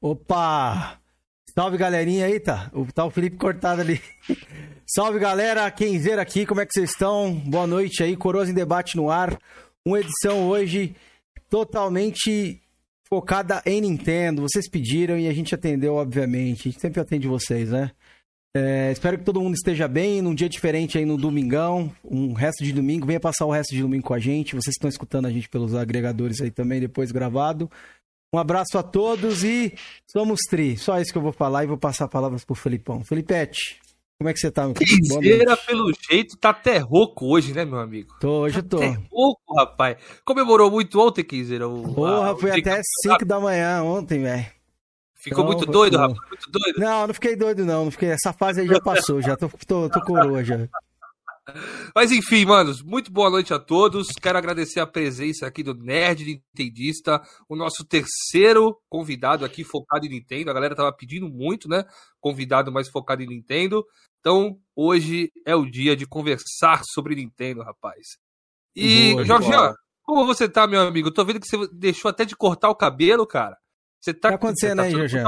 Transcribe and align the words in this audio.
Opa! 0.00 1.00
Salve 1.54 1.78
galerinha 1.78 2.40
tá? 2.40 2.70
O 2.74 2.84
tal 2.92 3.10
Felipe 3.10 3.38
cortado 3.38 3.80
ali. 3.80 3.98
Salve 4.86 5.18
galera, 5.18 5.70
Kenzeira 5.70 6.20
aqui, 6.20 6.44
como 6.44 6.60
é 6.60 6.66
que 6.66 6.72
vocês 6.74 6.90
estão? 6.90 7.34
Boa 7.34 7.66
noite 7.66 8.02
aí, 8.02 8.14
Coroas 8.14 8.50
em 8.50 8.54
Debate 8.54 8.94
no 8.94 9.10
ar. 9.10 9.38
Uma 9.86 10.00
edição 10.00 10.48
hoje 10.48 10.94
totalmente 11.48 12.60
focada 13.08 13.62
em 13.64 13.80
Nintendo. 13.80 14.42
Vocês 14.42 14.68
pediram 14.68 15.18
e 15.18 15.28
a 15.28 15.32
gente 15.32 15.54
atendeu, 15.54 15.94
obviamente. 15.94 16.68
A 16.68 16.70
gente 16.72 16.80
sempre 16.80 17.00
atende 17.00 17.26
vocês, 17.26 17.70
né? 17.70 17.90
É, 18.54 18.92
espero 18.92 19.18
que 19.18 19.24
todo 19.24 19.40
mundo 19.40 19.54
esteja 19.54 19.88
bem, 19.88 20.20
num 20.20 20.34
dia 20.34 20.48
diferente 20.48 20.98
aí 20.98 21.04
no 21.04 21.16
domingão, 21.16 21.90
um 22.04 22.32
resto 22.32 22.62
de 22.64 22.72
domingo. 22.72 23.06
Venha 23.06 23.20
passar 23.20 23.46
o 23.46 23.50
resto 23.50 23.74
de 23.74 23.80
domingo 23.80 24.04
com 24.04 24.14
a 24.14 24.18
gente. 24.18 24.54
Vocês 24.54 24.74
estão 24.74 24.88
escutando 24.88 25.26
a 25.26 25.30
gente 25.30 25.48
pelos 25.48 25.74
agregadores 25.74 26.40
aí 26.42 26.50
também, 26.50 26.80
depois 26.80 27.10
gravado. 27.12 27.70
Um 28.32 28.38
abraço 28.38 28.76
a 28.76 28.82
todos 28.82 29.44
e 29.44 29.74
somos 30.06 30.40
tri. 30.50 30.76
Só 30.76 31.00
isso 31.00 31.12
que 31.12 31.18
eu 31.18 31.22
vou 31.22 31.32
falar 31.32 31.64
e 31.64 31.66
vou 31.66 31.78
passar 31.78 32.08
palavras 32.08 32.44
pro 32.44 32.54
Felipão. 32.54 33.04
Felipete, 33.04 33.80
como 34.18 34.30
é 34.30 34.32
que 34.32 34.40
você 34.40 34.50
tá, 34.50 34.64
meu 34.64 34.74
querido? 34.74 35.56
pelo 35.66 35.92
jeito, 36.08 36.36
tá 36.38 36.48
até 36.50 36.78
rouco 36.78 37.26
hoje, 37.26 37.52
né, 37.52 37.66
meu 37.66 37.78
amigo? 37.78 38.14
Tô, 38.18 38.44
hoje 38.44 38.62
tá 38.62 38.68
tô. 38.68 38.76
Até 38.78 38.98
rouco, 39.10 39.54
rapaz. 39.54 39.98
Comemorou 40.24 40.70
muito 40.70 40.98
ontem, 40.98 41.22
Quinzeira? 41.22 41.68
Porra, 41.68 42.34
foi 42.36 42.50
até 42.58 42.80
5 43.02 43.24
da 43.26 43.38
manhã 43.38 43.82
ontem, 43.82 44.22
velho. 44.22 44.46
Ficou 45.14 45.44
então, 45.44 45.56
muito 45.56 45.70
doido, 45.70 45.98
rapaz? 45.98 46.18
Muito 46.28 46.50
doido? 46.50 46.78
Não, 46.78 47.06
não 47.06 47.14
fiquei 47.14 47.36
doido, 47.36 47.66
não. 47.66 47.84
não 47.84 47.90
fiquei... 47.90 48.10
Essa 48.10 48.32
fase 48.32 48.62
aí 48.62 48.66
já 48.66 48.80
passou, 48.80 49.20
já 49.20 49.36
tô, 49.36 49.50
tô, 49.66 49.90
tô 49.90 50.00
coroa 50.00 50.42
já. 50.42 50.66
Mas 51.94 52.10
enfim, 52.10 52.44
manos, 52.44 52.82
muito 52.82 53.12
boa 53.12 53.30
noite 53.30 53.54
a 53.54 53.58
todos. 53.58 54.08
Quero 54.20 54.36
agradecer 54.36 54.80
a 54.80 54.86
presença 54.86 55.46
aqui 55.46 55.62
do 55.62 55.74
Nerd 55.74 56.24
Nintendista, 56.24 57.22
o 57.48 57.54
nosso 57.54 57.84
terceiro 57.84 58.76
convidado 58.88 59.44
aqui 59.44 59.62
focado 59.62 60.06
em 60.06 60.10
Nintendo. 60.10 60.50
A 60.50 60.54
galera 60.54 60.74
tava 60.74 60.92
pedindo 60.92 61.28
muito, 61.28 61.68
né? 61.68 61.84
Convidado 62.20 62.72
mais 62.72 62.88
focado 62.88 63.22
em 63.22 63.26
Nintendo. 63.28 63.84
Então, 64.20 64.58
hoje 64.74 65.30
é 65.44 65.54
o 65.54 65.64
dia 65.64 65.94
de 65.96 66.06
conversar 66.06 66.82
sobre 66.92 67.14
Nintendo, 67.14 67.62
rapaz. 67.62 68.18
E, 68.74 69.24
Jorge, 69.24 69.50
como 70.02 70.26
você 70.26 70.48
tá, 70.48 70.66
meu 70.66 70.80
amigo? 70.80 71.10
tô 71.10 71.24
vendo 71.24 71.40
que 71.40 71.46
você 71.46 71.68
deixou 71.72 72.08
até 72.08 72.24
de 72.24 72.36
cortar 72.36 72.70
o 72.70 72.76
cabelo, 72.76 73.26
cara. 73.26 73.56
Você 74.00 74.12
tá, 74.12 74.30
tá 74.30 74.34
acontecendo 74.34 74.82
você 74.82 74.90
tá 74.90 74.98
aí, 75.00 75.08
Jorge? 75.08 75.22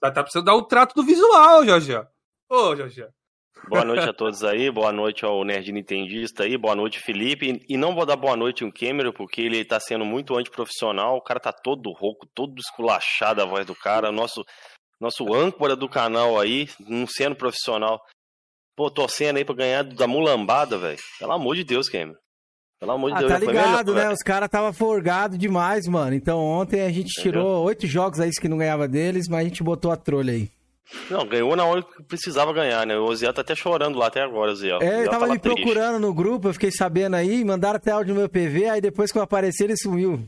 Tá, 0.00 0.10
tá 0.10 0.22
precisando 0.22 0.46
dar 0.46 0.56
um 0.56 0.64
trato 0.64 0.94
do 0.94 1.04
visual, 1.04 1.64
Jorge. 1.64 1.94
Ô, 2.48 2.76
Jorge. 2.76 3.06
Boa 3.68 3.84
noite 3.84 4.08
a 4.08 4.12
todos 4.12 4.42
aí, 4.42 4.70
boa 4.70 4.92
noite 4.92 5.24
ao 5.24 5.44
Nerd 5.44 5.70
Nintendista 5.72 6.42
aí, 6.42 6.58
boa 6.58 6.74
noite 6.74 6.98
Felipe. 6.98 7.64
E 7.68 7.76
não 7.76 7.94
vou 7.94 8.04
dar 8.04 8.16
boa 8.16 8.36
noite 8.36 8.64
ao 8.64 8.72
Cameron, 8.72 9.12
porque 9.12 9.40
ele 9.40 9.64
tá 9.64 9.78
sendo 9.78 10.04
muito 10.04 10.36
antiprofissional. 10.36 11.16
O 11.16 11.22
cara 11.22 11.38
tá 11.38 11.52
todo 11.52 11.92
rouco, 11.92 12.26
todo 12.34 12.58
esculachado 12.58 13.40
a 13.40 13.46
voz 13.46 13.64
do 13.64 13.74
cara. 13.74 14.10
Nosso, 14.10 14.44
nosso 15.00 15.32
âncora 15.32 15.76
do 15.76 15.88
canal 15.88 16.40
aí, 16.40 16.68
não 16.80 17.06
sendo 17.06 17.36
profissional. 17.36 18.00
Pô, 18.76 18.90
torcendo 18.90 19.36
aí 19.36 19.44
pra 19.44 19.54
ganhar 19.54 19.84
da 19.84 20.06
mulambada, 20.06 20.76
velho. 20.76 20.98
Pelo 21.18 21.32
amor 21.32 21.54
de 21.54 21.64
Deus, 21.64 21.88
Cameron. 21.88 22.18
Pelo 22.80 22.92
amor 22.92 23.10
de 23.12 23.16
ah, 23.16 23.20
Deus, 23.20 23.32
tá 23.32 23.38
ligado, 23.38 23.94
melhor, 23.94 24.08
né? 24.08 24.12
Os 24.12 24.22
caras 24.24 24.48
tava 24.48 24.72
forgado 24.72 25.38
demais, 25.38 25.86
mano. 25.86 26.14
Então 26.14 26.40
ontem 26.40 26.80
a 26.80 26.90
gente 26.90 27.10
tirou 27.10 27.64
oito 27.64 27.86
jogos 27.86 28.18
aí 28.18 28.30
que 28.30 28.48
não 28.48 28.58
ganhava 28.58 28.88
deles, 28.88 29.28
mas 29.28 29.40
a 29.40 29.44
gente 29.44 29.62
botou 29.62 29.92
a 29.92 29.96
trolha 29.96 30.32
aí. 30.32 30.50
Não, 31.10 31.26
ganhou 31.26 31.56
na 31.56 31.64
hora 31.64 31.82
que 31.82 32.02
precisava 32.02 32.52
ganhar, 32.52 32.86
né? 32.86 32.96
O 32.96 33.04
Oziel 33.04 33.32
tá 33.32 33.40
até 33.40 33.54
chorando 33.54 33.98
lá 33.98 34.08
até 34.08 34.20
agora, 34.20 34.52
Oziel. 34.52 34.80
É, 34.82 35.00
ele 35.00 35.04
tava, 35.06 35.20
tava 35.20 35.32
me 35.32 35.38
triste. 35.38 35.62
procurando 35.62 35.98
no 35.98 36.12
grupo, 36.12 36.48
eu 36.48 36.52
fiquei 36.52 36.70
sabendo 36.70 37.16
aí, 37.16 37.44
mandaram 37.44 37.76
até 37.76 37.90
áudio 37.90 38.14
no 38.14 38.20
meu 38.20 38.28
PV, 38.28 38.68
aí 38.68 38.80
depois 38.80 39.10
que 39.10 39.18
eu 39.18 39.22
apareci 39.22 39.64
ele 39.64 39.76
sumiu. 39.76 40.22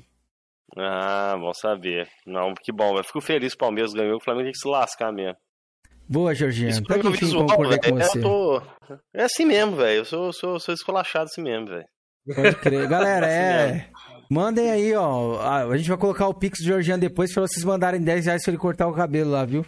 Ah, 0.76 1.36
bom 1.38 1.52
saber. 1.52 2.08
Não, 2.26 2.54
que 2.54 2.72
bom, 2.72 2.96
eu 2.96 3.04
fico 3.04 3.20
feliz 3.20 3.52
que 3.52 3.56
o 3.56 3.60
Palmeiras 3.60 3.92
ganhou, 3.92 4.16
o 4.16 4.22
Flamengo 4.22 4.46
tem 4.46 4.52
que 4.52 4.58
se 4.58 4.68
lascar 4.68 5.12
mesmo. 5.12 5.36
Boa, 6.08 6.34
Georgiano. 6.34 6.78
Até 6.78 6.98
que 6.98 7.08
enfim 7.08 7.32
concordei 7.32 7.78
com 7.78 7.98
você. 7.98 8.20
Tô... 8.20 8.62
É 9.14 9.24
assim 9.24 9.44
mesmo, 9.44 9.76
velho. 9.76 9.98
Eu 9.98 10.04
sou, 10.04 10.32
sou, 10.32 10.60
sou 10.60 10.74
escolachado 10.74 11.24
assim 11.24 11.42
mesmo, 11.42 11.66
velho. 11.66 11.86
Pode 12.34 12.56
crer. 12.56 12.88
Galera, 12.88 13.26
é... 13.30 13.70
Assim 13.70 14.04
Mandem 14.30 14.70
aí, 14.70 14.94
ó. 14.94 15.40
A 15.40 15.76
gente 15.76 15.88
vai 15.88 15.98
colocar 15.98 16.26
o 16.26 16.34
Pix 16.34 16.58
do 16.60 16.64
Georgiano 16.64 17.00
depois 17.00 17.32
pra 17.32 17.42
vocês 17.42 17.64
mandarem 17.64 18.00
10 18.00 18.26
reais 18.26 18.42
pra 18.42 18.50
ele 18.50 18.58
cortar 18.58 18.86
o 18.86 18.92
cabelo 18.92 19.30
lá, 19.30 19.44
viu? 19.44 19.64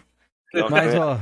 Mas, 0.71 0.95
ó. 0.95 1.21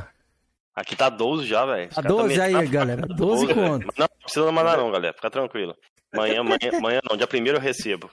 Aqui 0.74 0.96
tá 0.96 1.08
12 1.08 1.46
já, 1.46 1.64
velho. 1.64 1.88
Tá 1.90 2.00
12 2.00 2.40
aí, 2.40 2.52
tá... 2.54 2.64
galera. 2.64 3.06
12, 3.06 3.16
12 3.16 3.46
conto. 3.54 3.86
Não, 3.96 4.06
não 4.10 4.18
precisa 4.22 4.52
mandar 4.52 4.76
não, 4.76 4.90
galera. 4.90 5.14
Fica 5.14 5.30
tranquilo. 5.30 5.74
Amanhã, 6.12 6.40
amanhã, 6.40 6.70
amanhã 6.72 7.00
não. 7.08 7.16
Dia 7.16 7.26
primeiro 7.26 7.58
eu 7.58 7.62
recebo. 7.62 8.10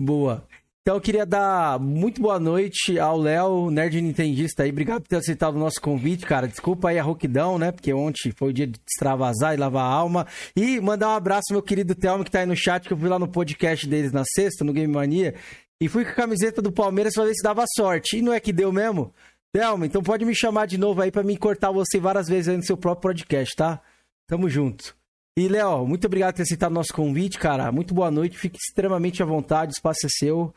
Boa. 0.00 0.46
Então 0.86 0.94
eu 0.94 1.00
queria 1.00 1.26
dar 1.26 1.80
muito 1.80 2.22
boa 2.22 2.38
noite 2.38 2.96
ao 2.96 3.18
Léo, 3.18 3.72
nerd 3.72 4.00
nintendista 4.00 4.62
aí. 4.62 4.70
Obrigado 4.70 5.02
por 5.02 5.08
ter 5.08 5.16
aceitado 5.16 5.56
o 5.56 5.58
nosso 5.58 5.80
convite, 5.80 6.24
cara. 6.24 6.46
Desculpa 6.46 6.90
aí 6.90 6.98
a 6.98 7.02
rouquidão, 7.02 7.58
né? 7.58 7.72
Porque 7.72 7.92
ontem 7.92 8.30
foi 8.30 8.50
o 8.50 8.52
dia 8.52 8.68
de 8.68 8.78
extravasar 8.88 9.54
e 9.54 9.56
lavar 9.56 9.82
a 9.82 9.92
alma. 9.92 10.28
E 10.54 10.80
mandar 10.80 11.08
um 11.08 11.16
abraço 11.16 11.46
meu 11.50 11.60
querido 11.60 11.92
Thelma, 11.92 12.22
que 12.22 12.30
tá 12.30 12.38
aí 12.38 12.46
no 12.46 12.54
chat, 12.54 12.86
que 12.86 12.92
eu 12.92 12.96
fui 12.96 13.08
lá 13.08 13.18
no 13.18 13.26
podcast 13.26 13.84
deles 13.84 14.12
na 14.12 14.22
sexta, 14.24 14.64
no 14.64 14.72
Game 14.72 14.92
Mania. 14.92 15.34
E 15.80 15.88
fui 15.88 16.04
com 16.04 16.12
a 16.12 16.14
camiseta 16.14 16.62
do 16.62 16.70
Palmeiras 16.70 17.14
pra 17.14 17.24
ver 17.24 17.34
se 17.34 17.42
dava 17.42 17.64
sorte. 17.76 18.18
E 18.18 18.22
não 18.22 18.32
é 18.32 18.38
que 18.38 18.52
deu 18.52 18.70
mesmo? 18.70 19.12
Thelma, 19.56 19.86
então 19.86 20.02
pode 20.02 20.22
me 20.26 20.34
chamar 20.34 20.66
de 20.66 20.76
novo 20.76 21.00
aí 21.00 21.10
para 21.10 21.22
me 21.22 21.34
cortar 21.34 21.70
você 21.70 21.98
várias 21.98 22.28
vezes 22.28 22.48
aí 22.48 22.58
no 22.58 22.62
seu 22.62 22.76
próprio 22.76 23.10
podcast, 23.10 23.56
tá? 23.56 23.80
Tamo 24.28 24.50
junto. 24.50 24.94
E, 25.34 25.48
Léo, 25.48 25.86
muito 25.86 26.06
obrigado 26.06 26.34
por 26.34 26.36
ter 26.36 26.42
aceitado 26.42 26.72
o 26.72 26.74
nosso 26.74 26.92
convite, 26.92 27.38
cara. 27.38 27.72
Muito 27.72 27.94
boa 27.94 28.10
noite, 28.10 28.36
fique 28.36 28.58
extremamente 28.58 29.22
à 29.22 29.26
vontade, 29.26 29.70
o 29.70 29.72
espaço 29.72 30.04
é 30.04 30.10
seu. 30.10 30.54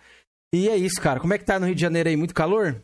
E 0.53 0.67
é 0.67 0.75
isso, 0.75 0.99
cara. 1.01 1.21
Como 1.21 1.33
é 1.33 1.37
que 1.37 1.45
tá 1.45 1.57
no 1.57 1.65
Rio 1.65 1.75
de 1.75 1.79
Janeiro 1.79 2.09
aí? 2.09 2.17
Muito 2.17 2.33
calor? 2.33 2.83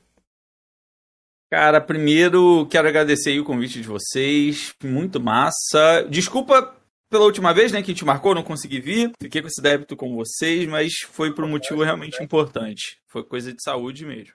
Cara, 1.52 1.82
primeiro 1.82 2.66
quero 2.68 2.88
agradecer 2.88 3.38
o 3.38 3.44
convite 3.44 3.82
de 3.82 3.88
vocês. 3.88 4.74
Muito 4.82 5.20
massa. 5.20 6.08
Desculpa 6.10 6.78
pela 7.12 7.26
última 7.26 7.54
vez, 7.54 7.74
né, 7.74 7.82
que 7.82 7.90
gente 7.90 8.06
marcou, 8.06 8.34
não 8.34 8.42
consegui 8.42 8.80
vir. 8.80 9.12
Fiquei 9.22 9.42
com 9.42 9.50
esse 9.50 9.62
débito 9.62 9.98
com 9.98 10.16
vocês, 10.16 10.66
mas 10.66 10.94
foi 11.12 11.36
por 11.36 11.44
um 11.44 11.50
motivo 11.50 11.84
realmente 11.84 12.24
importante. 12.24 13.00
Foi 13.06 13.22
coisa 13.22 13.52
de 13.52 13.62
saúde 13.62 14.06
mesmo. 14.06 14.34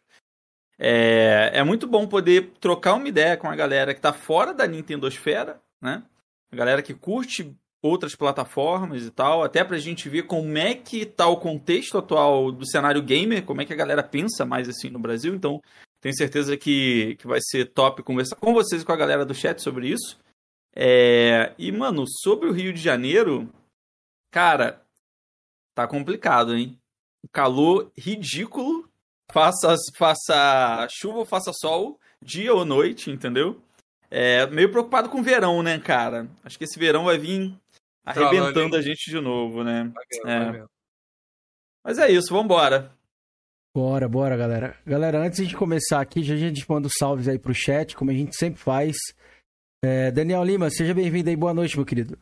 É, 0.82 1.50
é 1.52 1.62
muito 1.62 1.86
bom 1.86 2.06
poder 2.06 2.52
trocar 2.58 2.94
uma 2.94 3.06
ideia 3.06 3.36
com 3.36 3.46
a 3.46 3.54
galera 3.54 3.94
que 3.94 4.00
tá 4.00 4.14
fora 4.14 4.54
da 4.54 4.66
Nintendosfera, 4.66 5.60
né? 5.78 6.02
A 6.50 6.56
galera 6.56 6.82
que 6.82 6.94
curte 6.94 7.54
outras 7.82 8.16
plataformas 8.16 9.04
e 9.04 9.10
tal, 9.10 9.42
até 9.42 9.62
pra 9.62 9.78
gente 9.78 10.08
ver 10.08 10.22
como 10.22 10.56
é 10.56 10.74
que 10.74 11.04
tá 11.04 11.26
o 11.26 11.36
contexto 11.36 11.98
atual 11.98 12.50
do 12.50 12.66
cenário 12.66 13.02
gamer, 13.02 13.44
como 13.44 13.60
é 13.60 13.66
que 13.66 13.74
a 13.74 13.76
galera 13.76 14.02
pensa 14.02 14.46
mais 14.46 14.70
assim 14.70 14.88
no 14.88 14.98
Brasil. 14.98 15.34
Então, 15.34 15.60
tenho 16.00 16.16
certeza 16.16 16.56
que, 16.56 17.14
que 17.16 17.26
vai 17.26 17.41
ser 17.42 17.66
top 17.66 18.02
conversar 18.02 18.36
com 18.36 18.54
vocês 18.54 18.80
e 18.80 18.84
com 18.84 18.92
a 18.92 18.97
galera 18.97 19.24
do 19.24 19.34
chat 19.34 19.60
sobre 19.60 19.88
isso. 19.88 20.18
É, 20.74 21.54
e, 21.58 21.70
mano, 21.70 22.04
sobre 22.06 22.48
o 22.48 22.52
Rio 22.52 22.72
de 22.72 22.80
Janeiro, 22.80 23.52
cara, 24.30 24.82
tá 25.74 25.86
complicado, 25.86 26.54
hein? 26.54 26.78
O 27.22 27.28
calor 27.28 27.92
ridículo 27.97 28.89
faça, 29.32 29.74
faça 29.96 30.86
chuva 30.91 31.18
ou 31.18 31.24
faça 31.24 31.52
sol, 31.52 31.98
dia 32.22 32.54
ou 32.54 32.64
noite, 32.64 33.10
entendeu? 33.10 33.60
É, 34.10 34.46
meio 34.48 34.70
preocupado 34.70 35.08
com 35.08 35.20
o 35.20 35.22
verão, 35.22 35.62
né, 35.62 35.78
cara? 35.78 36.28
Acho 36.44 36.58
que 36.58 36.64
esse 36.64 36.78
verão 36.78 37.04
vai 37.04 37.18
vir 37.18 37.54
arrebentando 38.04 38.76
a 38.76 38.82
gente 38.82 39.10
de 39.10 39.20
novo, 39.20 39.62
né? 39.62 39.92
é. 40.26 40.64
Mas 41.84 41.98
é 41.98 42.10
isso, 42.10 42.34
vambora. 42.34 42.92
Bora, 43.74 44.08
bora, 44.08 44.36
galera. 44.36 44.76
Galera, 44.84 45.18
antes 45.20 45.47
de 45.47 45.56
começar 45.56 46.00
aqui, 46.00 46.22
já 46.24 46.34
a 46.34 46.36
gente 46.36 46.68
manda 46.68 46.88
os 46.88 46.94
salves 46.98 47.28
aí 47.28 47.38
pro 47.38 47.54
chat, 47.54 47.94
como 47.94 48.10
a 48.10 48.14
gente 48.14 48.36
sempre 48.36 48.60
faz. 48.60 48.97
É, 49.82 50.10
Daniel 50.10 50.42
Lima, 50.42 50.68
seja 50.70 50.92
bem-vindo 50.92 51.30
aí, 51.30 51.36
boa 51.36 51.54
noite, 51.54 51.76
meu 51.76 51.86
querido. 51.86 52.18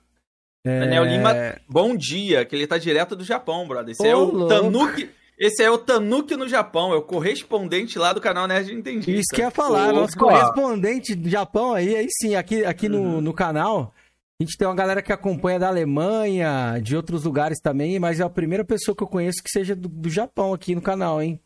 É... 0.65 0.81
Daniel 0.81 1.05
Lima, 1.05 1.33
bom 1.67 1.97
dia, 1.97 2.45
que 2.45 2.55
ele 2.55 2.67
tá 2.67 2.77
direto 2.77 3.17
do 3.17 3.25
Japão, 3.25 3.67
brother. 3.67 3.93
Esse 3.93 4.03
Ô, 4.03 4.07
é 4.07 4.15
o 4.15 4.25
louco. 4.25 4.49
Tanuki, 4.49 5.11
esse 5.39 5.63
é 5.63 5.71
o 5.71 5.79
Tanuki 5.79 6.37
no 6.37 6.49
Japão, 6.49 6.93
é 6.93 6.97
o 6.97 7.03
correspondente 7.03 7.99
lá 7.99 8.13
do 8.13 8.21
canal 8.21 8.49
Nerd 8.49 8.75
Nintendista. 8.75 9.11
Isso 9.13 9.35
que 9.35 9.41
ia 9.41 9.51
falar, 9.51 9.91
Opa. 9.91 10.01
nosso 10.01 10.19
correspondente 10.19 11.15
do 11.15 11.29
Japão 11.29 11.75
aí, 11.75 11.95
aí 11.95 12.09
sim, 12.11 12.35
aqui, 12.35 12.65
aqui 12.65 12.89
uhum. 12.89 13.13
no, 13.13 13.21
no 13.21 13.33
canal. 13.33 13.95
A 14.41 14.45
gente 14.45 14.57
tem 14.57 14.67
uma 14.67 14.75
galera 14.75 15.01
que 15.01 15.13
acompanha 15.13 15.59
da 15.59 15.69
Alemanha, 15.69 16.81
de 16.83 16.97
outros 16.97 17.25
lugares 17.25 17.61
também, 17.61 17.99
mas 17.99 18.19
é 18.19 18.25
a 18.25 18.31
primeira 18.31 18.65
pessoa 18.65 18.97
que 18.97 19.03
eu 19.03 19.09
conheço 19.09 19.43
que 19.43 19.51
seja 19.51 19.77
do, 19.77 19.89
do 19.89 20.11
Japão 20.11 20.53
aqui 20.53 20.75
no 20.75 20.83
canal, 20.83 21.23
hein? 21.23 21.41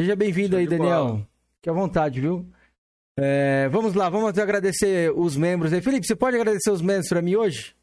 Seja 0.00 0.16
bem-vindo 0.16 0.56
aí, 0.56 0.66
Daniel. 0.66 1.06
Bola. 1.06 1.28
Fique 1.56 1.70
à 1.70 1.72
vontade, 1.72 2.20
viu? 2.20 2.46
É, 3.18 3.68
vamos 3.70 3.94
lá, 3.94 4.08
vamos 4.08 4.38
agradecer 4.38 5.12
os 5.14 5.36
membros 5.36 5.72
aí. 5.72 5.80
Felipe, 5.80 6.06
você 6.06 6.16
pode 6.16 6.36
agradecer 6.36 6.70
os 6.70 6.82
membros 6.82 7.08
para 7.08 7.22
mim 7.22 7.36
hoje? 7.36 7.74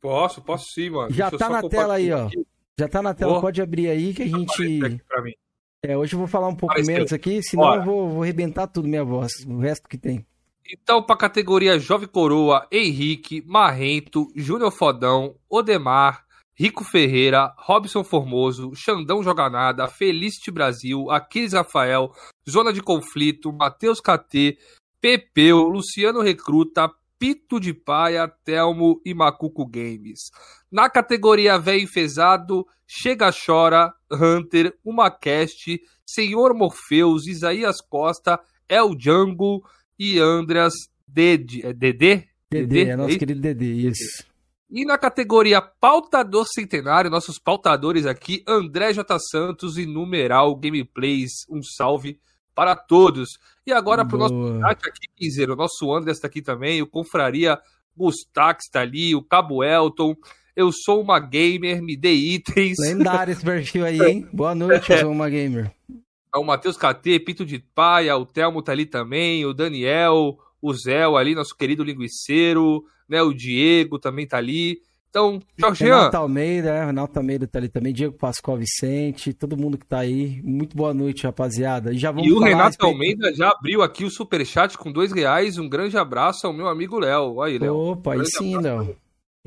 Posso, 0.00 0.42
posso 0.42 0.66
sim, 0.72 0.90
mano. 0.90 1.12
Já 1.12 1.30
Deixa 1.30 1.44
tá 1.44 1.50
na 1.50 1.68
tela 1.68 1.94
aí, 1.94 2.12
ó. 2.12 2.26
Aqui. 2.26 2.46
Já 2.78 2.88
tá 2.88 3.00
na 3.00 3.14
tela, 3.14 3.38
oh, 3.38 3.40
pode 3.40 3.62
abrir 3.62 3.88
aí 3.88 4.12
que 4.12 4.22
a 4.22 4.26
gente. 4.26 5.00
É, 5.82 5.96
hoje 5.96 6.14
eu 6.14 6.18
vou 6.18 6.28
falar 6.28 6.48
um 6.48 6.54
pouco 6.54 6.74
menos 6.84 7.12
aqui, 7.12 7.42
senão 7.42 7.76
eu 7.76 7.82
vou, 7.82 8.08
vou 8.10 8.22
arrebentar 8.22 8.66
tudo 8.66 8.88
minha 8.88 9.04
voz, 9.04 9.32
o 9.46 9.58
resto 9.58 9.88
que 9.88 9.96
tem. 9.96 10.26
Então, 10.68 11.02
para 11.02 11.14
a 11.14 11.18
categoria 11.18 11.78
Jovem 11.78 12.08
Coroa, 12.08 12.66
Henrique, 12.70 13.42
Marrento, 13.46 14.30
Júnior 14.34 14.72
Fodão, 14.72 15.36
Odemar, 15.48 16.26
Rico 16.54 16.84
Ferreira, 16.84 17.54
Robson 17.56 18.02
Formoso, 18.02 18.74
Xandão 18.74 19.22
Joganada, 19.22 19.86
Felicity 19.88 20.50
Brasil, 20.50 21.10
Aquiles 21.10 21.52
Rafael, 21.52 22.12
Zona 22.48 22.72
de 22.72 22.82
Conflito, 22.82 23.52
Matheus 23.52 24.00
KT, 24.00 24.58
Pepeu, 25.00 25.68
Luciano 25.68 26.20
Recruta, 26.20 26.90
Pito 27.18 27.58
de 27.58 27.72
Paia, 27.72 28.28
Telmo 28.44 29.00
e 29.04 29.14
Macuco 29.14 29.66
Games. 29.66 30.30
Na 30.70 30.90
categoria 30.90 31.58
Véio 31.58 31.82
Enfesado, 31.82 32.66
Chega 32.86 33.30
Chora, 33.32 33.92
Hunter, 34.10 34.76
Umacast, 34.84 35.80
Senhor 36.06 36.54
Morpheus, 36.54 37.26
Isaías 37.26 37.80
Costa, 37.80 38.38
El 38.68 38.94
Django 38.94 39.64
e 39.98 40.18
Andreas 40.18 40.74
Dede. 41.06 41.66
É 41.66 41.72
Dedê? 41.72 42.24
Dedê, 42.50 42.90
é 42.90 42.96
nosso 42.96 43.18
querido 43.18 43.40
Dedê, 43.40 43.72
isso. 43.72 44.24
E 44.70 44.84
na 44.84 44.98
categoria 44.98 45.60
Pautador 45.60 46.46
Centenário, 46.46 47.10
nossos 47.10 47.38
pautadores 47.38 48.04
aqui, 48.04 48.42
André 48.46 48.92
J. 48.92 49.18
Santos 49.18 49.78
e 49.78 49.86
Numeral 49.86 50.54
Gameplays. 50.56 51.32
Um 51.48 51.62
salve 51.62 52.20
para 52.56 52.74
todos. 52.74 53.38
E 53.66 53.72
agora 53.72 54.02
para 54.02 54.16
o 54.16 54.18
nosso 54.18 54.60
chat 54.60 54.88
aqui, 54.88 55.06
Quinzeiro, 55.14 55.52
o 55.52 55.56
nosso 55.56 55.92
André 55.94 56.12
está 56.12 56.26
aqui 56.26 56.40
também, 56.40 56.80
o 56.80 56.86
Confraria 56.86 57.60
Gustax 57.94 58.64
está 58.64 58.80
ali, 58.80 59.14
o 59.14 59.22
Cabo 59.22 59.62
Elton. 59.62 60.16
Eu 60.56 60.72
sou 60.72 61.02
uma 61.02 61.20
gamer, 61.20 61.82
me 61.82 61.94
dê 61.94 62.12
itens. 62.12 62.78
Lendário 62.80 63.32
esse 63.32 63.44
perfil 63.44 63.84
aí, 63.84 64.00
hein? 64.00 64.28
Boa 64.32 64.54
noite, 64.54 64.90
eu 64.90 64.98
sou 64.98 65.12
uma 65.12 65.28
gamer. 65.28 65.70
O 66.34 66.44
Matheus 66.44 66.76
KT, 66.76 67.20
Pito 67.20 67.46
de 67.46 67.58
Paia, 67.58 68.14
o 68.14 68.26
Telmo 68.26 68.60
tá 68.60 68.70
ali 68.70 68.84
também, 68.84 69.46
o 69.46 69.54
Daniel, 69.54 70.38
o 70.60 70.74
Zé 70.74 71.04
ali, 71.04 71.34
nosso 71.34 71.56
querido 71.56 71.82
linguiceiro, 71.82 72.84
né? 73.08 73.22
O 73.22 73.32
Diego 73.32 73.98
também 73.98 74.26
tá 74.26 74.36
ali. 74.36 74.82
Então. 75.08 75.40
Renato 75.74 76.16
Almeida, 76.16 76.70
é, 76.70 76.84
Renato 76.86 77.18
Almeida 77.18 77.46
tá 77.46 77.58
ali 77.58 77.68
também, 77.68 77.92
Diego 77.92 78.16
Pascoal 78.16 78.58
Vicente, 78.58 79.32
todo 79.32 79.56
mundo 79.56 79.78
que 79.78 79.86
tá 79.86 80.00
aí. 80.00 80.40
Muito 80.42 80.76
boa 80.76 80.92
noite, 80.92 81.24
rapaziada. 81.24 81.92
E 81.92 81.98
já 81.98 82.10
vamos 82.10 82.28
E 82.28 82.32
o 82.32 82.38
Renato 82.38 82.68
respeito... 82.68 82.92
Almeida 82.92 83.34
já 83.34 83.50
abriu 83.50 83.82
aqui 83.82 84.04
o 84.04 84.10
superchat 84.10 84.76
com 84.76 84.92
dois 84.92 85.12
reais. 85.12 85.58
Um 85.58 85.68
grande 85.68 85.96
abraço 85.96 86.46
ao 86.46 86.52
meu 86.52 86.68
amigo 86.68 86.98
Léo. 86.98 87.40
Aí, 87.40 87.58
Léo. 87.58 87.74
Opa, 87.74 88.14
aí 88.14 88.26
sim, 88.26 88.58
Léo. 88.58 88.96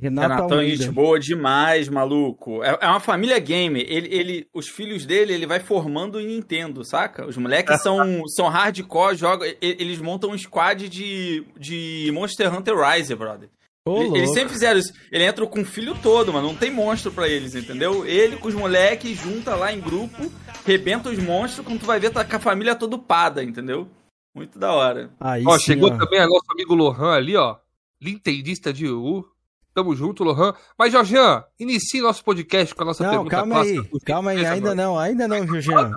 Renato 0.02 0.34
Renatão, 0.34 0.64
gente 0.64 0.90
boa 0.90 1.20
demais, 1.20 1.90
maluco. 1.90 2.64
É, 2.64 2.78
é, 2.80 2.88
uma 2.88 3.02
família 3.02 3.38
gamer. 3.38 3.86
Ele, 3.88 4.08
ele, 4.16 4.48
os 4.54 4.68
filhos 4.70 5.06
dele, 5.06 5.34
ele 5.34 5.46
vai 5.46 5.60
formando 5.60 6.20
em 6.22 6.28
Nintendo, 6.28 6.86
saca? 6.86 7.28
Os 7.28 7.36
moleques 7.36 7.82
são, 7.84 8.26
são 8.28 8.48
hardcore, 8.48 9.18
jogam, 9.18 9.48
eles 9.62 10.00
montam 10.00 10.32
um 10.32 10.38
squad 10.38 10.88
de, 10.88 11.44
de 11.60 12.10
Monster 12.14 12.54
Hunter 12.54 12.76
Rise, 12.76 13.14
brother. 13.14 13.50
Oh, 13.92 14.16
eles 14.16 14.32
sempre 14.34 14.50
fizeram 14.50 14.80
isso. 14.80 14.94
Ele 15.12 15.24
entra 15.24 15.46
com 15.46 15.62
o 15.62 15.66
filho 15.66 15.96
todo, 16.02 16.32
mano. 16.32 16.48
Não 16.48 16.56
tem 16.56 16.72
monstro 16.72 17.12
para 17.12 17.28
eles, 17.28 17.56
entendeu? 17.56 18.06
Ele 18.06 18.38
com 18.38 18.48
os 18.48 18.54
moleques 18.54 19.18
junta 19.18 19.56
lá 19.56 19.74
em 19.74 19.80
grupo, 19.80 20.32
rebenta 20.66 21.10
os 21.10 21.18
monstros, 21.18 21.66
quando 21.66 21.80
tu 21.80 21.86
vai 21.86 22.00
ver, 22.00 22.12
tá 22.12 22.24
com 22.24 22.36
a 22.36 22.40
família 22.40 22.76
toda 22.76 22.96
upada, 22.96 23.44
entendeu? 23.44 23.88
Muito 24.34 24.60
da 24.60 24.72
hora. 24.72 25.12
Aí 25.20 25.44
ó, 25.46 25.58
sim, 25.58 25.66
chegou 25.66 25.92
ó. 25.92 25.98
também 25.98 26.20
a 26.20 26.28
nosso 26.28 26.46
amigo 26.52 26.76
Lohan 26.76 27.14
ali, 27.14 27.36
ó. 27.36 27.58
Nintendista 28.02 28.72
de 28.72 28.88
U. 28.88 29.26
Tamo 29.74 29.96
junto, 29.96 30.24
Lohan. 30.24 30.54
Mas, 30.78 30.92
Jorjan, 30.92 31.44
inicie 31.60 32.02
nosso 32.02 32.24
podcast 32.24 32.74
com 32.74 32.84
a 32.84 32.86
nossa 32.86 33.04
não, 33.04 33.12
pergunta 33.12 33.30
calma 33.30 33.56
clássica. 33.56 33.82
Aí, 33.82 34.00
calma 34.06 34.32
aí, 34.32 34.46
ainda 34.46 34.76
não, 34.76 35.00
ainda 35.00 35.28
não, 35.28 35.46
Jorjan. 35.46 35.92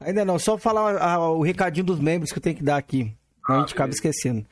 Ainda 0.00 0.24
não, 0.24 0.38
só 0.38 0.56
falar 0.56 1.30
o 1.30 1.42
recadinho 1.42 1.86
dos 1.86 1.98
membros 1.98 2.32
que 2.32 2.38
eu 2.38 2.42
tenho 2.42 2.56
que 2.56 2.62
dar 2.62 2.76
aqui. 2.76 3.12
Ah, 3.46 3.56
a 3.56 3.60
gente 3.60 3.74
acaba 3.74 3.90
esquecendo. 3.90 4.46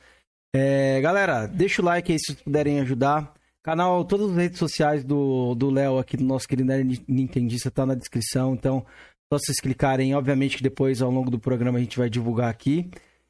É, 0.53 0.99
galera, 1.01 1.47
deixa 1.47 1.81
o 1.81 1.85
like 1.85 2.11
aí 2.11 2.19
se 2.19 2.35
puderem 2.35 2.79
ajudar. 2.81 3.33
Canal, 3.63 4.05
todas 4.05 4.31
as 4.31 4.37
redes 4.37 4.59
sociais 4.59 5.03
do 5.03 5.69
Léo 5.71 5.97
aqui, 5.97 6.15
do 6.15 6.23
nosso 6.23 6.47
querido 6.47 6.71
Nintendista, 7.07 7.71
tá 7.71 7.85
na 7.85 7.95
descrição. 7.95 8.53
Então, 8.53 8.85
só 9.31 9.39
vocês 9.39 9.59
clicarem, 9.59 10.13
obviamente 10.13 10.57
que 10.57 10.63
depois, 10.63 11.01
ao 11.01 11.09
longo 11.09 11.31
do 11.31 11.39
programa, 11.39 11.79
a 11.79 11.81
gente 11.81 11.97
vai 11.97 12.09
divulgar 12.09 12.49
aqui. 12.49 12.89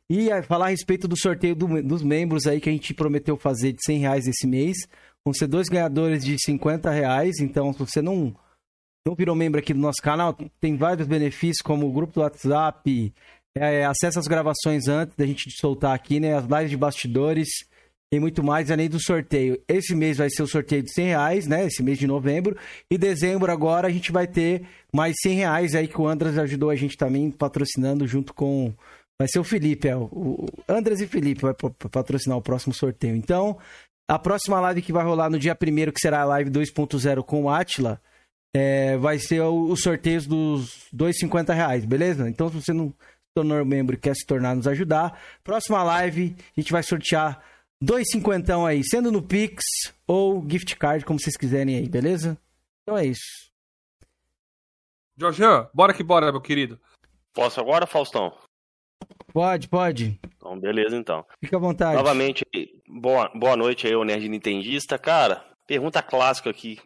E 0.10 0.30
falar 0.44 0.66
a 0.66 0.70
respeito 0.70 1.08
do 1.08 1.18
sorteio 1.18 1.56
do, 1.56 1.82
dos 1.82 2.04
membros 2.04 2.46
aí 2.46 2.60
que 2.60 2.70
a 2.70 2.72
gente 2.72 2.94
prometeu 2.94 3.38
fazer 3.38 3.72
de 3.72 3.84
100 3.84 4.00
reais 4.00 4.28
esse 4.28 4.46
mês. 4.46 4.76
Vão 5.26 5.34
ser 5.34 5.48
dois 5.48 5.68
ganhadores 5.68 6.24
de 6.24 6.36
50 6.38 6.92
reais. 6.92 7.40
Então, 7.40 7.74
se 7.74 7.80
você 7.80 8.02
não, 8.02 8.36
não 9.08 9.16
virou 9.16 9.36
membro 9.36 9.60
aqui 9.60 9.74
do 9.74 9.80
nosso 9.80 10.02
canal, 10.02 10.38
tem 10.60 10.76
vários 10.76 11.08
benefícios, 11.08 11.62
como 11.64 11.88
o 11.88 11.94
grupo 11.94 12.14
do 12.14 12.22
WhatsApp, 12.22 13.14
é, 13.58 13.86
acesso 13.86 14.20
às 14.20 14.28
gravações 14.28 14.88
antes 14.88 15.16
da 15.16 15.26
gente 15.26 15.50
soltar 15.60 15.96
aqui, 15.96 16.20
né? 16.20 16.36
As 16.36 16.46
lives 16.46 16.70
de 16.70 16.78
bastidores 16.78 17.48
e 18.12 18.20
muito 18.20 18.44
mais, 18.44 18.70
além 18.70 18.90
do 18.90 19.00
sorteio. 19.00 19.62
Esse 19.68 19.96
mês 19.96 20.18
vai 20.18 20.30
ser 20.30 20.44
o 20.44 20.48
sorteio 20.48 20.84
de 20.84 20.92
100 20.92 21.06
reais, 21.08 21.48
né? 21.48 21.66
Esse 21.66 21.82
mês 21.82 21.98
de 21.98 22.08
novembro. 22.08 22.58
E 22.90 22.98
dezembro 22.98 23.52
agora 23.52 23.88
a 23.88 23.92
gente 23.92 24.12
vai 24.12 24.28
ter 24.28 24.68
mais 24.94 25.16
100 25.22 25.36
reais 25.36 25.76
aí 25.76 25.88
que 25.88 26.00
o 26.00 26.08
Andras 26.08 26.38
ajudou 26.38 26.70
a 26.70 26.76
gente 26.76 26.98
também 26.98 27.32
patrocinando 27.32 28.08
junto 28.08 28.34
com... 28.34 28.74
Vai 29.18 29.30
ser 29.30 29.40
o 29.40 29.46
Felipe, 29.46 29.88
é. 29.88 29.96
O 29.96 30.46
Andras 30.68 31.00
e 31.00 31.08
Felipe 31.08 31.42
vai 31.42 31.54
patrocinar 31.90 32.38
o 32.38 32.42
próximo 32.42 32.74
sorteio. 32.74 33.16
Então, 33.16 33.58
a 34.10 34.20
próxima 34.20 34.60
live 34.60 34.82
que 34.82 34.92
vai 34.92 35.06
rolar 35.06 35.30
no 35.30 35.40
dia 35.40 35.54
1 35.60 35.92
que 35.92 36.02
será 36.02 36.22
a 36.22 36.26
live 36.26 36.50
2.0 36.50 37.24
com 37.24 37.44
o 37.44 37.50
Atila, 37.50 38.02
é, 38.54 38.98
vai 38.98 39.18
ser 39.18 39.42
os 39.42 39.82
sorteios 39.82 40.28
dos 40.28 40.88
2,50 40.94 41.54
reais, 41.54 41.86
beleza? 41.86 42.30
Então, 42.30 42.50
se 42.50 42.56
você 42.56 42.74
não 42.74 42.94
tornou 43.36 43.66
membro 43.66 43.96
e 43.96 44.00
quer 44.00 44.16
se 44.16 44.26
tornar, 44.26 44.56
nos 44.56 44.66
ajudar, 44.66 45.20
próxima 45.44 45.84
live 45.84 46.36
a 46.56 46.62
gente 46.62 46.72
vai 46.72 46.82
sortear 46.82 47.44
dois 47.82 48.08
cinquentão 48.10 48.66
aí, 48.66 48.82
sendo 48.84 49.12
no 49.12 49.22
Pix 49.22 49.62
ou 50.08 50.44
gift 50.50 50.78
card, 50.78 51.04
como 51.04 51.20
vocês 51.20 51.36
quiserem 51.36 51.76
aí, 51.76 51.90
beleza? 51.90 52.38
Então 52.84 52.98
é 52.98 53.06
isso. 53.06 53.52
Jorjan, 55.18 55.70
bora 55.74 55.94
que 55.94 56.02
bora, 56.02 56.32
meu 56.32 56.42
querido. 56.42 56.80
Posso 57.34 57.60
agora, 57.60 57.86
Faustão? 57.86 58.34
Pode, 59.34 59.68
pode. 59.68 60.18
Então, 60.38 60.58
beleza, 60.58 60.96
então. 60.96 61.26
Fica 61.44 61.58
à 61.58 61.60
vontade. 61.60 61.98
Novamente, 61.98 62.46
boa, 62.88 63.30
boa 63.36 63.58
noite 63.58 63.86
aí, 63.86 63.96
o 63.96 64.06
Nerd 64.06 64.30
Nintendista. 64.30 64.98
Cara, 64.98 65.46
pergunta 65.68 66.02
clássica 66.02 66.50
aqui. 66.50 66.80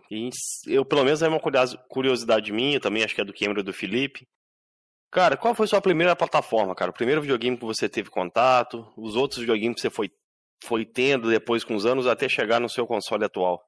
Eu, 0.66 0.84
pelo 0.84 1.04
menos, 1.04 1.22
é 1.22 1.28
uma 1.28 1.40
curiosidade 1.88 2.52
minha, 2.52 2.80
também 2.80 3.04
acho 3.04 3.14
que 3.14 3.22
é 3.22 3.26
do 3.26 3.34
Cameron 3.34 3.60
e 3.60 3.64
do 3.64 3.74
Felipe. 3.74 4.28
Cara, 5.12 5.36
qual 5.36 5.56
foi 5.56 5.68
sua 5.68 5.82
primeira 5.82 6.16
plataforma, 6.16 6.76
cara? 6.76 6.92
O 6.92 6.94
primeiro 6.94 7.22
videogame 7.22 7.58
que 7.58 7.66
você 7.66 7.90
teve 7.90 8.10
contato, 8.10 8.88
os 8.96 9.16
outros 9.16 9.40
videogames 9.40 9.76
que 9.76 9.82
você 9.82 9.90
foi, 9.90 10.12
foi 10.64 10.86
tendo 10.86 11.30
depois 11.30 11.64
com 11.64 11.76
os 11.76 11.86
anos 11.86 12.06
até 12.06 12.30
chegar 12.30 12.60
no 12.60 12.70
seu 12.70 12.86
console 12.86 13.26
atual? 13.26 13.64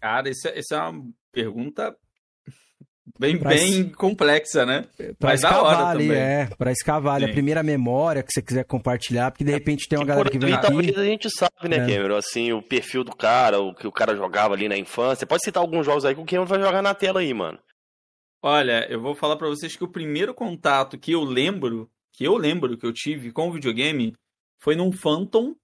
Cara, 0.00 0.28
essa, 0.28 0.48
essa 0.48 0.76
é 0.76 0.80
uma 0.80 1.04
pergunta 1.32 1.96
Bem, 3.18 3.38
pra 3.38 3.50
bem 3.50 3.88
complexa, 3.90 4.66
né? 4.66 4.84
Pra 5.18 5.30
Mas 5.30 5.40
escavar 5.40 5.86
ali, 5.86 6.08
também. 6.08 6.20
é. 6.20 6.48
Pra 6.58 6.72
escavar 6.72 7.14
ali, 7.14 7.24
a 7.26 7.32
primeira 7.32 7.62
memória 7.62 8.22
que 8.22 8.32
você 8.32 8.42
quiser 8.42 8.64
compartilhar, 8.64 9.30
porque 9.30 9.44
de 9.44 9.52
repente 9.52 9.88
tem 9.88 9.98
uma 9.98 10.04
galera 10.04 10.28
que 10.28 10.38
vem 10.38 10.52
aqui... 10.52 10.94
a 10.94 11.04
gente 11.04 11.30
sabe, 11.30 11.68
né, 11.68 11.76
é. 11.76 11.86
Cameron? 11.86 12.16
Assim, 12.16 12.52
o 12.52 12.60
perfil 12.60 13.04
do 13.04 13.14
cara, 13.14 13.60
o 13.60 13.72
que 13.72 13.86
o 13.86 13.92
cara 13.92 14.16
jogava 14.16 14.54
ali 14.54 14.68
na 14.68 14.76
infância. 14.76 15.26
Pode 15.26 15.44
citar 15.44 15.62
alguns 15.62 15.86
jogos 15.86 16.04
aí 16.04 16.14
que 16.14 16.20
o 16.20 16.26
Cameron 16.26 16.46
vai 16.46 16.60
jogar 16.60 16.82
na 16.82 16.94
tela 16.94 17.20
aí, 17.20 17.32
mano. 17.32 17.58
Olha, 18.42 18.86
eu 18.90 19.00
vou 19.00 19.14
falar 19.14 19.36
para 19.36 19.48
vocês 19.48 19.76
que 19.76 19.84
o 19.84 19.88
primeiro 19.88 20.34
contato 20.34 20.98
que 20.98 21.12
eu 21.12 21.24
lembro, 21.24 21.90
que 22.12 22.24
eu 22.24 22.36
lembro 22.36 22.76
que 22.76 22.86
eu 22.86 22.92
tive 22.92 23.32
com 23.32 23.48
o 23.48 23.52
videogame, 23.52 24.14
foi 24.58 24.76
num 24.76 24.92
Phantom, 24.92 25.54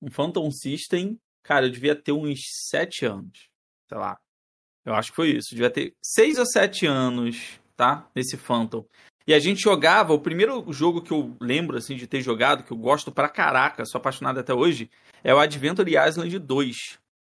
um 0.00 0.10
Phantom 0.10 0.50
System. 0.50 1.18
Cara, 1.42 1.66
eu 1.66 1.70
devia 1.70 1.96
ter 1.96 2.12
uns 2.12 2.40
7 2.68 3.06
anos, 3.06 3.48
sei 3.88 3.98
lá. 3.98 4.18
Eu 4.84 4.94
acho 4.94 5.10
que 5.10 5.16
foi 5.16 5.30
isso. 5.30 5.50
Devia 5.50 5.70
ter 5.70 5.94
seis 6.02 6.38
ou 6.38 6.46
sete 6.46 6.86
anos, 6.86 7.60
tá? 7.76 8.08
Nesse 8.14 8.36
Phantom. 8.36 8.84
E 9.26 9.34
a 9.34 9.38
gente 9.38 9.60
jogava, 9.60 10.12
o 10.12 10.20
primeiro 10.20 10.64
jogo 10.72 11.02
que 11.02 11.12
eu 11.12 11.36
lembro, 11.40 11.76
assim, 11.76 11.94
de 11.94 12.06
ter 12.06 12.20
jogado, 12.22 12.64
que 12.64 12.72
eu 12.72 12.76
gosto 12.76 13.12
pra 13.12 13.28
caraca, 13.28 13.84
sou 13.84 13.98
apaixonado 13.98 14.40
até 14.40 14.52
hoje, 14.52 14.90
é 15.22 15.32
o 15.34 15.38
Adventure 15.38 15.88
Island 15.88 16.38
2, 16.38 16.76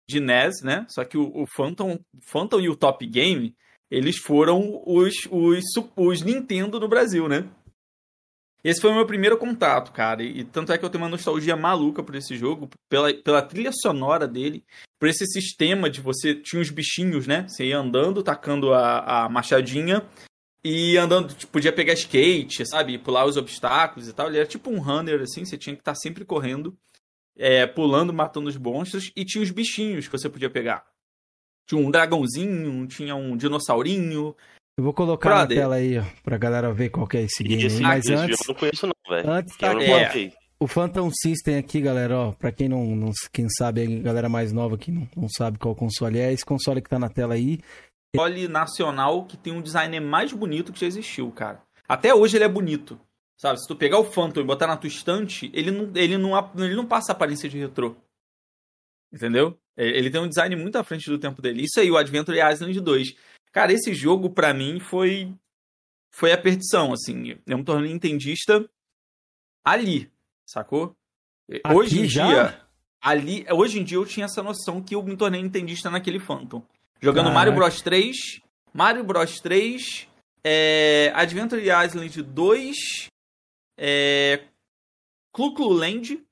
de 0.08 0.20
NES, 0.20 0.62
né? 0.62 0.86
Só 0.88 1.04
que 1.04 1.16
o, 1.16 1.32
o 1.34 1.46
Phantom, 1.46 1.98
Phantom 2.20 2.60
e 2.60 2.68
o 2.68 2.76
Top 2.76 3.04
Game, 3.06 3.56
eles 3.90 4.18
foram 4.18 4.82
os, 4.84 5.14
os, 5.30 5.64
os 5.96 6.22
Nintendo 6.22 6.80
no 6.80 6.88
Brasil, 6.88 7.28
né? 7.28 7.48
Esse 8.66 8.80
foi 8.80 8.90
o 8.90 8.94
meu 8.94 9.06
primeiro 9.06 9.38
contato, 9.38 9.92
cara. 9.92 10.24
E, 10.24 10.42
tanto 10.42 10.72
é 10.72 10.78
que 10.78 10.84
eu 10.84 10.90
tenho 10.90 11.04
uma 11.04 11.10
nostalgia 11.10 11.54
maluca 11.54 12.02
por 12.02 12.16
esse 12.16 12.36
jogo, 12.36 12.68
pela, 12.88 13.14
pela 13.14 13.40
trilha 13.40 13.70
sonora 13.72 14.26
dele, 14.26 14.64
por 14.98 15.08
esse 15.08 15.24
sistema 15.26 15.88
de 15.88 16.00
você. 16.00 16.34
Tinha 16.34 16.60
os 16.60 16.70
bichinhos, 16.70 17.28
né? 17.28 17.46
Você 17.46 17.66
ia 17.66 17.78
andando, 17.78 18.24
tacando 18.24 18.74
a, 18.74 19.26
a 19.26 19.28
machadinha 19.28 20.04
e 20.64 20.96
andando, 20.96 21.32
tipo, 21.32 21.52
podia 21.52 21.72
pegar 21.72 21.92
skate, 21.92 22.66
sabe? 22.66 22.98
Pular 22.98 23.24
os 23.24 23.36
obstáculos 23.36 24.08
e 24.08 24.12
tal. 24.12 24.26
Ele 24.26 24.38
era 24.38 24.46
tipo 24.46 24.68
um 24.68 24.80
runner, 24.80 25.20
assim, 25.20 25.44
você 25.44 25.56
tinha 25.56 25.76
que 25.76 25.82
estar 25.82 25.92
tá 25.92 26.00
sempre 26.00 26.24
correndo, 26.24 26.76
é, 27.36 27.68
pulando, 27.68 28.12
matando 28.12 28.48
os 28.48 28.56
monstros. 28.56 29.12
E 29.14 29.24
tinha 29.24 29.44
os 29.44 29.52
bichinhos 29.52 30.08
que 30.08 30.18
você 30.18 30.28
podia 30.28 30.50
pegar. 30.50 30.84
Tinha 31.66 31.80
um 31.80 31.90
dragãozinho, 31.90 32.86
tinha 32.86 33.14
um 33.14 33.36
dinossaurinho, 33.36 34.34
eu 34.78 34.84
vou 34.84 34.92
colocar 34.92 35.30
Brother. 35.30 35.56
na 35.56 35.62
tela 35.62 35.74
aí, 35.76 35.98
ó, 35.98 36.04
pra 36.22 36.36
galera 36.36 36.70
ver 36.70 36.90
qual 36.90 37.06
que 37.06 37.16
é 37.16 37.22
esse 37.22 37.42
game. 37.42 37.64
Esse, 37.64 37.80
mas 37.80 38.04
esse 38.04 38.12
antes, 38.12 38.38
eu 38.40 38.52
não 38.52 38.60
conheço 38.60 38.86
não, 38.86 38.94
velho. 39.08 39.30
Antes 39.30 39.56
tá 39.56 39.70
aqui, 39.70 40.26
é. 40.26 40.32
o 40.60 40.66
Phantom 40.66 41.10
System 41.10 41.56
aqui, 41.56 41.80
galera, 41.80 42.18
ó, 42.18 42.32
pra 42.32 42.52
quem 42.52 42.68
não, 42.68 42.84
não 42.94 43.10
quem 43.32 43.48
sabe, 43.48 44.00
a 44.00 44.02
galera 44.02 44.28
mais 44.28 44.52
nova 44.52 44.76
que 44.76 44.92
não, 44.92 45.08
não 45.16 45.28
sabe 45.30 45.58
qual 45.58 45.74
console 45.74 46.18
é, 46.18 46.30
esse 46.30 46.44
console 46.44 46.82
que 46.82 46.90
tá 46.90 46.98
na 46.98 47.08
tela 47.08 47.32
aí. 47.32 47.58
Console 48.14 48.48
nacional 48.48 49.24
que 49.24 49.38
tem 49.38 49.50
um 49.50 49.62
design 49.62 49.98
mais 49.98 50.30
bonito 50.34 50.74
que 50.74 50.80
já 50.80 50.86
existiu, 50.86 51.30
cara. 51.30 51.62
Até 51.88 52.14
hoje 52.14 52.36
ele 52.36 52.44
é 52.44 52.48
bonito. 52.48 53.00
Sabe, 53.38 53.58
se 53.58 53.66
tu 53.66 53.76
pegar 53.76 53.98
o 53.98 54.04
Phantom 54.04 54.40
e 54.40 54.44
botar 54.44 54.66
na 54.66 54.76
tua 54.76 54.88
estante, 54.88 55.50
ele 55.54 55.70
não, 55.70 55.90
ele 55.94 56.18
não, 56.18 56.32
ele 56.54 56.76
não 56.76 56.86
passa 56.86 57.12
aparência 57.12 57.48
de 57.48 57.58
retrô. 57.58 57.96
Entendeu? 59.10 59.58
Ele 59.76 60.10
tem 60.10 60.20
um 60.20 60.28
design 60.28 60.56
muito 60.56 60.76
à 60.76 60.84
frente 60.84 61.10
do 61.10 61.18
tempo 61.18 61.42
dele. 61.42 61.64
Isso 61.64 61.78
aí, 61.78 61.90
o 61.90 61.96
Adventure 61.96 62.38
Island 62.38 62.80
2. 62.80 63.14
Cara, 63.52 63.72
esse 63.72 63.94
jogo, 63.94 64.30
para 64.30 64.54
mim, 64.54 64.80
foi 64.80 65.34
foi 66.10 66.32
a 66.32 66.38
perdição, 66.38 66.94
assim. 66.94 67.38
Eu 67.46 67.58
me 67.58 67.64
tornei 67.64 67.92
entendista 67.92 68.66
ali, 69.62 70.10
sacou? 70.46 70.96
Aqui 71.62 71.74
hoje 71.74 72.00
em 72.00 72.08
já? 72.08 72.26
dia, 72.26 72.60
ali, 73.02 73.46
hoje 73.52 73.78
em 73.78 73.84
dia 73.84 73.98
eu 73.98 74.06
tinha 74.06 74.24
essa 74.24 74.42
noção 74.42 74.82
que 74.82 74.94
eu 74.94 75.02
me 75.02 75.14
tornei 75.14 75.40
entendista 75.40 75.90
naquele 75.90 76.18
Phantom. 76.18 76.62
Jogando 77.02 77.26
Caraca. 77.26 77.34
Mario 77.34 77.54
Bros 77.54 77.82
3, 77.82 78.16
Mario 78.72 79.04
Bros 79.04 79.40
3, 79.40 80.08
é, 80.42 81.12
Adventure 81.14 81.62
Island 81.62 82.22
2, 82.22 82.76
é, 83.76 84.44
Clu 85.32 85.54
Clu 85.54 85.68
Land, 85.68 86.25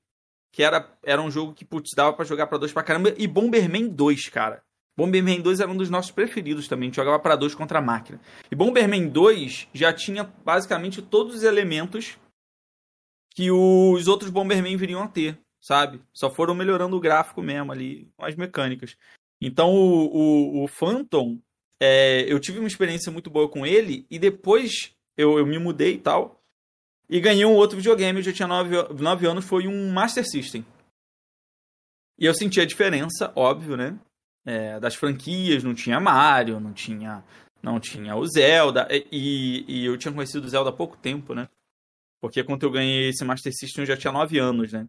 que 0.55 0.63
era, 0.63 0.89
era 1.03 1.21
um 1.21 1.29
jogo 1.29 1.53
que 1.53 1.65
putz, 1.65 1.91
dava 1.93 2.13
pra 2.13 2.23
jogar 2.23 2.47
pra 2.47 2.57
dois 2.57 2.71
pra 2.71 2.81
caramba, 2.81 3.13
e 3.17 3.27
Bomberman 3.27 3.89
2, 3.89 4.29
cara. 4.29 4.63
Bomberman 4.95 5.41
2 5.41 5.59
era 5.59 5.69
um 5.69 5.75
dos 5.75 5.89
nossos 5.89 6.11
preferidos 6.11 6.69
também, 6.69 6.93
jogava 6.93 7.19
pra 7.19 7.35
dois 7.35 7.53
contra 7.53 7.79
a 7.79 7.81
máquina. 7.81 8.21
E 8.49 8.55
Bomberman 8.55 9.09
2 9.09 9.67
já 9.73 9.91
tinha 9.91 10.23
basicamente 10.23 11.01
todos 11.01 11.35
os 11.35 11.43
elementos 11.43 12.17
que 13.35 13.51
os 13.51 14.07
outros 14.07 14.31
Bomberman 14.31 14.77
viriam 14.77 15.03
a 15.03 15.09
ter, 15.09 15.37
sabe? 15.59 16.01
Só 16.13 16.29
foram 16.29 16.55
melhorando 16.55 16.95
o 16.95 17.01
gráfico 17.01 17.41
mesmo 17.41 17.73
ali, 17.73 18.09
as 18.17 18.37
mecânicas. 18.37 18.95
Então 19.41 19.75
o, 19.75 20.05
o, 20.05 20.63
o 20.63 20.67
Phantom, 20.69 21.37
é, 21.81 22.31
eu 22.31 22.39
tive 22.39 22.59
uma 22.59 22.69
experiência 22.69 23.11
muito 23.11 23.29
boa 23.29 23.49
com 23.49 23.65
ele, 23.65 24.07
e 24.09 24.17
depois 24.17 24.95
eu, 25.17 25.37
eu 25.37 25.45
me 25.45 25.59
mudei 25.59 25.95
e 25.95 25.99
tal, 25.99 26.41
e 27.09 27.19
ganhei 27.19 27.45
um 27.45 27.53
outro 27.53 27.77
videogame, 27.77 28.19
eu 28.19 28.23
já 28.23 28.33
tinha 28.33 28.47
9 28.47 29.27
anos, 29.27 29.45
foi 29.45 29.67
um 29.67 29.91
Master 29.91 30.25
System. 30.27 30.65
E 32.17 32.25
eu 32.25 32.33
senti 32.33 32.59
a 32.61 32.65
diferença, 32.65 33.31
óbvio, 33.35 33.75
né? 33.75 33.97
É, 34.45 34.79
das 34.79 34.95
franquias, 34.95 35.63
não 35.63 35.73
tinha 35.73 35.99
Mario, 35.99 36.59
não 36.59 36.71
tinha, 36.71 37.23
não 37.61 37.79
tinha 37.79 38.15
o 38.15 38.25
Zelda, 38.25 38.87
e, 39.11 39.65
e 39.67 39.85
eu 39.85 39.97
tinha 39.97 40.13
conhecido 40.13 40.45
o 40.45 40.49
Zelda 40.49 40.69
há 40.69 40.73
pouco 40.73 40.97
tempo, 40.97 41.33
né? 41.33 41.47
Porque 42.21 42.43
quando 42.43 42.63
eu 42.63 42.71
ganhei 42.71 43.09
esse 43.09 43.23
Master 43.25 43.53
System 43.53 43.83
eu 43.83 43.87
já 43.87 43.97
tinha 43.97 44.13
9 44.13 44.39
anos, 44.39 44.71
né? 44.71 44.87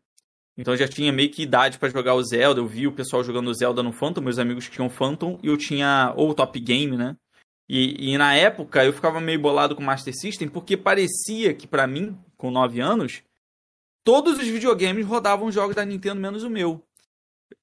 Então 0.56 0.72
eu 0.72 0.78
já 0.78 0.88
tinha 0.88 1.12
meio 1.12 1.30
que 1.30 1.42
idade 1.42 1.78
pra 1.78 1.88
jogar 1.88 2.14
o 2.14 2.22
Zelda, 2.22 2.60
eu 2.60 2.66
vi 2.66 2.86
o 2.86 2.92
pessoal 2.92 3.22
jogando 3.22 3.48
o 3.48 3.54
Zelda 3.54 3.82
no 3.82 3.92
Phantom, 3.92 4.22
meus 4.22 4.38
amigos 4.38 4.68
tinham 4.70 4.88
Phantom, 4.88 5.38
e 5.42 5.48
eu 5.48 5.56
tinha, 5.56 6.14
ou 6.16 6.34
Top 6.34 6.58
Game, 6.58 6.96
né? 6.96 7.16
E, 7.68 8.12
e, 8.12 8.18
na 8.18 8.34
época 8.34 8.84
eu 8.84 8.92
ficava 8.92 9.20
meio 9.20 9.40
bolado 9.40 9.74
com 9.74 9.82
o 9.82 9.84
Master 9.84 10.14
System 10.14 10.48
porque 10.48 10.76
parecia 10.76 11.52
que 11.52 11.66
para 11.66 11.86
mim, 11.86 12.16
com 12.36 12.50
9 12.50 12.80
anos, 12.80 13.22
todos 14.04 14.38
os 14.38 14.46
videogames 14.46 15.04
rodavam 15.04 15.50
jogos 15.50 15.74
da 15.74 15.84
Nintendo 15.84 16.20
menos 16.20 16.44
o 16.44 16.50
meu. 16.50 16.80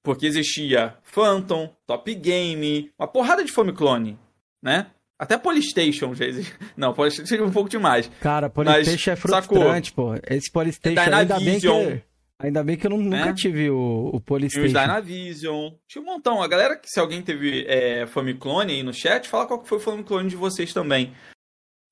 Porque 0.02 0.26
existia 0.26 0.96
Phantom, 1.02 1.74
Top 1.86 2.14
Game, 2.14 2.90
uma 2.98 3.08
porrada 3.08 3.42
de 3.42 3.52
Famiclone, 3.52 4.18
né? 4.62 4.88
Até 5.18 5.38
Polystation 5.38 6.14
já 6.14 6.26
existe. 6.26 6.54
Não, 6.76 6.92
Polystation 6.92 7.44
é 7.44 7.46
um 7.46 7.52
pouco 7.52 7.70
demais. 7.70 8.10
Cara, 8.20 8.50
Polystation 8.50 9.12
é 9.12 9.16
frustrante, 9.16 9.92
pô. 9.92 10.14
Esse 10.28 10.50
Polystation 10.50 11.14
ainda 11.14 11.38
bem 11.38 11.58
que... 11.60 11.66
Ainda 12.40 12.64
bem 12.64 12.76
que 12.76 12.86
eu 12.86 12.90
não, 12.90 12.98
nunca 12.98 13.26
Né? 13.26 13.34
tive 13.34 13.70
o, 13.70 14.06
o 14.06 14.10
Tinha 14.10 14.16
os 14.18 14.22
Polystation. 14.24 14.66
Dynavision. 14.66 15.72
Tinha 15.88 16.02
um 16.02 16.04
montão. 16.06 16.42
A 16.42 16.48
galera, 16.48 16.76
que 16.76 16.88
se 16.88 16.98
alguém 16.98 17.22
teve 17.22 17.64
é, 17.66 18.06
Famiclone 18.06 18.72
aí 18.72 18.82
no 18.82 18.92
chat, 18.92 19.28
fala 19.28 19.46
qual 19.46 19.60
que 19.60 19.68
foi 19.68 19.78
o 19.78 19.80
Famiclone 19.80 20.28
de 20.28 20.36
vocês 20.36 20.72
também. 20.72 21.14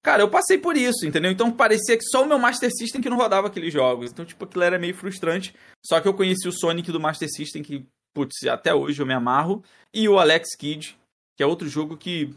Cara, 0.05 0.23
eu 0.25 0.29
passei 0.29 0.59
por 0.59 0.77
isso, 0.77 1.07
entendeu? 1.07 1.31
Então 1.31 1.51
parecia 1.53 1.97
que 1.97 2.03
só 2.05 2.25
o 2.25 2.27
meu 2.27 2.39
Master 2.39 2.69
System 2.77 3.01
que 3.01 3.09
não 3.09 3.17
rodava 3.17 3.47
aqueles 3.47 3.73
jogos. 3.73 4.11
Então, 4.11 4.25
tipo, 4.25 4.45
aquilo 4.45 4.65
era 4.65 4.79
meio 4.79 4.95
frustrante. 4.95 5.55
Só 5.87 6.01
que 6.01 6.09
eu 6.09 6.15
conheci 6.15 6.49
o 6.49 6.53
Sonic 6.53 6.91
do 6.91 6.99
Master 6.99 7.29
System, 7.31 7.63
que, 7.63 7.87
putz, 8.13 8.45
até 8.49 8.75
hoje 8.75 9.01
eu 9.01 9.07
me 9.07 9.15
amarro. 9.15 9.63
E 9.95 10.09
o 10.09 10.19
Alex 10.19 10.57
Kidd, 10.57 10.99
que 11.37 11.43
é 11.43 11.47
outro 11.47 11.69
jogo 11.69 11.97
que. 11.97 12.35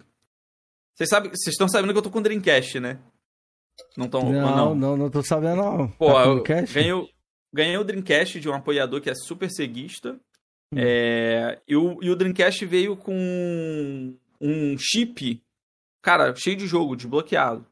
Vocês 0.95 1.09
sabem, 1.09 1.31
vocês 1.31 1.53
estão 1.53 1.67
sabendo 1.67 1.91
que 1.91 1.97
eu 1.97 2.03
tô 2.03 2.11
com 2.11 2.21
Dreamcast, 2.21 2.79
né? 2.79 2.99
Não 3.97 4.05
estão. 4.05 4.31
Não, 4.31 4.55
não. 4.55 4.75
não, 4.75 4.97
não, 4.97 5.09
tô 5.09 5.23
sabendo, 5.23 5.55
não. 5.57 5.87
Pô, 5.89 6.13
Tá 6.13 6.25
eu 6.25 6.43
cash? 6.43 6.71
Ganhei, 7.55 7.77
o- 7.77 7.83
Dreamcast 7.83 8.39
de 8.39 8.49
um 8.49 8.53
apoiador 8.53 9.01
que 9.01 9.09
é 9.09 9.15
super 9.15 9.49
ceguista. 9.49 10.19
Hum. 10.73 10.77
É, 10.77 11.59
e, 11.67 11.75
o, 11.75 11.97
e 12.01 12.09
o 12.09 12.15
Dreamcast 12.15 12.65
veio 12.65 12.97
com 12.97 14.13
um 14.41 14.77
chip, 14.77 15.41
cara, 16.01 16.35
cheio 16.35 16.57
de 16.57 16.67
jogo, 16.67 16.95
desbloqueado. 16.95 17.65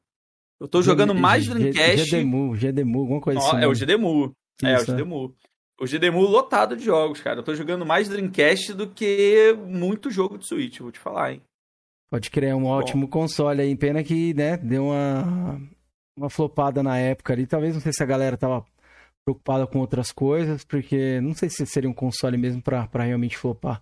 Eu 0.59 0.67
tô 0.67 0.81
jogando 0.81 1.13
mais 1.13 1.47
Dreamcast. 1.47 2.09
GDMU, 2.09 2.55
GDMU, 2.55 2.99
alguma 3.01 3.21
coisa 3.21 3.39
assim. 3.39 3.57
é 3.57 3.67
o 3.67 3.71
né? 3.71 3.75
GDMU. 3.75 4.33
É, 4.63 4.77
o 4.77 4.81
é. 4.81 4.85
GDMU. 4.85 5.35
O 5.81 5.85
GDMU 5.85 6.21
lotado 6.21 6.77
de 6.77 6.85
jogos, 6.85 7.19
cara. 7.19 7.39
Eu 7.39 7.43
tô 7.43 7.53
jogando 7.53 7.85
mais 7.85 8.07
Dreamcast 8.07 8.73
do 8.73 8.87
que 8.87 9.53
muito 9.67 10.09
jogo 10.09 10.37
de 10.37 10.47
Switch, 10.47 10.79
vou 10.79 10.91
te 10.91 10.99
falar, 10.99 11.33
hein. 11.33 11.41
Pode 12.09 12.29
crer, 12.29 12.51
é 12.51 12.55
um 12.55 12.67
ótimo 12.67 13.07
console 13.07 13.61
aí. 13.61 13.75
Pena 13.75 14.03
que, 14.03 14.33
né, 14.35 14.55
deu 14.55 14.85
uma, 14.85 15.59
uma 16.15 16.29
flopada 16.29 16.83
na 16.83 16.97
época 16.97 17.33
ali. 17.33 17.47
Talvez, 17.47 17.73
não 17.73 17.81
sei 17.81 17.91
se 17.91 18.03
a 18.03 18.05
galera 18.05 18.37
tava 18.37 18.63
preocupada 19.25 19.65
com 19.65 19.79
outras 19.79 20.11
coisas, 20.11 20.63
porque 20.63 21.19
não 21.21 21.33
sei 21.33 21.49
se 21.49 21.65
seria 21.65 21.89
um 21.89 21.93
console 21.93 22.37
mesmo 22.37 22.61
pra, 22.61 22.87
pra 22.87 23.03
realmente 23.03 23.37
flopar. 23.37 23.81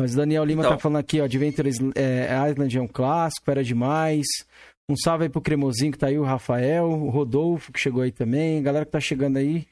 Mas 0.00 0.14
o 0.14 0.16
Daniel 0.16 0.44
Lima 0.44 0.62
Então. 0.62 0.72
tá 0.72 0.78
falando 0.78 0.98
aqui, 0.98 1.20
ó, 1.20 1.24
Adventure 1.24 1.68
é, 1.96 2.50
Island 2.50 2.78
é 2.78 2.80
um 2.80 2.86
clássico, 2.86 3.50
era 3.50 3.64
demais. 3.64 4.26
Um 4.90 4.96
salve 4.96 5.24
aí 5.24 5.28
pro 5.28 5.40
Cremosinho 5.42 5.92
que 5.92 5.98
tá 5.98 6.06
aí, 6.06 6.18
o 6.18 6.24
Rafael, 6.24 6.86
o 6.86 7.10
Rodolfo 7.10 7.72
que 7.72 7.80
chegou 7.80 8.02
aí 8.02 8.12
também, 8.12 8.62
galera 8.62 8.86
que 8.86 8.92
tá 8.92 9.00
chegando 9.00 9.36
aí. 9.36 9.66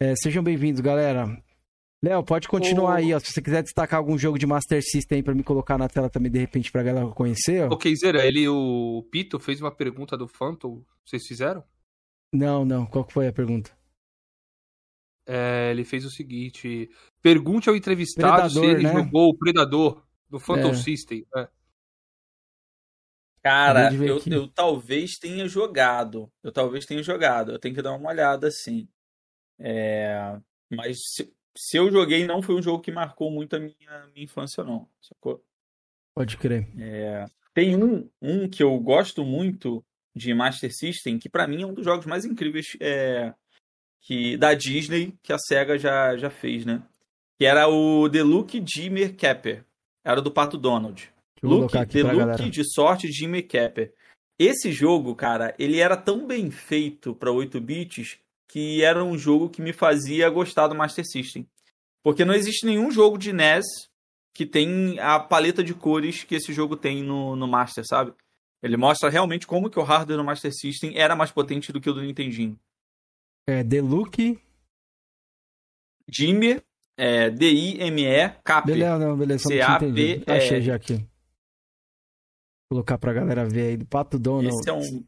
É, 0.00 0.14
sejam 0.16 0.42
bem-vindos, 0.42 0.80
galera. 0.80 1.26
Léo, 2.02 2.22
pode 2.22 2.48
continuar 2.48 2.96
aí, 2.96 3.14
ó. 3.14 3.18
Se 3.18 3.32
você 3.32 3.40
quiser 3.40 3.62
destacar 3.62 3.98
algum 3.98 4.16
jogo 4.18 4.38
de 4.38 4.46
Master 4.46 4.82
System 4.82 5.16
aí 5.16 5.22
pra 5.22 5.34
me 5.34 5.42
colocar 5.42 5.78
na 5.78 5.88
tela 5.88 6.10
também, 6.10 6.30
de 6.30 6.38
repente, 6.38 6.70
pra 6.70 6.82
galera 6.82 7.06
conhecer, 7.08 7.64
ó. 7.64 7.72
Ô, 7.72 7.78
Keizera, 7.78 8.26
ele, 8.26 8.46
o 8.46 9.06
Pito, 9.10 9.40
fez 9.40 9.60
uma 9.60 9.70
pergunta 9.70 10.16
do 10.16 10.28
Phantom. 10.28 10.82
Vocês 11.04 11.26
fizeram? 11.26 11.64
Não, 12.32 12.64
não. 12.64 12.84
Qual 12.84 13.04
que 13.04 13.12
foi 13.12 13.26
a 13.26 13.32
pergunta? 13.32 13.70
É, 15.26 15.70
ele 15.70 15.84
fez 15.84 16.04
o 16.04 16.10
seguinte: 16.10 16.90
pergunte 17.22 17.68
ao 17.68 17.76
entrevistado 17.76 18.48
se 18.50 18.60
Predador, 18.60 18.64
ele 18.78 18.82
né? 18.86 18.92
jogou 18.92 19.30
o 19.30 19.36
Predador 19.36 20.04
do 20.28 20.38
Phantom 20.38 20.70
É. 20.70 20.74
System. 20.74 21.26
né? 21.34 21.48
Cara, 23.42 23.92
eu, 23.92 24.20
eu 24.26 24.48
talvez 24.48 25.18
tenha 25.18 25.46
jogado. 25.46 26.32
Eu 26.42 26.50
talvez 26.50 26.86
tenha 26.86 27.02
jogado. 27.02 27.52
Eu 27.52 27.58
tenho 27.58 27.74
que 27.74 27.82
dar 27.82 27.92
uma 27.92 28.08
olhada, 28.08 28.50
sim. 28.50 28.88
É, 29.58 30.38
Mas 30.70 31.12
se, 31.12 31.32
se 31.54 31.76
eu 31.76 31.90
joguei, 31.90 32.26
não 32.26 32.40
foi 32.40 32.54
um 32.54 32.62
jogo 32.62 32.82
que 32.82 32.90
marcou 32.90 33.30
muito 33.30 33.54
a 33.54 33.60
minha, 33.60 34.06
minha 34.14 34.24
infância, 34.24 34.64
não. 34.64 34.88
Sacou? 35.00 35.44
Pode 36.14 36.38
crer. 36.38 36.66
É, 36.78 37.26
Tem 37.52 37.76
um, 37.76 38.08
um 38.20 38.48
que 38.48 38.62
eu 38.62 38.78
gosto 38.80 39.24
muito 39.24 39.84
de 40.16 40.32
Master 40.32 40.74
System, 40.74 41.18
que 41.18 41.28
pra 41.28 41.46
mim 41.46 41.62
é 41.62 41.66
um 41.66 41.74
dos 41.74 41.84
jogos 41.84 42.06
mais 42.06 42.24
incríveis 42.24 42.76
é, 42.80 43.34
que, 44.04 44.36
da 44.36 44.54
Disney 44.54 45.14
que 45.22 45.32
a 45.32 45.38
SEGA 45.38 45.78
já, 45.78 46.16
já 46.16 46.30
fez, 46.30 46.64
né? 46.64 46.82
Que 47.38 47.46
era 47.46 47.66
o 47.68 48.08
The 48.08 48.22
Luke 48.22 48.62
Jimmer 48.64 49.16
Capper. 49.16 49.64
Era 50.04 50.20
do 50.20 50.30
Pato 50.30 50.56
Donald. 50.56 51.10
Luke, 51.42 51.72
The 51.86 52.02
Luke 52.02 52.50
de 52.50 52.62
sorte 52.72 53.10
Jimmy 53.10 53.42
Capper. 53.42 53.92
Esse 54.38 54.70
jogo, 54.70 55.14
cara, 55.14 55.54
ele 55.58 55.78
era 55.78 55.96
tão 55.96 56.26
bem 56.26 56.50
feito 56.50 57.14
para 57.14 57.32
8 57.32 57.60
bits 57.60 58.18
que 58.46 58.82
era 58.84 59.02
um 59.02 59.16
jogo 59.18 59.48
que 59.48 59.62
me 59.62 59.72
fazia 59.72 60.30
gostar 60.30 60.68
do 60.68 60.74
Master 60.74 61.04
System. 61.04 61.46
Porque 62.02 62.24
não 62.24 62.34
existe 62.34 62.66
nenhum 62.66 62.90
jogo 62.90 63.18
de 63.18 63.32
NES 63.32 63.64
que 64.34 64.44
tem 64.44 64.98
a 65.00 65.18
paleta 65.18 65.64
de 65.64 65.72
cores 65.72 66.24
que 66.24 66.34
esse 66.34 66.52
jogo 66.52 66.76
tem 66.76 67.02
no, 67.02 67.34
no 67.34 67.48
Master, 67.48 67.84
sabe? 67.86 68.12
Ele 68.62 68.76
mostra 68.76 69.08
realmente 69.08 69.46
como 69.46 69.70
que 69.70 69.78
o 69.78 69.82
hardware 69.82 70.18
do 70.18 70.24
Master 70.24 70.52
System 70.52 70.92
era 70.96 71.16
mais 71.16 71.30
potente 71.30 71.72
do 71.72 71.80
que 71.80 71.88
o 71.88 71.92
do 71.92 72.02
Nintendinho. 72.02 72.58
É 73.46 73.62
Look. 73.80 74.40
Jimmy, 76.08 76.62
é, 76.96 77.30
D-I-M-E, 77.30 78.28
Capper. 78.44 78.74
Beleza, 78.74 78.98
não, 78.98 79.16
beleza. 79.16 79.48
C-A-P, 79.48 80.22
é. 80.26 80.36
Achei 80.36 80.62
já 80.62 80.74
aqui. 80.74 80.96
Vou 80.96 81.06
colocar 82.76 82.98
pra 82.98 83.12
galera 83.12 83.44
ver 83.46 83.68
aí 83.68 83.76
do 83.76 83.86
Pato 83.86 84.18
Donald. 84.18 84.48
Esse 84.48 84.70
é 84.70 84.72
um, 84.72 85.04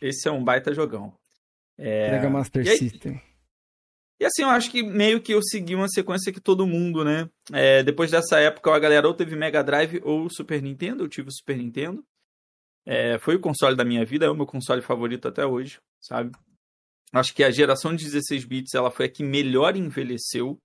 esse 0.00 0.28
é 0.28 0.32
um 0.32 0.42
baita 0.42 0.72
jogão. 0.72 1.14
É, 1.78 2.10
Mega 2.12 2.30
Master 2.30 2.64
e 2.64 2.68
aí- 2.70 2.78
System. 2.78 3.20
E 4.20 4.24
assim, 4.24 4.42
eu 4.42 4.48
acho 4.48 4.70
que 4.70 4.82
meio 4.82 5.20
que 5.20 5.32
eu 5.34 5.42
segui 5.42 5.74
uma 5.74 5.88
sequência 5.88 6.32
que 6.32 6.40
todo 6.40 6.66
mundo, 6.66 7.04
né? 7.04 7.28
É, 7.52 7.82
depois 7.82 8.10
dessa 8.12 8.38
época, 8.38 8.72
a 8.74 8.78
galera 8.78 9.08
ou 9.08 9.12
teve 9.12 9.34
Mega 9.34 9.62
Drive 9.62 10.00
ou 10.04 10.30
Super 10.30 10.62
Nintendo. 10.62 11.02
Eu 11.04 11.08
tive 11.08 11.28
o 11.28 11.32
Super 11.32 11.58
Nintendo. 11.58 12.02
É, 12.86 13.18
foi 13.18 13.34
o 13.34 13.40
console 13.40 13.76
da 13.76 13.84
minha 13.84 14.04
vida, 14.04 14.24
é 14.26 14.30
o 14.30 14.34
meu 14.36 14.46
console 14.46 14.80
favorito 14.82 15.26
até 15.26 15.44
hoje, 15.44 15.80
sabe? 16.00 16.30
Acho 17.14 17.32
que 17.32 17.44
a 17.44 17.50
geração 17.50 17.94
de 17.94 18.04
16 18.04 18.44
bits 18.44 18.74
ela 18.74 18.90
foi 18.90 19.06
a 19.06 19.08
que 19.08 19.22
melhor 19.22 19.76
envelheceu. 19.76 20.58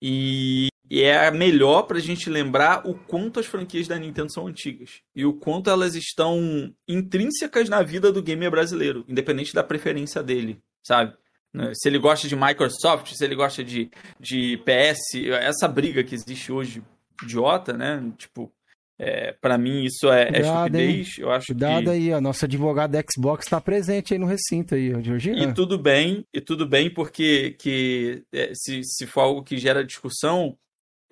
E, 0.00 0.68
e 0.90 1.00
é 1.00 1.26
a 1.26 1.30
melhor 1.30 1.84
pra 1.84 1.98
gente 1.98 2.28
lembrar 2.28 2.86
o 2.86 2.94
quanto 2.94 3.40
as 3.40 3.46
franquias 3.46 3.88
da 3.88 3.98
Nintendo 3.98 4.30
são 4.30 4.46
antigas. 4.46 5.00
E 5.16 5.24
o 5.24 5.32
quanto 5.32 5.70
elas 5.70 5.94
estão 5.94 6.70
intrínsecas 6.86 7.70
na 7.70 7.82
vida 7.82 8.12
do 8.12 8.22
gamer 8.22 8.50
brasileiro, 8.50 9.06
independente 9.08 9.54
da 9.54 9.64
preferência 9.64 10.22
dele, 10.22 10.60
sabe? 10.82 11.16
Né? 11.50 11.72
Se 11.74 11.88
ele 11.88 11.98
gosta 11.98 12.28
de 12.28 12.36
Microsoft, 12.36 13.14
se 13.14 13.24
ele 13.24 13.34
gosta 13.34 13.64
de, 13.64 13.90
de 14.20 14.58
PS, 14.58 15.14
essa 15.40 15.66
briga 15.66 16.04
que 16.04 16.14
existe 16.14 16.52
hoje, 16.52 16.82
idiota, 17.22 17.72
né? 17.72 18.12
Tipo, 18.18 18.52
é, 18.98 19.32
para 19.40 19.58
mim 19.58 19.84
isso 19.84 20.10
é, 20.10 20.28
é 20.32 20.40
estupidez. 20.40 21.18
Eu 21.18 21.30
acho 21.30 21.46
Cuidado 21.46 21.84
que... 21.84 21.90
aí, 21.90 22.12
a 22.12 22.20
nossa 22.20 22.46
advogada 22.46 23.02
Xbox 23.12 23.46
está 23.46 23.60
presente 23.60 24.12
aí 24.12 24.18
no 24.18 24.26
recinto 24.26 24.74
aí, 24.74 24.90
Georgiana. 25.02 25.42
E 25.42 25.52
tudo 25.52 25.78
bem, 25.78 26.24
e 26.32 26.40
tudo 26.40 26.66
bem, 26.66 26.88
porque 26.88 27.56
que, 27.58 28.22
é, 28.32 28.52
se, 28.54 28.82
se 28.84 29.06
for 29.06 29.22
algo 29.22 29.42
que 29.42 29.58
gera 29.58 29.84
discussão, 29.84 30.56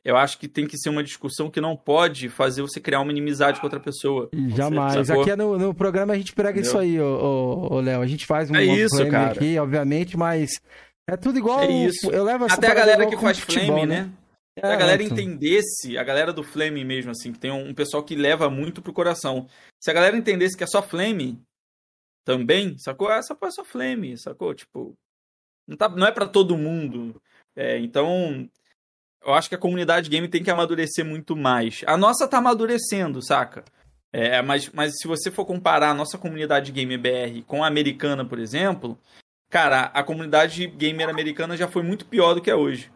eu 0.04 0.16
acho 0.16 0.38
que 0.38 0.48
tem 0.48 0.66
que 0.66 0.78
ser 0.78 0.90
uma 0.90 1.02
discussão 1.02 1.50
que 1.50 1.60
não 1.60 1.76
pode 1.76 2.28
fazer 2.28 2.62
você 2.62 2.80
criar 2.80 3.00
uma 3.00 3.10
inimizade 3.10 3.60
com 3.60 3.66
outra 3.66 3.80
pessoa. 3.80 4.30
Jamais. 4.54 5.10
Aqui 5.10 5.30
é 5.30 5.36
no, 5.36 5.58
no, 5.58 5.74
programa 5.74 6.14
a 6.14 6.16
gente 6.16 6.32
prega 6.32 6.60
Entendeu? 6.60 6.68
isso 6.68 6.78
aí, 6.78 7.00
ô, 7.00 7.80
Léo. 7.80 8.00
A 8.00 8.06
gente 8.06 8.26
faz 8.26 8.50
um 8.50 8.56
é 8.56 8.64
isso, 8.64 9.02
aqui, 9.02 9.58
obviamente, 9.58 10.16
mas 10.16 10.50
é 11.08 11.16
tudo 11.16 11.38
igual. 11.38 11.60
É 11.60 11.70
isso. 11.70 12.10
Eu 12.10 12.24
levo 12.24 12.46
Até 12.48 12.68
a 12.68 12.74
galera 12.74 13.06
que 13.06 13.16
faz 13.16 13.38
flame, 13.38 13.86
né? 13.86 14.02
né? 14.02 14.10
É, 14.56 14.66
a 14.66 14.76
galera 14.76 15.02
entendesse, 15.02 15.96
a 15.96 16.04
galera 16.04 16.32
do 16.32 16.42
Flame 16.42 16.84
mesmo, 16.84 17.10
assim, 17.10 17.32
que 17.32 17.38
tem 17.38 17.50
um 17.50 17.72
pessoal 17.72 18.04
que 18.04 18.14
leva 18.14 18.50
muito 18.50 18.82
pro 18.82 18.92
coração. 18.92 19.48
Se 19.80 19.90
a 19.90 19.94
galera 19.94 20.16
entendesse 20.16 20.56
que 20.56 20.64
é 20.64 20.66
só 20.66 20.82
Flame 20.82 21.42
também, 22.24 22.76
sacou? 22.78 23.10
Essa 23.10 23.36
é 23.40 23.50
só 23.50 23.64
Flame, 23.64 24.18
sacou? 24.18 24.54
Tipo, 24.54 24.94
não, 25.66 25.76
tá, 25.76 25.88
não 25.88 26.06
é 26.06 26.12
para 26.12 26.26
todo 26.26 26.58
mundo. 26.58 27.20
É, 27.56 27.78
então, 27.78 28.48
eu 29.24 29.32
acho 29.32 29.48
que 29.48 29.54
a 29.54 29.58
comunidade 29.58 30.10
game 30.10 30.28
tem 30.28 30.42
que 30.42 30.50
amadurecer 30.50 31.04
muito 31.04 31.34
mais. 31.34 31.82
A 31.86 31.96
nossa 31.96 32.28
tá 32.28 32.38
amadurecendo, 32.38 33.24
saca? 33.24 33.64
É, 34.12 34.42
mas, 34.42 34.68
mas 34.70 34.92
se 35.00 35.08
você 35.08 35.30
for 35.30 35.46
comparar 35.46 35.90
a 35.90 35.94
nossa 35.94 36.18
comunidade 36.18 36.70
game 36.72 36.98
BR 36.98 37.42
com 37.46 37.64
a 37.64 37.66
americana, 37.66 38.24
por 38.24 38.38
exemplo, 38.38 38.98
cara, 39.48 39.84
a 39.84 40.02
comunidade 40.02 40.66
gamer 40.66 41.08
americana 41.08 41.56
já 41.56 41.66
foi 41.66 41.82
muito 41.82 42.04
pior 42.04 42.34
do 42.34 42.42
que 42.42 42.50
é 42.50 42.54
hoje. 42.54 42.90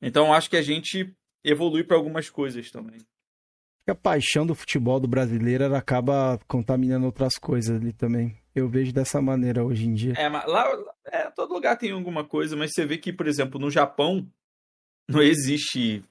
Então 0.00 0.32
acho 0.32 0.48
que 0.48 0.56
a 0.56 0.62
gente 0.62 1.14
evolui 1.44 1.84
para 1.84 1.96
algumas 1.96 2.30
coisas 2.30 2.70
também. 2.70 3.00
A 3.86 3.94
paixão 3.94 4.46
do 4.46 4.54
futebol 4.54 5.00
do 5.00 5.08
brasileiro 5.08 5.74
acaba 5.74 6.38
contaminando 6.46 7.06
outras 7.06 7.38
coisas 7.38 7.74
ali 7.74 7.92
também. 7.92 8.36
Eu 8.54 8.68
vejo 8.68 8.92
dessa 8.92 9.20
maneira 9.22 9.64
hoje 9.64 9.86
em 9.86 9.94
dia. 9.94 10.12
É, 10.16 10.28
mas 10.28 10.44
lá, 10.46 10.70
é, 11.06 11.30
todo 11.30 11.54
lugar 11.54 11.76
tem 11.78 11.92
alguma 11.92 12.22
coisa, 12.22 12.54
mas 12.54 12.72
você 12.72 12.84
vê 12.84 12.98
que, 12.98 13.12
por 13.12 13.26
exemplo, 13.26 13.58
no 13.58 13.70
Japão 13.70 14.30
não 15.08 15.22
existe 15.22 16.04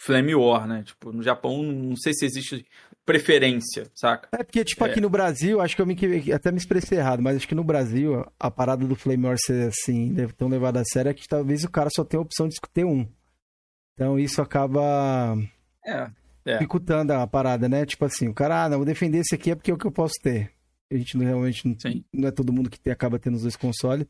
Flame 0.00 0.34
War, 0.34 0.66
né? 0.66 0.82
Tipo, 0.82 1.12
no 1.12 1.22
Japão 1.22 1.62
não 1.62 1.94
sei 1.96 2.12
se 2.12 2.24
existe 2.24 2.66
preferência, 3.04 3.90
saca? 3.94 4.28
É 4.32 4.42
porque, 4.42 4.64
tipo, 4.64 4.84
é. 4.84 4.90
aqui 4.90 5.00
no 5.00 5.10
Brasil, 5.10 5.60
acho 5.60 5.74
que 5.74 5.82
eu 5.82 5.86
me, 5.86 5.96
até 6.32 6.50
me 6.50 6.58
expressei 6.58 6.98
errado, 6.98 7.22
mas 7.22 7.36
acho 7.36 7.48
que 7.48 7.54
no 7.54 7.64
Brasil, 7.64 8.24
a 8.38 8.50
parada 8.50 8.86
do 8.86 8.94
Flame 8.94 9.26
ser 9.38 9.68
assim, 9.68 10.14
tão 10.36 10.48
levada 10.48 10.80
a 10.80 10.84
sério, 10.84 11.10
é 11.10 11.14
que 11.14 11.26
talvez 11.26 11.64
o 11.64 11.70
cara 11.70 11.90
só 11.94 12.04
tenha 12.04 12.20
a 12.20 12.24
opção 12.24 12.46
de 12.46 12.54
escutar 12.54 12.84
um. 12.84 13.06
Então 13.94 14.18
isso 14.18 14.40
acaba 14.40 15.36
é, 15.84 16.10
é. 16.44 16.52
dificultando 16.54 17.12
a 17.12 17.26
parada, 17.26 17.68
né? 17.68 17.84
Tipo 17.84 18.04
assim, 18.04 18.28
o 18.28 18.34
cara, 18.34 18.64
ah, 18.64 18.68
não, 18.68 18.78
vou 18.78 18.86
defender 18.86 19.18
esse 19.18 19.34
aqui 19.34 19.50
é 19.50 19.54
porque 19.54 19.70
é 19.70 19.74
o 19.74 19.78
que 19.78 19.86
eu 19.86 19.92
posso 19.92 20.14
ter. 20.22 20.50
A 20.90 20.96
gente 20.96 21.16
não, 21.16 21.24
realmente 21.24 21.66
não, 21.66 21.76
não 22.12 22.28
é 22.28 22.30
todo 22.30 22.52
mundo 22.52 22.70
que 22.70 22.78
tem, 22.78 22.92
acaba 22.92 23.18
tendo 23.18 23.34
os 23.36 23.42
dois 23.42 23.56
consoles. 23.56 24.06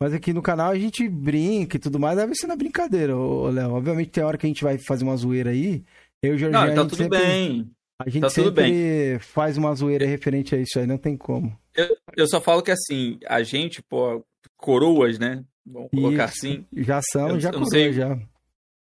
Mas 0.00 0.12
aqui 0.12 0.32
no 0.32 0.42
canal 0.42 0.70
a 0.70 0.78
gente 0.78 1.08
brinca 1.08 1.76
e 1.76 1.80
tudo 1.80 1.98
mais, 1.98 2.16
deve 2.16 2.34
ser 2.34 2.46
na 2.46 2.56
brincadeira, 2.56 3.14
Léo. 3.14 3.72
Obviamente 3.72 4.10
tem 4.10 4.22
hora 4.22 4.36
que 4.36 4.46
a 4.46 4.48
gente 4.48 4.62
vai 4.62 4.76
fazer 4.78 5.04
uma 5.04 5.16
zoeira 5.16 5.50
aí. 5.50 5.84
Eu 6.22 6.32
e 6.32 6.36
o 6.36 6.38
Jorginho, 6.38 6.66
Não, 6.66 6.74
tá 6.74 6.84
tudo 6.84 6.96
sempre... 6.96 7.18
bem. 7.18 7.70
A 7.98 8.08
gente 8.10 8.22
tá 8.22 8.30
sempre 8.30 9.18
faz 9.20 9.56
uma 9.56 9.74
zoeira 9.74 10.06
referente 10.06 10.54
a 10.54 10.58
isso 10.58 10.78
aí, 10.78 10.86
não 10.86 10.98
tem 10.98 11.16
como. 11.16 11.58
Eu, 11.74 11.96
eu 12.16 12.26
só 12.26 12.40
falo 12.40 12.62
que 12.62 12.70
assim, 12.70 13.18
a 13.26 13.42
gente, 13.42 13.82
pô, 13.82 14.24
coroas, 14.56 15.18
né? 15.18 15.44
Vamos 15.64 15.90
colocar 15.90 16.26
isso, 16.26 16.46
assim. 16.46 16.66
Já 16.76 17.00
são, 17.02 17.30
eu, 17.30 17.40
já 17.40 17.50
coroas, 17.50 17.70
sei, 17.70 17.92
já. 17.92 18.14
Não 18.14 18.28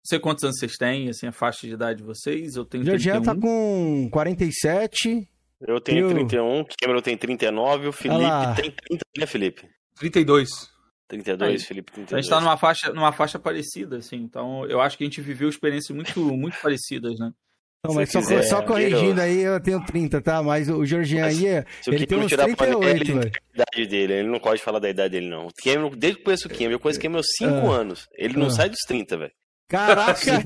sei 0.05 0.19
quantos 0.19 0.45
anos 0.45 0.59
vocês 0.59 0.77
têm, 0.77 1.09
assim, 1.09 1.27
a 1.27 1.33
faixa 1.33 1.67
de 1.67 1.75
idade 1.75 1.99
de 1.99 2.05
vocês. 2.05 2.57
Eu 2.57 2.65
tenho 2.65 2.85
Jorginho 2.85 3.23
tá 3.23 3.35
com 3.35 4.09
47. 4.11 5.29
Eu 5.61 5.81
tenho 5.81 6.11
eu... 6.11 6.15
31, 6.15 6.65
Cameron 6.81 7.01
tem 7.01 7.17
39, 7.17 7.89
o 7.89 7.93
Felipe 7.93 8.21
tem 8.61 8.71
30, 8.71 9.05
né, 9.19 9.27
Felipe? 9.27 9.69
32. 9.99 10.77
32, 11.09 11.51
Aí, 11.51 11.59
Felipe 11.61 11.93
32. 11.93 12.13
A 12.13 12.21
gente 12.21 12.31
tá 12.31 12.41
numa 12.41 12.57
faixa, 12.57 12.93
numa 12.93 13.13
faixa 13.13 13.39
parecida, 13.39 13.99
assim. 13.99 14.17
Então, 14.17 14.67
eu 14.67 14.81
acho 14.81 14.99
que 14.99 15.05
a 15.05 15.07
gente 15.07 15.21
viveu 15.21 15.49
experiências 15.49 15.95
muito, 15.95 16.21
muito 16.37 16.57
parecidas, 16.61 17.19
né? 17.19 17.33
Não, 17.85 17.95
mas 17.95 18.11
só, 18.11 18.19
quiser, 18.21 18.43
só, 18.43 18.63
corrigindo 18.63 19.21
aí, 19.21 19.43
eu 19.43 19.61
tenho 19.61 19.85
30, 19.85 20.21
tá? 20.21 20.43
Mas 20.43 20.69
o 20.69 20.85
Georgian 20.85 21.25
aí, 21.25 21.65
ele 21.87 22.07
tem 22.07 22.19
uns 22.19 22.33
38, 22.33 23.05
velho. 23.05 23.21
A 23.21 23.63
idade 23.63 23.87
dele, 23.87 24.13
ele 24.15 24.29
não 24.29 24.41
pode 24.41 24.61
falar 24.61 24.79
da 24.79 24.91
idade 24.91 25.13
dele, 25.13 25.29
não. 25.29 25.47
O 25.47 25.51
Cameron, 25.63 25.91
desde 25.97 26.17
que 26.17 26.23
eu 26.23 26.25
conheço 26.25 26.49
o 26.49 26.51
Cameron, 26.51 26.73
eu 26.73 26.81
conheço 26.81 26.99
o 26.99 27.03
Cameron 27.03 27.21
há 27.21 27.23
5 27.23 27.51
ah. 27.51 27.75
anos. 27.75 28.09
Ele 28.17 28.37
não 28.37 28.47
ah. 28.47 28.51
sai 28.51 28.69
dos 28.69 28.81
30, 28.87 29.17
velho. 29.17 29.33
Caraca! 29.69 30.43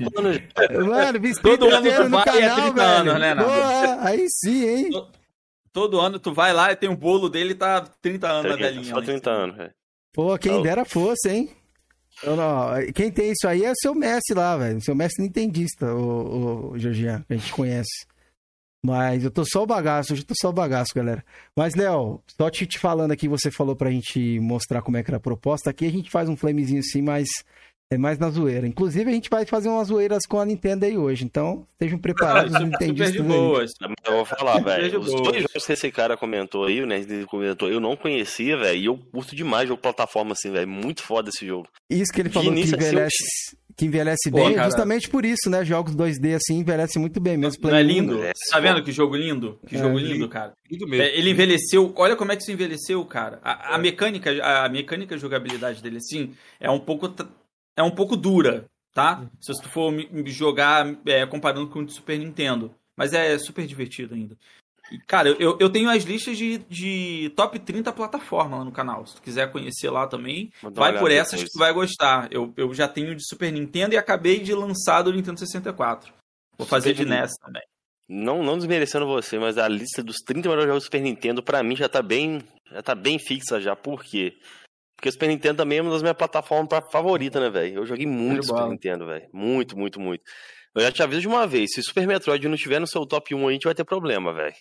Mano, 0.87 1.19
biscoito 1.19 1.59
Todo 1.59 1.73
ano 1.73 1.91
tu 1.91 2.09
vai 2.09 2.25
canal, 2.25 2.41
é 2.41 2.61
30 2.61 2.73
velho. 2.73 2.81
anos, 2.81 3.19
né, 3.19 3.35
Porra, 3.35 4.09
aí 4.09 4.25
sim, 4.29 4.65
hein? 4.65 4.89
Todo 5.71 5.99
ano 5.99 6.19
tu 6.19 6.33
vai 6.33 6.51
lá 6.53 6.71
e 6.71 6.75
tem 6.75 6.89
um 6.89 6.95
bolo 6.95 7.29
dele 7.29 7.51
e 7.51 7.55
tá 7.55 7.81
30 8.01 8.27
anos 8.27 8.41
30, 8.41 8.57
na 8.57 8.67
velhinha. 8.67 8.93
Só 8.93 9.01
30 9.01 9.29
anos, 9.29 9.57
velho. 9.57 9.73
Pô, 10.13 10.37
quem 10.37 10.61
dera 10.61 10.83
fosse, 10.83 11.29
hein? 11.29 11.49
Eu 12.23 12.35
não, 12.35 12.69
quem 12.93 13.11
tem 13.11 13.31
isso 13.31 13.47
aí 13.47 13.63
é 13.63 13.71
o 13.71 13.75
seu 13.75 13.95
Messi 13.95 14.33
lá, 14.33 14.55
velho. 14.57 14.81
Seu 14.81 14.95
Messi 14.95 15.21
nintendista, 15.21 15.93
o, 15.93 16.71
o 16.71 16.79
Georgian, 16.79 17.23
que 17.27 17.33
a 17.33 17.37
gente 17.37 17.53
conhece. 17.53 18.05
Mas 18.83 19.23
eu 19.23 19.29
tô 19.29 19.45
só 19.45 19.61
o 19.61 19.67
bagaço, 19.67 20.13
hoje 20.13 20.23
eu 20.23 20.27
tô 20.27 20.33
só 20.39 20.49
o 20.49 20.53
bagaço, 20.53 20.91
galera. 20.95 21.23
Mas, 21.55 21.75
Léo, 21.75 22.21
só 22.27 22.49
te, 22.49 22.65
te 22.65 22.79
falando 22.79 23.11
aqui, 23.11 23.27
você 23.27 23.51
falou 23.51 23.75
pra 23.75 23.91
gente 23.91 24.39
mostrar 24.39 24.81
como 24.81 24.97
é 24.97 25.03
que 25.03 25.11
era 25.11 25.17
a 25.17 25.21
proposta. 25.21 25.69
Aqui 25.69 25.85
a 25.85 25.91
gente 25.91 26.09
faz 26.09 26.27
um 26.27 26.35
flamezinho 26.35 26.79
assim, 26.79 27.01
mas 27.01 27.27
é 27.91 27.97
mais 27.97 28.17
na 28.17 28.29
zoeira. 28.29 28.65
Inclusive, 28.65 29.09
a 29.09 29.13
gente 29.13 29.29
vai 29.29 29.45
fazer 29.45 29.67
umas 29.67 29.89
zoeiras 29.89 30.25
com 30.25 30.39
a 30.39 30.45
Nintendo 30.45 30.85
aí 30.85 30.97
hoje. 30.97 31.25
Então, 31.25 31.67
estejam 31.73 31.99
preparados. 31.99 32.55
Ah, 32.55 32.59
super 32.61 33.11
de 33.11 33.21
boas. 33.21 33.71
Eu 34.07 34.13
vou 34.13 34.25
falar, 34.25 34.59
velho. 34.63 34.97
Os 35.01 35.11
dois 35.11 35.43
jogos 35.43 35.65
que 35.65 35.73
esse 35.73 35.91
cara 35.91 36.15
comentou 36.15 36.63
aí, 36.65 36.85
né? 36.85 37.01
comentou, 37.29 37.69
eu 37.69 37.81
não 37.81 37.97
conhecia, 37.97 38.55
velho. 38.55 38.79
E 38.79 38.85
eu 38.85 38.97
curto 38.97 39.35
demais 39.35 39.67
jogo 39.67 39.81
plataforma, 39.81 40.31
assim, 40.31 40.49
velho. 40.49 40.69
Muito 40.69 41.03
foda 41.03 41.29
esse 41.29 41.45
jogo. 41.45 41.67
Isso 41.89 42.13
que 42.13 42.21
ele 42.21 42.29
falou 42.29 42.53
que 42.53 42.61
envelhece, 42.61 43.01
assim, 43.01 43.57
que 43.75 43.85
envelhece 43.85 44.31
Pô, 44.31 44.37
bem, 44.37 44.53
cara... 44.53 44.69
justamente 44.69 45.09
por 45.09 45.25
isso, 45.25 45.49
né? 45.49 45.65
Jogos 45.65 45.93
2D 45.93 46.35
assim 46.35 46.59
envelhecem 46.59 46.99
muito 46.99 47.19
bem 47.19 47.35
mesmo. 47.35 47.61
Não 47.61 47.75
é 47.75 47.83
lindo? 47.83 48.23
É, 48.23 48.31
tá 48.49 48.59
vendo 48.59 48.83
que 48.83 48.91
jogo 48.91 49.17
lindo? 49.17 49.59
Que 49.67 49.75
é, 49.75 49.79
jogo 49.79 49.97
lindo, 49.97 50.29
cara. 50.29 50.53
Lindo 50.69 50.87
mesmo. 50.87 51.03
É, 51.03 51.17
ele 51.17 51.31
envelheceu. 51.31 51.91
Olha 51.97 52.15
como 52.15 52.31
é 52.31 52.37
que 52.37 52.43
isso 52.43 52.51
envelheceu, 52.51 53.03
cara. 53.05 53.39
A, 53.43 53.75
a 53.75 53.77
é. 53.77 53.81
mecânica, 53.81 54.31
a 54.43 54.69
mecânica 54.69 55.15
de 55.15 55.21
jogabilidade 55.21 55.81
dele, 55.81 55.97
assim, 55.97 56.31
é 56.59 56.69
um 56.69 56.79
pouco 56.79 57.09
é 57.75 57.83
um 57.83 57.91
pouco 57.91 58.15
dura, 58.15 58.65
tá? 58.93 59.23
Se 59.39 59.53
você 59.53 59.63
for 59.63 59.93
jogar 60.25 60.87
é, 61.05 61.25
comparando 61.25 61.69
com 61.69 61.79
o 61.79 61.85
de 61.85 61.93
Super 61.93 62.17
Nintendo. 62.17 62.73
Mas 62.95 63.13
é 63.13 63.37
super 63.37 63.65
divertido 63.65 64.13
ainda. 64.13 64.37
E, 64.91 64.99
cara, 64.99 65.29
eu, 65.29 65.57
eu 65.59 65.69
tenho 65.69 65.89
as 65.89 66.03
listas 66.03 66.37
de, 66.37 66.57
de 66.69 67.31
top 67.35 67.57
30 67.57 67.91
plataforma 67.93 68.57
lá 68.57 68.65
no 68.65 68.71
canal. 68.71 69.05
Se 69.07 69.15
tu 69.15 69.21
quiser 69.21 69.51
conhecer 69.51 69.89
lá 69.89 70.05
também, 70.05 70.51
vai 70.61 70.99
por 70.99 71.09
essas 71.09 71.39
depois. 71.39 71.43
que 71.45 71.53
tu 71.53 71.59
vai 71.59 71.73
gostar. 71.73 72.27
Eu, 72.31 72.53
eu 72.57 72.73
já 72.73 72.87
tenho 72.87 73.15
de 73.15 73.25
Super 73.25 73.51
Nintendo 73.51 73.95
e 73.95 73.97
acabei 73.97 74.39
de 74.39 74.53
lançar 74.53 75.01
do 75.01 75.13
Nintendo 75.13 75.39
64. 75.39 76.13
Vou 76.57 76.67
fazer 76.67 76.93
de 76.93 77.05
NES 77.05 77.31
também. 77.41 77.63
Não, 78.07 78.43
não 78.43 78.57
desmerecendo 78.57 79.07
você, 79.07 79.39
mas 79.39 79.57
a 79.57 79.69
lista 79.69 80.03
dos 80.03 80.17
30 80.17 80.49
melhores 80.49 80.67
jogos 80.67 80.83
do 80.83 80.85
Super 80.85 81.01
Nintendo, 81.01 81.41
para 81.41 81.63
mim, 81.63 81.77
já 81.77 81.87
tá 81.87 82.01
bem. 82.01 82.43
Já 82.69 82.81
tá 82.81 82.93
bem 82.93 83.17
fixa 83.17 83.61
já. 83.61 83.75
Por 83.75 84.03
quê? 84.03 84.37
Porque 85.01 85.09
o 85.09 85.11
Super 85.13 85.29
Nintendo 85.29 85.57
também 85.57 85.79
é 85.79 85.81
uma 85.81 85.89
das 85.89 86.03
minhas 86.03 86.15
plataformas 86.15 86.69
favoritas, 86.91 87.41
né, 87.41 87.49
velho? 87.49 87.79
Eu 87.79 87.85
joguei 87.87 88.05
muito 88.05 88.45
Super 88.45 88.67
Nintendo, 88.69 89.07
velho. 89.07 89.27
Muito, 89.33 89.75
muito, 89.75 89.99
muito. 89.99 90.21
Eu 90.75 90.83
já 90.83 90.91
te 90.91 91.01
aviso 91.01 91.21
de 91.21 91.27
uma 91.27 91.47
vez, 91.47 91.71
se 91.73 91.81
Super 91.81 92.05
Metroid 92.05 92.47
não 92.47 92.55
tiver 92.55 92.79
no 92.79 92.85
seu 92.85 93.03
top 93.03 93.33
1 93.33 93.47
a 93.47 93.51
gente 93.51 93.63
vai 93.63 93.73
ter 93.73 93.83
problema, 93.83 94.31
velho. 94.31 94.53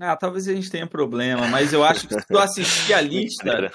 Ah, 0.00 0.16
talvez 0.16 0.46
a 0.46 0.54
gente 0.54 0.70
tenha 0.70 0.86
problema, 0.86 1.48
mas 1.48 1.72
eu 1.72 1.82
acho 1.82 2.06
que 2.06 2.14
se 2.14 2.26
tu 2.28 2.38
assistir 2.38 2.94
a 2.94 3.00
lista. 3.02 3.72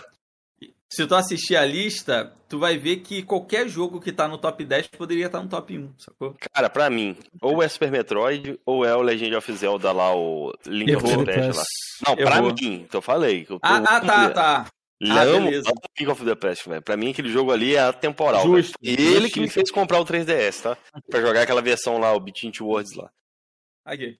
se 0.89 1.06
tu 1.06 1.13
assistir 1.13 1.58
a 1.58 1.65
lista, 1.65 2.34
tu 2.48 2.58
vai 2.58 2.78
ver 2.78 3.02
que 3.02 3.22
qualquer 3.22 3.67
jogo 3.67 4.00
que 4.00 4.13
tá 4.13 4.30
no 4.30 4.38
top 4.38 4.63
10 4.63 4.88
poderia 4.88 5.26
estar 5.26 5.39
tá 5.39 5.43
no 5.43 5.50
top 5.50 5.78
1, 5.78 5.93
sacou? 5.98 6.38
Cara, 6.54 6.70
pra 6.70 6.89
mim, 6.89 7.17
ou 7.41 7.62
é 7.62 7.67
Super 7.67 7.91
Metroid, 7.91 8.58
ou 8.65 8.86
é 8.86 8.96
o 8.96 9.02
Legend 9.02 9.36
of 9.36 9.54
Zelda 9.58 9.91
lá, 9.91 10.15
o 10.15 10.54
Link 10.65 10.96
of 10.96 11.06
the 11.06 11.26
Past 11.26 11.58
lá. 11.58 11.63
Não, 12.08 12.15
eu 12.15 12.28
pra 12.28 12.41
vou. 12.41 12.54
mim, 12.54 12.86
então 12.88 13.00
eu 13.00 13.02
falei. 13.02 13.46
Eu 13.50 13.60
ah, 13.62 13.84
ah, 13.86 14.00
tá, 14.00 14.30
tá. 14.30 14.67
Ah, 15.03 15.21
amo, 15.21 15.49
amo 15.49 15.81
King 15.95 16.10
of 16.12 16.25
the 16.25 16.33
Past, 16.36 16.67
velho. 16.67 16.81
Pra 16.81 16.97
mim, 16.97 17.12
aquele 17.12 17.29
jogo 17.29 17.51
ali 17.51 17.75
é 17.75 17.79
atemporal. 17.79 18.43
Justo, 18.43 18.73
ele 18.81 19.29
que 19.29 19.39
me 19.39 19.47
fez 19.49 19.69
comprar 19.69 19.99
o 19.99 20.05
3DS, 20.05 20.62
tá? 20.63 20.77
Pra 21.10 21.21
jogar 21.21 21.41
aquela 21.43 21.62
versão 21.62 21.99
lá, 21.99 22.13
o 22.13 22.19
Beat 22.19 22.60
Words 22.60 22.95
lá. 22.95 23.10
Aqui. 23.86 24.17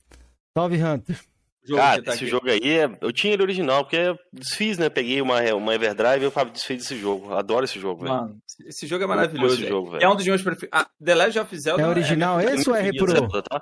Salve, 0.56 0.82
Hunter. 0.82 1.20
jogo 1.64 1.82
Cara, 1.82 2.02
tá 2.04 2.14
esse 2.14 2.24
aqui. 2.24 2.32
jogo 2.32 2.50
aí, 2.50 2.78
é- 2.80 2.98
eu 3.02 3.12
tinha 3.12 3.34
ele 3.34 3.42
original, 3.44 3.84
porque 3.84 3.96
eu 3.98 4.18
desfiz, 4.32 4.78
né? 4.78 4.90
Peguei 4.90 5.22
uma, 5.22 5.42
uma 5.54 5.74
Everdrive 5.76 6.22
e 6.22 6.24
eu 6.26 6.32
falei, 6.32 6.54
desfiz 6.54 6.84
esse 6.86 6.98
jogo. 6.98 7.34
Adoro 7.34 7.66
esse 7.66 7.80
jogo, 7.80 8.04
velho. 8.04 8.14
Mano, 8.16 8.38
esse 8.66 8.88
jogo 8.88 9.04
é 9.04 9.08
maravilhoso. 9.08 9.56
esse 9.56 9.68
jogo, 9.68 9.98
é 9.98 10.08
um 10.08 10.16
dos 10.16 10.26
meus 10.26 10.42
preferidos. 10.42 10.70
Ah, 10.80 10.88
The 11.04 11.16
Legend 11.16 11.40
of 11.40 11.60
Zelda 11.60 11.82
É 11.84 11.88
original 11.88 12.38
minha 12.38 12.54
esse 12.54 12.70
ou 12.70 12.76
é 12.76 12.82
repro? 12.82 13.12
Zelda, 13.12 13.42
tá? 13.42 13.62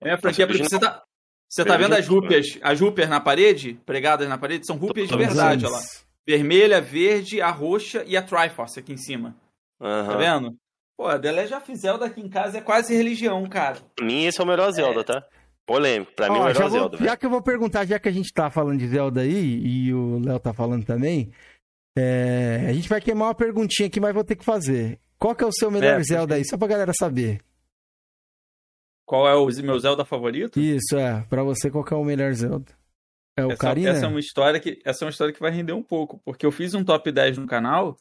É 0.00 0.16
porque 0.16 0.46
você 0.46 0.78
tá, 0.78 1.02
você 1.48 1.64
tá 1.64 1.76
vendo 1.76 1.92
as 1.94 2.06
jeito, 2.06 2.14
rúpias, 2.14 2.46
as 2.62 2.80
rúpias 2.80 3.08
na 3.08 3.20
parede, 3.20 3.74
pregadas 3.84 4.28
na 4.28 4.38
parede, 4.38 4.64
são 4.66 4.76
rúpias 4.76 5.08
de 5.08 5.16
verdade, 5.16 5.66
olha 5.66 5.74
lá. 5.74 5.80
Vermelha, 6.28 6.78
verde, 6.80 7.40
a 7.40 7.50
roxa 7.50 8.04
e 8.06 8.14
a 8.16 8.22
Triforce 8.22 8.78
aqui 8.78 8.92
em 8.92 8.96
cima. 8.98 9.34
Tá 9.78 9.86
Aham. 9.86 10.18
vendo? 10.18 10.56
Pô, 10.96 11.18
The 11.18 11.32
Legend 11.32 11.54
of 11.54 11.76
Zelda 11.76 12.04
aqui 12.04 12.20
em 12.20 12.28
casa 12.28 12.58
é 12.58 12.60
quase 12.60 12.94
religião, 12.94 13.48
cara. 13.48 13.78
Pra 13.96 14.04
mim, 14.04 14.24
esse 14.26 14.38
é 14.38 14.44
o 14.44 14.46
melhor 14.46 14.70
Zelda, 14.72 15.02
tá? 15.04 15.24
Polêmico. 15.64 16.12
Pra 16.14 16.28
mim, 16.28 16.36
é 16.36 16.40
o 16.40 16.42
Ó, 16.42 16.48
já, 16.48 16.54
melhor 16.54 16.68
vou- 16.70 16.78
Zelda, 16.80 16.96
velho. 16.98 17.08
já 17.10 17.16
que 17.16 17.24
eu 17.24 17.30
vou 17.30 17.40
perguntar, 17.42 17.86
já 17.86 17.98
que 17.98 18.08
a 18.08 18.12
gente 18.12 18.30
tá 18.32 18.50
falando 18.50 18.78
de 18.78 18.88
Zelda 18.88 19.20
aí, 19.22 19.60
e 19.64 19.94
o 19.94 20.18
Léo 20.18 20.38
tá 20.40 20.52
falando 20.52 20.84
também, 20.84 21.32
é, 21.96 22.66
a 22.68 22.72
gente 22.74 22.88
vai 22.88 23.00
queimar 23.00 23.28
uma 23.28 23.34
perguntinha 23.34 23.86
aqui, 23.86 23.98
mas 24.00 24.12
vou 24.12 24.24
ter 24.24 24.36
que 24.36 24.44
fazer. 24.44 24.98
Qual 25.18 25.34
que 25.34 25.42
é 25.42 25.46
o 25.46 25.52
seu 25.52 25.70
melhor 25.70 25.98
É, 25.98 26.02
Zelda 26.02 26.34
aí? 26.34 26.44
Só 26.44 26.58
pra 26.58 26.68
galera 26.68 26.92
saber. 26.92 27.40
Qual 29.06 29.26
é 29.26 29.34
o 29.34 29.46
meu 29.62 29.78
Zelda 29.78 30.04
favorito? 30.04 30.60
Isso, 30.60 30.96
é. 30.98 31.22
Pra 31.30 31.42
você, 31.42 31.70
qual 31.70 31.82
que 31.84 31.94
é 31.94 31.96
o 31.96 32.04
melhor 32.04 32.32
Zelda? 32.34 32.76
É 33.40 33.46
o 33.46 33.52
essa, 33.52 33.68
essa 33.78 34.04
é 34.06 34.08
uma 34.08 34.20
história 34.20 34.58
que 34.60 34.80
essa 34.84 35.04
é 35.04 35.06
uma 35.06 35.10
história 35.10 35.32
que 35.32 35.40
vai 35.40 35.50
render 35.50 35.72
um 35.72 35.82
pouco, 35.82 36.20
porque 36.24 36.44
eu 36.44 36.52
fiz 36.52 36.74
um 36.74 36.84
top 36.84 37.10
10 37.12 37.38
no 37.38 37.46
canal. 37.46 37.96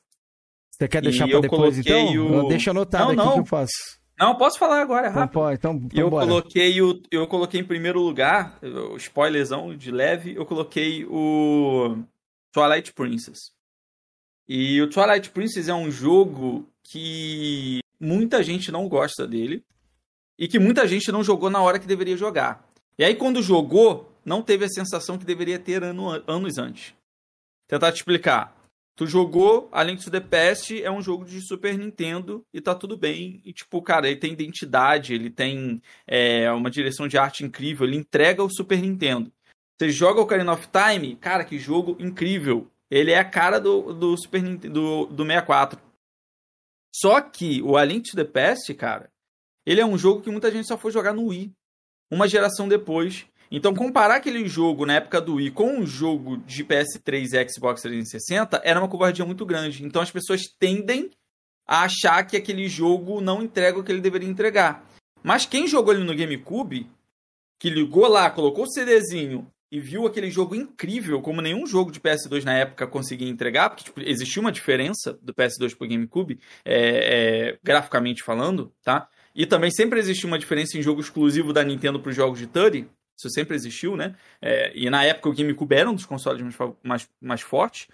Você 0.71 0.87
quer 0.87 1.01
deixar 1.01 1.25
pra 1.27 1.37
eu 1.37 1.41
depois, 1.41 1.77
então? 1.77 2.05
o- 2.11 2.33
Eu 2.43 2.47
deixo 2.47 2.69
anotado 2.69 3.05
Não, 3.05 3.09
aqui 3.11 3.17
não. 3.25 3.33
que 3.33 3.39
eu 3.41 3.45
faço. 3.45 3.71
Não, 4.19 4.35
posso 4.35 4.57
falar 4.57 4.81
agora, 4.81 5.07
é 5.07 5.09
Então, 5.09 5.21
rápido. 5.21 5.33
pode, 5.33 5.57
então, 5.57 5.71
então 5.75 5.99
eu 5.99 6.09
bora. 6.09 6.25
coloquei 6.27 6.81
o 6.81 7.01
eu 7.11 7.27
coloquei 7.27 7.59
em 7.61 7.63
primeiro 7.63 8.01
lugar, 8.01 8.59
spoilerzão 8.97 9.75
de 9.75 9.91
leve, 9.91 10.33
eu 10.35 10.45
coloquei 10.45 11.05
o 11.05 11.97
Twilight 12.51 12.93
Princess. 12.93 13.51
E 14.47 14.81
o 14.81 14.89
Twilight 14.89 15.29
Princess 15.29 15.67
é 15.67 15.73
um 15.73 15.91
jogo 15.91 16.67
que 16.83 17.79
muita 17.99 18.41
gente 18.41 18.71
não 18.71 18.87
gosta 18.87 19.27
dele 19.27 19.63
e 20.39 20.47
que 20.47 20.57
muita 20.57 20.87
gente 20.87 21.11
não 21.11 21.23
jogou 21.23 21.49
na 21.49 21.61
hora 21.61 21.77
que 21.79 21.85
deveria 21.87 22.15
jogar. 22.17 22.65
E 22.97 23.03
aí 23.03 23.13
quando 23.13 23.41
jogou, 23.43 24.11
não 24.27 24.43
teve 24.43 24.65
a 24.65 24.69
sensação 24.69 25.17
que 25.17 25.23
deveria 25.23 25.57
ter 25.57 25.81
ano- 25.81 26.21
anos 26.27 26.57
antes. 26.57 26.93
Tentar 27.65 27.93
te 27.93 27.95
explicar. 27.95 28.53
Tu 28.93 29.07
jogou 29.07 29.69
A 29.71 29.81
Link 29.81 30.03
to 30.03 30.11
the 30.11 30.19
Past, 30.19 30.83
é 30.83 30.91
um 30.91 31.01
jogo 31.01 31.23
de 31.23 31.39
Super 31.39 31.77
Nintendo 31.77 32.43
e 32.53 32.59
tá 32.59 32.75
tudo 32.75 32.97
bem. 32.97 33.41
E 33.45 33.53
tipo, 33.53 33.81
cara, 33.81 34.09
ele 34.09 34.19
tem 34.19 34.33
identidade, 34.33 35.13
ele 35.13 35.29
tem 35.29 35.81
é, 36.05 36.51
uma 36.51 36.69
direção 36.69 37.07
de 37.07 37.17
arte 37.17 37.45
incrível, 37.45 37.87
ele 37.87 37.95
entrega 37.95 38.43
o 38.43 38.49
Super 38.49 38.81
Nintendo. 38.81 39.31
Você 39.79 39.91
joga 39.91 40.19
o 40.19 40.23
Ocarina 40.23 40.51
of 40.51 40.67
Time, 40.67 41.15
cara, 41.15 41.45
que 41.45 41.57
jogo 41.57 41.95
incrível. 41.97 42.69
Ele 42.91 43.11
é 43.11 43.19
a 43.19 43.29
cara 43.29 43.59
do, 43.59 43.93
do 43.93 44.17
Super 44.17 44.43
Nintendo, 44.43 44.73
do, 44.73 45.05
do 45.05 45.23
64. 45.23 45.79
Só 46.93 47.21
que 47.21 47.61
o 47.61 47.77
A 47.77 47.85
Link 47.85 48.09
to 48.09 48.17
the 48.17 48.25
Past, 48.25 48.73
cara, 48.73 49.09
ele 49.65 49.79
é 49.79 49.85
um 49.85 49.97
jogo 49.97 50.21
que 50.21 50.31
muita 50.31 50.51
gente 50.51 50.67
só 50.67 50.77
foi 50.77 50.91
jogar 50.91 51.13
no 51.13 51.27
Wii. 51.27 51.53
Uma 52.11 52.27
geração 52.27 52.67
depois. 52.67 53.25
Então, 53.49 53.73
comparar 53.73 54.15
aquele 54.15 54.47
jogo 54.47 54.85
na 54.85 54.95
época 54.95 55.21
do 55.21 55.35
Wii 55.35 55.51
com 55.51 55.79
um 55.79 55.85
jogo 55.85 56.37
de 56.37 56.65
PS3 56.65 57.33
e 57.33 57.49
Xbox 57.49 57.81
360 57.81 58.61
era 58.63 58.79
uma 58.79 58.89
covardia 58.89 59.25
muito 59.25 59.45
grande. 59.45 59.85
Então, 59.85 60.01
as 60.01 60.11
pessoas 60.11 60.41
tendem 60.59 61.09
a 61.65 61.83
achar 61.83 62.23
que 62.25 62.37
aquele 62.37 62.67
jogo 62.67 63.21
não 63.21 63.41
entrega 63.41 63.79
o 63.79 63.83
que 63.83 63.91
ele 63.91 64.01
deveria 64.01 64.29
entregar. 64.29 64.85
Mas 65.23 65.45
quem 65.45 65.67
jogou 65.67 65.93
ele 65.93 66.03
no 66.03 66.15
GameCube, 66.15 66.89
que 67.59 67.69
ligou 67.69 68.07
lá, 68.07 68.29
colocou 68.29 68.65
o 68.65 68.71
CDzinho 68.71 69.47
e 69.69 69.79
viu 69.79 70.07
aquele 70.07 70.31
jogo 70.31 70.55
incrível, 70.55 71.21
como 71.21 71.41
nenhum 71.41 71.65
jogo 71.67 71.91
de 71.91 71.99
PS2 71.99 72.43
na 72.43 72.53
época 72.53 72.87
conseguia 72.87 73.27
entregar, 73.27 73.69
porque 73.69 73.83
tipo, 73.83 73.99
existia 74.01 74.41
uma 74.41 74.51
diferença 74.51 75.19
do 75.21 75.33
PS2 75.33 75.75
pro 75.75 75.87
GameCube, 75.87 76.39
é, 76.63 77.49
é, 77.49 77.59
graficamente 77.61 78.23
falando, 78.23 78.71
tá? 78.81 79.09
E 79.35 79.45
também 79.45 79.69
sempre 79.69 79.99
existiu 79.99 80.27
uma 80.27 80.39
diferença 80.39 80.77
em 80.77 80.81
jogo 80.81 81.01
exclusivo 81.01 81.51
da 81.51 81.63
Nintendo 81.63 81.99
para 81.99 82.09
os 82.09 82.15
jogos 82.15 82.39
de 82.39 82.47
Turi. 82.47 82.89
Isso 83.17 83.29
sempre 83.31 83.55
existiu, 83.55 83.97
né? 83.97 84.15
É, 84.39 84.71
e 84.75 84.89
na 84.89 85.03
época 85.03 85.29
o 85.29 85.33
GameCube 85.33 85.75
era 85.75 85.89
um 85.89 85.95
dos 85.95 86.05
consoles 86.05 86.41
mais, 86.41 86.55
mais, 86.83 87.09
mais 87.19 87.41
fortes. 87.41 87.87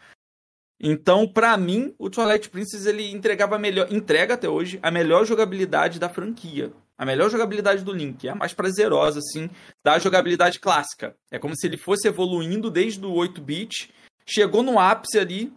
Então, 0.81 1.25
pra 1.25 1.55
mim, 1.55 1.95
o 1.97 2.09
Twilight 2.09 2.49
Princess 2.49 2.85
ele 2.85 3.09
entregava 3.09 3.57
melhor, 3.57 3.87
entrega 3.89 4.33
até 4.33 4.49
hoje 4.49 4.79
a 4.83 4.91
melhor 4.91 5.25
jogabilidade 5.25 5.97
da 5.97 6.09
franquia. 6.09 6.73
A 6.97 7.05
melhor 7.05 7.29
jogabilidade 7.29 7.83
do 7.83 7.93
Link, 7.93 8.27
a 8.27 8.35
mais 8.35 8.53
prazerosa, 8.53 9.19
assim, 9.19 9.49
da 9.83 9.97
jogabilidade 9.97 10.59
clássica. 10.59 11.15
É 11.31 11.39
como 11.39 11.55
se 11.55 11.65
ele 11.65 11.77
fosse 11.77 12.07
evoluindo 12.07 12.69
desde 12.69 13.03
o 13.03 13.13
8-bit, 13.13 13.91
chegou 14.25 14.61
no 14.61 14.77
ápice 14.77 15.17
ali 15.17 15.51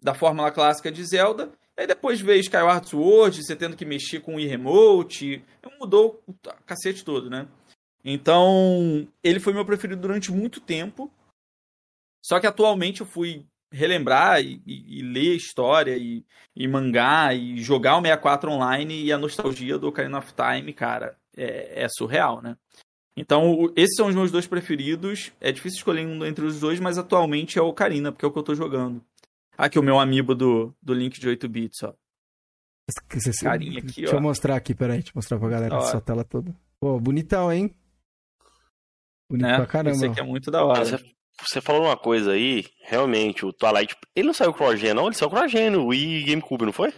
da 0.00 0.14
fórmula 0.14 0.52
clássica 0.52 0.92
de 0.92 1.04
Zelda, 1.04 1.50
aí 1.76 1.86
depois 1.86 2.20
veio 2.20 2.40
Skyward 2.40 2.88
Sword, 2.88 3.42
você 3.42 3.56
tendo 3.56 3.76
que 3.76 3.84
mexer 3.84 4.20
com 4.20 4.36
o 4.36 4.40
e-remote, 4.40 5.42
mudou 5.78 6.22
o 6.26 6.34
cacete 6.66 7.04
todo, 7.04 7.30
né? 7.30 7.46
Então, 8.10 9.06
ele 9.22 9.38
foi 9.38 9.52
meu 9.52 9.66
preferido 9.66 10.00
durante 10.00 10.32
muito 10.32 10.60
tempo. 10.60 11.12
Só 12.24 12.40
que 12.40 12.46
atualmente 12.46 13.02
eu 13.02 13.06
fui 13.06 13.44
relembrar 13.70 14.40
e, 14.40 14.62
e, 14.66 14.98
e 14.98 15.02
ler 15.02 15.36
história 15.36 15.94
e, 15.94 16.24
e, 16.56 16.66
mangá 16.66 17.34
e 17.34 17.58
jogar 17.58 17.98
o 17.98 18.00
64 18.00 18.50
online 18.50 19.04
e 19.04 19.12
a 19.12 19.18
nostalgia 19.18 19.78
do 19.78 19.88
Ocarina 19.88 20.18
of 20.18 20.32
Time, 20.32 20.72
cara, 20.72 21.18
é, 21.36 21.84
é 21.84 21.86
surreal, 21.90 22.40
né? 22.40 22.56
Então, 23.14 23.70
esses 23.76 23.94
são 23.94 24.06
os 24.06 24.14
meus 24.14 24.30
dois 24.30 24.46
preferidos. 24.46 25.30
É 25.38 25.52
difícil 25.52 25.78
escolher 25.78 26.06
um 26.06 26.24
entre 26.24 26.46
os 26.46 26.58
dois, 26.58 26.80
mas 26.80 26.96
atualmente 26.96 27.58
é 27.58 27.62
o 27.62 27.68
Ocarina, 27.68 28.10
porque 28.10 28.24
é 28.24 28.28
o 28.28 28.32
que 28.32 28.38
eu 28.38 28.42
tô 28.42 28.54
jogando. 28.54 29.04
Aqui 29.56 29.78
o 29.78 29.82
meu 29.82 29.98
amiibo 29.98 30.34
do, 30.34 30.74
do 30.80 30.94
Link 30.94 31.20
de 31.20 31.28
8 31.28 31.46
bits, 31.46 31.82
ó. 31.82 31.94
Carinha 33.50 33.80
aqui, 33.80 34.00
deixa 34.00 34.14
ó. 34.14 34.18
eu 34.18 34.22
mostrar 34.22 34.56
aqui, 34.56 34.74
peraí, 34.74 34.98
deixa 34.98 35.10
eu 35.10 35.16
mostrar 35.16 35.38
pra 35.38 35.48
galera 35.48 35.76
Ó. 35.76 35.78
essa 35.80 36.00
tela 36.00 36.24
toda. 36.24 36.56
Pô, 36.80 36.98
bonitão, 36.98 37.52
hein? 37.52 37.74
Bonito 39.28 39.46
Né? 39.46 39.56
pra 39.56 39.66
caramba. 39.66 39.96
Esse 39.96 40.06
aqui 40.06 40.20
é 40.20 40.22
muito 40.22 40.50
da 40.50 40.64
hora. 40.64 40.84
Você, 40.84 40.98
você 41.40 41.60
falou 41.60 41.84
uma 41.84 41.96
coisa 41.96 42.32
aí, 42.32 42.64
realmente, 42.84 43.44
o 43.44 43.52
Twilight. 43.52 43.94
Ele 44.14 44.26
não 44.26 44.34
saiu 44.34 44.52
cross-gen, 44.52 44.94
não? 44.94 45.06
Ele 45.06 45.14
saiu 45.14 45.30
cross-gen 45.30 45.70
no 45.70 45.86
Wii 45.86 46.20
e 46.20 46.24
GameCube, 46.24 46.64
não 46.64 46.72
foi? 46.72 46.92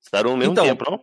Saíram 0.00 0.30
no 0.32 0.36
mesmo 0.36 0.52
Então, 0.52 0.64
tempo, 0.64 0.90
não? 0.90 1.00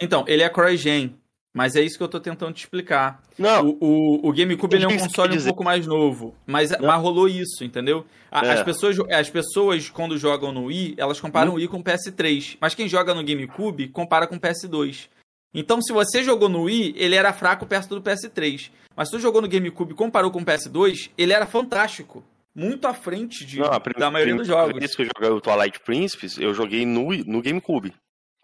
Então, 0.00 0.24
ele 0.26 0.42
é 0.42 0.48
CryGen, 0.48 1.14
mas 1.52 1.76
é 1.76 1.80
isso 1.80 1.96
que 1.96 2.02
eu 2.02 2.08
tô 2.08 2.18
tentando 2.18 2.52
te 2.52 2.58
explicar. 2.64 3.22
Não, 3.38 3.68
O, 3.68 3.78
o, 4.24 4.28
o 4.28 4.32
GameCube 4.32 4.74
ele 4.74 4.84
é 4.84 4.88
um 4.88 4.98
console 4.98 5.38
um 5.38 5.44
pouco 5.44 5.62
mais 5.64 5.86
novo, 5.86 6.34
mas, 6.46 6.70
mas 6.80 7.00
rolou 7.00 7.28
isso, 7.28 7.62
entendeu? 7.62 8.04
A- 8.30 8.44
É. 8.44 8.52
As, 8.54 8.62
pessoas, 8.64 8.98
as 9.10 9.30
pessoas, 9.30 9.88
quando 9.88 10.18
jogam 10.18 10.50
no 10.52 10.64
Wii, 10.64 10.94
elas 10.98 11.20
comparam 11.20 11.52
o 11.52 11.54
Wii 11.54 11.68
com 11.68 11.78
o 11.78 11.84
PS3, 11.84 12.56
mas 12.60 12.74
quem 12.74 12.88
joga 12.88 13.14
no 13.14 13.22
GameCube 13.22 13.88
compara 13.88 14.26
com 14.26 14.34
o 14.36 14.40
PS2. 14.40 15.08
Então, 15.54 15.80
se 15.80 15.92
você 15.92 16.22
jogou 16.24 16.48
no 16.48 16.62
Wii, 16.64 16.94
ele 16.96 17.14
era 17.14 17.32
fraco 17.32 17.64
perto 17.64 17.94
do 17.94 18.02
PS3. 18.02 18.70
Mas 18.96 19.08
se 19.08 19.14
tu 19.16 19.20
jogou 19.20 19.40
no 19.40 19.48
GameCube 19.48 19.92
e 19.92 19.96
comparou 19.96 20.30
com 20.30 20.40
o 20.40 20.44
PS2, 20.44 21.10
ele 21.16 21.32
era 21.32 21.46
fantástico. 21.46 22.24
Muito 22.54 22.86
à 22.86 22.94
frente 22.94 23.44
de, 23.44 23.58
não 23.58 23.66
a 23.66 23.80
prim- 23.80 23.98
da 23.98 24.10
maioria 24.10 24.34
dos 24.34 24.46
primeira 24.46 24.66
jogos. 24.68 24.78
vez 24.80 24.94
que 24.94 25.02
eu 25.02 25.06
joguei 25.06 25.30
o 25.30 25.40
Twilight 25.40 25.80
Princess, 25.80 26.38
eu 26.38 26.54
joguei 26.54 26.84
no, 26.86 27.10
no 27.24 27.42
GameCube. 27.42 27.92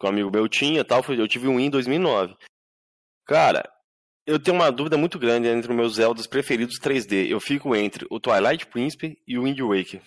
Que 0.01 0.07
um 0.07 0.09
amigo 0.09 0.31
meu 0.31 0.49
tinha 0.49 0.81
e 0.81 0.85
tal, 0.85 1.05
eu 1.09 1.29
tive 1.29 1.47
um 1.47 1.57
Wii 1.57 1.67
em 1.67 1.71
2009. 1.71 2.35
Cara, 3.27 3.69
eu 4.27 4.39
tenho 4.39 4.57
uma 4.57 4.71
dúvida 4.73 4.97
muito 4.97 5.19
grande 5.19 5.47
entre 5.49 5.71
os 5.71 5.77
meus 5.77 5.95
Zeldas 5.95 6.27
preferidos 6.27 6.79
3D. 6.81 7.29
Eu 7.29 7.39
fico 7.41 7.75
entre 7.77 8.07
o 8.11 8.19
Twilight 8.19 8.67
Princess 8.67 9.15
e 9.27 9.39
o 9.39 9.45
Wind 9.45 9.61
Waker. 9.61 10.01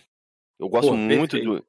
Eu 0.59 0.67
gosto 0.69 0.89
Pô, 0.89 0.97
muito 0.97 1.31
perfeito, 1.37 1.55
do. 1.55 1.65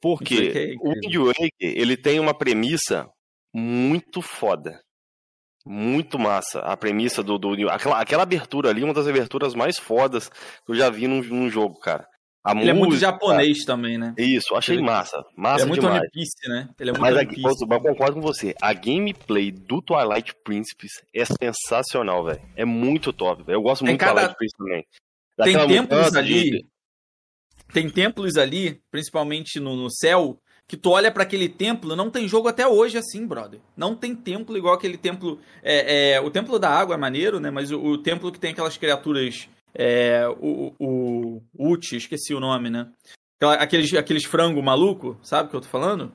Porque 0.00 0.52
é 0.54 0.74
o 0.78 0.90
Wind 0.92 1.14
Waker, 1.16 1.50
ele 1.60 1.96
tem 1.96 2.20
uma 2.20 2.34
premissa 2.36 3.10
muito 3.54 4.20
foda. 4.20 4.80
Muito 5.66 6.18
massa. 6.18 6.60
A 6.60 6.76
premissa 6.76 7.22
do. 7.22 7.38
do 7.38 7.70
aquela, 7.70 8.00
aquela 8.00 8.22
abertura 8.24 8.68
ali, 8.68 8.82
uma 8.84 8.92
das 8.92 9.06
aberturas 9.08 9.54
mais 9.54 9.78
fodas 9.78 10.28
que 10.28 10.72
eu 10.72 10.74
já 10.74 10.90
vi 10.90 11.06
num, 11.08 11.22
num 11.22 11.48
jogo, 11.48 11.78
cara. 11.80 12.06
A 12.46 12.52
Ele 12.52 12.68
é 12.68 12.72
muito 12.74 12.90
música- 12.90 13.10
japonês 13.10 13.64
também, 13.64 13.96
né? 13.96 14.14
Isso, 14.18 14.54
achei 14.54 14.76
Ele- 14.76 14.82
massa. 14.84 15.16
Ele 15.16 15.26
Massa 15.34 15.64
é 15.64 15.66
muito 15.66 15.80
demais. 15.80 16.00
One 16.00 16.10
Piece, 16.12 16.48
né? 16.50 16.68
Ele 16.78 16.90
é 16.90 16.92
muito 16.92 17.00
Mas 17.00 17.14
One 17.16 17.24
a, 17.24 17.28
Piece. 17.30 17.64
eu 17.70 17.80
concordo 17.80 18.14
com 18.16 18.20
você. 18.20 18.54
A 18.60 18.74
gameplay 18.74 19.50
do 19.50 19.80
Twilight 19.80 20.34
Princess 20.44 20.74
é 21.14 21.24
sensacional, 21.24 22.22
velho. 22.22 22.42
É 22.54 22.66
muito 22.66 23.14
top. 23.14 23.42
velho. 23.44 23.56
Eu 23.56 23.62
gosto 23.62 23.80
Tem 23.80 23.92
muito 23.92 24.00
do 24.00 24.04
cada- 24.04 24.20
Twilight 24.34 24.36
Princess 24.36 24.58
também. 24.58 24.84
Tem 25.42 25.54
Daquela 25.54 25.66
templos 25.72 25.98
mudança 25.98 26.18
ali. 26.18 26.50
de- 26.50 26.66
Tem 27.72 27.88
templos 27.90 28.36
ali, 28.36 28.78
principalmente 28.90 29.58
no, 29.58 29.74
no 29.74 29.90
céu, 29.90 30.38
que 30.66 30.76
tu 30.76 30.90
olha 30.90 31.10
pra 31.10 31.22
aquele 31.22 31.48
templo, 31.48 31.94
não 31.94 32.10
tem 32.10 32.26
jogo 32.26 32.48
até 32.48 32.66
hoje 32.66 32.96
assim, 32.96 33.26
brother. 33.26 33.60
Não 33.76 33.94
tem 33.94 34.14
templo 34.14 34.56
igual 34.56 34.74
aquele 34.74 34.96
templo. 34.96 35.38
É, 35.62 36.12
é, 36.12 36.20
o 36.20 36.30
templo 36.30 36.58
da 36.58 36.70
água 36.70 36.94
é 36.94 36.98
maneiro, 36.98 37.38
né? 37.38 37.50
Mas 37.50 37.70
o, 37.70 37.80
o 37.80 37.98
templo 37.98 38.32
que 38.32 38.40
tem 38.40 38.52
aquelas 38.52 38.76
criaturas. 38.76 39.48
É, 39.74 40.26
o, 40.40 40.72
o, 40.78 41.42
o 41.52 41.72
Uchi, 41.72 41.96
esqueci 41.96 42.32
o 42.32 42.40
nome, 42.40 42.70
né? 42.70 42.88
Aqueles, 43.58 43.92
aqueles 43.94 44.24
frango 44.24 44.62
maluco, 44.62 45.18
sabe 45.22 45.48
o 45.48 45.50
que 45.50 45.56
eu 45.56 45.60
tô 45.60 45.66
falando? 45.66 46.12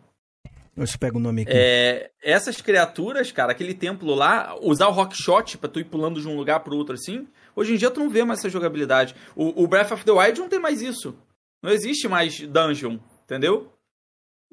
Deixa 0.76 0.96
eu 0.96 1.00
pegar 1.00 1.18
o 1.18 1.20
nome 1.20 1.42
aqui. 1.42 1.52
É, 1.54 2.10
essas 2.24 2.62
criaturas, 2.62 3.34
cara, 3.34 3.52
aquele 3.52 3.74
templo 3.74 4.16
lá, 4.16 4.56
usar 4.62 4.88
o 4.88 4.94
rock 4.94 5.14
shot 5.16 5.58
pra 5.58 5.70
tu 5.70 5.80
ir 5.80 5.84
pulando 5.84 6.22
de 6.22 6.28
um 6.28 6.38
lugar 6.38 6.62
pro 6.62 6.78
outro 6.78 6.96
assim, 6.96 7.28
Hoje 7.60 7.74
em 7.74 7.78
dia 7.78 7.92
tu 7.92 8.00
não 8.00 8.10
vê 8.10 8.24
mais 8.24 8.40
essa 8.40 8.50
jogabilidade. 8.50 9.14
O, 9.36 9.64
o 9.64 9.68
Breath 9.68 9.92
of 9.92 10.06
the 10.06 10.12
Wild 10.12 10.40
não 10.40 10.48
tem 10.48 10.60
mais 10.60 10.82
isso. 10.82 11.14
Não 11.62 11.70
existe 11.72 12.08
mais 12.08 12.40
dungeon, 12.40 12.98
entendeu? 13.26 13.70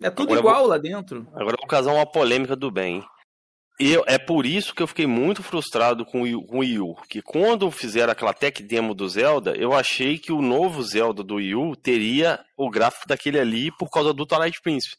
É 0.02 0.10
tudo 0.10 0.24
Agora 0.34 0.40
igual 0.40 0.58
vou- 0.60 0.66
lá 0.68 0.78
dentro. 0.78 1.26
Agora 1.32 1.54
eu 1.54 1.58
vou 1.60 1.66
casar 1.68 1.92
uma 1.92 2.06
polêmica 2.06 2.54
do 2.54 2.70
bem. 2.70 3.04
E 3.78 3.92
eu- 3.92 4.04
é 4.06 4.18
por 4.18 4.46
isso 4.46 4.74
que 4.74 4.82
eu 4.82 4.86
fiquei 4.86 5.06
muito 5.06 5.42
frustrado 5.42 6.04
com 6.04 6.20
o 6.22 6.58
Wii- 6.58 6.78
U. 6.80 6.94
Que 7.08 7.20
quando 7.20 7.70
fizeram 7.70 8.10
aquela 8.12 8.32
tech 8.32 8.62
demo 8.62 8.94
do 8.94 9.06
Zelda, 9.08 9.54
eu 9.56 9.74
achei 9.74 10.18
que 10.18 10.32
o 10.32 10.40
novo 10.40 10.82
Zelda 10.82 11.22
do 11.22 11.34
Wii 11.36 11.54
U 11.54 11.76
teria 11.76 12.42
o 12.56 12.70
gráfico 12.70 13.06
daquele 13.06 13.38
ali 13.38 13.70
por 13.76 13.90
causa 13.90 14.14
do 14.14 14.24
Twilight 14.26 14.60
Princess. 14.62 14.96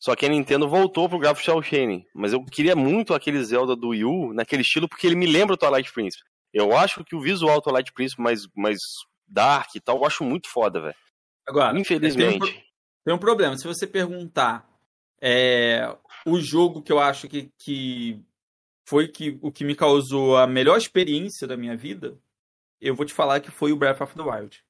Só 0.00 0.14
que 0.14 0.24
a 0.24 0.28
Nintendo 0.28 0.68
voltou 0.68 1.08
pro 1.08 1.18
gráfico 1.18 1.44
Shell 1.44 1.60
Shading. 1.62 2.04
Mas 2.14 2.32
eu 2.32 2.44
queria 2.44 2.76
muito 2.76 3.14
aquele 3.14 3.42
Zelda 3.42 3.74
do 3.74 3.88
Wii 3.88 4.04
U 4.04 4.32
naquele 4.32 4.62
estilo 4.62 4.88
porque 4.88 5.04
ele 5.06 5.16
me 5.16 5.26
lembra 5.26 5.54
o 5.54 5.58
Twilight 5.58 5.92
Princess. 5.92 6.22
Eu 6.54 6.76
acho 6.76 7.04
que 7.04 7.16
o 7.16 7.20
visual 7.20 7.56
do 7.56 7.62
Twilight 7.62 7.92
Princess 7.92 8.16
mais, 8.16 8.42
mais 8.56 8.78
dark 9.26 9.74
e 9.74 9.80
tal, 9.80 9.96
eu 9.98 10.04
acho 10.06 10.22
muito 10.22 10.48
foda, 10.48 10.80
velho. 10.80 10.94
Agora, 11.48 11.76
Infelizmente. 11.76 12.64
Tem 13.08 13.14
um 13.14 13.18
problema. 13.18 13.56
Se 13.56 13.66
você 13.66 13.86
perguntar 13.86 14.68
é, 15.18 15.96
o 16.26 16.38
jogo 16.38 16.82
que 16.82 16.92
eu 16.92 16.98
acho 16.98 17.26
que, 17.26 17.50
que 17.58 18.22
foi 18.86 19.08
que, 19.08 19.38
o 19.40 19.50
que 19.50 19.64
me 19.64 19.74
causou 19.74 20.36
a 20.36 20.46
melhor 20.46 20.76
experiência 20.76 21.48
da 21.48 21.56
minha 21.56 21.74
vida, 21.74 22.18
eu 22.78 22.94
vou 22.94 23.06
te 23.06 23.14
falar 23.14 23.40
que 23.40 23.50
foi 23.50 23.72
o 23.72 23.78
Breath 23.78 24.02
of 24.02 24.14
the 24.14 24.20
Wild. 24.20 24.62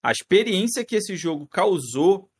A 0.00 0.12
experiência 0.12 0.84
que 0.84 0.94
esse 0.94 1.16
jogo 1.16 1.44
causou, 1.48 2.30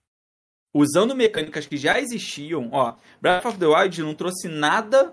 usando 0.73 1.17
mecânicas 1.17 1.67
que 1.67 1.77
já 1.77 1.99
existiam, 1.99 2.71
ó, 2.71 2.97
Breath 3.21 3.47
of 3.47 3.59
the 3.59 3.67
Wild 3.67 4.01
não 4.01 4.15
trouxe 4.15 4.47
nada 4.47 5.13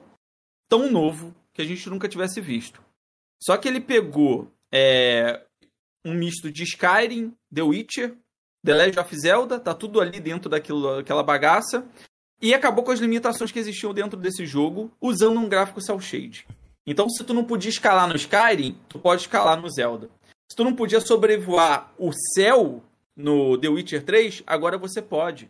tão 0.68 0.92
novo 0.92 1.36
que 1.56 1.64
a 1.64 1.66
gente 1.66 1.90
nunca 1.90 2.08
tivesse 2.08 2.40
visto. 2.40 2.86
Só 3.42 3.58
que 3.58 3.68
ele 3.68 3.82
pegou 3.82 4.54
é, 4.72 5.44
um 6.06 6.14
misto 6.14 6.52
de 6.52 6.66
Skyrim, 6.66 7.36
The 7.52 7.64
Witcher, 7.64 8.16
The 8.65 8.74
Legend 8.74 9.00
of 9.00 9.19
Zelda, 9.19 9.60
tá 9.60 9.74
tudo 9.74 10.02
ali 10.02 10.19
dentro 10.19 10.50
daquilo, 10.50 10.98
daquela 10.98 11.24
bagaça, 11.24 11.86
e 12.41 12.54
acabou 12.54 12.84
com 12.84 12.91
as 12.91 13.00
limitações 13.00 13.52
que 13.52 13.60
existiam 13.60 13.93
dentro 13.93 14.19
desse 14.19 14.45
jogo, 14.45 14.91
usando 15.02 15.39
um 15.39 15.50
gráfico 15.50 15.82
cel 15.82 16.00
shade. 16.00 16.48
Então, 16.86 17.10
se 17.10 17.24
tu 17.24 17.34
não 17.34 17.43
podia 17.43 17.69
escalar 17.69 18.08
no 18.08 18.15
Skyrim, 18.15 18.78
tu 18.88 18.98
pode 18.98 19.22
escalar 19.22 19.60
no 19.60 19.69
Zelda. 19.69 20.10
Se 20.50 20.56
tu 20.56 20.63
não 20.63 20.76
podia 20.76 21.00
sobrevoar 21.00 21.93
o 21.98 22.12
céu 22.34 22.84
no 23.15 23.58
The 23.58 23.69
Witcher 23.69 24.04
3, 24.04 24.43
agora 24.48 24.78
você 24.78 25.02
pode. 25.02 25.50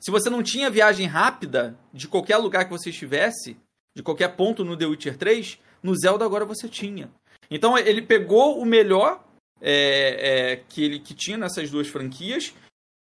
Se 0.00 0.10
você 0.10 0.28
não 0.28 0.42
tinha 0.42 0.68
viagem 0.68 1.06
rápida 1.06 1.78
de 1.92 2.06
qualquer 2.06 2.36
lugar 2.36 2.64
que 2.64 2.70
você 2.70 2.90
estivesse, 2.90 3.56
de 3.96 4.02
qualquer 4.02 4.36
ponto 4.36 4.64
no 4.64 4.76
The 4.76 4.86
Witcher 4.86 5.16
3, 5.16 5.58
no 5.82 5.98
Zelda 5.98 6.24
agora 6.24 6.44
você 6.44 6.68
tinha. 6.68 7.10
Então 7.50 7.78
ele 7.78 8.02
pegou 8.02 8.60
o 8.60 8.66
melhor 8.66 9.24
é, 9.60 10.52
é, 10.52 10.56
que 10.68 10.84
ele 10.84 10.98
que 10.98 11.14
tinha 11.14 11.36
nessas 11.36 11.70
duas 11.70 11.88
franquias, 11.88 12.54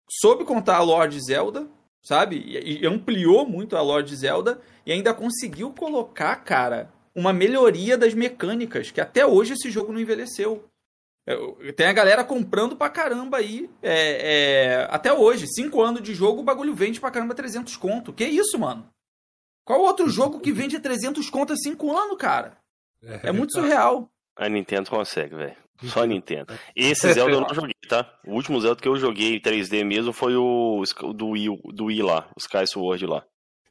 soube 0.10 0.46
contar 0.46 0.78
a 0.78 0.82
lore 0.82 1.12
de 1.12 1.26
Zelda, 1.26 1.68
sabe? 2.02 2.38
E, 2.38 2.82
e 2.82 2.88
ampliou 2.88 3.48
muito 3.48 3.76
a 3.76 3.82
lore 3.82 4.06
de 4.06 4.16
Zelda 4.16 4.62
e 4.86 4.92
ainda 4.92 5.14
conseguiu 5.14 5.72
colocar, 5.72 6.36
cara, 6.38 6.92
uma 7.16 7.32
melhoria 7.32 7.98
das 7.98 8.14
mecânicas, 8.14 8.92
que 8.92 9.02
até 9.02 9.26
hoje 9.26 9.54
esse 9.54 9.70
jogo 9.70 9.94
não 9.94 10.00
envelheceu. 10.00 10.68
É, 11.26 11.72
Tem 11.74 11.88
a 11.88 11.94
galera 11.94 12.24
comprando 12.24 12.76
pra 12.76 12.90
caramba 12.90 13.38
aí, 13.38 13.70
é, 13.82 14.82
é, 14.82 14.88
até 14.90 15.14
hoje. 15.14 15.48
Cinco 15.48 15.82
anos 15.82 16.02
de 16.02 16.14
jogo, 16.14 16.42
o 16.42 16.44
bagulho 16.44 16.76
vende 16.76 17.00
pra 17.00 17.12
caramba 17.12 17.34
300 17.34 17.78
conto. 17.78 18.12
Que 18.12 18.26
isso, 18.26 18.60
mano? 18.60 18.90
Qual 19.66 19.80
outro 19.82 20.10
jogo 20.10 20.42
que 20.42 20.52
vende 20.52 20.80
300 20.80 21.30
conto 21.30 21.54
há 21.54 21.56
cinco 21.56 21.96
anos, 21.96 22.18
cara? 22.18 22.58
É 23.02 23.32
muito 23.32 23.54
surreal. 23.54 24.10
A 24.36 24.50
Nintendo 24.50 24.90
consegue, 24.90 25.36
velho. 25.36 25.63
Só 25.84 26.04
a 26.04 26.08
Nintendo. 26.08 26.54
Esse 26.76 27.12
Zelda 27.14 27.32
eu 27.34 27.42
não 27.42 27.50
joguei, 27.54 27.74
tá? 27.90 28.10
O 28.26 28.34
último 28.34 28.60
Zelda 28.62 28.82
que 28.82 28.88
eu 28.88 28.96
joguei 28.98 29.36
em 29.36 29.40
3D 29.40 29.84
mesmo 29.84 30.14
foi 30.14 30.36
o 30.36 30.84
do 31.16 31.30
Wii, 31.30 31.60
do 31.74 31.86
Wii 31.86 32.02
lá, 32.04 32.28
o 32.36 32.40
Sky 32.40 32.66
Sword 32.68 33.06
lá. 33.06 33.24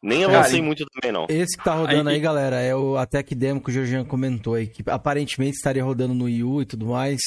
Nem 0.03 0.23
Cara, 0.23 0.38
avancei 0.41 0.59
e- 0.59 0.62
muito 0.62 0.85
também, 0.87 1.12
não. 1.12 1.27
Esse 1.29 1.57
que 1.57 1.62
tá 1.65 1.75
rodando 1.75 2.09
aí, 2.11 2.17
Aí- 2.17 2.21
galera, 2.21 2.61
é 2.61 2.75
o 2.75 2.97
a 2.97 3.07
Tech 3.07 3.35
Demo 3.35 3.61
que 3.62 3.71
o 3.71 3.73
Georgian 3.73 4.05
comentou 4.05 4.55
aí, 4.55 4.67
que 4.67 4.83
aparentemente 4.91 5.57
estaria 5.57 5.85
rodando 5.85 6.12
no 6.12 6.25
Wii 6.25 6.43
U 6.43 6.61
e 6.62 6.67
tudo 6.67 6.87
mais. 6.87 7.21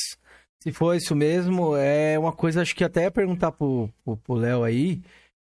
Se 0.61 0.71
for 0.73 0.93
isso 0.95 1.15
mesmo, 1.15 1.75
é 1.77 2.19
uma 2.19 2.33
coisa, 2.33 2.61
acho 2.61 2.75
que 2.75 2.83
até 2.83 3.03
ia 3.03 3.11
perguntar 3.11 3.51
pro 3.53 3.89
pro- 4.03 4.17
pro 4.17 4.35
Léo 4.35 4.63
aí, 4.63 5.01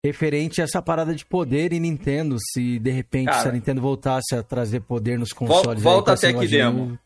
referente 0.04 0.60
a 0.60 0.64
essa 0.64 0.80
parada 0.80 1.14
de 1.14 1.26
poder 1.26 1.72
em 1.74 1.80
Nintendo, 1.80 2.36
se 2.52 2.78
de 2.78 2.90
repente 2.90 3.26
Cara. 3.26 3.42
se 3.42 3.48
a 3.48 3.52
Nintendo 3.52 3.80
voltasse 3.82 4.34
a 4.34 4.42
trazer 4.42 4.80
poder 4.80 5.18
nos 5.18 5.32
consoles. 5.32 5.76
aí, 5.76 5.82
volta 5.82 6.04
com 6.06 6.10
a 6.12 6.14
esse 6.14 6.22
Tech 6.22 6.32
negócio 6.32 6.48
de 6.48 6.56
Demo. 6.56 6.98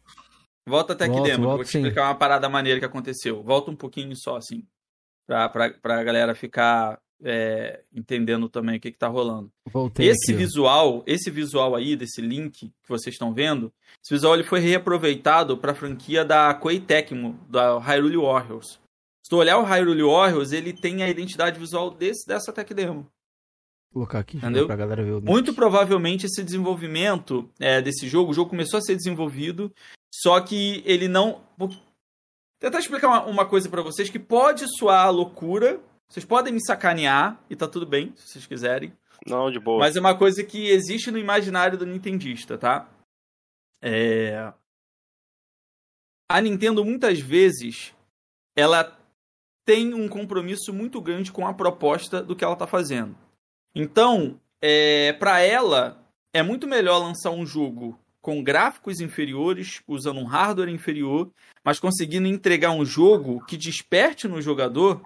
Volta 0.66 0.92
até 0.94 1.04
aqui 1.04 1.14
Volto, 1.14 1.26
demo, 1.26 1.44
volto 1.44 1.56
vou 1.56 1.64
te 1.64 1.70
sim. 1.70 1.78
explicar 1.78 2.04
uma 2.08 2.14
parada 2.14 2.48
maneira 2.48 2.78
que 2.78 2.86
aconteceu. 2.86 3.42
Volta 3.42 3.70
um 3.70 3.76
pouquinho 3.76 4.16
só, 4.16 4.36
assim, 4.36 4.66
pra, 5.26 5.48
pra, 5.48 5.70
pra 5.70 6.02
galera 6.02 6.34
ficar 6.34 6.98
é, 7.22 7.82
entendendo 7.94 8.48
também 8.48 8.76
o 8.76 8.80
que, 8.80 8.90
que 8.90 8.98
tá 8.98 9.08
rolando. 9.08 9.50
Voltei 9.70 10.08
Esse 10.08 10.32
aqui, 10.32 10.34
ó. 10.34 10.38
visual, 10.46 11.04
esse 11.06 11.30
visual 11.30 11.74
aí, 11.74 11.96
desse 11.96 12.20
link 12.20 12.68
que 12.82 12.88
vocês 12.88 13.14
estão 13.14 13.32
vendo, 13.32 13.72
esse 14.02 14.12
visual 14.14 14.34
ele 14.34 14.44
foi 14.44 14.60
reaproveitado 14.60 15.56
pra 15.56 15.74
franquia 15.74 16.24
da 16.24 16.52
Koei 16.54 16.80
Tecmo, 16.80 17.38
da 17.48 17.78
Hyrule 17.78 18.16
Warriors. 18.16 18.78
Se 19.22 19.30
tu 19.30 19.36
olhar 19.36 19.58
o 19.58 19.64
Hyrule 19.64 20.02
Warriors, 20.02 20.52
ele 20.52 20.72
tem 20.72 21.02
a 21.02 21.08
identidade 21.08 21.58
visual 21.58 21.90
desse, 21.90 22.26
dessa 22.26 22.52
tech 22.52 22.72
demo. 22.74 23.06
Vou 23.90 24.02
colocar 24.02 24.18
aqui 24.18 24.36
Entendeu? 24.36 24.66
pra 24.66 24.76
galera 24.76 25.02
ver 25.02 25.12
o 25.12 25.22
Muito 25.22 25.54
provavelmente 25.54 26.26
esse 26.26 26.42
desenvolvimento 26.42 27.48
é, 27.58 27.80
desse 27.80 28.08
jogo, 28.08 28.32
o 28.32 28.34
jogo 28.34 28.50
começou 28.50 28.78
a 28.78 28.82
ser 28.82 28.96
desenvolvido, 28.96 29.72
só 30.22 30.40
que 30.40 30.80
ele 30.86 31.08
não. 31.08 31.42
Vou 31.58 31.70
tentar 32.60 32.78
explicar 32.78 33.08
uma, 33.08 33.24
uma 33.24 33.46
coisa 33.46 33.68
pra 33.68 33.82
vocês 33.82 34.08
que 34.08 34.18
pode 34.18 34.64
soar 34.78 35.10
loucura. 35.10 35.80
Vocês 36.08 36.24
podem 36.24 36.52
me 36.52 36.64
sacanear 36.64 37.42
e 37.50 37.56
tá 37.56 37.66
tudo 37.66 37.84
bem, 37.84 38.14
se 38.14 38.28
vocês 38.28 38.46
quiserem. 38.46 38.92
Não, 39.26 39.50
de 39.50 39.58
boa. 39.58 39.80
Mas 39.80 39.96
é 39.96 40.00
uma 40.00 40.16
coisa 40.16 40.44
que 40.44 40.68
existe 40.68 41.10
no 41.10 41.18
imaginário 41.18 41.76
do 41.76 41.86
nintendista, 41.86 42.56
tá? 42.56 42.88
É... 43.82 44.52
A 46.30 46.40
Nintendo 46.40 46.84
muitas 46.84 47.18
vezes 47.18 47.92
ela 48.56 48.96
tem 49.64 49.94
um 49.94 50.08
compromisso 50.08 50.72
muito 50.72 51.00
grande 51.00 51.32
com 51.32 51.46
a 51.46 51.54
proposta 51.54 52.22
do 52.22 52.36
que 52.36 52.44
ela 52.44 52.54
tá 52.54 52.66
fazendo. 52.68 53.16
Então, 53.74 54.40
é... 54.62 55.12
para 55.14 55.40
ela 55.40 56.00
é 56.32 56.42
muito 56.42 56.68
melhor 56.68 56.98
lançar 56.98 57.30
um 57.30 57.44
jogo 57.44 57.98
com 58.24 58.42
gráficos 58.42 59.00
inferiores, 59.00 59.82
usando 59.86 60.18
um 60.18 60.24
hardware 60.24 60.70
inferior, 60.70 61.30
mas 61.62 61.78
conseguindo 61.78 62.26
entregar 62.26 62.70
um 62.70 62.82
jogo 62.82 63.44
que 63.44 63.54
desperte 63.54 64.26
no 64.26 64.40
jogador 64.40 65.02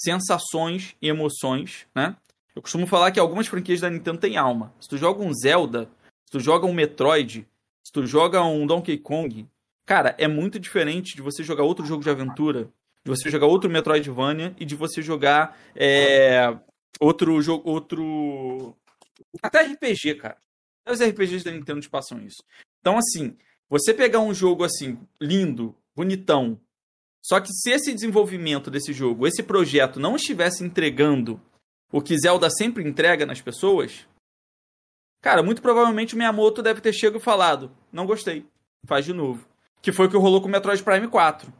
sensações 0.00 0.94
e 1.02 1.08
emoções, 1.08 1.88
né? 1.92 2.16
Eu 2.54 2.62
costumo 2.62 2.86
falar 2.86 3.10
que 3.10 3.18
algumas 3.18 3.48
franquias 3.48 3.80
da 3.80 3.90
Nintendo 3.90 4.20
têm 4.20 4.36
alma. 4.36 4.72
Se 4.80 4.88
tu 4.88 4.96
joga 4.96 5.24
um 5.24 5.34
Zelda, 5.34 5.90
se 6.24 6.30
tu 6.30 6.38
joga 6.38 6.64
um 6.64 6.72
Metroid, 6.72 7.44
se 7.84 7.92
tu 7.92 8.06
joga 8.06 8.40
um 8.44 8.64
Donkey 8.64 8.96
Kong, 8.96 9.44
cara, 9.84 10.14
é 10.16 10.28
muito 10.28 10.60
diferente 10.60 11.16
de 11.16 11.22
você 11.22 11.42
jogar 11.42 11.64
outro 11.64 11.84
jogo 11.84 12.04
de 12.04 12.10
aventura, 12.10 12.70
de 13.04 13.10
você 13.10 13.28
jogar 13.28 13.46
outro 13.48 13.68
Metroidvania 13.68 14.54
e 14.56 14.64
de 14.64 14.76
você 14.76 15.02
jogar 15.02 15.58
é, 15.74 16.56
outro 17.00 17.42
jogo, 17.42 17.68
outro 17.68 18.76
até 19.42 19.62
RPG, 19.62 20.14
cara. 20.14 20.36
Os 20.86 21.00
RPGs 21.00 21.44
da 21.44 21.50
Nintendo 21.50 21.80
te 21.80 21.88
passam 21.88 22.20
isso. 22.20 22.42
Então, 22.80 22.98
assim, 22.98 23.36
você 23.68 23.94
pegar 23.94 24.20
um 24.20 24.34
jogo 24.34 24.64
assim 24.64 24.98
lindo, 25.20 25.74
bonitão, 25.94 26.60
só 27.22 27.40
que 27.40 27.52
se 27.52 27.70
esse 27.70 27.94
desenvolvimento 27.94 28.70
desse 28.70 28.92
jogo, 28.92 29.26
esse 29.26 29.42
projeto 29.42 30.00
não 30.00 30.16
estivesse 30.16 30.64
entregando 30.64 31.40
o 31.92 32.02
que 32.02 32.18
Zelda 32.18 32.50
sempre 32.50 32.82
entrega 32.82 33.24
nas 33.24 33.40
pessoas, 33.40 34.06
cara, 35.22 35.42
muito 35.42 35.62
provavelmente 35.62 36.14
o 36.14 36.18
Miyamoto 36.18 36.62
deve 36.62 36.80
ter 36.80 36.92
chegado 36.92 37.20
e 37.20 37.24
falado: 37.24 37.70
não 37.92 38.06
gostei, 38.06 38.44
faz 38.86 39.04
de 39.04 39.12
novo. 39.12 39.46
Que 39.80 39.92
foi 39.92 40.06
o 40.06 40.10
que 40.10 40.16
rolou 40.16 40.40
com 40.40 40.48
o 40.48 40.50
Metroid 40.50 40.82
Prime 40.82 41.08
4. 41.08 41.52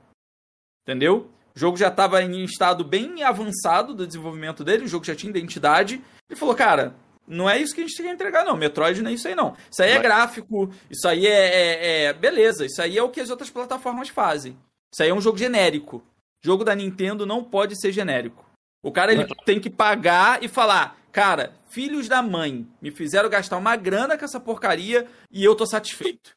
Entendeu? 0.83 1.31
O 1.55 1.59
jogo 1.59 1.77
já 1.77 1.89
estava 1.89 2.23
em 2.23 2.45
estado 2.45 2.83
bem 2.83 3.23
avançado 3.23 3.95
do 3.95 4.07
desenvolvimento 4.07 4.65
dele, 4.65 4.85
o 4.85 4.89
jogo 4.89 5.05
já 5.05 5.15
tinha 5.15 5.31
identidade. 5.31 6.03
Ele 6.29 6.39
falou, 6.39 6.55
cara, 6.55 6.97
não 7.27 7.49
é 7.49 7.59
isso 7.59 7.75
que 7.75 7.81
a 7.81 7.85
gente 7.87 7.97
tem 7.97 8.07
que 8.07 8.13
entregar, 8.13 8.45
não. 8.45 8.57
Metroid 8.57 9.01
não 9.03 9.11
é 9.11 9.15
isso 9.15 9.29
aí, 9.29 9.35
não. 9.35 9.57
Isso 9.71 9.83
aí 9.83 9.91
é 9.91 9.95
Mas- 9.95 10.03
gráfico, 10.03 10.71
isso 10.91 11.07
aí 11.09 11.27
é, 11.27 11.31
é- 11.31 12.05
é- 12.05 12.13
Beleza, 12.13 12.65
isso 12.67 12.81
aí 12.83 12.97
é 12.99 13.03
o 13.03 13.09
que 13.11 13.21
as 13.21 13.31
outras 13.31 13.51
plataformas 13.51 14.09
fazem. 14.09 14.57
Isso 14.93 15.03
aí 15.03 15.09
é 15.09 15.15
um 15.15 15.21
jogo 15.21 15.39
genérico. 15.39 16.03
Jogo 16.45 16.65
da 16.65 16.75
Nintendo 16.75 17.25
não 17.25 17.43
pode 17.45 17.81
ser 17.81 17.93
genérico. 17.93 18.45
O 18.85 18.91
cara 18.91 19.13
ele 19.13 19.25
tem 19.45 19.61
que 19.61 19.71
pagar 19.71 20.43
e 20.43 20.49
falar: 20.49 20.97
Cara, 21.13 21.53
filhos 21.71 22.09
da 22.09 22.21
mãe 22.21 22.67
me 22.81 22.91
fizeram 22.91 23.29
gastar 23.31 23.57
uma 23.57 23.77
grana 23.77 24.19
com 24.19 24.25
essa 24.25 24.41
porcaria 24.41 25.07
e 25.31 25.45
eu 25.45 25.55
tô 25.55 25.65
satisfeito. 25.67 26.33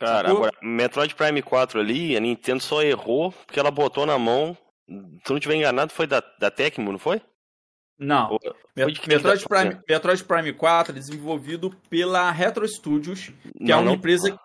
Cara, 0.00 0.28
Sacou? 0.28 0.36
agora, 0.46 0.52
Metroid 0.62 1.14
Prime 1.14 1.42
4 1.42 1.80
ali, 1.80 2.16
a 2.16 2.20
Nintendo 2.20 2.62
só 2.62 2.82
errou 2.82 3.30
porque 3.32 3.60
ela 3.60 3.70
botou 3.70 4.06
na 4.06 4.18
mão. 4.18 4.56
Se 4.88 5.32
não 5.32 5.40
tiver 5.40 5.56
enganado, 5.56 5.92
foi 5.92 6.06
da, 6.06 6.22
da 6.38 6.50
Tecmo, 6.50 6.92
não 6.92 6.98
foi? 6.98 7.20
Não. 7.98 8.38
De 8.76 8.92
quem 9.00 9.08
Metroid 9.16 9.42
tá 9.42 9.48
Prime? 9.48 9.80
Metroid 9.88 10.24
Prime 10.24 10.52
4 10.52 10.92
é 10.92 10.98
desenvolvido 10.98 11.70
pela 11.88 12.30
Retro 12.30 12.66
Studios, 12.68 13.28
que 13.28 13.62
é 13.64 13.74
Não, 13.74 13.78
uma 13.78 13.84
não. 13.86 13.94
empresa. 13.94 14.38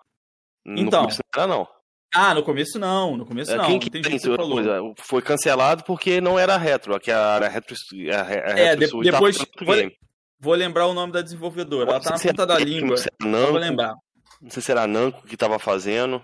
No 0.66 0.80
Então. 0.80 1.02
começo 1.02 1.20
não 1.36 1.44
era, 1.44 1.48
não. 1.48 1.68
Ah, 2.14 2.34
no 2.36 2.44
começo 2.44 2.78
não, 2.80 3.16
no 3.18 3.26
começo 3.26 3.52
É, 3.52 3.56
não. 3.56 3.66
Quem 3.66 3.80
que 3.80 3.88
o 3.88 3.92
tem 3.92 4.02
que 4.02 4.20
falou. 4.20 4.52
coisa? 4.52 4.80
Foi 5.00 5.22
cancelado 5.22 5.84
porque 5.86 6.20
não 6.22 6.38
era 6.38 6.58
retro. 6.58 7.00
Que 7.00 7.10
a, 7.12 7.36
a 7.38 7.48
retro, 7.48 7.76
a, 8.14 8.24
re- 8.24 8.36
a 8.40 8.58
É, 8.60 8.76
retro 8.76 9.02
de- 9.02 9.12
depois- 9.12 9.38
vou-. 9.62 9.92
Vou 10.40 10.54
lembrar 10.56 10.88
o 10.88 10.94
nome 10.94 11.14
da 11.14 11.22
desenvolvedora. 11.22 11.90
Ela 11.92 12.00
tá 12.00 12.10
na 12.12 12.16
Não 12.18 12.24
ponta 12.24 12.46
da 12.48 12.56
era- 12.56 12.64
língua. 12.64 12.90
Não 12.90 12.98
sei 12.98 13.04
se 13.06 13.10
era 13.22 13.30
Não 13.32 13.48
vou 13.52 13.58
lembrar. 13.60 13.94
não 14.42 14.50
sei 14.50 14.62
se 14.64 14.72
era 14.72 14.88
Namco 14.88 15.24
que 15.28 15.38
tava 15.38 15.60
fazendo. 15.60 16.24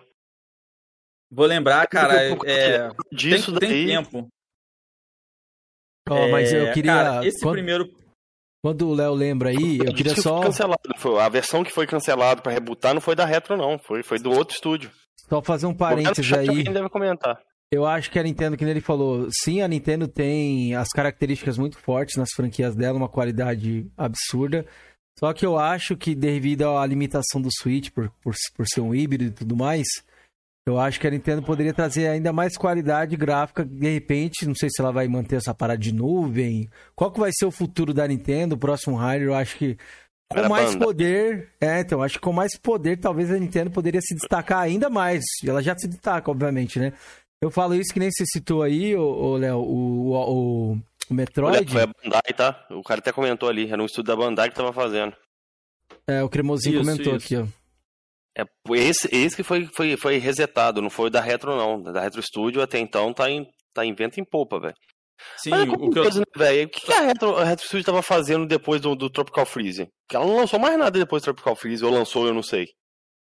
Vou 1.29 1.45
lembrar, 1.45 1.85
cara. 1.87 2.15
É, 2.45 2.89
Disso 3.11 3.51
tem, 3.59 3.69
tem 3.69 3.69
daí. 3.69 3.87
tempo. 3.87 4.27
Ó, 6.09 6.27
mas 6.29 6.51
eu 6.53 6.67
É, 6.67 6.73
queria. 6.73 6.91
Cara, 6.93 7.25
esse 7.27 7.39
quando, 7.41 7.53
primeiro. 7.55 7.89
quando 8.63 8.87
o 8.89 8.93
Léo 8.93 9.13
lembra 9.13 9.49
aí, 9.49 9.79
eu 9.79 9.93
queria 9.93 10.15
só, 10.15 10.41
cancelado. 10.41 10.79
Foi- 10.97 11.19
a 11.19 11.29
versão 11.29 11.63
que 11.63 11.71
foi 11.71 11.85
cancelada 11.87 12.41
pra 12.41 12.51
rebutar 12.51 12.93
não 12.93 13.01
foi 13.01 13.15
da 13.15 13.25
retro, 13.25 13.55
não. 13.57 13.77
Foi, 13.79 14.03
foi 14.03 14.19
do 14.19 14.31
outro 14.31 14.55
estúdio. 14.55 14.91
só 15.29 15.41
fazer 15.41 15.65
um 15.65 15.73
parênteses 15.73 16.31
aí. 16.33 16.47
Alguém 16.47 16.63
deve 16.73 16.89
comentar. 16.89 17.39
Eu 17.69 17.85
acho 17.85 18.09
que 18.09 18.17
a 18.17 18.23
Nintendo, 18.23 18.55
que 18.55 18.63
nem 18.63 18.71
ele 18.71 18.79
falou, 18.79 19.27
sim, 19.29 19.61
a 19.61 19.67
Nintendo 19.67 20.07
tem 20.07 20.73
as 20.73 20.87
características 20.87 21.57
muito 21.57 21.77
fortes 21.77 22.15
nas 22.15 22.29
franquias 22.33 22.73
dela, 22.75 22.97
uma 22.97 23.09
qualidade 23.09 23.85
absurda. 23.97 24.65
Só 25.19 25.33
que 25.33 25.45
eu 25.45 25.57
acho 25.59 25.97
que 25.97 26.15
devido 26.15 26.63
à 26.69 26.85
limitação 26.85 27.41
do 27.41 27.49
Switch, 27.51 27.89
por, 27.89 28.09
por, 28.23 28.33
por 28.55 28.65
ser 28.67 28.79
um 28.79 28.95
híbrido 28.95 29.25
e 29.25 29.31
tudo 29.31 29.57
mais, 29.57 29.85
eu 30.67 30.79
acho 30.79 30.99
que 30.99 31.07
a 31.07 31.11
Nintendo 31.11 31.41
poderia 31.41 31.73
trazer 31.73 32.07
ainda 32.07 32.33
mais 32.33 32.57
qualidade 32.57 33.15
gráfica, 33.15 33.63
de 33.63 33.93
repente, 33.93 34.45
não 34.45 34.53
sei 34.55 34.69
se 34.69 34.81
ela 34.81 34.91
vai 34.91 35.07
manter 35.07 35.37
essa 35.37 35.53
parada 35.53 35.79
de 35.79 35.93
nuvem. 35.93 36.69
Qual 36.95 37.11
que 37.11 37.19
vai 37.19 37.31
ser 37.33 37.45
o 37.45 37.51
futuro 37.51 37.93
da 37.93 38.07
Nintendo, 38.07 38.55
o 38.55 38.57
próximo 38.57 38.95
hardware, 38.95 39.29
eu 39.29 39.35
acho 39.35 39.57
que 39.57 39.77
com 40.29 40.39
Era 40.39 40.49
mais 40.49 40.73
banda. 40.73 40.85
poder, 40.85 41.49
é, 41.61 41.79
então, 41.79 42.01
acho 42.03 42.15
que 42.15 42.19
com 42.21 42.33
mais 42.33 42.57
poder, 42.57 42.97
talvez 42.97 43.31
a 43.31 43.39
Nintendo 43.39 43.71
poderia 43.71 44.01
se 44.01 44.13
destacar 44.13 44.59
ainda 44.59 44.89
mais. 44.89 45.23
Ela 45.45 45.63
já 45.63 45.73
se 45.77 45.87
destaca, 45.87 46.29
obviamente, 46.29 46.79
né? 46.79 46.91
Eu 47.41 47.49
falo 47.49 47.73
isso 47.75 47.93
que 47.93 47.99
nem 47.99 48.11
você 48.11 48.25
citou 48.25 48.61
aí, 48.61 48.93
ô, 48.95 49.37
Léo, 49.37 49.57
o, 49.59 50.09
o, 50.09 50.13
o, 50.73 50.77
o 51.09 51.13
Metroid, 51.13 51.57
Olha, 51.59 51.67
foi 51.67 51.83
a 51.83 51.87
Bandai, 51.87 52.33
tá? 52.35 52.65
O 52.71 52.83
cara 52.83 52.99
até 52.99 53.13
comentou 53.13 53.47
ali. 53.47 53.71
Era 53.71 53.81
um 53.81 53.85
estúdio 53.85 54.07
da 54.13 54.15
Bandai 54.15 54.49
que 54.49 54.55
tava 54.55 54.73
fazendo. 54.73 55.15
é, 56.07 56.21
o 56.23 56.27
Cremosinho 56.29 56.81
Isso, 56.81 56.83
comentou 56.91 57.15
isso. 57.15 57.25
aqui, 57.25 57.37
ó. 57.37 57.45
É, 58.37 58.43
esse, 58.75 59.09
esse 59.11 59.35
que 59.35 59.41
foi, 59.41 59.67
foi, 59.73 59.97
foi 59.97 60.17
resetado, 60.17 60.81
não 60.81 60.91
foi 60.91 61.07
o 61.07 61.09
da 61.09 61.19
Retro, 61.19 61.55
não. 61.55 61.81
Da 61.81 62.01
Retro 62.01 62.21
Studio 62.21 62.61
até 62.61 62.77
então 62.77 63.11
tá 63.11 63.29
em, 63.29 63.47
tá 63.73 63.83
em 63.83 63.95
vento 63.95 64.19
em 64.19 64.23
popa, 64.23 64.59
velho. 64.59 64.75
Sim, 65.37 65.51
Olha 65.51 65.71
o 65.71 65.89
que 65.89 65.97
eu, 65.97 66.03
né, 66.03 66.23
velho? 66.35 66.67
O 66.67 66.69
que, 66.69 66.81
que 66.81 66.93
a, 66.93 67.01
Retro, 67.01 67.35
a 67.35 67.43
Retro 67.43 67.65
Studio 67.65 67.85
tava 67.85 68.03
fazendo 68.03 68.45
depois 68.45 68.79
do, 68.79 68.95
do 68.95 69.09
Tropical 69.09 69.45
Freeze? 69.45 69.87
Que 70.07 70.15
ela 70.15 70.27
não 70.27 70.37
lançou 70.37 70.59
mais 70.59 70.77
nada 70.77 70.99
depois 70.99 71.23
do 71.23 71.25
Tropical 71.25 71.55
Freeze, 71.55 71.83
ou 71.83 71.91
lançou, 71.91 72.27
eu 72.27 72.33
não 72.33 72.43
sei. 72.43 72.67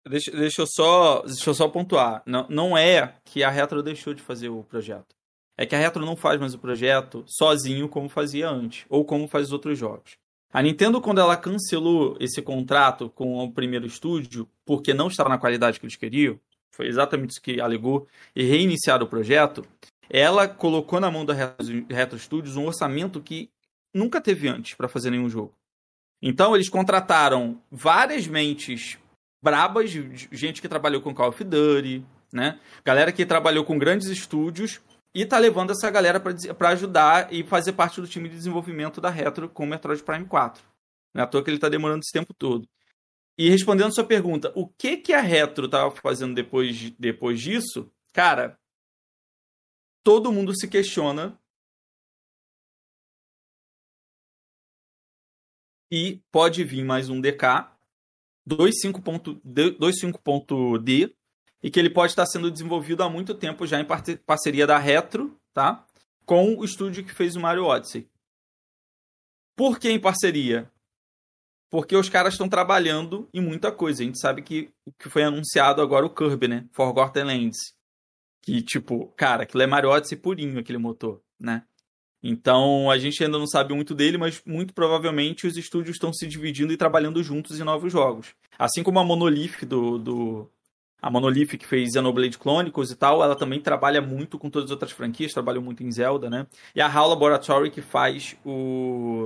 Deixa, 0.09 0.31
deixa, 0.31 0.62
eu 0.62 0.67
só, 0.67 1.23
deixa 1.23 1.51
eu 1.51 1.55
só 1.55 1.69
pontuar. 1.69 2.23
Não, 2.27 2.47
não 2.49 2.77
é 2.77 3.17
que 3.25 3.45
a 3.45 3.51
Retro 3.51 3.83
deixou 3.83 4.14
de 4.14 4.23
fazer 4.23 4.49
o 4.49 4.64
projeto. 4.64 5.14
É 5.57 5.67
que 5.67 5.75
a 5.75 5.79
Retro 5.79 6.05
não 6.05 6.17
faz 6.17 6.40
mais 6.40 6.55
o 6.55 6.59
projeto 6.59 7.25
sozinho 7.27 7.88
como 7.88 8.09
fazia 8.09 8.49
antes, 8.49 8.87
ou 8.88 9.05
como 9.05 9.29
faz 9.29 9.47
os 9.47 9.53
outros 9.53 9.79
jogos. 9.79 10.12
A 10.55 10.62
Nintendo, 10.62 11.01
quando 11.01 11.21
ela 11.21 11.37
cancelou 11.37 12.17
esse 12.21 12.40
contrato 12.40 13.11
com 13.11 13.38
o 13.38 13.51
primeiro 13.51 13.88
estúdio, 13.88 14.49
porque 14.64 14.95
não 14.95 15.09
estava 15.09 15.29
na 15.29 15.37
qualidade 15.37 15.81
que 15.81 15.85
eles 15.85 15.97
queriam, 15.97 16.38
foi 16.71 16.87
exatamente 16.87 17.31
isso 17.31 17.43
que 17.43 17.61
alegou, 17.61 18.07
e 18.37 18.45
reiniciaram 18.45 19.05
o 19.05 19.09
projeto, 19.09 19.67
ela 20.09 20.47
colocou 20.47 21.01
na 21.01 21.11
mão 21.11 21.25
da 21.25 21.35
Retro, 21.90 22.17
Studios 22.21 22.55
um 22.55 22.67
orçamento 22.67 23.21
que 23.21 23.51
nunca 23.93 24.21
teve 24.21 24.47
antes 24.47 24.75
para 24.75 24.87
fazer 24.87 25.11
nenhum 25.11 25.29
jogo. 25.29 25.53
Então, 26.23 26.55
eles 26.55 26.69
contrataram 26.69 27.61
várias 27.69 28.29
mentes 28.29 28.97
brabas, 29.43 29.90
gente 29.90 30.62
que 30.62 30.69
trabalhou 30.69 31.03
com 31.03 31.12
Call 31.12 31.31
of 31.31 31.43
Duty, 31.43 32.05
né? 32.33 32.61
Galera 32.85 33.11
que 33.11 33.27
trabalhou 33.27 33.64
com 33.64 33.77
grandes 33.77 34.07
estúdios 34.07 34.81
e 35.14 35.24
tá 35.24 35.38
levando 35.38 35.70
essa 35.70 35.88
galera 35.90 36.18
para 36.18 36.68
ajudar 36.70 37.33
e 37.33 37.44
fazer 37.44 37.72
parte 37.74 38.00
do 38.00 38.09
time 38.09 38.29
de 38.29 38.35
desenvolvimento 38.35 39.00
da 39.00 39.09
Retro 39.09 39.48
com 39.48 39.64
o 39.64 39.66
Metroid 39.66 40.03
Prime 40.03 40.27
4. 40.27 40.64
Não 41.14 41.22
é 41.22 41.24
à 41.24 41.27
toa 41.27 41.42
que 41.44 41.50
ele 41.50 41.59
tá 41.59 41.68
demorando 41.68 42.00
esse 42.00 42.12
tempo 42.12 42.35
todo. 42.35 42.68
E 43.38 43.48
respondendo 43.48 43.94
sua 43.94 44.05
pergunta, 44.05 44.53
o 44.57 44.66
que 44.66 44.96
que 44.96 45.12
a 45.12 45.20
Retro 45.20 45.68
tava 45.68 45.90
fazendo 45.92 46.35
depois, 46.35 46.90
depois 46.98 47.40
disso? 47.40 47.90
Cara, 48.12 48.59
todo 50.03 50.33
mundo 50.33 50.57
se 50.57 50.66
questiona 50.66 51.38
e 55.90 56.20
pode 56.33 56.64
vir 56.64 56.85
mais 56.85 57.09
um 57.09 57.20
DK 57.20 57.72
2.5.D 58.48 59.79
2.5.D 59.79 61.16
e 61.64 61.70
que 61.70 61.81
ele 61.81 61.88
pode 61.88 62.12
estar 62.12 62.27
sendo 62.27 62.50
desenvolvido 62.50 63.03
há 63.03 63.09
muito 63.09 63.35
tempo 63.35 63.66
já 63.66 63.81
em 63.81 63.87
parceria 64.27 64.66
da 64.66 64.77
Retro, 64.77 65.35
tá? 65.55 65.87
Com 66.27 66.55
o 66.59 66.62
estúdio 66.62 67.03
que 67.03 67.14
fez 67.14 67.37
o 67.37 67.40
Mario 67.40 67.64
Odyssey. 67.64 68.07
Por 69.57 69.79
que 69.79 69.88
em 69.88 69.98
parceria? 69.98 70.70
Porque 71.70 71.96
os 71.96 72.11
caras 72.11 72.35
estão 72.35 72.50
trabalhando 72.50 73.27
em 73.33 73.40
muita 73.40 73.72
coisa. 73.72 74.03
A 74.03 74.05
gente 74.05 74.20
sabe 74.20 74.42
que 74.42 74.70
que 74.98 75.09
foi 75.09 75.22
anunciado 75.22 75.81
agora 75.81 76.05
o 76.05 76.14
Kirby, 76.14 76.48
né? 76.48 76.68
Forgotten 76.70 77.24
Lands. 77.24 77.57
Que, 78.42 78.61
tipo, 78.61 79.07
cara, 79.16 79.44
aquilo 79.44 79.62
é 79.62 79.66
Mario 79.66 79.88
Odyssey 79.88 80.18
purinho, 80.18 80.59
aquele 80.59 80.77
motor, 80.77 81.22
né? 81.40 81.64
Então, 82.22 82.90
a 82.90 82.98
gente 82.98 83.24
ainda 83.24 83.38
não 83.38 83.46
sabe 83.46 83.72
muito 83.72 83.94
dele, 83.94 84.18
mas 84.18 84.42
muito 84.44 84.74
provavelmente 84.74 85.46
os 85.46 85.57
estúdios 85.57 85.96
estão 85.96 86.12
se 86.12 86.27
dividindo 86.27 86.74
e 86.74 86.77
trabalhando 86.77 87.22
juntos 87.22 87.59
em 87.59 87.64
novos 87.64 87.90
jogos. 87.90 88.35
Assim 88.59 88.83
como 88.83 88.98
a 88.98 89.05
Monolith 89.05 89.64
do, 89.64 89.98
do 89.98 90.50
a 91.05 91.11
Monolith 91.11 91.59
que 91.59 91.67
fez 91.67 91.93
Xenoblade 91.93 92.38
Chronicles 92.38 92.90
e 92.90 92.97
tal, 92.97 93.23
ela 93.23 93.37
também 93.37 93.61
trabalha 93.61 94.01
muito 94.01 94.38
com 94.38 94.49
todas 94.49 94.69
as 94.69 94.71
outras 94.71 94.90
franquias, 94.90 95.35
trabalhou 95.35 95.62
muito 95.62 95.83
em 95.83 95.93
Zelda, 95.93 96.31
né? 96.31 96.47
E 96.75 96.81
a 96.81 96.87
HAL 96.87 97.11
Laboratory 97.11 97.71
que 97.71 97.83
faz 97.83 98.35
o 98.43 99.25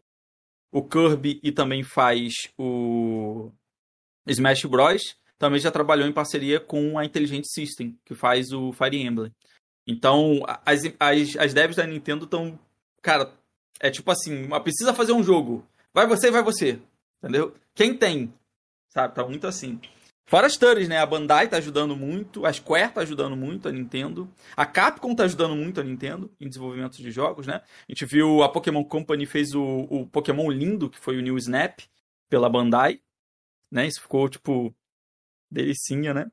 o 0.73 0.83
Kirby 0.83 1.39
e 1.41 1.53
também 1.53 1.85
faz 1.85 2.33
o 2.59 3.53
Smash 4.27 4.65
Bros, 4.65 5.17
também 5.39 5.61
já 5.61 5.71
trabalhou 5.71 6.09
em 6.09 6.13
parceria 6.13 6.59
com 6.59 6.99
a 6.99 7.05
Intelligent 7.05 7.45
System, 7.45 7.97
que 8.05 8.13
faz 8.13 8.53
o 8.53 8.73
Fire 8.73 9.01
Emblem. 9.01 9.33
Então, 9.87 10.43
as, 10.67 10.81
as, 10.99 11.37
as 11.37 11.55
devs 11.55 11.77
da 11.77 11.87
Nintendo 11.87 12.25
estão. 12.25 12.59
Cara, 13.01 13.33
é 13.79 13.89
tipo 13.89 14.11
assim: 14.11 14.49
mas 14.49 14.65
precisa 14.65 14.93
fazer 14.93 15.13
um 15.13 15.23
jogo. 15.23 15.65
Vai 15.95 16.09
você, 16.09 16.29
vai 16.29 16.43
você. 16.43 16.81
Entendeu? 17.23 17.55
Quem 17.73 17.97
tem? 17.97 18.35
Sabe? 18.89 19.15
Tá 19.15 19.25
muito 19.25 19.47
assim. 19.47 19.81
Fora 20.29 20.47
as 20.47 20.53
studies, 20.53 20.91
né? 20.91 20.99
A 20.99 21.07
Bandai 21.07 21.49
tá 21.49 21.57
ajudando 21.57 21.97
muito, 21.97 22.45
a 22.45 22.53
Square 22.53 22.93
tá 22.93 23.01
ajudando 23.01 23.35
muito 23.35 23.67
a 23.67 23.73
Nintendo, 23.73 24.31
a 24.55 24.67
Capcom 24.67 25.15
tá 25.15 25.25
ajudando 25.25 25.57
muito 25.57 25.81
a 25.81 25.83
Nintendo 25.83 26.31
em 26.39 26.47
desenvolvimento 26.47 26.99
de 26.99 27.11
jogos, 27.11 27.47
né? 27.47 27.63
A 27.89 27.93
gente 27.93 28.05
viu 28.05 28.43
a 28.43 28.49
Pokémon 28.51 28.85
Company 28.85 29.25
fez 29.25 29.55
o, 29.55 29.65
o 29.89 30.07
Pokémon 30.07 30.51
lindo, 30.51 30.91
que 30.91 30.99
foi 30.99 31.17
o 31.17 31.23
New 31.23 31.39
Snap, 31.39 31.81
pela 32.29 32.51
Bandai, 32.51 33.01
né? 33.73 33.87
Isso 33.87 34.03
ficou, 34.03 34.29
tipo, 34.29 34.75
delicinha, 35.51 36.13
né? 36.13 36.31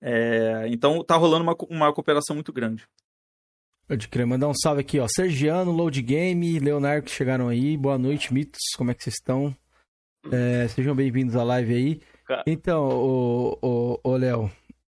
É, 0.00 0.66
então 0.68 1.04
tá 1.04 1.14
rolando 1.14 1.42
uma, 1.42 1.56
uma 1.68 1.92
cooperação 1.92 2.34
muito 2.34 2.54
grande. 2.54 2.88
Pode 3.86 4.08
crer, 4.08 4.26
mandar 4.26 4.48
um 4.48 4.54
salve 4.54 4.80
aqui, 4.80 4.98
ó. 4.98 5.06
Sergiano, 5.06 5.72
Load 5.72 6.00
Game, 6.00 6.58
Leonardo 6.58 7.04
que 7.04 7.10
chegaram 7.10 7.48
aí. 7.48 7.76
Boa 7.76 7.98
noite, 7.98 8.32
mitos. 8.32 8.62
Como 8.78 8.90
é 8.90 8.94
que 8.94 9.04
vocês 9.04 9.16
estão? 9.16 9.54
É, 10.32 10.66
sejam 10.68 10.94
bem-vindos 10.94 11.36
à 11.36 11.42
live 11.42 11.74
aí. 11.74 12.17
Cara. 12.28 12.44
Então, 12.46 12.86
ô, 12.86 13.58
ô, 13.62 14.00
ô 14.04 14.16
Léo, 14.18 14.50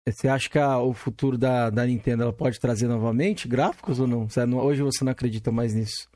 você 0.08 0.26
acha 0.26 0.50
que 0.50 0.58
a- 0.58 0.78
o 0.80 0.92
futuro 0.92 1.38
da, 1.38 1.70
da 1.70 1.86
Nintendo 1.86 2.24
ela 2.24 2.32
pode 2.32 2.58
trazer 2.58 2.88
novamente 2.88 3.46
gráficos 3.46 4.00
ou 4.00 4.06
não? 4.08 4.28
Você 4.28 4.44
não- 4.44 4.58
Hoje 4.58 4.82
você 4.82 5.04
não 5.04 5.12
acredita 5.12 5.52
mais 5.52 5.72
nisso? 5.72 6.08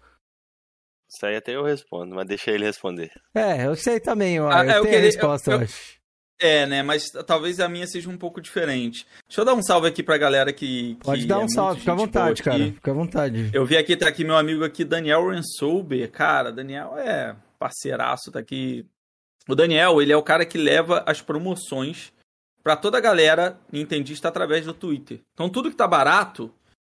Isso 1.09 1.24
aí 1.24 1.37
até 1.37 1.55
eu 1.55 1.62
respondo, 1.62 2.14
mas 2.16 2.27
deixa 2.27 2.50
ele 2.50 2.64
responder. 2.64 3.12
É, 3.33 3.64
eu 3.66 3.77
sei 3.77 4.00
também, 4.00 4.40
ó. 4.40 4.50
Ah, 4.50 4.64
eu 4.64 4.70
eu 4.72 4.83
tenho 4.83 4.96
a 4.98 5.00
resposta, 5.00 5.50
eu, 5.53 5.59
eu- 5.59 5.62
acho. 5.64 6.03
É, 6.40 6.66
né? 6.66 6.83
Mas 6.83 7.11
talvez 7.24 7.61
a 7.61 7.68
minha 7.68 7.87
seja 7.87 8.11
um 8.11 8.18
pouco 8.18 8.40
diferente. 8.40 9.07
Deixa 9.29 9.40
eu 9.40 9.44
dar 9.44 9.55
um 9.55 9.62
salve 9.62 9.87
aqui 9.87 10.03
pra 10.03 10.18
galera 10.18 10.53
que. 10.53 10.96
Pode 11.00 11.20
que 11.22 11.27
dar 11.29 11.37
é 11.37 11.38
um 11.38 11.40
muito 11.42 11.55
salve, 11.55 11.79
fica 11.79 11.92
à 11.92 11.94
vontade, 11.94 12.42
cara. 12.42 12.64
Fica 12.72 12.90
à 12.90 12.94
vontade. 12.94 13.50
Eu 13.55 13.64
vi 13.64 13.77
aqui, 13.77 13.96
tá 13.96 14.09
aqui 14.09 14.24
meu 14.24 14.37
amigo 14.37 14.64
aqui, 14.64 14.85
Daniel 14.85 15.29
Rensolber. 15.29 16.11
Cara, 16.11 16.50
Daniel 16.50 16.98
é 16.98 17.37
parceiraço, 17.57 18.33
tá 18.33 18.40
aqui. 18.40 18.85
O 19.49 19.55
Daniel, 19.55 20.01
ele 20.01 20.13
é 20.13 20.17
o 20.17 20.23
cara 20.23 20.47
que 20.47 20.57
leva 20.57 21.03
as 21.07 21.21
promoções 21.21 22.13
pra 22.63 22.77
toda 22.77 22.97
a 22.97 23.01
galera 23.01 23.61
nintendista 23.71 24.29
através 24.29 24.65
do 24.65 24.73
Twitter. 24.73 25.21
Então 25.35 25.51
tudo 25.51 25.71
que 25.71 25.77
tá 25.77 25.87
barato, 25.87 26.53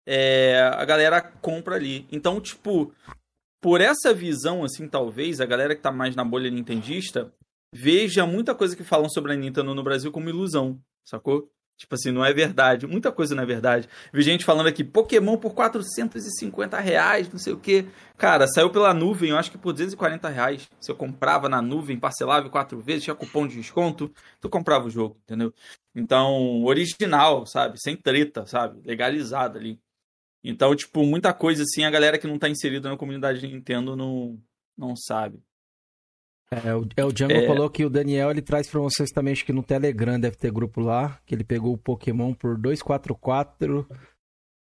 é, 0.06 0.58
a 0.74 0.84
galera 0.84 1.20
compra 1.20 1.76
ali. 1.76 2.06
Então, 2.10 2.40
tipo, 2.40 2.92
por 3.60 3.80
essa 3.80 4.14
visão, 4.14 4.64
assim, 4.64 4.88
talvez, 4.88 5.40
a 5.40 5.46
galera 5.46 5.76
que 5.76 5.82
tá 5.82 5.92
mais 5.92 6.16
na 6.16 6.24
bolha 6.24 6.50
nintendista 6.50 7.32
veja 7.70 8.24
muita 8.24 8.54
coisa 8.54 8.74
que 8.74 8.82
falam 8.82 9.10
sobre 9.10 9.32
a 9.32 9.36
Nintendo 9.36 9.74
no 9.74 9.82
Brasil 9.82 10.10
como 10.10 10.30
ilusão, 10.30 10.80
sacou? 11.04 11.50
Tipo 11.78 11.94
assim, 11.94 12.10
não 12.10 12.24
é 12.24 12.34
verdade. 12.34 12.88
Muita 12.88 13.12
coisa 13.12 13.36
não 13.36 13.44
é 13.44 13.46
verdade. 13.46 13.88
Vi 14.12 14.22
gente 14.22 14.44
falando 14.44 14.66
aqui, 14.66 14.82
Pokémon 14.82 15.36
por 15.36 15.54
450 15.54 16.78
reais, 16.80 17.30
não 17.30 17.38
sei 17.38 17.52
o 17.52 17.58
que. 17.58 17.86
Cara, 18.16 18.48
saiu 18.48 18.68
pela 18.68 18.92
nuvem, 18.92 19.30
eu 19.30 19.36
acho 19.38 19.52
que 19.52 19.56
por 19.56 19.72
240 19.72 20.28
reais. 20.28 20.68
Se 20.80 20.90
eu 20.90 20.96
comprava 20.96 21.48
na 21.48 21.62
nuvem, 21.62 21.96
parcelava 21.96 22.50
quatro 22.50 22.80
vezes, 22.80 23.04
tinha 23.04 23.14
cupom 23.14 23.46
de 23.46 23.54
desconto, 23.54 24.12
tu 24.40 24.48
comprava 24.50 24.88
o 24.88 24.90
jogo, 24.90 25.16
entendeu? 25.22 25.54
Então, 25.94 26.64
original, 26.64 27.46
sabe? 27.46 27.80
Sem 27.80 27.96
treta, 27.96 28.44
sabe? 28.44 28.80
Legalizado 28.84 29.56
ali. 29.56 29.80
Então, 30.42 30.74
tipo, 30.74 31.04
muita 31.04 31.32
coisa 31.32 31.62
assim, 31.62 31.84
a 31.84 31.90
galera 31.90 32.18
que 32.18 32.26
não 32.26 32.38
tá 32.40 32.48
inserida 32.48 32.88
na 32.88 32.96
comunidade 32.96 33.40
de 33.40 33.46
Nintendo 33.46 33.94
não, 33.94 34.36
não 34.76 34.96
sabe. 34.96 35.40
É, 36.50 36.74
o, 36.74 36.88
é, 36.96 37.04
o 37.04 37.12
Django 37.12 37.34
é... 37.34 37.46
falou 37.46 37.68
que 37.68 37.84
o 37.84 37.90
Daniel 37.90 38.30
ele 38.30 38.40
traz 38.40 38.68
promoções 38.68 39.10
também, 39.10 39.32
acho 39.32 39.44
que 39.44 39.52
no 39.52 39.62
Telegram 39.62 40.18
deve 40.18 40.36
ter 40.36 40.50
grupo 40.50 40.80
lá, 40.80 41.20
que 41.26 41.34
ele 41.34 41.44
pegou 41.44 41.74
o 41.74 41.78
Pokémon 41.78 42.32
por 42.32 42.56
244 42.56 43.86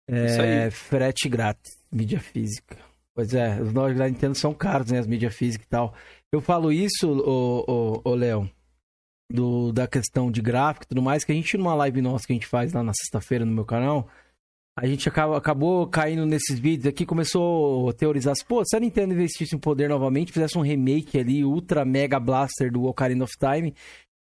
é, 0.08 0.70
frete 0.72 1.30
grátis, 1.30 1.78
mídia 1.92 2.20
física. 2.20 2.78
Pois 3.16 3.34
é, 3.34 3.62
os 3.62 3.72
nós 3.74 3.96
da 3.96 4.08
Nintendo 4.08 4.36
são 4.36 4.54
caros, 4.54 4.92
né? 4.92 5.00
As 5.00 5.08
mídias 5.08 5.36
físicas 5.36 5.68
e 5.68 5.70
tal. 5.70 5.94
Eu 6.32 6.42
falo 6.42 6.72
isso, 6.72 7.08
ô, 7.08 7.64
ô, 7.68 8.02
ô 8.10 8.16
Léo, 8.16 8.50
do, 9.32 9.72
da 9.72 9.88
questão 9.88 10.32
de 10.32 10.42
gráfico 10.42 10.86
e 10.86 10.88
tudo 10.90 11.02
mais, 11.02 11.24
que 11.24 11.32
a 11.32 11.36
gente, 11.36 11.58
numa 11.58 11.76
live 11.76 12.02
nossa 12.02 12.26
que 12.26 12.34
a 12.34 12.36
gente 12.36 12.48
faz 12.48 12.74
lá 12.74 12.82
na 12.82 12.94
sexta-feira 12.94 13.46
no 13.46 13.52
meu 13.52 13.66
canal, 13.66 14.10
a 14.76 14.88
gente 14.88 15.08
acaba, 15.08 15.38
acabou 15.38 15.88
caindo 15.88 16.26
nesses 16.26 16.60
vídeos 16.60 16.88
aqui, 16.88 17.06
começou 17.06 17.90
a 17.90 17.94
teorizar, 17.94 18.34
pô, 18.48 18.64
se 18.66 18.76
a 18.76 18.80
Nintendo 18.80 19.14
investisse 19.14 19.56
em 19.56 19.60
poder 19.60 19.88
novamente, 19.88 20.32
fizesse 20.32 20.58
um 20.58 20.62
remake 20.62 21.20
ali, 21.20 21.46
Ultra 21.46 21.86
Mega 21.86 22.20
Blaster 22.20 22.72
do 22.72 22.86
Ocarina 22.86 23.24
of 23.24 23.34
Time, 23.38 23.76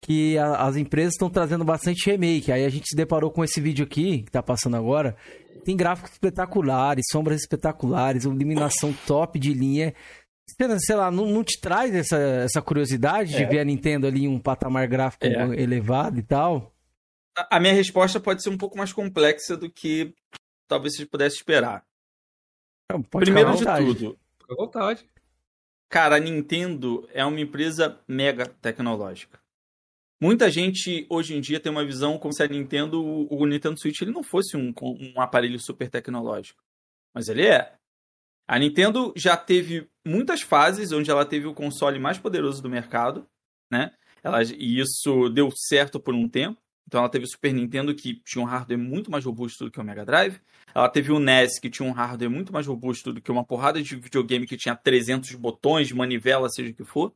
que 0.04 0.36
a, 0.36 0.56
as 0.66 0.76
empresas 0.76 1.14
estão 1.14 1.30
trazendo 1.30 1.64
bastante 1.64 2.10
remake. 2.10 2.50
Aí 2.50 2.64
a 2.64 2.68
gente 2.68 2.88
se 2.88 2.96
deparou 2.96 3.30
com 3.30 3.44
esse 3.44 3.60
vídeo 3.60 3.84
aqui, 3.84 4.22
que 4.22 4.30
tá 4.30 4.42
passando 4.42 4.76
agora, 4.76 5.16
tem 5.64 5.76
gráficos 5.76 6.12
espetaculares, 6.12 7.06
sombras 7.10 7.40
espetaculares, 7.40 8.24
iluminação 8.24 8.92
top 9.06 9.38
de 9.38 9.54
linha. 9.54 9.94
Sei 10.80 10.96
lá, 10.96 11.10
não, 11.10 11.26
não 11.26 11.42
te 11.44 11.58
traz 11.60 11.94
essa, 11.94 12.18
essa 12.18 12.60
curiosidade 12.60 13.34
é. 13.34 13.38
de 13.38 13.46
ver 13.46 13.60
a 13.60 13.64
Nintendo 13.64 14.06
ali 14.06 14.24
em 14.24 14.28
um 14.28 14.38
patamar 14.38 14.86
gráfico 14.88 15.24
é. 15.24 15.62
elevado 15.62 16.18
e 16.18 16.22
tal? 16.22 16.73
A 17.36 17.60
minha 17.60 17.74
resposta 17.74 18.20
pode 18.20 18.42
ser 18.42 18.50
um 18.50 18.58
pouco 18.58 18.76
mais 18.76 18.92
complexa 18.92 19.56
do 19.56 19.70
que 19.70 20.14
talvez 20.68 20.96
você 20.96 21.06
pudesse 21.06 21.36
esperar. 21.36 21.84
Primeiro 23.10 23.56
de 23.56 23.64
tudo. 23.64 24.18
Fica 24.38 24.52
à 24.52 24.56
vontade. 24.56 25.08
Cara, 25.88 26.16
a 26.16 26.20
Nintendo 26.20 27.08
é 27.12 27.24
uma 27.24 27.40
empresa 27.40 28.00
mega 28.06 28.46
tecnológica. 28.46 29.40
Muita 30.20 30.50
gente 30.50 31.06
hoje 31.10 31.34
em 31.34 31.40
dia 31.40 31.60
tem 31.60 31.70
uma 31.70 31.84
visão 31.84 32.18
como 32.18 32.32
se 32.32 32.42
a 32.42 32.48
Nintendo, 32.48 33.02
o 33.02 33.46
Nintendo 33.46 33.78
Switch, 33.78 34.00
ele 34.00 34.10
não 34.10 34.22
fosse 34.22 34.56
um, 34.56 34.72
um 34.82 35.20
aparelho 35.20 35.58
super 35.58 35.90
tecnológico. 35.90 36.62
Mas 37.12 37.28
ele 37.28 37.46
é. 37.46 37.74
A 38.46 38.58
Nintendo 38.58 39.12
já 39.16 39.36
teve 39.36 39.88
muitas 40.04 40.42
fases 40.42 40.92
onde 40.92 41.10
ela 41.10 41.24
teve 41.24 41.46
o 41.46 41.54
console 41.54 41.98
mais 41.98 42.18
poderoso 42.18 42.62
do 42.62 42.68
mercado, 42.68 43.26
né? 43.70 43.92
Ela, 44.22 44.42
e 44.42 44.78
isso 44.78 45.28
deu 45.28 45.50
certo 45.54 46.00
por 46.00 46.14
um 46.14 46.28
tempo. 46.28 46.60
Então 46.86 47.00
ela 47.00 47.08
teve 47.08 47.24
o 47.24 47.28
Super 47.28 47.52
Nintendo 47.52 47.94
que 47.94 48.20
tinha 48.24 48.42
um 48.42 48.46
hardware 48.46 48.78
muito 48.78 49.10
mais 49.10 49.24
robusto 49.24 49.64
do 49.64 49.70
que 49.70 49.80
o 49.80 49.84
Mega 49.84 50.04
Drive. 50.04 50.40
Ela 50.74 50.88
teve 50.88 51.12
o 51.12 51.18
NES 51.18 51.58
que 51.58 51.70
tinha 51.70 51.88
um 51.88 51.92
hardware 51.92 52.30
muito 52.30 52.52
mais 52.52 52.66
robusto 52.66 53.12
do 53.12 53.20
que 53.20 53.30
uma 53.30 53.44
porrada 53.44 53.82
de 53.82 53.96
videogame 53.96 54.46
que 54.46 54.56
tinha 54.56 54.76
300 54.76 55.34
botões, 55.34 55.90
manivela, 55.92 56.48
seja 56.48 56.70
o 56.70 56.74
que 56.74 56.84
for. 56.84 57.12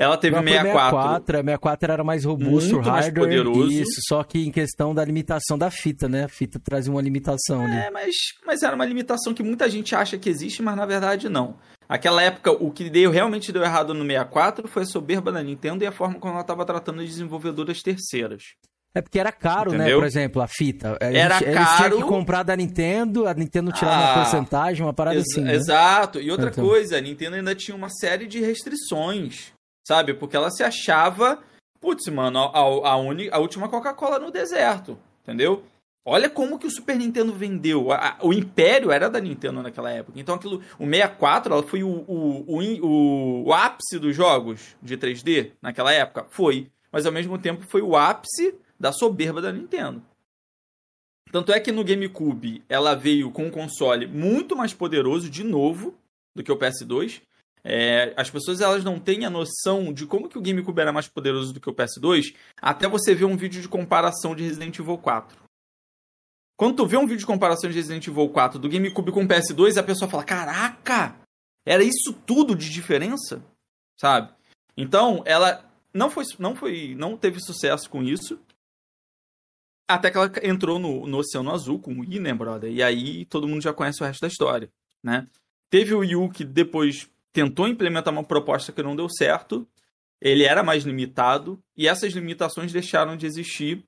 Ela 0.00 0.16
teve 0.16 0.34
o 0.34 0.42
64. 0.42 1.26
64. 1.26 1.36
A 1.36 1.40
64 1.42 1.92
era 1.92 2.02
mais 2.02 2.24
robusto, 2.24 2.72
muito 2.72 2.88
hardware, 2.88 2.92
mais 2.92 3.14
poderoso. 3.14 3.70
Isso, 3.70 4.00
só 4.08 4.24
que 4.24 4.38
em 4.38 4.50
questão 4.50 4.94
da 4.94 5.04
limitação 5.04 5.58
da 5.58 5.70
fita, 5.70 6.08
né? 6.08 6.24
A 6.24 6.28
fita 6.28 6.58
traz 6.58 6.88
uma 6.88 7.02
limitação 7.02 7.66
ali. 7.66 7.76
É, 7.76 7.90
mas, 7.90 8.14
mas 8.46 8.62
era 8.62 8.74
uma 8.74 8.86
limitação 8.86 9.34
que 9.34 9.42
muita 9.42 9.68
gente 9.68 9.94
acha 9.94 10.16
que 10.16 10.30
existe, 10.30 10.62
mas 10.62 10.74
na 10.74 10.86
verdade 10.86 11.28
não. 11.28 11.58
Aquela 11.86 12.22
época, 12.22 12.50
o 12.50 12.70
que 12.70 12.88
deu, 12.88 13.10
realmente 13.10 13.52
deu 13.52 13.62
errado 13.62 13.92
no 13.92 14.06
64 14.06 14.68
foi 14.68 14.84
a 14.84 14.86
soberba 14.86 15.30
da 15.30 15.42
Nintendo 15.42 15.84
e 15.84 15.86
a 15.86 15.92
forma 15.92 16.18
como 16.18 16.32
ela 16.32 16.40
estava 16.40 16.64
tratando 16.64 17.02
as 17.02 17.08
desenvolvedoras 17.08 17.82
terceiras. 17.82 18.54
É 18.94 19.00
porque 19.00 19.20
era 19.20 19.30
caro, 19.30 19.70
né, 19.70 19.78
Entendeu? 19.78 19.98
né? 19.98 20.02
Por 20.02 20.06
exemplo, 20.06 20.42
a 20.42 20.48
fita. 20.48 20.98
A 21.00 21.04
era 21.04 21.38
gente, 21.38 21.52
caro. 21.52 21.94
Eles 21.94 22.02
que 22.02 22.08
comprar 22.08 22.42
da 22.42 22.56
Nintendo, 22.56 23.26
a 23.26 23.34
Nintendo 23.34 23.70
tirava 23.72 23.96
ah, 23.96 24.06
uma 24.06 24.14
porcentagem, 24.14 24.84
uma 24.84 24.92
parada 24.92 25.16
ex 25.16 25.26
assim. 25.30 25.42
Né? 25.42 25.54
Exato. 25.54 26.20
E 26.20 26.30
outra 26.30 26.50
então. 26.50 26.66
coisa, 26.66 26.98
a 26.98 27.00
Nintendo 27.00 27.36
ainda 27.36 27.54
tinha 27.54 27.76
uma 27.76 27.88
série 27.88 28.26
de 28.26 28.40
restrições, 28.40 29.52
sabe? 29.86 30.14
Porque 30.14 30.36
ela 30.36 30.50
se 30.50 30.64
achava, 30.64 31.38
putz, 31.80 32.10
mano, 32.12 32.38
a, 32.40 32.58
a, 32.58 32.92
a 33.32 33.38
última 33.38 33.68
Coca-Cola 33.68 34.18
no 34.18 34.32
deserto. 34.32 34.98
Entendeu? 35.22 35.62
Olha 36.04 36.28
como 36.28 36.58
que 36.58 36.66
o 36.66 36.70
Super 36.70 36.96
Nintendo 36.96 37.32
vendeu. 37.32 37.92
A, 37.92 38.16
o 38.22 38.32
Império 38.32 38.90
era 38.90 39.08
da 39.08 39.20
Nintendo 39.20 39.62
naquela 39.62 39.92
época. 39.92 40.18
Então 40.18 40.34
aquilo, 40.34 40.62
o 40.78 40.84
64 40.84 41.52
ela 41.52 41.62
foi 41.62 41.84
o, 41.84 41.88
o, 41.88 42.44
o, 42.48 43.44
o 43.46 43.52
ápice 43.52 44.00
dos 44.00 44.16
jogos 44.16 44.74
de 44.82 44.96
3D 44.96 45.52
naquela 45.62 45.92
época? 45.92 46.26
Foi. 46.30 46.68
Mas 46.90 47.06
ao 47.06 47.12
mesmo 47.12 47.38
tempo 47.38 47.64
foi 47.68 47.82
o 47.82 47.96
ápice 47.96 48.54
da 48.80 48.92
soberba 48.92 49.42
da 49.42 49.52
Nintendo. 49.52 50.02
Tanto 51.30 51.52
é 51.52 51.60
que 51.60 51.70
no 51.70 51.84
GameCube 51.84 52.64
ela 52.68 52.94
veio 52.94 53.30
com 53.30 53.44
um 53.44 53.50
console 53.50 54.06
muito 54.06 54.56
mais 54.56 54.72
poderoso, 54.72 55.28
de 55.28 55.44
novo, 55.44 55.94
do 56.34 56.42
que 56.42 56.50
o 56.50 56.56
PS2. 56.56 57.22
É, 57.62 58.14
as 58.16 58.30
pessoas 58.30 58.62
elas 58.62 58.82
não 58.82 58.98
têm 58.98 59.26
a 59.26 59.30
noção 59.30 59.92
de 59.92 60.06
como 60.06 60.30
que 60.30 60.38
o 60.38 60.40
GameCube 60.40 60.80
era 60.80 60.92
mais 60.92 61.06
poderoso 61.06 61.52
do 61.52 61.60
que 61.60 61.68
o 61.68 61.74
PS2, 61.74 62.34
até 62.60 62.88
você 62.88 63.14
ver 63.14 63.26
um 63.26 63.36
vídeo 63.36 63.60
de 63.60 63.68
comparação 63.68 64.34
de 64.34 64.42
Resident 64.42 64.78
Evil 64.78 64.96
4. 64.96 65.38
Quando 66.56 66.76
tu 66.76 66.86
vê 66.86 66.96
um 66.96 67.06
vídeo 67.06 67.20
de 67.20 67.26
comparação 67.26 67.68
de 67.68 67.76
Resident 67.76 68.06
Evil 68.06 68.28
4 68.30 68.58
do 68.58 68.68
GameCube 68.68 69.12
com 69.12 69.22
o 69.22 69.28
PS2, 69.28 69.76
a 69.76 69.82
pessoa 69.82 70.10
fala: 70.10 70.24
Caraca! 70.24 71.16
Era 71.66 71.82
isso 71.84 72.14
tudo 72.26 72.56
de 72.56 72.70
diferença? 72.70 73.42
Sabe? 73.98 74.32
Então, 74.76 75.22
ela 75.26 75.64
não 75.92 76.10
foi, 76.10 76.24
não 76.38 76.56
foi, 76.56 76.94
não 76.94 77.16
teve 77.16 77.40
sucesso 77.40 77.88
com 77.88 78.02
isso. 78.02 78.40
Até 79.94 80.10
que 80.10 80.16
ela 80.16 80.30
entrou 80.42 80.78
no, 80.78 81.06
no 81.06 81.18
Oceano 81.18 81.50
Azul 81.50 81.78
com 81.78 81.92
o 81.92 82.00
Wii, 82.00 82.20
né, 82.20 82.32
brother? 82.32 82.70
E 82.70 82.82
aí 82.82 83.24
todo 83.24 83.48
mundo 83.48 83.62
já 83.62 83.72
conhece 83.72 84.02
o 84.02 84.06
resto 84.06 84.20
da 84.20 84.28
história, 84.28 84.70
né? 85.02 85.26
Teve 85.68 85.94
o 85.94 85.98
Wii 85.98 86.16
U 86.16 86.30
que 86.30 86.44
depois 86.44 87.08
tentou 87.32 87.68
implementar 87.68 88.12
uma 88.12 88.24
proposta 88.24 88.72
que 88.72 88.82
não 88.82 88.96
deu 88.96 89.08
certo. 89.08 89.66
Ele 90.20 90.44
era 90.44 90.62
mais 90.62 90.84
limitado. 90.84 91.62
E 91.76 91.88
essas 91.88 92.12
limitações 92.12 92.72
deixaram 92.72 93.16
de 93.16 93.26
existir 93.26 93.84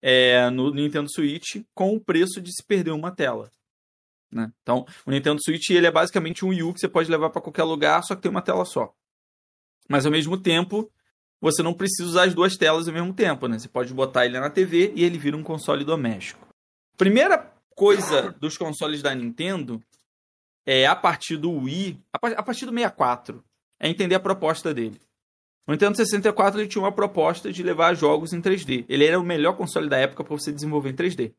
é, 0.00 0.50
no 0.50 0.72
Nintendo 0.72 1.10
Switch 1.10 1.62
com 1.74 1.94
o 1.94 2.00
preço 2.00 2.40
de 2.40 2.52
se 2.52 2.62
perder 2.62 2.90
uma 2.90 3.10
tela. 3.10 3.50
Né? 4.30 4.50
Então, 4.62 4.86
o 5.04 5.10
Nintendo 5.10 5.42
Switch 5.42 5.70
ele 5.70 5.86
é 5.86 5.90
basicamente 5.90 6.44
um 6.44 6.48
Wii 6.48 6.62
U 6.62 6.72
que 6.74 6.80
você 6.80 6.88
pode 6.88 7.10
levar 7.10 7.30
para 7.30 7.42
qualquer 7.42 7.64
lugar, 7.64 8.02
só 8.02 8.14
que 8.14 8.22
tem 8.22 8.30
uma 8.30 8.42
tela 8.42 8.64
só. 8.64 8.94
Mas 9.88 10.06
ao 10.06 10.12
mesmo 10.12 10.38
tempo, 10.38 10.90
você 11.42 11.60
não 11.60 11.74
precisa 11.74 12.08
usar 12.08 12.24
as 12.28 12.34
duas 12.34 12.56
telas 12.56 12.86
ao 12.86 12.94
mesmo 12.94 13.12
tempo, 13.12 13.48
né? 13.48 13.58
Você 13.58 13.68
pode 13.68 13.92
botar 13.92 14.24
ele 14.24 14.38
na 14.38 14.48
TV 14.48 14.92
e 14.94 15.02
ele 15.02 15.18
vira 15.18 15.36
um 15.36 15.42
console 15.42 15.84
doméstico. 15.84 16.46
Primeira 16.96 17.52
coisa 17.74 18.30
dos 18.38 18.56
consoles 18.56 19.02
da 19.02 19.12
Nintendo 19.12 19.82
é 20.64 20.86
a 20.86 20.94
partir 20.94 21.36
do 21.36 21.50
Wii, 21.50 22.00
a 22.12 22.42
partir 22.42 22.64
do 22.64 22.72
64, 22.72 23.44
é 23.80 23.88
entender 23.88 24.14
a 24.14 24.20
proposta 24.20 24.72
dele. 24.72 25.00
O 25.66 25.72
Nintendo 25.72 25.96
64 25.96 26.60
ele 26.60 26.68
tinha 26.68 26.82
uma 26.82 26.92
proposta 26.92 27.52
de 27.52 27.62
levar 27.62 27.94
jogos 27.94 28.32
em 28.32 28.40
3D. 28.40 28.84
Ele 28.88 29.04
era 29.04 29.18
o 29.18 29.24
melhor 29.24 29.56
console 29.56 29.88
da 29.88 29.98
época 29.98 30.22
para 30.22 30.36
você 30.36 30.52
desenvolver 30.52 30.90
em 30.90 30.94
3D. 30.94 31.34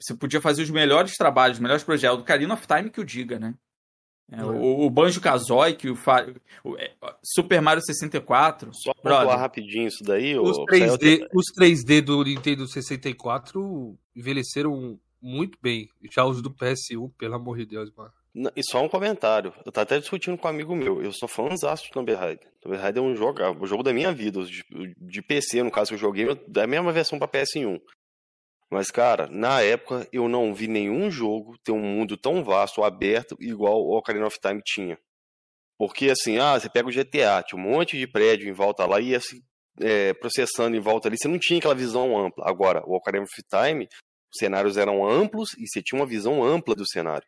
Você 0.00 0.14
podia 0.14 0.40
fazer 0.40 0.62
os 0.62 0.70
melhores 0.70 1.16
trabalhos, 1.16 1.56
os 1.56 1.62
melhores 1.62 1.82
projetos. 1.82 2.20
O 2.20 2.24
Karina 2.24 2.54
of 2.54 2.64
Time 2.64 2.90
que 2.90 3.00
o 3.00 3.04
diga, 3.04 3.40
né? 3.40 3.54
É, 4.30 4.44
o, 4.44 4.86
o 4.86 4.90
Banjo 4.90 5.20
Kazooie, 5.20 5.74
que 5.74 5.88
o, 5.88 5.96
o, 6.64 6.76
é, 6.76 6.92
Super 7.22 7.62
Mario 7.62 7.82
64. 7.82 8.70
Só 8.74 8.92
falar 9.02 9.36
rapidinho 9.36 9.88
isso 9.88 10.04
daí. 10.04 10.38
Os 10.38 10.58
3D, 10.58 11.26
os 11.32 11.46
3D 11.58 12.02
do 12.02 12.22
Nintendo 12.22 12.66
64 12.68 13.96
envelheceram 14.14 14.98
muito 15.20 15.58
bem. 15.62 15.88
Já 16.12 16.24
os 16.26 16.42
do 16.42 16.50
PS1, 16.50 17.10
pelo 17.16 17.34
amor 17.34 17.56
de 17.56 17.66
Deus, 17.66 17.90
mano. 17.96 18.12
E 18.54 18.62
só 18.62 18.84
um 18.84 18.88
comentário. 18.88 19.52
Eu 19.64 19.72
tava 19.72 19.82
até 19.82 19.98
discutindo 19.98 20.36
com 20.36 20.46
um 20.46 20.50
amigo 20.50 20.76
meu. 20.76 21.02
Eu 21.02 21.12
sou 21.12 21.28
fãzão 21.28 21.74
de 21.74 21.90
Tomb 21.90 22.12
Raider. 22.12 22.46
Tomb 22.60 22.76
Raider 22.76 23.02
é 23.02 23.06
um 23.06 23.16
jogo, 23.16 23.40
é 23.40 23.50
o 23.50 23.66
jogo 23.66 23.82
da 23.82 23.92
minha 23.92 24.12
vida. 24.12 24.44
De, 24.44 24.62
de 24.96 25.22
PC, 25.22 25.62
no 25.62 25.70
caso 25.70 25.88
que 25.88 25.94
eu 25.94 25.98
joguei, 25.98 26.26
da 26.46 26.66
mesma 26.66 26.92
versão 26.92 27.18
pra 27.18 27.26
PS1. 27.26 27.80
Mas, 28.70 28.90
cara, 28.90 29.26
na 29.28 29.62
época 29.62 30.06
eu 30.12 30.28
não 30.28 30.54
vi 30.54 30.68
nenhum 30.68 31.10
jogo 31.10 31.56
ter 31.64 31.72
um 31.72 31.80
mundo 31.80 32.16
tão 32.16 32.44
vasto, 32.44 32.84
aberto, 32.84 33.36
igual 33.40 33.80
o 33.80 33.96
Ocarina 33.96 34.26
of 34.26 34.38
Time 34.40 34.60
tinha. 34.64 34.98
Porque, 35.78 36.10
assim, 36.10 36.38
ah, 36.38 36.58
você 36.58 36.68
pega 36.68 36.88
o 36.88 36.92
GTA, 36.92 37.42
tinha 37.42 37.58
um 37.58 37.62
monte 37.62 37.96
de 37.96 38.06
prédio 38.06 38.48
em 38.48 38.52
volta 38.52 38.84
lá 38.84 39.00
e 39.00 39.10
ia 39.10 39.20
se 39.20 39.42
é, 39.80 40.12
processando 40.14 40.76
em 40.76 40.80
volta 40.80 41.08
ali, 41.08 41.16
você 41.16 41.28
não 41.28 41.38
tinha 41.38 41.58
aquela 41.58 41.74
visão 41.74 42.18
ampla. 42.18 42.44
Agora, 42.46 42.82
o 42.84 42.96
Ocarina 42.96 43.24
of 43.24 43.32
Time, 43.48 43.86
os 44.32 44.38
cenários 44.38 44.76
eram 44.76 45.08
amplos 45.08 45.50
e 45.54 45.66
você 45.66 45.82
tinha 45.82 46.00
uma 46.00 46.06
visão 46.06 46.44
ampla 46.44 46.74
do 46.74 46.86
cenário. 46.86 47.26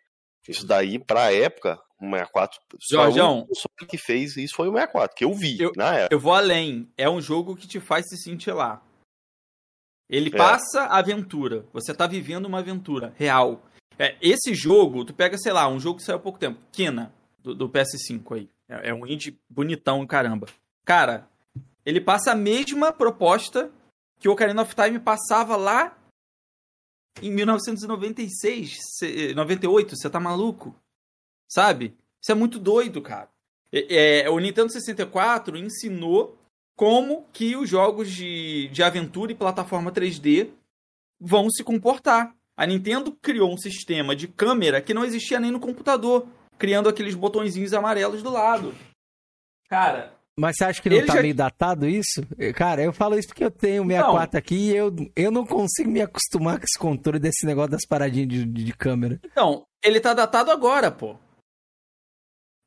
Isso 0.48 0.66
daí, 0.66 0.98
pra 0.98 1.32
época, 1.32 1.78
o 2.00 2.04
64. 2.10 2.58
Jorjão. 2.90 3.46
Só 3.52 3.68
que 3.86 3.98
fez 3.98 4.36
isso 4.36 4.54
foi 4.56 4.68
o 4.68 4.72
64, 4.72 5.16
que 5.16 5.24
eu 5.24 5.32
vi 5.32 5.60
eu, 5.60 5.72
na 5.76 5.94
época. 5.94 6.14
Eu 6.14 6.18
vou 6.18 6.32
além. 6.32 6.90
É 6.96 7.08
um 7.08 7.20
jogo 7.20 7.54
que 7.54 7.68
te 7.68 7.78
faz 7.78 8.08
se 8.08 8.16
sentir 8.16 8.52
lá. 8.52 8.82
Ele 10.10 10.28
É. 10.28 10.36
passa 10.36 10.82
a 10.82 10.98
aventura. 10.98 11.64
Você 11.72 11.94
tá 11.94 12.06
vivendo 12.06 12.46
uma 12.46 12.58
aventura 12.58 13.14
real. 13.16 13.62
É, 13.98 14.16
esse 14.20 14.54
jogo, 14.54 15.04
tu 15.04 15.14
pega, 15.14 15.38
sei 15.38 15.52
lá, 15.52 15.68
um 15.68 15.78
jogo 15.78 15.98
que 15.98 16.04
saiu 16.04 16.16
há 16.16 16.20
pouco 16.20 16.38
tempo, 16.38 16.58
Kena, 16.72 17.14
do, 17.38 17.54
do 17.54 17.68
PS5 17.68 18.34
aí. 18.36 18.48
É, 18.68 18.90
é 18.90 18.94
um 18.94 19.06
indie 19.06 19.38
bonitão, 19.48 20.04
caramba. 20.06 20.48
Cara, 20.84 21.28
ele 21.86 22.00
passa 22.00 22.32
a 22.32 22.34
mesma 22.34 22.92
proposta 22.92 23.70
que 24.18 24.28
o 24.28 24.32
Ocarina 24.32 24.62
of 24.62 24.74
Time 24.74 24.98
passava 24.98 25.56
lá 25.56 25.96
em 27.22 27.30
1996, 27.30 28.78
cê- 28.98 29.34
98, 29.34 29.96
você 29.96 30.08
tá 30.10 30.18
maluco? 30.20 30.74
Sabe? 31.48 31.94
Isso 32.22 32.32
é 32.32 32.34
muito 32.34 32.58
doido, 32.58 33.00
cara. 33.02 33.28
É, 33.72 34.22
é, 34.24 34.30
o 34.30 34.38
Nintendo 34.38 34.70
64 34.72 35.56
ensinou 35.56 36.38
como 36.80 37.26
que 37.30 37.54
os 37.56 37.68
jogos 37.68 38.10
de, 38.10 38.68
de 38.68 38.82
aventura 38.82 39.30
e 39.30 39.34
plataforma 39.34 39.92
3D 39.92 40.48
vão 41.20 41.50
se 41.50 41.62
comportar. 41.62 42.34
A 42.56 42.64
Nintendo 42.64 43.12
criou 43.20 43.52
um 43.52 43.58
sistema 43.58 44.16
de 44.16 44.26
câmera 44.26 44.80
que 44.80 44.94
não 44.94 45.04
existia 45.04 45.38
nem 45.38 45.50
no 45.50 45.60
computador, 45.60 46.26
criando 46.58 46.88
aqueles 46.88 47.14
botõezinhos 47.14 47.74
amarelos 47.74 48.22
do 48.22 48.30
lado. 48.30 48.74
Cara, 49.68 50.14
Mas 50.38 50.56
você 50.56 50.64
acha 50.64 50.80
que 50.80 50.88
não 50.88 50.96
Ele 50.96 51.06
tá 51.06 51.16
já- 51.16 51.22
meio 51.22 51.34
datado 51.34 51.86
isso? 51.86 52.22
Cara, 52.54 52.82
eu 52.82 52.94
falo 52.94 53.18
isso 53.18 53.28
porque 53.28 53.44
eu 53.44 53.50
tenho 53.50 53.82
o 53.82 53.86
64 53.86 54.38
aqui 54.38 54.54
e 54.54 54.74
eu, 54.74 54.90
eu 55.14 55.30
não 55.30 55.44
consigo 55.44 55.90
me 55.90 56.00
acostumar 56.00 56.58
com 56.58 56.64
esse 56.64 56.78
controle 56.78 57.18
desse 57.18 57.44
negócio 57.44 57.72
das 57.72 57.84
paradinhas 57.86 58.26
de, 58.28 58.46
de- 58.46 58.64
de 58.64 58.72
câmera. 58.72 59.20
Então, 59.22 59.66
ele 59.84 60.00
tá 60.00 60.14
datado 60.14 60.50
agora, 60.50 60.90
pô. 60.90 61.14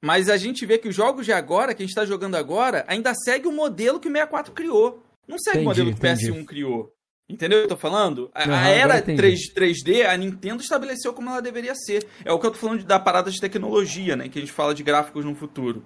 Mas 0.06 0.28
a 0.30 0.36
gente 0.36 0.66
vê 0.66 0.78
que 0.78 0.89
os 0.89 0.95
jogos 0.95 1.26
de 1.26 1.32
agora, 1.32 1.74
que 1.74 1.82
a 1.82 1.86
gente 1.86 1.95
tá 1.95 2.04
jogando 2.06 2.36
agora, 2.36 2.84
ainda 2.89 3.14
segue 3.16 3.47
o 3.47 3.51
modelo 3.54 4.01
que 4.01 4.10
o 4.10 4.12
64 4.12 4.51
criou. 4.51 5.01
Não 5.26 5.38
segue 5.39 5.60
Entendi, 5.60 5.66
o 5.66 5.70
modelo 5.86 5.95
que 5.95 6.06
o 6.06 6.10
entendi. 6.12 6.32
PS1 6.34 6.45
criou. 6.45 6.93
Entendeu 7.30 7.60
o 7.60 7.62
que 7.62 7.66
eu 7.68 7.78
tô 7.78 7.78
falando? 7.78 8.30
A, 8.36 8.41
a 8.41 8.43
Aham, 8.43 8.68
era 8.68 8.84
agora 8.95 8.99
entendi. 8.99 9.18
3, 9.54 9.54
3D, 9.54 10.06
a 10.06 10.18
Nintendo 10.18 10.62
estabeleceu 10.62 11.14
como 11.14 11.30
ela 11.30 11.41
deveria 11.41 11.74
ser. 11.74 12.06
É 12.26 12.34
o 12.34 12.38
que 12.38 12.45
eu 12.45 12.51
tô 12.51 12.58
falando 12.58 12.80
de- 12.80 12.86
da 12.86 12.99
parada 12.99 13.32
de 13.32 13.39
tecnologia, 13.39 14.18
né? 14.18 14.28
Que 14.28 14.39
a 14.39 14.41
gente 14.41 14.51
fala 14.51 14.76
de 14.76 14.84
gráficos 14.84 15.24
no 15.24 15.34
futuro. 15.34 15.86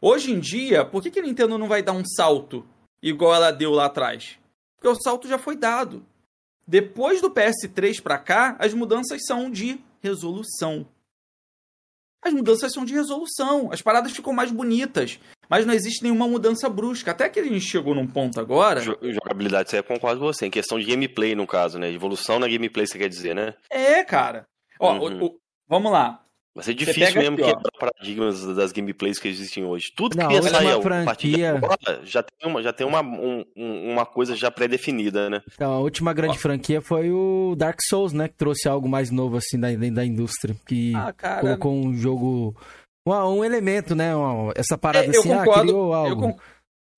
Hoje 0.00 0.32
em 0.32 0.40
dia, 0.40 0.82
por 0.82 1.02
que, 1.02 1.10
que 1.10 1.20
a 1.20 1.22
Nintendo 1.22 1.58
não 1.58 1.68
vai 1.68 1.82
dar 1.82 1.92
um 1.92 2.02
salto 2.04 2.64
igual 3.02 3.34
ela 3.34 3.50
deu 3.50 3.72
lá 3.72 3.84
atrás? 3.84 4.38
Porque 4.76 4.88
o 4.88 4.94
salto 5.02 5.28
já 5.28 5.36
foi 5.36 5.54
dado. 5.54 6.02
Depois 6.66 7.20
do 7.20 7.30
PS3 7.30 8.00
pra 8.00 8.16
cá, 8.16 8.56
as 8.58 8.72
mudanças 8.72 9.20
são 9.26 9.50
de 9.50 9.78
resolução. 10.02 10.86
As 12.22 12.32
mudanças 12.32 12.72
são 12.72 12.84
de 12.84 12.92
resolução. 12.94 13.70
As 13.72 13.80
paradas 13.82 14.12
ficam 14.12 14.32
mais 14.32 14.50
bonitas. 14.50 15.18
Mas 15.48 15.66
não 15.66 15.74
existe 15.74 16.02
nenhuma 16.02 16.28
mudança 16.28 16.68
brusca. 16.68 17.10
Até 17.10 17.28
que 17.28 17.40
a 17.40 17.44
gente 17.44 17.60
chegou 17.60 17.94
num 17.94 18.06
ponto 18.06 18.38
agora. 18.38 18.80
Jo- 18.80 18.96
Jogabilidade, 19.02 19.68
isso 19.68 19.76
aí 19.76 19.80
eu 19.80 19.84
concordo 19.84 20.20
com 20.20 20.26
você. 20.26 20.46
Em 20.46 20.50
questão 20.50 20.78
de 20.78 20.86
gameplay, 20.86 21.34
no 21.34 21.46
caso, 21.46 21.78
né? 21.78 21.90
Evolução 21.90 22.38
na 22.38 22.46
gameplay, 22.46 22.86
você 22.86 22.98
quer 22.98 23.08
dizer, 23.08 23.34
né? 23.34 23.54
É, 23.70 24.04
cara. 24.04 24.46
Ó, 24.78 24.92
Uhum. 24.92 25.22
o- 25.22 25.26
o- 25.26 25.38
vamos 25.68 25.90
lá. 25.90 26.22
Vai 26.60 26.64
ser 26.64 26.74
difícil 26.74 27.20
mesmo 27.20 27.34
aqui, 27.36 27.44
quebrar 27.44 27.72
paradigmas 27.78 28.44
das 28.54 28.72
gameplays 28.72 29.18
que 29.18 29.28
existem 29.28 29.64
hoje. 29.64 29.92
Tudo 29.96 30.16
Não, 30.16 30.28
que 30.28 30.34
ia 30.34 30.42
sair 30.42 30.74
uma 30.74 30.74
a 30.74 31.04
partir 31.04 31.28
de 31.28 31.34
franquia- 31.36 31.56
agora 31.56 32.00
já 32.04 32.22
tem 32.22 32.48
uma, 32.50 32.62
já 32.62 32.72
tem 32.72 32.86
uma, 32.86 33.00
um- 33.00 33.44
um- 33.56 33.92
uma 33.92 34.04
coisa 34.06 34.36
já 34.36 34.50
pré-definida, 34.50 35.30
né? 35.30 35.42
Então, 35.54 35.72
a 35.72 35.78
última 35.78 36.12
grande 36.12 36.38
franquia 36.38 36.80
foi 36.80 37.10
o 37.10 37.54
Dark 37.56 37.78
Souls, 37.88 38.12
né? 38.12 38.28
Que 38.28 38.34
trouxe 38.36 38.68
algo 38.68 38.88
mais 38.88 39.10
novo, 39.10 39.36
assim, 39.36 39.58
da, 39.58 39.68
da 39.92 40.04
indústria. 40.04 40.54
Que 40.66 40.94
Ah, 40.94 41.12
cara. 41.12 41.40
colocou 41.40 41.72
um 41.74 41.94
jogo... 41.94 42.54
Um, 43.06 43.12
um 43.12 43.44
elemento, 43.44 43.94
né? 43.94 44.14
uma- 44.14 44.52
essa 44.54 44.76
parada 44.76 45.06
É, 45.06 45.16
eu 45.16 45.20
assim, 45.20 45.32
ah, 45.32 45.38
concordo, 45.38 45.62
criou 45.62 45.86
eu 45.86 45.94
algo. 45.94 46.20
con- 46.22 46.38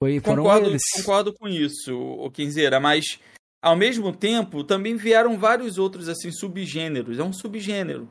Foi, 0.02 0.18
foram 0.20 0.42
Concordo, 0.42 0.68
eles. 0.70 0.82
concordo 0.96 1.32
com 1.32 1.46
isso, 1.48 1.96
o 1.96 2.28
Kenzeira, 2.28 2.80
mas 2.80 3.20
ao 3.62 3.76
mesmo 3.76 4.12
tempo 4.12 4.64
também 4.64 4.96
vieram 4.96 5.38
vários 5.38 5.78
outros 5.78 6.08
assim 6.08 6.32
subgêneros. 6.32 7.20
É 7.20 7.22
um 7.22 7.32
subgênero. 7.32 8.08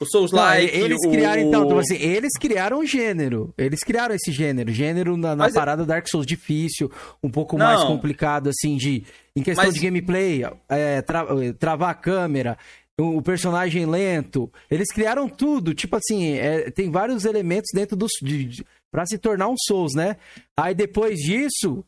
O 0.00 0.04
Não, 0.04 0.10
Souls-like, 0.10 0.76
eles 0.76 0.98
o... 1.06 1.10
criaram, 1.10 1.42
então, 1.42 1.64
então, 1.66 1.78
assim, 1.78 1.94
eles 1.94 2.32
criaram 2.38 2.80
um 2.80 2.86
gênero. 2.86 3.54
Eles 3.56 3.80
criaram 3.80 4.14
esse 4.14 4.32
gênero. 4.32 4.72
Gênero 4.72 5.16
na, 5.16 5.36
na 5.36 5.46
é- 5.46 5.52
parada 5.52 5.86
Dark 5.86 6.08
Souls 6.08 6.26
difícil, 6.26 6.90
um 7.22 7.30
pouco 7.30 7.56
Não. 7.56 7.64
mais 7.64 7.84
complicado, 7.84 8.48
assim, 8.48 8.76
de. 8.76 9.04
Em 9.36 9.42
questão 9.42 9.66
Mas- 9.66 9.74
de 9.74 9.80
gameplay, 9.80 10.42
é, 10.68 11.00
tra- 11.02 11.26
eh, 11.42 11.52
travar 11.52 11.90
a 11.90 11.94
câmera, 11.94 12.58
o, 13.00 13.18
o 13.18 13.22
personagem 13.22 13.86
lento. 13.86 14.50
Eles 14.68 14.92
criaram 14.92 15.28
tudo. 15.28 15.72
Tipo 15.74 15.96
assim, 15.96 16.34
é, 16.34 16.70
tem 16.72 16.90
vários 16.90 17.24
elementos 17.24 17.70
dentro 17.72 17.96
dos. 17.96 18.10
De, 18.20 18.44
de, 18.46 18.66
pra 18.90 19.06
se 19.06 19.16
tornar 19.16 19.48
um 19.48 19.54
Souls, 19.66 19.94
né? 19.94 20.16
Aí 20.56 20.74
depois 20.74 21.18
disso. 21.20 21.84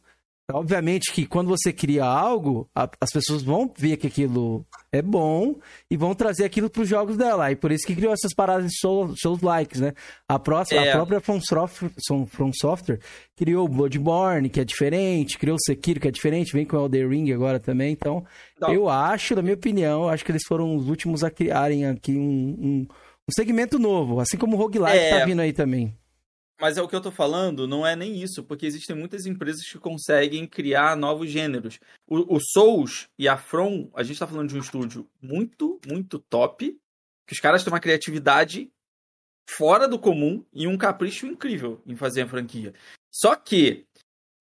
Obviamente 0.53 1.13
que 1.13 1.27
quando 1.27 1.49
você 1.49 1.73
cria 1.73 2.05
algo, 2.05 2.69
a- 2.73 2.89
as 3.01 3.11
pessoas 3.11 3.43
vão 3.43 3.69
ver 3.77 3.97
que 3.97 4.07
aquilo 4.07 4.65
é 4.93 5.03
bom 5.03 5.57
e 5.91 5.97
vão 5.97 6.15
trazer 6.15 6.45
aquilo 6.45 6.71
para 6.71 6.83
os 6.83 6.89
jogos 6.89 7.17
dela. 7.17 7.51
E 7.51 7.57
por 7.57 7.73
isso 7.73 7.85
que 7.85 7.97
criou 7.97 8.13
essas 8.13 8.33
paradas 8.33 8.71
de 8.71 8.79
show, 8.79 9.13
shows 9.17 9.41
likes, 9.43 9.81
né? 9.81 9.93
A, 10.29 10.39
próxima, 10.39 10.81
É. 10.85 10.91
a 10.91 10.97
própria 10.97 11.19
From 11.21 11.41
Software, 11.41 11.91
From 12.29 12.53
Software 12.55 13.01
criou 13.35 13.65
o 13.67 13.69
Bloodborne, 13.69 14.49
que 14.49 14.61
é 14.61 14.65
diferente, 14.65 15.37
criou 15.37 15.57
o 15.57 15.61
Sekiro, 15.61 15.99
que 15.99 16.07
é 16.07 16.13
diferente, 16.13 16.53
vem 16.53 16.65
com 16.65 16.77
o 16.77 16.85
Elden 16.85 17.09
Ring 17.09 17.33
agora 17.33 17.59
também. 17.59 17.91
Então, 17.93 18.25
Então. 18.57 18.73
eu 18.73 18.89
acho, 18.89 19.35
na 19.35 19.43
minha 19.43 19.55
opinião, 19.55 20.09
acho 20.09 20.25
que 20.25 20.31
eles 20.31 20.45
foram 20.47 20.77
os 20.77 20.89
últimos 20.89 21.25
a 21.25 21.31
criarem 21.31 21.87
aqui 21.87 22.13
um, 22.17 22.21
um, 22.23 22.87
um 23.29 23.33
segmento 23.33 23.81
novo, 23.81 24.21
assim 24.21 24.37
como 24.37 24.55
o 24.57 24.59
Roguelike 24.61 24.97
É. 24.97 25.19
tá 25.19 25.25
vindo 25.25 25.41
aí 25.41 25.53
também. 25.53 25.93
Mas 26.61 26.79
é 26.79 26.83
o 26.83 26.89
que 26.89 26.97
eu 26.97 27.01
tô 27.01 27.11
falando, 27.11 27.69
não 27.69 27.87
é 27.87 27.95
nem 27.95 28.23
isso, 28.23 28.43
porque 28.43 28.65
existem 28.65 28.97
muitas 28.97 29.27
empresas 29.27 29.63
que 29.63 29.79
conseguem 29.79 30.47
criar 30.47 30.97
novos 30.97 31.31
gêneros. 31.31 31.79
O, 32.07 32.37
o 32.37 32.41
Souls 32.41 33.09
e 33.19 33.29
a 33.29 33.37
From, 33.37 33.91
a 33.95 34.03
gente 34.03 34.19
tá 34.19 34.27
falando 34.27 34.49
de 34.49 34.57
um 34.57 34.61
estúdio 34.61 35.07
muito, 35.21 35.79
muito 35.87 36.19
top, 36.19 36.79
que 37.27 37.35
os 37.35 37.41
caras 37.41 37.63
têm 37.63 37.73
uma 37.73 37.81
criatividade 37.81 38.71
fora 39.49 39.87
do 39.87 39.99
comum 39.99 40.45
e 40.53 40.67
um 40.67 40.79
capricho 40.79 41.27
incrível 41.27 41.81
em 41.87 41.95
fazer 41.95 42.23
a 42.23 42.29
franquia. 42.29 42.73
Só 43.13 43.37
que 43.37 43.87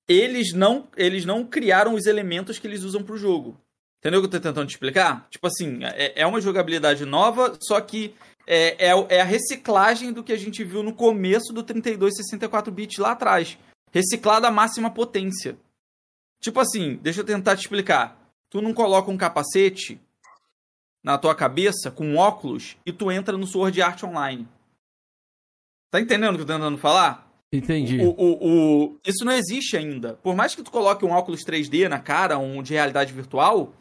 eles 0.07 0.53
não, 0.53 0.87
eles 0.95 1.25
não 1.25 1.45
criaram 1.45 1.93
os 1.93 2.05
elementos 2.05 2.59
que 2.59 2.67
eles 2.67 2.83
usam 2.83 3.03
pro 3.03 3.17
jogo. 3.17 3.59
Entendeu 3.99 4.19
o 4.19 4.23
que 4.23 4.27
eu 4.27 4.39
tô 4.39 4.47
tentando 4.47 4.67
te 4.67 4.73
explicar? 4.73 5.27
Tipo 5.29 5.47
assim, 5.47 5.83
é, 5.83 6.21
é 6.21 6.27
uma 6.27 6.39
jogabilidade 6.39 7.05
nova, 7.05 7.57
só 7.59 7.81
que 7.81 8.13
é, 8.47 8.87
é, 8.89 9.15
é 9.15 9.21
a 9.21 9.25
reciclagem 9.25 10.11
do 10.13 10.23
que 10.23 10.33
a 10.33 10.37
gente 10.37 10.63
viu 10.63 10.83
no 10.83 10.93
começo 10.93 11.51
do 11.53 11.63
32 11.63 12.15
64 12.17 12.71
bits 12.71 12.97
lá 12.97 13.11
atrás. 13.11 13.57
Reciclado 13.91 14.45
à 14.45 14.51
máxima 14.51 14.89
potência. 14.91 15.57
Tipo 16.41 16.59
assim, 16.59 16.97
deixa 16.97 17.21
eu 17.21 17.25
tentar 17.25 17.55
te 17.55 17.61
explicar. 17.61 18.19
Tu 18.49 18.61
não 18.61 18.73
coloca 18.73 19.09
um 19.09 19.17
capacete 19.17 19.99
na 21.03 21.17
tua 21.17 21.33
cabeça 21.35 21.89
com 21.91 22.05
um 22.05 22.17
óculos 22.17 22.77
e 22.85 22.91
tu 22.91 23.11
entra 23.11 23.37
no 23.37 23.47
Sword 23.47 23.81
Art 23.81 24.03
Online. 24.03 24.47
Tá 25.91 25.99
entendendo 26.01 26.33
o 26.33 26.37
que 26.37 26.41
eu 26.43 26.47
tô 26.47 26.53
tentando 26.53 26.77
falar? 26.77 27.25
Entendi. 27.53 27.99
O, 28.01 28.09
o, 28.09 28.85
o- 28.85 28.97
Isso 29.05 29.23
não 29.23 29.31
existe 29.31 29.77
ainda. 29.77 30.15
Por 30.15 30.35
mais 30.35 30.53
que 30.53 30.61
tu 30.63 30.71
coloque 30.71 31.05
um 31.05 31.11
óculos 31.11 31.41
3D 31.45 31.87
na 31.87 31.99
cara, 31.99 32.37
um 32.37 32.61
de 32.61 32.73
realidade 32.73 33.13
virtual, 33.13 33.73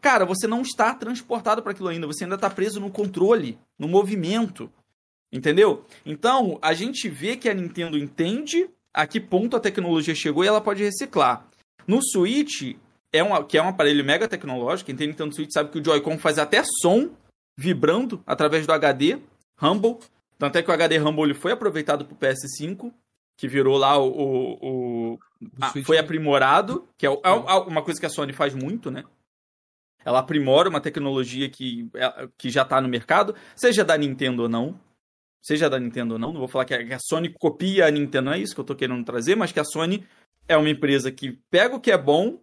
cara, 0.00 0.26
você 0.26 0.46
não 0.46 0.60
está 0.60 0.92
transportado 0.94 1.62
para 1.62 1.72
aquilo 1.72 1.88
ainda. 1.88 2.06
Você 2.06 2.24
ainda 2.24 2.34
está 2.36 2.50
preso 2.50 2.78
no 2.80 2.90
controle, 2.90 3.58
no 3.82 3.88
movimento. 3.88 4.70
Entendeu? 5.32 5.84
Então, 6.06 6.58
a 6.62 6.72
gente 6.72 7.08
vê 7.08 7.36
que 7.36 7.48
a 7.48 7.54
Nintendo 7.54 7.98
entende 7.98 8.68
a 8.94 9.06
que 9.06 9.18
ponto 9.20 9.56
a 9.56 9.60
tecnologia 9.60 10.14
chegou 10.14 10.44
e 10.44 10.46
ela 10.46 10.60
pode 10.60 10.82
reciclar. 10.84 11.48
No 11.86 12.00
Switch, 12.02 12.76
é 13.12 13.22
um, 13.24 13.42
que 13.44 13.58
é 13.58 13.62
um 13.62 13.68
aparelho 13.68 14.04
mega 14.04 14.28
tecnológico, 14.28 14.86
quem 14.86 14.96
tem 14.96 15.08
Nintendo 15.08 15.34
Switch 15.34 15.50
sabe 15.52 15.70
que 15.70 15.78
o 15.78 15.84
Joy-Con 15.84 16.18
faz 16.18 16.38
até 16.38 16.62
som 16.82 17.10
vibrando 17.56 18.22
através 18.26 18.66
do 18.66 18.72
HD 18.72 19.18
Rumble. 19.58 19.98
Tanto 20.38 20.56
é 20.58 20.62
que 20.62 20.70
o 20.70 20.74
HD 20.74 20.98
Rumble 20.98 21.24
ele 21.24 21.34
foi 21.34 21.52
aproveitado 21.52 22.04
pro 22.04 22.14
PS5, 22.16 22.92
que 23.38 23.48
virou 23.48 23.76
lá 23.78 23.96
o. 23.98 24.08
o- 24.08 24.58
o- 25.14 25.18
ah, 25.60 25.70
Switch, 25.70 25.86
foi 25.86 25.96
né? 25.96 26.02
aprimorado, 26.02 26.86
que 26.98 27.06
é, 27.06 27.10
o- 27.10 27.20
é 27.24 27.30
uma 27.66 27.82
coisa 27.82 27.98
que 27.98 28.06
a 28.06 28.10
Sony 28.10 28.32
faz 28.32 28.54
muito, 28.54 28.90
né? 28.90 29.02
Ela 30.04 30.18
aprimora 30.20 30.68
uma 30.68 30.80
tecnologia 30.80 31.48
que, 31.48 31.88
é- 31.94 32.28
que 32.36 32.50
já 32.50 32.64
tá 32.64 32.80
no 32.80 32.88
mercado, 32.88 33.34
seja 33.56 33.84
da 33.84 33.96
Nintendo 33.96 34.42
ou 34.42 34.48
não. 34.48 34.78
Seja 35.44 35.68
da 35.68 35.78
Nintendo 35.78 36.14
ou 36.14 36.20
não, 36.20 36.32
não 36.32 36.38
vou 36.38 36.48
falar 36.48 36.64
que 36.64 36.72
a, 36.72 36.98
Sony 37.00 37.28
copia 37.28 37.86
a 37.86 37.90
Nintendo, 37.90 38.26
não 38.26 38.32
é 38.32 38.38
isso 38.38 38.54
que 38.54 38.60
eu 38.60 38.64
tô 38.64 38.76
querendo 38.76 39.04
trazer, 39.04 39.34
mas 39.34 39.50
que 39.50 39.58
a 39.58 39.64
Sony 39.64 40.06
é 40.46 40.56
uma 40.56 40.70
empresa 40.70 41.10
que 41.10 41.32
pega 41.50 41.74
o 41.74 41.80
que 41.80 41.90
é 41.90 41.98
bom 41.98 42.40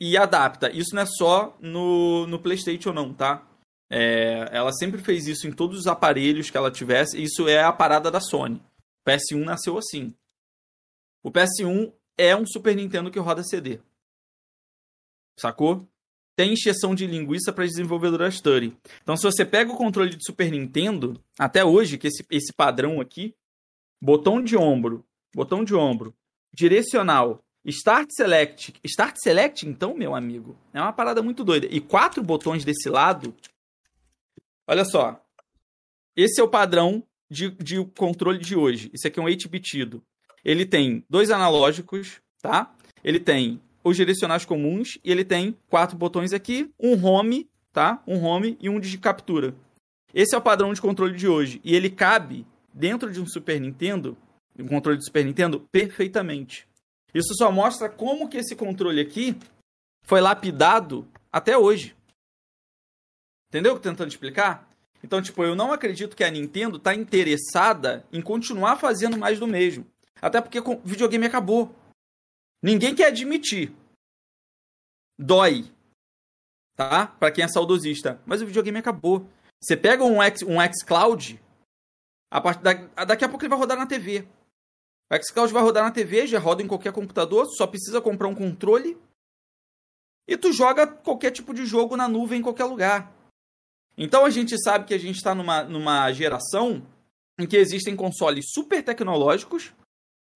e 0.00 0.16
adapta. 0.16 0.70
Isso 0.70 0.94
não 0.94 1.02
é 1.02 1.06
só 1.06 1.56
no, 1.60 2.26
no 2.28 2.40
PlayStation, 2.40 2.92
não, 2.92 3.12
tá? 3.12 3.44
É, 3.90 4.48
ela 4.50 4.72
sempre 4.72 5.02
fez 5.02 5.26
isso 5.26 5.46
em 5.46 5.52
todos 5.52 5.80
os 5.80 5.86
aparelhos 5.86 6.48
que 6.48 6.56
ela 6.56 6.70
tivesse. 6.70 7.20
Isso 7.20 7.48
é 7.48 7.62
a 7.62 7.72
parada 7.72 8.10
da 8.10 8.20
Sony. 8.20 8.62
O 9.04 9.10
PS1 9.10 9.44
nasceu 9.44 9.76
assim. 9.76 10.14
O 11.22 11.30
PS1 11.30 11.92
é 12.16 12.34
um 12.36 12.46
Super 12.46 12.74
Nintendo 12.74 13.10
que 13.10 13.18
roda 13.18 13.42
CD. 13.42 13.80
Sacou? 15.38 15.86
Tem 16.34 16.52
encheção 16.52 16.94
de 16.94 17.06
linguiça 17.06 17.52
para 17.52 17.66
desenvolvedoras 17.66 18.36
Study. 18.36 18.76
Então, 19.02 19.16
se 19.16 19.22
você 19.22 19.44
pega 19.44 19.72
o 19.72 19.76
controle 19.76 20.10
de 20.10 20.24
Super 20.24 20.50
Nintendo, 20.50 21.22
até 21.38 21.64
hoje, 21.64 21.98
que 21.98 22.06
esse, 22.06 22.24
esse 22.30 22.52
padrão 22.52 23.00
aqui, 23.00 23.34
botão 24.00 24.42
de 24.42 24.56
ombro, 24.56 25.04
botão 25.34 25.62
de 25.62 25.74
ombro, 25.74 26.14
direcional, 26.54 27.44
Start 27.64 28.10
Select. 28.10 28.74
Start 28.84 29.16
Select, 29.22 29.66
então, 29.66 29.94
meu 29.94 30.14
amigo, 30.14 30.56
é 30.72 30.80
uma 30.80 30.92
parada 30.92 31.22
muito 31.22 31.44
doida. 31.44 31.66
E 31.70 31.80
quatro 31.80 32.22
botões 32.22 32.64
desse 32.64 32.88
lado. 32.88 33.34
Olha 34.66 34.84
só. 34.84 35.22
Esse 36.16 36.40
é 36.40 36.44
o 36.44 36.48
padrão 36.48 37.02
de, 37.30 37.50
de 37.50 37.84
controle 37.96 38.38
de 38.38 38.56
hoje. 38.56 38.90
Isso 38.92 39.06
aqui 39.06 39.20
é 39.20 39.22
um 39.22 39.26
8-bitido. 39.26 40.02
Ele 40.44 40.66
tem 40.66 41.04
dois 41.08 41.30
analógicos, 41.30 42.20
tá? 42.40 42.74
Ele 43.04 43.20
tem 43.20 43.60
os 43.84 43.96
direcionais 43.96 44.44
comuns 44.44 44.98
e 45.04 45.10
ele 45.10 45.24
tem 45.24 45.56
quatro 45.68 45.96
botões 45.96 46.32
aqui, 46.32 46.70
um 46.78 47.04
home, 47.04 47.48
tá? 47.72 48.02
Um 48.06 48.22
home 48.22 48.56
e 48.60 48.68
um 48.68 48.78
de 48.78 48.96
captura. 48.98 49.54
Esse 50.14 50.34
é 50.34 50.38
o 50.38 50.42
padrão 50.42 50.72
de 50.72 50.80
controle 50.80 51.16
de 51.16 51.26
hoje 51.26 51.60
e 51.64 51.74
ele 51.74 51.90
cabe 51.90 52.46
dentro 52.72 53.10
de 53.10 53.20
um 53.20 53.26
Super 53.26 53.60
Nintendo, 53.60 54.16
um 54.58 54.68
controle 54.68 54.98
de 54.98 55.04
Super 55.04 55.24
Nintendo 55.24 55.60
perfeitamente. 55.72 56.68
Isso 57.14 57.34
só 57.34 57.50
mostra 57.50 57.88
como 57.88 58.28
que 58.28 58.38
esse 58.38 58.54
controle 58.54 59.00
aqui 59.00 59.36
foi 60.02 60.20
lapidado 60.20 61.06
até 61.30 61.56
hoje. 61.56 61.94
Entendeu 63.48 63.72
o 63.72 63.74
que 63.74 63.78
eu 63.80 63.82
tô 63.82 63.88
tentando 63.90 64.10
explicar? 64.10 64.68
Então, 65.04 65.20
tipo, 65.20 65.42
eu 65.42 65.54
não 65.54 65.72
acredito 65.72 66.16
que 66.16 66.24
a 66.24 66.30
Nintendo 66.30 66.78
tá 66.78 66.94
interessada 66.94 68.04
em 68.12 68.22
continuar 68.22 68.76
fazendo 68.76 69.18
mais 69.18 69.38
do 69.38 69.46
mesmo. 69.46 69.86
Até 70.20 70.40
porque 70.40 70.60
o 70.60 70.80
videogame 70.84 71.26
acabou. 71.26 71.74
Ninguém 72.62 72.94
quer 72.94 73.06
admitir. 73.06 73.72
Dói. 75.18 75.64
Tá? 76.76 77.06
Para 77.06 77.32
quem 77.32 77.44
é 77.44 77.48
saudosista. 77.48 78.22
Mas 78.24 78.40
o 78.40 78.46
videogame 78.46 78.78
acabou. 78.78 79.28
Você 79.60 79.76
pega 79.76 80.04
um 80.04 80.22
X, 80.22 80.42
um 80.42 80.56
xCloud, 80.72 81.40
a 82.30 82.40
part... 82.40 82.60
daqui 83.06 83.24
a 83.24 83.28
pouco 83.28 83.44
ele 83.44 83.50
vai 83.50 83.58
rodar 83.58 83.76
na 83.76 83.86
TV. 83.86 84.26
O 85.10 85.22
xCloud 85.22 85.52
vai 85.52 85.62
rodar 85.62 85.84
na 85.84 85.90
TV, 85.90 86.26
já 86.26 86.38
roda 86.38 86.62
em 86.62 86.66
qualquer 86.66 86.92
computador, 86.92 87.46
só 87.46 87.66
precisa 87.66 88.00
comprar 88.00 88.28
um 88.28 88.34
controle. 88.34 88.98
E 90.26 90.36
tu 90.36 90.52
joga 90.52 90.86
qualquer 90.86 91.30
tipo 91.30 91.52
de 91.52 91.66
jogo 91.66 91.96
na 91.96 92.08
nuvem 92.08 92.40
em 92.40 92.42
qualquer 92.42 92.64
lugar. 92.64 93.12
Então 93.98 94.24
a 94.24 94.30
gente 94.30 94.60
sabe 94.62 94.86
que 94.86 94.94
a 94.94 94.98
gente 94.98 95.16
está 95.16 95.34
numa, 95.34 95.62
numa 95.62 96.10
geração 96.12 96.86
em 97.38 97.46
que 97.46 97.56
existem 97.56 97.94
consoles 97.94 98.46
super 98.50 98.82
tecnológicos, 98.82 99.74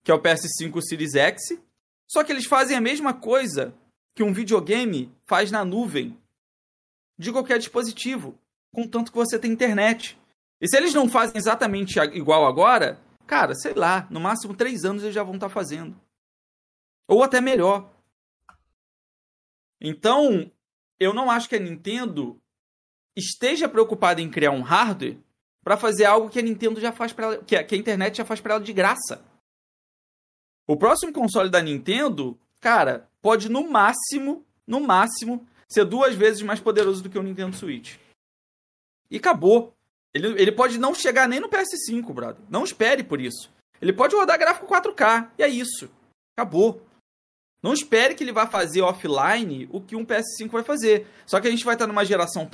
que 0.05 0.11
é 0.11 0.15
o 0.15 0.21
PS5 0.21 0.83
Series 0.83 1.15
X, 1.15 1.59
só 2.07 2.23
que 2.23 2.33
eles 2.33 2.47
fazem 2.47 2.77
a 2.77 2.81
mesma 2.81 3.13
coisa 3.13 3.75
que 4.15 4.23
um 4.23 4.33
videogame 4.33 5.13
faz 5.25 5.51
na 5.51 5.65
nuvem 5.65 6.19
de 7.19 7.33
qualquer 7.33 7.59
dispositivo, 7.59 8.39
contanto 8.73 9.11
que 9.11 9.19
você 9.19 9.39
tem 9.39 9.53
internet. 9.53 10.19
E 10.61 10.69
se 10.69 10.77
eles 10.77 10.95
não 10.95 11.09
fazem 11.09 11.37
exatamente 11.37 11.99
igual 11.99 12.47
agora, 12.47 13.01
cara, 13.27 13.55
sei 13.55 13.75
lá, 13.75 14.07
no 14.11 14.21
máximo 14.21 14.55
três 14.55 14.85
anos 14.85 15.03
eles 15.03 15.15
já 15.15 15.23
vão 15.23 15.35
estar 15.35 15.49
tá 15.49 15.55
fazendo. 15.55 15.99
Ou 17.09 17.23
até 17.23 17.41
melhor. 17.41 17.91
Então, 19.81 20.51
eu 20.99 21.13
não 21.13 21.31
acho 21.31 21.49
que 21.49 21.57
a 21.57 21.61
Nintendo 21.61 22.41
esteja 23.15 23.69
preocupada 23.69 24.21
em 24.21 24.31
criar 24.31 24.51
um 24.51 24.63
hardware 24.63 25.19
para 25.63 25.77
fazer 25.77 26.05
algo 26.05 26.31
que 26.31 26.39
a 26.39 26.43
Nintendo 26.43 26.81
já 26.81 26.93
faz 26.93 27.13
para 27.13 27.39
que, 27.39 27.63
que 27.65 27.75
a 27.75 27.79
internet 27.79 28.17
já 28.17 28.25
faz 28.25 28.41
para 28.41 28.55
ela 28.55 28.65
de 28.65 28.73
graça. 28.73 29.25
O 30.67 30.77
próximo 30.77 31.13
console 31.13 31.49
da 31.49 31.63
Nintendo, 31.63 32.39
cara, 32.61 33.09
pode 33.23 33.49
no 33.49 33.69
máximo, 33.71 34.45
no 34.67 34.81
máximo, 34.81 35.47
ser 35.69 35.85
duas 35.85 36.15
vezes 36.15 36.43
mais 36.43 36.61
poderoso 36.61 37.03
do 37.03 37.11
que 37.11 37.19
o 37.19 37.23
Nintendo 37.23 37.57
Switch. 37.57 37.97
E 39.11 39.17
acabou. 39.17 39.73
Ele, 40.13 40.41
ele 40.41 40.53
pode 40.53 40.79
não 40.79 40.95
chegar 40.95 41.29
nem 41.29 41.41
no 41.41 41.49
PS5, 41.49 42.13
brother. 42.13 42.43
Não 42.49 42.65
espere 42.65 43.05
por 43.05 43.21
isso. 43.21 43.51
Ele 43.81 43.93
pode 43.93 44.17
rodar 44.17 44.39
gráfico 44.39 44.67
4K. 44.67 45.31
E 45.39 45.43
é 45.43 45.49
isso. 45.49 45.89
Acabou. 46.37 46.83
Não 47.63 47.73
espere 47.73 48.15
que 48.15 48.25
ele 48.25 48.33
vá 48.33 48.47
fazer 48.47 48.81
offline 48.81 49.69
o 49.73 49.81
que 49.81 49.97
um 49.97 50.05
PS5 50.05 50.51
vai 50.51 50.65
fazer. 50.65 51.07
Só 51.27 51.41
que 51.41 51.49
a 51.49 51.51
gente 51.51 51.65
vai 51.65 51.75
estar 51.75 51.87
numa 51.87 52.05
geração 52.05 52.49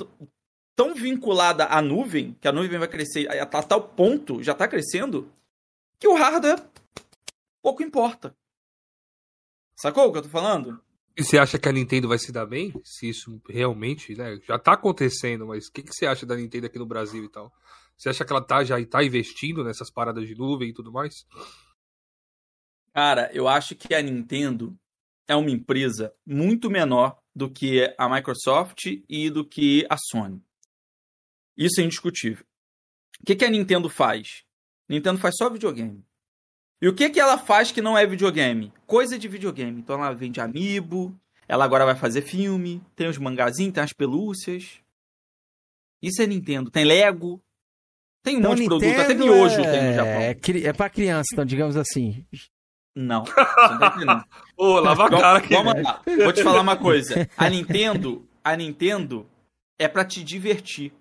tão 0.75 0.93
vinculada 0.93 1.65
à 1.65 1.81
nuvem, 1.81 2.35
que 2.41 2.47
a 2.47 2.51
nuvem 2.51 2.79
vai 2.79 2.87
crescer 2.87 3.27
a 3.29 3.45
tal 3.45 3.81
ponto, 3.81 4.41
já 4.41 4.53
está 4.53 4.67
crescendo, 4.67 5.31
que 5.99 6.07
o 6.07 6.15
hardware 6.15 6.61
pouco 7.63 7.81
importa. 7.81 8.37
Sacou 9.75 10.07
o 10.07 10.11
que 10.11 10.19
eu 10.19 10.23
tô 10.23 10.29
falando? 10.29 10.83
E 11.15 11.23
você 11.23 11.37
acha 11.37 11.57
que 11.57 11.69
a 11.69 11.71
Nintendo 11.71 12.07
vai 12.07 12.19
se 12.19 12.31
dar 12.31 12.45
bem? 12.45 12.73
Se 12.83 13.07
isso 13.09 13.41
realmente, 13.47 14.15
né? 14.15 14.39
Já 14.45 14.59
tá 14.59 14.73
acontecendo, 14.73 15.47
mas 15.47 15.67
o 15.67 15.71
que, 15.71 15.81
que 15.81 15.93
você 15.93 16.05
acha 16.05 16.25
da 16.25 16.35
Nintendo 16.35 16.65
aqui 16.65 16.77
no 16.77 16.85
Brasil 16.85 17.23
e 17.23 17.29
tal? 17.29 17.51
Você 17.95 18.09
acha 18.09 18.25
que 18.25 18.33
ela 18.33 18.43
tá, 18.43 18.63
já 18.63 18.83
tá 18.85 19.03
investindo 19.03 19.63
nessas 19.63 19.89
paradas 19.91 20.27
de 20.27 20.35
nuvem 20.35 20.69
e 20.69 20.73
tudo 20.73 20.91
mais? 20.91 21.25
Cara, 22.93 23.31
eu 23.33 23.47
acho 23.47 23.75
que 23.75 23.93
a 23.93 24.01
Nintendo 24.01 24.77
é 25.27 25.35
uma 25.35 25.51
empresa 25.51 26.13
muito 26.25 26.69
menor 26.69 27.17
do 27.33 27.49
que 27.49 27.93
a 27.97 28.09
Microsoft 28.09 28.85
e 29.07 29.29
do 29.29 29.47
que 29.47 29.85
a 29.89 29.95
Sony. 29.97 30.43
Isso 31.55 31.79
é 31.79 31.83
indiscutível. 31.83 32.45
O 33.21 33.25
que, 33.25 33.35
que 33.35 33.45
a 33.45 33.49
Nintendo 33.49 33.89
faz? 33.89 34.43
A 34.89 34.93
Nintendo 34.93 35.19
faz 35.19 35.35
só 35.37 35.49
videogame. 35.49 36.03
E 36.81 36.87
o 36.87 36.93
que, 36.93 37.09
que 37.09 37.19
ela 37.19 37.37
faz 37.37 37.71
que 37.71 37.81
não 37.81 37.97
é 37.97 38.05
videogame? 38.05 38.73
Coisa 38.85 39.17
de 39.17 39.27
videogame. 39.27 39.79
Então 39.79 39.95
ela 39.95 40.13
vende 40.13 40.41
amiibo, 40.41 41.17
ela 41.47 41.63
agora 41.65 41.85
vai 41.85 41.95
fazer 41.95 42.21
filme, 42.21 42.81
tem 42.95 43.07
os 43.07 43.17
mangazinhos, 43.17 43.73
tem 43.73 43.83
as 43.83 43.93
pelúcias. 43.93 44.79
Isso 46.01 46.21
é 46.21 46.27
Nintendo. 46.27 46.69
Tem 46.69 46.83
Lego. 46.83 47.41
Tem 48.23 48.35
um 48.35 48.39
então, 48.39 48.51
monte 48.51 48.61
de 48.61 48.67
produto, 48.67 48.99
até 48.99 49.13
miojo 49.13 49.61
é... 49.61 49.71
tem 49.71 49.89
no 49.89 49.93
Japão. 49.93 50.21
É, 50.21 50.67
é 50.69 50.73
pra 50.73 50.89
criança, 50.89 51.27
então, 51.33 51.45
digamos 51.45 51.75
assim. 51.75 52.25
Não. 52.95 53.23
Tá 53.23 54.25
Ô, 54.55 54.79
lava 54.79 55.07
a 55.07 55.09
cara 55.09 55.37
aqui. 55.39 55.53
Vamos 55.53 55.81
lá. 55.81 56.01
Vou 56.05 56.31
te 56.31 56.43
falar 56.43 56.61
uma 56.61 56.77
coisa. 56.77 57.29
A 57.35 57.49
Nintendo, 57.49 58.27
a 58.43 58.55
Nintendo 58.55 59.29
é 59.77 59.87
para 59.87 60.05
te 60.05 60.23
divertir. 60.23 60.93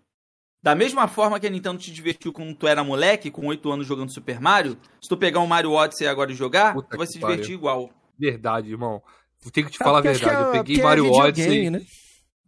Da 0.63 0.77
mesma 0.77 1.09
forma 1.09 1.41
que 1.41 1.47
a 1.47 1.51
Nintendo 1.51 1.79
te 1.79 1.91
divertiu 1.91 2.33
quando 2.33 2.55
tu 2.55 2.69
era 2.69 2.85
moleque, 2.85 3.33
com 3.33 3.47
8 3.49 3.73
anos 3.73 3.87
jogando 3.87 4.13
Super 4.13 4.41
Mario, 4.41 4.79
se 5.01 5.09
tu 5.09 5.17
pegar 5.17 5.41
um 5.41 5.47
Mario 5.47 5.73
Odyssey 5.73 6.07
agora 6.07 6.31
e 6.31 6.37
jogar, 6.37 6.75
Puta 6.75 6.91
tu 6.91 6.99
vai 6.99 7.07
se 7.07 7.19
divertir 7.19 7.41
pariu. 7.41 7.59
igual. 7.59 7.91
Verdade, 8.17 8.71
irmão. 8.71 9.03
Vou 9.43 9.51
ter 9.51 9.65
que 9.65 9.73
te 9.73 9.83
é 9.83 9.85
falar 9.85 9.99
a 9.99 10.03
verdade. 10.03 10.37
É, 10.37 10.41
eu 10.41 10.53
peguei 10.53 10.81
Mario 10.81 11.07
é 11.07 11.11
Odyssey. 11.11 11.71
Né? 11.71 11.83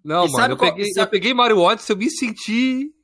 Não, 0.04 0.26
e 0.26 0.30
mano, 0.30 0.54
eu, 0.54 0.56
qual, 0.56 0.70
peguei, 0.70 0.92
sabe... 0.92 1.06
eu 1.06 1.10
peguei 1.10 1.34
Mario 1.34 1.58
Odyssey, 1.58 1.92
eu 1.92 1.98
me 1.98 2.08
senti 2.08 2.94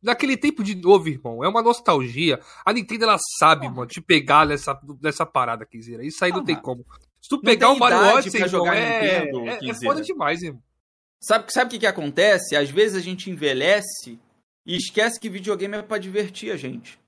naquele 0.00 0.36
tempo 0.36 0.62
de 0.62 0.76
novo, 0.76 1.08
irmão. 1.08 1.42
É 1.42 1.48
uma 1.48 1.60
nostalgia. 1.60 2.38
A 2.64 2.72
Nintendo, 2.72 3.02
ela 3.02 3.18
sabe, 3.40 3.66
ah. 3.66 3.70
mano, 3.70 3.88
te 3.88 4.00
pegar 4.00 4.46
nessa, 4.46 4.78
nessa 5.02 5.26
parada, 5.26 5.66
Kizera. 5.66 6.06
Isso 6.06 6.24
aí 6.24 6.30
ah, 6.30 6.36
não 6.36 6.44
tem 6.44 6.54
como. 6.54 6.86
Se 7.20 7.28
tu 7.28 7.40
pegar 7.40 7.70
o 7.70 7.78
Mario 7.80 7.98
Odyssey, 8.14 8.38
pra 8.38 8.48
jogar 8.48 8.76
é, 8.76 9.24
Nintendo, 9.24 9.48
é, 9.48 9.70
é 9.70 9.74
foda 9.74 10.00
demais, 10.02 10.40
irmão. 10.40 10.62
Sabe, 11.20 11.52
sabe 11.52 11.66
o 11.66 11.70
que, 11.72 11.80
que 11.80 11.86
acontece? 11.86 12.54
Às 12.54 12.70
vezes 12.70 12.96
a 12.96 13.00
gente 13.00 13.28
envelhece 13.28 14.20
e 14.66 14.76
esquece 14.76 15.20
que 15.20 15.30
videogame 15.30 15.76
é 15.76 15.82
para 15.82 15.98
divertir 15.98 16.50
a 16.50 16.56
gente. 16.56 16.98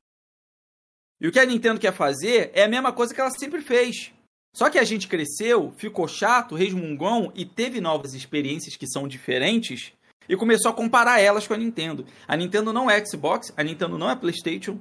E 1.20 1.26
o 1.26 1.32
que 1.32 1.40
a 1.40 1.44
Nintendo 1.44 1.80
quer 1.80 1.92
fazer 1.92 2.52
é 2.54 2.62
a 2.62 2.68
mesma 2.68 2.92
coisa 2.92 3.12
que 3.12 3.20
ela 3.20 3.30
sempre 3.30 3.60
fez. 3.60 4.12
Só 4.54 4.70
que 4.70 4.78
a 4.78 4.84
gente 4.84 5.08
cresceu, 5.08 5.72
ficou 5.72 6.06
chato, 6.06 6.54
resmungão 6.54 7.32
e 7.34 7.44
teve 7.44 7.80
novas 7.80 8.14
experiências 8.14 8.76
que 8.76 8.86
são 8.86 9.08
diferentes 9.08 9.92
e 10.28 10.36
começou 10.36 10.70
a 10.70 10.74
comparar 10.74 11.20
elas 11.20 11.46
com 11.46 11.54
a 11.54 11.56
Nintendo. 11.56 12.06
A 12.26 12.36
Nintendo 12.36 12.72
não 12.72 12.88
é 12.90 13.04
Xbox, 13.04 13.52
a 13.56 13.62
Nintendo 13.62 13.98
não 13.98 14.08
é 14.08 14.14
PlayStation. 14.14 14.80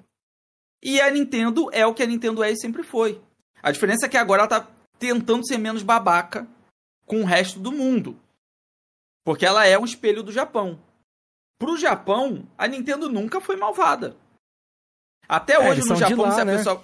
E 0.82 1.02
a 1.02 1.10
Nintendo 1.10 1.70
é 1.74 1.86
o 1.86 1.94
que 1.94 2.04
a 2.04 2.08
Nintendo 2.08 2.44
é 2.44 2.52
e 2.52 2.58
sempre 2.58 2.84
foi. 2.84 3.20
A 3.62 3.72
diferença 3.72 4.06
é 4.06 4.10
que 4.10 4.18
agora 4.18 4.44
ela 4.44 4.50
tá 4.50 4.70
tentando 5.00 5.46
ser 5.46 5.58
menos 5.58 5.82
babaca 5.82 6.48
com 7.06 7.22
o 7.22 7.26
resto 7.26 7.60
do 7.60 7.72
mundo. 7.72 8.20
Porque 9.24 9.46
ela 9.46 9.66
é 9.66 9.78
um 9.78 9.86
espelho 9.86 10.22
do 10.22 10.32
Japão. 10.32 10.80
Pro 11.58 11.78
Japão, 11.78 12.48
a 12.58 12.68
Nintendo 12.68 13.10
nunca 13.10 13.42
foi 13.42 13.56
malvada. 13.56 14.16
Até 15.28 15.54
é, 15.54 15.60
hoje 15.60 15.88
no 15.88 15.96
Japão, 15.96 16.26
lá, 16.26 16.32
se 16.32 16.42
a 16.42 16.46
né? 16.46 16.58
pessoa. 16.58 16.84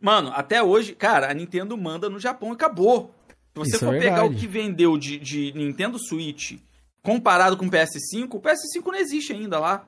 Mano, 0.00 0.32
até 0.34 0.62
hoje, 0.62 0.94
cara, 0.94 1.30
a 1.30 1.34
Nintendo 1.34 1.76
manda 1.76 2.08
no 2.08 2.18
Japão 2.18 2.50
e 2.50 2.54
acabou. 2.54 3.14
Se 3.28 3.58
você 3.58 3.76
Isso 3.76 3.84
é 3.84 3.88
for 3.88 3.94
é 3.94 4.00
pegar 4.00 4.24
o 4.24 4.34
que 4.34 4.46
vendeu 4.46 4.96
de, 4.96 5.18
de 5.18 5.52
Nintendo 5.52 5.98
Switch 5.98 6.58
comparado 7.02 7.56
com 7.56 7.66
o 7.66 7.70
PS5, 7.70 8.34
o 8.34 8.40
PS5 8.40 8.86
não 8.86 8.94
existe 8.94 9.32
ainda 9.32 9.58
lá. 9.58 9.86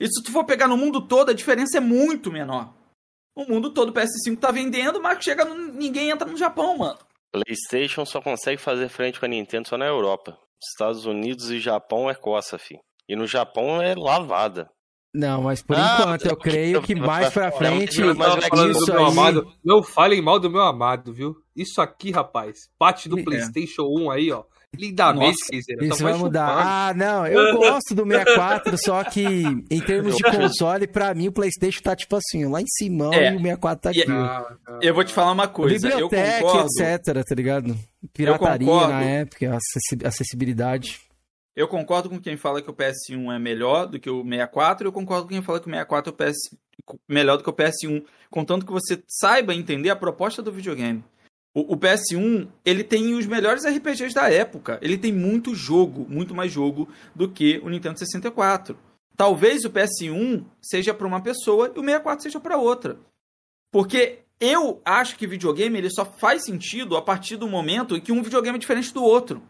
E 0.00 0.06
se 0.08 0.22
tu 0.22 0.32
for 0.32 0.44
pegar 0.44 0.66
no 0.66 0.76
mundo 0.76 1.00
todo, 1.06 1.30
a 1.30 1.34
diferença 1.34 1.78
é 1.78 1.80
muito 1.80 2.32
menor. 2.32 2.74
O 3.36 3.44
mundo 3.44 3.72
todo 3.72 3.90
o 3.90 3.92
PS5 3.92 4.38
tá 4.38 4.50
vendendo, 4.50 5.00
mas 5.00 5.22
chega 5.22 5.44
no... 5.44 5.54
ninguém 5.54 6.10
entra 6.10 6.28
no 6.28 6.36
Japão, 6.36 6.78
mano. 6.78 6.98
PlayStation 7.32 8.04
só 8.04 8.20
consegue 8.20 8.60
fazer 8.60 8.88
frente 8.88 9.18
com 9.18 9.26
a 9.26 9.28
Nintendo 9.28 9.68
só 9.68 9.76
na 9.76 9.86
Europa. 9.86 10.38
Estados 10.62 11.04
Unidos 11.04 11.50
e 11.50 11.58
Japão 11.58 12.08
é 12.08 12.14
coça, 12.14 12.58
fi. 12.58 12.78
E 13.08 13.14
no 13.16 13.26
Japão 13.26 13.80
é 13.82 13.94
lavada. 13.94 14.70
Não, 15.14 15.42
mas 15.42 15.62
por 15.62 15.76
ah, 15.76 15.98
enquanto 16.00 16.26
eu 16.26 16.36
creio 16.36 16.82
que 16.82 16.92
mais 16.94 17.32
pra 17.32 17.52
frente. 17.52 18.00
isso 18.00 18.92
aí... 18.92 19.04
amado, 19.04 19.46
não 19.64 19.80
falem 19.80 20.20
mal 20.20 20.40
do 20.40 20.50
meu 20.50 20.62
amado, 20.62 21.12
viu? 21.12 21.36
Isso 21.54 21.80
aqui, 21.80 22.10
rapaz, 22.10 22.68
parte 22.76 23.08
do 23.08 23.20
é. 23.20 23.22
PlayStation 23.22 23.82
1 23.84 24.10
aí, 24.10 24.32
ó. 24.32 24.42
Lindamente, 24.76 25.36
Nossa. 25.52 25.84
Isso 25.86 26.02
vai 26.02 26.14
mudar. 26.14 26.48
chupando. 26.48 26.68
Ah, 26.68 26.92
não, 26.96 27.26
eu 27.28 27.56
gosto 27.58 27.94
do 27.94 28.04
64, 28.04 28.76
só 28.76 29.04
que 29.04 29.24
em 29.70 29.80
termos 29.80 30.16
de 30.16 30.22
console, 30.28 30.88
pra 30.88 31.14
mim 31.14 31.28
o 31.28 31.32
PlayStation 31.32 31.80
tá 31.80 31.94
tipo 31.94 32.16
assim, 32.16 32.44
lá 32.46 32.60
em 32.60 32.66
cima 32.66 33.14
É. 33.14 33.32
e 33.32 33.36
o 33.36 33.38
64 33.38 33.82
tá 33.82 33.92
E- 33.96 34.02
aqui. 34.02 34.10
Ah, 34.10 34.44
ah. 34.66 34.78
Eu 34.82 34.92
vou 34.92 35.04
te 35.04 35.12
falar 35.14 35.30
uma 35.30 35.46
coisa. 35.46 35.86
Eu 35.86 36.08
Biblioteca, 36.08 36.40
concordo. 36.40 36.68
etc, 36.80 37.24
tá 37.24 37.34
ligado? 37.36 37.76
Pirataria 38.12 38.88
na 38.88 39.00
época, 39.04 39.46
acessi- 39.56 40.04
acessibilidade. 40.04 40.98
Eu 41.56 41.68
concordo 41.68 42.10
com 42.10 42.20
quem 42.20 42.36
fala 42.36 42.60
que 42.60 42.70
o 42.70 42.74
PS1 42.74 43.34
é 43.34 43.38
melhor 43.38 43.86
do 43.86 44.00
que 44.00 44.10
o 44.10 44.24
64, 44.24 44.84
e 44.84 44.88
eu 44.88 44.92
concordo 44.92 45.24
com 45.24 45.30
quem 45.30 45.42
fala 45.42 45.60
que 45.60 45.68
o 45.68 45.70
64 45.70 46.10
é 46.10 46.12
o 46.12 46.16
PS... 46.16 46.36
melhor 47.08 47.36
do 47.36 47.44
que 47.44 47.50
o 47.50 47.52
PS1, 47.52 48.04
contanto 48.28 48.66
que 48.66 48.72
você 48.72 49.02
saiba 49.06 49.54
entender 49.54 49.90
a 49.90 49.96
proposta 49.96 50.42
do 50.42 50.50
videogame. 50.52 51.04
O, 51.54 51.74
o 51.74 51.76
PS1, 51.76 52.48
ele 52.64 52.82
tem 52.82 53.14
os 53.14 53.26
melhores 53.26 53.64
RPGs 53.64 54.12
da 54.12 54.28
época. 54.28 54.76
Ele 54.82 54.98
tem 54.98 55.12
muito 55.12 55.54
jogo, 55.54 56.04
muito 56.08 56.34
mais 56.34 56.50
jogo 56.50 56.88
do 57.14 57.28
que 57.28 57.60
o 57.62 57.70
Nintendo 57.70 58.00
64. 58.00 58.76
Talvez 59.16 59.64
o 59.64 59.70
PS1 59.70 60.44
seja 60.60 60.92
para 60.92 61.06
uma 61.06 61.22
pessoa 61.22 61.68
e 61.68 61.78
o 61.78 61.84
64 61.84 62.22
seja 62.24 62.40
para 62.40 62.56
outra. 62.56 62.98
Porque 63.70 64.18
eu 64.40 64.82
acho 64.84 65.16
que 65.16 65.28
videogame 65.28 65.78
ele 65.78 65.90
só 65.90 66.04
faz 66.04 66.44
sentido 66.44 66.96
a 66.96 67.02
partir 67.02 67.36
do 67.36 67.46
momento 67.46 67.96
em 67.96 68.00
que 68.00 68.10
um 68.10 68.22
videogame 68.22 68.56
é 68.56 68.60
diferente 68.60 68.92
do 68.92 69.04
outro. 69.04 69.40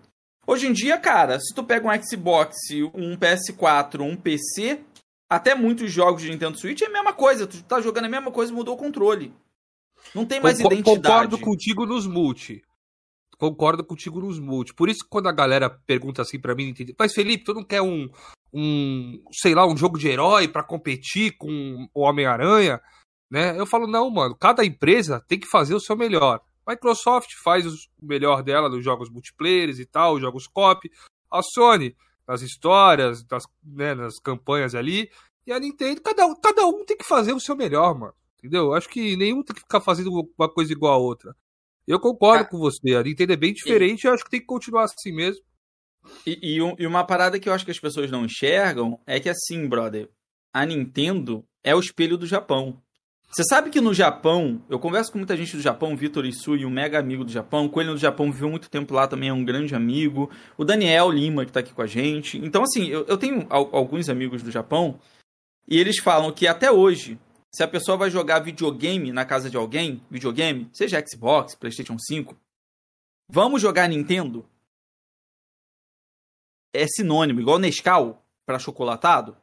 Hoje 0.47 0.67
em 0.67 0.73
dia, 0.73 0.99
cara, 0.99 1.39
se 1.41 1.55
tu 1.55 1.65
pega 1.65 1.89
um 1.89 2.03
Xbox, 2.03 2.57
um 2.95 3.17
PS4, 3.17 4.01
um 4.01 4.17
PC, 4.17 4.81
até 5.29 5.55
muitos 5.55 5.91
jogos 5.91 6.23
de 6.23 6.31
Nintendo 6.31 6.59
Switch 6.59 6.83
é 6.83 6.87
a 6.87 6.91
mesma 6.91 7.13
coisa. 7.13 7.47
Tu 7.47 7.63
tá 7.65 7.81
jogando 7.81 8.05
a 8.05 8.09
mesma 8.09 8.31
coisa 8.31 8.53
e 8.53 8.55
mudou 8.55 8.75
o 8.75 8.79
controle. 8.79 9.33
Não 10.15 10.27
tem 10.27 10.41
mais 10.41 10.59
Concor- 10.59 10.73
identidade. 10.73 11.03
Concordo 11.03 11.39
contigo 11.39 11.87
nos 11.87 12.07
multi. 12.07 12.63
Concordo 13.39 13.85
contigo 13.85 14.21
nos 14.21 14.39
multi. 14.39 14.75
Por 14.75 14.89
isso 14.89 15.03
que 15.03 15.11
quando 15.11 15.29
a 15.29 15.33
galera 15.33 15.71
pergunta 15.71 16.23
assim 16.23 16.39
pra 16.39 16.55
mim, 16.55 16.75
mas 16.99 17.15
Felipe, 17.15 17.45
tu 17.45 17.55
não 17.55 17.65
quer 17.65 17.81
um, 17.81 18.09
um, 18.53 19.23
sei 19.33 19.55
lá, 19.55 19.67
um 19.67 19.77
jogo 19.77 19.99
de 19.99 20.09
herói 20.09 20.47
pra 20.47 20.63
competir 20.63 21.37
com 21.39 21.89
o 21.93 22.03
Homem-Aranha, 22.03 22.81
né? 23.31 23.59
Eu 23.59 23.67
falo, 23.67 23.87
não, 23.87 24.09
mano, 24.11 24.37
cada 24.37 24.65
empresa 24.65 25.25
tem 25.27 25.39
que 25.41 25.49
fazer 25.49 25.75
o 25.75 25.81
seu 25.81 25.97
melhor. 25.97 26.41
Microsoft 26.67 27.31
faz 27.43 27.67
o 27.67 27.77
melhor 28.03 28.43
dela 28.43 28.69
nos 28.69 28.85
jogos 28.85 29.11
multiplayers 29.11 29.79
e 29.79 29.87
tal, 29.87 30.15
os 30.15 30.21
jogos 30.21 30.47
cop. 30.47 30.91
A 31.31 31.43
Sony, 31.43 31.97
nas 32.27 32.43
histórias, 32.43 33.25
nas, 33.31 33.45
né, 33.63 33.95
nas 33.95 34.19
campanhas 34.19 34.75
ali. 34.75 35.11
E 35.47 35.53
a 35.53 35.59
Nintendo, 35.61 36.01
cada 36.01 36.27
um, 36.27 36.35
cada 36.41 36.67
um 36.67 36.85
tem 36.85 36.97
que 36.97 37.05
fazer 37.05 37.33
o 37.33 37.41
seu 37.41 37.55
melhor, 37.57 37.99
mano. 37.99 38.15
Entendeu? 38.39 38.73
Acho 38.75 38.89
que 38.89 39.17
nenhum 39.17 39.43
tem 39.43 39.55
que 39.55 39.61
ficar 39.63 39.81
fazendo 39.81 40.11
uma 40.39 40.49
coisa 40.53 40.73
igual 40.73 40.93
a 40.95 40.99
outra. 40.99 41.35
Eu 41.87 41.99
concordo 42.01 42.45
Ca- 42.45 42.51
com 42.51 42.59
você. 42.59 42.95
A 42.95 43.03
Nintendo 43.03 43.33
é 43.33 43.37
bem 43.37 43.53
diferente 43.53 44.05
e 44.05 44.07
eu 44.07 44.15
acho 44.15 44.25
que 44.25 44.31
tem 44.31 44.41
que 44.41 44.47
continuar 44.47 44.85
assim 44.85 45.13
mesmo. 45.13 45.43
E, 46.27 46.55
e 46.57 46.63
um- 46.63 46.75
e 46.79 46.87
uma 46.87 47.05
parada 47.07 47.39
que 47.41 47.49
eu 47.49 47.53
acho 47.53 47.65
que 47.65 47.71
as 47.71 47.79
pessoas 47.81 48.11
não 48.11 48.25
enxergam 48.25 49.01
é 49.07 49.19
que 49.19 49.29
assim, 49.29 49.67
brother, 49.67 50.11
a 50.53 50.65
Nintendo 50.67 51.45
é 51.63 51.75
o 51.75 51.81
espelho 51.81 52.17
do 52.19 52.27
Japão. 52.27 52.83
Você 53.35 53.43
sabe 53.43 53.69
que 53.69 53.81
no 53.81 53.93
Japão, 53.93 54.63
eu 54.71 54.79
converso 54.79 55.11
com 55.11 55.19
muita 55.19 55.37
gente 55.37 55.57
do 55.57 55.63
Japão, 55.63 55.97
Vitor 55.97 56.25
Isui, 56.25 56.65
um 56.65 56.71
mega 56.71 57.01
amigo 57.01 57.25
do 57.25 57.33
Japão, 57.33 57.67
o 57.67 57.69
Coelho 57.69 57.95
do 57.95 57.99
Japão 57.99 58.31
viveu 58.31 58.49
muito 58.49 58.71
tempo 58.71 58.95
lá 58.95 59.09
também, 59.09 59.29
é 59.29 59.33
um 59.33 59.45
grande 59.45 59.75
amigo, 59.75 60.31
o 60.57 60.65
Daniel 60.65 61.11
Lima, 61.11 61.45
que 61.45 61.51
tá 61.51 61.59
aqui 61.59 61.75
com 61.75 61.83
a 61.83 61.87
gente. 61.87 62.39
Então, 62.39 62.63
assim, 62.63 62.87
eu, 62.87 63.05
eu 63.07 63.19
tenho 63.19 63.45
al- 63.51 63.75
alguns 63.75 64.09
amigos 64.09 64.41
do 64.41 64.53
Japão, 64.53 65.01
e 65.67 65.81
eles 65.81 65.99
falam 65.99 66.31
que 66.31 66.47
até 66.47 66.71
hoje, 66.71 67.19
se 67.53 67.65
a 67.65 67.67
pessoa 67.67 67.97
vai 67.97 68.09
jogar 68.09 68.39
videogame 68.39 69.11
na 69.11 69.25
casa 69.25 69.51
de 69.51 69.57
alguém, 69.57 70.01
videogame, 70.09 70.69
seja 70.73 71.05
Xbox, 71.05 71.57
PlayStation 71.57 71.97
5, 71.99 72.37
vamos 73.29 73.61
jogar 73.61 73.89
Nintendo? 73.89 74.47
É 76.73 76.87
sinônimo, 76.87 77.41
igual 77.41 77.59
Nescau 77.59 78.25
para 78.47 78.61
chocolatado, 78.61 79.37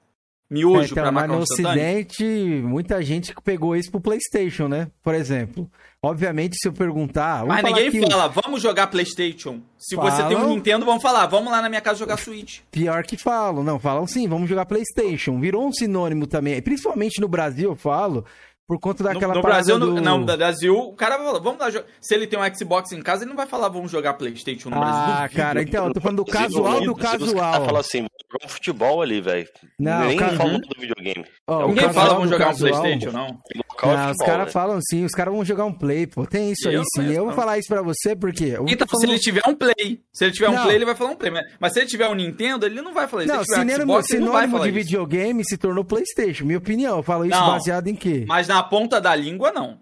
miojo 0.51 0.91
então, 0.91 1.03
para 1.03 1.11
mas 1.11 1.29
no 1.29 1.37
ocidente, 1.37 2.23
muita 2.23 3.01
gente 3.01 3.33
pegou 3.43 3.75
isso 3.75 3.89
pro 3.89 4.01
Playstation, 4.01 4.67
né? 4.67 4.89
Por 5.01 5.15
exemplo. 5.15 5.71
Obviamente, 6.03 6.57
se 6.59 6.67
eu 6.67 6.73
perguntar... 6.73 7.45
Mas 7.45 7.63
ninguém 7.63 7.91
que 7.91 8.01
fala, 8.09 8.27
vamos 8.27 8.59
jogar 8.59 8.87
PlayStation. 8.87 9.61
Se 9.77 9.95
você 9.95 10.23
tem 10.23 10.35
um 10.35 10.41
Falam. 10.41 10.55
Nintendo, 10.55 10.83
vamos 10.83 11.01
falar, 11.01 11.27
vamos 11.27 11.51
lá 11.51 11.61
na 11.61 11.69
minha 11.69 11.79
casa 11.79 11.99
jogar 11.99 12.17
Switch. 12.17 12.61
Pior 12.71 13.03
que 13.03 13.15
falam, 13.15 13.63
não, 13.63 13.79
falam 13.79 14.07
sim, 14.07 14.27
vamos 14.27 14.49
jogar 14.49 14.65
Playstation. 14.65 15.39
Virou 15.39 15.65
um 15.65 15.71
sinônimo 15.71 16.25
também, 16.25 16.59
principalmente 16.59 17.21
no 17.21 17.27
Brasil, 17.27 17.69
eu 17.69 17.75
falo, 17.75 18.25
por 18.71 18.79
conta 18.79 19.03
No, 19.03 19.09
daquela 19.13 19.33
no 19.35 19.41
parada 19.41 19.57
Brasil, 19.65 19.77
do... 19.79 19.87
no, 19.95 20.01
não, 20.01 20.17
no 20.19 20.25
Brasil, 20.25 20.77
o 20.77 20.93
cara 20.93 21.17
vai 21.17 21.25
falar, 21.27 21.39
vamos 21.39 21.59
lá, 21.59 21.83
se 21.99 22.15
ele 22.15 22.25
tem 22.25 22.39
um 22.39 22.55
Xbox 22.55 22.93
em 22.93 23.01
casa, 23.01 23.23
ele 23.23 23.29
não 23.29 23.35
vai 23.35 23.45
falar, 23.45 23.67
vamos 23.67 23.91
jogar 23.91 24.13
PlayStation 24.13 24.69
no 24.69 24.79
Brasil. 24.79 25.13
Ah, 25.13 25.27
cara, 25.27 25.61
então, 25.61 25.87
eu 25.87 25.93
tô 25.93 25.99
falando 25.99 26.23
do 26.23 26.25
casual 26.25 26.79
do 26.81 26.93
Os 26.93 26.97
casual. 27.01 27.65
falam 27.65 27.81
assim, 27.81 27.97
vamos 27.99 28.11
jogar 28.31 28.45
um 28.45 28.49
futebol 28.49 29.01
ali, 29.01 29.19
velho. 29.19 29.45
Não, 29.77 30.05
Nem 30.07 30.17
cara- 30.17 30.37
falam 30.37 30.57
do 30.57 30.79
videogame. 30.79 31.25
Ó, 31.47 31.65
o 31.65 31.67
Ninguém 31.67 31.83
casual 31.85 32.05
fala, 32.05 32.15
vamos 32.15 32.29
jogar 32.29 32.45
um 32.45 32.47
casual- 32.51 32.81
PlayStation, 32.81 33.11
não. 33.11 33.25
É 33.25 33.27
Não, 33.27 33.31
os 33.31 34.11
futebol, 34.11 34.25
caras 34.27 34.45
né? 34.45 34.51
falam 34.51 34.79
sim, 34.89 35.03
os 35.03 35.11
caras 35.11 35.33
vão 35.33 35.43
jogar 35.43 35.65
um 35.65 35.73
play, 35.73 36.07
pô. 36.07 36.25
Tem 36.25 36.51
isso 36.51 36.69
aí 36.69 36.75
Eu 36.75 36.83
sim. 36.83 36.87
conheço, 37.01 37.15
Eu 37.19 37.25
vou 37.25 37.33
falar 37.33 37.57
isso 37.57 37.67
pra 37.67 37.81
você 37.81 38.15
porque. 38.15 38.45
eu 38.45 38.63
Então, 38.69 38.87
tô 38.87 38.95
se 38.95 39.01
falando- 39.01 39.09
ele 39.15 39.19
tiver 39.19 39.41
um 39.47 39.55
Play, 39.55 39.99
se 40.13 40.23
ele 40.23 40.31
tiver 40.31 40.49
um 40.49 40.53
Não. 40.53 40.63
Play, 40.63 40.75
ele 40.75 40.85
vai 40.85 40.95
falar 40.95 41.09
um 41.11 41.15
Play. 41.15 41.31
Mas, 41.59 41.73
se 41.73 41.79
ele 41.79 41.87
tiver 41.89 42.07
um 42.07 42.13
Nintendo, 42.15 42.65
ele 42.65 42.81
não 42.81 42.93
vai 42.93 43.07
falar 43.07 43.25
isso. 43.25 43.33
Não, 43.33 43.43
se 43.43 43.51
ele 43.53 43.61
tiver 43.61 43.73
um 43.73 43.75
sinônimo, 43.75 43.91
Xbox, 43.93 44.09
ele 44.11 44.19
não 44.23 44.31
vai 44.31 44.41
sinônimo 44.43 44.57
falar 44.59 44.71
de 44.71 44.79
isso. 44.79 44.87
videogame 44.87 45.43
se 45.43 45.57
tornou 45.57 45.83
PlayStation. 45.83 46.45
Minha 46.45 46.59
opinião, 46.59 46.97
eu 46.97 47.03
falo 47.03 47.25
isso 47.25 47.37
Não. 47.37 47.47
baseado 47.47 47.87
em 47.87 47.95
quê? 47.95 48.23
Mas 48.27 48.47
na 48.47 48.60
ponta 48.63 48.99
da 48.99 49.15
língua, 49.15 49.51
não. 49.51 49.77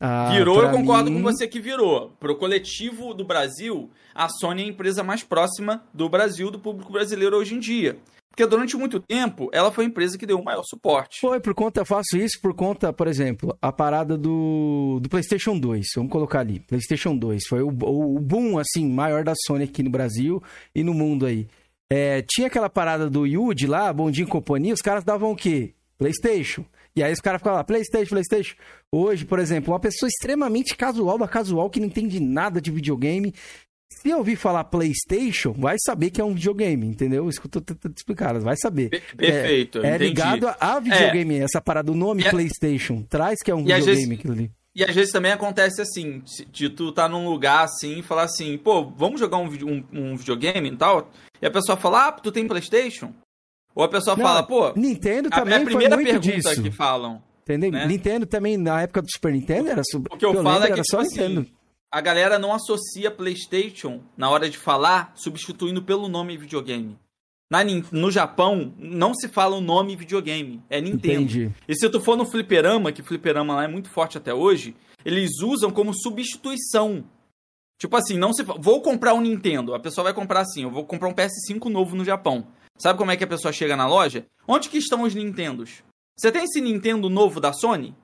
Ah, 0.00 0.30
Virou, 0.32 0.62
eu 0.62 0.70
concordo 0.70 1.10
mim- 1.10 1.18
com 1.18 1.22
você 1.22 1.46
que 1.46 1.60
virou. 1.60 2.10
Pro 2.20 2.36
coletivo 2.36 3.14
do 3.14 3.24
Brasil, 3.24 3.90
a 4.14 4.28
Sony 4.28 4.62
é 4.62 4.64
a 4.66 4.68
empresa 4.68 5.02
mais 5.02 5.22
próxima 5.22 5.82
do 5.94 6.08
Brasil, 6.08 6.50
do 6.50 6.58
público 6.58 6.92
brasileiro 6.92 7.36
hoje 7.36 7.54
em 7.54 7.58
dia. 7.60 7.96
Porque 8.28 8.44
durante 8.46 8.76
muito 8.76 8.98
tempo, 8.98 9.48
ela 9.52 9.70
foi 9.70 9.84
a 9.84 9.86
empresa 9.88 10.18
que 10.18 10.26
deu 10.26 10.40
o 10.40 10.44
maior 10.44 10.64
suporte. 10.64 11.20
Foi 11.20 11.38
por 11.38 11.54
conta, 11.54 11.80
eu 11.82 11.86
faço 11.86 12.16
isso 12.18 12.40
por 12.42 12.52
conta, 12.52 12.92
por 12.92 13.06
exemplo, 13.06 13.56
a 13.62 13.70
parada 13.70 14.18
do, 14.18 14.98
do 15.00 15.08
PlayStation 15.08 15.56
2. 15.56 15.86
Vamos 15.94 16.10
colocar 16.10 16.40
ali. 16.40 16.58
PlayStation 16.58 17.16
2 17.16 17.46
foi 17.48 17.62
o, 17.62 17.68
o, 17.68 18.16
o 18.16 18.18
boom, 18.18 18.58
assim, 18.58 18.90
maior 18.90 19.22
da 19.22 19.34
Sony 19.46 19.62
aqui 19.64 19.84
no 19.84 19.90
Brasil 19.90 20.42
e 20.74 20.82
no 20.82 20.92
mundo 20.92 21.24
aí. 21.26 21.46
É, 21.88 22.22
tinha 22.22 22.48
aquela 22.48 22.68
parada 22.68 23.08
do 23.08 23.24
Yuji 23.24 23.68
lá, 23.68 23.92
Bondinho 23.92 24.26
e 24.26 24.30
Companhia, 24.30 24.74
os 24.74 24.82
caras 24.82 25.04
davam 25.04 25.30
o 25.30 25.36
quê? 25.36 25.72
PlayStation. 25.96 26.64
E 26.96 27.02
aí 27.02 27.12
os 27.12 27.20
caras 27.20 27.40
ficavam 27.40 27.58
lá, 27.58 27.64
PlayStation, 27.64 28.10
PlayStation. 28.10 28.54
Hoje, 28.92 29.24
por 29.24 29.38
exemplo, 29.40 29.72
uma 29.72 29.80
pessoa 29.80 30.08
extremamente 30.08 30.76
casual 30.76 31.18
da 31.18 31.26
casual 31.26 31.68
que 31.68 31.80
não 31.80 31.86
entende 31.88 32.20
nada 32.20 32.60
de 32.60 32.70
videogame. 32.70 33.34
Se 34.00 34.12
ouvir 34.12 34.36
falar 34.36 34.64
PlayStation, 34.64 35.52
vai 35.52 35.76
saber 35.84 36.10
que 36.10 36.20
é 36.20 36.24
um 36.24 36.34
videogame, 36.34 36.86
entendeu? 36.86 37.28
Isso 37.28 37.40
que 37.40 37.46
eu 37.46 37.50
tô 37.50 37.60
tentando 37.60 37.94
explicar, 37.96 38.38
vai 38.38 38.56
saber. 38.56 38.90
Per- 38.90 39.16
perfeito, 39.16 39.78
É, 39.78 39.90
é 39.90 39.98
ligado 39.98 40.46
a, 40.48 40.56
a 40.60 40.80
videogame, 40.80 41.38
essa 41.38 41.60
parada 41.60 41.90
do 41.90 41.96
nome 41.98 42.22
E 42.22 42.30
PlayStation. 42.30 43.02
Traz 43.02 43.40
que 43.42 43.50
é 43.50 43.54
um 43.54 43.60
E 43.60 43.72
videogame 43.74 44.14
aquilo 44.14 44.32
ali. 44.32 44.50
E 44.76 44.84
às 44.84 44.94
vezes 44.94 45.12
também 45.12 45.30
acontece 45.32 45.80
assim, 45.80 46.22
de- 46.50 46.68
tu 46.68 46.92
tá 46.92 47.08
num 47.08 47.28
lugar 47.28 47.64
assim 47.64 47.98
e 48.00 48.02
falar 48.02 48.24
assim, 48.24 48.58
pô, 48.58 48.84
vamos 48.84 49.20
jogar 49.20 49.38
um, 49.38 49.46
um, 49.48 49.84
um 49.92 50.16
videogame 50.16 50.68
e 50.68 50.76
tal. 50.76 51.10
E 51.40 51.46
a 51.46 51.50
pessoa 51.50 51.76
fala, 51.76 52.08
ah, 52.08 52.12
tu 52.12 52.30
tem 52.32 52.46
Playstation? 52.46 53.12
Ou 53.74 53.82
a 53.84 53.88
pessoa 53.88 54.16
Não, 54.16 54.24
fala, 54.24 54.42
pô, 54.42 54.72
Nintendo 54.76 55.28
a, 55.32 55.36
é 55.36 55.40
também 55.40 55.54
a 55.54 55.64
primeira 55.64 55.94
foi 55.96 56.04
muito 56.04 56.22
pergunta 56.22 56.50
disso. 56.50 56.62
que 56.62 56.70
falam. 56.70 57.22
Entendeu? 57.42 57.72
né? 57.72 57.86
Nintendo 57.86 58.24
também, 58.24 58.56
na 58.56 58.82
época 58.82 59.02
do 59.02 59.08
Super 59.10 59.32
Nintendo, 59.32 59.68
era 59.68 59.82
super. 59.84 60.14
O 60.14 60.16
que 60.16 60.24
eu 60.24 60.32
falo 60.34 60.60
lembro, 60.60 60.72
é 60.72 60.80
que, 60.80 60.84
só 60.84 61.02
tipo 61.02 61.12
assim, 61.12 61.28
Nintendo. 61.28 61.46
a 61.92 62.00
galera 62.00 62.38
não 62.38 62.54
associa 62.54 63.10
PlayStation 63.10 64.00
na 64.16 64.30
hora 64.30 64.48
de 64.48 64.56
falar, 64.56 65.12
substituindo 65.14 65.82
pelo 65.82 66.08
nome 66.08 66.36
videogame. 66.36 66.96
Na 67.50 67.62
no 67.92 68.10
Japão, 68.10 68.72
não 68.78 69.14
se 69.14 69.28
fala 69.28 69.56
o 69.56 69.60
nome 69.60 69.94
videogame, 69.94 70.62
é 70.70 70.80
Nintendo. 70.80 71.22
Entendi. 71.22 71.50
E 71.68 71.74
se 71.76 71.88
tu 71.90 72.00
for 72.00 72.16
no 72.16 72.24
fliperama, 72.24 72.90
que 72.90 73.02
fliperama 73.02 73.54
lá 73.54 73.64
é 73.64 73.68
muito 73.68 73.90
forte 73.90 74.16
até 74.16 74.32
hoje, 74.32 74.74
eles 75.04 75.40
usam 75.42 75.70
como 75.70 75.92
substituição. 75.94 77.04
Tipo 77.78 77.96
assim, 77.96 78.16
não 78.16 78.32
se 78.32 78.42
vou 78.42 78.80
comprar 78.80 79.12
um 79.12 79.20
Nintendo, 79.20 79.74
a 79.74 79.78
pessoa 79.78 80.04
vai 80.04 80.14
comprar 80.14 80.40
assim, 80.40 80.62
eu 80.62 80.70
vou 80.70 80.84
comprar 80.84 81.08
um 81.08 81.14
PS5 81.14 81.66
novo 81.66 81.94
no 81.94 82.04
Japão. 82.04 82.46
Sabe 82.78 82.98
como 82.98 83.10
é 83.10 83.16
que 83.16 83.24
a 83.24 83.28
pessoa 83.28 83.52
chega 83.52 83.76
na 83.76 83.86
loja? 83.86 84.26
Onde 84.46 84.68
que 84.68 84.78
estão 84.78 85.02
os 85.02 85.14
Nintendos? 85.14 85.82
Você 86.18 86.30
tem 86.30 86.44
esse 86.44 86.60
Nintendo 86.60 87.08
novo 87.08 87.40
da 87.40 87.52
Sony? 87.52 87.94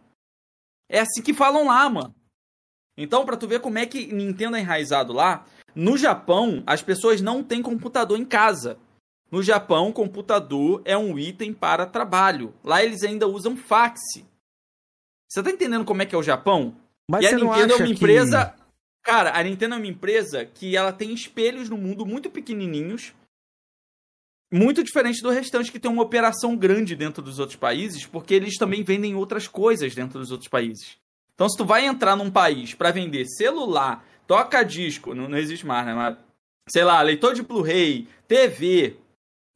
É 0.88 1.00
assim 1.00 1.22
que 1.22 1.34
falam 1.34 1.66
lá, 1.66 1.88
mano. 1.88 2.14
Então, 2.96 3.24
pra 3.24 3.36
tu 3.36 3.46
ver 3.46 3.60
como 3.60 3.78
é 3.78 3.86
que 3.86 4.12
Nintendo 4.12 4.56
é 4.56 4.60
enraizado 4.60 5.12
lá, 5.12 5.46
no 5.74 5.96
Japão, 5.96 6.62
as 6.66 6.82
pessoas 6.82 7.20
não 7.20 7.42
têm 7.42 7.62
computador 7.62 8.18
em 8.18 8.24
casa. 8.24 8.78
No 9.30 9.42
Japão, 9.42 9.92
computador 9.92 10.82
é 10.84 10.96
um 10.98 11.16
item 11.18 11.52
para 11.54 11.86
trabalho. 11.86 12.52
Lá 12.64 12.82
eles 12.82 13.02
ainda 13.04 13.28
usam 13.28 13.56
fax. 13.56 14.00
Você 15.28 15.42
tá 15.42 15.50
entendendo 15.50 15.84
como 15.84 16.02
é 16.02 16.06
que 16.06 16.14
é 16.14 16.18
o 16.18 16.22
Japão? 16.22 16.76
Mas 17.08 17.22
e 17.24 17.28
a 17.28 17.32
Nintendo 17.32 17.72
é 17.72 17.76
uma 17.76 17.86
que- 17.86 17.92
empresa. 17.92 18.54
Cara, 19.02 19.38
a 19.38 19.42
Nintendo 19.42 19.76
é 19.76 19.78
uma 19.78 19.86
empresa 19.86 20.44
que 20.44 20.76
ela 20.76 20.92
tem 20.92 21.14
espelhos 21.14 21.68
no 21.70 21.76
mundo 21.78 22.04
muito 22.04 22.28
pequenininhos. 22.28 23.14
Muito 24.52 24.82
diferente 24.82 25.22
do 25.22 25.30
restante 25.30 25.70
que 25.70 25.78
tem 25.78 25.90
uma 25.90 26.02
operação 26.02 26.56
grande 26.56 26.96
dentro 26.96 27.22
dos 27.22 27.38
outros 27.38 27.56
países, 27.56 28.04
porque 28.04 28.34
eles 28.34 28.56
também 28.56 28.82
vendem 28.82 29.14
outras 29.14 29.46
coisas 29.46 29.94
dentro 29.94 30.18
dos 30.18 30.32
outros 30.32 30.48
países. 30.48 30.98
Então, 31.34 31.48
se 31.48 31.56
tu 31.56 31.64
vai 31.64 31.86
entrar 31.86 32.16
num 32.16 32.30
país 32.30 32.74
pra 32.74 32.90
vender 32.90 33.26
celular, 33.26 34.04
toca 34.26 34.62
disco, 34.62 35.14
não, 35.14 35.28
não 35.28 35.38
existe 35.38 35.64
mais, 35.64 35.86
né? 35.86 35.94
Mas 35.94 36.18
sei 36.68 36.84
lá, 36.84 37.00
leitor 37.02 37.34
de 37.34 37.42
Blu-ray, 37.42 38.08
TV, 38.28 38.96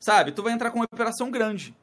sabe? 0.00 0.32
Tu 0.32 0.42
vai 0.42 0.52
entrar 0.52 0.70
com 0.70 0.78
uma 0.78 0.84
operação 0.84 1.30
grande. 1.30 1.74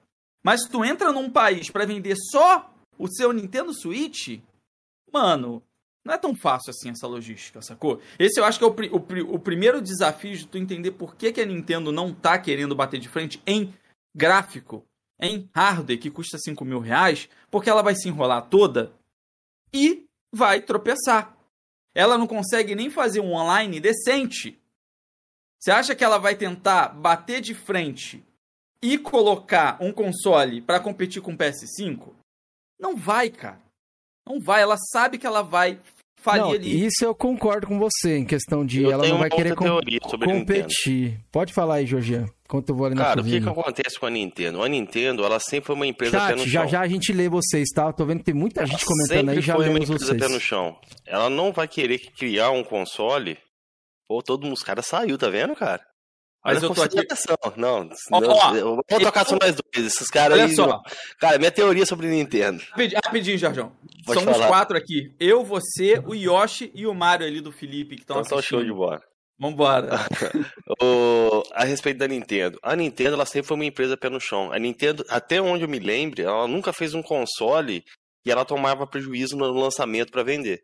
Mas 0.43 0.63
se 0.63 0.69
tu 0.69 0.83
entra 0.83 1.11
num 1.11 1.29
país 1.29 1.69
para 1.69 1.85
vender 1.85 2.15
só 2.31 2.73
o 2.97 3.07
seu 3.07 3.31
Nintendo 3.31 3.73
Switch, 3.73 4.39
mano, 5.11 5.63
não 6.03 6.13
é 6.13 6.17
tão 6.17 6.35
fácil 6.35 6.71
assim 6.71 6.89
essa 6.89 7.07
logística, 7.07 7.61
sacou? 7.61 8.01
Esse 8.17 8.39
eu 8.39 8.45
acho 8.45 8.57
que 8.57 8.65
é 8.65 8.67
o, 8.67 8.71
o, 8.71 9.35
o 9.35 9.39
primeiro 9.39 9.81
desafio 9.81 10.35
de 10.35 10.47
tu 10.47 10.57
entender 10.57 10.91
por 10.91 11.15
que, 11.15 11.31
que 11.31 11.41
a 11.41 11.45
Nintendo 11.45 11.91
não 11.91 12.13
tá 12.13 12.39
querendo 12.39 12.75
bater 12.75 12.99
de 12.99 13.07
frente 13.07 13.41
em 13.45 13.73
gráfico, 14.15 14.83
em 15.19 15.47
hardware 15.53 15.99
que 15.99 16.09
custa 16.09 16.37
5 16.39 16.65
mil 16.65 16.79
reais, 16.79 17.29
porque 17.51 17.69
ela 17.69 17.83
vai 17.83 17.95
se 17.95 18.09
enrolar 18.09 18.47
toda 18.49 18.91
e 19.71 20.07
vai 20.33 20.61
tropeçar. 20.61 21.37
Ela 21.93 22.17
não 22.17 22.25
consegue 22.25 22.73
nem 22.73 22.89
fazer 22.89 23.19
um 23.19 23.33
online 23.33 23.79
decente. 23.79 24.59
Você 25.59 25.69
acha 25.69 25.95
que 25.95 26.03
ela 26.03 26.17
vai 26.17 26.35
tentar 26.35 26.89
bater 26.89 27.41
de 27.41 27.53
frente 27.53 28.25
e 28.81 28.97
colocar 28.97 29.77
um 29.79 29.93
console 29.93 30.61
para 30.61 30.79
competir 30.79 31.21
com 31.21 31.33
o 31.33 31.37
PS5? 31.37 32.15
Não 32.79 32.95
vai, 32.95 33.29
cara. 33.29 33.61
Não 34.31 34.39
vai. 34.39 34.61
Ela 34.61 34.77
sabe 34.77 35.17
que 35.17 35.27
ela 35.27 35.41
vai 35.41 35.79
falir 36.21 36.41
não, 36.41 36.51
ali. 36.51 36.85
Isso 36.85 37.03
eu 37.03 37.13
concordo 37.13 37.67
com 37.67 37.77
você 37.77 38.17
em 38.17 38.25
questão 38.25 38.65
de 38.65 38.83
eu 38.83 38.91
ela 38.91 39.07
não 39.07 39.17
vai 39.17 39.29
querer 39.29 39.55
com 39.55 39.65
competir. 40.23 41.19
Pode 41.31 41.53
falar 41.53 41.75
aí, 41.75 41.85
Jorge. 41.85 42.25
Enquanto 42.45 42.69
eu 42.69 42.75
vou 42.75 42.85
ali 42.85 42.95
na 42.95 43.03
Cara, 43.03 43.21
o 43.21 43.23
que, 43.23 43.41
que 43.41 43.49
acontece 43.49 43.99
com 43.99 44.05
a 44.05 44.09
Nintendo? 44.09 44.61
A 44.61 44.67
Nintendo, 44.67 45.23
ela 45.23 45.39
sempre 45.39 45.67
foi 45.67 45.75
uma 45.75 45.87
empresa 45.87 46.19
Chat, 46.19 46.27
pé 46.27 46.35
no 46.35 46.39
chão. 46.39 46.47
Já 46.49 46.65
já 46.65 46.81
a 46.81 46.87
gente 46.87 47.13
lê 47.13 47.29
vocês, 47.29 47.69
tá? 47.73 47.91
tô 47.93 48.05
vendo 48.05 48.19
que 48.19 48.25
tem 48.25 48.33
muita 48.33 48.65
gente 48.65 48.85
comentando 48.85 49.17
sempre 49.17 49.31
aí, 49.31 49.41
já 49.41 49.55
foi 49.55 49.69
uma 49.69 49.79
empresa 49.79 50.05
vocês. 50.05 50.19
pé 50.19 50.27
no 50.27 50.39
chão. 50.39 50.77
Ela 51.05 51.29
não 51.29 51.51
vai 51.51 51.67
querer 51.67 51.97
criar 51.97 52.51
um 52.51 52.63
console. 52.63 53.37
Pô, 54.07 54.21
todo 54.21 54.43
mundo, 54.43 54.53
os 54.53 54.63
caras 54.63 54.85
saiu, 54.85 55.17
tá 55.17 55.29
vendo, 55.29 55.55
cara? 55.55 55.81
Mas 56.43 56.63
eu 56.63 56.73
tô 56.73 56.81
aqui. 56.81 56.97
Não, 57.55 57.83
não, 57.83 58.29
ó, 58.29 58.55
eu 58.55 58.75
vou 58.89 58.99
tocar 58.99 59.25
só 59.25 59.37
nós 59.39 59.55
dois. 59.55 59.93
Esses 59.93 60.09
caras 60.09 60.39
aí. 60.39 60.55
Só. 60.55 60.81
Cara, 61.19 61.37
minha 61.37 61.51
teoria 61.51 61.85
sobre 61.85 62.07
Nintendo. 62.07 62.61
Rapidinho, 62.71 63.01
rapidinho 63.05 63.37
Jorjão. 63.37 63.71
Somos 64.05 64.23
falar. 64.23 64.47
quatro 64.47 64.77
aqui. 64.77 65.13
Eu, 65.19 65.43
você, 65.43 66.01
o 66.05 66.15
Yoshi 66.15 66.71
e 66.73 66.87
o 66.87 66.93
Mario 66.93 67.27
ali 67.27 67.41
do 67.41 67.51
Felipe 67.51 67.95
que 67.95 68.01
estão 68.01 68.19
então, 68.21 68.37
assistindo. 68.39 68.61
Então 68.61 68.67
show 68.67 68.73
de 68.73 68.73
bola. 68.73 69.01
Vambora. 69.39 69.89
o, 70.81 71.43
a 71.53 71.63
respeito 71.63 71.97
da 71.97 72.07
Nintendo. 72.07 72.59
A 72.61 72.75
Nintendo, 72.75 73.13
ela 73.13 73.25
sempre 73.25 73.47
foi 73.47 73.55
uma 73.55 73.65
empresa 73.65 73.97
pé 73.97 74.09
no 74.09 74.19
chão. 74.19 74.51
A 74.51 74.59
Nintendo, 74.59 75.03
até 75.09 75.41
onde 75.41 75.63
eu 75.63 75.69
me 75.69 75.79
lembre, 75.79 76.21
ela 76.21 76.47
nunca 76.47 76.71
fez 76.71 76.93
um 76.93 77.01
console 77.01 77.83
e 78.23 78.31
ela 78.31 78.45
tomava 78.45 78.85
prejuízo 78.85 79.35
no 79.35 79.51
lançamento 79.51 80.11
para 80.11 80.23
vender. 80.23 80.61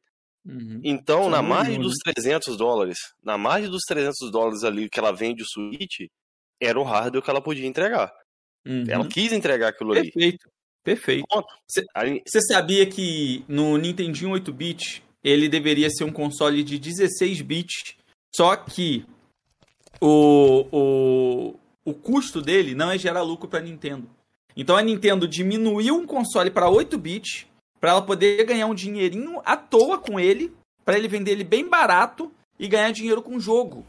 Uhum. 0.47 0.79
Então, 0.83 1.25
Sim, 1.25 1.29
na 1.29 1.41
margem 1.41 1.79
dos 1.79 1.95
300 2.03 2.55
dólares, 2.55 2.97
na 3.21 3.37
margem 3.37 3.69
dos 3.69 3.81
300 3.85 4.31
dólares 4.31 4.63
ali 4.63 4.89
que 4.89 4.97
ela 4.97 5.11
vende 5.11 5.43
o 5.43 5.45
Switch, 5.45 6.07
era 6.61 6.79
o 6.79 6.83
hardware 6.83 7.21
que 7.21 7.29
ela 7.29 7.41
podia 7.41 7.67
entregar. 7.67 8.13
Uhum. 8.65 8.85
Ela 8.87 9.07
quis 9.07 9.33
entregar 9.33 9.69
aquilo 9.69 9.91
ali. 9.91 10.11
Perfeito. 10.11 10.49
Perfeito. 10.83 11.27
Você 12.25 12.41
sabia 12.41 12.85
que 12.85 13.43
no 13.45 13.77
Nintendo 13.77 14.29
8-bit 14.29 15.03
ele 15.21 15.49
deveria 15.49 15.89
ser 15.89 16.05
um 16.05 16.11
console 16.11 16.63
de 16.63 16.79
16 16.79 17.41
bits, 17.41 17.95
só 18.33 18.55
que 18.55 19.05
o, 19.99 20.65
o, 20.71 21.59
o 21.83 21.93
custo 21.93 22.41
dele 22.41 22.73
não 22.73 22.89
é 22.89 22.97
gerar 22.97 23.21
lucro 23.21 23.49
para 23.49 23.59
a 23.59 23.61
Nintendo. 23.61 24.09
Então 24.55 24.77
a 24.77 24.81
Nintendo 24.81 25.27
diminuiu 25.27 25.95
um 25.95 26.05
console 26.05 26.49
para 26.49 26.69
8 26.69 26.97
bits 26.97 27.45
para 27.80 27.91
ela 27.91 28.01
poder 28.01 28.43
ganhar 28.45 28.67
um 28.67 28.75
dinheirinho 28.75 29.41
à 29.45 29.55
toa 29.55 29.97
com 29.97 30.19
ele, 30.19 30.53
para 30.84 30.97
ele 30.97 31.07
vender 31.07 31.32
ele 31.32 31.43
bem 31.43 31.67
barato 31.67 32.32
e 32.59 32.67
ganhar 32.67 32.91
dinheiro 32.91 33.21
com 33.21 33.36
o 33.36 33.39
jogo. 33.39 33.86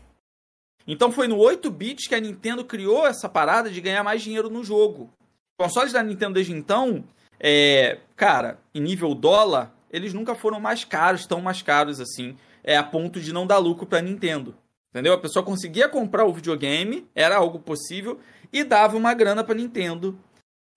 Então 0.86 1.12
foi 1.12 1.28
no 1.28 1.36
8 1.36 1.70
bits 1.70 2.06
que 2.06 2.14
a 2.14 2.20
Nintendo 2.20 2.64
criou 2.64 3.06
essa 3.06 3.28
parada 3.28 3.70
de 3.70 3.80
ganhar 3.80 4.02
mais 4.02 4.22
dinheiro 4.22 4.48
no 4.48 4.64
jogo. 4.64 5.10
Os 5.58 5.66
consoles 5.66 5.92
da 5.92 6.02
Nintendo 6.02 6.34
desde 6.34 6.52
então, 6.52 7.04
é, 7.38 7.98
cara, 8.16 8.58
em 8.74 8.80
nível 8.80 9.14
dólar, 9.14 9.72
eles 9.90 10.14
nunca 10.14 10.34
foram 10.34 10.58
mais 10.60 10.84
caros, 10.84 11.26
tão 11.26 11.40
mais 11.40 11.62
caros 11.62 12.00
assim, 12.00 12.36
é 12.64 12.76
a 12.76 12.82
ponto 12.82 13.20
de 13.20 13.32
não 13.32 13.46
dar 13.46 13.58
lucro 13.58 13.86
para 13.86 14.00
Nintendo. 14.00 14.54
Entendeu? 14.90 15.12
A 15.12 15.18
pessoa 15.18 15.44
conseguia 15.44 15.88
comprar 15.88 16.24
o 16.24 16.32
videogame, 16.32 17.06
era 17.14 17.36
algo 17.36 17.58
possível 17.58 18.18
e 18.50 18.64
dava 18.64 18.96
uma 18.96 19.12
grana 19.12 19.44
para 19.44 19.54
Nintendo 19.54 20.18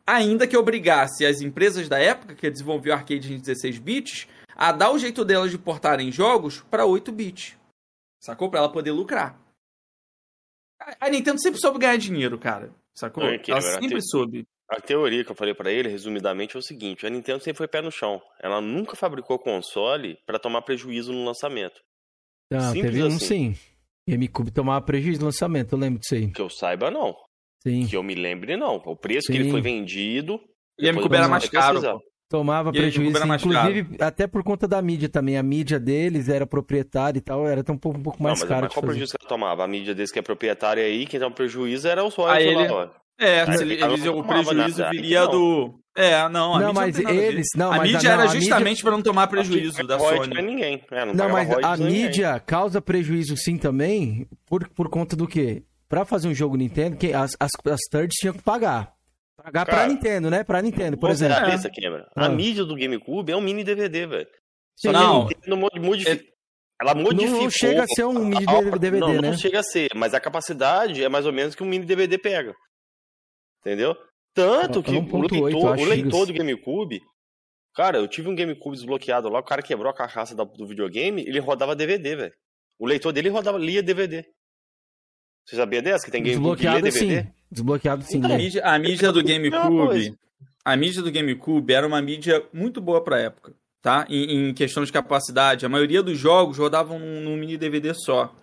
ainda 0.06 0.48
que 0.48 0.58
obrigasse 0.58 1.26
as 1.26 1.42
empresas 1.42 1.88
da 1.88 2.00
época 2.00 2.36
que 2.36 2.50
desenvolviam 2.50 2.96
arcade 2.96 3.34
em 3.34 3.40
16 3.40 3.80
bits 3.80 4.28
a 4.56 4.72
dar 4.72 4.92
o 4.92 5.00
jeito 5.00 5.26
delas 5.26 5.52
de 5.52 5.58
portarem 5.58 6.12
jogos 6.12 6.62
para 6.70 6.86
8 6.86 7.12
bits. 7.12 7.58
Sacou? 8.20 8.50
Para 8.50 8.60
ela 8.60 8.72
poder 8.72 8.92
lucrar. 8.92 9.40
A 11.00 11.10
Nintendo 11.10 11.42
sempre 11.42 11.60
soube 11.60 11.80
ganhar 11.80 11.98
dinheiro, 11.98 12.38
cara. 12.38 12.72
Sacou? 12.94 13.24
Não, 13.24 13.32
ela 13.48 13.62
sempre 13.62 14.00
te... 14.00 14.10
soube. 14.10 14.46
A 14.70 14.80
teoria 14.80 15.24
que 15.24 15.32
eu 15.32 15.36
falei 15.36 15.54
para 15.54 15.72
ele, 15.72 15.90
resumidamente, 15.90 16.56
é 16.56 16.60
o 16.60 16.64
seguinte: 16.64 17.06
a 17.06 17.10
Nintendo 17.10 17.44
sempre 17.44 17.58
foi 17.58 17.68
pé 17.68 17.82
no 17.82 17.92
chão. 17.92 18.22
Ela 18.40 18.62
nunca 18.62 18.96
fabricou 18.96 19.38
console 19.38 20.18
para 20.26 20.40
tomar 20.40 20.62
prejuízo 20.62 21.12
no 21.12 21.26
lançamento. 21.26 21.82
Ah, 22.54 22.72
Simples 22.72 22.92
teve 22.92 23.04
um 23.04 23.08
assim. 23.08 23.54
sim. 23.54 23.56
GameCube 24.08 24.52
tomava 24.52 24.84
prejuízo 24.86 25.22
no 25.22 25.26
lançamento, 25.26 25.74
eu 25.74 25.80
lembro 25.80 26.00
disso 26.00 26.16
aí. 26.16 26.32
Que 26.32 26.42
eu 26.42 26.50
saiba, 26.50 26.90
não. 26.90 27.16
Sim. 27.64 27.86
Que 27.88 27.96
eu 27.96 28.04
me 28.04 28.16
lembre, 28.16 28.58
não. 28.58 28.82
O 28.86 28.96
preço 28.96 29.28
Sim. 29.28 29.34
que 29.34 29.40
ele 29.40 29.52
foi 29.52 29.62
vendido. 29.62 30.40
E 30.80 30.90
a 30.90 30.94
MQB 30.94 31.16
era 31.16 31.28
mais 31.28 31.48
caro. 31.48 32.02
Tomava 32.30 32.72
prejuízo, 32.72 33.18
inclusive 33.18 33.84
caro. 33.84 33.98
até 34.00 34.26
por 34.26 34.42
conta 34.42 34.66
da 34.66 34.82
mídia 34.82 35.10
também. 35.10 35.38
A 35.38 35.44
mídia 35.44 35.78
deles 35.78 36.30
era 36.30 36.48
proprietária 36.48 37.20
e 37.20 37.22
tal, 37.22 37.46
era 37.46 37.60
um 37.70 37.78
pouco, 37.78 38.00
um 38.00 38.04
pouco 38.04 38.24
mais 38.24 38.40
não, 38.40 38.48
mas, 38.48 38.50
caro. 38.50 38.64
Mas 38.64 38.74
qual 38.74 38.84
prejuízo 38.84 39.12
que 39.12 39.18
ela 39.22 39.30
tomava? 39.30 39.66
A 39.66 39.68
mídia 39.68 39.94
deles 39.94 40.14
que 40.14 40.20
é 40.20 40.22
proprietária 40.22 40.82
aí, 40.82 41.06
quem 41.06 41.20
toma 41.20 41.36
prejuízo 41.36 41.90
era 41.90 42.02
o 42.02 42.10
sócio 42.10 42.42
ele... 42.42 42.70
lá. 42.70 42.90
É, 43.20 43.44
ele, 43.62 43.84
eles, 43.84 44.06
o 44.08 44.24
prejuízo 44.24 44.84
viria 44.90 45.28
do. 45.28 45.78
É, 45.96 46.28
não, 46.30 46.56
a 46.56 46.60
não, 46.60 46.74
mas 46.74 46.98
eles, 46.98 47.50
não, 47.56 47.72
a 47.72 47.78
mas 47.78 47.92
mídia 47.92 48.14
a, 48.14 48.16
não, 48.16 48.24
era 48.24 48.34
justamente 48.34 48.82
para 48.82 48.92
não 48.92 49.02
tomar 49.02 49.28
prejuízo 49.28 49.86
da 49.86 50.00
Sony. 50.00 50.34
Não 50.34 50.42
ninguém. 50.42 50.82
É, 50.90 51.06
não, 51.06 51.14
não 51.14 51.30
mas 51.30 51.50
a 51.52 51.76
mídia 51.76 52.32
ninguém. 52.32 52.46
causa 52.46 52.82
prejuízo 52.82 53.36
sim 53.36 53.58
também 53.58 54.26
por, 54.48 54.70
por 54.70 54.90
conta 54.90 55.18
do 55.18 55.28
quê? 55.28 55.64
Pra 55.92 56.06
fazer 56.06 56.30
um 56.30 56.34
jogo 56.34 56.56
Nintendo, 56.56 56.96
que 56.96 57.12
as, 57.12 57.36
as, 57.38 57.52
as 57.70 57.82
thirds 57.92 58.16
tinham 58.16 58.34
que 58.34 58.42
pagar. 58.42 58.94
Pagar 59.36 59.66
Cara, 59.66 59.78
pra 59.78 59.88
Nintendo, 59.90 60.30
né? 60.30 60.42
Pra 60.42 60.62
Nintendo, 60.62 60.98
por 60.98 61.10
exemplo. 61.10 61.36
É. 61.36 61.54
Essa, 61.54 61.70
A 62.16 62.28
ah. 62.28 62.30
mídia 62.30 62.64
do 62.64 62.78
GameCube 62.78 63.30
é 63.30 63.36
um 63.36 63.42
mini 63.42 63.62
DVD, 63.62 64.08
velho. 64.08 64.28
Só 64.74 64.90
não, 64.94 65.28
Nintendo 65.28 65.58
modifica. 65.58 66.24
É... 66.24 66.32
Ela 66.82 66.96
modificou. 66.96 67.42
Não 67.42 67.50
chega 67.50 67.84
a 67.84 67.88
ser 67.88 68.06
um 68.06 68.14
mini 68.14 68.46
DVD, 68.80 69.00
não, 69.00 69.22
né? 69.22 69.32
Não 69.32 69.38
chega 69.38 69.60
a 69.60 69.64
ser, 69.64 69.90
mas 69.94 70.14
a 70.14 70.22
capacidade 70.22 71.04
é 71.04 71.10
mais 71.10 71.26
ou 71.26 71.34
menos 71.34 71.56
que 71.56 71.62
um 71.62 71.68
mini 71.68 71.86
DVD 71.86 72.18
pega. 72.18 72.56
Entendeu? 73.60 73.94
Tanto 74.34 74.82
que 74.82 74.92
o 74.92 75.20
leitor, 75.20 75.78
o 75.78 75.84
leitor 75.84 76.26
do 76.26 76.34
GameCube. 76.34 77.02
Cara, 77.76 77.98
eu 77.98 78.08
tive 78.08 78.30
um 78.30 78.36
GameCube 78.36 78.78
desbloqueado 78.78 79.28
lá, 79.28 79.40
o 79.40 79.44
cara 79.44 79.62
quebrou 79.62 79.92
a 79.92 79.96
carcaça 79.96 80.34
do 80.34 80.66
videogame, 80.66 81.22
ele 81.22 81.40
rodava 81.40 81.76
DVD, 81.76 82.16
velho. 82.16 82.34
O 82.80 82.86
leitor 82.86 83.12
dele 83.12 83.28
rodava, 83.28 83.58
lia 83.58 83.84
DVD. 83.84 84.26
Você 85.46 85.56
sabia 85.56 85.82
dessa? 85.82 86.06
Que 86.06 86.12
tem 86.12 86.24
GameCube 86.24 86.56
Desbloqueado, 86.56 86.82
DVD? 86.82 87.22
Sim. 87.22 87.28
Desbloqueado 87.52 88.04
sim. 88.04 88.18
Então, 88.18 88.34
a, 88.34 88.38
mídia, 88.38 88.62
a 88.64 88.80
mídia 88.80 89.12
do 89.12 89.24
GameCube. 89.24 90.18
A 90.64 90.78
mídia 90.78 91.02
do 91.02 91.12
GameCube 91.12 91.74
era 91.74 91.88
uma 91.88 92.02
mídia 92.02 92.44
muito 92.54 92.80
boa 92.80 93.04
pra 93.04 93.20
época, 93.20 93.54
tá? 93.82 94.06
Em, 94.10 94.50
em 94.50 94.54
questão 94.54 94.84
de 94.84 94.92
capacidade. 94.92 95.66
A 95.66 95.70
maioria 95.70 96.04
dos 96.04 96.18
jogos 96.18 96.58
rodavam 96.58 97.00
num, 97.00 97.22
num 97.22 97.36
mini 97.36 97.58
DVD 97.58 97.94
só. 97.94 98.34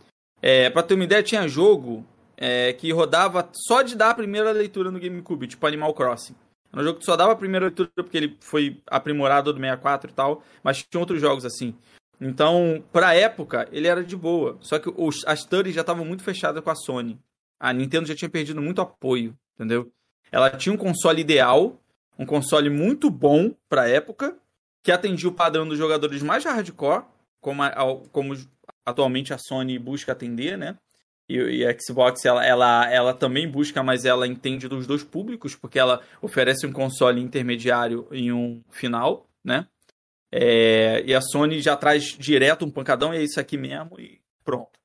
É, 0.42 0.68
pra 0.68 0.82
ter 0.82 0.94
uma 0.94 1.04
ideia, 1.04 1.22
tinha 1.22 1.48
jogo 1.48 2.04
é, 2.36 2.72
que 2.72 2.92
rodava 2.92 3.48
só 3.52 3.82
de 3.82 3.96
dar 3.96 4.10
a 4.10 4.14
primeira 4.14 4.50
leitura 4.52 4.90
no 4.90 5.00
GameCube, 5.00 5.46
tipo 5.46 5.66
Animal 5.66 5.94
Crossing. 5.94 6.34
Era 6.72 6.82
um 6.82 6.84
jogo 6.84 6.98
que 6.98 7.04
só 7.04 7.16
dava 7.16 7.32
a 7.32 7.36
primeira 7.36 7.66
leitura 7.66 7.90
porque 7.96 8.16
ele 8.16 8.36
foi 8.40 8.80
aprimorado 8.86 9.52
do 9.52 9.58
64 9.58 10.10
e 10.10 10.14
tal, 10.14 10.42
mas 10.62 10.82
tinha 10.82 11.00
outros 11.00 11.20
jogos 11.20 11.44
assim. 11.44 11.74
Então, 12.20 12.82
pra 12.92 13.14
época, 13.14 13.68
ele 13.70 13.86
era 13.86 14.02
de 14.02 14.16
boa. 14.16 14.58
Só 14.60 14.78
que 14.78 14.92
os, 14.96 15.24
as 15.26 15.40
studies 15.40 15.74
já 15.74 15.82
estavam 15.82 16.04
muito 16.04 16.22
fechadas 16.22 16.62
com 16.62 16.70
a 16.70 16.74
Sony. 16.74 17.18
A 17.60 17.72
Nintendo 17.72 18.06
já 18.06 18.14
tinha 18.14 18.28
perdido 18.28 18.60
muito 18.60 18.80
apoio, 18.80 19.36
entendeu? 19.54 19.90
Ela 20.30 20.50
tinha 20.50 20.72
um 20.72 20.76
console 20.76 21.20
ideal, 21.20 21.80
um 22.18 22.26
console 22.26 22.68
muito 22.70 23.10
bom 23.10 23.54
pra 23.68 23.88
época, 23.88 24.36
que 24.82 24.92
atendia 24.92 25.28
o 25.28 25.34
padrão 25.34 25.66
dos 25.66 25.78
jogadores 25.78 26.22
mais 26.22 26.44
hardcore, 26.44 27.04
como, 27.40 27.62
a, 27.62 27.72
como 28.12 28.36
atualmente 28.84 29.32
a 29.32 29.38
Sony 29.38 29.78
busca 29.78 30.12
atender, 30.12 30.56
né? 30.58 30.76
E, 31.28 31.36
e 31.36 31.66
a 31.66 31.76
Xbox, 31.78 32.24
ela, 32.24 32.44
ela, 32.44 32.90
ela 32.90 33.14
também 33.14 33.48
busca, 33.48 33.82
mas 33.82 34.04
ela 34.04 34.26
entende 34.26 34.66
dos 34.66 34.86
dois 34.86 35.04
públicos, 35.04 35.54
porque 35.54 35.78
ela 35.78 36.00
oferece 36.22 36.66
um 36.66 36.72
console 36.72 37.20
intermediário 37.20 38.08
e 38.10 38.32
um 38.32 38.62
final, 38.70 39.28
né? 39.44 39.66
É, 40.30 41.02
e 41.06 41.14
a 41.14 41.20
Sony 41.20 41.60
já 41.60 41.76
traz 41.76 42.04
direto 42.18 42.64
um 42.64 42.70
pancadão, 42.70 43.14
e 43.14 43.18
é 43.18 43.22
isso 43.22 43.40
aqui 43.40 43.56
mesmo, 43.56 43.98
e 43.98 44.20
pronto. 44.44 44.78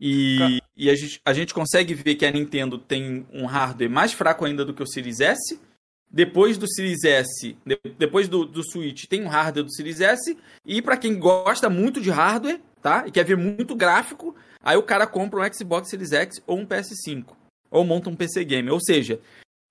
E, 0.00 0.60
e 0.76 0.90
a, 0.90 0.94
gente, 0.94 1.20
a 1.24 1.32
gente 1.32 1.54
consegue 1.54 1.94
ver 1.94 2.16
que 2.16 2.26
a 2.26 2.30
Nintendo 2.30 2.78
tem 2.78 3.26
um 3.32 3.46
hardware 3.46 3.90
mais 3.90 4.12
fraco 4.12 4.44
ainda 4.44 4.64
do 4.64 4.74
que 4.74 4.82
o 4.82 4.86
Series 4.86 5.20
S. 5.20 5.58
Depois 6.10 6.58
do 6.58 6.68
Series 6.68 7.02
S, 7.04 7.56
de, 7.64 7.78
depois 7.98 8.28
do, 8.28 8.44
do 8.44 8.62
Switch, 8.62 9.06
tem 9.06 9.24
um 9.24 9.28
hardware 9.28 9.64
do 9.64 9.72
Series 9.72 10.00
S. 10.00 10.36
E 10.64 10.82
para 10.82 10.96
quem 10.96 11.18
gosta 11.18 11.70
muito 11.70 12.00
de 12.00 12.10
hardware, 12.10 12.60
tá? 12.82 13.04
E 13.06 13.10
quer 13.10 13.24
ver 13.24 13.36
muito 13.36 13.74
gráfico, 13.74 14.34
aí 14.62 14.76
o 14.76 14.82
cara 14.82 15.06
compra 15.06 15.40
um 15.40 15.52
Xbox 15.52 15.88
Series 15.88 16.12
X 16.12 16.42
ou 16.46 16.58
um 16.58 16.66
PS5. 16.66 17.24
Ou 17.70 17.84
monta 17.84 18.10
um 18.10 18.14
PC 18.14 18.44
Game. 18.44 18.70
Ou 18.70 18.80
seja, 18.80 19.20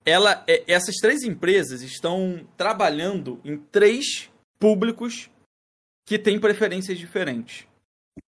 ela, 0.04 0.44
é, 0.46 0.64
essas 0.66 0.96
três 0.96 1.22
empresas 1.22 1.80
estão 1.80 2.46
trabalhando 2.56 3.40
em 3.44 3.56
três 3.56 4.30
públicos 4.64 5.28
que 6.06 6.18
têm 6.18 6.40
preferências 6.40 6.98
diferentes. 6.98 7.66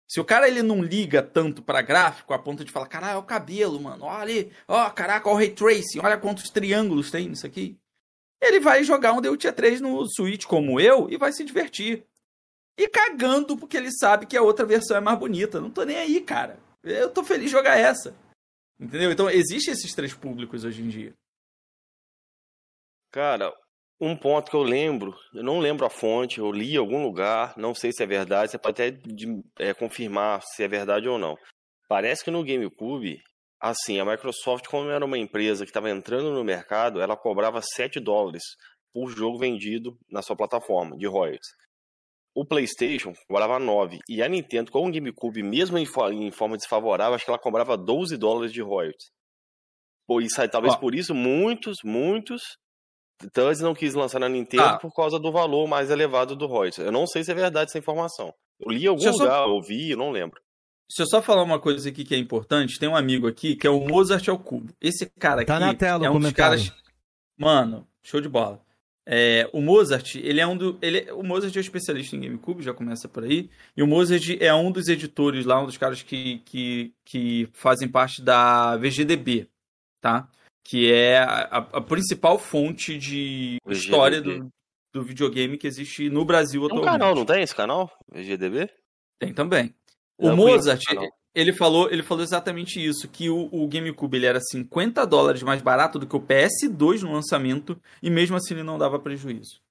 Se 0.05 0.19
o 0.19 0.25
cara 0.25 0.49
ele 0.49 0.61
não 0.61 0.83
liga 0.83 1.23
tanto 1.23 1.63
para 1.63 1.81
gráfico 1.81 2.33
a 2.33 2.39
ponto 2.39 2.65
de 2.65 2.73
falar, 2.73 2.87
caralho, 2.87 3.15
é 3.15 3.17
o 3.17 3.23
cabelo, 3.23 3.79
mano, 3.79 4.03
olha 4.03 4.51
ó, 4.67 4.89
caraca, 4.89 5.29
olha 5.29 5.35
o 5.35 5.37
ray 5.37 5.51
tracing, 5.51 5.99
olha 6.03 6.17
quantos 6.17 6.49
triângulos 6.49 7.09
tem 7.09 7.29
nisso 7.29 7.47
aqui. 7.47 7.79
Ele 8.41 8.59
vai 8.59 8.83
jogar 8.83 9.13
um 9.13 9.21
The 9.21 9.29
Witcher 9.29 9.55
3 9.55 9.79
no 9.79 10.05
Switch 10.09 10.43
como 10.43 10.77
eu 10.77 11.09
e 11.09 11.15
vai 11.15 11.31
se 11.31 11.45
divertir. 11.45 12.05
E 12.77 12.89
cagando 12.89 13.55
porque 13.55 13.77
ele 13.77 13.89
sabe 13.93 14.25
que 14.25 14.35
a 14.35 14.41
outra 14.41 14.65
versão 14.65 14.97
é 14.97 14.99
mais 14.99 15.17
bonita. 15.17 15.61
Não 15.61 15.71
tô 15.71 15.85
nem 15.85 15.95
aí, 15.95 16.19
cara. 16.19 16.59
Eu 16.83 17.09
tô 17.09 17.23
feliz 17.23 17.45
de 17.45 17.51
jogar 17.51 17.77
essa. 17.77 18.13
Entendeu? 18.77 19.09
Então, 19.09 19.29
existem 19.29 19.73
esses 19.73 19.93
três 19.93 20.13
públicos 20.13 20.65
hoje 20.65 20.81
em 20.81 20.89
dia. 20.89 21.13
Cara, 23.09 23.53
um 23.99 24.15
ponto 24.15 24.49
que 24.51 24.55
eu 24.57 24.63
lembro, 24.63 25.15
eu 25.33 25.43
não 25.43 25.59
lembro 25.59 25.85
a 25.85 25.89
fonte, 25.89 26.39
eu 26.39 26.51
li 26.51 26.73
em 26.73 26.77
algum 26.77 27.01
lugar, 27.01 27.53
não 27.57 27.73
sei 27.73 27.91
se 27.93 28.03
é 28.03 28.05
verdade, 28.05 28.51
você 28.51 28.57
pode 28.57 28.81
até 28.81 28.91
de, 28.91 29.41
é, 29.57 29.73
confirmar 29.73 30.41
se 30.41 30.63
é 30.63 30.67
verdade 30.67 31.07
ou 31.07 31.17
não. 31.17 31.35
Parece 31.87 32.23
que 32.23 32.31
no 32.31 32.43
GameCube, 32.43 33.21
assim, 33.59 33.99
a 33.99 34.05
Microsoft, 34.05 34.67
como 34.67 34.89
era 34.89 35.05
uma 35.05 35.17
empresa 35.17 35.63
que 35.63 35.69
estava 35.69 35.89
entrando 35.89 36.31
no 36.31 36.43
mercado, 36.43 37.01
ela 37.01 37.15
cobrava 37.15 37.61
7 37.61 37.99
dólares 37.99 38.43
por 38.93 39.09
jogo 39.09 39.37
vendido 39.37 39.97
na 40.09 40.21
sua 40.21 40.35
plataforma 40.35 40.97
de 40.97 41.07
royalties. 41.07 41.47
O 42.33 42.45
PlayStation 42.45 43.13
cobrava 43.27 43.57
9 43.59 43.99
e 44.09 44.21
a 44.21 44.27
Nintendo 44.27 44.71
com 44.71 44.85
o 44.85 44.91
GameCube, 44.91 45.41
mesmo 45.41 45.77
em, 45.77 45.85
em 46.11 46.31
forma 46.31 46.57
desfavorável, 46.57 47.15
acho 47.15 47.23
que 47.23 47.31
ela 47.31 47.39
cobrava 47.39 47.77
12 47.77 48.17
dólares 48.17 48.51
de 48.51 48.61
royalties. 48.61 49.09
Pô, 50.05 50.19
isso 50.19 50.41
aí, 50.41 50.49
talvez 50.49 50.75
por 50.75 50.93
isso 50.93 51.15
muitos, 51.15 51.77
muitos 51.83 52.41
então 53.23 53.47
eles 53.47 53.59
não 53.59 53.73
quis 53.73 53.93
lançar 53.93 54.19
na 54.19 54.29
Nintendo 54.29 54.63
ah. 54.63 54.77
por 54.77 54.93
causa 54.93 55.17
do 55.19 55.31
valor 55.31 55.67
mais 55.67 55.89
elevado 55.89 56.35
do 56.35 56.47
royalties. 56.47 56.85
Eu 56.85 56.91
não 56.91 57.07
sei 57.07 57.23
se 57.23 57.31
é 57.31 57.35
verdade 57.35 57.69
essa 57.69 57.79
informação. 57.79 58.33
Eu 58.59 58.71
li 58.71 58.85
em 58.85 58.87
algum 58.87 59.01
Deixa 59.01 59.23
lugar, 59.23 59.43
só... 59.43 59.49
ouvi, 59.49 59.91
eu 59.91 59.97
não 59.97 60.11
lembro. 60.11 60.41
Deixa 60.89 61.03
eu 61.03 61.07
só 61.07 61.21
falar 61.21 61.43
uma 61.43 61.59
coisa 61.59 61.89
aqui 61.89 62.03
que 62.03 62.13
é 62.13 62.17
importante. 62.17 62.79
Tem 62.79 62.87
um 62.87 62.95
amigo 62.95 63.27
aqui 63.27 63.55
que 63.55 63.65
é 63.65 63.69
o 63.69 63.79
Mozart 63.87 64.27
ao 64.29 64.37
cubo. 64.37 64.71
Esse 64.79 65.09
cara 65.19 65.41
aqui 65.41 65.47
tá 65.47 65.59
na 65.59 65.73
tela, 65.73 66.05
é 66.05 66.09
um 66.09 66.19
dos 66.19 66.31
caras. 66.31 66.71
Mano, 67.37 67.87
show 68.03 68.21
de 68.21 68.29
bola. 68.29 68.63
É, 69.07 69.47
o 69.53 69.61
Mozart, 69.61 70.15
ele 70.15 70.41
é 70.41 70.47
um 70.47 70.57
do. 70.57 70.79
Ele, 70.81 71.11
o 71.11 71.21
Mozart 71.21 71.55
é 71.55 71.59
um 71.59 71.61
especialista 71.61 72.15
em 72.15 72.21
GameCube, 72.21 72.63
já 72.63 72.73
começa 72.73 73.07
por 73.07 73.23
aí. 73.23 73.49
E 73.77 73.83
o 73.83 73.87
Mozart 73.87 74.37
é 74.39 74.53
um 74.53 74.71
dos 74.71 74.87
editores 74.87 75.45
lá, 75.45 75.61
um 75.61 75.65
dos 75.65 75.77
caras 75.77 76.01
que, 76.01 76.39
que, 76.39 76.93
que 77.03 77.47
fazem 77.53 77.87
parte 77.87 78.21
da 78.21 78.75
VGDB, 78.77 79.47
tá? 80.01 80.27
Que 80.65 80.91
é 80.91 81.19
a, 81.19 81.57
a 81.57 81.81
principal 81.81 82.39
fonte 82.39 82.97
de 82.97 83.57
história 83.69 84.19
do, 84.19 84.51
do 84.91 85.03
videogame 85.03 85.59
que 85.59 85.67
existe 85.67 86.09
no 86.09 86.25
Brasil 86.25 86.61
tem 86.61 86.65
atualmente. 86.65 86.89
um 86.89 86.99
canal, 86.99 87.15
não 87.15 87.25
tem 87.25 87.43
esse 87.43 87.55
canal? 87.55 87.91
VGDB? 88.11 88.69
Tem 89.19 89.31
também. 89.31 89.75
O 90.17 90.29
não, 90.29 90.35
Mozart, 90.35 90.81
ele 91.35 91.53
falou, 91.53 91.91
ele 91.91 92.01
falou 92.01 92.23
exatamente 92.23 92.83
isso, 92.83 93.07
que 93.07 93.29
o, 93.29 93.47
o, 93.51 93.67
GameCube 93.67 94.17
ele 94.17 94.25
era 94.25 94.39
50 94.41 95.05
dólares 95.05 95.43
mais 95.43 95.61
barato 95.61 95.99
do 95.99 96.07
que 96.07 96.15
o 96.15 96.21
PS2 96.21 97.01
no 97.01 97.13
lançamento 97.13 97.79
e 98.01 98.09
mesmo 98.09 98.35
assim 98.35 98.55
ele 98.55 98.63
não 98.63 98.79
dava 98.79 98.97
prejuízo. 98.97 99.63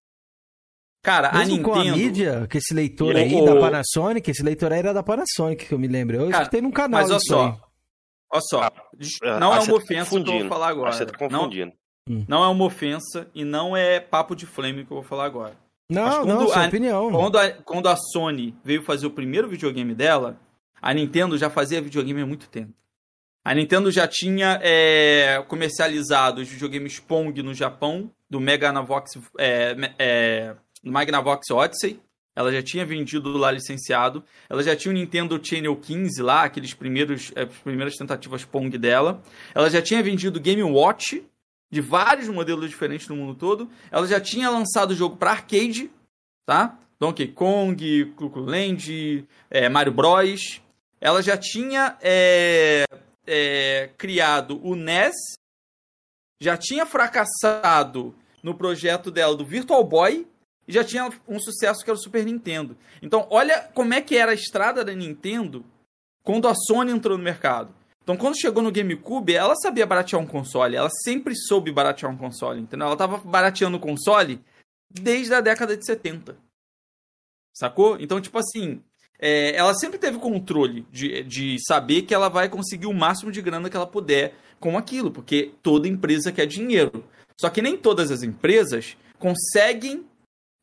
Cara, 1.03 1.32
Mesmo 1.32 1.40
a 1.40 1.45
Nintendo... 1.45 1.68
com 1.68 1.74
a 1.74 1.84
mídia, 1.97 2.47
que 2.49 2.57
esse 2.57 2.72
leitor 2.72 3.14
aí 3.14 3.34
o... 3.34 3.45
da 3.45 3.61
Panasonic, 3.61 4.30
esse 4.30 4.42
leitor 4.42 4.72
aí 4.72 4.78
era 4.78 4.95
da 4.95 5.03
Panasonic, 5.03 5.66
que 5.66 5.74
eu 5.74 5.78
me 5.78 5.88
lembro. 5.88 6.16
Eu 6.16 6.30
Cara, 6.30 6.45
escutei 6.45 6.62
num 6.62 6.70
canal 6.70 7.03
Mas 7.03 7.11
olha 7.11 7.20
só, 7.20 7.47
aí. 7.47 7.55
Olha 8.35 8.43
só, 8.43 8.62
ah, 8.62 8.72
não 9.39 9.53
ah, 9.53 9.57
é 9.57 9.59
uma 9.61 9.66
tá 9.66 9.74
ofensa 9.74 10.18
tá 10.18 10.24
que 10.24 10.28
eu 10.28 10.39
vou 10.41 10.49
falar 10.49 10.68
agora. 10.68 10.93
Você 10.93 11.07
tá 11.07 11.16
confundindo. 11.16 11.72
Não, 12.09 12.24
não, 12.28 12.45
é 12.45 12.49
uma 12.49 12.64
ofensa 12.64 13.30
e 13.32 13.45
não 13.45 13.76
é 13.76 14.01
papo 14.01 14.35
de 14.35 14.45
flame 14.45 14.85
que 14.85 14.91
eu 14.91 14.97
vou 14.97 15.05
falar 15.05 15.24
agora. 15.24 15.57
Não, 15.89 16.24
não, 16.24 16.49
sua 16.49 16.64
a, 16.64 16.66
opinião. 16.66 17.12
Quando 17.12 17.39
a, 17.39 17.51
quando 17.53 17.89
a 17.89 17.97
Sony 17.97 18.53
veio 18.64 18.82
fazer 18.82 19.07
o 19.07 19.11
primeiro 19.11 19.49
videogame 19.49 19.95
dela, 19.95 20.37
a 20.82 20.93
Nintendo 20.93 21.39
já 21.39 21.49
fazia 21.49 21.80
videogame 21.80 22.22
há 22.22 22.26
muito 22.26 22.49
tempo. 22.49 22.72
A 23.45 23.55
Nintendo 23.55 23.89
já 23.93 24.09
tinha 24.09 24.59
é, 24.62 25.41
comercializado 25.47 26.41
os 26.41 26.49
videogames 26.49 26.99
Pong 26.99 27.41
no 27.41 27.55
Japão, 27.55 28.11
do 28.28 28.41
Magnavox, 28.41 29.12
é, 29.39 29.76
é, 29.97 30.57
Magnavox 30.82 31.53
Odyssey, 31.53 32.01
ela 32.37 32.53
já 32.53 32.62
tinha 32.62 32.85
vendido 32.85 33.37
lá 33.37 33.51
licenciado. 33.51 34.24
Ela 34.49 34.62
já 34.62 34.74
tinha 34.74 34.91
o 34.91 34.95
Nintendo 34.95 35.41
Channel 35.43 35.76
15 35.76 36.22
lá, 36.22 36.45
aqueles 36.45 36.74
primeiros, 36.74 37.32
é, 37.37 37.43
as 37.43 37.57
primeiras 37.59 37.95
tentativas 37.95 38.45
Pong 38.45 38.76
dela. 38.76 39.22
Ela 39.55 39.70
já 39.70 39.80
tinha 39.80 40.03
vendido 40.03 40.41
Game 40.41 40.62
Watch 40.62 41.24
de 41.70 41.80
vários 41.80 42.28
modelos 42.28 42.68
diferentes 42.68 43.09
no 43.09 43.16
mundo 43.16 43.35
todo. 43.35 43.70
Ela 43.91 44.07
já 44.07 44.20
tinha 44.20 44.51
lançado 44.51 44.91
o 44.91 44.95
jogo 44.95 45.16
para 45.16 45.30
arcade, 45.30 45.91
tá? 46.45 46.78
Donkey 46.99 47.28
Kong, 47.28 48.12
Cuckoo 48.16 48.43
Land, 48.43 49.26
é, 49.51 49.68
Mario 49.68 49.93
Bros. 49.93 50.61
Ela 51.01 51.22
já 51.22 51.37
tinha 51.37 51.97
é, 52.01 52.85
é, 53.26 53.91
criado 53.97 54.59
o 54.64 54.74
NES, 54.74 55.14
já 56.41 56.57
tinha 56.57 56.87
fracassado 56.87 58.14
no 58.43 58.55
projeto 58.55 59.11
dela 59.11 59.37
do 59.37 59.45
Virtual 59.45 59.85
Boy, 59.85 60.26
e 60.66 60.72
já 60.72 60.82
tinha 60.82 61.10
um 61.28 61.38
sucesso 61.38 61.84
que 61.84 61.90
era 61.90 61.98
o 61.98 62.02
Super 62.02 62.24
Nintendo. 62.24 62.76
Então, 63.02 63.26
olha 63.30 63.60
como 63.74 63.94
é 63.94 64.00
que 64.00 64.16
era 64.16 64.32
a 64.32 64.34
estrada 64.34 64.84
da 64.84 64.94
Nintendo 64.94 65.64
quando 66.22 66.48
a 66.48 66.54
Sony 66.54 66.90
entrou 66.90 67.18
no 67.18 67.24
mercado. 67.24 67.74
Então, 68.02 68.16
quando 68.16 68.38
chegou 68.38 68.62
no 68.62 68.72
GameCube, 68.72 69.34
ela 69.34 69.54
sabia 69.56 69.86
baratear 69.86 70.20
um 70.20 70.26
console. 70.26 70.76
Ela 70.76 70.90
sempre 71.02 71.34
soube 71.34 71.72
baratear 71.72 72.12
um 72.12 72.16
console, 72.16 72.60
entendeu? 72.60 72.86
Ela 72.86 72.96
tava 72.96 73.18
barateando 73.18 73.76
o 73.76 73.80
console 73.80 74.40
desde 74.90 75.34
a 75.34 75.40
década 75.40 75.76
de 75.76 75.84
70. 75.84 76.36
Sacou? 77.54 77.98
Então, 78.00 78.20
tipo 78.20 78.38
assim, 78.38 78.82
é, 79.18 79.54
ela 79.56 79.74
sempre 79.74 79.98
teve 79.98 80.18
controle 80.18 80.86
de, 80.90 81.22
de 81.24 81.56
saber 81.66 82.02
que 82.02 82.14
ela 82.14 82.28
vai 82.28 82.48
conseguir 82.48 82.86
o 82.86 82.92
máximo 82.92 83.32
de 83.32 83.40
grana 83.40 83.70
que 83.70 83.76
ela 83.76 83.86
puder 83.86 84.34
com 84.60 84.76
aquilo, 84.76 85.10
porque 85.10 85.52
toda 85.62 85.88
empresa 85.88 86.32
quer 86.32 86.46
dinheiro. 86.46 87.04
Só 87.40 87.48
que 87.48 87.62
nem 87.62 87.76
todas 87.76 88.10
as 88.10 88.22
empresas 88.22 88.96
conseguem 89.18 90.04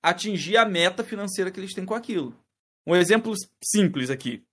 atingir 0.02 0.58
a 0.58 0.66
meta 0.66 1.04
financeira 1.04 1.52
que 1.52 1.60
eles 1.60 1.74
têm 1.74 1.86
com 1.86 1.94
aquilo. 1.94 2.36
Um 2.86 2.96
exemplo 2.96 3.34
simples 3.64 4.10
aqui. 4.10 4.44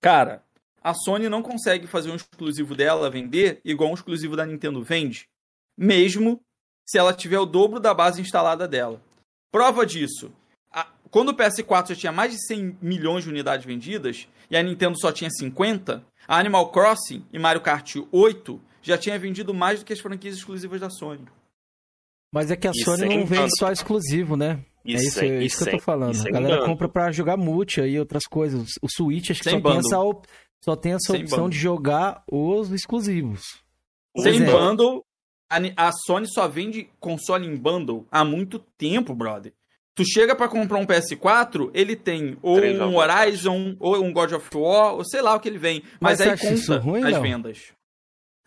Cara, 0.00 0.44
a 0.82 0.94
Sony 0.94 1.28
não 1.28 1.42
consegue 1.42 1.86
fazer 1.86 2.10
um 2.10 2.16
exclusivo 2.16 2.74
dela 2.74 3.10
vender 3.10 3.60
igual 3.64 3.90
um 3.90 3.94
exclusivo 3.94 4.36
da 4.36 4.46
Nintendo 4.46 4.82
vende, 4.82 5.28
mesmo 5.76 6.40
se 6.86 6.98
ela 6.98 7.12
tiver 7.12 7.38
o 7.38 7.46
dobro 7.46 7.80
da 7.80 7.92
base 7.92 8.20
instalada 8.20 8.68
dela. 8.68 9.02
Prova 9.50 9.84
disso. 9.84 10.32
A, 10.70 10.86
quando 11.10 11.30
o 11.30 11.34
PS4 11.34 11.88
já 11.88 11.96
tinha 11.96 12.12
mais 12.12 12.32
de 12.32 12.46
100 12.46 12.78
milhões 12.80 13.24
de 13.24 13.30
unidades 13.30 13.66
vendidas 13.66 14.28
e 14.50 14.56
a 14.56 14.62
Nintendo 14.62 14.98
só 14.98 15.10
tinha 15.10 15.30
50, 15.30 16.04
a 16.26 16.38
Animal 16.38 16.70
Crossing 16.70 17.24
e 17.32 17.38
Mario 17.38 17.62
Kart 17.62 17.96
8 18.10 18.60
já 18.82 18.96
tinha 18.96 19.18
vendido 19.18 19.52
mais 19.52 19.80
do 19.80 19.84
que 19.84 19.92
as 19.92 20.00
franquias 20.00 20.36
exclusivas 20.36 20.80
da 20.80 20.88
Sony. 20.88 21.26
Mas 22.32 22.50
é 22.50 22.56
que 22.56 22.68
a 22.68 22.70
isso 22.70 22.84
Sony 22.84 23.04
é 23.04 23.16
não 23.16 23.26
vende 23.26 23.50
só 23.58 23.70
exclusivo, 23.72 24.36
né? 24.36 24.64
Isso, 24.84 25.04
é 25.04 25.08
isso, 25.08 25.20
é, 25.20 25.44
isso, 25.44 25.64
que 25.64 25.70
eu 25.70 25.78
tô 25.78 25.84
falando. 25.84 26.18
a 26.26 26.30
galera 26.30 26.64
compra 26.64 26.88
pra 26.88 27.10
jogar 27.10 27.36
multi 27.36 27.80
e 27.80 27.98
outras 27.98 28.24
coisas. 28.24 28.68
O 28.80 28.88
Switch 28.90 29.30
acho 29.30 29.42
que 29.42 29.50
só 29.50 29.60
tem, 29.60 29.78
essa, 29.78 29.96
só 30.64 30.76
tem 30.76 30.92
essa 30.92 31.12
Sem 31.12 31.22
opção 31.22 31.38
bundle. 31.38 31.50
de 31.50 31.58
jogar 31.58 32.22
os 32.30 32.70
exclusivos. 32.72 33.42
Sem 34.16 34.44
bundle, 34.44 35.04
a, 35.76 35.92
Sony 35.92 36.26
só 36.28 36.48
vende 36.48 36.88
console 37.00 37.46
em 37.46 37.56
bundle 37.56 38.06
há 38.10 38.24
muito 38.24 38.58
tempo, 38.76 39.14
brother. 39.14 39.52
Tu 39.94 40.04
chega 40.04 40.36
para 40.36 40.48
comprar 40.48 40.78
um 40.78 40.86
PS4, 40.86 41.70
ele 41.74 41.96
tem 41.96 42.38
ou 42.40 42.60
um 42.60 42.96
Horizon, 42.96 43.76
ou 43.80 43.96
um 43.96 44.12
God 44.12 44.32
of 44.32 44.48
War, 44.56 44.94
ou 44.94 45.04
sei 45.04 45.20
lá 45.20 45.34
o 45.34 45.40
que 45.40 45.48
ele 45.48 45.58
vem. 45.58 45.82
Mas, 46.00 46.20
Mas 46.20 46.20
aí 46.20 46.38
conta 46.38 46.78
ruim, 46.78 47.02
as 47.02 47.14
não? 47.14 47.22
vendas. 47.22 47.72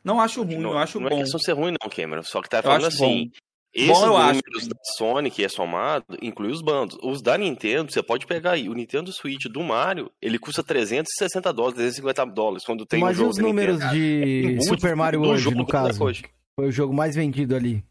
Não 0.04 0.22
acho 0.22 0.42
ruim, 0.44 0.58
não, 0.58 0.72
eu 0.72 0.78
acho 0.78 1.00
não 1.00 1.10
bom. 1.10 1.16
Não 1.16 1.18
é 1.18 1.24
questão 1.24 1.38
de 1.38 1.46
ser 1.46 1.52
ruim 1.52 1.76
não, 1.82 1.90
Cameron. 1.90 2.24
Só 2.24 2.42
que 2.42 2.50
tá 2.50 2.64
falando 2.64 2.88
assim, 2.88 3.26
bom. 3.26 3.32
Esses 3.74 3.88
Bom, 3.88 4.08
números 4.08 4.40
acho. 4.58 4.70
da 4.70 4.76
Sony, 4.98 5.32
que 5.32 5.46
é 5.46 5.50
somado, 5.50 6.06
inclui 6.22 6.52
os 6.52 6.62
bandos. 6.62 6.98
Os 7.02 7.22
da 7.22 7.38
Nintendo, 7.38 7.92
você 7.92 8.04
pode 8.04 8.26
pegar 8.26 8.52
aí. 8.52 8.68
O 8.68 8.74
Nintendo 8.74 9.14
Switch 9.14 9.46
do 9.46 9.64
Mario, 9.64 10.12
ele 10.22 10.38
custa 10.38 10.62
360 10.62 11.54
dólares, 11.54 11.76
350 11.76 12.26
dólares 12.26 12.66
quando 12.66 12.86
tem 12.86 13.00
Mas 13.00 13.18
um 13.18 13.20
jogo 13.20 13.30
e 13.30 13.32
os 13.32 13.38
números 13.38 13.80
de 13.92 14.58
é, 14.58 14.62
Super 14.62 14.96
Mario 14.96 15.22
hoje, 15.22 15.50
no 15.56 15.66
caso? 15.66 16.04
Hoje. 16.04 16.24
Foi 16.54 16.68
o 16.68 16.72
jogo 16.72 16.94
mais 16.94 17.16
vendido 17.16 17.56
ali. 17.56 17.84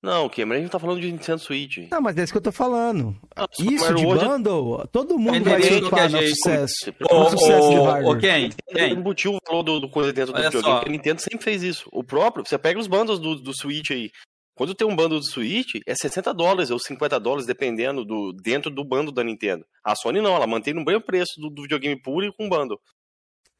Não, 0.00 0.28
Cameron, 0.28 0.60
a 0.60 0.62
gente 0.62 0.70
tá 0.70 0.78
falando 0.78 1.00
de 1.00 1.10
Nintendo 1.10 1.40
Switch. 1.40 1.78
Não, 1.90 2.00
mas 2.00 2.16
é 2.16 2.22
isso 2.22 2.32
que 2.32 2.38
eu 2.38 2.42
tô 2.42 2.52
falando. 2.52 3.16
Ah, 3.34 3.48
isso 3.58 3.94
de 3.94 4.06
hoje... 4.06 4.24
bundle, 4.24 4.86
todo 4.92 5.18
mundo 5.18 5.42
vai 5.42 5.60
surfar 5.60 6.08
no 6.08 6.22
sucesso. 6.22 6.94
O, 7.10 7.30
sucesso 7.30 7.70
de 7.70 7.76
hardware. 7.76 8.20
Ken. 8.20 8.90
embutiu 8.92 9.34
o 9.34 9.38
valor 9.44 9.64
do, 9.64 9.80
do 9.80 9.88
coisa 9.88 10.12
dentro 10.12 10.32
do 10.32 10.40
videogame. 10.40 10.82
A 10.86 10.88
Nintendo 10.88 11.20
sempre 11.20 11.42
fez 11.42 11.64
isso. 11.64 11.88
O 11.90 12.04
próprio, 12.04 12.44
você 12.46 12.56
pega 12.56 12.78
os 12.78 12.86
bundles 12.86 13.18
do, 13.18 13.34
do 13.34 13.52
Switch 13.52 13.90
aí, 13.90 14.12
Quando 14.58 14.74
tem 14.74 14.86
um 14.86 14.94
bundle 14.96 15.20
de 15.20 15.30
Switch, 15.30 15.76
é 15.86 15.94
60 15.94 16.34
dólares 16.34 16.70
ou 16.70 16.78
50 16.78 17.18
dólares, 17.20 17.46
dependendo 17.46 18.04
do 18.04 18.32
dentro 18.32 18.70
do 18.70 18.84
bundle 18.84 19.12
da 19.14 19.22
Nintendo. 19.24 19.64
A 19.84 19.94
Sony 19.94 20.20
não, 20.20 20.34
ela 20.34 20.46
mantém 20.48 20.74
no 20.74 20.84
mesmo 20.84 21.00
preço 21.00 21.40
do, 21.40 21.48
do 21.48 21.62
videogame 21.62 21.96
puro 22.02 22.26
e 22.26 22.32
com 22.36 22.48
bundle. 22.48 22.76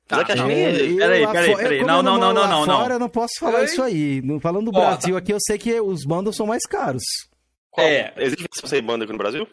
Tá, 0.09 0.25
que 0.25 0.33
a 0.33 0.37
não, 0.37 0.49
gente- 0.51 0.91
Eu- 0.91 0.97
peraí, 0.97 1.27
peraí, 1.27 1.57
peraí. 1.57 1.81
Não, 1.85 2.03
não, 2.03 2.19
não, 2.19 2.33
não, 2.35 2.49
não, 2.49 2.65
Fora, 2.65 2.89
não. 2.89 2.93
eu 2.95 2.99
não 2.99 3.09
posso 3.09 3.35
falar 3.39 3.63
isso 3.65 3.83
aí. 3.83 4.21
Falando 4.41 4.65
do 4.67 4.73
Brasil 4.73 5.17
aqui, 5.17 5.33
eu 5.33 5.39
sei 5.41 5.57
que 5.59 5.81
os 5.81 6.05
bundles 6.05 6.35
são 6.35 6.47
mais 6.47 6.65
caros. 6.67 7.03
Qual- 7.71 7.87
É. 7.87 8.13
Existe 8.17 8.43
versão 8.51 8.69
sem 8.69 8.83
bundle 8.83 9.05
aqui 9.05 9.13
no 9.13 9.19
Brasil? 9.19 9.47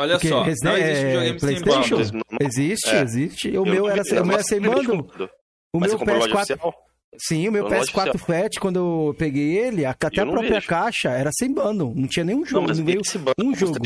Olha 0.00 0.12
Porque 0.14 0.28
só, 0.28 0.42
Resident- 0.42 0.64
não 0.64 0.78
existe 0.78 1.04
é, 1.04 1.06
videogame 1.06 1.40
sem 1.40 1.48
PlayStation? 1.60 1.96
bundle. 1.96 2.12
Normal. 2.30 2.48
Existe, 2.48 2.88
É. 2.90 3.02
existe. 3.02 3.48
O 3.50 3.54
Eu 3.54 3.64
meu 3.66 3.88
era, 3.88 4.04
sem- 4.04 4.12
o 4.20 4.22
meu 4.24 4.24
era 4.24 4.36
mas 4.38 4.46
sem 4.46 4.58
simplesmente 4.58 4.86
bundle. 4.86 5.02
comprou. 5.04 5.30
O 5.74 5.80
meu 5.80 5.90
você 5.90 5.96
comprou 5.98 6.18
loja 6.18 6.34
PS4. 6.36 6.72
Sim, 7.16 7.48
o 7.48 7.52
meu 7.52 7.64
Loja 7.64 7.76
PS4 7.76 8.10
oficial. 8.14 8.18
Fat, 8.18 8.58
quando 8.60 8.76
eu 9.08 9.14
peguei 9.18 9.56
ele, 9.58 9.84
até 9.84 10.20
a 10.20 10.24
não 10.24 10.32
própria 10.32 10.54
vejo. 10.56 10.66
caixa 10.68 11.10
era 11.10 11.30
sem 11.32 11.52
bundle. 11.52 11.92
Não 11.96 12.06
tinha 12.06 12.24
nenhum 12.24 12.40
Não, 12.40 12.46
jogo. 12.46 12.68
mas 12.68 12.78
Não, 12.78 12.84
veio 12.86 13.00
esse 13.00 13.18
bundle 13.18 13.34
um 13.46 13.54
jogo. 13.54 13.76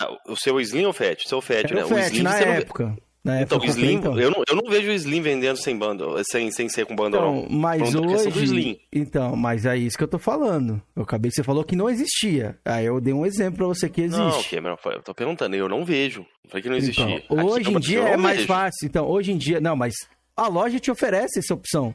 Ah, 0.00 0.08
O 0.28 0.36
seu 0.36 0.58
Slim 0.60 0.84
ou 0.84 0.90
o 0.90 0.92
Fat? 0.94 1.24
O 1.24 1.28
seu 1.28 1.40
Fat, 1.42 1.64
Era 1.64 1.74
né? 1.74 1.84
o 1.84 1.88
Fat 1.88 2.06
Slim 2.12 2.22
na 2.22 2.30
não 2.30 2.38
época. 2.38 2.96
Na 3.22 3.40
Então, 3.40 3.56
época 3.58 3.70
o 3.72 3.74
Slim, 3.74 3.94
então. 3.94 4.20
eu, 4.20 4.30
não, 4.30 4.42
eu 4.46 4.54
não 4.56 4.70
vejo 4.70 4.90
o 4.90 4.92
Slim 4.92 5.20
vendendo 5.22 5.56
sem 5.56 5.76
bundle, 5.78 6.22
sem, 6.30 6.50
sem 6.50 6.68
ser 6.68 6.84
com 6.86 6.94
bundle, 6.94 7.18
Então, 7.20 7.34
não. 7.34 7.58
mas 7.58 7.90
do 7.92 8.06
hoje. 8.06 8.44
Slim. 8.44 8.78
Então, 8.92 9.34
mas 9.34 9.64
é 9.66 9.76
isso 9.76 9.96
que 9.96 10.04
eu 10.04 10.08
tô 10.08 10.18
falando. 10.18 10.80
Eu 10.94 11.02
acabei 11.02 11.30
que 11.30 11.34
você 11.36 11.42
falou 11.42 11.64
que 11.64 11.74
não 11.74 11.88
existia. 11.90 12.58
Aí 12.64 12.84
eu 12.86 13.00
dei 13.00 13.12
um 13.14 13.24
exemplo 13.26 13.56
pra 13.58 13.66
você 13.66 13.88
que 13.88 14.02
existe. 14.02 14.20
Não, 14.20 14.42
Cameron, 14.44 14.76
eu 14.86 15.02
tô 15.02 15.14
perguntando, 15.14 15.56
eu 15.56 15.68
não 15.68 15.84
vejo. 15.84 16.20
Não 16.20 16.50
Falei 16.50 16.62
que 16.62 16.68
não 16.68 16.76
existia. 16.76 17.04
Então, 17.24 17.38
Aqui 17.38 17.46
hoje 17.50 17.70
no 17.70 17.78
em 17.78 17.80
dia 17.80 18.00
é 18.00 18.16
não 18.16 18.22
mais 18.22 18.36
vejo. 18.36 18.48
fácil. 18.48 18.86
Então, 18.86 19.06
hoje 19.06 19.32
em 19.32 19.38
dia. 19.38 19.58
Não, 19.60 19.74
mas 19.74 19.94
a 20.36 20.46
loja 20.48 20.78
te 20.78 20.90
oferece 20.90 21.38
essa 21.38 21.54
opção. 21.54 21.94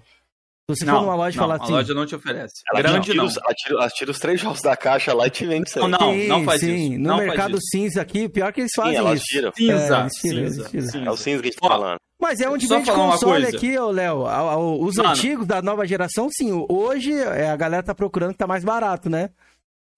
Se 0.76 0.80
você 0.80 0.86
for 0.86 0.92
Não, 0.94 1.02
numa 1.02 1.16
loja 1.16 1.36
e 1.36 1.38
não, 1.38 1.44
falar 1.48 1.60
a 1.60 1.64
assim. 1.64 1.72
loja 1.74 1.94
não 1.94 2.06
te 2.06 2.16
oferece. 2.16 2.54
Ela 2.72 2.82
Grande 2.82 3.06
tira, 3.12 3.18
não. 3.24 3.30
Ela, 3.76 3.90
tira, 3.90 4.12
os 4.12 4.20
três 4.20 4.40
jogos 4.40 4.62
da 4.62 4.78
caixa 4.78 5.14
lá 5.14 5.28
e 5.28 5.30
te 5.30 5.46
vende 5.46 5.70
sem. 5.70 5.82
Não, 5.88 5.90
não. 5.90 6.40
sim, 6.40 6.46
faz 6.46 6.60
sim. 6.62 6.76
isso, 6.92 7.00
No 7.00 7.08
não 7.10 7.16
faz 7.18 7.28
mercado 7.28 7.52
isso. 7.58 7.68
cinza 7.72 8.02
aqui, 8.02 8.30
pior 8.30 8.54
que 8.54 8.62
eles 8.62 8.72
Sim, 8.74 8.82
fazem 8.82 8.96
ela 8.98 9.14
isso. 9.14 9.24
tira. 9.26 9.52
Cinza, 9.56 9.72
É, 9.98 10.02
eles 10.02 10.14
tiram, 10.16 10.48
cinza, 10.50 10.70
cinza. 10.70 10.98
É 11.00 11.12
o 11.12 11.18
cinza 11.18 11.42
que 11.42 11.48
a 11.48 11.52
gente 11.52 11.60
tá 11.60 11.68
falando. 11.68 11.98
Mas 12.22 12.40
é 12.42 12.50
onde 12.50 12.68
Só 12.68 12.78
vende 12.78 12.92
console 12.92 13.46
aqui, 13.48 13.78
ô 13.80 13.90
Léo. 13.92 14.26
A- 14.26 14.36
a- 14.36 14.58
Os 14.58 14.96
Mano. 14.98 15.10
antigos 15.10 15.48
da 15.48 15.62
nova 15.62 15.88
geração, 15.88 16.28
sim. 16.30 16.52
Hoje 16.70 17.14
é, 17.14 17.50
a 17.50 17.56
galera 17.56 17.82
tá 17.82 17.96
procurando 17.96 18.34
que 18.34 18.38
tá 18.38 18.46
mais 18.48 18.64
barato, 18.64 19.10
né? 19.10 19.30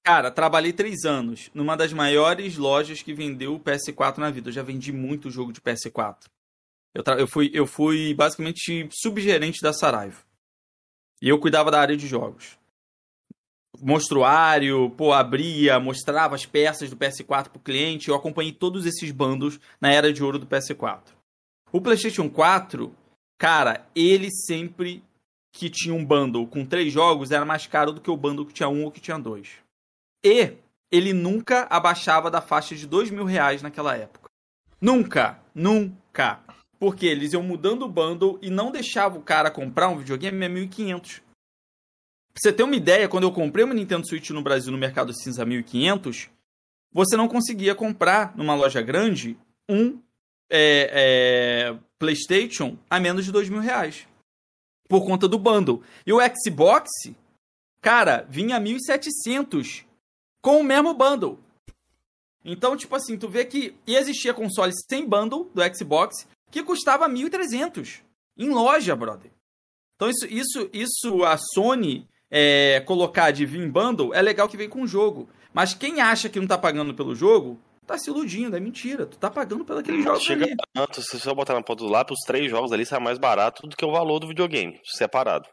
Cara, 0.03 0.32
trabalhei 0.32 0.72
três 0.74 1.03
anos 1.03 1.49
numa 1.53 1.76
das 1.76 1.91
maiores 1.93 2.57
lojas 2.57 3.01
que 3.01 3.13
vendeu 3.13 3.55
o 3.55 3.59
PS4 3.59 4.17
na 4.19 4.32
vida. 4.32 4.49
Eu 4.49 4.53
já 4.53 4.63
vendi 4.63 4.91
muito 4.91 5.30
jogo 5.30 5.51
de 5.51 5.59
PS4. 5.61 6.15
Eu, 6.93 7.03
tra- 7.03 7.15
eu, 7.19 7.28
fui, 7.28 7.49
eu 7.53 7.65
fui 7.67 8.13
basicamente 8.13 8.88
subgerente 8.91 9.59
da 9.61 9.72
Saraiva. 9.74 10.17
E 11.22 11.30
eu 11.30 11.39
cuidava 11.39 11.69
da 11.69 11.80
área 11.80 11.95
de 11.95 12.07
jogos. 12.07 12.57
Mostruário, 13.80 14.89
pô, 14.91 15.13
abria, 15.13 15.80
mostrava 15.80 16.36
as 16.36 16.45
peças 16.45 16.89
do 16.89 16.97
PS4 16.97 17.49
pro 17.49 17.59
cliente. 17.59 18.09
Eu 18.09 18.15
acompanhei 18.15 18.51
todos 18.51 18.86
esses 18.86 19.11
bandos 19.11 19.59
na 19.80 19.91
era 19.91 20.11
de 20.11 20.24
ouro 20.24 20.39
do 20.39 20.47
PS4. 20.47 21.01
O 21.72 21.80
PlayStation 21.80 22.30
4, 22.30 22.93
cara, 23.38 23.88
ele 23.95 24.30
sempre 24.32 25.03
que 25.53 25.69
tinha 25.69 25.93
um 25.93 26.05
bundle 26.05 26.47
com 26.47 26.65
três 26.65 26.91
jogos 26.91 27.32
era 27.32 27.45
mais 27.45 27.67
caro 27.67 27.91
do 27.91 28.01
que 28.01 28.09
o 28.09 28.17
bundle 28.17 28.45
que 28.45 28.53
tinha 28.53 28.69
um 28.69 28.84
ou 28.84 28.91
que 28.91 29.01
tinha 29.01 29.19
dois. 29.19 29.49
E 30.24 30.53
ele 30.91 31.13
nunca 31.13 31.67
abaixava 31.69 32.32
da 32.32 32.41
faixa 32.41 32.76
de 32.76 32.88
dois 32.88 33.09
mil 33.09 33.26
reais 33.26 33.61
naquela 33.61 33.95
época. 33.95 34.30
Nunca, 34.80 35.39
nunca. 35.53 36.39
Porque 36.82 37.05
eles 37.05 37.32
iam 37.32 37.43
mudando 37.43 37.84
o 37.84 37.88
bundle 37.88 38.39
e 38.41 38.49
não 38.49 38.71
deixava 38.71 39.15
o 39.15 39.21
cara 39.21 39.51
comprar 39.51 39.88
um 39.89 39.99
videogame 39.99 40.43
a 40.43 40.49
1.500. 40.49 41.21
Pra 42.34 42.41
você 42.41 42.51
ter 42.51 42.63
uma 42.63 42.75
ideia, 42.75 43.07
quando 43.07 43.25
eu 43.25 43.32
comprei 43.32 43.63
uma 43.63 43.75
Nintendo 43.75 44.07
Switch 44.07 44.32
no 44.32 44.41
Brasil 44.41 44.71
no 44.71 44.79
Mercado 44.79 45.13
Cinza 45.13 45.43
a 45.43 45.45
1.500, 45.45 46.27
você 46.91 47.15
não 47.15 47.27
conseguia 47.27 47.75
comprar 47.75 48.36
numa 48.36 48.55
loja 48.55 48.82
grande 48.82 49.38
um 49.69 50.01
é, 50.49 51.69
é, 51.69 51.79
PlayStation 51.99 52.75
a 52.89 52.99
menos 52.99 53.25
de 53.25 53.32
dois 53.32 53.47
mil 53.47 53.61
reais. 53.61 54.07
Por 54.89 55.05
conta 55.05 55.27
do 55.27 55.38
bundle. 55.38 55.84
E 56.03 56.11
o 56.11 56.17
Xbox, 56.36 56.89
cara, 57.79 58.25
vinha 58.27 58.57
a 58.57 58.59
1.700 58.59 59.86
com 60.41 60.59
o 60.59 60.63
mesmo 60.63 60.95
bundle. 60.95 61.38
Então, 62.43 62.75
tipo 62.75 62.95
assim, 62.95 63.19
tu 63.19 63.29
vê 63.29 63.45
que 63.45 63.75
existia 63.86 64.34
console 64.34 64.73
sem 64.89 65.07
bundle 65.07 65.47
do 65.53 65.61
Xbox 65.75 66.25
que 66.51 66.63
custava 66.63 67.07
1.300 67.09 68.01
em 68.37 68.49
loja, 68.49 68.95
brother. 68.95 69.31
Então, 69.95 70.09
isso, 70.09 70.27
isso, 70.27 70.69
isso 70.73 71.23
a 71.23 71.37
Sony 71.37 72.07
é, 72.29 72.81
colocar 72.81 73.31
de 73.31 73.45
vir 73.45 73.69
bundle 73.69 74.13
é 74.13 74.21
legal 74.21 74.49
que 74.49 74.57
vem 74.57 74.69
com 74.69 74.81
o 74.81 74.87
jogo. 74.87 75.29
Mas 75.53 75.73
quem 75.73 76.01
acha 76.01 76.29
que 76.29 76.39
não 76.39 76.47
tá 76.47 76.57
pagando 76.57 76.93
pelo 76.93 77.13
jogo, 77.15 77.59
tá 77.85 77.97
se 77.97 78.09
iludindo, 78.09 78.55
é 78.55 78.59
mentira. 78.59 79.05
Tu 79.05 79.17
tá 79.17 79.29
pagando 79.29 79.65
pelo 79.65 79.79
aquele 79.79 80.01
jogo 80.01 80.19
Chega 80.19 80.45
ali. 80.45 80.55
tanto, 80.73 81.01
se 81.01 81.19
você 81.19 81.33
botar 81.33 81.53
na 81.53 81.63
ponta 81.63 81.83
do 81.83 81.89
lápis, 81.89 82.17
os 82.17 82.25
três 82.25 82.49
jogos 82.49 82.71
ali 82.71 82.85
sai 82.85 82.99
mais 82.99 83.17
barato 83.17 83.67
do 83.67 83.75
que 83.75 83.85
o 83.85 83.91
valor 83.91 84.19
do 84.19 84.27
videogame, 84.27 84.79
separado. 84.85 85.47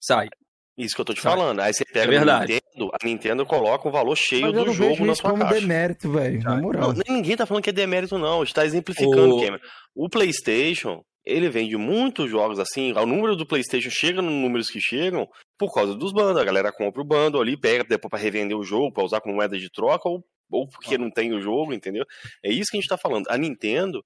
Sai. 0.00 0.28
Isso 0.76 0.94
que 0.94 1.00
eu 1.00 1.04
tô 1.06 1.14
te 1.14 1.20
falando. 1.20 1.60
Aí 1.60 1.72
você 1.72 1.84
É 1.88 1.92
pega 1.92 2.04
a 2.04 2.10
verdade. 2.10 2.52
Nintendo, 2.54 2.90
a 2.92 3.06
Nintendo 3.06 3.46
coloca 3.46 3.88
o 3.88 3.90
valor 3.90 4.14
cheio 4.16 4.52
do 4.52 4.66
não 4.66 4.72
jogo 4.74 5.06
na 5.06 5.14
sua 5.14 5.30
como 5.30 5.42
caixa. 5.42 5.60
demérito, 5.60 6.12
velho. 6.12 6.42
Na 6.42 6.54
Não, 6.56 6.62
moral. 6.62 6.92
nem- 6.92 7.16
ninguém 7.16 7.36
tá 7.36 7.46
falando 7.46 7.62
que 7.64 7.70
é 7.70 7.72
demérito, 7.72 8.18
não. 8.18 8.42
A 8.42 8.44
gente 8.44 8.54
tá 8.54 8.64
exemplificando, 8.66 9.36
O- 9.36 9.40
Cameron. 9.40 9.62
O 9.94 10.08
PlayStation, 10.10 11.02
ele 11.24 11.48
vende 11.48 11.76
muitos 11.78 12.30
jogos 12.30 12.58
assim. 12.58 12.92
O 12.92 13.06
número 13.06 13.34
do 13.36 13.46
PlayStation 13.46 13.88
chega 13.90 14.20
nos 14.20 14.32
números 14.34 14.68
que 14.68 14.80
chegam 14.80 15.26
por 15.58 15.72
causa 15.72 15.94
dos 15.94 16.12
bandos. 16.12 16.40
A 16.40 16.44
galera 16.44 16.70
compra 16.70 17.00
o 17.00 17.06
bando 17.06 17.40
ali, 17.40 17.58
pega 17.58 17.82
depois 17.82 18.10
pra 18.10 18.18
revender 18.18 18.56
o 18.56 18.62
jogo, 18.62 18.92
pra 18.92 19.02
usar 19.04 19.20
como 19.22 19.34
moeda 19.36 19.58
de 19.58 19.70
troca, 19.70 20.06
ou, 20.08 20.22
ou 20.52 20.68
porque 20.68 20.98
não 20.98 21.10
tem 21.10 21.32
o 21.32 21.40
jogo, 21.40 21.72
entendeu? 21.72 22.04
É 22.44 22.50
isso 22.52 22.70
que 22.70 22.76
a 22.76 22.80
gente 22.80 22.88
tá 22.90 22.98
falando. 22.98 23.24
A 23.30 23.38
Nintendo, 23.38 24.04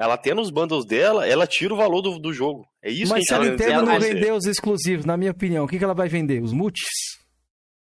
ela 0.00 0.16
tendo 0.16 0.40
os 0.40 0.48
bundles 0.48 0.86
dela, 0.86 1.26
ela 1.26 1.46
tira 1.46 1.74
o 1.74 1.76
valor 1.76 2.00
do, 2.00 2.18
do 2.18 2.32
jogo. 2.32 2.66
É 2.82 2.90
isso 2.90 3.12
Mas 3.12 3.24
se 3.24 3.28
que 3.28 3.34
a 3.34 3.38
a 3.38 3.44
gente 3.44 3.58
tá 3.58 3.64
Nintendo 3.66 3.84
não 3.84 4.00
vender 4.00 4.32
os 4.32 4.46
exclusivos, 4.46 5.04
na 5.04 5.14
minha 5.14 5.30
opinião, 5.30 5.66
o 5.66 5.68
que, 5.68 5.76
que 5.76 5.84
ela 5.84 5.92
vai 5.92 6.08
vender? 6.08 6.42
Os 6.42 6.54
multis? 6.54 6.88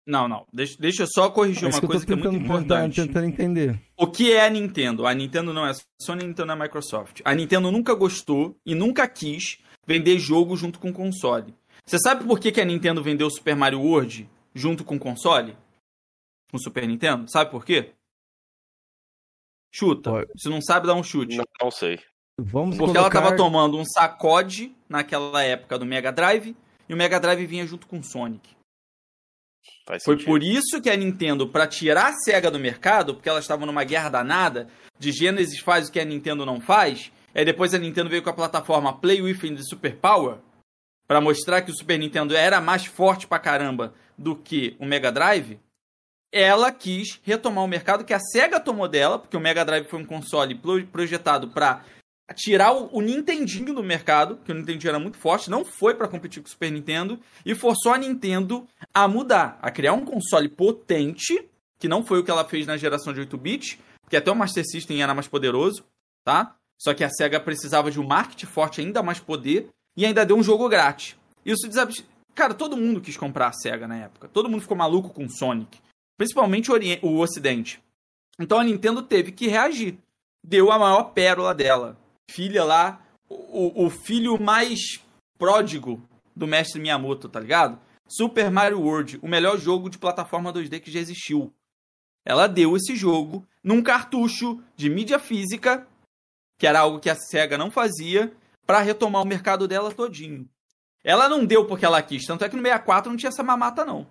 Não, 0.07 0.26
não. 0.26 0.46
Deixa, 0.51 0.76
deixa 0.80 1.03
eu 1.03 1.07
só 1.07 1.28
corrigir 1.28 1.64
É 1.64 1.66
uma 1.66 1.72
que 1.72 1.76
eu 1.76 1.80
tô 1.82 1.86
coisa 1.88 2.07
que 2.07 2.12
é 2.14 2.16
muito 2.16 2.34
importante. 2.34 3.03
tentando 3.03 3.26
entender. 3.26 3.78
O 3.98 4.07
que 4.07 4.32
é 4.32 4.46
a 4.46 4.48
Nintendo? 4.48 5.07
A 5.07 5.12
Nintendo 5.12 5.53
não 5.53 5.66
é 5.66 5.72
Sony, 6.01 6.24
a 6.24 6.26
Nintendo 6.26 6.53
é 6.53 6.57
Microsoft. 6.57 7.20
A 7.22 7.34
Nintendo 7.34 7.70
nunca 7.70 7.94
gostou 7.94 8.57
e 8.64 8.74
nunca 8.74 9.07
quis 9.07 9.59
vender 9.86 10.18
jogo 10.18 10.57
junto 10.57 10.78
com 10.78 10.90
console. 10.90 11.55
Você 11.84 11.98
sabe 11.98 12.24
por 12.24 12.40
que, 12.40 12.51
que 12.51 12.62
a 12.62 12.64
Nintendo 12.64 13.03
vendeu 13.03 13.26
o 13.26 13.30
Super 13.30 13.55
Mario 13.55 13.82
World 13.82 14.26
junto 14.55 14.84
com 14.84 14.98
console? 14.98 15.55
Com 16.51 16.57
o 16.57 16.61
Super 16.61 16.88
Nintendo? 16.88 17.30
Sabe 17.30 17.51
por 17.51 17.62
quê? 17.62 17.90
Chuta. 19.73 20.11
Pode. 20.11 20.31
Se 20.37 20.49
não 20.49 20.61
sabe, 20.61 20.87
dá 20.87 20.95
um 20.95 21.03
chute. 21.03 21.37
Não, 21.37 21.45
não 21.61 21.71
sei. 21.71 22.01
Vamos 22.39 22.77
Porque 22.77 22.97
ela 22.97 23.11
colocar... 23.11 23.23
tava 23.23 23.37
tomando 23.37 23.79
um 23.79 23.85
sacode 23.85 24.75
naquela 24.89 25.43
época 25.43 25.79
do 25.79 25.85
Mega 25.85 26.11
Drive 26.11 26.57
e 26.89 26.95
o 26.95 26.97
Mega 26.97 27.21
Drive 27.21 27.47
vinha 27.47 27.66
junto 27.66 27.87
com 27.87 27.99
o 27.99 28.05
Sonic. 28.05 28.57
Faz 29.87 30.03
Foi 30.03 30.14
sentido. 30.14 30.27
por 30.27 30.43
isso 30.43 30.81
que 30.81 30.89
a 30.89 30.97
Nintendo, 30.97 31.49
pra 31.49 31.66
tirar 31.66 32.09
a 32.09 32.12
SEGA 32.14 32.51
do 32.51 32.59
mercado, 32.59 33.14
porque 33.14 33.29
elas 33.29 33.45
estavam 33.45 33.66
numa 33.66 33.85
guerra 33.85 34.09
danada, 34.09 34.68
de 34.99 35.12
Genesis 35.12 35.61
faz 35.61 35.89
o 35.89 35.93
que 35.93 36.01
a 36.01 36.05
Nintendo 36.05 36.47
não 36.47 36.61
faz, 36.61 37.12
aí 37.35 37.45
depois 37.45 37.75
a 37.75 37.79
Nintendo 37.79 38.09
veio 38.09 38.23
com 38.23 38.31
a 38.31 38.35
plataforma 38.35 38.99
Play 38.99 39.21
With 39.21 39.39
the 39.39 39.62
Super 39.62 39.97
Power, 39.97 40.39
pra 41.07 41.21
mostrar 41.21 41.62
que 41.62 41.71
o 41.71 41.77
Super 41.77 41.99
Nintendo 41.99 42.35
era 42.35 42.61
mais 42.61 42.87
forte 42.87 43.27
pra 43.27 43.39
caramba 43.39 43.93
do 44.16 44.35
que 44.35 44.77
o 44.79 44.87
Mega 44.87 45.12
Drive, 45.12 45.61
ela 46.33 46.70
quis 46.70 47.20
retomar 47.22 47.64
o 47.64 47.68
mercado 47.68 48.05
que 48.05 48.14
a 48.14 48.20
SEGA 48.20 48.61
tomou 48.61 48.87
dela, 48.89 49.18
porque 49.18 49.37
o 49.37 49.41
Mega 49.41 49.64
Drive 49.64 49.87
foi 49.87 50.01
um 50.01 50.05
console 50.05 50.55
pro- 50.55 50.87
projetado 50.87 51.49
pra 51.49 51.85
tirar 52.37 52.72
o, 52.72 52.89
o 52.93 53.01
Nintendinho 53.01 53.74
do 53.74 53.83
mercado, 53.83 54.39
que 54.45 54.53
o 54.53 54.55
Nintendinho 54.55 54.91
era 54.91 54.99
muito 55.01 55.18
forte, 55.18 55.51
não 55.51 55.64
foi 55.64 55.95
pra 55.95 56.07
competir 56.07 56.41
com 56.41 56.47
o 56.49 56.51
Super 56.51 56.70
Nintendo, 56.70 57.18
e 57.45 57.55
forçou 57.55 57.93
a 57.93 57.99
Nintendo 57.99 58.66
a 58.95 59.09
mudar, 59.09 59.59
a 59.61 59.70
criar 59.70 59.93
um 59.95 60.05
console 60.05 60.49
potente, 60.49 61.49
que 61.81 61.89
não 61.89 62.05
foi 62.05 62.20
o 62.20 62.24
que 62.24 62.31
ela 62.31 62.44
fez 62.44 62.66
na 62.66 62.77
geração 62.77 63.12
de 63.12 63.20
8 63.20 63.36
bits, 63.36 63.78
porque 64.02 64.16
até 64.16 64.31
o 64.31 64.36
Master 64.36 64.65
System 64.65 65.02
era 65.02 65.15
mais 65.15 65.27
poderoso, 65.27 65.85
tá? 66.24 66.55
Só 66.81 66.94
que 66.94 67.02
a 67.05 67.11
SEGA 67.11 67.40
precisava 67.40 67.90
de 67.90 67.98
um 68.01 68.07
marketing 68.07 68.47
forte, 68.47 68.81
ainda 68.81 69.02
mais 69.02 69.19
poder, 69.19 69.69
e 69.97 70.07
ainda 70.07 70.24
deu 70.24 70.36
um 70.36 70.43
jogo 70.43 70.69
grátis. 70.69 71.16
Isso 71.44 71.66
desab... 71.69 71.93
Cara, 72.35 72.55
todo 72.55 72.77
mundo 72.77 73.01
quis 73.01 73.16
comprar 73.16 73.48
a 73.48 73.52
SEGA 73.52 73.89
na 73.89 73.97
época. 73.97 74.28
Todo 74.28 74.48
mundo 74.48 74.62
ficou 74.62 74.77
maluco 74.77 75.11
com 75.11 75.28
Sonic. 75.28 75.78
Principalmente 76.20 76.70
o, 76.70 76.74
Orien- 76.74 76.98
o 77.01 77.18
Ocidente. 77.18 77.82
Então 78.38 78.60
a 78.60 78.62
Nintendo 78.64 79.01
teve 79.02 79.32
que 79.32 79.48
reagir. 79.48 79.97
Deu 80.44 80.70
a 80.70 80.78
maior 80.78 81.14
pérola 81.14 81.55
dela. 81.55 81.97
Filha 82.30 82.62
lá, 82.62 83.01
o, 83.26 83.86
o 83.86 83.88
filho 83.88 84.38
mais 84.38 85.01
pródigo 85.38 85.98
do 86.36 86.47
mestre 86.47 86.78
Miyamoto, 86.78 87.26
tá 87.26 87.40
ligado? 87.40 87.80
Super 88.06 88.51
Mario 88.51 88.82
World, 88.82 89.18
o 89.22 89.26
melhor 89.28 89.56
jogo 89.59 89.88
de 89.88 89.97
plataforma 89.97 90.52
2D 90.52 90.80
que 90.80 90.90
já 90.90 91.01
existiu. 91.01 91.55
Ela 92.22 92.47
deu 92.47 92.76
esse 92.76 92.94
jogo 92.94 93.42
num 93.64 93.82
cartucho 93.82 94.62
de 94.76 94.90
mídia 94.90 95.18
física, 95.18 95.88
que 96.59 96.66
era 96.66 96.80
algo 96.80 97.01
que 97.01 97.09
a 97.09 97.16
SEGA 97.16 97.56
não 97.56 97.70
fazia, 97.70 98.30
para 98.66 98.80
retomar 98.80 99.22
o 99.22 99.26
mercado 99.26 99.66
dela 99.66 99.90
todinho. 99.90 100.47
Ela 101.02 101.30
não 101.30 101.47
deu 101.47 101.66
porque 101.66 101.86
ela 101.86 102.02
quis, 102.02 102.26
tanto 102.26 102.44
é 102.44 102.48
que 102.51 102.56
no 102.56 102.62
64 102.62 103.10
não 103.10 103.16
tinha 103.16 103.30
essa 103.30 103.42
mamata 103.42 103.86
não. 103.86 104.06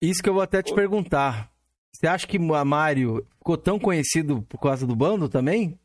Isso 0.00 0.22
que 0.22 0.28
eu 0.28 0.34
vou 0.34 0.42
até 0.42 0.62
te 0.62 0.74
perguntar. 0.74 1.50
Você 1.92 2.06
acha 2.06 2.26
que 2.26 2.36
a 2.36 2.64
Mario 2.64 3.26
ficou 3.38 3.56
tão 3.56 3.78
conhecido 3.78 4.42
por 4.48 4.58
causa 4.58 4.86
do 4.86 4.96
bando 4.96 5.28
também? 5.28 5.78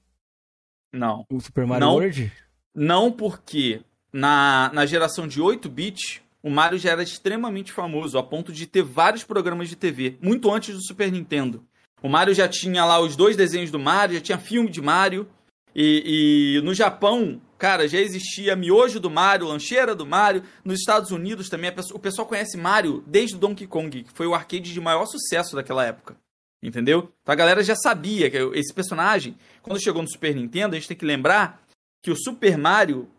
Não. 0.91 1.25
O 1.29 1.39
Super 1.39 1.65
Mario 1.65 1.85
Não. 1.85 1.93
World? 1.93 2.31
Não 2.73 3.11
porque 3.11 3.81
na, 4.11 4.71
na 4.73 4.85
geração 4.85 5.27
de 5.27 5.41
8 5.41 5.69
bits, 5.69 6.21
o 6.41 6.49
Mario 6.49 6.79
já 6.79 6.91
era 6.91 7.03
extremamente 7.03 7.71
famoso, 7.71 8.17
a 8.17 8.23
ponto 8.23 8.51
de 8.51 8.65
ter 8.65 8.81
vários 8.81 9.23
programas 9.23 9.69
de 9.69 9.75
TV, 9.75 10.17
muito 10.21 10.51
antes 10.51 10.73
do 10.73 10.81
Super 10.81 11.11
Nintendo. 11.11 11.63
O 12.01 12.09
Mario 12.09 12.33
já 12.33 12.47
tinha 12.47 12.85
lá 12.85 12.99
os 12.99 13.15
dois 13.15 13.35
desenhos 13.35 13.71
do 13.71 13.79
Mario, 13.79 14.15
já 14.15 14.21
tinha 14.21 14.37
filme 14.37 14.69
de 14.69 14.81
Mario. 14.81 15.27
E, 15.75 16.57
e 16.57 16.61
no 16.61 16.73
Japão, 16.73 17.39
cara, 17.59 17.87
já 17.87 17.99
existia 17.99 18.55
miojo 18.55 18.99
do 18.99 19.09
Mario, 19.09 19.47
lancheira 19.47 19.93
do 19.93 20.05
Mario. 20.05 20.41
Nos 20.63 20.79
Estados 20.79 21.11
Unidos 21.11 21.49
também, 21.49 21.71
o 21.93 21.99
pessoal 21.99 22.27
conhece 22.27 22.57
Mario 22.57 23.03
desde 23.05 23.37
Donkey 23.37 23.67
Kong, 23.67 24.03
que 24.03 24.13
foi 24.13 24.25
o 24.25 24.33
arcade 24.33 24.73
de 24.73 24.81
maior 24.81 25.05
sucesso 25.05 25.55
daquela 25.55 25.85
época. 25.85 26.15
Entendeu? 26.63 27.11
Então 27.21 27.33
a 27.33 27.35
galera 27.35 27.63
já 27.63 27.75
sabia 27.75 28.29
que 28.29 28.37
esse 28.53 28.73
personagem, 28.73 29.37
quando 29.61 29.81
chegou 29.81 30.01
no 30.01 30.09
Super 30.09 30.33
Nintendo, 30.35 30.75
a 30.75 30.79
gente 30.79 30.87
tem 30.87 30.97
que 30.97 31.05
lembrar 31.05 31.61
que 32.01 32.11
o 32.11 32.15
Super 32.15 32.57
Mario, 32.57 33.09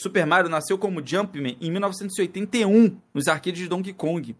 Super 0.00 0.24
Mario 0.24 0.48
nasceu 0.48 0.78
como 0.78 1.04
Jumpman 1.04 1.56
em 1.60 1.70
1981, 1.70 3.00
nos 3.12 3.28
arcades 3.28 3.60
de 3.60 3.68
Donkey 3.68 3.92
Kong. 3.92 4.34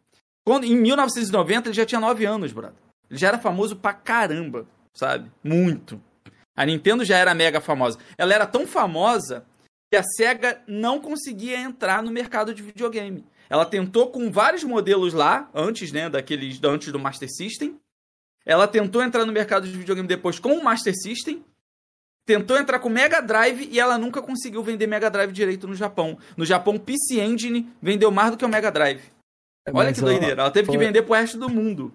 Quando, 0.44 0.64
em 0.64 0.76
1990 0.76 1.68
ele 1.68 1.76
já 1.76 1.85
tinha 1.85 2.01
9 2.01 2.24
anos, 2.24 2.52
brother. 2.52 2.78
Ele 3.10 3.18
já 3.18 3.28
era 3.28 3.39
famoso 3.39 3.76
pra 3.76 3.93
caramba, 3.93 4.66
sabe? 4.94 5.30
Muito. 5.43 6.01
A 6.59 6.66
Nintendo 6.66 7.05
já 7.05 7.16
era 7.16 7.32
mega 7.35 7.60
famosa. 7.60 8.01
Ela 8.18 8.35
era 8.35 8.44
tão 8.44 8.66
famosa 8.66 9.47
que 9.89 9.97
a 9.97 10.02
SEGA 10.02 10.60
não 10.66 11.01
conseguia 11.01 11.56
entrar 11.56 12.02
no 12.02 12.10
mercado 12.10 12.52
de 12.52 12.60
videogame. 12.60 13.24
Ela 13.48 13.64
tentou 13.64 14.09
com 14.09 14.28
vários 14.28 14.64
modelos 14.64 15.14
lá, 15.14 15.48
antes, 15.55 15.93
né, 15.93 16.10
daqueles 16.10 16.59
antes 16.64 16.90
do 16.90 16.98
Master 16.98 17.28
System. 17.32 17.78
Ela 18.44 18.66
tentou 18.66 19.01
entrar 19.05 19.24
no 19.24 19.32
mercado 19.32 19.68
de 19.68 19.78
videogame 19.78 20.09
depois 20.09 20.40
com 20.40 20.55
o 20.55 20.64
Master 20.64 20.93
System. 21.01 21.44
Tentou 22.26 22.59
entrar 22.59 22.80
com 22.80 22.89
o 22.89 22.93
Mega 22.93 23.20
Drive 23.20 23.68
e 23.70 23.78
ela 23.78 23.97
nunca 23.97 24.20
conseguiu 24.20 24.60
vender 24.60 24.89
Mega 24.89 25.09
Drive 25.09 25.30
direito 25.30 25.68
no 25.68 25.76
Japão. 25.76 26.18
No 26.36 26.44
Japão, 26.44 26.74
o 26.74 26.80
PC 26.80 27.20
Engine 27.20 27.72
vendeu 27.80 28.10
mais 28.10 28.32
do 28.32 28.36
que 28.36 28.44
o 28.44 28.48
Mega 28.48 28.72
Drive. 28.72 29.02
Olha 29.68 29.90
Mas, 29.90 29.97
que 29.97 30.05
doideira. 30.05 30.43
Ela 30.43 30.51
teve 30.51 30.68
que 30.68 30.76
ó, 30.76 30.80
vender 30.80 31.02
pro 31.02 31.14
resto 31.14 31.39
do 31.39 31.48
mundo. 31.48 31.94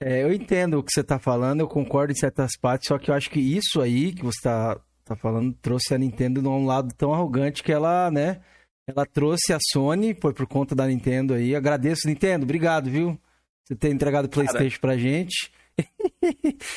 É, 0.00 0.22
eu 0.22 0.32
entendo 0.32 0.78
o 0.78 0.82
que 0.82 0.92
você 0.92 1.02
tá 1.02 1.18
falando, 1.18 1.60
eu 1.60 1.68
concordo 1.68 2.12
em 2.12 2.16
certas 2.16 2.52
partes, 2.60 2.88
só 2.88 2.98
que 2.98 3.10
eu 3.10 3.14
acho 3.14 3.30
que 3.30 3.40
isso 3.40 3.80
aí 3.80 4.12
que 4.12 4.22
você 4.22 4.42
tá, 4.42 4.78
tá 5.04 5.16
falando 5.16 5.54
trouxe 5.54 5.94
a 5.94 5.98
Nintendo 5.98 6.42
num 6.42 6.66
lado 6.66 6.94
tão 6.94 7.14
arrogante 7.14 7.62
que 7.62 7.72
ela, 7.72 8.10
né? 8.10 8.42
Ela 8.86 9.06
trouxe 9.06 9.52
a 9.52 9.58
Sony, 9.72 10.14
foi 10.20 10.32
por 10.32 10.46
conta 10.46 10.74
da 10.74 10.86
Nintendo 10.86 11.34
aí. 11.34 11.56
Agradeço, 11.56 12.06
Nintendo, 12.06 12.44
obrigado, 12.44 12.90
viu? 12.90 13.18
Você 13.64 13.74
ter 13.74 13.90
entregado 13.90 14.26
o 14.26 14.28
PlayStation 14.28 14.80
pra 14.80 14.96
gente. 14.96 15.50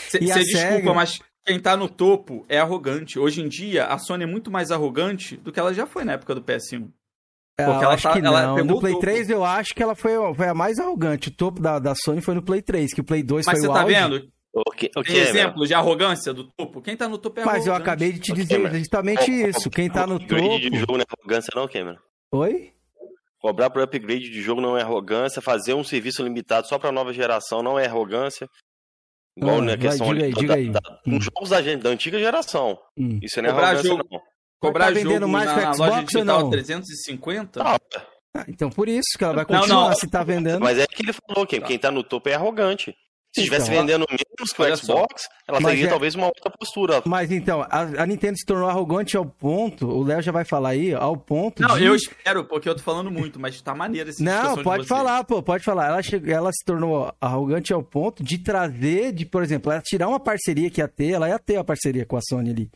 Você 0.07 0.17
a 0.31 0.39
desculpa, 0.39 0.43
SEGA? 0.43 0.93
mas 0.93 1.19
quem 1.45 1.59
tá 1.59 1.77
no 1.77 1.87
topo 1.87 2.45
é 2.49 2.57
arrogante. 2.57 3.19
Hoje 3.19 3.41
em 3.41 3.47
dia, 3.47 3.85
a 3.85 3.97
Sony 3.99 4.23
é 4.23 4.27
muito 4.27 4.49
mais 4.49 4.71
arrogante 4.71 5.37
do 5.37 5.51
que 5.51 5.59
ela 5.59 5.73
já 5.73 5.85
foi 5.85 6.03
na 6.03 6.13
época 6.13 6.33
do 6.33 6.41
PS1. 6.41 6.89
É, 7.61 7.65
Porque 7.65 7.77
eu 7.79 7.83
ela 7.83 7.93
acho 7.93 8.03
tá- 8.03 8.13
que 8.13 8.25
ela 8.25 8.41
não. 8.47 8.55
pegou 8.55 8.71
No 8.71 8.77
o 8.77 8.79
Play 8.79 8.93
topo. 8.93 9.05
3 9.05 9.29
eu 9.29 9.43
acho 9.43 9.75
que 9.75 9.83
ela 9.83 9.95
foi, 9.95 10.11
foi 10.35 10.47
a 10.47 10.53
mais 10.53 10.79
arrogante. 10.79 11.27
O 11.29 11.31
topo 11.31 11.61
da, 11.61 11.77
da 11.79 11.93
Sony 11.95 12.21
foi 12.21 12.35
no 12.35 12.41
Play 12.41 12.61
3, 12.61 12.93
que 12.93 13.01
o 13.01 13.03
Play 13.03 13.21
2 13.23 13.45
Mas 13.45 13.53
foi 13.59 13.61
você 13.65 13.67
o 13.69 13.73
tá 13.73 13.81
auge. 13.81 13.93
vendo? 13.95 14.29
O 14.53 14.71
que, 14.71 14.87
o 14.97 15.03
Tem 15.03 15.13
que 15.13 15.19
é, 15.19 15.29
exemplos 15.29 15.67
de 15.67 15.73
arrogância 15.75 16.33
do 16.33 16.45
topo? 16.45 16.81
Quem 16.81 16.95
tá 16.97 17.07
no 17.07 17.17
topo 17.17 17.39
é 17.39 17.45
Mas 17.45 17.65
eu 17.67 17.73
arrogante. 17.73 17.89
acabei 17.89 18.11
de 18.13 18.19
te 18.19 18.33
dizer 18.33 18.57
mas- 18.57 18.77
justamente 18.79 19.29
meu? 19.29 19.49
isso. 19.49 19.69
Quem 19.69 19.89
tá 19.89 20.07
no 20.07 20.15
Upgrade 20.15 20.59
de 20.59 20.69
topo. 20.71 20.77
jogo 20.79 20.93
não 20.93 21.01
é 21.01 21.05
arrogância, 21.19 21.49
não, 21.55 21.67
Cameron? 21.67 21.97
Oi? 22.31 22.71
Cobrar 23.41 23.69
por 23.69 23.81
upgrade 23.83 24.29
de 24.29 24.41
jogo 24.41 24.59
não 24.59 24.77
é 24.77 24.81
arrogância. 24.81 25.41
Fazer 25.41 25.73
um 25.73 25.83
serviço 25.83 26.23
limitado 26.23 26.67
só 26.67 26.79
pra 26.79 26.91
nova 26.91 27.13
geração 27.13 27.61
não 27.61 27.77
é 27.77 27.85
arrogância. 27.85 28.49
Igual 29.37 29.57
Ah, 29.57 29.61
na 29.61 29.67
vai, 29.67 29.77
questão 29.77 30.07
diga 30.13 30.25
aí, 30.25 30.31
da- 30.33 30.39
diga 30.41 30.53
da- 30.53 30.59
aí. 30.59 30.69
da- 30.69 30.79
Hum. 31.07 31.11
nos 31.15 31.23
jogos 31.25 31.49
da, 31.49 31.61
gente, 31.61 31.81
da 31.83 31.89
antiga 31.91 32.19
geração. 32.19 32.77
Hum. 32.97 33.19
Isso 33.21 33.41
não 33.41 33.49
é 33.49 33.51
Cobrar 33.53 33.67
arrogância, 33.67 33.89
jogo. 33.89 34.03
não. 34.11 34.19
Cobrar 34.59 34.85
Tá 34.85 34.91
vendendo 34.91 35.21
jogo 35.21 35.27
mais 35.29 35.45
na, 35.45 35.53
Xbox 35.73 35.77
loja 35.79 35.93
ou 35.99 36.03
digital 36.03 36.39
não? 36.41 36.49
350? 36.49 37.61
Ah, 37.63 37.77
Ah, 38.35 38.45
então 38.47 38.69
por 38.69 38.87
isso 38.87 39.17
que 39.17 39.23
ela 39.23 39.33
vai 39.33 39.45
Não, 39.49 39.59
continuar 39.61 39.89
não. 39.89 39.95
se 39.95 40.07
tá 40.07 40.23
vendendo. 40.23 40.59
mas 40.61 40.77
é 40.77 40.85
que 40.85 41.01
ele 41.01 41.13
falou 41.13 41.47
que 41.47 41.59
quem 41.61 41.79
tá 41.79 41.89
no 41.89 42.03
topo 42.03 42.29
é 42.29 42.33
arrogante. 42.35 42.93
Se 43.31 43.41
estivesse 43.41 43.69
Então, 43.69 43.81
vendendo 43.85 44.07
menos 44.09 44.51
que 44.51 44.61
o 44.61 44.65
só. 44.65 44.75
Xbox, 44.75 45.23
ela 45.47 45.59
teria 45.61 45.85
é- 45.85 45.87
talvez 45.89 46.15
uma 46.15 46.25
outra 46.25 46.49
postura. 46.49 47.03
Mas 47.05 47.31
então, 47.31 47.61
a, 47.61 47.81
a 47.81 48.05
Nintendo 48.07 48.35
se 48.39 48.43
tornou 48.43 48.67
arrogante 48.67 49.15
ao 49.15 49.23
ponto, 49.23 49.87
o 49.87 50.01
Léo 50.03 50.19
já 50.19 50.31
vai 50.31 50.43
falar 50.43 50.69
aí, 50.69 50.95
ao 50.95 51.15
ponto 51.15 51.61
Não, 51.61 51.77
de... 51.77 51.85
eu 51.85 51.93
espero, 51.93 52.43
porque 52.45 52.67
eu 52.67 52.73
tô 52.75 52.81
falando 52.81 53.11
muito, 53.11 53.39
mas 53.39 53.61
tá 53.61 53.75
maneiro 53.75 54.09
esse 54.09 54.23
Não, 54.23 54.63
pode 54.63 54.87
falar, 54.87 55.23
pô, 55.25 55.43
pode 55.43 55.63
falar. 55.63 55.89
Ela, 55.89 56.01
che- 56.01 56.21
ela 56.25 56.51
se 56.51 56.65
tornou 56.65 57.13
arrogante 57.21 57.71
ao 57.71 57.83
ponto 57.83 58.23
de 58.23 58.39
trazer, 58.39 59.11
de, 59.13 59.27
por 59.27 59.43
exemplo, 59.43 59.71
ela 59.71 59.81
tirar 59.81 60.07
uma 60.07 60.19
parceria 60.19 60.69
que 60.71 60.81
ia 60.81 60.87
ter, 60.87 61.11
ela 61.11 61.29
ia 61.29 61.37
ter 61.37 61.57
uma 61.57 61.63
parceria 61.63 62.07
com 62.07 62.17
a 62.17 62.21
Sony 62.27 62.49
ali. 62.49 62.71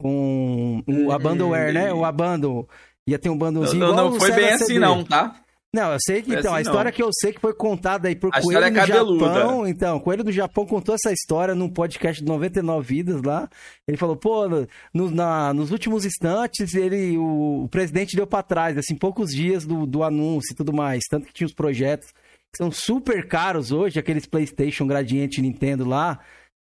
Com 0.00 0.82
o 0.86 0.92
Hum, 0.92 1.10
Abandonware, 1.10 1.72
né? 1.72 1.92
O 1.92 2.04
Abandon. 2.04 2.66
Ia 3.06 3.18
ter 3.18 3.28
um 3.28 3.32
Não, 3.32 3.38
bundlezinho 3.38 3.80
não, 3.86 3.94
não 3.96 4.08
o 4.10 4.18
foi 4.20 4.30
bem 4.32 4.50
assim, 4.50 4.78
não, 4.78 5.02
tá? 5.02 5.34
Não, 5.74 5.92
eu 5.92 5.98
sei 6.00 6.22
que, 6.22 6.32
então, 6.34 6.52
a 6.52 6.56
assim, 6.56 6.62
história 6.68 6.90
não. 6.90 6.96
que 6.96 7.02
eu 7.02 7.10
sei 7.12 7.32
que 7.32 7.40
foi 7.40 7.52
contada 7.52 8.08
aí 8.08 8.14
por 8.16 8.30
A 8.32 8.40
Coelho 8.40 8.60
do 8.60 8.66
é 8.66 8.70
cabeluda. 8.70 9.24
Japão. 9.34 9.66
Então, 9.66 10.00
Coelho 10.00 10.24
do 10.24 10.32
Japão 10.32 10.64
contou 10.66 10.94
essa 10.94 11.12
história 11.12 11.54
num 11.54 11.68
podcast 11.68 12.22
de 12.22 12.26
99 12.28 12.86
Vidas 12.86 13.22
lá. 13.22 13.48
Ele 13.86 13.96
falou, 13.98 14.16
pô, 14.16 14.46
no- 14.94 15.10
na- 15.10 15.52
nos 15.52 15.70
últimos 15.70 16.04
instantes, 16.06 16.74
ele, 16.74 17.18
o, 17.18 17.64
o 17.64 17.68
presidente 17.68 18.16
deu 18.16 18.26
pra 18.26 18.42
trás, 18.42 18.78
assim, 18.78 18.94
poucos 18.94 19.30
dias 19.30 19.66
do, 19.66 19.84
do 19.84 20.02
anúncio 20.02 20.52
e 20.52 20.56
tudo 20.56 20.72
mais. 20.72 21.02
Tanto 21.10 21.26
que 21.26 21.32
tinha 21.34 21.46
os 21.46 21.54
projetos 21.54 22.08
que 22.52 22.56
são 22.56 22.70
super 22.70 23.26
caros 23.28 23.70
hoje, 23.72 23.98
aqueles 23.98 24.24
PlayStation 24.26 24.86
Gradiente 24.86 25.42
Nintendo 25.42 25.86
lá, 25.86 26.18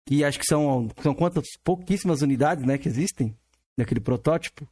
que 0.05 0.23
acho 0.23 0.39
que 0.39 0.45
são, 0.45 0.89
são 1.01 1.13
quantas? 1.13 1.45
Pouquíssimas 1.63 2.21
unidades, 2.21 2.65
né, 2.65 2.77
que 2.77 2.87
existem 2.87 3.35
daquele 3.77 3.99
protótipo. 3.99 4.67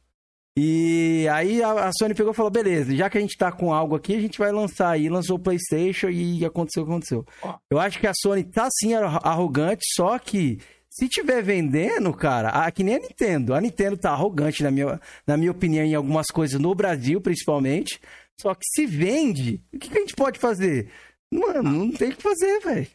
E 0.56 1.26
aí 1.32 1.62
a, 1.62 1.90
Sony 1.98 2.14
pegou 2.14 2.32
e 2.32 2.36
falou: 2.36 2.50
beleza, 2.50 2.94
já 2.94 3.08
que 3.08 3.16
a 3.16 3.20
gente 3.20 3.38
tá 3.38 3.50
com 3.50 3.72
algo 3.72 3.94
aqui, 3.96 4.14
a 4.14 4.20
gente 4.20 4.38
vai 4.38 4.52
lançar 4.52 4.90
aí. 4.90 5.08
Lançou 5.08 5.36
o 5.36 5.42
PlayStation 5.42 6.10
e 6.10 6.44
aconteceu 6.44 6.82
o 6.82 6.86
que 6.86 6.92
aconteceu. 6.92 7.24
Eu 7.70 7.78
acho 7.78 7.98
que 7.98 8.06
a 8.06 8.12
Sony 8.14 8.44
tá 8.44 8.68
sim 8.70 8.92
arro- 8.94 9.20
arrogante, 9.22 9.82
só 9.94 10.18
que 10.18 10.58
se 10.90 11.08
tiver 11.08 11.42
vendendo, 11.42 12.12
cara, 12.12 12.50
a, 12.50 12.70
que 12.70 12.84
nem 12.84 12.96
a 12.96 12.98
Nintendo. 12.98 13.54
A 13.54 13.60
Nintendo 13.62 13.96
tá 13.96 14.10
arrogante, 14.10 14.62
na 14.62 14.70
minha, 14.70 15.00
na 15.26 15.38
minha 15.38 15.50
opinião, 15.50 15.86
em 15.86 15.94
algumas 15.94 16.26
coisas 16.26 16.60
no 16.60 16.74
Brasil, 16.74 17.18
principalmente. 17.18 17.98
Só 18.38 18.54
que 18.54 18.64
se 18.74 18.84
vende, 18.84 19.62
o 19.72 19.78
que, 19.78 19.88
que 19.88 19.96
a 19.96 20.00
gente 20.02 20.14
pode 20.14 20.38
fazer? 20.38 20.90
Mano, 21.32 21.62
não 21.62 21.90
tem 21.92 22.10
o 22.10 22.16
que 22.16 22.22
fazer, 22.22 22.60
velho. 22.60 22.86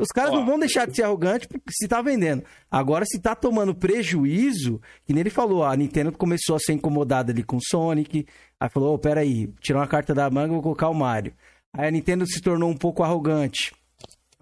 Os 0.00 0.08
caras 0.08 0.30
Ó, 0.32 0.36
não 0.36 0.46
vão 0.46 0.58
deixar 0.58 0.86
de 0.86 0.96
ser 0.96 1.02
arrogantes 1.02 1.46
porque 1.46 1.70
se 1.70 1.86
tá 1.86 2.00
vendendo. 2.00 2.42
Agora, 2.70 3.04
se 3.04 3.20
tá 3.20 3.34
tomando 3.34 3.74
prejuízo, 3.74 4.80
que 5.04 5.12
nem 5.12 5.20
ele 5.20 5.30
falou, 5.30 5.62
a 5.64 5.76
Nintendo 5.76 6.10
começou 6.12 6.56
a 6.56 6.58
ser 6.58 6.72
incomodada 6.72 7.30
ali 7.32 7.42
com 7.42 7.56
o 7.56 7.60
Sonic. 7.62 8.26
Aí 8.58 8.68
falou, 8.70 8.94
ô, 8.94 8.98
peraí, 8.98 9.48
tirar 9.60 9.80
uma 9.80 9.86
carta 9.86 10.14
da 10.14 10.28
manga 10.30 10.48
e 10.48 10.54
vou 10.54 10.62
colocar 10.62 10.88
o 10.88 10.94
Mario. 10.94 11.34
Aí 11.72 11.88
a 11.88 11.90
Nintendo 11.90 12.26
se 12.26 12.40
tornou 12.40 12.70
um 12.70 12.76
pouco 12.76 13.02
arrogante. 13.02 13.72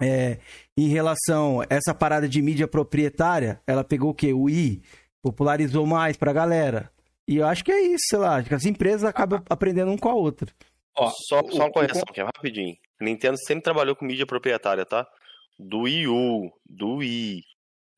É, 0.00 0.38
em 0.76 0.88
relação 0.88 1.60
a 1.60 1.66
essa 1.68 1.92
parada 1.92 2.28
de 2.28 2.40
mídia 2.40 2.68
proprietária, 2.68 3.60
ela 3.66 3.82
pegou 3.82 4.10
o 4.10 4.14
quê? 4.14 4.32
O 4.32 4.48
i, 4.48 4.80
popularizou 5.20 5.84
mais 5.86 6.16
pra 6.16 6.32
galera. 6.32 6.90
E 7.26 7.36
eu 7.38 7.46
acho 7.46 7.64
que 7.64 7.72
é 7.72 7.80
isso, 7.82 8.04
sei 8.10 8.18
lá, 8.20 8.36
acho 8.36 8.48
que 8.48 8.54
as 8.54 8.64
empresas 8.64 9.04
acabam 9.04 9.42
aprendendo 9.50 9.90
um 9.90 9.98
com 9.98 10.08
a 10.08 10.14
outra. 10.14 10.48
Ó, 10.96 11.10
Só, 11.28 11.40
o- 11.40 11.50
só 11.52 11.64
uma 11.64 11.72
correção, 11.72 12.02
é 12.14 12.22
rapidinho. 12.22 12.76
A 13.00 13.04
Nintendo 13.04 13.36
sempre 13.46 13.62
trabalhou 13.62 13.94
com 13.94 14.04
mídia 14.04 14.24
proprietária, 14.26 14.84
tá? 14.86 15.06
Do 15.58 15.80
Wii 15.82 16.06
U, 16.08 16.50
do 16.68 16.96
Wii. 16.96 17.42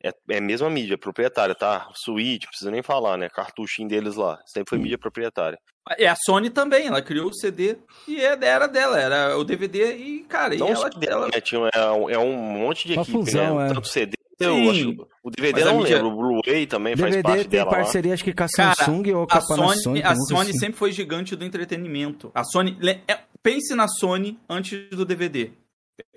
É, 0.03 0.13
é 0.31 0.39
a 0.39 0.41
mesma 0.41 0.71
mídia 0.71 0.97
proprietária, 0.97 1.55
tá? 1.55 1.91
Switch, 1.95 2.45
não 2.45 2.49
precisa 2.49 2.71
nem 2.71 2.83
falar, 2.83 3.19
né? 3.19 3.29
Cartuchinho 3.29 3.87
deles 3.87 4.17
lá. 4.17 4.39
Sempre 4.47 4.71
foi 4.71 4.79
mídia 4.79 4.97
proprietária. 4.97 5.59
É 5.99 6.09
a 6.09 6.17
Sony 6.17 6.49
também, 6.49 6.87
ela 6.87 7.03
criou 7.03 7.29
o 7.29 7.35
CD 7.35 7.77
e 8.09 8.19
é- 8.21 8.39
era 8.43 8.67
dela, 8.67 8.99
era 8.99 9.37
o 9.37 9.45
DVD 9.45 9.95
e, 9.97 10.21
cara, 10.25 10.55
e 10.55 10.59
Não 10.59 10.69
ela, 10.69 10.77
só 10.77 10.89
dela, 10.89 11.13
ela- 11.25 11.27
né? 11.35 11.41
Tinha, 11.41 11.69
é, 11.75 11.91
um, 11.91 12.09
é 12.11 12.19
um 12.19 12.35
monte 12.35 12.87
de 12.89 12.95
Uma 12.95 13.03
equipe, 13.03 13.19
fusão, 13.19 13.59
né? 13.59 13.67
é. 13.71 13.75
Tanto 13.75 13.89
CD, 13.89 14.13
Sim. 14.41 14.65
eu 14.65 14.71
acho, 14.71 15.07
o 15.23 15.31
DVD 15.31 15.65
não 15.65 15.79
mídia- 15.79 15.97
lembro, 15.97 16.13
o 16.13 16.17
Blu-ray 16.17 16.67
também 16.67 16.97
faz 16.97 17.11
DVD 17.11 17.23
parte 17.29 17.41
tem 17.43 17.51
dela 17.51 17.71
lá. 17.71 17.77
parceria, 17.77 18.15
acho 18.15 18.25
que 18.25 18.33
com 18.33 18.45
a 18.45 18.49
Cara, 18.49 18.75
Samsung 18.75 19.13
ou 19.13 19.27
com 19.27 19.35
a, 19.35 19.39
a 19.39 19.41
Sony, 19.43 19.59
Panasonic. 19.61 20.07
a 20.07 20.15
Sony 20.17 20.51
assim. 20.51 20.59
sempre 20.59 20.79
foi 20.79 20.93
gigante 20.93 21.37
do 21.37 21.45
entretenimento. 21.45 22.31
A 22.35 22.45
Sony, 22.45 22.79
é- 23.07 23.19
pense 23.43 23.75
na 23.75 23.87
Sony 23.89 24.39
antes 24.49 24.89
do 24.91 25.05
DVD. 25.05 25.51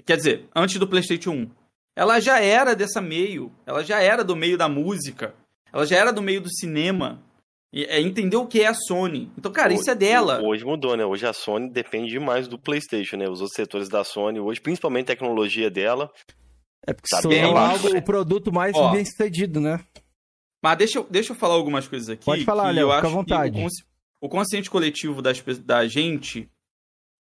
Quer 0.06 0.18
dizer, 0.18 0.46
antes 0.56 0.78
do 0.80 0.88
PlayStation 0.88 1.32
1. 1.32 1.50
Ela 1.96 2.20
já 2.20 2.40
era 2.40 2.76
dessa 2.76 3.00
meio, 3.00 3.52
ela 3.66 3.84
já 3.84 4.00
era 4.02 4.24
do 4.24 4.36
meio 4.36 4.58
da 4.58 4.68
música, 4.68 5.36
ela 5.72 5.86
já 5.86 5.96
era 5.98 6.12
do 6.12 6.22
meio 6.24 6.42
do 6.42 6.50
cinema. 6.52 7.22
E, 7.72 7.86
é, 7.86 8.00
entendeu 8.02 8.42
o 8.42 8.48
que 8.48 8.62
é 8.62 8.68
a 8.68 8.74
Sony. 8.74 9.32
Então, 9.38 9.52
cara, 9.52 9.74
isso 9.74 9.90
é 9.90 9.96
dela. 9.96 10.42
Hoje 10.44 10.64
mudou, 10.66 10.96
né? 10.98 11.06
Hoje 11.06 11.26
a 11.28 11.34
Sony 11.34 11.70
depende 11.70 12.10
demais 12.12 12.48
do 12.48 12.58
PlayStation, 12.60 13.18
né? 13.18 13.26
Os 13.30 13.42
outros 13.42 13.56
setores 13.56 13.90
da 13.90 14.04
Sony 14.04 14.40
hoje, 14.40 14.60
principalmente 14.62 15.06
a 15.06 15.16
tecnologia 15.16 15.70
dela. 15.72 16.12
É 16.86 16.94
porque 16.94 17.10
Tá 17.10 17.28
bem, 17.28 17.44
algo, 17.44 17.58
acho. 17.58 17.98
o 17.98 18.02
produto 18.04 18.52
mais 18.52 18.76
Ó. 18.76 18.92
bem 18.92 19.04
sucedido, 19.06 19.60
né? 19.60 19.80
Mas 20.64 20.78
deixa, 20.78 21.00
eu- 21.00 21.08
deixa 21.10 21.32
eu 21.32 21.36
falar 21.36 21.56
algumas 21.56 21.88
coisas 21.88 22.10
aqui. 22.10 22.26
Pode 22.26 22.44
falar, 22.44 22.72
Léo, 22.72 22.90
eu 22.90 22.96
fica 22.96 23.08
à 23.08 23.12
vontade. 23.12 23.58
O, 23.60 23.64
consci- 23.64 23.84
o 24.22 24.30
consciente 24.30 24.70
coletivo 24.70 25.22
das, 25.22 25.42
da 25.60 25.88
gente 25.88 26.50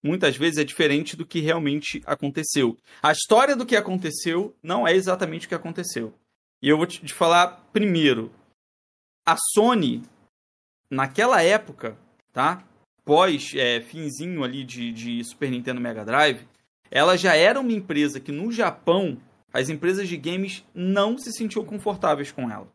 muitas 0.03 0.35
vezes 0.35 0.57
é 0.57 0.63
diferente 0.63 1.15
do 1.15 1.25
que 1.25 1.39
realmente 1.39 2.03
aconteceu. 2.05 2.77
A 3.01 3.11
história 3.11 3.55
do 3.55 3.65
que 3.65 3.75
aconteceu 3.75 4.53
não 4.61 4.85
é 4.85 4.93
exatamente 4.93 5.45
o 5.45 5.49
que 5.49 5.55
aconteceu. 5.55 6.13
E 6.61 6.67
eu 6.67 6.77
vou 6.77 6.85
te 6.85 7.13
falar 7.13 7.65
primeiro. 7.71 8.31
A 9.25 9.38
Sony, 9.53 10.03
naquela 10.89 11.41
época, 11.41 11.97
tá? 12.34 12.63
Pós 13.05 13.53
é, 13.55 13.81
finzinho 13.81 14.43
ali 14.43 14.63
de, 14.63 14.91
de 14.91 15.23
Super 15.23 15.49
Nintendo 15.49 15.80
Mega 15.80 16.05
Drive, 16.05 16.45
ela 16.91 17.17
já 17.17 17.35
era 17.35 17.59
uma 17.59 17.71
empresa 17.71 18.19
que 18.19 18.31
no 18.31 18.51
Japão 18.51 19.17
as 19.51 19.69
empresas 19.69 20.07
de 20.07 20.17
games 20.17 20.65
não 20.73 21.17
se 21.17 21.31
sentiam 21.31 21.63
confortáveis 21.63 22.31
com 22.31 22.49
ela. 22.49 22.67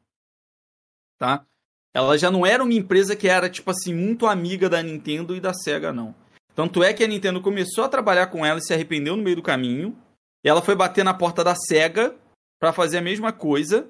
Tá? 1.19 1.45
Ela 1.93 2.17
já 2.17 2.31
não 2.31 2.47
era 2.47 2.63
uma 2.63 2.73
empresa 2.73 3.17
que 3.17 3.29
era, 3.29 3.51
tipo 3.51 3.71
assim, 3.71 3.93
muito 3.93 4.27
amiga 4.27 4.69
da 4.69 4.83
Nintendo 4.83 5.35
e 5.35 5.41
da 5.41 5.53
Sega, 5.53 5.93
não. 5.93 6.15
Tanto 6.59 6.83
é 6.83 6.93
que 6.93 7.05
a 7.05 7.07
Nintendo 7.07 7.41
começou 7.41 7.85
a 7.85 7.89
trabalhar 7.89 8.27
com 8.27 8.45
ela 8.45 8.59
e 8.59 8.63
se 8.63 8.75
arrependeu 8.75 9.17
no 9.17 9.23
meio 9.23 9.37
do 9.37 9.43
caminho. 9.43 9.97
E 10.43 10.49
ela 10.49 10.61
foi 10.61 10.75
bater 10.75 11.05
na 11.05 11.15
porta 11.15 11.45
da 11.45 11.55
Sega 11.55 12.17
para 12.59 12.73
fazer 12.73 12.99
a 12.99 13.01
mesma 13.01 13.33
coisa. 13.33 13.87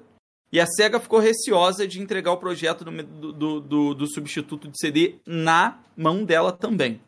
E 0.51 0.59
a 0.59 0.67
SEGA 0.67 0.99
ficou 0.99 1.17
receosa 1.17 1.87
de 1.87 1.99
entregar 1.99 2.31
o 2.31 2.37
projeto 2.37 2.85
do, 2.85 3.33
do, 3.33 3.59
do, 3.59 3.93
do, 3.95 4.07
substituto 4.13 4.67
de 4.67 4.77
CD 4.77 5.15
na 5.25 5.83
mão 5.97 6.23
dela 6.23 6.51
também. 6.51 7.01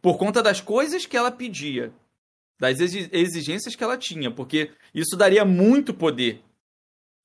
Por 0.00 0.16
conta 0.16 0.40
das 0.40 0.60
coisas 0.60 1.04
que 1.04 1.16
ela 1.16 1.32
pedia 1.32 1.92
das 2.56 2.78
exigências 2.78 3.74
que 3.74 3.82
ela 3.82 3.98
tinha, 3.98 4.30
porque 4.30 4.70
isso 4.94 5.16
daria 5.16 5.44
muito 5.44 5.92
poder. 5.92 6.44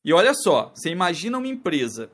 E 0.03 0.11
olha 0.11 0.33
só, 0.33 0.71
você 0.73 0.89
imagina 0.89 1.37
uma 1.37 1.47
empresa 1.47 2.09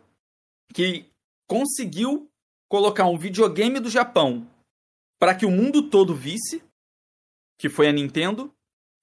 que 0.74 1.06
conseguiu 1.48 2.30
colocar 2.68 3.06
um 3.06 3.18
videogame 3.18 3.80
do 3.80 3.90
Japão 3.90 4.46
para 5.22 5.36
que 5.36 5.46
o 5.46 5.52
mundo 5.52 5.84
todo 5.84 6.16
visse, 6.16 6.64
que 7.60 7.70
foi 7.70 7.88
a 7.88 7.92
Nintendo, 7.92 8.52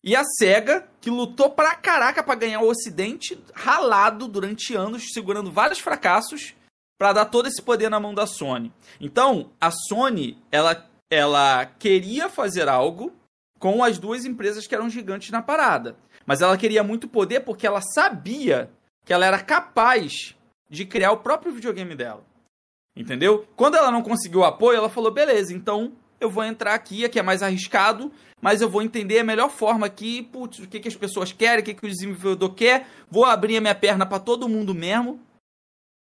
e 0.02 0.16
a 0.16 0.24
Sega, 0.24 0.90
que 1.00 1.10
lutou 1.10 1.50
pra 1.50 1.76
caraca 1.76 2.24
para 2.24 2.34
ganhar 2.34 2.60
o 2.60 2.68
Ocidente, 2.68 3.40
ralado 3.54 4.26
durante 4.26 4.74
anos, 4.74 5.12
segurando 5.12 5.52
vários 5.52 5.78
fracassos, 5.78 6.56
para 6.98 7.12
dar 7.12 7.26
todo 7.26 7.46
esse 7.46 7.62
poder 7.62 7.88
na 7.88 8.00
mão 8.00 8.12
da 8.12 8.26
Sony. 8.26 8.72
Então, 9.00 9.52
a 9.60 9.70
Sony, 9.70 10.36
ela, 10.50 10.90
ela 11.08 11.64
queria 11.64 12.28
fazer 12.28 12.68
algo 12.68 13.14
com 13.60 13.84
as 13.84 13.96
duas 13.96 14.24
empresas 14.24 14.66
que 14.66 14.74
eram 14.74 14.90
gigantes 14.90 15.30
na 15.30 15.40
parada. 15.40 15.96
Mas 16.26 16.42
ela 16.42 16.58
queria 16.58 16.82
muito 16.82 17.06
poder 17.06 17.40
porque 17.40 17.64
ela 17.64 17.80
sabia 17.80 18.68
que 19.04 19.12
ela 19.12 19.24
era 19.24 19.40
capaz 19.40 20.34
de 20.68 20.84
criar 20.84 21.12
o 21.12 21.18
próprio 21.18 21.52
videogame 21.52 21.94
dela. 21.94 22.26
Entendeu? 22.96 23.46
Quando 23.54 23.76
ela 23.76 23.92
não 23.92 24.02
conseguiu 24.02 24.42
apoio, 24.42 24.78
ela 24.78 24.90
falou: 24.90 25.12
beleza, 25.12 25.54
então 25.54 25.92
eu 26.20 26.30
vou 26.30 26.44
entrar 26.44 26.74
aqui, 26.74 27.04
aqui 27.04 27.18
é 27.18 27.22
mais 27.22 27.42
arriscado, 27.42 28.12
mas 28.40 28.60
eu 28.60 28.68
vou 28.68 28.82
entender 28.82 29.18
a 29.18 29.24
melhor 29.24 29.50
forma 29.50 29.86
aqui, 29.86 30.22
putz, 30.22 30.58
o 30.58 30.66
que, 30.66 30.80
que 30.80 30.88
as 30.88 30.96
pessoas 30.96 31.32
querem, 31.32 31.60
o 31.60 31.64
que, 31.64 31.74
que 31.74 31.86
o 31.86 31.88
desenvolvedor 31.88 32.54
quer, 32.54 32.88
vou 33.10 33.24
abrir 33.24 33.56
a 33.56 33.60
minha 33.60 33.74
perna 33.74 34.06
para 34.06 34.20
todo 34.20 34.48
mundo 34.48 34.74
mesmo. 34.74 35.20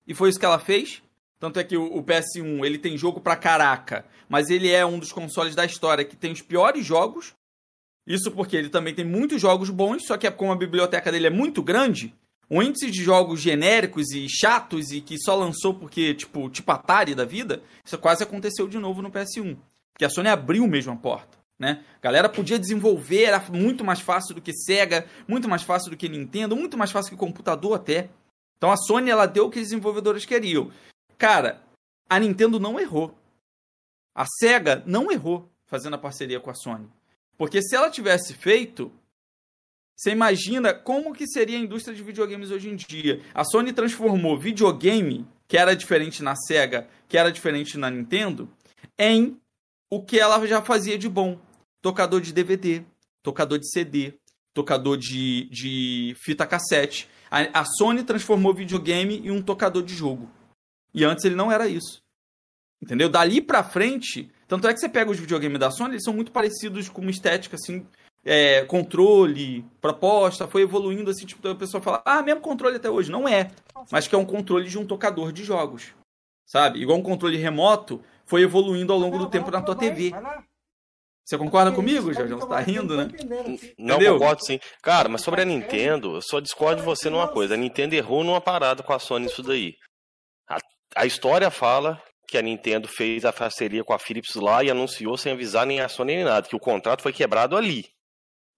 E 0.07 0.13
foi 0.13 0.29
isso 0.29 0.39
que 0.39 0.45
ela 0.45 0.59
fez. 0.59 1.01
Tanto 1.39 1.59
é 1.59 1.63
que 1.63 1.77
o, 1.77 2.01
PS1 2.01 2.65
ele 2.65 2.77
tem 2.77 2.97
jogo 2.97 3.19
pra 3.19 3.35
caraca, 3.35 4.05
mas 4.29 4.49
ele 4.49 4.71
é 4.71 4.85
um 4.85 4.97
dos 4.97 5.11
consoles 5.11 5.53
da 5.53 5.65
história 5.65 6.05
que 6.05 6.15
tem 6.15 6.31
os 6.31 6.41
piores 6.41 6.85
jogos. 6.85 7.33
Isso 8.07 8.31
porque 8.31 8.55
ele 8.55 8.69
também 8.69 8.93
tem 8.93 9.05
muitos 9.05 9.41
jogos 9.41 9.69
bons, 9.69 10.05
só 10.05 10.17
que 10.17 10.29
como 10.31 10.51
a 10.51 10.57
biblioteca 10.57 11.11
dele 11.11 11.27
é 11.27 11.31
muito 11.31 11.61
grande, 11.61 12.13
o 12.49 12.61
índice 12.61 12.91
de 12.91 13.03
jogos 13.03 13.41
genéricos 13.41 14.11
e 14.11 14.27
chatos 14.29 14.91
e 14.91 15.01
que 15.01 15.17
só 15.17 15.35
lançou 15.35 15.73
porque, 15.73 16.13
tipo, 16.13 16.49
tipo 16.49 16.71
Atari 16.71 17.15
da 17.15 17.25
vida, 17.25 17.61
isso 17.83 17.97
quase 17.97 18.23
aconteceu 18.23 18.67
de 18.67 18.77
novo 18.77 19.01
no 19.01 19.11
PS1. 19.11 19.57
Porque 19.95 20.03
a 20.03 20.09
Sony 20.09 20.27
abriu 20.27 20.67
mesmo 20.67 20.91
a 20.91 20.95
porta. 20.97 21.37
Né? 21.57 21.85
A 21.97 22.01
galera 22.01 22.27
podia 22.27 22.59
desenvolver, 22.59 23.23
era 23.23 23.39
muito 23.49 23.81
mais 23.81 24.01
fácil 24.01 24.35
do 24.35 24.41
que 24.41 24.51
Sega, 24.53 25.07
muito 25.25 25.47
mais 25.47 25.63
fácil 25.63 25.89
do 25.89 25.95
que 25.95 26.09
Nintendo, 26.09 26.53
muito 26.53 26.77
mais 26.77 26.91
fácil 26.91 27.11
que 27.11 27.17
computador 27.17 27.77
até. 27.77 28.09
Então 28.57 28.69
a 28.69 28.75
Sony 28.75 29.09
ela 29.09 29.25
deu 29.25 29.45
o 29.45 29.49
que 29.49 29.59
os 29.59 29.65
desenvolvedores 29.65 30.25
queriam. 30.25 30.69
Cara, 31.17 31.61
a 32.09 32.19
Nintendo 32.19 32.59
não 32.59 32.77
errou. 32.77 33.17
A 34.13 34.25
Sega 34.25 34.83
não 34.85 35.09
errou 35.09 35.49
fazendo 35.65 35.93
a 35.93 35.99
parceria 35.99 36.41
com 36.41 36.49
a 36.49 36.55
Sony. 36.55 36.89
Porque 37.37 37.61
se 37.61 37.73
ela 37.73 37.89
tivesse 37.89 38.33
feito, 38.33 38.91
você 39.95 40.11
imagina 40.11 40.73
como 40.73 41.13
que 41.13 41.25
seria 41.25 41.57
a 41.57 41.61
indústria 41.61 41.95
de 41.95 42.03
videogames 42.03 42.51
hoje 42.51 42.69
em 42.69 42.75
dia. 42.75 43.21
A 43.33 43.45
Sony 43.45 43.71
transformou 43.71 44.37
videogame, 44.37 45.25
que 45.47 45.57
era 45.57 45.73
diferente 45.73 46.21
na 46.21 46.35
Sega, 46.35 46.87
que 47.07 47.17
era 47.17 47.31
diferente 47.31 47.77
na 47.77 47.89
Nintendo, 47.89 48.49
em 48.97 49.39
o 49.95 50.03
que 50.03 50.19
ela 50.19 50.45
já 50.45 50.61
fazia 50.61 50.97
de 50.97 51.07
bom. 51.07 51.39
Tocador 51.81 52.19
de 52.19 52.33
DVD, 52.33 52.83
tocador 53.23 53.57
de 53.57 53.71
CD, 53.71 54.13
tocador 54.53 54.97
de, 54.97 55.45
de 55.49 56.15
fita 56.19 56.45
cassete. 56.45 57.07
A, 57.31 57.61
a 57.61 57.65
Sony 57.65 58.03
transformou 58.03 58.53
videogame 58.53 59.19
em 59.19 59.31
um 59.31 59.41
tocador 59.41 59.83
de 59.83 59.93
jogo. 59.93 60.29
E 60.93 61.05
antes 61.05 61.23
ele 61.23 61.35
não 61.35 61.49
era 61.49 61.67
isso. 61.67 62.01
Entendeu? 62.81 63.07
Dali 63.07 63.41
pra 63.41 63.63
frente, 63.63 64.29
tanto 64.49 64.67
é 64.67 64.73
que 64.73 64.79
você 64.79 64.89
pega 64.89 65.09
os 65.09 65.19
videogames 65.19 65.59
da 65.59 65.71
Sony, 65.71 65.93
eles 65.93 66.03
são 66.03 66.13
muito 66.13 66.31
parecidos 66.31 66.89
com 66.89 67.01
uma 67.01 67.11
estética 67.11 67.55
assim, 67.55 67.87
é, 68.25 68.65
controle, 68.65 69.65
proposta, 69.79 70.45
foi 70.45 70.63
evoluindo 70.63 71.09
assim, 71.09 71.25
tipo, 71.25 71.47
a 71.47 71.55
pessoa 71.55 71.81
fala, 71.81 72.01
ah, 72.03 72.21
mesmo 72.21 72.41
controle 72.41 72.75
até 72.75 72.89
hoje. 72.89 73.09
Não 73.09 73.27
é, 73.27 73.49
mas 73.89 74.07
que 74.09 74.15
é 74.15 74.17
um 74.17 74.25
controle 74.25 74.67
de 74.67 74.77
um 74.77 74.85
tocador 74.85 75.31
de 75.31 75.45
jogos, 75.45 75.93
sabe? 76.45 76.81
Igual 76.81 76.97
um 76.97 77.03
controle 77.03 77.37
remoto 77.37 78.03
foi 78.25 78.41
evoluindo 78.41 78.91
ao 78.91 78.99
longo 78.99 79.17
do 79.17 79.29
tempo 79.29 79.51
na 79.51 79.61
tua 79.61 79.75
TV. 79.75 80.11
Você 81.25 81.39
concorda 81.39 81.71
comigo, 81.71 82.13
Jorge? 82.13 82.33
Você 82.33 82.47
tá 82.47 82.59
rindo, 82.59 82.95
né? 82.95 83.07
Não, 83.79 83.95
Entendeu? 83.95 84.13
concordo 84.13 84.45
sim. 84.45 84.59
Cara, 84.83 85.09
mas 85.09 85.21
sobre 85.21 85.41
a 85.41 85.45
Nintendo, 85.45 86.17
eu 86.17 86.21
só 86.21 86.39
discordo 86.39 86.81
de 86.81 86.85
você 86.85 87.09
numa 87.09 87.27
coisa. 87.27 87.55
A 87.55 87.57
Nintendo 87.57 87.95
errou 87.95 88.23
numa 88.23 88.39
parada 88.39 88.83
com 88.83 88.93
a 88.93 88.99
Sony 88.99 89.25
isso 89.25 89.41
daí. 89.41 89.73
A, 90.47 90.57
a 90.95 91.05
história 91.07 91.49
fala 91.49 91.99
que 92.27 92.37
a 92.37 92.43
Nintendo 92.43 92.87
fez 92.87 93.25
a 93.25 93.33
parceria 93.33 93.83
com 93.83 93.93
a 93.93 93.99
Philips 93.99 94.35
lá 94.35 94.63
e 94.63 94.69
anunciou 94.69 95.17
sem 95.17 95.31
avisar 95.31 95.65
nem 95.65 95.79
a 95.79 95.89
Sony 95.89 96.15
nem 96.15 96.25
nada, 96.25 96.47
que 96.47 96.55
o 96.55 96.59
contrato 96.59 97.01
foi 97.01 97.11
quebrado 97.11 97.57
ali. 97.57 97.85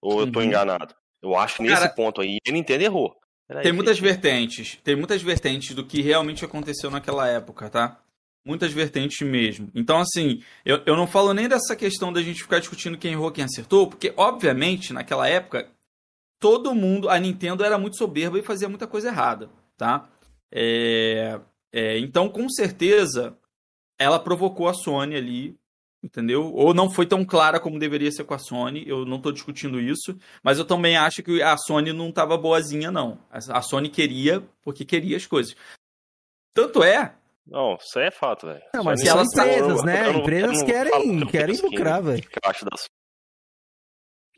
Ou 0.01 0.21
eu 0.21 0.31
tô 0.31 0.39
uhum. 0.39 0.45
enganado? 0.45 0.93
Eu 1.21 1.37
acho 1.37 1.61
nesse 1.61 1.75
Cara, 1.75 1.89
ponto 1.89 2.21
aí 2.21 2.37
a 2.47 2.51
Nintendo 2.51 2.83
errou. 2.83 3.15
tem 3.63 3.71
muitas 3.71 3.97
vertentes, 3.97 4.77
tem 4.83 4.95
muitas 4.95 5.21
vertentes 5.21 5.73
do 5.73 5.85
que 5.85 6.01
realmente 6.01 6.43
aconteceu 6.43 6.91
naquela 6.91 7.27
época, 7.27 7.69
tá? 7.69 8.01
Muitas 8.47 8.71
vertentes 8.71 9.27
mesmo. 9.27 9.69
Então, 9.75 9.99
assim, 9.99 10.41
eu, 10.63 10.81
eu 10.85 10.95
não 10.95 11.05
falo 11.05 11.33
nem 11.33 11.49
dessa 11.49 11.75
questão 11.75 12.13
da 12.13 12.21
gente 12.21 12.41
ficar 12.41 12.59
discutindo 12.59 12.97
quem 12.97 13.11
errou, 13.11 13.29
quem 13.29 13.43
acertou, 13.43 13.87
porque, 13.87 14.13
obviamente, 14.15 14.93
naquela 14.93 15.27
época, 15.27 15.69
todo 16.39 16.73
mundo, 16.73 17.09
a 17.09 17.19
Nintendo 17.19 17.61
era 17.61 17.77
muito 17.77 17.97
soberba 17.97 18.39
e 18.39 18.41
fazia 18.43 18.69
muita 18.69 18.87
coisa 18.87 19.09
errada, 19.09 19.49
tá? 19.75 20.07
É, 20.49 21.41
é, 21.73 21.99
então, 21.99 22.29
com 22.29 22.47
certeza, 22.47 23.37
ela 23.99 24.17
provocou 24.17 24.69
a 24.69 24.73
Sony 24.73 25.17
ali, 25.17 25.59
entendeu? 26.01 26.53
Ou 26.53 26.73
não 26.73 26.89
foi 26.89 27.05
tão 27.05 27.25
clara 27.25 27.59
como 27.59 27.77
deveria 27.77 28.13
ser 28.13 28.23
com 28.23 28.33
a 28.33 28.39
Sony, 28.39 28.87
eu 28.87 29.03
não 29.03 29.17
estou 29.17 29.33
discutindo 29.33 29.77
isso, 29.77 30.17
mas 30.41 30.57
eu 30.57 30.63
também 30.63 30.95
acho 30.95 31.21
que 31.21 31.41
a 31.41 31.57
Sony 31.57 31.91
não 31.91 32.07
estava 32.07 32.37
boazinha, 32.37 32.89
não. 32.89 33.19
A 33.29 33.61
Sony 33.61 33.89
queria 33.89 34.41
porque 34.61 34.85
queria 34.85 35.17
as 35.17 35.25
coisas. 35.25 35.53
Tanto 36.53 36.81
é. 36.81 37.13
Não, 37.49 37.75
isso 37.75 37.97
aí 37.97 38.07
é 38.07 38.11
fato, 38.11 38.45
velho. 38.47 38.61
Não, 38.73 38.83
mas 38.83 38.99
se 38.99 39.07
elas 39.07 39.27
empresas, 39.31 39.83
né? 39.83 40.11
empresas 40.11 40.63
querem, 40.63 41.25
querem 41.27 41.57
lucrar, 41.57 42.01
velho. 42.01 42.23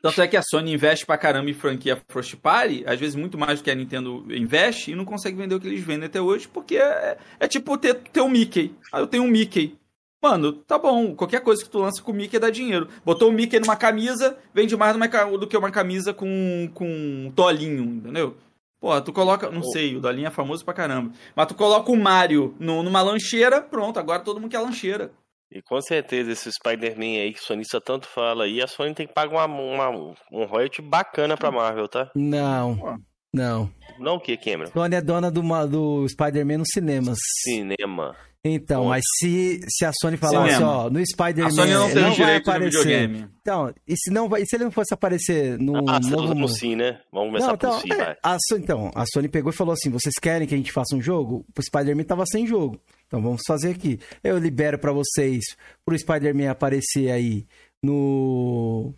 Tanto 0.01 0.21
é 0.21 0.27
que 0.27 0.37
a 0.37 0.41
Sony 0.41 0.73
investe 0.73 1.05
pra 1.05 1.17
caramba 1.17 1.49
em 1.49 1.53
franquia 1.53 2.01
First 2.09 2.37
Party, 2.37 2.83
às 2.87 2.97
vezes 2.99 3.15
muito 3.15 3.37
mais 3.37 3.59
do 3.59 3.63
que 3.63 3.71
a 3.71 3.75
Nintendo 3.75 4.25
investe, 4.29 4.91
e 4.91 4.95
não 4.95 5.03
consegue 5.03 5.37
vender 5.37 5.55
o 5.55 5.59
que 5.59 5.67
eles 5.67 5.83
vendem 5.83 6.05
até 6.05 6.21
hoje, 6.21 6.47
porque 6.47 6.77
é, 6.77 7.17
é 7.39 7.47
tipo 7.47 7.77
ter, 7.77 7.95
ter 7.95 8.21
um 8.21 8.29
Mickey. 8.29 8.73
Aí 8.93 9.01
eu 9.01 9.07
tenho 9.07 9.23
um 9.23 9.27
Mickey. 9.27 9.77
Mano, 10.21 10.53
tá 10.53 10.77
bom, 10.77 11.15
qualquer 11.15 11.41
coisa 11.41 11.63
que 11.63 11.69
tu 11.69 11.79
lança 11.79 12.01
com 12.01 12.11
o 12.11 12.15
Mickey 12.15 12.39
dá 12.39 12.49
dinheiro. 12.49 12.87
Botou 13.03 13.29
o 13.29 13.31
Mickey 13.31 13.59
numa 13.59 13.75
camisa, 13.75 14.37
vende 14.53 14.75
mais 14.75 14.95
do 15.39 15.47
que 15.47 15.57
uma 15.57 15.71
camisa 15.71 16.13
com, 16.13 16.69
com 16.73 16.87
um 16.87 17.31
tolinho, 17.31 17.83
entendeu? 17.83 18.37
Pô, 18.79 18.99
tu 19.01 19.11
coloca, 19.11 19.49
não 19.51 19.61
sei, 19.61 19.95
o 19.95 19.99
Dolinho 19.99 20.27
é 20.27 20.31
famoso 20.31 20.63
pra 20.63 20.73
caramba. 20.73 21.11
Mas 21.35 21.47
tu 21.47 21.55
coloca 21.55 21.91
o 21.91 21.97
Mario 21.97 22.55
no, 22.59 22.81
numa 22.81 23.01
lancheira, 23.01 23.61
pronto, 23.61 23.99
agora 23.99 24.23
todo 24.23 24.39
mundo 24.39 24.51
quer 24.51 24.59
lancheira. 24.59 25.11
E 25.51 25.61
com 25.61 25.81
certeza 25.81 26.31
esse 26.31 26.51
Spider-Man 26.51 27.21
aí 27.21 27.33
que 27.33 27.39
o 27.39 27.43
sonista 27.43 27.81
tanto 27.81 28.07
fala 28.07 28.43
aí, 28.43 28.61
a 28.61 28.67
Sony 28.67 28.93
tem 28.93 29.07
que 29.07 29.13
pagar 29.13 29.45
uma, 29.45 29.45
uma 29.45 29.89
um 30.31 30.45
royalty 30.45 30.81
bacana 30.81 31.35
pra 31.35 31.51
Marvel, 31.51 31.87
tá? 31.87 32.09
Não. 32.15 33.01
Não. 33.33 33.71
Não 33.99 34.15
o 34.15 34.19
que, 34.19 34.37
Cameron? 34.37 34.71
Sony 34.71 34.95
é 34.95 35.01
dona 35.01 35.29
do, 35.29 35.41
do 35.67 36.07
Spider-Man 36.07 36.59
nos 36.59 36.69
cinemas. 36.71 37.17
Cinema. 37.43 38.15
Então, 38.43 38.85
mas 38.85 39.03
se, 39.17 39.59
se 39.67 39.83
a 39.83 39.91
Sony 40.01 40.15
falasse, 40.15 40.53
Cinema. 40.53 40.85
ó, 40.85 40.89
no 40.89 41.05
Spider-Man. 41.05 41.47
A 41.47 41.51
Sony 41.51 41.73
não 41.73 41.91
tem 41.91 42.01
não 42.01 42.11
direito 42.11 42.45
vai 42.45 42.55
aparecer. 42.55 42.83
videogame. 42.83 43.29
Então, 43.41 43.73
e 43.85 43.97
se, 43.97 44.09
não 44.11 44.29
vai, 44.29 44.41
e 44.43 44.45
se 44.45 44.55
ele 44.55 44.63
não 44.63 44.71
fosse 44.71 44.93
aparecer 44.93 45.59
no. 45.59 45.77
Ah, 45.89 45.99
novo... 45.99 46.33
no 46.33 46.47
sim, 46.47 46.75
né? 46.75 47.01
Vamos 47.11 47.29
começar 47.29 47.47
não, 47.47 47.55
então, 47.55 47.71
por 47.71 47.81
sim, 47.81 47.91
é, 47.91 48.17
a, 48.23 48.37
então, 48.53 48.91
a 48.95 49.03
Sony 49.13 49.27
pegou 49.27 49.51
e 49.51 49.55
falou 49.55 49.73
assim: 49.73 49.89
vocês 49.89 50.15
querem 50.21 50.47
que 50.47 50.53
a 50.53 50.57
gente 50.57 50.71
faça 50.71 50.95
um 50.95 51.01
jogo? 51.01 51.45
O 51.57 51.61
Spider-Man 51.61 52.03
tava 52.05 52.23
sem 52.25 52.47
jogo. 52.47 52.79
Então 53.07 53.21
vamos 53.21 53.41
fazer 53.45 53.71
aqui. 53.71 53.99
Eu 54.23 54.37
libero 54.37 54.79
para 54.79 54.93
vocês, 54.93 55.43
pro 55.83 55.97
Spider-Man 55.97 56.49
aparecer 56.49 57.11
aí 57.11 57.45
no. 57.83 58.93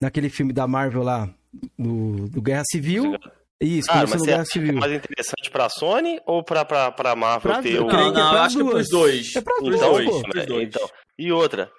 Naquele 0.00 0.28
filme 0.28 0.52
da 0.52 0.66
Marvel 0.66 1.02
lá, 1.04 1.32
do, 1.78 2.28
do 2.28 2.42
Guerra 2.42 2.62
Civil. 2.72 3.16
Isso, 3.60 3.88
Cara, 3.88 4.06
começou 4.06 4.18
mas 4.18 4.20
no 4.20 4.26
Guerra 4.26 4.42
que 4.44 4.48
é 4.48 4.52
Civil. 4.52 4.74
mais 4.78 4.92
interessante 4.92 5.50
pra 5.50 5.68
Sony 5.68 6.20
ou 6.26 6.44
pra, 6.44 6.64
pra, 6.64 6.92
pra 6.92 7.16
Marvel 7.16 7.52
Pra- 7.52 7.62
ter 7.62 7.80
o. 7.80 7.86
Não, 7.86 8.08
é 8.08 8.12
não, 8.12 8.32
eu 8.34 8.38
acho 8.40 8.56
que 8.56 8.62
é 8.62 8.64
pros 8.70 8.88
dois. 8.88 9.36
É 9.36 9.40
Pros 9.40 9.58
Então, 9.74 9.90
dois. 9.92 10.08
pô. 10.08 10.22
né, 10.34 10.46
dois. 10.46 10.68
então. 10.68 10.88
E 11.18 11.32
outra, 11.32 11.70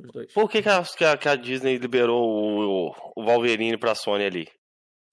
Os 0.00 0.10
dois. 0.12 0.32
por 0.32 0.50
que, 0.50 0.60
que, 0.60 0.68
a, 0.68 0.82
que 0.82 1.04
a- 1.04 1.16
que 1.16 1.28
a 1.28 1.36
Disney 1.36 1.76
liberou 1.78 2.20
o, 2.20 2.92
o 3.16 3.24
Wolverine 3.24 3.76
pra 3.78 3.94
Sony 3.94 4.24
ali? 4.24 4.48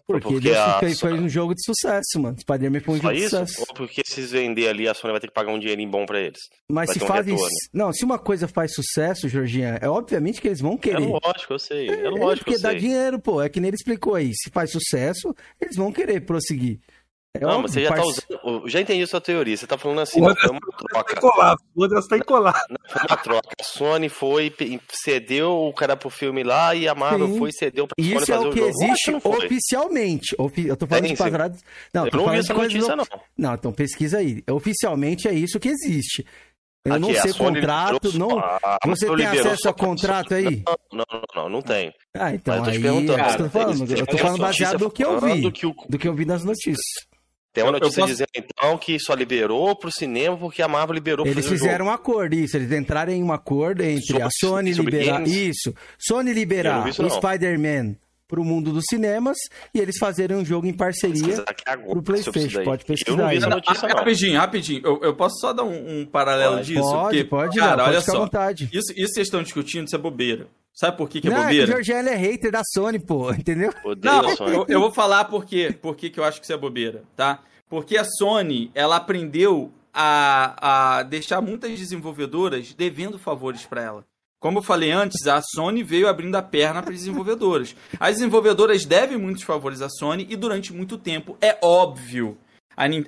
Porque, 0.08 0.28
Porque 0.28 0.40
Deus 0.42 0.58
a- 0.58 0.80
fez, 0.80 1.00
fez 1.00 1.14
um 1.14 1.30
jogo 1.30 1.54
de 1.56 1.64
sucesso, 1.64 2.20
mano. 2.20 2.38
Spider-Man 2.40 2.80
foi 2.82 2.96
um 2.96 2.98
Só 2.98 3.04
jogo 3.04 3.16
de 3.16 3.20
isso? 3.22 3.30
sucesso. 3.38 3.66
Ou 3.70 3.76
porque 3.76 4.02
se 4.06 4.22
vender 4.22 4.68
ali, 4.68 4.88
a 4.88 4.94
Sony 4.94 5.12
vai 5.12 5.20
ter 5.22 5.28
que 5.28 5.34
pagar 5.34 5.52
um 5.52 5.60
dinheirinho 5.60 5.90
bom 5.90 6.06
pra 6.06 6.20
eles? 6.20 6.40
Mas 6.70 6.88
vai 6.88 6.98
se 6.98 7.04
um 7.04 7.08
fazem. 7.08 7.38
Não, 7.74 7.94
se 7.94 8.04
uma 8.04 8.20
coisa 8.20 8.48
faz 8.48 8.74
sucesso, 8.74 9.30
Georginha, 9.30 9.78
é 9.82 9.88
obviamente 9.90 10.42
que 10.42 10.48
eles 10.48 10.60
vão 10.62 10.74
É 10.74 10.78
querer. 10.78 11.00
lógico, 11.08 11.54
eu 11.54 11.60
sei. 11.60 11.90
É 11.90 12.06
É, 12.06 12.10
lógico, 12.10 12.46
porque 12.46 12.60
dá 12.62 12.74
dinheiro, 12.74 13.20
pô. 13.20 13.42
É 13.42 13.48
que 13.50 13.60
nem 13.60 13.70
ele 13.70 13.76
explicou 13.76 14.16
aí. 14.16 14.32
Se 14.34 14.50
faz 14.52 14.72
sucesso, 14.72 15.34
eles 15.60 15.76
vão 15.76 15.92
querer 15.92 16.22
prosseguir. 16.22 16.80
É 17.34 17.40
Não, 17.40 17.62
mas 17.62 17.72
você 17.72 17.84
já 17.84 17.90
tá 17.90 17.96
parce- 17.96 18.22
usando. 18.44 18.68
Já 18.70 18.82
entendi 18.82 19.04
a 19.04 19.08
sua 19.08 19.22
teoria. 19.22 19.56
Você 19.56 19.66
tá 19.66 19.78
falando 19.78 20.02
assim, 20.02 20.20
não, 20.20 20.36
foi 20.36 20.50
uma 20.50 20.60
Tá 20.60 20.68
troca. 20.90 21.14
encolado. 21.18 21.62
O 21.74 21.84
Anderson 21.86 22.08
tá 22.10 22.18
encolado. 22.18 22.60
Foi 22.90 23.02
uma 23.08 23.18
troca. 23.18 23.50
A 23.60 23.64
Sony 23.64 24.10
foi, 24.10 24.54
cedeu 24.92 25.52
o 25.68 25.74
cara 25.74 25.96
pro 25.96 26.10
filme 26.10 26.44
lá 26.44 26.76
e 26.76 26.90
a 26.90 26.94
Marvel 26.94 27.28
Sim. 27.28 27.38
foi 27.40 27.50
e 27.50 27.54
cedeu 27.54 27.88
pra 27.88 27.96
E 27.98 28.04
Sony 28.04 28.18
Isso 28.22 28.34
é 28.34 28.40
o 28.40 28.52
que 28.52 28.60
existe 28.60 29.12
não 29.12 29.22
oficialmente. 29.24 30.36
Ofi- 30.38 30.68
Eu 30.68 30.76
tô 30.76 30.86
falando 30.86 31.08
de 31.08 31.16
quadrados. 31.16 31.62
Não, 31.94 32.06
Eu 32.06 32.12
tô 32.12 32.18
não 32.18 32.24
vi 32.24 32.30
falando 32.30 32.40
essa 32.44 32.54
de 32.54 32.60
notícia, 32.76 32.96
não. 32.98 33.06
não. 33.10 33.22
Não, 33.38 33.54
então 33.56 33.72
pesquisa 33.72 34.18
aí. 34.18 34.44
Oficialmente 34.50 35.28
é 35.30 35.34
isso 35.34 35.58
que 35.60 35.70
existe. 35.70 36.26
Eu 36.84 37.00
não 37.00 37.10
Aqui, 37.10 37.18
a 37.20 37.22
sei 37.22 37.34
contrato, 37.34 38.08
liberou 38.08 38.30
não. 38.30 38.40
a 38.40 38.78
Você 38.88 39.06
tem 39.06 39.16
liberou 39.16 39.48
acesso 39.54 39.70
a 39.70 39.74
contrato 39.74 40.34
aí? 40.34 40.64
Não, 40.92 41.06
não, 41.12 41.22
não, 41.36 41.50
não 41.50 41.62
tem. 41.62 41.94
Ah, 42.18 42.34
então 42.34 42.58
Mas 42.58 42.60
eu 42.60 42.66
tô 42.66 42.72
te 42.72 42.76
aí. 42.78 42.82
perguntando, 42.84 43.20
é 43.22 43.34
eu 43.34 43.38
tô 43.38 43.50
falando. 43.50 43.92
Eu 43.98 44.06
tô 44.08 44.38
baseado 44.38 44.80
no 44.80 44.92
que 44.92 45.04
eu 45.06 45.14
vi. 45.14 45.20
falando 45.22 45.52
que 45.52 45.66
o- 45.68 45.76
Do 45.88 45.98
que 46.00 46.08
eu 46.08 46.14
vi 46.16 46.26
nas 46.26 46.44
notícias. 46.44 46.82
Tem 47.54 47.64
uma 47.66 47.74
notícia 47.74 48.00
posso- 48.02 48.14
dizendo 48.14 48.30
então 48.36 48.78
que 48.78 48.98
só 49.00 49.14
liberou 49.14 49.76
pro 49.76 49.92
cinema 49.92 50.38
porque 50.38 50.62
a 50.62 50.68
Marvel 50.70 50.94
liberou 50.96 51.26
pra 51.26 51.32
Eles 51.34 51.46
o 51.46 51.50
fizeram 51.50 51.88
um 51.88 51.90
acordo, 51.92 52.34
isso. 52.34 52.56
Eles 52.56 52.72
entraram 52.72 53.12
em 53.12 53.22
um 53.22 53.32
acordo 53.34 53.84
entre 53.84 54.06
Sobre- 54.06 54.24
a 54.24 54.30
Sony 54.32 54.72
liberar. 54.72 55.14
games? 55.20 55.32
Isso. 55.34 55.76
Sony 56.00 56.34
liberar 56.34 56.88
isso, 56.88 57.04
o. 57.04 57.10
Spider-Man 57.10 57.96
pro 58.32 58.44
mundo 58.46 58.72
dos 58.72 58.86
cinemas 58.90 59.38
e 59.76 59.80
eles 59.80 59.98
fazerem 60.00 60.38
um 60.38 60.46
jogo 60.46 60.66
em 60.66 60.74
parceria. 60.74 61.44
Pro 61.90 62.02
PlayStation, 62.02 62.64
pode 62.64 62.86
pesquisar 62.86 63.12
Eu 63.12 63.18
não 63.22 63.30
vi 63.30 63.36
essa 63.38 63.48
Não, 63.50 63.56
notícia, 63.58 63.86
Ah, 63.86 63.90
não. 63.90 63.98
Rapidinho, 63.98 64.40
rapidinho. 64.40 64.82
Eu, 64.86 65.02
eu 65.04 65.14
posso 65.16 65.36
só 65.40 65.52
dar 65.52 65.64
um, 65.64 66.00
um 66.02 66.06
paralelo 66.06 66.56
Pode. 66.56 66.68
disso? 66.68 66.82
Pode, 66.82 67.04
porque, 67.04 67.24
pode, 67.26 67.60
cara, 67.60 67.84
pode 67.84 67.90
olha 67.90 68.00
ficar 68.00 68.12
à 68.12 68.16
só. 68.16 68.22
vontade. 68.22 68.70
Isso, 68.72 68.92
isso 68.94 68.94
que 68.94 69.08
vocês 69.14 69.28
estão 69.28 69.44
discutindo, 69.44 69.86
isso 69.88 69.96
é 69.96 70.00
bobeira. 70.00 70.48
Sabe 70.74 70.96
por 70.98 71.10
que, 71.10 71.20
que 71.20 71.28
é 71.28 71.32
não, 71.32 71.38
é 71.38 71.42
que 71.42 71.46
o 71.46 71.50
bobeira? 71.50 71.72
Jorginho 71.74 71.98
é 72.10 72.16
hater 72.16 72.52
da 72.52 72.62
Sony, 72.74 72.98
pô, 72.98 73.32
entendeu? 73.36 73.74
Odeio 73.84 74.14
Não, 74.24 74.36
Sony. 74.38 74.56
eu, 74.56 74.66
eu 74.70 74.80
vou 74.80 74.94
falar 74.94 75.26
por 75.26 75.44
quê, 75.46 75.76
por 75.82 75.96
que 75.98 76.10
que 76.10 76.20
eu 76.20 76.24
acho 76.24 76.40
que 76.40 76.46
isso 76.46 76.54
é 76.54 76.58
bobeira, 76.58 77.04
tá? 77.16 77.40
Porque 77.70 77.98
a 77.98 78.06
Sony, 78.06 78.72
ela 78.74 78.96
aprendeu 78.96 79.72
a, 79.94 81.00
a 81.00 81.04
deixar 81.04 81.42
muitas 81.42 81.78
desenvolvedoras 81.78 82.74
devendo 82.74 83.20
favores 83.20 83.66
para 83.66 83.82
ela. 83.84 84.06
Como 84.42 84.58
eu 84.58 84.64
falei 84.64 84.90
antes, 84.90 85.28
a 85.28 85.40
Sony 85.40 85.84
veio 85.84 86.08
abrindo 86.08 86.36
a 86.36 86.42
perna 86.42 86.82
para 86.82 86.92
as 86.92 87.02
desenvolvedoras. 87.02 87.76
As 88.00 88.16
desenvolvedoras 88.16 88.86
devem 88.86 89.16
muitos 89.16 89.44
favores 89.44 89.84
à 89.84 89.88
Sony 89.88 90.26
e 90.28 90.36
durante 90.36 90.74
muito 90.74 90.98
tempo, 90.98 91.38
é 91.40 91.60
óbvio, 91.62 92.36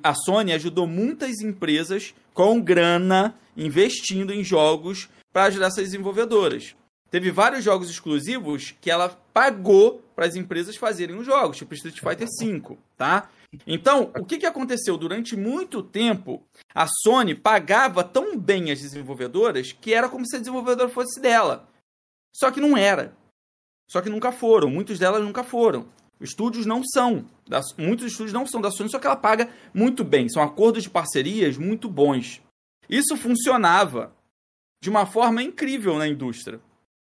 a 0.03 0.13
Sony 0.13 0.53
ajudou 0.53 0.85
muitas 0.85 1.41
empresas 1.41 2.13
com 2.35 2.61
grana 2.61 3.33
investindo 3.57 4.31
em 4.31 4.43
jogos 4.43 5.09
para 5.31 5.45
ajudar 5.45 5.67
essas 5.67 5.85
desenvolvedoras. 5.85 6.75
Teve 7.09 7.31
vários 7.31 7.63
jogos 7.63 7.89
exclusivos 7.89 8.75
que 8.79 8.91
ela 8.91 9.09
pagou 9.33 10.03
para 10.15 10.27
as 10.27 10.35
empresas 10.35 10.75
fazerem 10.75 11.15
os 11.15 11.25
jogos, 11.25 11.57
tipo 11.57 11.73
Street 11.73 11.99
Fighter 11.99 12.27
V, 12.39 12.77
tá? 12.95 13.27
Então, 13.67 14.11
o 14.17 14.25
que, 14.25 14.37
que 14.37 14.45
aconteceu? 14.45 14.97
Durante 14.97 15.35
muito 15.35 15.83
tempo, 15.83 16.43
a 16.73 16.87
Sony 16.87 17.35
pagava 17.35 18.03
tão 18.03 18.37
bem 18.37 18.71
as 18.71 18.81
desenvolvedoras 18.81 19.71
que 19.71 19.93
era 19.93 20.09
como 20.09 20.25
se 20.25 20.35
a 20.35 20.39
desenvolvedora 20.39 20.89
fosse 20.89 21.19
dela. 21.21 21.67
Só 22.35 22.51
que 22.51 22.59
não 22.59 22.75
era. 22.75 23.15
Só 23.89 24.01
que 24.01 24.09
nunca 24.09 24.31
foram. 24.31 24.69
Muitos 24.69 24.97
delas 24.97 25.23
nunca 25.23 25.43
foram. 25.43 25.87
Os 26.19 26.29
estúdios 26.29 26.65
não 26.65 26.83
são. 26.83 27.25
muitos 27.77 28.07
estúdios 28.07 28.33
não 28.33 28.45
são 28.45 28.61
da 28.61 28.71
Sony, 28.71 28.89
só 28.89 28.99
que 28.99 29.05
ela 29.05 29.15
paga 29.15 29.49
muito 29.73 30.03
bem. 30.03 30.29
São 30.29 30.41
acordos 30.41 30.83
de 30.83 30.89
parcerias 30.89 31.57
muito 31.57 31.89
bons. 31.89 32.41
Isso 32.89 33.15
funcionava 33.17 34.13
de 34.81 34.89
uma 34.89 35.05
forma 35.05 35.41
incrível 35.41 35.97
na 35.97 36.07
indústria. 36.07 36.59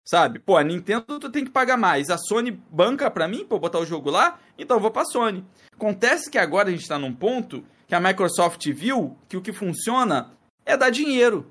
Sabe? 0.06 0.40
Pô, 0.40 0.58
a 0.58 0.64
Nintendo 0.64 1.18
tu 1.20 1.30
tem 1.32 1.46
que 1.46 1.52
pagar 1.52 1.78
mais. 1.78 2.10
A 2.10 2.18
Sony 2.18 2.52
banca 2.52 3.10
pra 3.10 3.28
mim 3.28 3.46
pra 3.46 3.56
eu 3.56 3.62
botar 3.62 3.80
o 3.80 3.86
jogo 3.86 4.10
lá, 4.10 4.38
então 4.58 4.78
eu 4.78 4.82
vou 4.82 4.92
pra 4.92 5.06
Sony. 5.06 5.46
Acontece 5.72 6.30
que 6.30 6.38
agora 6.38 6.68
a 6.70 6.72
gente 6.72 6.88
tá 6.88 7.00
num 7.00 7.14
ponto 7.14 7.64
que 7.88 7.96
a 7.96 8.00
Microsoft 8.02 8.66
viu 8.72 9.18
que 9.30 9.38
o 9.38 9.42
que 9.42 9.54
funciona 9.54 10.32
é 10.66 10.76
dar 10.76 10.90
dinheiro. 10.90 11.50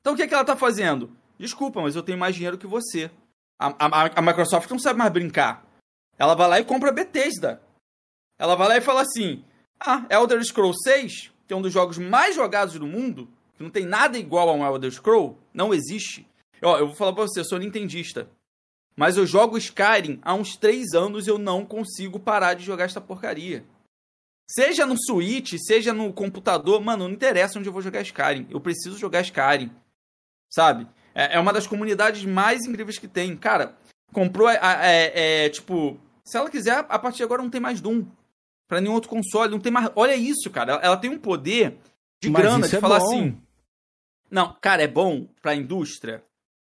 Então 0.00 0.12
o 0.12 0.16
que, 0.16 0.22
é 0.22 0.26
que 0.26 0.34
ela 0.34 0.44
tá 0.44 0.56
fazendo? 0.56 1.10
Desculpa, 1.38 1.80
mas 1.80 1.96
eu 1.96 2.02
tenho 2.02 2.18
mais 2.18 2.34
dinheiro 2.34 2.58
que 2.58 2.66
você. 2.66 3.10
A, 3.58 3.68
a- 3.68 4.10
a 4.16 4.22
Microsoft 4.22 4.70
não 4.70 4.78
sabe 4.78 4.98
mais 4.98 5.10
brincar. 5.12 5.64
Ela 6.18 6.34
vai 6.34 6.48
lá 6.48 6.60
e 6.60 6.64
compra 6.64 6.90
a 6.90 6.92
Bethesda. 6.92 7.62
Ela 8.38 8.54
vai 8.56 8.68
lá 8.68 8.76
e 8.76 8.80
fala 8.82 9.00
assim: 9.00 9.42
Ah, 9.80 10.04
Elder 10.10 10.42
Scrolls 10.44 10.78
6, 10.82 11.32
que 11.46 11.54
é 11.54 11.56
um 11.56 11.62
dos 11.62 11.72
jogos 11.72 11.96
mais 11.96 12.34
jogados 12.36 12.74
do 12.78 12.86
mundo, 12.86 13.28
que 13.56 13.62
não 13.62 13.70
tem 13.70 13.86
nada 13.86 14.18
igual 14.18 14.48
a 14.50 14.52
um 14.52 14.64
Elder 14.66 14.90
Scroll, 14.92 15.38
não 15.52 15.72
existe. 15.72 16.26
Ó, 16.64 16.78
eu 16.78 16.86
vou 16.88 16.96
falar 16.96 17.12
pra 17.12 17.22
você, 17.24 17.40
eu 17.40 17.44
sou 17.44 17.58
nintendista. 17.58 18.28
Mas 18.96 19.16
eu 19.16 19.26
jogo 19.26 19.58
Skyrim 19.58 20.20
há 20.22 20.34
uns 20.34 20.56
3 20.56 20.94
anos 20.94 21.26
e 21.26 21.30
eu 21.30 21.36
não 21.38 21.64
consigo 21.66 22.18
parar 22.20 22.54
de 22.54 22.64
jogar 22.64 22.84
essa 22.84 23.00
porcaria. 23.00 23.64
Seja 24.48 24.86
no 24.86 24.94
Switch, 24.96 25.54
seja 25.58 25.92
no 25.92 26.12
computador, 26.12 26.80
mano, 26.80 27.08
não 27.08 27.14
interessa 27.14 27.58
onde 27.58 27.68
eu 27.68 27.72
vou 27.72 27.82
jogar 27.82 28.02
Skyrim. 28.02 28.46
Eu 28.50 28.60
preciso 28.60 28.96
jogar 28.98 29.22
Skyrim. 29.22 29.70
Sabe? 30.50 30.86
É, 31.14 31.36
é 31.36 31.40
uma 31.40 31.52
das 31.52 31.66
comunidades 31.66 32.24
mais 32.24 32.64
incríveis 32.64 32.98
que 32.98 33.08
tem. 33.08 33.36
Cara, 33.36 33.76
comprou, 34.12 34.46
a- 34.46 34.54
é, 34.86 35.46
é, 35.46 35.48
tipo, 35.48 35.98
se 36.24 36.36
ela 36.36 36.50
quiser, 36.50 36.84
a 36.88 36.98
partir 36.98 37.18
de 37.18 37.22
agora 37.24 37.42
não 37.42 37.50
tem 37.50 37.60
mais 37.60 37.80
Doom. 37.80 38.06
Pra 38.68 38.80
nenhum 38.80 38.94
outro 38.94 39.10
console, 39.10 39.50
não 39.50 39.60
tem 39.60 39.72
mais. 39.72 39.90
Olha 39.96 40.14
isso, 40.14 40.50
cara. 40.50 40.74
Ela, 40.82 40.96
tem 40.96 41.10
um 41.10 41.18
poder 41.18 41.76
de 42.22 42.30
Mas 42.30 42.42
grana 42.42 42.68
de 42.68 42.76
é 42.76 42.80
falar 42.80 42.98
bom. 43.00 43.06
assim. 43.06 43.38
Não, 44.30 44.56
cara, 44.60 44.82
é 44.82 44.88
bom 44.88 45.26
pra 45.42 45.54
indústria? 45.54 46.22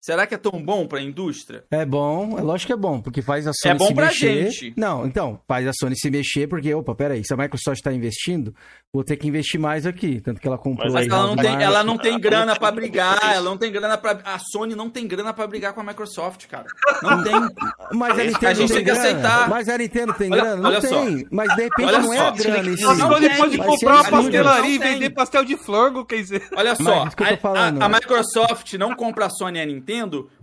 Será 0.07 0.25
que 0.25 0.37
é 0.37 0.39
tão 0.39 0.63
bom 0.63 0.87
pra 0.87 1.01
indústria? 1.01 1.65
É 1.69 1.85
bom, 1.85 2.39
é 2.39 2.41
lógico 2.41 2.69
que 2.69 2.73
é 2.73 2.77
bom, 2.77 3.01
porque 3.01 3.21
faz 3.23 3.45
a 3.45 3.51
Sony 3.53 3.75
É 3.75 3.77
bom 3.77 3.87
se 3.89 3.95
pra 3.95 4.07
mexer. 4.07 4.51
gente. 4.53 4.75
Não, 4.77 5.05
então, 5.05 5.41
faz 5.49 5.67
a 5.67 5.73
Sony 5.73 5.97
se 5.99 6.09
mexer, 6.13 6.47
porque, 6.47 6.73
opa, 6.73 6.95
peraí, 6.95 7.25
se 7.25 7.35
a 7.35 7.37
Microsoft 7.37 7.83
tá 7.83 7.93
investindo, 7.93 8.55
vou 8.95 9.03
ter 9.03 9.17
que 9.17 9.27
investir 9.27 9.59
mais 9.59 9.85
aqui. 9.85 10.21
Tanto 10.21 10.41
que 10.41 10.47
ela 10.47 10.57
comprou 10.59 10.93
Mas 10.93 11.09
ela 11.09 11.27
não 11.27 11.35
tem, 11.35 11.45
Market. 11.51 11.67
ela 11.67 11.83
não 11.83 11.99
tem 11.99 12.15
Ah, 12.15 12.19
grana 12.21 12.55
tem 12.57 12.73
brigar, 12.73 13.35
ela 13.35 13.45
não 13.51 13.57
tem 13.59 13.73
grana 13.73 13.99
para 13.99 14.21
a 14.25 14.39
Sony 14.39 14.77
não 14.77 14.89
tem 14.89 15.09
grana 15.09 15.33
pra 15.33 15.45
brigar 15.45 15.73
com 15.73 15.81
a 15.81 15.85
Microsoft, 15.85 16.47
cara. 16.47 16.67
Não 17.03 17.25
tem. 17.25 17.35
Mas 17.93 18.17
a 18.17 18.23
A 18.23 18.25
Nintendo 18.27 18.55
gente 18.55 18.69
tem 18.69 18.77
tem 18.77 18.85
que 18.85 18.91
grana. 18.93 19.01
aceitar. 19.01 19.49
Mas 19.51 19.69
a 19.69 19.77
Nintendo 19.77 20.13
tem 20.15 20.31
Olha- 20.33 20.41
grana? 20.43 20.57
Não 20.63 20.71
olha 20.71 20.81
só. 20.83 21.05
tem. 21.05 21.27
Mas 21.33 21.57
de 21.57 21.63
repente 21.65 21.87
Olha 21.89 21.99
não 21.99 22.13
é 22.13 22.17
só. 22.19 22.27
a 22.29 22.31
grana 22.31 22.69
em 22.71 22.77
si. 22.77 22.83
Não, 22.85 22.91
A 22.93 23.09
pode 23.09 23.29
vai 23.57 23.67
comprar 23.67 23.95
uma 23.95 24.05
pastelaria 24.11 24.71
e 24.75 24.79
vender 24.79 25.11
pastel 25.11 25.45
de 25.45 25.57
flango, 25.57 26.05
quer 26.05 26.17
dizer. 26.17 26.47
Olha 26.57 26.77
Mas 26.79 26.87
só, 26.87 27.07
isso 27.09 27.17
que 27.17 27.23
eu 27.25 27.27
tô 27.29 27.35
a- 27.35 27.39
falando. 27.39 27.83
a, 27.83 27.87
a 27.87 27.89
Microsoft 27.89 28.73
não 28.75 28.95
compra 28.95 29.27
a 29.27 29.31
Sony 29.31 29.59
e 29.59 29.63
a 29.63 29.67
Nintendo 29.67 29.96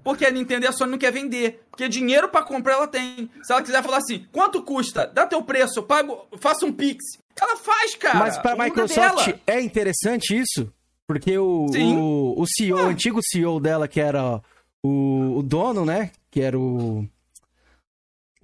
porque 0.03 0.25
a 0.25 0.31
Nintendo 0.31 0.65
e 0.65 0.67
a 0.67 0.71
Sony 0.71 0.91
não 0.91 0.97
quer 0.97 1.11
vender. 1.11 1.63
Porque 1.69 1.87
dinheiro 1.87 2.29
pra 2.29 2.43
comprar 2.43 2.73
ela 2.73 2.87
tem. 2.87 3.29
Se 3.41 3.51
ela 3.51 3.61
quiser 3.61 3.83
falar 3.83 3.97
assim, 3.97 4.25
quanto 4.31 4.61
custa? 4.63 5.05
Dá 5.07 5.25
teu 5.25 5.41
preço, 5.43 5.79
eu 5.79 5.83
pago, 5.83 6.27
faça 6.39 6.65
um 6.65 6.71
Pix. 6.71 7.03
Ela 7.39 7.57
faz, 7.57 7.95
cara. 7.95 8.19
Mas 8.19 8.37
pra 8.37 8.51
é 8.51 8.63
Microsoft 8.65 9.25
dela. 9.25 9.41
é 9.47 9.61
interessante 9.61 10.37
isso? 10.37 10.71
Porque 11.07 11.37
o, 11.37 11.65
o, 11.65 12.41
o 12.41 12.45
CEO, 12.47 12.77
o 12.77 12.87
antigo 12.87 13.19
CEO 13.21 13.59
dela, 13.59 13.87
que 13.87 13.99
era 13.99 14.41
o, 14.81 15.37
o 15.37 15.43
dono, 15.43 15.85
né? 15.85 16.11
Que 16.31 16.41
era 16.41 16.57
o 16.57 17.07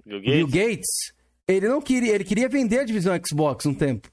Bill 0.04 0.20
Bill 0.20 0.46
Gates, 0.46 0.68
Gates, 0.68 1.12
ele 1.46 1.68
não 1.68 1.80
queria, 1.80 2.14
ele 2.14 2.24
queria 2.24 2.48
vender 2.48 2.80
a 2.80 2.84
divisão 2.84 3.18
Xbox 3.24 3.64
um 3.66 3.74
tempo. 3.74 4.10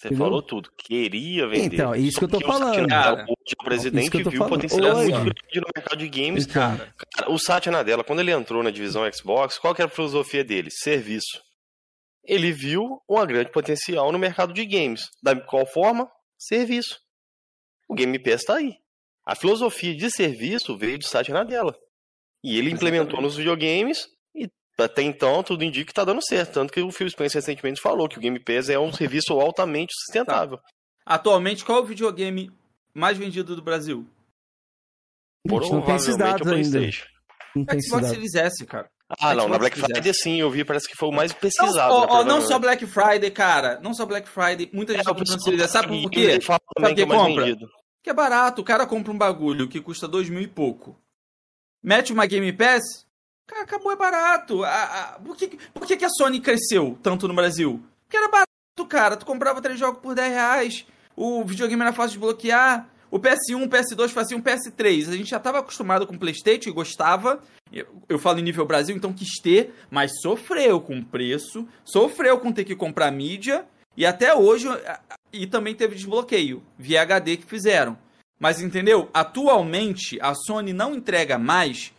Você 0.00 0.08
entendeu? 0.08 0.24
falou 0.24 0.40
tudo. 0.40 0.70
Queria 0.78 1.46
vender. 1.46 1.74
Então, 1.74 1.94
isso 1.94 2.18
que 2.18 2.24
eu 2.24 2.28
tô 2.28 2.40
falando. 2.40 2.88
Cara, 2.88 3.22
hoje, 3.24 3.54
o 3.60 3.64
presidente 3.64 4.16
viu 4.16 4.32
falando. 4.32 4.48
potencial 4.48 4.96
muito 4.96 5.12
grande 5.12 5.60
no 5.60 5.66
mercado 5.76 5.98
de 5.98 6.08
games. 6.08 6.46
Então, 6.46 6.78
Cara, 6.78 7.30
o 7.30 7.38
Satya 7.38 7.70
Nadella, 7.70 8.02
quando 8.02 8.20
ele 8.20 8.30
entrou 8.30 8.62
na 8.62 8.70
divisão 8.70 9.02
Xbox, 9.12 9.58
qual 9.58 9.74
que 9.74 9.82
era 9.82 9.90
a 9.90 9.94
filosofia 9.94 10.42
dele? 10.42 10.70
Serviço. 10.70 11.42
Ele 12.24 12.50
viu 12.50 13.02
uma 13.06 13.26
grande 13.26 13.50
potencial 13.50 14.10
no 14.10 14.18
mercado 14.18 14.54
de 14.54 14.64
games. 14.64 15.10
Da 15.22 15.38
qual 15.38 15.66
forma? 15.66 16.10
Serviço. 16.38 16.98
O 17.86 17.94
Game 17.94 18.18
Pass 18.18 18.40
está 18.40 18.56
aí. 18.56 18.76
A 19.26 19.34
filosofia 19.34 19.94
de 19.94 20.10
serviço 20.10 20.78
veio 20.78 20.98
de 20.98 21.06
Satya 21.06 21.34
Nadella. 21.34 21.76
E 22.42 22.58
ele 22.58 22.70
implementou 22.70 23.20
nos 23.20 23.36
videogames 23.36 24.06
até 24.82 25.02
então 25.02 25.42
tudo 25.42 25.64
indica 25.64 25.86
que 25.86 25.92
está 25.92 26.04
dando 26.04 26.22
certo. 26.24 26.52
Tanto 26.54 26.72
que 26.72 26.80
o 26.80 26.90
Phil 26.90 27.08
Spencer 27.10 27.40
recentemente 27.40 27.80
falou 27.80 28.08
que 28.08 28.18
o 28.18 28.20
Game 28.20 28.38
Pass 28.38 28.68
é 28.68 28.78
um 28.78 28.92
serviço 28.92 29.32
altamente 29.40 29.92
sustentável. 29.98 30.58
Atualmente, 31.04 31.64
qual 31.64 31.78
é 31.78 31.80
o 31.82 31.86
videogame 31.86 32.50
mais 32.94 33.16
vendido 33.18 33.56
do 33.56 33.62
Brasil? 33.62 34.06
gente 35.48 35.72
não 35.72 35.82
tem 35.82 35.96
esses 35.96 36.16
dados 36.16 36.46
o 36.46 36.54
ainda. 36.54 36.70
PlayStation. 36.70 37.06
Não 37.56 37.64
tem 37.64 37.80
Xbox 37.80 38.06
cidade. 38.06 38.14
Series 38.14 38.34
S, 38.34 38.66
cara. 38.66 38.88
Ah, 39.18 39.34
não, 39.34 39.44
Xbox 39.44 39.50
na 39.50 39.58
Black 39.58 39.80
Friday 39.80 40.14
sim, 40.14 40.36
eu 40.40 40.48
vi, 40.50 40.64
parece 40.64 40.86
que 40.88 40.94
foi 40.94 41.08
o 41.08 41.12
mais 41.12 41.32
Não, 41.32 41.40
pesquisado. 41.40 41.76
né, 41.76 41.82
ó, 41.88 41.98
não 42.00 42.06
provavelmente. 42.06 42.46
só 42.48 42.58
Black 42.60 42.86
Friday, 42.86 43.30
cara. 43.32 43.80
Não 43.82 43.92
só 43.92 44.06
Black 44.06 44.28
Friday. 44.28 44.70
Muita 44.72 44.92
gente 44.92 45.02
É, 45.02 45.04
tá 45.04 45.10
comprando 45.14 45.42
Series 45.42 45.62
S. 45.62 45.72
Sabe 45.72 46.02
por 46.02 46.10
quê? 46.10 46.38
Sabe 46.40 46.94
que 46.94 47.00
é 47.02 47.06
compra? 47.06 47.44
vendido. 47.44 47.68
Que 48.04 48.10
é 48.10 48.14
barato. 48.14 48.62
O 48.62 48.64
cara 48.64 48.86
compra 48.86 49.12
um 49.12 49.18
bagulho 49.18 49.68
que 49.68 49.80
custa 49.80 50.06
dois 50.06 50.28
mil 50.30 50.40
e 50.40 50.46
pouco. 50.46 50.96
Mete 51.82 52.12
uma 52.12 52.24
Game 52.26 52.52
Pass. 52.52 53.04
Cara, 53.50 53.62
acabou, 53.62 53.90
é 53.90 53.96
barato. 53.96 54.62
A- 54.62 54.68
a- 55.14 55.18
por 55.18 55.36
que, 55.36 55.58
por 55.74 55.84
que, 55.86 55.96
que 55.96 56.04
a 56.04 56.08
Sony 56.08 56.40
cresceu 56.40 56.96
tanto 57.02 57.26
no 57.26 57.34
Brasil? 57.34 57.82
Porque 58.04 58.16
era 58.16 58.28
barato, 58.28 58.86
cara. 58.88 59.16
Tu 59.16 59.26
comprava 59.26 59.60
três 59.60 59.76
jogos 59.78 60.00
por 60.00 60.14
10 60.14 60.32
reais. 60.32 60.86
O 61.16 61.44
videogame 61.44 61.82
era 61.82 61.92
fácil 61.92 62.12
de 62.12 62.18
bloquear. 62.20 62.88
O 63.10 63.18
PS1, 63.18 63.68
PS2 63.68 64.10
fazia 64.10 64.36
um 64.36 64.40
PS3. 64.40 65.08
A 65.08 65.16
gente 65.16 65.30
já 65.30 65.38
estava 65.38 65.58
acostumado 65.58 66.06
com 66.06 66.14
o 66.14 66.18
PlayStation 66.18 66.68
e 66.68 66.72
gostava. 66.72 67.42
Eu, 67.72 67.86
eu 68.08 68.18
falo 68.20 68.38
em 68.38 68.42
nível 68.42 68.64
Brasil, 68.64 68.94
então 68.96 69.12
quis 69.12 69.40
ter, 69.42 69.74
mas 69.90 70.12
sofreu 70.22 70.80
com 70.80 70.98
o 71.00 71.04
preço, 71.04 71.66
sofreu 71.84 72.38
com 72.38 72.52
ter 72.52 72.64
que 72.64 72.76
comprar 72.76 73.10
mídia. 73.10 73.66
E 73.96 74.06
até 74.06 74.32
hoje. 74.32 74.68
E 75.32 75.44
também 75.48 75.74
teve 75.74 75.96
desbloqueio 75.96 76.62
via 76.78 77.02
HD 77.02 77.36
que 77.38 77.46
fizeram. 77.46 77.98
Mas 78.38 78.60
entendeu? 78.60 79.10
Atualmente, 79.12 80.18
a 80.22 80.34
Sony 80.34 80.72
não 80.72 80.94
entrega 80.94 81.36
mais 81.36 81.92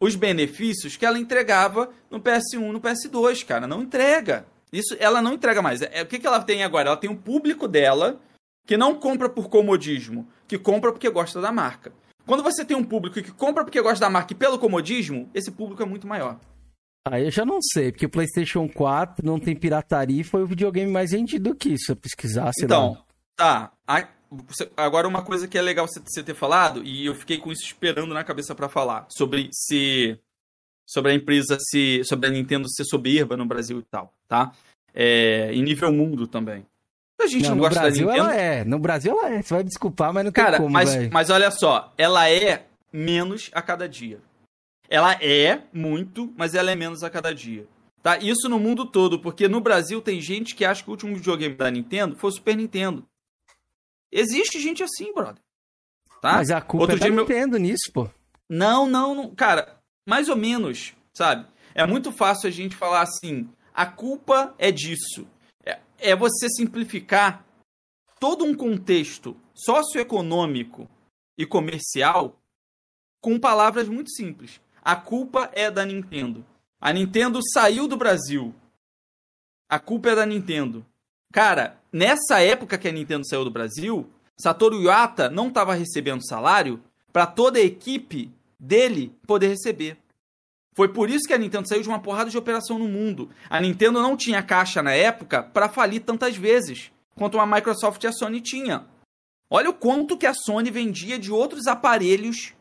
os 0.00 0.14
benefícios 0.14 0.96
que 0.96 1.04
ela 1.04 1.18
entregava 1.18 1.90
no 2.10 2.20
PS1, 2.20 2.72
no 2.72 2.80
PS2, 2.80 3.44
cara. 3.44 3.66
Não 3.66 3.82
entrega. 3.82 4.46
Isso 4.72 4.96
ela 5.00 5.20
não 5.22 5.34
entrega 5.34 5.62
mais. 5.62 5.80
É, 5.82 6.02
o 6.02 6.06
que, 6.06 6.18
que 6.18 6.26
ela 6.26 6.42
tem 6.42 6.62
agora? 6.62 6.88
Ela 6.88 6.96
tem 6.96 7.08
um 7.10 7.16
público 7.16 7.66
dela 7.66 8.20
que 8.66 8.76
não 8.76 8.94
compra 8.94 9.28
por 9.28 9.48
comodismo, 9.48 10.28
que 10.46 10.58
compra 10.58 10.92
porque 10.92 11.08
gosta 11.08 11.40
da 11.40 11.50
marca. 11.50 11.92
Quando 12.26 12.42
você 12.42 12.62
tem 12.64 12.76
um 12.76 12.84
público 12.84 13.22
que 13.22 13.32
compra 13.32 13.64
porque 13.64 13.80
gosta 13.80 14.04
da 14.04 14.10
marca 14.10 14.34
e 14.34 14.36
pelo 14.36 14.58
comodismo, 14.58 15.30
esse 15.32 15.50
público 15.50 15.82
é 15.82 15.86
muito 15.86 16.06
maior. 16.06 16.38
Aí 17.10 17.24
eu 17.24 17.30
já 17.30 17.46
não 17.46 17.58
sei, 17.62 17.90
porque 17.90 18.04
o 18.04 18.10
PlayStation 18.10 18.68
4 18.68 19.24
não 19.24 19.40
tem 19.40 19.56
pirataria 19.56 20.20
e 20.20 20.24
foi 20.24 20.42
o 20.42 20.46
videogame 20.46 20.92
mais 20.92 21.12
vendido 21.12 21.54
que 21.54 21.70
isso, 21.70 21.86
se 21.86 21.92
eu 21.92 21.96
pesquisar, 21.96 22.52
sei 22.52 22.66
Então, 22.66 22.92
lá. 22.92 23.04
tá. 23.34 23.72
A- 23.86 24.08
Agora, 24.76 25.08
uma 25.08 25.22
coisa 25.22 25.48
que 25.48 25.56
é 25.56 25.62
legal 25.62 25.86
você, 25.86 26.22
ter 26.22 26.34
falado, 26.34 26.82
e 26.84 27.06
eu 27.06 27.14
fiquei 27.14 27.38
com 27.38 27.50
isso 27.50 27.64
esperando 27.64 28.12
na 28.12 28.24
cabeça 28.24 28.54
pra 28.54 28.68
falar, 28.68 29.06
sobre 29.08 29.48
se. 29.52 30.18
Sobre 30.86 31.12
a 31.12 31.14
empresa 31.14 31.58
se. 31.60 32.02
Sobre 32.04 32.28
a 32.28 32.30
Nintendo 32.30 32.68
ser 32.70 32.84
soberba 32.84 33.36
no 33.36 33.46
Brasil 33.46 33.78
e 33.78 33.82
tal, 33.82 34.12
tá? 34.26 34.52
É, 34.94 35.52
em 35.52 35.62
nível 35.62 35.92
mundo 35.92 36.26
também. 36.26 36.66
A 37.20 37.26
gente 37.26 37.42
não, 37.42 37.50
Não, 37.50 37.56
no 37.56 37.62
gosta 37.62 37.80
Brasil 37.80 38.06
da 38.06 38.12
Nintendo. 38.12 38.30
ela 38.30 38.40
é. 38.40 38.64
No 38.64 38.78
Brasil 38.78 39.12
ela 39.12 39.34
é. 39.34 39.42
Você 39.42 39.54
vai 39.54 39.62
me 39.62 39.68
desculpar, 39.68 40.12
mas 40.12 40.24
não 40.24 40.32
tem 40.32 40.44
Cara, 40.44 40.58
como, 40.58 40.70
mas, 40.70 41.08
mas 41.10 41.30
olha 41.30 41.50
só, 41.50 41.92
ela 41.98 42.30
é 42.30 42.64
menos 42.92 43.50
a 43.52 43.60
cada 43.60 43.88
dia. 43.88 44.20
Ela 44.88 45.12
é 45.14 45.62
muito, 45.72 46.32
mas 46.36 46.54
ela 46.54 46.70
é 46.70 46.76
menos 46.76 47.02
a 47.02 47.10
cada 47.10 47.34
dia. 47.34 47.66
Tá? 48.02 48.16
Isso 48.18 48.48
no 48.48 48.58
mundo 48.58 48.86
todo, 48.86 49.18
porque 49.18 49.48
no 49.48 49.60
Brasil 49.60 50.00
tem 50.00 50.20
gente 50.20 50.54
que 50.54 50.64
acha 50.64 50.82
que 50.82 50.88
o 50.88 50.92
último 50.92 51.16
videogame 51.16 51.54
da 51.54 51.70
Nintendo 51.70 52.16
foi 52.16 52.30
o 52.30 52.32
Super 52.32 52.56
Nintendo. 52.56 53.04
Existe 54.12 54.60
gente 54.60 54.82
assim, 54.82 55.12
brother. 55.12 55.42
Tá? 56.20 56.32
Mas 56.32 56.50
a 56.50 56.60
culpa 56.60 56.84
Outro 56.84 56.96
é 56.96 56.98
da 56.98 57.06
dia 57.06 57.14
meu- 57.14 57.24
Nintendo 57.24 57.58
nisso, 57.58 57.90
pô. 57.92 58.08
Não, 58.48 58.86
não, 58.86 59.14
não. 59.14 59.34
Cara, 59.34 59.78
mais 60.06 60.28
ou 60.28 60.36
menos, 60.36 60.94
sabe? 61.16 61.46
É 61.74 61.86
muito 61.86 62.10
fácil 62.10 62.48
a 62.48 62.50
gente 62.50 62.74
falar 62.74 63.02
assim: 63.02 63.48
a 63.72 63.86
culpa 63.86 64.54
é 64.58 64.72
disso. 64.72 65.28
É, 65.64 65.78
é 65.98 66.16
você 66.16 66.48
simplificar 66.48 67.44
todo 68.18 68.44
um 68.44 68.54
contexto 68.54 69.36
socioeconômico 69.54 70.88
e 71.36 71.46
comercial 71.46 72.36
com 73.20 73.38
palavras 73.38 73.88
muito 73.88 74.10
simples. 74.10 74.60
A 74.82 74.96
culpa 74.96 75.50
é 75.52 75.70
da 75.70 75.84
Nintendo. 75.84 76.44
A 76.80 76.92
Nintendo 76.92 77.40
saiu 77.52 77.86
do 77.86 77.96
Brasil. 77.96 78.54
A 79.68 79.78
culpa 79.78 80.10
é 80.10 80.14
da 80.16 80.24
Nintendo. 80.26 80.84
Cara, 81.32 81.77
nessa 81.92 82.40
época 82.40 82.78
que 82.78 82.88
a 82.88 82.92
Nintendo 82.92 83.26
saiu 83.26 83.44
do 83.44 83.50
Brasil, 83.50 84.08
Satoru 84.36 84.80
Iwata 84.80 85.28
não 85.28 85.48
estava 85.48 85.74
recebendo 85.74 86.26
salário 86.26 86.82
para 87.12 87.26
toda 87.26 87.58
a 87.58 87.62
equipe 87.62 88.30
dele 88.58 89.12
poder 89.26 89.48
receber. 89.48 89.98
Foi 90.74 90.88
por 90.88 91.10
isso 91.10 91.26
que 91.26 91.34
a 91.34 91.38
Nintendo 91.38 91.68
saiu 91.68 91.82
de 91.82 91.88
uma 91.88 92.00
porrada 92.00 92.30
de 92.30 92.38
operação 92.38 92.78
no 92.78 92.86
mundo. 92.86 93.30
A 93.50 93.60
Nintendo 93.60 94.00
não 94.00 94.16
tinha 94.16 94.42
caixa 94.42 94.80
na 94.80 94.92
época 94.92 95.42
para 95.42 95.68
falir 95.68 96.00
tantas 96.00 96.36
vezes 96.36 96.92
quanto 97.16 97.38
a 97.40 97.46
Microsoft 97.46 98.02
e 98.04 98.06
a 98.06 98.12
Sony 98.12 98.40
tinha. 98.40 98.86
Olha 99.50 99.70
o 99.70 99.74
quanto 99.74 100.16
que 100.16 100.26
a 100.26 100.34
Sony 100.34 100.70
vendia 100.70 101.18
de 101.18 101.32
outros 101.32 101.66
aparelhos 101.66 102.54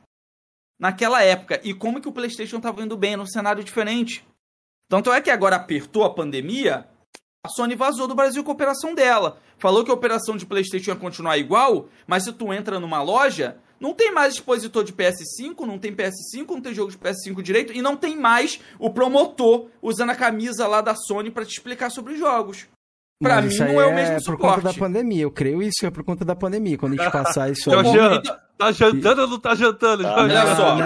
naquela 0.80 1.22
época 1.22 1.62
e 1.64 1.74
como 1.74 2.02
que 2.02 2.08
o 2.08 2.12
PlayStation 2.12 2.58
estava 2.58 2.82
indo 2.82 2.98
bem 2.98 3.16
num 3.16 3.28
cenário 3.28 3.64
diferente. 3.64 4.26
Tanto 4.90 5.12
é 5.12 5.22
que 5.22 5.30
agora 5.30 5.58
apertou 5.58 6.04
a 6.04 6.14
pandemia, 6.14 6.88
a 7.48 7.50
Sony 7.50 7.76
vazou 7.76 8.08
do 8.08 8.14
Brasil 8.14 8.44
com 8.44 8.52
a 8.52 8.54
operação 8.54 8.94
dela. 8.94 9.40
Falou 9.58 9.84
que 9.84 9.90
a 9.90 9.94
operação 9.94 10.36
de 10.36 10.46
PlayStation 10.46 10.92
ia 10.92 10.96
continuar 10.98 11.38
igual, 11.38 11.88
mas 12.06 12.26
se 12.26 12.34
tu 12.34 12.54
entra 12.54 12.80
numa 12.80 13.02
loja, 13.02 13.58
não 13.80 13.94
tem 13.94 14.12
mais 14.12 14.34
expositor 14.34 14.84
de 14.84 14.92
PS5, 14.92 15.66
não 15.66 15.80
tem 15.80 15.96
PS5, 15.96 16.50
não 16.50 16.62
tem 16.62 16.74
jogo 16.74 16.92
de 16.92 16.98
PS5 16.98 17.42
direito 17.42 17.74
e 17.74 17.82
não 17.82 17.96
tem 17.96 18.18
mais 18.18 18.60
o 18.78 18.90
promotor 18.90 19.68
usando 19.82 20.10
a 20.10 20.16
camisa 20.16 20.68
lá 20.68 20.82
da 20.82 20.94
Sony 20.94 21.32
pra 21.32 21.46
te 21.46 21.54
explicar 21.54 21.90
sobre 21.90 22.14
os 22.14 22.20
jogos. 22.20 22.68
Pra 23.20 23.36
Mas 23.38 23.46
mim 23.46 23.52
isso 23.52 23.64
aí 23.64 23.74
não 23.74 23.82
é 23.82 23.86
o 23.88 23.96
mesmo 23.96 24.16
por 24.24 24.38
conta 24.38 24.48
da 24.62 24.70
suporte. 24.70 24.80
pandemia. 24.80 25.24
Eu 25.24 25.32
creio 25.32 25.64
isso 25.64 25.84
é 25.86 25.90
por 25.90 26.04
conta 26.04 26.24
da 26.24 26.36
pandemia. 26.36 26.78
Quando 26.78 27.00
a 27.00 27.04
gente 27.04 27.12
passar 27.12 27.50
isso 27.52 27.68
Então, 27.68 27.80
aí. 27.80 27.92
Jean, 27.92 28.14
Então- 28.16 28.38
tá 28.58 28.72
jantando 28.72 29.22
ou 29.24 29.28
não 29.28 29.40
tá 29.40 29.56
jantando? 29.56 30.08
Ah, 30.08 30.28
Jean? 30.30 30.44
olha 30.44 30.56
só. 30.56 30.76
Não, 30.76 30.78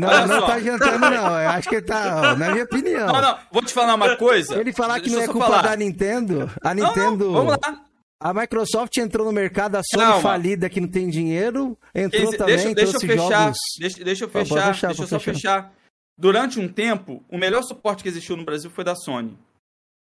não, 0.00 0.08
Olha 0.08 0.26
não 0.26 0.40
só. 0.40 0.46
tá 0.46 0.54
adiantando, 0.54 0.98
não. 0.98 1.40
Eu 1.40 1.48
acho 1.50 1.68
que 1.68 1.74
ele 1.76 1.86
tá, 1.86 2.16
ó, 2.34 2.36
na 2.36 2.50
minha 2.50 2.64
opinião. 2.64 3.06
Não, 3.06 3.22
não, 3.22 3.38
vou 3.50 3.62
te 3.62 3.72
falar 3.72 3.94
uma 3.94 4.16
coisa. 4.16 4.52
Se 4.54 4.60
ele 4.60 4.72
falar 4.72 4.96
que 5.00 5.08
Deixa 5.08 5.16
não 5.16 5.24
é 5.24 5.28
culpa 5.28 5.46
falar. 5.46 5.62
da 5.62 5.76
Nintendo, 5.76 6.50
a 6.62 6.74
Não, 6.74 6.82
não, 6.82 6.88
Nintendo. 6.88 7.32
vamos 7.32 7.52
lá. 7.62 7.82
A 8.20 8.34
Microsoft 8.34 8.96
entrou 8.98 9.24
no 9.24 9.32
mercado, 9.32 9.76
a 9.76 9.82
Sony 9.82 10.04
Calma. 10.04 10.20
falida 10.20 10.68
que 10.68 10.80
não 10.80 10.88
tem 10.88 11.08
dinheiro, 11.08 11.78
entrou 11.94 12.36
também, 12.36 12.74
deixa, 12.74 12.74
deixa 12.74 12.96
eu 12.96 13.00
fechar. 13.00 13.42
jogos. 13.44 13.58
Deixa, 13.80 14.04
deixa 14.04 14.24
eu 14.24 14.28
fechar. 14.28 14.66
fechar, 14.74 14.86
deixa 14.88 15.02
eu 15.04 15.06
só 15.06 15.18
fechar. 15.20 15.34
fechar. 15.62 15.72
Durante 16.18 16.58
um 16.58 16.68
tempo, 16.68 17.22
o 17.30 17.38
melhor 17.38 17.62
suporte 17.62 18.02
que 18.02 18.08
existiu 18.08 18.36
no 18.36 18.44
Brasil 18.44 18.68
foi 18.70 18.82
da 18.84 18.94
Sony. 18.96 19.38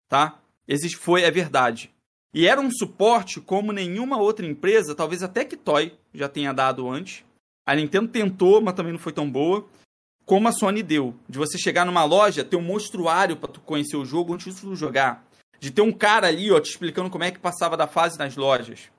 Tá? 0.09 0.37
Existe, 0.69 0.99
foi, 0.99 1.23
é 1.23 1.31
verdade. 1.31 1.91
E 2.35 2.47
era 2.47 2.61
um 2.61 2.71
suporte 2.71 3.41
como 3.41 3.73
nenhuma 3.73 4.19
outra 4.19 4.47
empresa, 4.47 4.95
talvez 4.95 5.23
até 5.23 5.45
que 5.45 5.57
Toy 5.57 5.97
já 6.13 6.29
tenha 6.29 6.53
dado 6.53 6.89
antes. 6.89 7.25
A 7.67 7.75
Nintendo 7.75 8.09
tentou, 8.09 8.61
mas 8.61 8.75
também 8.75 8.93
não 8.93 8.99
foi 8.99 9.13
tão 9.13 9.31
boa. 9.31 9.67
Como 10.27 10.47
a 10.47 10.53
Sony 10.53 10.83
deu. 10.83 11.15
De 11.27 11.39
você 11.39 11.57
chegar 11.57 11.87
numa 11.87 12.05
loja, 12.05 12.45
ter 12.45 12.57
um 12.57 12.63
monstruário 12.63 13.37
pra 13.37 13.49
tu 13.49 13.61
conhecer 13.61 13.97
o 13.97 14.05
jogo 14.05 14.35
antes 14.35 14.61
de 14.61 14.77
jogar. 14.77 15.27
De 15.59 15.71
ter 15.71 15.81
um 15.81 15.93
cara 15.93 16.27
ali, 16.29 16.53
ó, 16.53 16.61
te 16.61 16.71
explicando 16.71 17.11
como 17.11 17.25
é 17.25 17.31
que 17.31 17.39
passava 17.39 17.77
da 17.77 17.87
fase 17.87 18.19
nas 18.19 18.37
lojas. 18.37 18.91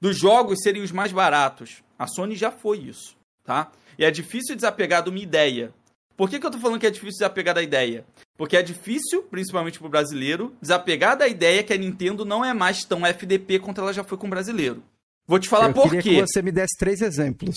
Dos 0.00 0.18
jogos 0.18 0.60
serem 0.62 0.82
os 0.82 0.90
mais 0.90 1.12
baratos. 1.12 1.82
A 1.98 2.06
Sony 2.06 2.34
já 2.34 2.50
foi 2.50 2.78
isso, 2.78 3.14
tá? 3.44 3.70
E 3.98 4.04
é 4.04 4.10
difícil 4.10 4.56
desapegar 4.56 5.02
de 5.02 5.10
uma 5.10 5.18
ideia. 5.18 5.72
Por 6.20 6.28
que, 6.28 6.38
que 6.38 6.44
eu 6.44 6.50
tô 6.50 6.58
falando 6.58 6.78
que 6.78 6.86
é 6.86 6.90
difícil 6.90 7.12
desapegar 7.20 7.54
da 7.54 7.62
ideia? 7.62 8.04
Porque 8.36 8.54
é 8.54 8.62
difícil, 8.62 9.22
principalmente 9.22 9.78
pro 9.78 9.88
brasileiro, 9.88 10.54
desapegar 10.60 11.16
da 11.16 11.26
ideia 11.26 11.62
que 11.62 11.72
a 11.72 11.78
Nintendo 11.78 12.26
não 12.26 12.44
é 12.44 12.52
mais 12.52 12.84
tão 12.84 13.06
FDP 13.06 13.58
quanto 13.58 13.80
ela 13.80 13.90
já 13.90 14.04
foi 14.04 14.18
com 14.18 14.26
o 14.26 14.30
brasileiro. 14.30 14.82
Vou 15.26 15.38
te 15.38 15.48
falar 15.48 15.68
eu 15.68 15.72
por 15.72 15.90
quê. 15.90 16.02
que 16.02 16.20
você 16.20 16.42
me 16.42 16.52
desse 16.52 16.76
três 16.76 17.00
exemplos. 17.00 17.56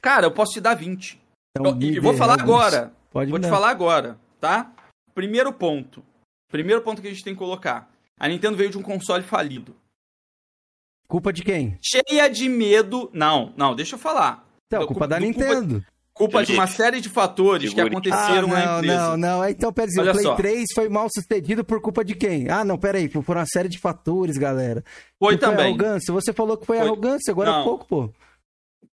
Cara, 0.00 0.24
eu 0.24 0.30
posso 0.30 0.52
te 0.52 0.60
dar 0.60 0.74
20. 0.74 1.20
Então, 1.50 1.72
Eu- 1.72 1.74
me 1.74 1.96
e 1.96 1.98
vou 1.98 2.14
falar 2.14 2.40
agora. 2.40 2.92
Pode 3.10 3.28
Vou 3.28 3.40
te 3.40 3.48
falar 3.48 3.70
agora, 3.70 4.16
tá? 4.40 4.72
Primeiro 5.12 5.52
ponto. 5.52 6.00
Primeiro 6.48 6.82
ponto 6.82 7.02
que 7.02 7.08
a 7.08 7.10
gente 7.10 7.24
tem 7.24 7.32
que 7.34 7.40
colocar. 7.40 7.90
A 8.20 8.28
Nintendo 8.28 8.56
veio 8.56 8.70
de 8.70 8.78
um 8.78 8.82
console 8.82 9.24
falido. 9.24 9.74
Culpa 11.08 11.32
de 11.32 11.42
quem? 11.42 11.76
Cheia 11.82 12.28
de 12.28 12.48
medo. 12.48 13.10
Não, 13.12 13.52
não, 13.56 13.74
deixa 13.74 13.96
eu 13.96 13.98
falar. 13.98 14.46
Então, 14.68 14.82
Do- 14.82 14.86
culpa 14.86 15.08
da 15.08 15.18
do- 15.18 15.24
Nintendo. 15.24 15.74
Culpa 15.80 15.95
de 16.18 16.46
Felipe, 16.46 16.52
uma 16.54 16.66
série 16.66 17.00
de 17.00 17.08
fatores 17.08 17.70
que 17.70 17.76
segure. 17.76 17.94
Ah, 17.94 17.98
aconteceram 18.14 18.48
na 18.48 18.64
não, 18.66 18.78
empresa. 18.78 19.08
não, 19.08 19.16
não. 19.16 19.48
Então, 19.48 19.72
pera 19.72 19.88
aí, 19.90 19.98
Olha 19.98 20.10
o 20.10 20.14
Play 20.14 20.24
só. 20.24 20.34
3 20.34 20.64
foi 20.74 20.88
mal 20.88 21.08
sucedido 21.14 21.64
por 21.64 21.80
culpa 21.80 22.04
de 22.04 22.14
quem? 22.14 22.48
Ah, 22.48 22.64
não, 22.64 22.78
pera 22.78 22.98
aí, 22.98 23.08
por 23.08 23.24
uma 23.36 23.46
série 23.46 23.68
de 23.68 23.78
fatores, 23.78 24.36
galera. 24.38 24.82
Foi 25.18 25.32
Não 25.34 25.38
também. 25.40 25.66
arrogância. 25.66 26.12
Você 26.14 26.32
falou 26.32 26.56
que 26.56 26.64
foi, 26.66 26.78
Foi. 26.78 26.86
arrogância 26.86 27.30
agora 27.32 27.50
há 27.50 27.58
Não. 27.58 27.64
pouco, 27.64 27.86
pô. 27.86 28.10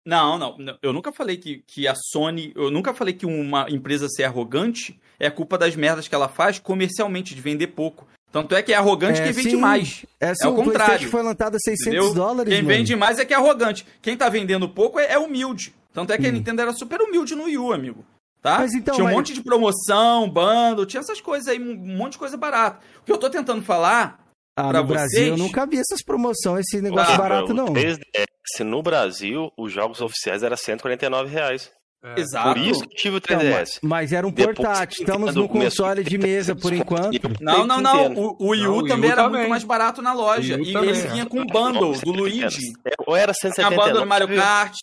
Não, 0.06 0.38
não, 0.38 0.58
não. 0.58 0.78
Eu 0.82 0.94
nunca 0.94 1.12
falei 1.12 1.36
que, 1.38 1.64
que 1.68 1.88
a 1.88 1.94
Sony. 1.96 2.54
Eu 2.56 2.72
nunca 2.72 2.94
falei 2.94 3.14
que 3.14 3.26
uma 3.26 3.66
empresa 3.70 4.08
ser 4.08 4.24
arrogante 4.24 4.98
é 5.20 5.30
culpa 5.30 5.58
das 5.58 5.76
merdas 5.76 6.08
que 6.08 6.16
ela 6.16 6.30
faz 6.30 6.60
comercialmente, 6.60 7.36
de 7.36 7.42
vender 7.42 7.68
pouco. 7.68 8.08
Tanto 8.32 8.56
é 8.56 8.62
que 8.62 8.72
é 8.72 8.76
arrogante 8.76 9.20
É, 9.20 9.24
quem 9.26 9.34
vende 9.34 9.50
sim. 9.52 9.56
mais. 9.58 10.06
É, 10.20 10.30
assim, 10.30 10.48
o 10.48 10.52
o 10.52 10.56
contrário. 10.56 10.86
PlayStation 10.86 11.10
foi 11.12 11.24
lançado 11.24 11.56
a 11.56 11.60
600 11.60 11.88
Entendeu? 11.88 12.14
dólares, 12.14 12.54
Quem 12.54 12.62
mano. 12.62 12.76
vende 12.78 12.96
mais 12.96 13.20
é 13.20 13.26
que 13.26 13.34
é 13.34 13.38
arrogante. 13.38 13.86
Quem 14.02 14.16
tá 14.16 14.30
vendendo 14.30 14.70
pouco 14.70 15.00
é, 15.00 15.12
é 15.14 15.18
humilde. 15.18 15.74
Tanto 15.98 16.14
é 16.14 16.18
que 16.20 16.28
a 16.28 16.30
Hum. 16.30 16.34
Nintendo 16.34 16.62
era 16.62 16.72
super 16.74 17.02
humilde 17.02 17.34
no 17.34 17.46
Wii 17.46 17.58
U, 17.58 17.74
amigo. 17.74 18.06
Tá? 18.40 18.60
Mas 18.60 18.76
então, 18.76 18.94
tinha 18.94 19.04
um 19.04 19.08
mas- 19.08 19.16
monte 19.16 19.34
de 19.34 19.42
promoção, 19.42 20.30
bando, 20.30 20.86
tinha 20.86 21.00
essas 21.02 21.20
coisas 21.20 21.48
aí, 21.48 21.60
um 21.60 21.76
monte 21.98 22.12
de 22.12 22.18
coisa 22.20 22.38
barata. 22.38 22.80
O 23.02 23.04
que 23.04 23.12
eu 23.12 23.18
tô 23.18 23.32
tentando 23.32 23.64
falar. 23.64 24.20
Ah, 24.56 24.70
pra 24.70 24.82
no 24.82 24.88
Brasil 24.88 25.10
vocês- 25.10 25.28
eu 25.30 25.38
nunca 25.38 25.66
vi 25.66 25.80
essas 25.80 26.04
promoções, 26.04 26.66
esse 26.68 26.80
negócio 26.80 27.16
Ah, 27.16 27.18
barato, 27.18 27.52
o 27.52 27.56
não. 27.56 27.74
3DS 27.74 28.64
no 28.64 28.84
Brasil, 28.84 29.52
os 29.58 29.72
jogos 29.72 30.00
oficiais 30.02 30.44
eram 30.44 30.56
149 30.56 31.32
reais. 31.32 31.72
É. 32.04 32.20
Exato. 32.22 32.50
Por 32.54 32.58
isso 32.60 32.82
que 32.88 32.96
tive 32.96 33.16
o 33.16 33.18
Então, 33.18 33.40
3DS. 33.40 33.50
mas, 33.52 33.80
mas 33.82 34.14
era 34.14 34.26
um 34.28 34.30
Depois 34.32 34.56
portátil. 34.56 35.02
Estamos 35.04 35.34
no 35.34 35.50
console 35.50 36.04
de 36.04 36.16
mesa 36.20 36.56
por 36.56 36.72
enquanto. 36.72 37.20
Não, 37.42 37.66
não, 37.66 37.82
não. 37.82 38.14
O, 38.14 38.36
o 38.40 38.50
Wii 38.50 38.64
Não, 38.64 38.70
U 38.70 38.74
o 38.74 38.78
Wii 38.84 38.88
também 38.88 39.10
U 39.10 39.14
era 39.14 39.24
também. 39.24 39.40
muito 39.40 39.50
mais 39.50 39.64
barato 39.64 40.00
na 40.04 40.14
loja. 40.14 40.58
O 40.58 40.62
E 40.62 40.74
também. 40.74 40.90
ele 40.92 41.02
vinha 41.08 41.26
com 41.26 41.40
um 41.40 41.46
bundle 41.48 41.94
do 42.00 42.12
Luigi. 42.12 42.62
Ou 43.08 43.16
era 43.16 43.34
Tinha 43.34 43.52
179. 43.52 43.76
bundle 43.88 44.02
do 44.04 44.08
Mario 44.08 44.28
Kart. 44.36 44.76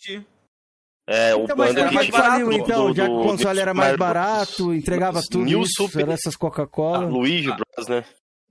É, 1.07 1.35
o 1.35 1.43
Então, 1.43 1.55
mas 1.55 1.75
era 1.75 1.89
que 1.89 1.95
mais 1.95 2.07
tinha 2.07 2.17
faliu, 2.21 2.51
então? 2.51 2.87
do- 2.87 2.95
Já 2.95 3.05
que 3.05 3.11
o 3.13 3.21
console 3.23 3.59
era 3.59 3.73
mais 3.73 3.95
barato, 3.95 4.63
Bros. 4.65 4.75
entregava 4.77 5.21
tudo 5.21 5.45
New 5.45 5.61
isso, 5.61 5.73
Super- 5.87 6.01
era 6.01 6.13
essas 6.13 6.33
Ah, 6.35 6.37
Coca-Cola. 6.39 7.05
Luigi 7.05 7.51
Bros, 7.51 7.87
né? 7.87 8.03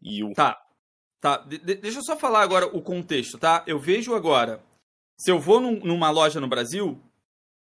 E 0.03 0.23
o 0.23 0.33
Tá. 0.35 0.61
Tá. 1.21 1.39
De- 1.39 1.59
deixa 1.59 1.99
eu 1.99 2.05
só 2.05 2.17
falar 2.17 2.43
agora 2.43 2.67
o 2.67 2.81
contexto, 2.83 3.39
tá? 3.39 3.65
Eu 3.67 3.79
vejo 3.79 4.15
agora. 4.15 4.63
Se 5.19 5.31
eu 5.31 5.39
vou 5.41 5.61
num- 5.61 5.81
numa 5.81 6.11
loja 6.11 6.41
no 6.41 6.47
Brasil, 6.47 7.01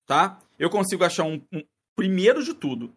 tá? 0.06 0.40
Eu 0.60 0.70
consigo 0.70 1.04
achar 1.04 1.24
um, 1.24 1.42
um- 1.54 1.64
Primeiro 1.96 2.44
de 2.44 2.54
tudo, 2.54 2.94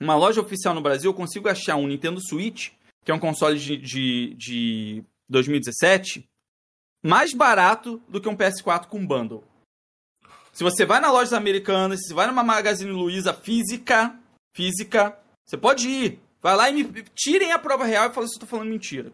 uma 0.00 0.14
loja 0.14 0.40
oficial 0.40 0.72
no 0.72 0.80
Brasil, 0.80 1.10
eu 1.10 1.14
consigo 1.14 1.48
achar 1.48 1.74
um 1.74 1.88
Nintendo 1.88 2.20
Switch, 2.20 2.70
que 3.04 3.10
é 3.10 3.14
um 3.14 3.18
console 3.18 3.58
de, 3.58 3.76
de, 3.76 4.34
de 4.34 5.04
2017, 5.28 6.28
mais 7.02 7.34
barato 7.34 8.00
do 8.08 8.20
que 8.20 8.28
um 8.28 8.36
PS4 8.36 8.86
com 8.86 9.04
bundle. 9.04 9.42
Se 10.56 10.64
você 10.64 10.86
vai 10.86 11.00
na 11.00 11.12
lojas 11.12 11.34
americanas, 11.34 12.00
se 12.00 12.08
você 12.08 12.14
vai 12.14 12.26
numa 12.26 12.42
Magazine 12.42 12.90
Luiza 12.90 13.34
física, 13.34 14.18
física, 14.54 15.14
você 15.44 15.54
pode 15.54 15.86
ir. 15.86 16.18
Vai 16.40 16.56
lá 16.56 16.70
e 16.70 16.82
me 16.82 17.02
tirem 17.14 17.52
a 17.52 17.58
prova 17.58 17.84
real 17.84 18.08
e 18.08 18.14
fala 18.14 18.26
se 18.26 18.36
eu 18.36 18.40
tô 18.40 18.46
falando 18.46 18.70
mentira. 18.70 19.12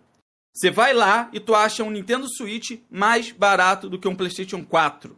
Você 0.54 0.70
vai 0.70 0.94
lá 0.94 1.28
e 1.32 1.40
tu 1.40 1.52
acha 1.52 1.82
um 1.82 1.90
Nintendo 1.90 2.28
Switch 2.32 2.80
mais 2.88 3.32
barato 3.32 3.90
do 3.90 3.98
que 3.98 4.06
um 4.06 4.14
PlayStation 4.14 4.64
4 4.64 5.16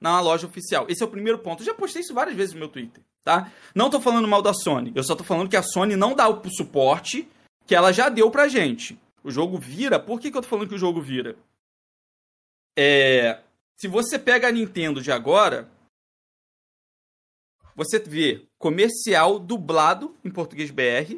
na 0.00 0.20
loja 0.20 0.48
oficial. 0.48 0.86
Esse 0.88 1.04
é 1.04 1.06
o 1.06 1.10
primeiro 1.10 1.38
ponto. 1.38 1.62
Eu 1.62 1.66
já 1.66 1.74
postei 1.74 2.02
isso 2.02 2.12
várias 2.12 2.34
vezes 2.34 2.52
no 2.52 2.58
meu 2.58 2.68
Twitter, 2.68 3.04
tá? 3.22 3.52
Não 3.72 3.88
tô 3.88 4.00
falando 4.00 4.26
mal 4.26 4.42
da 4.42 4.52
Sony. 4.52 4.90
Eu 4.92 5.04
só 5.04 5.14
tô 5.14 5.22
falando 5.22 5.48
que 5.48 5.56
a 5.56 5.62
Sony 5.62 5.94
não 5.94 6.16
dá 6.16 6.28
o 6.28 6.42
suporte 6.50 7.28
que 7.64 7.76
ela 7.76 7.92
já 7.92 8.08
deu 8.08 8.28
pra 8.28 8.48
gente. 8.48 8.98
O 9.22 9.30
jogo 9.30 9.56
vira. 9.56 10.00
Por 10.00 10.18
que, 10.18 10.32
que 10.32 10.36
eu 10.36 10.42
tô 10.42 10.48
falando 10.48 10.68
que 10.68 10.74
o 10.74 10.78
jogo 10.78 11.00
vira? 11.00 11.36
É. 12.76 13.40
Se 13.80 13.88
você 13.88 14.18
pega 14.18 14.46
a 14.46 14.52
Nintendo 14.52 15.00
de 15.00 15.10
agora, 15.10 15.66
você 17.74 17.98
vê 17.98 18.46
comercial 18.58 19.38
dublado 19.38 20.14
em 20.22 20.30
português 20.30 20.70
BR 20.70 21.16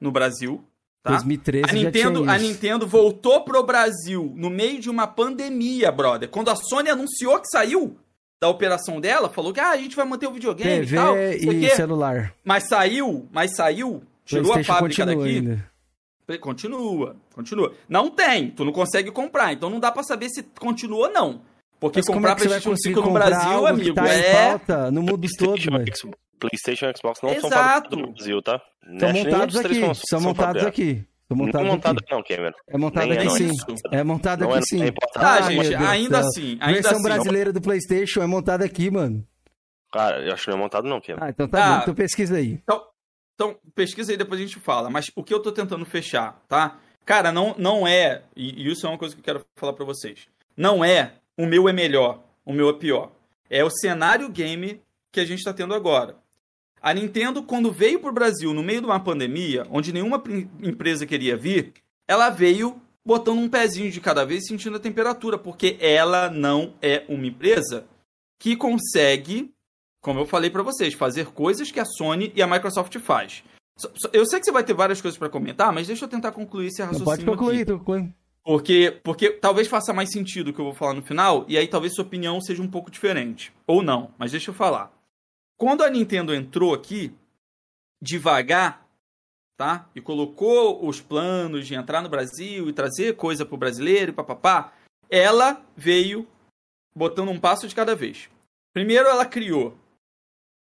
no 0.00 0.10
Brasil. 0.10 0.64
Tá? 1.00 1.10
2013 1.10 1.64
A 1.68 1.72
Nintendo, 1.72 2.28
a. 2.28 2.38
Nintendo 2.38 2.88
voltou 2.88 3.44
pro 3.44 3.62
Brasil 3.62 4.32
no 4.34 4.50
meio 4.50 4.80
de 4.80 4.90
uma 4.90 5.06
pandemia, 5.06 5.92
brother. 5.92 6.28
Quando 6.28 6.50
a 6.50 6.56
Sony 6.56 6.90
anunciou 6.90 7.40
que 7.40 7.46
saiu 7.46 7.96
da 8.42 8.48
operação 8.48 9.00
dela, 9.00 9.30
falou 9.30 9.52
que 9.52 9.60
ah, 9.60 9.70
a 9.70 9.76
gente 9.76 9.94
vai 9.94 10.04
manter 10.04 10.26
o 10.26 10.32
videogame 10.32 10.84
TV 10.84 10.96
e 10.96 10.98
tal. 10.98 11.16
e 11.16 11.70
celular. 11.70 12.34
Mas 12.42 12.66
saiu, 12.66 13.28
mas 13.30 13.54
saiu, 13.54 14.02
tirou 14.24 14.54
a 14.54 14.64
fábrica 14.64 15.06
daqui. 15.06 15.22
ainda. 15.22 15.70
Continua, 16.40 17.16
continua. 17.34 17.72
Não 17.88 18.10
tem, 18.10 18.50
tu 18.50 18.64
não 18.64 18.72
consegue 18.72 19.10
comprar, 19.10 19.52
então 19.52 19.68
não 19.68 19.78
dá 19.80 19.92
pra 19.92 20.02
saber 20.02 20.28
se 20.30 20.42
continua 20.58 21.08
ou 21.08 21.12
não. 21.12 21.42
Porque 21.78 21.98
Mas 21.98 22.06
como 22.06 22.18
comprar 22.18 22.32
é 22.32 22.34
que 22.36 22.40
você 22.42 22.48
vai 22.48 22.60
PlayStation 22.60 22.70
conseguir 22.70 22.94
5 22.94 23.06
no 23.08 23.12
Brasil, 23.14 23.50
algo 23.52 23.64
que 23.66 23.72
amigo, 23.72 23.94
tá 23.94 24.06
em 24.06 24.20
é 24.20 24.32
falta 24.32 24.90
no 24.90 25.02
mundo 25.02 25.28
todo, 25.38 25.60
velho? 25.60 25.84
PlayStation 26.40 26.86
e 26.86 26.92
Xbox 26.96 27.20
não 27.22 27.28
são 27.40 27.48
Exato. 27.50 27.50
fabricados 27.90 27.98
no 27.98 28.12
Brasil, 28.14 28.42
tá? 28.42 28.60
São 28.98 29.12
montados 29.12 29.56
aqui. 29.56 29.74
são- 29.80 29.94
São 29.94 30.04
são 30.06 30.20
montados 30.20 30.62
fabricados. 30.62 30.66
aqui. 30.66 31.04
São 31.28 31.36
Não 31.36 31.44
é 31.44 31.46
montados 31.46 31.68
montado 31.70 31.98
aqui. 31.98 32.12
não, 32.14 32.22
Cameron. 32.22 32.52
É 32.68 32.78
montado 32.78 33.02
Nem 33.08 33.12
é, 33.12 33.16
aqui 33.16 33.24
não, 33.28 33.36
sim. 33.36 33.46
isso. 33.50 33.66
É 33.90 34.04
montado 34.04 34.40
Não 34.40 34.50
aqui 34.50 34.58
é- 34.58 34.62
sim. 34.62 34.82
é. 34.84 34.92
Tá, 35.12 35.20
Ai, 35.34 35.42
gente, 35.54 35.74
ainda 35.74 36.18
assim, 36.20 36.58
ainda 36.60 36.72
Versão 36.82 36.92
assim. 36.92 37.02
brasileira 37.02 37.52
do 37.52 37.60
PlayStation 37.60 38.22
é 38.22 38.26
montada 38.26 38.64
aqui, 38.64 38.90
mano. 38.90 39.26
Cara, 39.92 40.22
eu 40.26 40.32
acho 40.34 40.44
que 40.44 40.50
não 40.50 40.58
é 40.58 40.60
montado 40.60 40.88
não, 40.88 41.00
Cameron. 41.00 41.24
Ah, 41.24 41.30
então 41.30 41.48
tá 41.48 41.58
Tá. 41.58 41.76
bom. 41.76 41.82
Então 41.82 41.94
pesquisa 41.94 42.36
aí. 42.36 42.60
Então, 42.62 42.82
pesquisa 43.74 44.12
aí, 44.12 44.16
depois 44.18 44.40
a 44.40 44.44
gente 44.44 44.58
fala. 44.58 44.90
Mas 44.90 45.10
o 45.14 45.22
que 45.22 45.32
eu 45.32 45.40
tô 45.40 45.52
tentando 45.52 45.84
fechar, 45.84 46.42
tá? 46.48 46.78
Cara, 47.04 47.30
não, 47.30 47.54
não 47.58 47.86
é, 47.86 48.22
e, 48.34 48.70
isso 48.70 48.86
é 48.86 48.88
uma 48.88 48.98
coisa 48.98 49.14
que 49.14 49.20
eu 49.20 49.24
quero 49.24 49.46
falar 49.56 49.72
pra 49.72 49.84
vocês. 49.84 50.26
Não 50.56 50.84
é 50.84 51.14
o 51.36 51.46
meu 51.46 51.68
é 51.68 51.72
melhor, 51.72 52.22
o 52.44 52.52
meu 52.52 52.68
é 52.68 52.72
pior. 52.72 53.12
É 53.50 53.64
o 53.64 53.70
cenário 53.70 54.28
game 54.28 54.80
que 55.12 55.20
a 55.20 55.24
gente 55.24 55.44
tá 55.44 55.52
tendo 55.52 55.74
agora. 55.74 56.16
A 56.80 56.92
Nintendo, 56.92 57.42
quando 57.42 57.72
veio 57.72 57.98
pro 57.98 58.12
Brasil 58.12 58.52
no 58.52 58.62
meio 58.62 58.80
de 58.80 58.86
uma 58.86 59.00
pandemia, 59.00 59.66
onde 59.70 59.92
nenhuma 59.92 60.22
empresa 60.62 61.06
queria 61.06 61.36
vir, 61.36 61.72
ela 62.06 62.28
veio 62.30 62.80
botando 63.04 63.38
um 63.38 63.48
pezinho 63.48 63.90
de 63.90 64.00
cada 64.00 64.24
vez 64.24 64.46
sentindo 64.46 64.76
a 64.76 64.80
temperatura, 64.80 65.38
porque 65.38 65.76
ela 65.80 66.30
não 66.30 66.74
é 66.82 67.04
uma 67.08 67.26
empresa 67.26 67.86
que 68.38 68.56
consegue, 68.56 69.53
como 70.04 70.20
eu 70.20 70.26
falei 70.26 70.50
pra 70.50 70.62
vocês, 70.62 70.92
fazer 70.92 71.28
coisas 71.28 71.70
que 71.70 71.80
a 71.80 71.84
Sony 71.86 72.30
e 72.36 72.42
a 72.42 72.46
Microsoft 72.46 72.94
faz. 72.98 73.42
Eu 74.12 74.26
sei 74.26 74.38
que 74.38 74.44
você 74.44 74.52
vai 74.52 74.62
ter 74.62 74.74
várias 74.74 75.00
coisas 75.00 75.16
pra 75.18 75.30
comentar, 75.30 75.72
mas 75.72 75.86
deixa 75.86 76.04
eu 76.04 76.08
tentar 76.08 76.30
concluir 76.30 76.66
esse 76.66 76.80
Não 76.80 76.88
raciocínio 76.88 77.10
pode 77.10 77.24
concluir, 77.24 77.62
aqui. 77.62 77.64
tô 77.64 77.78
concluindo. 77.78 78.14
Porque, 78.44 79.00
porque 79.02 79.30
talvez 79.30 79.66
faça 79.66 79.94
mais 79.94 80.12
sentido 80.12 80.48
o 80.48 80.52
que 80.52 80.60
eu 80.60 80.66
vou 80.66 80.74
falar 80.74 80.92
no 80.92 81.02
final, 81.02 81.46
e 81.48 81.56
aí 81.56 81.66
talvez 81.66 81.94
sua 81.94 82.04
opinião 82.04 82.38
seja 82.38 82.62
um 82.62 82.70
pouco 82.70 82.90
diferente. 82.90 83.50
Ou 83.66 83.82
não, 83.82 84.12
mas 84.18 84.30
deixa 84.30 84.50
eu 84.50 84.54
falar. 84.54 84.92
Quando 85.56 85.82
a 85.82 85.88
Nintendo 85.88 86.34
entrou 86.34 86.74
aqui, 86.74 87.10
devagar, 88.02 88.86
tá? 89.56 89.88
E 89.94 90.02
colocou 90.02 90.86
os 90.86 91.00
planos 91.00 91.66
de 91.66 91.74
entrar 91.74 92.02
no 92.02 92.10
Brasil 92.10 92.68
e 92.68 92.74
trazer 92.74 93.16
coisa 93.16 93.46
pro 93.46 93.56
brasileiro 93.56 94.12
e 94.12 94.14
papapá, 94.14 94.74
ela 95.08 95.64
veio 95.74 96.28
botando 96.94 97.30
um 97.30 97.40
passo 97.40 97.66
de 97.66 97.74
cada 97.74 97.96
vez. 97.96 98.28
Primeiro 98.74 99.08
ela 99.08 99.24
criou 99.24 99.74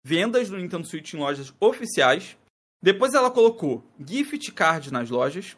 vendas 0.05 0.49
do 0.49 0.57
Nintendo 0.57 0.87
Switch 0.87 1.15
em 1.15 1.19
lojas 1.19 1.53
oficiais. 1.61 2.37
Depois 2.83 3.15
ela 3.15 3.31
colocou 3.31 3.85
gift 4.05 4.53
card 4.53 4.93
nas 4.93 5.11
lojas. 5.11 5.57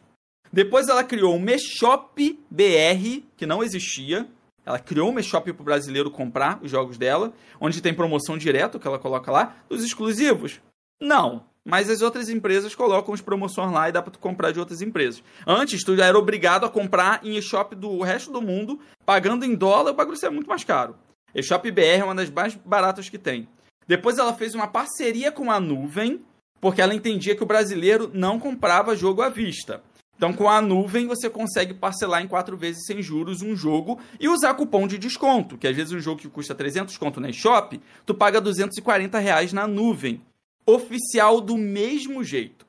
Depois 0.51 0.89
ela 0.89 1.03
criou 1.03 1.35
um 1.35 1.39
Meshop 1.39 2.39
BR, 2.49 3.23
que 3.37 3.45
não 3.45 3.63
existia. 3.63 4.27
Ela 4.65 4.79
criou 4.79 5.09
um 5.09 5.13
Meshop 5.13 5.51
pro 5.53 5.63
brasileiro 5.63 6.11
comprar 6.11 6.59
os 6.61 6.69
jogos 6.69 6.97
dela, 6.97 7.33
onde 7.59 7.81
tem 7.81 7.93
promoção 7.93 8.37
direto 8.37 8.79
que 8.79 8.87
ela 8.87 8.99
coloca 8.99 9.31
lá. 9.31 9.55
Dos 9.69 9.83
exclusivos? 9.83 10.59
Não. 10.99 11.45
Mas 11.63 11.89
as 11.89 12.01
outras 12.01 12.27
empresas 12.27 12.73
colocam 12.73 13.13
as 13.13 13.21
promoções 13.21 13.71
lá 13.71 13.87
e 13.87 13.91
dá 13.91 14.01
pra 14.01 14.11
tu 14.11 14.19
comprar 14.19 14.51
de 14.51 14.59
outras 14.59 14.81
empresas. 14.81 15.23
Antes, 15.45 15.83
tu 15.83 15.95
já 15.95 16.05
era 16.05 16.17
obrigado 16.17 16.65
a 16.65 16.69
comprar 16.69 17.23
em 17.23 17.37
eShop 17.37 17.75
do 17.75 18.01
resto 18.01 18.31
do 18.31 18.41
mundo, 18.41 18.79
pagando 19.05 19.45
em 19.45 19.55
dólar, 19.55 19.91
o 19.91 19.95
bagulho 19.95 20.17
é 20.21 20.29
muito 20.29 20.47
mais 20.47 20.63
caro. 20.63 20.95
eShop 21.35 21.69
BR 21.69 21.99
é 21.99 22.03
uma 22.03 22.15
das 22.15 22.31
mais 22.31 22.55
baratas 22.55 23.09
que 23.09 23.17
tem. 23.17 23.47
Depois 23.91 24.17
ela 24.17 24.33
fez 24.33 24.55
uma 24.55 24.67
parceria 24.67 25.33
com 25.33 25.51
a 25.51 25.59
nuvem, 25.59 26.21
porque 26.61 26.81
ela 26.81 26.95
entendia 26.95 27.35
que 27.35 27.43
o 27.43 27.45
brasileiro 27.45 28.09
não 28.13 28.39
comprava 28.39 28.95
jogo 28.95 29.21
à 29.21 29.27
vista. 29.27 29.83
Então, 30.15 30.31
com 30.31 30.47
a 30.47 30.61
nuvem, 30.61 31.07
você 31.07 31.29
consegue 31.29 31.73
parcelar 31.73 32.23
em 32.23 32.27
quatro 32.27 32.55
vezes 32.55 32.85
sem 32.85 33.01
juros 33.01 33.41
um 33.41 33.53
jogo 33.53 33.99
e 34.17 34.29
usar 34.29 34.53
cupom 34.53 34.87
de 34.87 34.97
desconto, 34.97 35.57
que 35.57 35.67
às 35.67 35.75
vezes 35.75 35.91
um 35.91 35.99
jogo 35.99 36.21
que 36.21 36.29
custa 36.29 36.55
300 36.55 36.97
conto 36.97 37.19
na 37.19 37.31
eShop, 37.31 37.81
tu 38.05 38.15
paga 38.15 38.39
240 38.39 39.19
reais 39.19 39.51
na 39.51 39.67
nuvem. 39.67 40.21
Oficial 40.65 41.41
do 41.41 41.57
mesmo 41.57 42.23
jeito. 42.23 42.65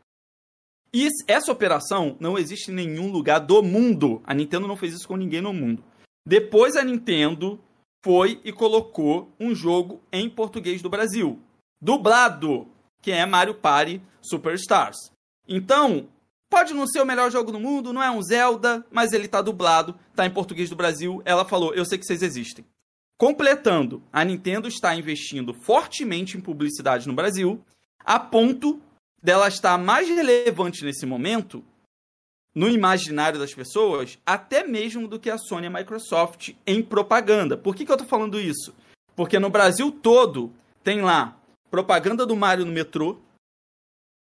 E 0.92 1.08
essa 1.28 1.52
operação 1.52 2.16
não 2.18 2.36
existe 2.36 2.72
em 2.72 2.74
nenhum 2.74 3.12
lugar 3.12 3.38
do 3.38 3.62
mundo. 3.62 4.20
A 4.24 4.34
Nintendo 4.34 4.66
não 4.66 4.74
fez 4.74 4.92
isso 4.92 5.06
com 5.06 5.16
ninguém 5.16 5.40
no 5.40 5.52
mundo. 5.52 5.84
Depois 6.26 6.74
a 6.74 6.82
Nintendo 6.82 7.60
foi 8.02 8.40
e 8.44 8.52
colocou 8.52 9.32
um 9.38 9.54
jogo 9.54 10.00
em 10.12 10.28
português 10.28 10.82
do 10.82 10.90
Brasil. 10.90 11.38
Dublado, 11.80 12.68
que 13.00 13.12
é 13.12 13.24
Mario 13.24 13.54
Party 13.54 14.02
Superstars. 14.20 15.10
Então, 15.48 16.08
pode 16.50 16.74
não 16.74 16.86
ser 16.86 17.00
o 17.00 17.06
melhor 17.06 17.30
jogo 17.30 17.52
do 17.52 17.60
mundo, 17.60 17.92
não 17.92 18.02
é 18.02 18.10
um 18.10 18.22
Zelda, 18.22 18.84
mas 18.90 19.12
ele 19.12 19.28
tá 19.28 19.40
dublado, 19.40 19.98
tá 20.14 20.26
em 20.26 20.30
português 20.30 20.68
do 20.68 20.76
Brasil. 20.76 21.22
Ela 21.24 21.44
falou: 21.44 21.74
"Eu 21.74 21.84
sei 21.84 21.98
que 21.98 22.04
vocês 22.04 22.22
existem". 22.22 22.64
Completando, 23.18 24.02
a 24.12 24.24
Nintendo 24.24 24.66
está 24.66 24.94
investindo 24.94 25.54
fortemente 25.54 26.36
em 26.36 26.40
publicidade 26.40 27.06
no 27.06 27.14
Brasil, 27.14 27.64
a 28.04 28.18
ponto 28.18 28.80
dela 29.22 29.46
estar 29.46 29.78
mais 29.78 30.08
relevante 30.08 30.84
nesse 30.84 31.06
momento 31.06 31.64
no 32.54 32.68
imaginário 32.68 33.38
das 33.38 33.54
pessoas, 33.54 34.18
até 34.26 34.64
mesmo 34.64 35.08
do 35.08 35.18
que 35.18 35.30
a 35.30 35.38
Sony 35.38 35.64
e 35.64 35.68
a 35.68 35.70
Microsoft 35.70 36.50
em 36.66 36.82
propaganda. 36.82 37.56
Por 37.56 37.74
que, 37.74 37.84
que 37.84 37.92
eu 37.92 37.96
tô 37.96 38.04
falando 38.04 38.40
isso? 38.40 38.74
Porque 39.16 39.38
no 39.38 39.50
Brasil 39.50 39.90
todo 39.90 40.52
tem 40.82 41.00
lá 41.00 41.38
propaganda 41.70 42.26
do 42.26 42.36
Mario 42.36 42.66
no 42.66 42.72
metrô, 42.72 43.18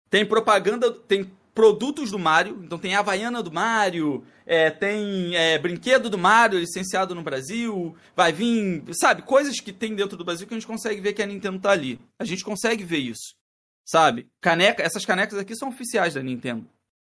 tem 0.10 0.26
propaganda, 0.26 0.92
tem 0.92 1.32
produtos 1.54 2.12
do 2.12 2.20
Mario, 2.20 2.62
então 2.64 2.78
tem 2.78 2.96
Havaiana 2.96 3.42
do 3.42 3.52
Mario, 3.52 4.24
é, 4.46 4.70
tem 4.70 5.36
é, 5.36 5.58
brinquedo 5.58 6.10
do 6.10 6.18
Mario 6.18 6.60
licenciado 6.60 7.16
no 7.16 7.24
Brasil, 7.24 7.96
vai 8.16 8.32
vir, 8.32 8.84
sabe, 8.94 9.24
coisas 9.24 9.60
que 9.60 9.74
tem 9.74 9.96
dentro 9.96 10.16
do 10.16 10.24
Brasil 10.24 10.48
que 10.48 10.54
a 10.54 10.58
gente 10.58 10.68
consegue 10.68 11.02
ver 11.02 11.14
que 11.14 11.22
a 11.22 11.26
Nintendo 11.26 11.60
tá 11.60 11.72
ali. 11.72 12.00
A 12.20 12.26
gente 12.26 12.44
consegue 12.44 12.84
ver 12.84 13.00
isso, 13.00 13.36
sabe? 13.84 14.28
Caneca, 14.40 14.84
essas 14.84 15.04
canecas 15.04 15.40
aqui 15.40 15.56
são 15.56 15.70
oficiais 15.70 16.14
da 16.14 16.22
Nintendo, 16.22 16.64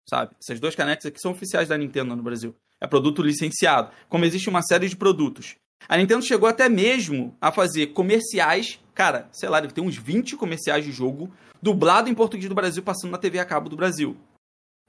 sabe? 0.08 0.36
Essas 0.42 0.60
duas 0.60 0.76
canecas 0.76 1.06
aqui 1.06 1.20
são 1.20 1.32
oficiais 1.32 1.68
da 1.68 1.78
Nintendo 1.78 2.16
no 2.16 2.24
Brasil. 2.24 2.56
É 2.80 2.88
produto 2.88 3.22
licenciado. 3.22 3.92
Como 4.10 4.26
existe 4.26 4.50
uma 4.50 4.62
série 4.62 4.90
de 4.90 4.96
produtos. 4.96 5.56
A 5.88 5.98
Nintendo 5.98 6.24
chegou 6.24 6.48
até 6.48 6.70
mesmo 6.70 7.36
a 7.40 7.52
fazer 7.52 7.88
comerciais, 7.88 8.80
cara, 8.94 9.28
sei 9.32 9.50
lá, 9.50 9.60
deve 9.60 9.74
ter 9.74 9.82
uns 9.82 9.98
20 9.98 10.36
comerciais 10.36 10.86
de 10.86 10.92
jogo 10.92 11.32
dublado 11.62 12.10
em 12.10 12.16
português 12.16 12.50
do 12.50 12.56
Brasil 12.56 12.82
passando 12.84 13.12
na 13.12 13.18
TV 13.18 13.40
a 13.40 13.46
cabo 13.46 13.70
do 13.70 13.76
Brasil. 13.76 14.18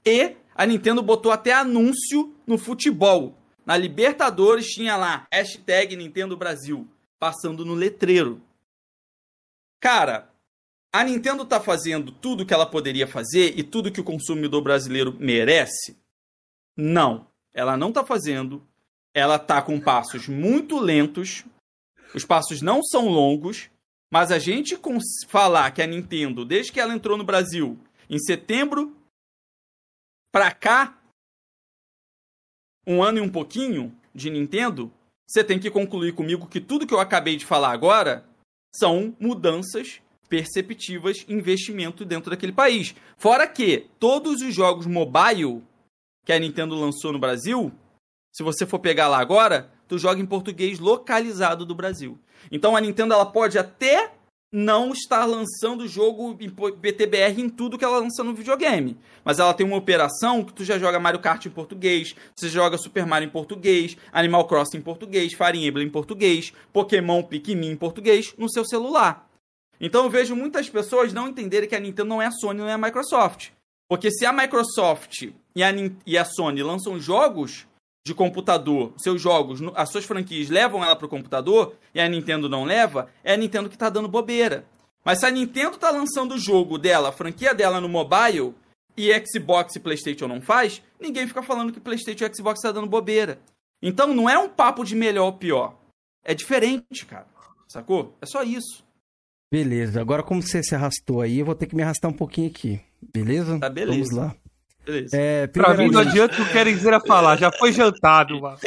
E 0.05 0.35
a 0.55 0.65
Nintendo 0.65 1.01
botou 1.01 1.31
até 1.31 1.53
anúncio 1.53 2.35
no 2.45 2.57
futebol. 2.57 3.37
Na 3.65 3.77
Libertadores 3.77 4.67
tinha 4.67 4.95
lá, 4.97 5.25
hashtag 5.31 5.95
Nintendo 5.95 6.35
Brasil, 6.35 6.87
passando 7.17 7.65
no 7.65 7.73
letreiro. 7.73 8.41
Cara, 9.79 10.29
a 10.93 11.03
Nintendo 11.03 11.43
tá 11.43 11.59
fazendo 11.59 12.11
tudo 12.11 12.45
que 12.45 12.53
ela 12.53 12.67
poderia 12.67 13.07
fazer 13.07 13.57
e 13.57 13.63
tudo 13.63 13.91
que 13.91 13.99
o 13.99 14.03
consumidor 14.03 14.61
brasileiro 14.61 15.17
merece? 15.19 15.97
Não, 16.77 17.27
ela 17.51 17.75
não 17.75 17.91
tá 17.91 18.05
fazendo. 18.05 18.63
Ela 19.11 19.39
tá 19.39 19.59
com 19.59 19.81
passos 19.81 20.27
muito 20.27 20.77
lentos. 20.77 21.43
Os 22.13 22.23
passos 22.23 22.61
não 22.61 22.83
são 22.83 23.07
longos, 23.07 23.71
mas 24.11 24.31
a 24.31 24.37
gente 24.37 24.79
falar 25.27 25.71
que 25.71 25.81
a 25.81 25.87
Nintendo, 25.87 26.45
desde 26.45 26.71
que 26.71 26.79
ela 26.79 26.93
entrou 26.93 27.17
no 27.17 27.23
Brasil, 27.23 27.79
em 28.07 28.19
setembro 28.19 28.95
pra 30.31 30.51
cá, 30.51 31.01
um 32.85 33.01
ano 33.01 33.17
e 33.17 33.21
um 33.21 33.31
pouquinho 33.31 33.97
de 34.13 34.29
Nintendo, 34.29 34.93
você 35.27 35.43
tem 35.43 35.59
que 35.59 35.71
concluir 35.71 36.13
comigo 36.13 36.47
que 36.47 36.61
tudo 36.61 36.85
que 36.85 36.93
eu 36.93 36.99
acabei 36.99 37.35
de 37.35 37.47
falar 37.47 37.71
agora 37.71 38.29
são 38.75 39.15
mudanças 39.19 40.02
perceptivas 40.29 41.25
investimento 41.27 42.03
dentro 42.05 42.29
daquele 42.29 42.51
país. 42.51 42.95
Fora 43.17 43.47
que 43.47 43.87
todos 43.99 44.41
os 44.41 44.53
jogos 44.53 44.85
mobile 44.85 45.61
que 46.25 46.33
a 46.33 46.39
Nintendo 46.39 46.75
lançou 46.75 47.11
no 47.11 47.19
Brasil, 47.19 47.71
se 48.31 48.43
você 48.43 48.65
for 48.65 48.79
pegar 48.79 49.07
lá 49.07 49.19
agora, 49.19 49.69
tu 49.87 49.97
joga 49.97 50.21
em 50.21 50.25
português 50.25 50.79
localizado 50.79 51.65
do 51.65 51.75
Brasil. 51.75 52.17
Então 52.51 52.75
a 52.75 52.81
Nintendo 52.81 53.13
ela 53.13 53.25
pode 53.25 53.57
até 53.57 54.11
não 54.53 54.91
estar 54.93 55.25
lançando 55.25 55.81
o 55.81 55.87
jogo 55.87 56.37
em 56.39 56.47
BTBR 56.47 57.41
em 57.41 57.49
tudo 57.49 57.75
que 57.75 57.83
ela 57.83 57.97
lança 57.97 58.23
no 58.23 58.35
videogame. 58.35 58.95
Mas 59.25 59.39
ela 59.39 59.53
tem 59.53 59.65
uma 59.65 59.77
operação 59.77 60.43
que 60.43 60.53
tu 60.53 60.63
já 60.63 60.77
joga 60.77 60.99
Mario 60.99 61.19
Kart 61.19 61.43
em 61.43 61.49
português, 61.49 62.15
você 62.35 62.47
joga 62.47 62.77
Super 62.77 63.03
Mario 63.05 63.27
em 63.27 63.31
português, 63.31 63.97
Animal 64.11 64.45
Crossing 64.45 64.77
em 64.77 64.81
português, 64.81 65.33
Fire 65.33 65.57
Emblem 65.57 65.87
em 65.87 65.89
português, 65.89 66.53
Pokémon 66.71 67.23
Pikmin 67.23 67.71
em 67.71 67.75
português 67.75 68.35
no 68.37 68.47
seu 68.47 68.63
celular. 68.63 69.27
Então 69.79 70.03
eu 70.03 70.09
vejo 70.09 70.35
muitas 70.35 70.69
pessoas 70.69 71.13
não 71.13 71.27
entenderem 71.27 71.67
que 71.67 71.75
a 71.75 71.79
Nintendo 71.79 72.09
não 72.09 72.21
é 72.21 72.27
a 72.27 72.31
Sony, 72.31 72.59
não 72.59 72.67
é 72.67 72.73
a 72.73 72.77
Microsoft. 72.77 73.49
Porque 73.87 74.11
se 74.11 74.25
a 74.25 74.33
Microsoft 74.33 75.29
e 75.55 75.63
a, 75.63 75.69
e 76.05 76.17
a 76.17 76.25
Sony 76.25 76.63
lançam 76.63 76.99
jogos 76.99 77.67
de 78.05 78.13
computador, 78.13 78.93
seus 78.97 79.21
jogos, 79.21 79.61
as 79.75 79.89
suas 79.89 80.05
franquias 80.05 80.49
levam 80.49 80.83
ela 80.83 80.95
para 80.95 81.05
o 81.05 81.09
computador 81.09 81.75
e 81.93 81.99
a 81.99 82.07
Nintendo 82.07 82.49
não 82.49 82.65
leva, 82.65 83.09
é 83.23 83.33
a 83.33 83.37
Nintendo 83.37 83.69
que 83.69 83.75
está 83.75 83.89
dando 83.89 84.07
bobeira. 84.07 84.65
Mas 85.05 85.19
se 85.19 85.25
a 85.25 85.31
Nintendo 85.31 85.75
está 85.75 85.89
lançando 85.89 86.35
o 86.35 86.39
jogo 86.39 86.77
dela, 86.77 87.09
a 87.09 87.13
franquia 87.13 87.53
dela 87.53 87.81
no 87.81 87.89
mobile, 87.89 88.53
e 88.95 89.11
Xbox 89.25 89.75
e 89.75 89.79
PlayStation 89.79 90.27
não 90.27 90.41
faz, 90.41 90.81
ninguém 90.99 91.27
fica 91.27 91.41
falando 91.41 91.73
que 91.73 91.79
PlayStation 91.79 92.25
e 92.25 92.35
Xbox 92.35 92.59
está 92.59 92.71
dando 92.71 92.87
bobeira. 92.87 93.39
Então 93.81 94.13
não 94.13 94.29
é 94.29 94.37
um 94.37 94.47
papo 94.47 94.83
de 94.83 94.95
melhor 94.95 95.25
ou 95.25 95.33
pior. 95.33 95.75
É 96.23 96.33
diferente, 96.33 97.05
cara. 97.05 97.27
Sacou? 97.67 98.15
É 98.21 98.25
só 98.25 98.43
isso. 98.43 98.83
Beleza. 99.53 100.01
Agora, 100.01 100.23
como 100.23 100.41
você 100.41 100.63
se 100.63 100.73
arrastou 100.73 101.21
aí, 101.21 101.37
eu 101.37 101.45
vou 101.45 101.53
ter 101.53 101.67
que 101.67 101.75
me 101.75 101.83
arrastar 101.83 102.09
um 102.09 102.13
pouquinho 102.13 102.47
aqui. 102.47 102.81
Beleza? 103.13 103.59
Tá 103.59 103.69
beleza. 103.69 103.93
Vamos 103.93 104.11
lá. 104.11 104.35
Beleza. 104.83 105.15
É, 105.15 105.45
pra 105.45 105.75
mim 105.75 105.91
não 105.91 105.99
adianta 105.99 106.41
o 106.41 106.45
que 106.45 106.57
o 106.57 106.65
dizer 106.65 106.91
a 106.91 106.99
falar, 106.99 107.37
já 107.37 107.51
foi 107.51 107.71
jantado, 107.71 108.41
mano. 108.41 108.57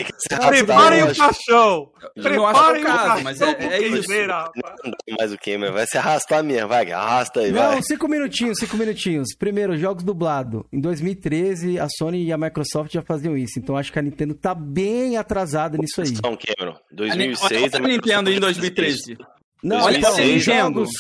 Preparem 0.49 1.03
o 1.03 1.15
caixão! 1.15 1.91
Preparem 2.15 2.83
o 2.83 2.87
caso, 2.87 3.25
mas 3.25 3.41
é, 3.41 3.51
é 3.65 3.83
isso. 3.83 4.09
Não 4.09 5.17
mais 5.19 5.33
o 5.33 5.37
que, 5.37 5.59
vai 5.59 5.87
se 5.89 5.99
arrastar 5.99 6.45
mesmo, 6.45 6.69
vai, 6.69 6.91
arrasta 6.93 7.41
aí, 7.41 7.51
Não, 7.51 7.73
vai. 7.73 7.83
cinco 7.83 8.07
minutinhos, 8.07 8.57
cinco 8.59 8.77
minutinhos. 8.77 9.35
Primeiro, 9.37 9.77
jogos 9.77 10.05
dublados. 10.05 10.63
Em 10.73 10.81
2013, 10.81 11.81
a 11.81 11.89
Sony 11.99 12.25
e 12.25 12.33
a 12.33 12.39
Microsoft 12.39 12.93
já 12.93 13.03
faziam 13.03 13.37
isso, 13.37 13.59
então 13.59 13.77
acho 13.77 13.93
que 13.93 13.99
a 13.99 14.03
Nintendo 14.03 14.35
tá 14.35 14.55
bem 14.55 15.17
atrasada 15.17 15.77
nisso 15.77 16.01
aí. 16.01 16.13
Não, 16.23 16.37
Cameron, 16.37 16.79
2006... 16.93 17.75
A, 17.75 17.77
a 17.77 17.81
Nintendo 17.81 18.31
em 18.31 18.39
2013. 18.39 19.19
Não, 19.63 19.81
2006, 19.83 20.45
jogos, 20.45 20.91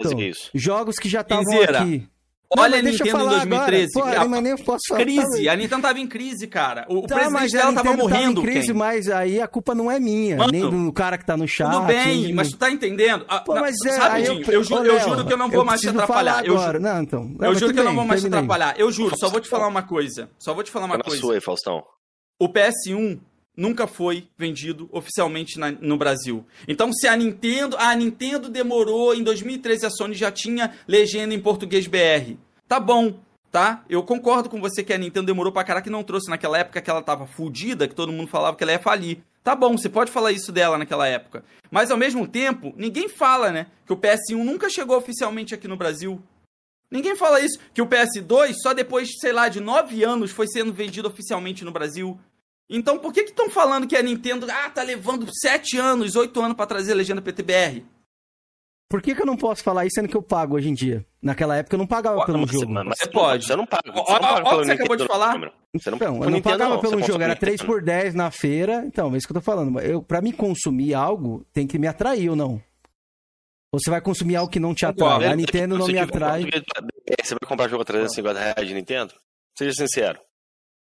então, 0.00 0.18
jogos 0.54 0.96
que 0.96 1.08
já 1.08 1.20
estavam 1.22 1.62
aqui. 1.62 2.08
Olha 2.56 2.78
a 2.78 2.82
Nintendo 2.82 3.24
em 3.24 3.28
2013. 3.28 3.92
Porra, 3.92 4.18
a... 4.18 4.28
mas 4.28 4.42
nem 4.42 4.56
posso 4.56 4.82
falar. 4.88 5.00
Crise. 5.00 5.48
A 5.48 5.56
Nintendo 5.56 5.82
tava 5.82 5.98
em 5.98 6.06
crise, 6.06 6.46
cara. 6.46 6.86
O, 6.88 7.02
tá, 7.02 7.16
presidente 7.16 7.52
dela 7.52 7.72
tava 7.72 7.96
morrendo. 7.96 8.40
Tava 8.40 8.48
em 8.48 8.52
crise, 8.52 8.72
mas 8.72 9.08
aí 9.08 9.40
a 9.40 9.48
culpa 9.48 9.74
não 9.74 9.90
é 9.90 9.98
minha. 9.98 10.36
Mano, 10.36 10.52
nem 10.52 10.68
do 10.68 10.92
cara 10.92 11.18
que 11.18 11.26
tá 11.26 11.36
no 11.36 11.46
chat. 11.48 11.70
Tudo 11.70 11.86
bem, 11.86 12.32
mas 12.32 12.50
tu 12.50 12.56
tá 12.56 12.70
entendendo? 12.70 13.24
Ah, 13.28 13.40
Pô, 13.40 13.54
mas 13.54 13.74
é, 13.84 13.92
sabe, 13.92 14.26
eu, 14.26 14.34
eu, 14.42 14.62
ju, 14.62 14.74
eu, 14.76 15.00
juro 15.00 15.26
que 15.26 15.32
eu 15.32 15.36
não 15.36 15.50
vou 15.50 15.64
mais 15.64 15.80
te 15.80 15.88
atrapalhar. 15.88 16.46
Eu 16.46 16.56
juro, 16.56 16.80
não, 16.80 17.02
então. 17.02 17.24
Não, 17.38 17.48
eu 17.48 17.54
juro 17.56 17.74
que 17.74 17.80
eu 17.80 17.84
não 17.84 17.94
vou 17.94 18.04
mais 18.04 18.20
te 18.20 18.28
atrapalhar. 18.28 18.78
Eu 18.78 18.92
juro, 18.92 19.16
só 19.18 19.28
vou 19.28 19.40
te 19.40 19.48
falar 19.48 19.66
uma 19.66 19.82
coisa. 19.82 20.30
Só 20.38 20.54
vou 20.54 20.62
te 20.62 20.70
falar 20.70 20.86
uma 20.86 20.98
coisa. 20.98 21.20
Sua 21.20 21.34
aí, 21.34 21.40
Faustão. 21.40 21.82
O 22.38 22.48
PS1 22.48 23.18
nunca 23.56 23.86
foi 23.86 24.28
vendido 24.36 24.88
oficialmente 24.92 25.58
na, 25.58 25.70
no 25.70 25.96
Brasil. 25.96 26.44
Então, 26.68 26.92
se 26.92 27.08
a 27.08 27.16
Nintendo, 27.16 27.76
a 27.78 27.94
Nintendo 27.94 28.48
demorou 28.48 29.14
em 29.14 29.22
2013 29.22 29.86
a 29.86 29.90
Sony 29.90 30.14
já 30.14 30.30
tinha 30.30 30.74
legenda 30.86 31.34
em 31.34 31.40
português 31.40 31.86
BR. 31.86 32.36
Tá 32.68 32.78
bom, 32.78 33.18
tá? 33.50 33.84
Eu 33.88 34.02
concordo 34.02 34.50
com 34.50 34.60
você 34.60 34.84
que 34.84 34.92
a 34.92 34.98
Nintendo 34.98 35.26
demorou 35.26 35.52
pra 35.52 35.64
caraca 35.64 35.88
e 35.88 35.92
não 35.92 36.04
trouxe 36.04 36.28
naquela 36.28 36.58
época 36.58 36.82
que 36.82 36.90
ela 36.90 37.02
tava 37.02 37.26
fudida, 37.26 37.88
que 37.88 37.94
todo 37.94 38.12
mundo 38.12 38.28
falava 38.28 38.56
que 38.56 38.62
ela 38.62 38.72
ia 38.72 38.78
falir. 38.78 39.22
Tá 39.42 39.54
bom, 39.54 39.78
você 39.78 39.88
pode 39.88 40.10
falar 40.10 40.32
isso 40.32 40.50
dela 40.50 40.76
naquela 40.76 41.06
época. 41.06 41.44
Mas 41.70 41.90
ao 41.90 41.96
mesmo 41.96 42.26
tempo, 42.26 42.74
ninguém 42.76 43.08
fala, 43.08 43.52
né, 43.52 43.66
que 43.86 43.92
o 43.92 43.96
PS1 43.96 44.42
nunca 44.44 44.68
chegou 44.68 44.96
oficialmente 44.96 45.54
aqui 45.54 45.68
no 45.68 45.76
Brasil. 45.76 46.20
Ninguém 46.90 47.16
fala 47.16 47.40
isso, 47.40 47.58
que 47.72 47.82
o 47.82 47.86
PS2 47.86 48.54
só 48.62 48.72
depois, 48.72 49.08
sei 49.20 49.32
lá, 49.32 49.48
de 49.48 49.60
nove 49.60 50.04
anos 50.04 50.30
foi 50.30 50.46
sendo 50.46 50.72
vendido 50.72 51.08
oficialmente 51.08 51.64
no 51.64 51.72
Brasil. 51.72 52.18
Então 52.68 52.98
por 52.98 53.12
que 53.12 53.20
estão 53.20 53.48
falando 53.48 53.86
que 53.86 53.96
a 53.96 54.02
Nintendo 54.02 54.46
ah, 54.50 54.70
tá 54.70 54.82
levando 54.82 55.26
sete 55.32 55.78
anos, 55.78 56.16
oito 56.16 56.40
anos 56.40 56.56
para 56.56 56.66
trazer 56.66 56.92
a 56.92 56.96
legenda 56.96 57.22
PTBR? 57.22 57.84
Por 58.88 59.02
que, 59.02 59.14
que 59.14 59.22
eu 59.22 59.26
não 59.26 59.36
posso 59.36 59.64
falar 59.64 59.84
isso 59.84 59.94
sendo 59.96 60.08
que 60.08 60.16
eu 60.16 60.22
pago 60.22 60.54
hoje 60.54 60.68
em 60.68 60.74
dia? 60.74 61.04
Naquela 61.20 61.56
época 61.56 61.74
eu 61.74 61.78
não 61.78 61.86
pagava 61.88 62.24
pelo 62.24 62.46
jogo. 62.46 62.72
Mas 62.72 62.98
você 62.98 63.10
pode. 63.10 63.44
Você 63.44 63.56
não 63.56 63.66
paga. 63.66 63.90
Você 63.92 64.12
não 64.12 64.20
paga 64.20 64.34
Olha 64.34 64.44
o 64.44 64.60
que 64.60 64.64
você 64.64 64.72
acabou 64.72 64.96
de 64.96 65.06
falar. 65.06 65.52
Você 65.74 65.90
não, 65.90 65.96
então, 65.96 66.22
eu 66.22 66.30
não 66.30 66.40
pagava 66.40 66.74
não, 66.74 66.80
pelo 66.80 67.02
jogo, 67.02 67.20
era 67.22 67.34
3 67.34 67.62
por 67.62 67.82
10 67.82 68.14
na 68.14 68.30
feira. 68.30 68.84
Então, 68.86 69.12
é 69.12 69.18
isso 69.18 69.26
que 69.26 69.32
eu 69.32 69.40
tô 69.40 69.44
falando. 69.44 69.80
Eu, 69.80 70.02
pra 70.02 70.20
me 70.20 70.32
consumir 70.32 70.94
algo, 70.94 71.44
tem 71.52 71.66
que 71.66 71.80
me 71.80 71.88
atrair 71.88 72.30
ou 72.30 72.36
não? 72.36 72.62
Ou 73.72 73.80
você 73.80 73.90
vai 73.90 74.00
consumir 74.00 74.36
algo 74.36 74.50
que 74.50 74.60
não 74.60 74.72
te 74.72 74.86
atrai? 74.86 75.26
A 75.26 75.34
Nintendo 75.34 75.76
não 75.76 75.86
me 75.86 75.98
atrai. 75.98 76.44
Você 77.22 77.34
vai 77.34 77.48
comprar 77.48 77.68
jogo 77.68 77.82
a 77.82 77.84
350 77.84 78.38
reais 78.38 78.68
de 78.68 78.72
Nintendo? 78.72 79.14
Seja 79.58 79.72
sincero. 79.72 80.20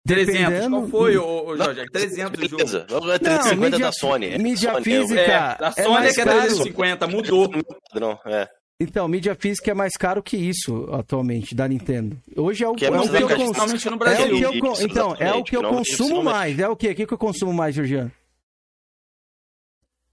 300, 0.06 0.68
qual 0.68 0.89
foi, 0.89 1.16
o, 1.16 1.47
o 1.47 1.56
Jorge? 1.56 1.86
300 1.90 2.40
o 2.40 2.48
jogo. 2.48 2.64
Não, 2.90 3.12
é 3.12 3.18
350 3.18 3.55
não, 3.55 3.62
mídia, 3.62 3.78
da 3.78 3.93
Sony. 3.93 4.39
Mídia 4.39 4.72
Sony, 4.72 4.85
física. 4.85 5.20
É, 5.20 5.59
da 5.59 5.72
Sony 5.72 6.06
é, 6.06 6.12
que 6.12 6.20
é 6.20 6.24
350, 6.24 7.06
mudou. 7.06 7.51
Não, 7.94 8.18
é. 8.26 8.48
Então, 8.78 9.09
mídia 9.09 9.35
física 9.35 9.70
é 9.70 9.74
mais 9.74 9.93
caro 9.97 10.22
que 10.22 10.36
isso 10.36 10.89
atualmente 10.93 11.55
da 11.55 11.66
Nintendo. 11.66 12.20
Hoje 12.36 12.64
é 12.64 12.68
o 12.68 12.74
que, 12.74 12.85
é, 12.85 12.89
é 12.89 12.90
o 12.90 13.09
que 13.09 13.22
eu 13.22 13.28
consumo 13.28 13.90
no 13.93 13.97
Brasil. 13.97 14.24
É 14.24 14.48
o 14.48 14.52
que 14.52 14.66
eu, 14.66 14.72
então, 14.81 15.16
é 15.18 15.32
o 15.32 15.44
que 15.44 15.56
eu 15.56 15.62
consumo 15.62 16.22
mais. 16.22 16.59
É 16.59 16.68
o 16.68 16.76
que? 16.76 16.90
O 16.90 16.94
que 16.94 17.14
eu 17.14 17.18
consumo 17.18 17.52
mais, 17.52 17.74
Georgiano? 17.74 18.12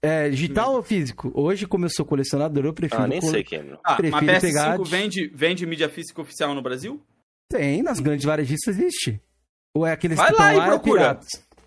É, 0.00 0.28
digital 0.30 0.74
ou 0.74 0.82
físico? 0.82 1.30
Hoje, 1.34 1.66
como 1.66 1.84
eu 1.84 1.90
sou 1.90 2.06
colecionador, 2.06 2.64
eu 2.64 2.72
prefiro. 2.72 3.02
Ah, 3.02 3.06
nem 3.06 3.20
sei, 3.20 3.44
Cameron. 3.44 3.78
Ah, 3.84 3.96
prefiro 3.96 4.24
mas 4.24 4.38
PS5 4.38 4.40
pegar... 4.40 4.78
vende, 4.82 5.30
vende 5.34 5.66
mídia 5.66 5.88
física 5.88 6.20
oficial 6.22 6.54
no 6.54 6.62
Brasil? 6.62 7.00
Tem, 7.48 7.82
nas 7.82 8.00
grandes 8.00 8.24
varejistas 8.24 8.78
existe. 8.78 9.20
Ou 9.74 9.86
é 9.86 9.92
aqueles 9.92 10.16
Vai 10.16 10.32
que 10.32 10.38
lá 10.38 10.54
e 10.54 10.56
lá 10.58 10.66
procura. 10.66 11.20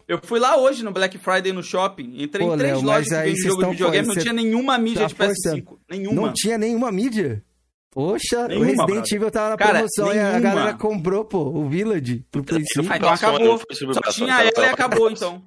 Eu 0.07 0.19
fui 0.22 0.40
lá 0.40 0.56
hoje 0.57 0.84
no 0.84 0.91
Black 0.91 1.18
Friday 1.18 1.52
no 1.52 1.64
shopping, 1.64 2.22
entrei 2.22 2.45
Pô, 2.45 2.53
em 2.53 2.57
três 2.57 2.73
Léo, 2.73 2.84
lojas 2.84 3.10
que 3.10 3.15
vendem 3.15 3.36
jogo 3.38 3.64
de 3.64 3.72
videogame, 3.72 4.07
não 4.07 4.15
tinha 4.15 4.34
nenhuma 4.34 4.77
mídia 4.77 5.02
tá 5.02 5.07
de 5.07 5.15
PS5. 5.15 5.77
Nenhuma. 5.90 6.22
Não 6.22 6.34
tinha 6.34 6.57
nenhuma 6.60 6.91
mídia? 6.91 7.44
Poxa, 7.90 8.48
nenhuma, 8.48 8.65
o 8.65 8.69
Resident 8.86 9.11
Evil 9.11 9.32
tava 9.32 9.49
na 9.52 9.57
Cara, 9.57 9.73
promoção 9.73 10.10
nenhuma. 10.10 10.30
e 10.30 10.36
a 10.36 10.40
galera 10.40 10.73
comprou, 10.73 11.26
pô, 11.26 11.40
o 11.40 11.68
Village 11.68 12.23
pro 12.30 12.44
Play 12.44 12.64
5. 12.73 12.88
Ah, 12.91 12.98
então 12.98 13.10
acabou. 13.10 13.61
Só 13.94 14.02
tinha 14.11 14.41
ela 14.41 14.52
e 14.65 14.65
acabou, 14.65 15.10
então. 15.10 15.41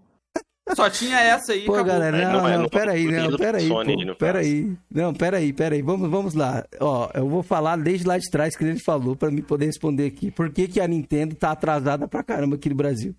Só 0.75 0.91
tinha 0.91 1.19
essa 1.19 1.53
aí, 1.53 1.65
Pô, 1.65 1.75
acabou. 1.75 1.93
galera, 1.93 2.19
não, 2.25 2.33
não, 2.33 2.49
não, 2.49 2.59
não 2.63 2.69
peraí, 2.69 3.05
não, 3.11 3.37
peraí, 3.37 3.69
pô, 3.69 4.15
peraí. 4.17 4.77
Não, 4.93 5.15
peraí, 5.15 5.53
peraí, 5.53 5.83
vamos, 5.83 6.11
vamos 6.11 6.35
lá. 6.35 6.65
Ó, 6.81 7.09
eu 7.15 7.29
vou 7.29 7.43
falar 7.43 7.77
desde 7.77 8.07
lá 8.07 8.19
de 8.19 8.31
trás 8.31 8.57
que 8.57 8.65
ele 8.65 8.79
falou 8.79 9.17
para 9.17 9.31
me 9.31 9.43
poder 9.43 9.67
responder 9.67 10.07
aqui. 10.07 10.31
Por 10.31 10.51
que 10.51 10.69
que 10.69 10.81
a 10.81 10.87
Nintendo 10.87 11.35
tá 11.35 11.51
atrasada 11.51 12.07
pra 12.07 12.23
caramba 12.23 12.57
aqui 12.57 12.69
no 12.69 12.75
Brasil? 12.75 13.15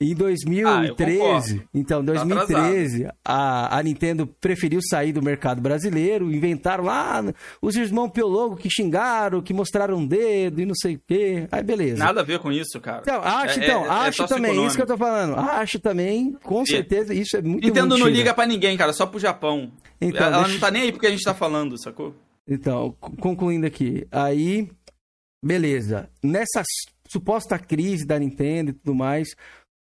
Em 0.00 0.14
2013, 0.14 1.60
Ah, 1.60 1.68
então, 1.74 2.02
em 2.02 2.06
Tá 2.06 2.12
2013, 2.12 3.08
a, 3.24 3.78
a 3.78 3.82
Nintendo 3.82 4.28
preferiu 4.40 4.78
sair 4.80 5.12
do 5.12 5.20
mercado 5.20 5.60
brasileiro, 5.60 6.32
inventaram 6.32 6.84
lá 6.84 7.20
os 7.60 7.74
irmãos 7.74 8.10
Piologo 8.10 8.54
que 8.56 8.70
xingaram, 8.70 9.42
que 9.42 9.52
mostraram 9.52 9.96
um 9.96 10.06
dedo 10.06 10.60
e 10.60 10.66
não 10.66 10.74
sei 10.76 10.94
o 10.94 11.00
quê. 11.04 11.48
Aí 11.50 11.64
beleza. 11.64 11.98
Nada 11.98 12.20
a 12.20 12.24
ver 12.24 12.38
com 12.38 12.52
isso, 12.52 12.80
cara. 12.80 13.00
Então, 13.02 13.20
acho, 13.22 13.58
É- 13.58 13.64
então, 13.64 13.84
é- 13.84 13.86
é 13.86 13.90
acho 13.90 14.16
também, 14.18 14.28
socioeconômico. 14.28 14.66
isso 14.68 14.76
que 14.76 14.82
eu 14.82 14.86
tô 14.86 14.96
falando. 14.96 15.34
Acho 15.36 15.80
também, 15.80 16.32
com 16.44 16.64
certeza, 16.64 17.12
isso 17.12 17.36
é 17.36 17.42
muito 17.42 17.64
Nintendo 17.66 17.88
não 17.88 17.96
mentira. 17.96 18.16
liga 18.16 18.34
pra 18.34 18.46
ninguém, 18.46 18.76
cara, 18.76 18.92
só 18.92 19.04
pro 19.04 19.18
Japão. 19.18 19.72
Então, 20.00 20.26
Ela 20.28 20.36
deixa- 20.38 20.52
não 20.52 20.60
tá 20.60 20.70
nem 20.70 20.82
aí 20.82 20.92
porque 20.92 21.08
a 21.08 21.10
gente 21.10 21.24
tá 21.24 21.34
falando, 21.34 21.76
sacou? 21.76 22.14
Então, 22.46 22.94
concluindo 23.20 23.66
aqui. 23.66 24.06
Aí, 24.12 24.68
beleza. 25.44 26.08
Nessa 26.22 26.62
suposta 27.08 27.58
crise 27.58 28.06
da 28.06 28.18
Nintendo 28.18 28.70
e 28.70 28.72
tudo 28.74 28.94
mais, 28.94 29.28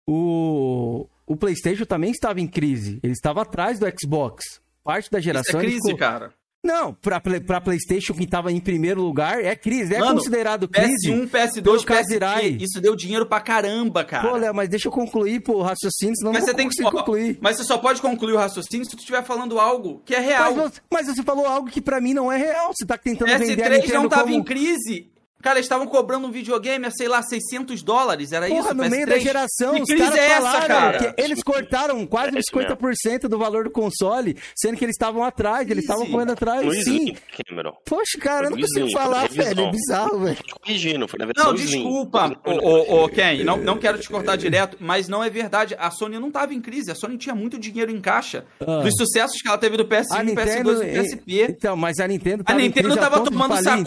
o, 0.07 1.07
o 1.25 1.35
PlayStation 1.35 1.85
também 1.85 2.11
estava 2.11 2.39
em 2.39 2.47
crise. 2.47 2.99
Ele 3.03 3.13
estava 3.13 3.41
atrás 3.41 3.77
do 3.79 3.85
Xbox. 4.01 4.61
Parte 4.83 5.11
da 5.11 5.19
Isso 5.19 5.25
geração. 5.25 5.59
é 5.59 5.63
ele 5.63 5.71
crise, 5.73 5.83
ficou- 5.91 5.99
cara. 5.99 6.33
Não, 6.63 6.93
pra, 6.93 7.21
pra 7.21 7.61
PlayStation, 7.61 8.13
que 8.13 8.23
estava 8.23 8.51
em 8.51 8.59
primeiro 8.59 9.01
lugar, 9.01 9.39
é 9.41 9.55
crise. 9.55 9.93
É 9.93 9.99
Mano, 9.99 10.15
considerado 10.15 10.67
crise. 10.67 11.09
PS1, 11.09 11.29
PS2, 11.29 11.61
pelo 11.61 11.75
PSP, 11.77 11.85
Kazirai. 11.85 12.57
isso 12.59 12.81
deu 12.81 12.93
dinheiro 12.93 13.25
pra 13.25 13.39
caramba, 13.39 14.03
cara. 14.03 14.27
Pô, 14.27 14.35
Léo, 14.35 14.53
mas 14.53 14.67
deixa 14.67 14.87
eu 14.87 14.91
concluir, 14.91 15.39
pô, 15.41 15.57
o 15.57 15.61
raciocínio, 15.61 16.15
senão 16.17 16.33
mas 16.33 16.41
eu 16.41 16.47
você 16.47 16.51
não 16.51 16.57
tem 16.57 16.67
que 16.69 16.83
concluir. 16.83 17.37
Mas 17.39 17.55
você 17.57 17.63
só 17.63 17.77
pode 17.77 18.01
concluir 18.01 18.33
o 18.33 18.37
raciocínio 18.37 18.83
se 18.85 18.91
tu 18.91 18.99
estiver 18.99 19.23
falando 19.23 19.59
algo 19.59 20.01
que 20.03 20.13
é 20.15 20.19
real. 20.19 20.55
Mas 20.55 20.71
você, 20.73 20.81
mas 20.91 21.05
você 21.07 21.23
falou 21.23 21.45
algo 21.45 21.69
que 21.69 21.79
pra 21.79 22.01
mim 22.01 22.13
não 22.13 22.29
é 22.29 22.37
real. 22.37 22.73
Você 22.77 22.85
tá 22.85 22.97
tentando 22.97 23.29
vender 23.37 23.63
a 23.63 23.69
PS3 23.69 23.81
Nintendo 23.81 24.01
não 24.01 24.09
tava 24.09 24.23
como... 24.23 24.35
em 24.35 24.43
crise. 24.43 25.09
Cara, 25.41 25.59
eles 25.59 25.65
estavam 25.65 25.85
cobrando 25.87 26.27
um 26.27 26.31
videogame 26.31 26.85
a, 26.87 26.91
sei 26.91 27.07
lá, 27.07 27.21
600 27.21 27.83
dólares, 27.83 28.31
era 28.31 28.47
Porra, 28.47 28.59
isso? 28.59 28.73
no 28.73 28.83
PS3? 28.83 28.89
meio 28.89 29.05
da 29.07 29.19
geração, 29.19 29.75
que 29.75 29.81
os 29.83 29.87
crise 29.87 30.03
caras 30.03 30.17
é 30.17 30.27
essa, 30.31 30.61
cara? 30.67 31.13
que 31.13 31.21
eles 31.21 31.43
cortaram 31.43 32.05
quase 32.07 32.29
É 32.35 32.39
uns 32.39 32.45
isso 32.47 32.57
mesmo. 32.57 32.75
50% 32.75 33.19
do 33.27 33.37
valor 33.37 33.63
do 33.65 33.69
console, 33.69 34.35
sendo 34.55 34.77
que 34.77 34.83
eles 34.83 34.95
estavam 34.95 35.23
atrás, 35.23 35.69
eles 35.69 35.83
estavam 35.83 36.07
correndo 36.07 36.31
atrás, 36.31 36.65
No 36.65 36.73
sim. 36.73 37.15
Cameron. 37.47 37.73
Poxa, 37.85 38.17
cara, 38.19 38.47
eu 38.47 38.51
não 38.51 38.57
consigo 38.57 38.91
falar, 38.91 39.29
velho, 39.29 39.65
é 39.65 39.71
bizarro, 39.71 40.19
velho. 40.19 40.37
Corrigindo, 40.61 41.07
foi 41.07 41.19
na 41.19 41.25
versão 41.27 41.45
Não, 41.47 41.53
desculpa, 41.53 42.39
ô, 42.45 43.07
Ken, 43.09 43.43
não, 43.43 43.57
não 43.57 43.77
quero 43.77 43.99
te 43.99 44.09
cortar 44.09 44.35
direto, 44.37 44.77
mas 44.79 45.07
não 45.07 45.23
é 45.23 45.29
verdade. 45.29 45.75
A 45.79 45.91
Sony 45.91 46.17
não 46.19 46.31
tava 46.31 46.53
em 46.53 46.59
crise, 46.61 46.91
a 46.91 46.95
Sony 46.95 47.17
tinha 47.17 47.35
muito 47.35 47.59
dinheiro 47.59 47.91
em 47.91 48.01
caixa. 48.01 48.43
Ah. 48.59 48.81
Dos 48.81 48.95
sucessos 48.97 49.39
que 49.41 49.47
ela 49.47 49.57
teve 49.57 49.77
do 49.77 49.85
PS1, 49.85 50.05
A 50.11 50.23
Nintendo, 50.23 50.71
PS2 50.71 50.81
e 50.83 51.01
PSP. 51.15 51.41
então, 51.51 51.77
mas 51.77 51.99
a 51.99 52.07
Nintendo 52.07 52.41
A 52.41 52.45
tava 52.45 52.59
em 52.59 52.63
Nintendo 52.63 52.87
crise 52.87 52.99
a 52.99 53.01
tava 53.09 53.23
tomando 53.23 53.53
falir, 53.53 53.79
então. 53.79 53.83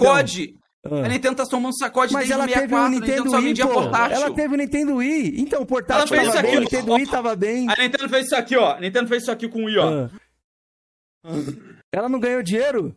Ah. 0.82 1.04
A 1.04 1.08
Nintendo 1.08 1.36
tá 1.36 1.44
tomando 1.44 1.76
sacode 1.76 2.12
Mas 2.12 2.30
ela 2.30 2.44
o 2.44 2.48
teve 2.48 2.60
64, 2.60 2.76
o 2.82 2.86
a 2.86 2.88
Nintendo 2.90 3.24
Nintendo 3.24 3.36
Wii, 3.44 3.54
pô. 3.56 3.68
portátil. 3.82 4.16
Ela 4.16 4.34
teve 4.34 4.54
o 4.54 4.56
Nintendo 4.56 4.94
Wii. 4.96 5.40
Então, 5.40 5.62
o 5.62 5.66
portátil 5.66 6.16
Ela 6.16 6.22
fez 6.24 6.34
tava 6.34 6.38
isso 6.38 6.42
bem, 6.46 6.56
o 6.56 6.60
Nintendo. 6.60 6.92
Wii 6.94 7.06
tava 7.06 7.36
bem. 7.36 7.66
A 7.70 7.76
Nintendo 7.76 8.08
fez 8.08 8.26
isso 8.26 8.36
aqui, 8.36 8.56
ó. 8.56 8.72
A 8.76 8.80
Nintendo 8.80 9.08
fez 9.08 9.22
isso 9.22 9.30
aqui 9.30 9.48
com 9.48 9.62
o 9.62 9.64
Wii, 9.66 9.78
ó. 9.78 10.08
Ah. 11.24 11.30
Ela 11.92 12.08
não 12.08 12.18
ganhou 12.18 12.42
dinheiro? 12.42 12.96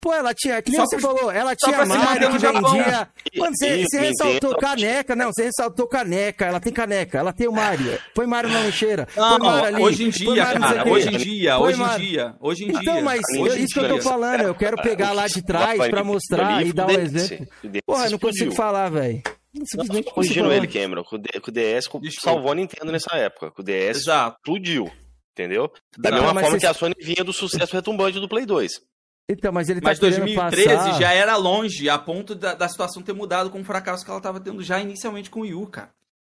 Pô, 0.00 0.12
ela 0.14 0.32
tinha, 0.32 0.62
que 0.62 0.70
nem 0.70 0.78
Só 0.80 0.86
você 0.86 0.96
pra- 0.96 1.08
falou, 1.10 1.30
ela 1.30 1.56
tinha 1.56 1.84
no 1.84 1.94
que 2.30 2.38
vendia. 2.38 3.08
Mano, 3.36 3.52
você, 3.58 3.82
você 3.84 3.98
ressaltou 3.98 4.56
caneca, 4.56 5.16
não, 5.16 5.32
você 5.32 5.44
ressaltou 5.44 5.88
caneca, 5.88 6.46
ela 6.46 6.60
tem 6.60 6.72
caneca, 6.72 7.18
ela 7.18 7.32
tem 7.32 7.48
o 7.48 7.52
Mario. 7.52 7.98
Põe 8.14 8.26
Mario 8.26 8.48
na 8.50 8.60
lancheira. 8.60 9.08
Não, 9.16 9.38
põe 9.40 9.48
Mario 9.48 9.64
ali, 9.66 9.82
hoje 9.82 10.04
em 10.04 10.10
dia, 10.10 10.26
não 10.54 10.60
cara, 10.60 10.88
hoje 10.88 11.08
em 11.08 11.16
dia, 11.18 11.56
Põe 11.58 11.66
hoje 11.74 11.82
em 11.82 11.98
dia, 11.98 12.34
hoje 12.40 12.64
em 12.64 12.68
dia. 12.68 12.78
Então, 12.80 13.02
mas 13.02 13.20
Hoje 13.38 13.40
eu- 13.40 13.56
em 13.56 13.64
isso 13.64 13.74
que 13.74 13.80
eu 13.80 13.88
tô 13.88 13.94
dia. 13.94 14.02
falando, 14.02 14.40
eu 14.42 14.54
quero 14.54 14.76
pegar 14.80 15.10
lá 15.12 15.26
de 15.26 15.42
trás 15.42 15.88
pra 15.88 16.04
mostrar 16.04 16.64
e 16.64 16.72
dar 16.72 16.86
um 16.86 16.90
exemplo. 16.90 17.46
Porra, 17.84 18.04
eu 18.06 18.10
não 18.12 18.18
consigo 18.20 18.52
falar, 18.54 18.88
velho. 18.90 19.20
Simplesmente 19.64 20.06
não 20.06 20.12
Corrigindo 20.12 20.52
ele, 20.52 20.68
Cameron, 20.68 21.02
que 21.02 21.16
o 21.48 21.50
DS 21.52 21.88
salvou 22.20 22.52
a 22.52 22.54
Nintendo 22.54 22.92
nessa 22.92 23.16
época. 23.16 23.50
que 23.50 23.60
O 23.60 23.64
DS 23.64 23.98
Exato. 24.02 24.36
explodiu. 24.38 24.88
Entendeu? 25.32 25.70
Da 25.96 26.10
mesma 26.10 26.34
forma 26.40 26.58
que 26.58 26.66
a 26.66 26.74
Sony 26.74 26.94
vinha 27.00 27.22
do 27.22 27.32
sucesso 27.32 27.72
retumbante 27.74 28.18
do 28.18 28.28
Play 28.28 28.44
2. 28.44 28.80
Então, 29.28 29.52
mas 29.52 29.68
ele 29.68 29.80
tá 29.80 29.90
Mas 29.90 29.98
querendo 29.98 30.20
2013 30.24 30.74
passar... 30.74 30.92
já 31.00 31.12
era 31.12 31.36
longe, 31.36 31.88
a 31.90 31.98
ponto 31.98 32.34
da, 32.34 32.54
da 32.54 32.68
situação 32.68 33.02
ter 33.02 33.12
mudado 33.12 33.50
com 33.50 33.60
o 33.60 33.64
fracasso 33.64 34.04
que 34.04 34.10
ela 34.10 34.20
tava 34.20 34.40
tendo 34.40 34.62
já 34.62 34.80
inicialmente 34.80 35.28
com 35.28 35.40
o 35.40 35.42
Wii 35.42 35.54
U, 35.54 35.66
cara. 35.66 35.90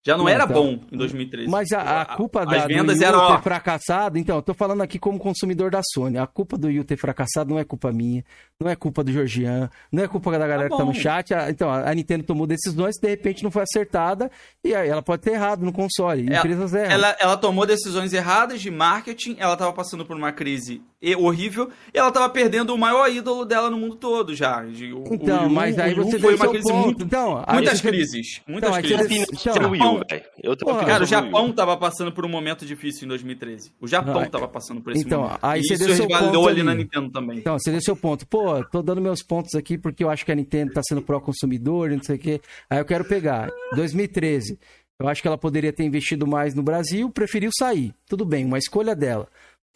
Já 0.07 0.19
não 0.19 0.25
Não, 0.25 0.29
era 0.31 0.45
então. 0.45 0.55
bom 0.77 0.81
em 0.93 0.99
2013. 0.99 1.51
Mas 1.51 1.73
a, 1.73 2.03
a 2.03 2.05
culpa 2.05 2.43
As 2.43 2.47
da, 2.47 2.67
vendas 2.67 2.99
do 2.99 3.03
Yu 3.03 3.09
eram, 3.09 3.37
ter 3.37 3.43
fracassado, 3.43 4.19
então, 4.19 4.37
eu 4.37 4.43
tô 4.43 4.53
falando 4.53 4.83
aqui 4.83 4.99
como 4.99 5.19
consumidor 5.19 5.71
da 5.71 5.81
Sony. 5.95 6.19
A 6.19 6.27
culpa 6.27 6.59
do 6.59 6.71
Yu 6.71 6.85
ter 6.85 6.99
fracassado 6.99 7.49
não 7.49 7.59
é 7.59 7.65
culpa 7.65 7.91
minha, 7.91 8.23
não 8.61 8.69
é 8.71 8.77
culpa 8.77 9.03
do 9.03 9.11
Georgian, 9.11 9.71
não 9.91 10.05
é 10.05 10.07
culpa 10.07 10.31
da 10.39 10.47
galera 10.47 10.69
que 10.69 10.77
tá 10.77 10.85
no 10.85 10.93
chat. 10.95 11.33
A- 11.33 11.49
então, 11.49 11.71
a, 11.71 11.89
a 11.91 11.95
Nintendo 11.95 12.23
tomou 12.23 12.47
decisões 12.47 12.97
que 12.97 13.07
de 13.07 13.09
repente 13.09 13.43
não 13.43 13.51
foi 13.51 13.63
acertada 13.63 14.31
e 14.63 14.75
aí 14.75 14.91
ela 14.91 15.01
pode 15.03 15.23
ter 15.23 15.33
errado 15.33 15.65
no 15.65 15.73
console. 15.73 16.27
Ela- 16.29 16.37
Empresas 16.39 16.75
erram. 16.75 16.91
Ela, 16.93 17.17
ela 17.19 17.37
tomou 17.39 17.65
decisões 17.65 18.13
erradas 18.13 18.61
de 18.61 18.71
marketing, 18.71 19.37
ela 19.39 19.57
tava 19.57 19.73
passando 19.73 20.05
por 20.05 20.15
uma 20.15 20.33
crise 20.33 20.83
horrível, 21.17 21.69
e 21.93 21.99
ela 21.99 22.11
tava 22.11 22.29
perdendo 22.31 22.73
o 22.75 22.79
maior 22.79 23.11
ídolo 23.11 23.45
dela 23.45 23.69
no 23.69 23.77
mundo 23.77 23.97
todo 23.97 24.35
já. 24.35 24.65
De- 24.65 24.93
o- 24.93 25.03
o 25.03 25.15
Então, 25.15 25.47
U- 25.47 25.51
mas 25.51 25.79
aí 25.79 25.93
o 25.95 26.01
U 26.01 26.05
você 26.05 26.19
foi 26.19 26.21
deu 26.21 26.31
uma 26.31 26.39
seu 26.45 26.51
crise 26.51 26.69
ponto. 26.73 26.85
muito. 26.87 27.05
Então, 27.05 27.45
aí 27.47 27.55
muitas 27.57 27.81
você- 27.81 27.89
crises. 27.89 28.41
Muitas 28.49 28.71
Então, 28.71 28.75
aí 28.79 28.83
você 28.89 29.05
crises. 29.09 29.29
Opinião 29.29 29.53
então, 29.55 29.71
o 29.73 29.77
Japão- 29.77 30.01
velho. 30.09 30.25
Eu 30.43 30.57
tenho 30.57 30.71
Porra, 30.73 30.87
Cara, 30.87 31.03
o. 31.05 31.07
Japão 31.07 31.53
tava 31.53 31.77
passando 31.77 32.13
por 32.13 32.25
um 32.25 32.29
momento 32.29 32.65
difícil 32.65 33.05
em 33.05 33.09
2013. 33.09 33.73
O 33.81 33.87
Japão 33.89 34.21
Ah, 34.21 34.27
tava 34.31 34.49
passando 34.49 34.81
por 34.81 34.93
esse 34.93 35.05
então, 35.05 35.23
momento. 35.23 35.39
aí 35.43 35.61
e 35.61 35.65
você 35.65 35.75
isso 35.75 35.85
ali 36.05 36.61
ali. 36.61 36.63
na 36.63 36.75
Nintendo 36.75 37.11
também. 37.11 37.39
Então, 37.39 37.59
você 37.59 37.71
deu 37.71 37.81
seu 37.81 37.97
ponto. 37.97 38.27
Pô, 38.27 38.63
tô 38.65 38.83
dando 38.83 39.01
meus 39.01 39.23
pontos 39.23 39.55
aqui 39.55 39.77
porque 39.77 40.03
eu 40.05 40.11
acho 40.11 40.25
que 40.25 40.33
a 40.33 40.35
Nintendo 40.35 40.73
tá 40.73 40.81
sendo 40.87 41.03
pró-consumidor, 41.03 41.91
não 41.91 42.03
sei 42.03 42.17
o 42.17 42.19
quê. 42.19 42.41
Aí 42.71 42.79
eu 42.79 42.85
quero 42.85 43.05
pegar. 43.05 43.51
2013. 43.75 44.59
Eu 45.01 45.09
acho 45.09 45.21
que 45.21 45.27
ela 45.27 45.37
poderia 45.37 45.73
ter 45.73 45.83
investido 45.83 46.25
mais 46.27 46.55
no 46.55 46.63
Brasil, 46.63 47.11
preferiu 47.11 47.51
sair. 47.59 47.93
Tudo 48.09 48.25
bem, 48.25 48.45
uma 48.45 48.59
escolha 48.59 48.95
dela. 48.95 49.27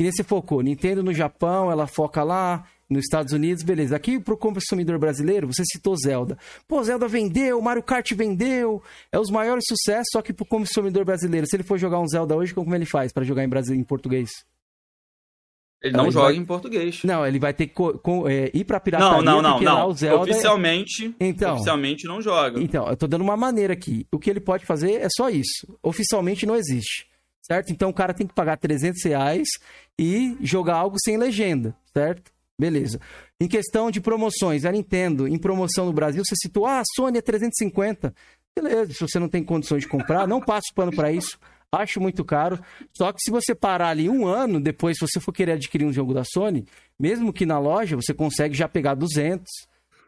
E 0.01 0.05
nem 0.05 0.13
você 0.13 0.23
focou. 0.23 0.63
Nintendo 0.63 1.03
no 1.03 1.13
Japão, 1.13 1.71
ela 1.71 1.87
foca 1.87 2.23
lá. 2.23 2.65
Nos 2.89 3.05
Estados 3.05 3.35
Unidos, 3.35 3.63
beleza. 3.63 3.95
Aqui 3.95 4.19
pro 4.19 4.35
consumidor 4.35 4.99
brasileiro, 4.99 5.47
você 5.47 5.63
citou 5.71 5.95
Zelda. 5.95 6.39
Pô, 6.67 6.83
Zelda 6.83 7.07
vendeu, 7.07 7.61
Mario 7.61 7.83
Kart 7.83 8.11
vendeu. 8.15 8.83
É 9.13 9.19
os 9.19 9.29
maiores 9.31 9.65
sucessos, 9.69 10.07
só 10.11 10.23
que 10.23 10.33
pro 10.33 10.47
consumidor 10.47 11.05
brasileiro. 11.05 11.47
Se 11.47 11.55
ele 11.57 11.65
for 11.65 11.77
jogar 11.79 11.99
um 12.01 12.09
Zelda 12.09 12.35
hoje, 12.35 12.55
como 12.55 12.75
ele 12.75 12.87
faz 12.87 13.13
para 13.13 13.25
jogar 13.25 13.45
em 13.45 13.49
Brasil 13.49 13.75
em 13.75 13.85
português? 13.85 14.31
Ele 15.83 15.97
não 15.97 16.05
Ele 16.05 16.13
joga 16.13 16.27
vai- 16.29 16.37
em 16.37 16.45
português. 16.47 17.01
Não, 17.05 17.27
ele 17.27 17.39
vai 17.39 17.53
ter 17.53 17.67
que 17.67 17.75
co- 17.75 17.99
co- 17.99 18.27
é, 18.27 18.51
ir 18.55 18.65
pra 18.65 18.81
pirataria, 18.81 19.17
Não, 19.17 19.23
não, 19.23 19.43
não, 19.43 19.61
não. 19.61 19.89
o 19.89 19.93
Zelda... 19.93 20.23
Oficialmente, 20.23 21.15
Então. 21.21 21.55
oficialmente 21.57 22.07
não 22.07 22.23
joga. 22.23 22.59
Então, 22.61 22.89
eu 22.89 22.97
tô 22.97 23.07
dando 23.07 23.21
uma 23.23 23.37
maneira 23.37 23.75
aqui. 23.75 24.07
O 24.11 24.19
que 24.19 24.31
ele 24.31 24.41
pode 24.41 24.65
fazer 24.65 24.93
é 24.95 25.09
só 25.15 25.29
isso. 25.29 25.79
Oficialmente 25.83 26.47
não 26.47 26.57
existe, 26.57 27.07
certo? 27.51 27.73
Então 27.73 27.91
o 27.91 27.95
cara 27.95 28.15
tem 28.15 28.27
que 28.27 28.35
pagar 28.35 28.57
300 28.57 29.03
reais 29.05 29.49
e 29.99 30.37
jogar 30.41 30.77
algo 30.77 30.97
sem 31.03 31.17
legenda, 31.17 31.75
certo? 31.93 32.31
Beleza. 32.61 33.01
Em 33.41 33.47
questão 33.47 33.91
de 33.91 34.01
promoções, 34.01 34.65
a 34.65 34.73
Nintendo, 34.73 35.29
em 35.29 35.39
promoção 35.39 35.87
no 35.87 35.93
Brasil, 35.93 36.23
você 36.25 36.35
citou, 36.37 36.67
ah, 36.67 36.81
a 36.81 36.83
Sony 36.97 37.19
é 37.19 37.23
350. 37.23 38.13
Beleza, 38.57 38.93
se 38.93 39.01
você 39.01 39.19
não 39.19 39.29
tem 39.29 39.45
condições 39.45 39.83
de 39.83 39.89
comprar, 39.89 40.27
não 40.27 40.41
passe 40.41 40.75
pano 40.75 40.93
para 40.93 41.13
isso. 41.13 41.39
Acho 41.71 42.01
muito 42.01 42.25
caro. 42.25 42.59
Só 42.97 43.13
que 43.13 43.21
se 43.21 43.31
você 43.31 43.55
parar 43.55 43.91
ali 43.91 44.09
um 44.09 44.27
ano, 44.27 44.59
depois, 44.61 44.97
se 44.99 45.07
você 45.07 45.21
for 45.21 45.33
querer 45.33 45.53
adquirir 45.53 45.85
um 45.85 45.93
jogo 45.93 46.13
da 46.13 46.25
Sony, 46.25 46.67
mesmo 46.99 47.33
que 47.33 47.47
na 47.47 47.59
loja, 47.59 47.95
você 47.95 48.13
consegue 48.13 48.57
já 48.57 48.67
pegar 48.67 48.95
200 48.95 49.47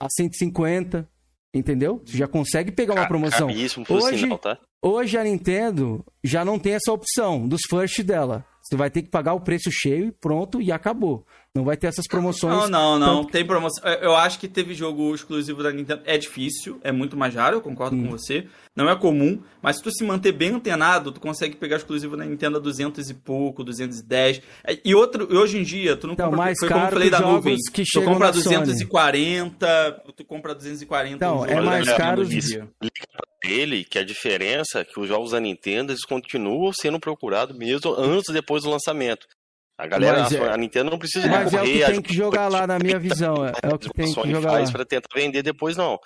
a 0.00 0.08
150, 0.08 1.08
entendeu? 1.54 2.02
Você 2.04 2.16
já 2.16 2.26
consegue 2.26 2.72
pegar 2.72 2.94
uma 2.94 3.06
promoção. 3.06 3.48
Caríssimo 3.48 3.84
Hoje, 3.88 4.20
sinal, 4.20 4.38
tá? 4.38 4.58
Hoje 4.82 5.18
a 5.18 5.24
Nintendo 5.24 6.04
já 6.22 6.44
não 6.44 6.58
tem 6.58 6.74
essa 6.74 6.92
opção 6.92 7.46
dos 7.46 7.62
first 7.68 8.02
dela. 8.02 8.44
Você 8.62 8.76
vai 8.76 8.90
ter 8.90 9.02
que 9.02 9.08
pagar 9.08 9.34
o 9.34 9.40
preço 9.40 9.70
cheio 9.72 10.06
e 10.06 10.12
pronto, 10.12 10.60
e 10.60 10.70
acabou. 10.70 11.26
Não 11.56 11.64
vai 11.64 11.76
ter 11.76 11.88
essas 11.88 12.06
promoções. 12.06 12.54
Não, 12.54 12.68
não, 12.68 12.98
não. 12.98 13.20
Tanto- 13.22 13.32
Tem 13.32 13.44
promoção. 13.44 13.82
Eu- 13.94 14.14
acho 14.14 14.38
que 14.38 14.46
teve 14.46 14.72
jogo 14.72 15.12
exclusivo 15.12 15.64
da 15.64 15.72
Nintendo. 15.72 16.00
É 16.04 16.16
difícil, 16.16 16.78
é 16.84 16.92
muito 16.92 17.16
mais 17.16 17.34
raro, 17.34 17.56
eu 17.56 17.60
concordo 17.60 17.96
Hum. 17.96 18.04
com 18.04 18.10
você. 18.10 18.46
Não 18.76 18.88
é 18.88 18.94
comum, 18.96 19.42
mas 19.60 19.76
se 19.76 19.82
tu 19.82 19.90
se 19.90 20.04
manter 20.04 20.30
bem 20.30 20.50
antenado, 20.50 21.10
tu 21.10 21.18
consegue 21.20 21.56
pegar 21.56 21.78
exclusivo 21.78 22.16
da 22.16 22.24
Nintendo 22.24 22.58
a 22.58 22.60
200 22.60 23.10
e 23.10 23.14
pouco, 23.14 23.64
210. 23.64 24.40
É, 24.64 24.78
E 24.84 24.94
outro, 24.94 25.26
e 25.28 25.36
hoje 25.36 25.58
em 25.58 25.64
dia, 25.64 25.96
tu 25.96 26.06
não 26.06 26.14
Então, 26.14 26.26
compra. 26.30 26.44
mais 26.44 26.56
foi 26.60 26.68
como 26.68 26.78
eu 26.80 26.84
caro 26.84 26.92
falei 26.94 27.10
que 27.10 27.16
da 27.16 27.20
nuvem. 27.20 27.56
que 27.72 27.82
tu 27.84 28.02
compra 28.02 28.26
na 28.28 28.32
Sony. 28.32 28.56
240, 28.66 30.02
tu 30.16 30.24
compra 30.24 30.54
240. 30.54 31.16
Então, 31.16 31.40
um 31.40 31.44
é 31.46 31.60
mais 31.60 31.84
da 31.86 31.96
caro 31.96 32.22
Nintendo 32.22 32.28
hoje 32.28 32.34
em 32.34 32.38
isso. 32.38 32.48
dia. 32.48 32.68
Ele, 33.42 33.84
que 33.84 33.98
a 33.98 34.04
diferença 34.04 34.80
é 34.80 34.84
que 34.84 35.00
os 35.00 35.08
jogos 35.08 35.32
da 35.32 35.40
Nintendo 35.40 35.90
eles 35.92 36.04
continuam 36.04 36.70
sendo 36.72 37.00
procurados 37.00 37.56
mesmo 37.56 37.92
antes 37.96 38.28
e 38.28 38.32
depois 38.32 38.62
do 38.62 38.70
lançamento. 38.70 39.26
A 39.82 39.86
galera, 39.86 40.20
Mas 40.20 40.32
a, 40.34 40.36
é- 40.36 40.52
a 40.52 40.56
Nintendo 40.56 40.90
não 40.90 40.98
precisa 40.98 41.26
Mas 41.26 41.52
é 41.54 41.62
o 41.62 41.64
que 41.64 41.82
a- 41.82 41.86
tem 41.90 42.02
que 42.02 42.12
jogar 42.14 42.48
lá, 42.48 42.66
na 42.66 42.78
minha 42.78 42.98
visão. 42.98 43.46
É, 43.46 43.52
é 43.62 43.74
o 43.74 43.78
que 43.78 43.88
a 43.88 43.90
tem 43.92 44.06
que 44.06 44.12
Sony 44.12 44.32
jogar 44.32 44.50
faz 44.50 44.68
lá. 44.68 44.72
para 44.72 44.84
tentar 44.84 45.08
vender 45.14 45.42
depois, 45.42 45.76
não. 45.76 45.98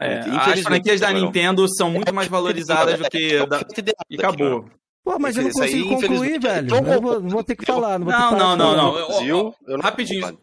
É, 0.00 0.18
as 0.20 0.60
franquias 0.60 1.00
da. 1.00 1.12
Nintendo 1.12 1.66
são 1.76 1.90
muito 1.90 2.12
mais 2.12 2.28
valorizadas 2.28 2.98
do 2.98 3.08
que. 3.08 3.36
É 3.36 3.46
da- 3.46 3.60
e 3.60 4.14
E 4.14 4.18
acabou. 4.18 4.68
Pô, 5.04 5.18
mas 5.20 5.36
eu 5.36 5.44
não 5.44 5.50
aí, 5.62 5.84
consigo 5.84 5.88
concluir, 5.88 6.40
velho. 6.40 6.66
então, 6.66 6.92
Eu 6.92 7.00
vou, 7.00 7.20
vou 7.22 7.44
ter 7.44 7.54
que 7.54 7.64
falar. 7.64 7.96
Não, 7.98 8.06
vou 8.06 8.12
ter 8.12 8.20
Não, 8.20 8.28
que 8.30 8.36
não, 8.36 8.56
não, 8.56 8.76
não. 8.76 8.92
Brasil, 9.06 9.54
eu 9.68 9.76
não- 9.78 9.80
Rapidinho. 9.84 10.38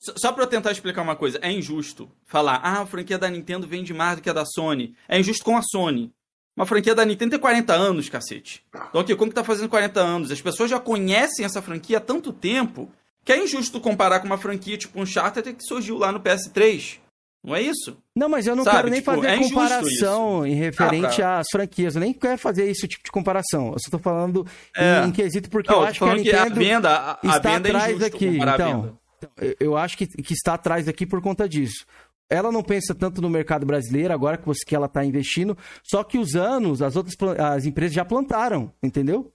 Só- 0.00 0.12
Só 0.16 0.32
pra 0.32 0.42
eu 0.44 0.48
tentar 0.48 0.72
explicar 0.72 1.02
uma 1.02 1.14
coisa. 1.16 1.38
É 1.40 1.50
injusto 1.50 2.10
falar, 2.26 2.56
ah, 2.62 2.80
a 2.82 2.86
franquia 2.86 3.16
da 3.18 3.28
Nintendo 3.30 3.66
vende 3.66 3.94
mais 3.94 4.16
do 4.16 4.22
que 4.22 4.28
a 4.30 4.32
da 4.32 4.44
Sony. 4.44 4.94
É 5.08 5.18
injusto 5.18 5.44
com 5.44 5.56
a 5.56 5.62
Sony. 5.62 6.12
Uma 6.58 6.66
franquia 6.66 6.92
da 6.94 7.04
Nintendo 7.04 7.30
tem 7.30 7.38
40 7.38 7.72
anos, 7.72 8.08
cacete. 8.08 8.64
Donkey 8.92 9.14
Kong 9.14 9.32
tá 9.32 9.44
fazendo 9.44 9.68
40 9.68 10.00
anos. 10.00 10.30
As 10.32 10.40
pessoas 10.40 10.68
já 10.68 10.80
conhecem 10.80 11.44
essa 11.44 11.62
franquia 11.62 11.98
há 11.98 12.00
tanto 12.00 12.32
tempo 12.32 12.90
que 13.24 13.30
é 13.32 13.42
injusto 13.42 13.80
comparar 13.80 14.18
com 14.18 14.26
uma 14.26 14.38
franquia 14.38 14.76
tipo 14.76 15.00
Uncharted 15.00 15.52
que 15.52 15.62
surgiu 15.62 15.96
lá 15.98 16.10
no 16.10 16.18
PS3. 16.20 16.98
Não 17.44 17.54
é 17.54 17.62
isso? 17.62 17.96
Não, 18.16 18.28
mas 18.28 18.48
eu 18.48 18.56
não 18.56 18.64
Sabe, 18.64 18.76
quero 18.78 18.90
nem 18.90 18.98
tipo, 19.00 19.14
fazer 19.14 19.26
é 19.28 19.38
comparação 19.38 20.44
em 20.44 20.54
referente 20.54 21.22
Ah, 21.22 21.38
às 21.38 21.46
franquias. 21.52 21.94
Eu 21.94 22.00
nem 22.00 22.12
quero 22.12 22.36
fazer 22.36 22.68
esse 22.68 22.88
tipo 22.88 23.04
de 23.04 23.12
comparação. 23.12 23.68
Eu 23.72 23.78
só 23.78 23.90
tô 23.92 23.98
falando 24.00 24.44
É. 24.76 25.04
em, 25.04 25.08
em 25.08 25.12
quesito 25.12 25.48
porque 25.48 25.70
Não, 25.70 25.78
eu 25.82 25.84
acho 25.84 25.98
que 25.98 26.04
a 26.04 26.06
falando 26.08 26.22
que 26.24 26.30
a 26.32 26.42
Nintendo 26.44 26.60
venda, 26.60 26.90
a, 26.90 27.12
a 27.12 27.36
está 27.36 27.50
venda 27.54 27.68
é 27.68 27.70
atrás 27.70 28.02
aqui. 28.02 28.32
comparar 28.32 28.52
a 28.52 28.54
Então, 28.70 28.98
eu- 29.40 29.56
eu 29.60 29.76
acho 29.76 29.96
que, 29.96 30.06
que 30.06 30.32
está 30.34 30.54
atrás 30.54 30.86
daqui 30.86 31.06
por 31.06 31.22
conta 31.22 31.48
disso. 31.48 31.86
Ela 32.30 32.52
não 32.52 32.62
pensa 32.62 32.94
tanto 32.94 33.22
no 33.22 33.30
mercado 33.30 33.64
brasileiro, 33.64 34.12
agora 34.12 34.36
que, 34.36 34.46
você, 34.46 34.64
que 34.64 34.74
ela 34.74 34.86
está 34.86 35.04
investindo, 35.04 35.56
só 35.82 36.04
que 36.04 36.18
os 36.18 36.34
anos, 36.34 36.82
as 36.82 36.94
outras 36.94 37.16
as 37.38 37.64
empresas 37.64 37.94
já 37.94 38.04
plantaram, 38.04 38.72
entendeu? 38.82 39.32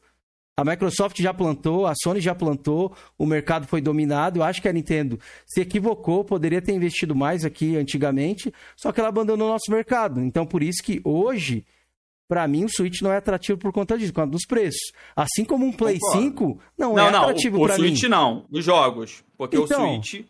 A 0.56 0.64
Microsoft 0.64 1.20
já 1.20 1.34
plantou, 1.34 1.88
a 1.88 1.94
Sony 2.04 2.22
já 2.22 2.36
plantou, 2.36 2.96
o 3.18 3.26
mercado 3.26 3.66
foi 3.66 3.82
dominado. 3.82 4.38
Eu 4.38 4.44
acho 4.44 4.62
que 4.62 4.68
a 4.68 4.74
Nintendo 4.74 5.20
se 5.48 5.62
equivocou, 5.62 6.24
poderia 6.24 6.62
ter 6.62 6.74
investido 6.74 7.16
mais 7.16 7.44
aqui 7.44 7.76
antigamente, 7.76 8.54
só 8.78 8.92
que 8.92 9.00
ela 9.00 9.10
abandonou 9.10 9.48
o 9.48 9.52
nosso 9.52 9.72
mercado. 9.72 10.22
Então, 10.22 10.46
por 10.46 10.62
isso 10.62 10.84
que 10.84 11.02
hoje, 11.04 11.66
para 12.28 12.48
mim, 12.48 12.66
o 12.66 12.70
Switch 12.70 13.02
não 13.02 13.12
é 13.12 13.18
atrativo 13.18 13.58
por 13.58 13.74
conta 13.74 13.98
disso, 13.98 14.14
por 14.14 14.22
conta 14.22 14.32
dos 14.34 14.46
preços. 14.46 14.92
Assim 15.16 15.44
como 15.44 15.66
um 15.66 15.72
Play 15.74 15.98
Concordo. 15.98 16.24
5 16.24 16.60
não, 16.78 16.94
Não, 16.94 17.08
é 17.08 17.12
não, 17.12 17.22
atrativo 17.24 17.58
o, 17.58 17.64
o 17.64 17.66
para 17.66 17.80
mim. 17.80 17.88
Switch 17.88 18.04
não, 18.04 18.46
nos 18.48 18.64
jogos. 18.64 19.24
Porque 19.36 19.58
Então. 19.58 19.98
o 19.98 20.04
Switch, 20.04 20.24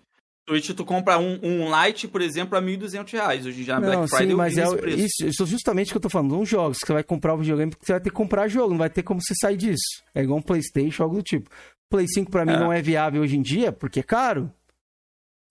Switch 0.49 0.71
tu 0.75 0.83
compra 0.83 1.17
um, 1.17 1.39
um 1.41 1.85
Lite, 1.85 2.07
por 2.07 2.21
exemplo, 2.21 2.57
a 2.57 2.61
1.200 2.61 3.11
reais. 3.13 3.45
Hoje 3.45 3.63
já 3.63 3.79
Não, 3.79 3.87
Black 3.87 4.09
Friday 4.09 4.27
sim, 4.29 4.35
mas 4.35 4.57
é 4.57 4.67
o- 4.67 4.89
isso, 4.89 5.25
isso 5.25 5.43
é 5.43 5.45
justamente 5.45 5.87
o 5.87 5.91
que 5.93 5.97
eu 5.97 6.01
tô 6.01 6.09
falando. 6.09 6.37
Uns 6.37 6.49
jogos 6.49 6.79
que 6.79 6.87
você 6.87 6.93
vai 6.93 7.03
comprar 7.03 7.33
o 7.33 7.37
videogame 7.37 7.71
porque 7.71 7.85
você 7.85 7.93
vai 7.93 8.01
ter 8.01 8.09
que 8.09 8.15
comprar 8.15 8.47
jogo, 8.49 8.71
não 8.71 8.77
vai 8.77 8.89
ter 8.89 9.03
como 9.03 9.21
você 9.21 9.33
sair 9.39 9.55
disso. 9.55 10.03
É 10.13 10.21
igual 10.21 10.39
um 10.39 10.41
PlayStation, 10.41 11.03
algo 11.03 11.15
do 11.17 11.23
tipo. 11.23 11.49
Play 11.89 12.07
5 12.07 12.29
pra 12.29 12.45
mim 12.45 12.53
É. 12.53 12.59
não 12.59 12.73
é 12.73 12.81
viável 12.81 13.21
hoje 13.21 13.37
em 13.37 13.41
dia 13.41 13.71
porque 13.71 14.01
é 14.01 14.03
caro. 14.03 14.51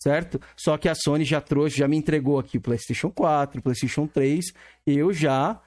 Certo? 0.02 0.40
Só 0.56 0.76
que 0.76 0.88
a 0.88 0.94
Sony 0.96 1.24
já 1.24 1.40
trouxe, 1.40 1.78
já 1.78 1.86
me 1.86 1.96
entregou 1.96 2.38
aqui 2.38 2.58
o 2.58 2.60
PlayStation 2.60 3.08
4, 3.10 3.60
o 3.60 3.62
PlayStation 3.62 4.06
3. 4.06 4.46
Eu 4.84 5.12
já 5.12 5.60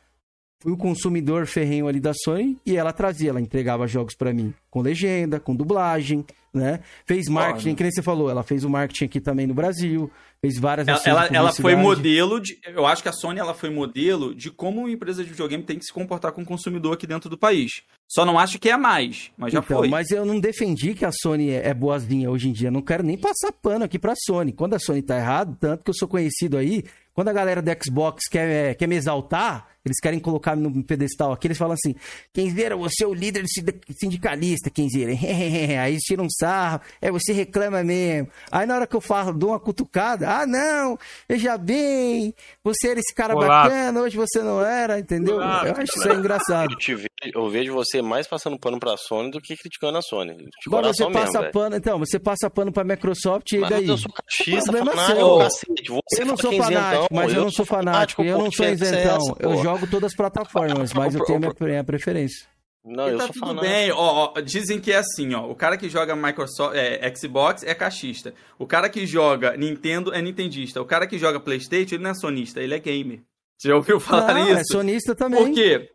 fui 0.65 0.73
o 0.73 0.77
consumidor 0.77 1.45
ferrenho 1.45 1.87
ali 1.87 1.99
da 1.99 2.11
Sony 2.11 2.57
e 2.65 2.75
ela 2.75 2.91
trazia, 2.91 3.29
ela 3.29 3.39
entregava 3.39 3.85
jogos 3.85 4.15
pra 4.15 4.33
mim 4.33 4.51
com 4.67 4.81
legenda, 4.81 5.39
com 5.39 5.55
dublagem, 5.55 6.25
né? 6.51 6.79
Fez 7.05 7.27
marketing, 7.29 7.67
Olha. 7.67 7.75
que 7.75 7.83
nem 7.83 7.91
você 7.91 8.01
falou, 8.01 8.31
ela 8.31 8.41
fez 8.41 8.63
o 8.63 8.69
marketing 8.69 9.05
aqui 9.05 9.21
também 9.21 9.45
no 9.45 9.53
Brasil, 9.53 10.09
fez 10.41 10.57
várias 10.57 10.87
Ela, 10.87 11.01
ela, 11.05 11.27
ela 11.27 11.53
foi 11.53 11.75
modelo 11.75 12.41
de. 12.41 12.57
Eu 12.65 12.87
acho 12.87 13.03
que 13.03 13.09
a 13.09 13.13
Sony 13.13 13.39
ela 13.39 13.53
foi 13.53 13.69
modelo 13.69 14.33
de 14.33 14.49
como 14.49 14.81
uma 14.81 14.89
empresa 14.89 15.23
de 15.23 15.29
videogame 15.29 15.63
tem 15.63 15.77
que 15.77 15.85
se 15.85 15.93
comportar 15.93 16.31
com 16.31 16.41
o 16.41 16.45
consumidor 16.45 16.95
aqui 16.95 17.05
dentro 17.05 17.29
do 17.29 17.37
país. 17.37 17.83
Só 18.07 18.23
não 18.23 18.37
acho 18.37 18.59
que 18.59 18.69
é 18.69 18.77
mais, 18.77 19.31
mas 19.37 19.51
já 19.51 19.59
então, 19.59 19.77
foi. 19.79 19.87
Mas 19.89 20.11
eu 20.11 20.25
não 20.25 20.39
defendi 20.39 20.93
que 20.93 21.03
a 21.05 21.11
Sony 21.11 21.49
é, 21.49 21.69
é 21.69 21.73
boazinha 21.73 22.29
hoje 22.29 22.47
em 22.49 22.53
dia. 22.53 22.69
Não 22.69 22.81
quero 22.81 23.03
nem 23.03 23.17
passar 23.17 23.51
pano 23.51 23.83
aqui 23.85 23.97
pra 23.97 24.13
Sony. 24.25 24.53
Quando 24.53 24.75
a 24.75 24.79
Sony 24.79 25.01
tá 25.01 25.17
errado, 25.17 25.57
tanto 25.59 25.83
que 25.83 25.89
eu 25.89 25.95
sou 25.95 26.07
conhecido 26.07 26.55
aí, 26.57 26.83
quando 27.13 27.29
a 27.29 27.33
galera 27.33 27.61
do 27.61 27.71
Xbox 27.83 28.23
quer, 28.29 28.75
quer 28.75 28.87
me 28.87 28.95
exaltar, 28.95 29.67
eles 29.85 29.99
querem 30.01 30.19
colocar 30.19 30.55
no 30.55 30.83
pedestal 30.83 31.31
aqui, 31.31 31.47
eles 31.47 31.57
falam 31.57 31.73
assim: 31.75 31.95
Kenzeira, 32.33 32.75
você 32.75 33.03
é 33.03 33.07
o 33.07 33.13
líder 33.13 33.45
sindic- 33.47 33.85
sindicalista, 33.97 34.69
Kenzeira. 34.69 35.11
aí 35.81 35.91
eles 35.93 36.01
tiram 36.01 36.25
um 36.25 36.29
sarro, 36.29 36.81
é, 37.01 37.09
você 37.11 37.31
reclama 37.33 37.83
mesmo. 37.83 38.27
Aí 38.51 38.65
na 38.65 38.75
hora 38.75 38.87
que 38.87 38.95
eu 38.95 39.01
falo, 39.01 39.31
dou 39.31 39.49
uma 39.51 39.59
cutucada, 39.59 40.27
ah, 40.29 40.45
não, 40.47 40.97
veja 41.29 41.57
bem, 41.57 42.33
você 42.63 42.89
era 42.89 42.99
esse 42.99 43.13
cara 43.13 43.35
Olá. 43.35 43.47
bacana, 43.63 44.01
hoje 44.01 44.17
você 44.17 44.41
não 44.41 44.59
era, 44.65 44.99
entendeu? 44.99 45.35
Olá. 45.35 45.63
Eu 45.65 45.71
acho 45.73 45.97
isso 45.97 46.09
aí 46.09 46.17
engraçado. 46.17 46.71
Eu, 46.71 46.77
te 46.77 46.95
ve- 46.95 47.09
eu 47.33 47.49
vejo 47.49 47.73
você 47.73 47.94
mais 48.01 48.27
passando 48.27 48.57
pano 48.59 48.79
pra 48.79 48.95
Sony 48.97 49.31
do 49.31 49.41
que 49.41 49.55
criticando 49.55 49.97
a 49.97 50.01
Sony. 50.01 50.35
De 50.35 50.49
Agora 50.67 50.93
você 50.93 51.09
passa 51.11 51.39
mesmo, 51.39 51.51
pano, 51.53 51.75
então, 51.75 51.99
você 51.99 52.19
passa 52.19 52.49
pano 52.49 52.71
pra 52.71 52.83
Microsoft 52.83 53.51
e 53.53 53.59
Mas 53.59 53.69
daí? 53.69 53.87
eu 53.87 53.97
sou 53.97 54.11
cachista, 54.11 54.71
é 54.71 54.77
fanático, 54.79 55.15
seu. 55.15 55.37
cacete. 55.37 55.83
Você 56.09 56.21
Eu 56.21 56.25
não 56.25 56.37
sou 56.37 56.51
é 56.53 56.57
fanático, 56.57 56.81
isentão, 56.89 57.07
mas 57.11 57.33
eu 57.33 57.41
não 57.43 57.51
sou 57.51 57.65
fanático, 57.65 58.23
eu 58.23 58.37
não 58.37 58.51
sou 58.51 58.65
é 58.65 58.71
isentão. 58.71 59.17
essa, 59.17 59.35
Eu 59.39 59.57
jogo 59.63 59.87
todas 59.87 60.11
as 60.11 60.15
plataformas, 60.15 60.93
mas 60.93 61.15
eu 61.15 61.23
tenho 61.25 61.37
a 61.37 61.41
minha, 61.41 61.53
minha 61.59 61.83
preferência. 61.83 62.47
Não, 62.87 63.07
E 63.07 63.13
eu 63.13 63.17
tá 63.17 63.23
sou 63.25 63.33
tudo 63.33 63.47
fanático. 63.47 63.67
bem. 63.73 63.91
Ó, 63.91 64.33
ó, 64.35 64.41
dizem 64.41 64.79
que 64.79 64.91
é 64.91 64.97
assim, 64.97 65.33
ó. 65.33 65.49
O 65.49 65.55
cara 65.55 65.75
que 65.75 65.89
joga 65.89 66.15
Microsoft, 66.15 66.75
é, 66.75 67.11
Xbox 67.15 67.63
é 67.63 67.73
cachista. 67.73 68.31
O 68.59 68.67
cara 68.67 68.87
que 68.89 69.07
joga 69.07 69.57
Nintendo 69.57 70.13
é 70.13 70.21
nintendista. 70.21 70.79
O 70.79 70.85
cara 70.85 71.07
que 71.07 71.17
joga 71.17 71.39
PlayStation 71.39 71.95
ele 71.95 72.03
não 72.03 72.11
é 72.11 72.13
sonista, 72.13 72.61
ele 72.61 72.75
é 72.75 72.79
gamer. 72.79 73.21
Você 73.57 73.69
já 73.69 73.75
ouviu 73.75 73.99
falar 73.99 74.33
Não, 74.35 74.49
isso? 74.51 74.59
é 74.59 74.63
sonista 74.65 75.15
também. 75.15 75.45
Por 75.45 75.51
quê? 75.55 75.89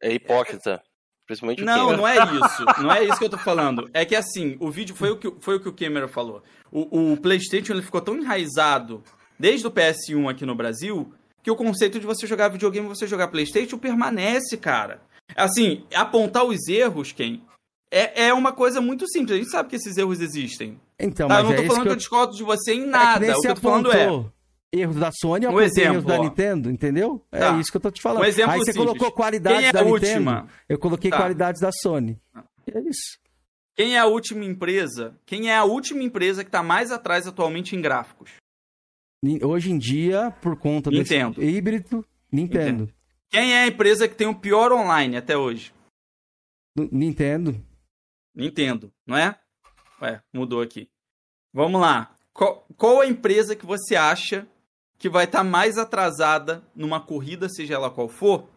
É 0.00 0.12
hipócrita. 0.12 0.80
Principalmente 1.28 1.62
o 1.62 1.66
Não, 1.66 1.90
Ken. 1.90 1.96
não 1.98 2.08
é 2.08 2.16
isso. 2.16 2.64
Não 2.82 2.90
é 2.90 3.04
isso 3.04 3.18
que 3.18 3.24
eu 3.24 3.28
tô 3.28 3.36
falando. 3.38 3.88
É 3.92 4.02
que 4.04 4.16
assim, 4.16 4.56
o 4.58 4.70
vídeo 4.70 4.96
foi 4.96 5.10
o 5.10 5.16
que, 5.18 5.30
foi 5.40 5.56
o, 5.56 5.60
que 5.60 5.68
o 5.68 5.72
Cameron 5.74 6.08
falou. 6.08 6.42
O, 6.72 7.12
o 7.12 7.16
PlayStation 7.18 7.74
ele 7.74 7.82
ficou 7.82 8.00
tão 8.00 8.16
enraizado 8.16 9.02
desde 9.38 9.66
o 9.66 9.70
PS1 9.70 10.30
aqui 10.30 10.46
no 10.46 10.54
Brasil 10.54 11.12
que 11.42 11.50
o 11.50 11.54
conceito 11.56 12.00
de 12.00 12.06
você 12.06 12.26
jogar 12.26 12.48
videogame 12.48 12.86
e 12.86 12.88
você 12.88 13.06
jogar 13.06 13.28
PlayStation 13.28 13.76
permanece, 13.78 14.56
cara. 14.56 15.02
Assim, 15.36 15.84
apontar 15.94 16.44
os 16.44 16.66
erros, 16.66 17.12
quem? 17.12 17.42
É, 17.90 18.28
é 18.28 18.34
uma 18.34 18.52
coisa 18.52 18.80
muito 18.80 19.06
simples. 19.08 19.32
A 19.34 19.38
gente 19.38 19.50
sabe 19.50 19.68
que 19.68 19.76
esses 19.76 19.96
erros 19.98 20.20
existem. 20.20 20.80
Então, 20.98 21.28
Tá? 21.28 21.34
mas 21.34 21.44
Eu 21.44 21.50
não 21.50 21.52
é 21.52 21.56
tô 21.56 21.62
isso 21.62 21.70
falando 21.74 21.82
que 21.82 21.84
que 21.84 21.88
eu... 21.88 21.92
eu 21.92 21.96
discordo 21.98 22.36
de 22.36 22.42
você 22.42 22.72
em 22.72 22.80
é 22.80 22.84
que 22.84 22.88
nada. 22.90 23.20
nem 23.20 23.30
o 23.30 23.34
que 23.34 23.40
você 23.42 23.50
eu 23.50 23.54
tô 23.54 23.60
falando 23.60 23.92
é. 23.92 24.24
Erros 24.72 24.96
da 24.96 25.10
Sony, 25.12 25.46
Um 25.46 25.50
apontei 25.50 25.64
erros 25.66 25.78
exemplo, 25.78 26.02
da 26.02 26.18
ó. 26.20 26.22
Nintendo, 26.22 26.70
entendeu? 26.70 27.24
É 27.32 27.38
Tá. 27.40 27.58
isso 27.58 27.70
que 27.70 27.76
eu 27.76 27.80
tô 27.80 27.90
te 27.90 28.02
falando. 28.02 28.22
Um 28.22 28.26
exemplo 28.26 28.52
Aí 28.52 28.58
você 28.60 28.72
simples. 28.72 28.86
colocou 28.86 29.12
qualidades 29.12 29.58
Quem 29.60 29.68
é 29.68 29.72
da 29.72 29.80
a 29.80 29.84
Nintendo, 29.84 30.04
última? 30.14 30.48
eu 30.68 30.78
coloquei 30.78 31.10
Tá. 31.10 31.16
qualidades 31.16 31.60
da 31.60 31.70
Sony. 31.72 32.20
É 32.72 32.80
isso. 32.80 33.18
Quem 33.74 33.94
é 33.96 33.98
a 33.98 34.06
última 34.06 34.44
empresa? 34.44 35.16
Quem 35.24 35.50
é 35.50 35.56
a 35.56 35.64
última 35.64 36.02
empresa 36.02 36.44
que 36.44 36.50
tá 36.50 36.62
mais 36.62 36.90
atrás 36.90 37.26
atualmente 37.26 37.76
em 37.76 37.80
gráficos? 37.80 38.32
Hoje 39.42 39.70
em 39.72 39.78
dia, 39.78 40.30
por 40.42 40.56
conta 40.56 40.90
Nintendo. 40.90 41.40
desse 41.40 41.56
híbrido, 41.56 42.04
Nintendo. 42.30 42.88
Quem 43.30 43.52
é 43.54 43.62
a 43.62 43.66
empresa 43.66 44.06
que 44.08 44.14
tem 44.14 44.26
o 44.26 44.34
pior 44.38 44.72
online 44.72 45.16
até 45.16 45.36
hoje? 45.36 45.72
Nintendo. 46.92 47.54
Nintendo, 48.34 48.92
não 49.06 49.16
é? 49.16 49.38
Ué, 50.00 50.20
mudou 50.32 50.60
aqui. 50.60 50.88
Vamos 51.52 51.80
lá. 51.80 52.14
Qual, 52.32 52.64
qual 52.76 53.00
a 53.00 53.06
empresa 53.06 53.56
que 53.56 53.66
você 53.66 53.96
acha 53.96 54.46
que 54.98 55.08
vai 55.08 55.24
estar 55.24 55.44
mais 55.44 55.78
atrasada 55.78 56.62
numa 56.74 57.00
corrida, 57.00 57.48
seja 57.48 57.74
ela 57.74 57.90
qual 57.90 58.08
for, 58.08 58.48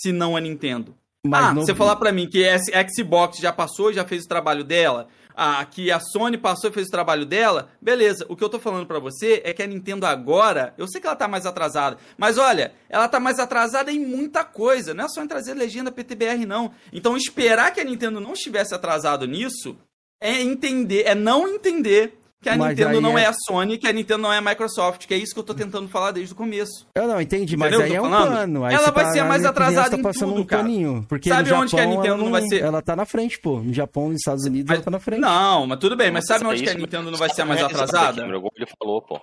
se 0.00 0.12
não 0.12 0.36
a 0.36 0.40
Nintendo? 0.40 0.96
Mas 1.26 1.44
ah, 1.46 1.54
você 1.54 1.74
falar 1.74 1.96
pra 1.96 2.12
mim 2.12 2.28
que 2.28 2.46
a 2.46 2.58
Xbox 2.88 3.38
já 3.38 3.52
passou 3.52 3.90
e 3.90 3.94
já 3.94 4.04
fez 4.04 4.24
o 4.24 4.28
trabalho 4.28 4.62
dela, 4.62 5.08
ah, 5.34 5.64
que 5.64 5.90
a 5.90 5.98
Sony 5.98 6.36
passou 6.36 6.68
e 6.68 6.72
fez 6.72 6.88
o 6.88 6.90
trabalho 6.90 7.24
dela, 7.24 7.70
beleza. 7.80 8.26
O 8.28 8.36
que 8.36 8.44
eu 8.44 8.48
tô 8.48 8.58
falando 8.58 8.86
pra 8.86 8.98
você 8.98 9.40
é 9.42 9.54
que 9.54 9.62
a 9.62 9.66
Nintendo 9.66 10.04
agora, 10.04 10.74
eu 10.76 10.86
sei 10.86 11.00
que 11.00 11.06
ela 11.06 11.16
tá 11.16 11.26
mais 11.26 11.46
atrasada, 11.46 11.96
mas 12.18 12.36
olha, 12.36 12.74
ela 12.90 13.08
tá 13.08 13.18
mais 13.18 13.38
atrasada 13.38 13.90
em 13.90 13.98
muita 13.98 14.44
coisa, 14.44 14.92
não 14.92 15.06
é 15.06 15.08
só 15.08 15.22
em 15.22 15.28
trazer 15.28 15.54
legenda 15.54 15.90
PTBR 15.90 16.44
não. 16.46 16.72
Então 16.92 17.16
esperar 17.16 17.72
que 17.72 17.80
a 17.80 17.84
Nintendo 17.84 18.20
não 18.20 18.34
estivesse 18.34 18.74
atrasado 18.74 19.26
nisso 19.26 19.76
é 20.20 20.42
entender, 20.42 21.04
é 21.06 21.14
não 21.14 21.48
entender 21.48 22.18
que 22.44 22.48
a 22.50 22.56
Mas 22.56 22.78
Nintendo 22.78 23.00
não 23.00 23.18
é- 23.18 23.24
é... 23.24 23.26
a 23.26 23.32
Sony, 23.32 23.76
que 23.78 23.88
a 23.88 23.92
Nintendo 23.92 24.22
não 24.22 24.32
é 24.32 24.38
a 24.38 24.40
Microsoft, 24.40 25.06
que 25.06 25.12
é 25.14 25.16
isso 25.16 25.34
que 25.34 25.40
eu 25.40 25.44
tô 25.44 25.52
tentando 25.54 25.88
falar 25.88 26.12
desde 26.12 26.32
o 26.32 26.36
começo. 26.36 26.86
Eu 26.94 27.08
não 27.08 27.20
entendi, 27.20 27.56
mas 27.56 27.72
Entendeu 27.72 27.86
aí 27.86 27.92
é 27.94 27.98
eu 27.98 28.04
um 28.04 28.10
falando? 28.10 28.32
pano. 28.32 28.64
Aí 28.64 28.74
Ela 28.74 28.90
vai 28.92 29.04
tá- 29.04 29.12
ser 29.12 29.24
mais 29.24 29.40
minha 29.40 29.50
atrasada 29.50 29.90
tá 29.90 29.96
em 29.96 30.12
tudo, 30.12 30.34
um 30.40 30.44
cara. 30.44 30.62
paninho. 30.62 31.04
Porque 31.08 31.28
Sabe 31.28 31.50
no 31.50 31.56
onde 31.56 31.70
que 31.70 31.76
a 31.76 31.78
Japão, 31.82 31.96
Nintendo 31.96 32.14
ela 32.14 32.22
não 32.24 32.30
vai 32.30 32.42
ser? 32.46 32.62
Ela 32.62 32.80
tá 32.82 32.94
na 32.94 33.04
frente, 33.04 33.40
pô. 33.40 33.58
No 33.60 33.72
Japão, 33.74 34.08
nos 34.10 34.18
Estados 34.18 34.44
Unidos, 34.44 34.66
Mas- 34.68 34.76
ela 34.76 34.84
tá 34.84 34.90
na 34.92 35.00
frente. 35.00 35.20
Não, 35.20 35.66
mas 35.66 35.78
tudo 35.80 35.96
bem, 35.96 36.10
mas 36.12 36.26
sabe 36.26 36.44
é 36.44 36.46
onde 36.48 36.62
que 36.62 36.68
a 36.68 36.72
isso, 36.72 36.80
Nintendo 36.80 37.10
não 37.10 37.18
vai 37.18 37.30
ser 37.30 37.44
mais 37.44 37.60
é 37.60 37.64
atrasada? 37.64 38.22
Ele 38.22 38.66
falou, 38.78 39.02
pô. 39.02 39.20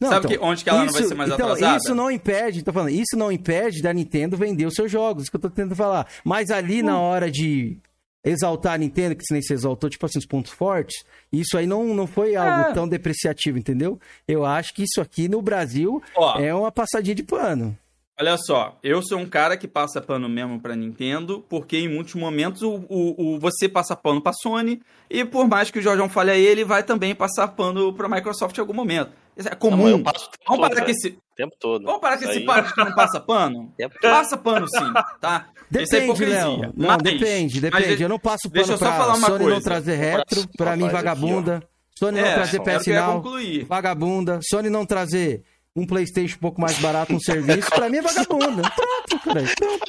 Não, 0.00 0.08
Sabe 0.08 0.26
então, 0.28 0.38
que- 0.38 0.44
onde 0.44 0.64
que 0.64 0.70
ela 0.70 0.84
não 0.84 0.92
vai 0.92 1.02
ser 1.02 1.14
mais 1.14 1.30
então, 1.30 1.46
atrasada? 1.52 1.76
Isso 1.76 1.94
não 1.94 2.10
impede, 2.10 2.62
tô 2.64 2.72
falando, 2.72 2.88
isso 2.90 3.16
não 3.18 3.30
impede 3.30 3.82
da 3.82 3.92
Nintendo 3.92 4.34
vender 4.34 4.64
os 4.64 4.72
seus 4.74 4.90
jogos, 4.90 5.24
isso 5.24 5.30
que 5.30 5.36
eu 5.36 5.40
tô 5.42 5.50
tentando 5.50 5.76
falar. 5.76 6.06
Mas 6.24 6.50
ali 6.50 6.80
Hum. 6.82 6.86
na 6.86 6.98
hora 6.98 7.30
de 7.30 7.76
exaltar 8.24 8.74
a 8.74 8.78
Nintendo, 8.78 9.16
que 9.16 9.24
se 9.24 9.32
nem 9.32 9.42
se 9.42 9.52
exaltou, 9.52 9.88
tipo 9.90 10.04
assim, 10.06 10.18
os 10.18 10.26
pontos 10.26 10.52
fortes, 10.52 11.04
isso 11.32 11.56
aí 11.56 11.66
não, 11.66 11.94
não 11.94 12.06
foi 12.06 12.36
algo 12.36 12.70
É. 12.70 12.72
tão 12.72 12.86
depreciativo, 12.88 13.58
entendeu? 13.58 13.98
Eu 14.28 14.44
acho 14.44 14.74
que 14.74 14.82
isso 14.82 15.00
aqui 15.00 15.28
no 15.28 15.40
Brasil 15.40 16.02
Ó, 16.16 16.38
é 16.38 16.54
uma 16.54 16.70
passadinha 16.70 17.14
de 17.14 17.22
pano. 17.22 17.76
olha 18.20 18.36
só, 18.36 18.78
eu 18.82 19.00
sou 19.02 19.18
um 19.18 19.26
cara 19.26 19.56
que 19.56 19.66
passa 19.66 20.00
pano 20.02 20.28
mesmo 20.28 20.60
pra 20.60 20.76
Nintendo, 20.76 21.42
porque 21.48 21.78
em 21.78 21.88
muitos 21.88 22.14
momentos 22.14 22.60
o, 22.60 22.84
o, 22.90 23.34
o- 23.36 23.38
você 23.40 23.66
passa 23.68 23.96
pano 23.96 24.20
pra 24.20 24.32
Sony, 24.34 24.82
e 25.08 25.24
por 25.24 25.48
mais 25.48 25.70
que 25.70 25.78
o 25.78 25.82
Jorjão 25.82 26.08
fale 26.08 26.30
a 26.30 26.36
ele, 26.36 26.62
vai 26.62 26.82
também 26.82 27.14
passar 27.14 27.48
pano 27.48 27.92
pra 27.94 28.08
Microsoft 28.08 28.56
em 28.56 28.60
algum 28.60 28.74
momento. 28.74 29.10
Isso 29.36 29.48
é 29.48 29.52
Não, 29.52 29.58
comum. 29.58 29.82
mas 29.84 29.92
eu 29.92 30.02
passo 30.02 30.26
o 30.26 30.28
tempo 30.28 30.44
Vamos 30.46 30.60
todo, 30.60 30.68
parar 30.68 30.74
que 30.84 30.92
velho. 30.92 30.98
esse, 30.98 31.18
tempo 31.34 31.56
todo. 31.58 31.84
vamos 31.86 32.00
parar 32.02 32.16
que 32.18 32.24
esse 32.24 32.32
aí- 32.38 32.72
que 32.74 32.84
não 32.84 32.94
passa 32.94 33.18
pano? 33.20 33.72
Passa 34.02 34.36
pano 34.36 34.68
sim, 34.68 34.92
tá? 35.18 35.48
É 35.72 35.78
Depende. 35.84 36.24
Léo. 36.24 36.72
Não, 36.76 36.88
Mas- 36.88 36.98
depende, 36.98 37.60
mas 37.60 37.70
depende. 37.72 37.96
de- 37.96 38.02
eu 38.02 38.08
não 38.08 38.18
passo 38.18 38.50
pano 38.50 38.78
pra 38.78 38.92
falar 38.92 39.14
uma 39.16 39.26
Sony 39.28 39.38
não 39.38 39.50
coisa. 39.52 39.60
trazer 39.62 39.96
Um 39.96 40.00
retro, 40.00 40.48
pra 40.56 40.76
mim 40.76 40.88
vagabunda. 40.88 41.62
Sony 41.98 42.20
não 42.20 42.26
É, 42.26 42.34
trazer 42.34 42.56
era 42.56 42.62
o 42.62 42.64
que 42.64 42.90
eu 42.90 43.38
ia 43.40 43.60
PS 43.60 43.60
Now, 43.60 43.66
vagabunda. 43.68 44.40
Sony 44.42 44.68
não 44.70 44.84
trazer 44.86 45.44
um 45.76 45.86
Playstation 45.86 46.36
um 46.36 46.40
pouco 46.40 46.60
mais 46.60 46.78
barato, 46.78 47.12
um 47.14 47.20
serviço, 47.20 47.70
pra 47.70 47.88
mim 47.88 47.98
é 47.98 48.02
vagabunda. 48.02 48.62
Pronto, 48.74 49.24
cara. 49.24 49.42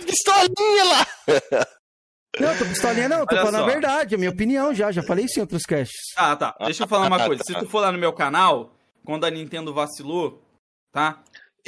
Pistolinha 0.06 0.84
lá! 0.86 1.08
Não, 2.40 2.58
tô 2.58 2.66
pistolinha 2.66 3.10
não, 3.10 3.26
tô 3.26 3.36
Olha 3.36 3.46
falando 3.46 3.62
só. 3.64 3.68
a 3.68 3.72
verdade, 3.72 4.16
a 4.16 4.18
minha 4.18 4.30
opinião 4.30 4.74
já, 4.74 4.92
já 4.92 5.04
falei 5.04 5.26
isso 5.26 5.38
em 5.40 5.42
outros 5.42 5.64
casts. 5.64 6.14
Ah, 6.16 6.36
tá. 6.36 6.56
Deixa 6.62 6.84
eu 6.84 6.88
falar 6.88 7.08
uma 7.08 7.26
coisa. 7.26 7.44
Se 7.44 7.54
tu 7.54 7.66
for 7.68 7.80
lá 7.82 7.92
no 7.92 7.98
meu 7.98 8.14
canal, 8.14 8.74
quando 9.04 9.26
a 9.26 9.30
Nintendo 9.32 9.74
vacilou, 9.74 10.42
tá? 10.94 11.22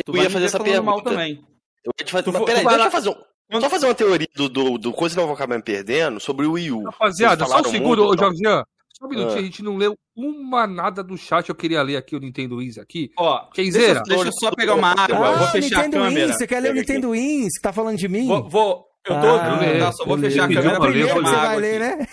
Tu 0.06 0.16
Eu 0.16 0.24
ia 0.24 0.30
fazer 0.30 0.46
essa 0.46 0.58
falando 0.58 0.84
mal 0.84 0.96
pergunta. 0.96 1.10
também. 1.12 1.44
Eu 1.84 1.92
ia 2.00 2.06
te 2.06 2.12
fazer... 2.12 2.24
Tu 2.24 2.32
Mas 2.32 2.40
for- 2.40 2.46
peraí, 2.46 2.62
tu 2.64 2.68
deixa 2.70 2.80
lá- 2.80 2.86
eu 2.88 2.92
fazer 2.92 3.10
um... 3.10 3.16
Só 3.52 3.70
fazer 3.70 3.86
uma 3.86 3.94
teoria 3.96 4.28
do, 4.36 4.50
do, 4.50 4.78
do 4.78 4.92
coisa 4.92 5.14
que 5.16 5.22
eu 5.22 5.26
vou 5.26 5.36
acabar 5.36 5.58
me 5.58 5.64
perdendo 5.64 6.20
sobre 6.20 6.46
o 6.46 6.54
Wii 6.54 6.72
U. 6.72 6.84
Rapaziada, 6.86 7.46
só 7.46 7.60
um 7.60 7.64
segundo, 7.66 8.04
ô 8.08 8.14
então. 8.14 8.28
Jorginho. 8.30 8.64
Só 8.98 9.06
um 9.06 9.10
minutinho, 9.10 9.38
Ah. 9.38 9.40
a 9.40 9.44
gente 9.44 9.64
não 9.64 9.76
leu 9.78 9.96
uma 10.16 10.66
nada 10.68 11.04
do 11.04 11.18
chat. 11.18 11.50
Eu 11.50 11.56
queria 11.56 11.82
ler 11.84 11.98
aqui 11.98 12.16
o 12.16 12.20
Nintendo 12.20 12.58
Wiz 12.58 12.78
aqui. 12.78 13.12
Ó, 13.18 13.46
Kenzeira. 13.52 14.02
deixa, 14.02 14.04
deixa 14.04 14.28
eu 14.28 14.32
só 14.34 14.52
pegar 14.56 14.76
uma 14.76 14.92
água. 14.92 15.32
eu 15.32 15.38
vou 15.40 15.48
fechar 15.48 15.80
a 15.80 15.84
Nintendo 15.84 16.04
câmera. 16.06 16.28
Wins, 16.28 16.38
você 16.38 16.48
quer 16.48 16.60
ler 16.62 16.72
o. 16.72 16.74
Nintendo 16.76 17.10
Wins? 17.12 17.50
Você 17.54 17.62
tá 17.62 17.74
falando 17.74 17.98
de 17.98 18.08
mim? 18.08 18.28
Vou, 18.28 18.50
vou- 18.50 18.86
eu 19.06 19.16
tô 19.20 19.28
Ah, 19.36 19.60
tá? 19.80 19.92
Só 19.92 20.06
vou 20.06 20.16
eu 20.16 20.22
fechar 20.24 20.46
a 20.46 20.48
câmera 20.54 20.80
pra 20.80 20.90
ler, 20.90 21.08
você 21.14 21.22
vai 21.22 21.60
ler, 21.60 21.82
aqui. 21.82 21.98
né? 22.02 22.08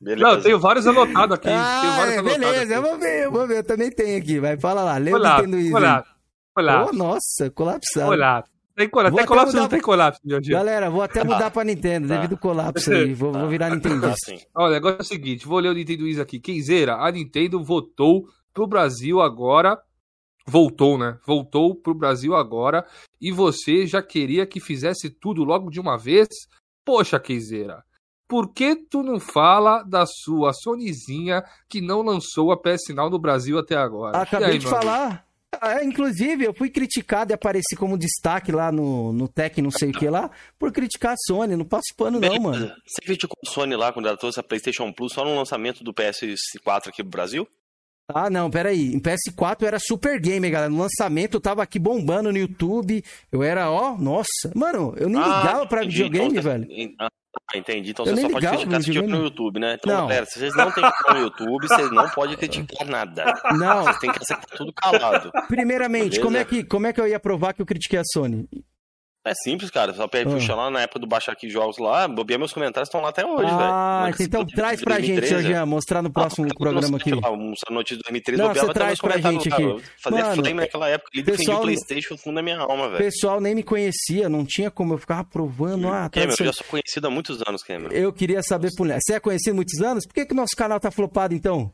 Beleza. 0.00 0.22
Não, 0.22 0.32
eu 0.34 0.42
tenho 0.42 0.58
vários 0.58 0.86
anotados 0.86 1.34
aqui. 1.34 1.44
tenho 1.48 1.58
Ah, 1.58 1.94
vários 1.98 2.16
é, 2.16 2.22
beleza, 2.22 2.74
eu 2.74 2.82
vou 2.82 2.98
ver, 2.98 3.24
eu 3.24 3.30
vou 3.32 3.46
ver, 3.46 3.56
eu 3.58 3.64
também 3.64 3.90
tenho 3.90 4.16
aqui, 4.18 4.40
vai, 4.40 4.56
fala 4.58 4.82
lá, 4.82 4.96
lê 4.96 5.12
o 5.12 5.18
Nintendo 5.18 5.56
Wins. 5.58 5.70
foi 5.72 5.80
lá, 5.80 5.98
aí. 5.98 6.04
foi 6.54 6.62
lá, 6.64 6.86
Oh, 6.86 6.92
nossa, 6.94 7.50
colapsado. 7.50 8.06
foi 8.06 8.16
lá. 8.16 8.42
Tem 8.76 8.88
colapso, 8.88 9.10
Vou 9.12 9.18
tem 9.18 9.24
até 9.24 9.28
colapso 9.28 9.46
ou 9.48 9.52
mudar- 9.52 9.60
não 9.62 9.68
tem 9.68 9.80
colapso, 9.80 10.20
meu 10.24 10.40
dia? 10.40 10.54
Galera, 10.56 10.90
vou 10.90 11.02
até 11.02 11.22
mudar 11.24 11.50
pra 11.50 11.64
Nintendo, 11.64 12.08
Tá. 12.08 12.14
devido 12.16 12.32
ao 12.32 12.38
colapso 12.38 12.92
aí, 12.92 13.12
vou, 13.12 13.32
vou 13.32 13.48
virar 13.48 13.66
Ah, 13.66 13.70
Nintendista. 13.74 14.16
sim. 14.36 14.38
Olha, 14.54 14.70
o 14.70 14.72
negócio 14.72 14.98
é 14.98 15.02
o 15.02 15.04
seguinte, 15.04 15.46
vou 15.46 15.58
ler 15.58 15.68
o 15.70 15.74
Nintendo 15.74 16.04
Wiz 16.04 16.18
aqui. 16.18 16.38
Kenzeira, 16.40 16.96
a 16.96 17.10
Nintendo 17.10 17.62
votou 17.62 18.26
pro 18.54 18.66
Brasil 18.66 19.20
agora. 19.20 19.78
Voltou, 20.46 20.96
né? 20.98 21.18
Voltou 21.26 21.74
pro 21.74 21.94
Brasil 21.94 22.34
agora. 22.34 22.84
E 23.20 23.30
você 23.30 23.86
já 23.86 24.02
queria 24.02 24.46
que 24.46 24.58
fizesse 24.58 25.10
tudo 25.10 25.44
logo 25.44 25.70
de 25.70 25.78
uma 25.78 25.96
vez? 25.98 26.28
Poxa, 26.84 27.20
Kenzeira, 27.20 27.84
por 28.26 28.52
que 28.52 28.74
tu 28.74 29.02
não 29.02 29.20
fala 29.20 29.82
da 29.82 30.04
sua 30.06 30.52
Sonyzinha 30.52 31.44
que 31.68 31.80
não 31.80 32.02
lançou 32.02 32.50
a 32.50 32.56
PS 32.56 32.92
Now 32.94 33.10
no 33.10 33.18
Brasil 33.18 33.58
até 33.58 33.76
agora? 33.76 34.18
Acabei 34.18 34.52
aí, 34.52 34.58
de 34.58 34.66
meu 34.66 34.76
amigo? 34.76 35.18
Ah, 35.60 35.82
inclusive, 35.82 36.44
eu 36.44 36.54
fui 36.54 36.70
criticado 36.70 37.32
e 37.32 37.34
apareci 37.34 37.74
como 37.76 37.98
destaque 37.98 38.52
lá 38.52 38.70
no, 38.70 39.12
no 39.12 39.26
Tech, 39.26 39.60
não 39.60 39.70
sei 39.70 39.90
o 39.90 39.92
que 39.92 40.08
lá, 40.08 40.30
por 40.58 40.70
criticar 40.72 41.12
a 41.14 41.16
Sony. 41.26 41.56
Não 41.56 41.64
passo 41.64 41.92
pano, 41.96 42.20
não, 42.20 42.38
mano. 42.40 42.66
Você 42.86 43.02
criticou 43.04 43.36
a 43.44 43.50
Sony 43.50 43.74
lá 43.74 43.92
quando 43.92 44.06
ela 44.06 44.16
trouxe 44.16 44.38
a 44.38 44.42
PlayStation 44.44 44.92
Plus 44.92 45.12
só 45.12 45.24
no 45.24 45.34
lançamento 45.34 45.82
do 45.82 45.92
PS4 45.92 46.88
aqui 46.88 47.02
pro 47.02 47.10
Brasil? 47.10 47.48
Ah, 48.12 48.30
não, 48.30 48.50
peraí. 48.50 48.92
Em 48.94 49.00
PS4 49.00 49.62
eu 49.62 49.68
era 49.68 49.78
super 49.80 50.20
gamer, 50.20 50.50
galera. 50.50 50.70
No 50.70 50.78
lançamento 50.78 51.34
eu 51.34 51.40
tava 51.40 51.62
aqui 51.62 51.78
bombando 51.78 52.32
no 52.32 52.38
YouTube. 52.38 53.04
Eu 53.30 53.42
era, 53.42 53.70
ó, 53.70 53.96
nossa. 53.98 54.50
Mano, 54.54 54.94
eu 54.96 55.08
nem 55.08 55.20
ligava 55.20 55.66
pra 55.66 55.80
Ah, 55.80 55.84
entendi. 55.84 56.02
videogame, 56.04 56.30
Então, 56.38 56.42
velho. 56.42 56.66
você- 56.66 56.96
Ah, 57.52 57.58
entendi. 57.58 57.90
Então 57.90 58.04
Eu 58.04 58.14
você 58.14 58.22
só 58.22 58.28
pode 58.28 58.46
criticar 58.46 58.82
se 58.82 58.92
tiver 58.92 59.06
no. 59.06 59.22
YouTube, 59.24 59.60
né? 59.60 59.74
Então, 59.74 59.92
Não. 59.92 60.08
galera, 60.08 60.26
se 60.26 60.38
vocês 60.38 60.54
não 60.56 60.70
têm 60.72 60.84
no 61.10 61.18
YouTube, 61.18 61.68
vocês 61.68 61.90
não 61.92 62.08
podem 62.10 62.36
criticar 62.36 62.86
nada. 62.86 63.24
Não. 63.52 63.84
Vocês 63.84 63.98
têm 63.98 64.12
que 64.12 64.18
aceitar 64.20 64.56
tudo 64.56 64.72
calado. 64.72 65.30
Primeiramente, 65.48 66.20
Beleza. 66.20 66.22
como 66.22 66.36
é, 66.36 66.44
que, 66.44 66.64
como 66.64 66.86
é 66.86 66.92
que 66.92 67.00
eu 67.00 67.06
ia 67.06 67.20
provar 67.20 67.52
que 67.52 67.62
eu 67.62 67.66
critiquei 67.66 67.98
a 67.98 68.02
Sony? 68.04 68.48
É 69.22 69.32
simples, 69.44 69.70
cara. 69.70 69.92
Só 69.92 70.08
Ah. 70.26 70.30
puxar 70.30 70.54
lá 70.54 70.70
na 70.70 70.80
época 70.80 70.98
do 70.98 71.06
baixar 71.06 71.32
aqui 71.32 71.50
jogos 71.50 71.76
lá, 71.78 72.08
bobear 72.08 72.38
meus 72.38 72.52
comentários 72.54 72.88
estão 72.88 73.02
lá 73.02 73.10
até 73.10 73.24
hoje, 73.24 73.44
velho. 73.50 73.58
ah, 73.60 74.06
é 74.08 74.12
que 74.14 74.22
então 74.22 74.46
traz 74.46 74.80
pra 74.80 74.94
gente, 74.98 75.16
2013, 75.20 75.42
Jorginho, 75.42 75.66
mostrar 75.66 76.00
no 76.00 76.08
Ah, 76.08 76.12
próximo 76.12 76.46
porque 76.48 76.62
programa 76.64 76.96
aqui. 76.96 77.10
lá, 77.12 77.30
Um 77.30 77.52
notícia 77.70 77.96
de 77.98 78.02
2013, 78.04 78.42
Não, 78.42 78.54
você 78.54 78.72
traz 78.72 78.98
pra 78.98 79.18
gente 79.18 79.52
aqui. 79.52 79.62
Eu 79.62 79.80
Fazia 80.02 80.22
Mano, 80.24 80.34
flame 80.42 80.54
naquela 80.60 80.88
época 80.88 81.10
e 81.12 81.22
defendi 81.22 81.38
pessoal- 81.44 81.58
o 81.58 81.62
Playstation 81.62 82.16
fundo 82.16 82.36
da 82.36 82.42
minha 82.42 82.58
alma, 82.58 82.86
O 82.86 82.90
velho. 82.92 83.04
pessoal 83.04 83.40
nem 83.42 83.54
me 83.54 83.62
conhecia, 83.62 84.26
não 84.28 84.44
tinha 84.46 84.70
como 84.70 84.94
eu 84.94 84.98
ficava 84.98 85.22
provando. 85.24 85.88
Ah, 85.88 86.08
Cameron, 86.08 86.34
eu 86.40 86.46
já 86.46 86.52
sou 86.54 86.66
conhecido 86.66 87.06
há 87.06 87.10
muitos 87.10 87.42
anos, 87.46 87.62
Cameron. 87.62 87.92
Eu 87.92 88.12
queria 88.14 88.42
saber 88.42 88.70
por 88.76 88.86
Você 88.88 89.12
é 89.14 89.20
conhecido 89.20 89.52
há 89.52 89.56
muitos 89.56 89.80
anos? 89.82 90.06
Por 90.06 90.14
que, 90.14 90.24
que 90.24 90.32
o 90.32 90.36
nosso 90.36 90.56
canal 90.56 90.80
tá 90.80 90.90
flopado 90.90 91.34
então? 91.34 91.70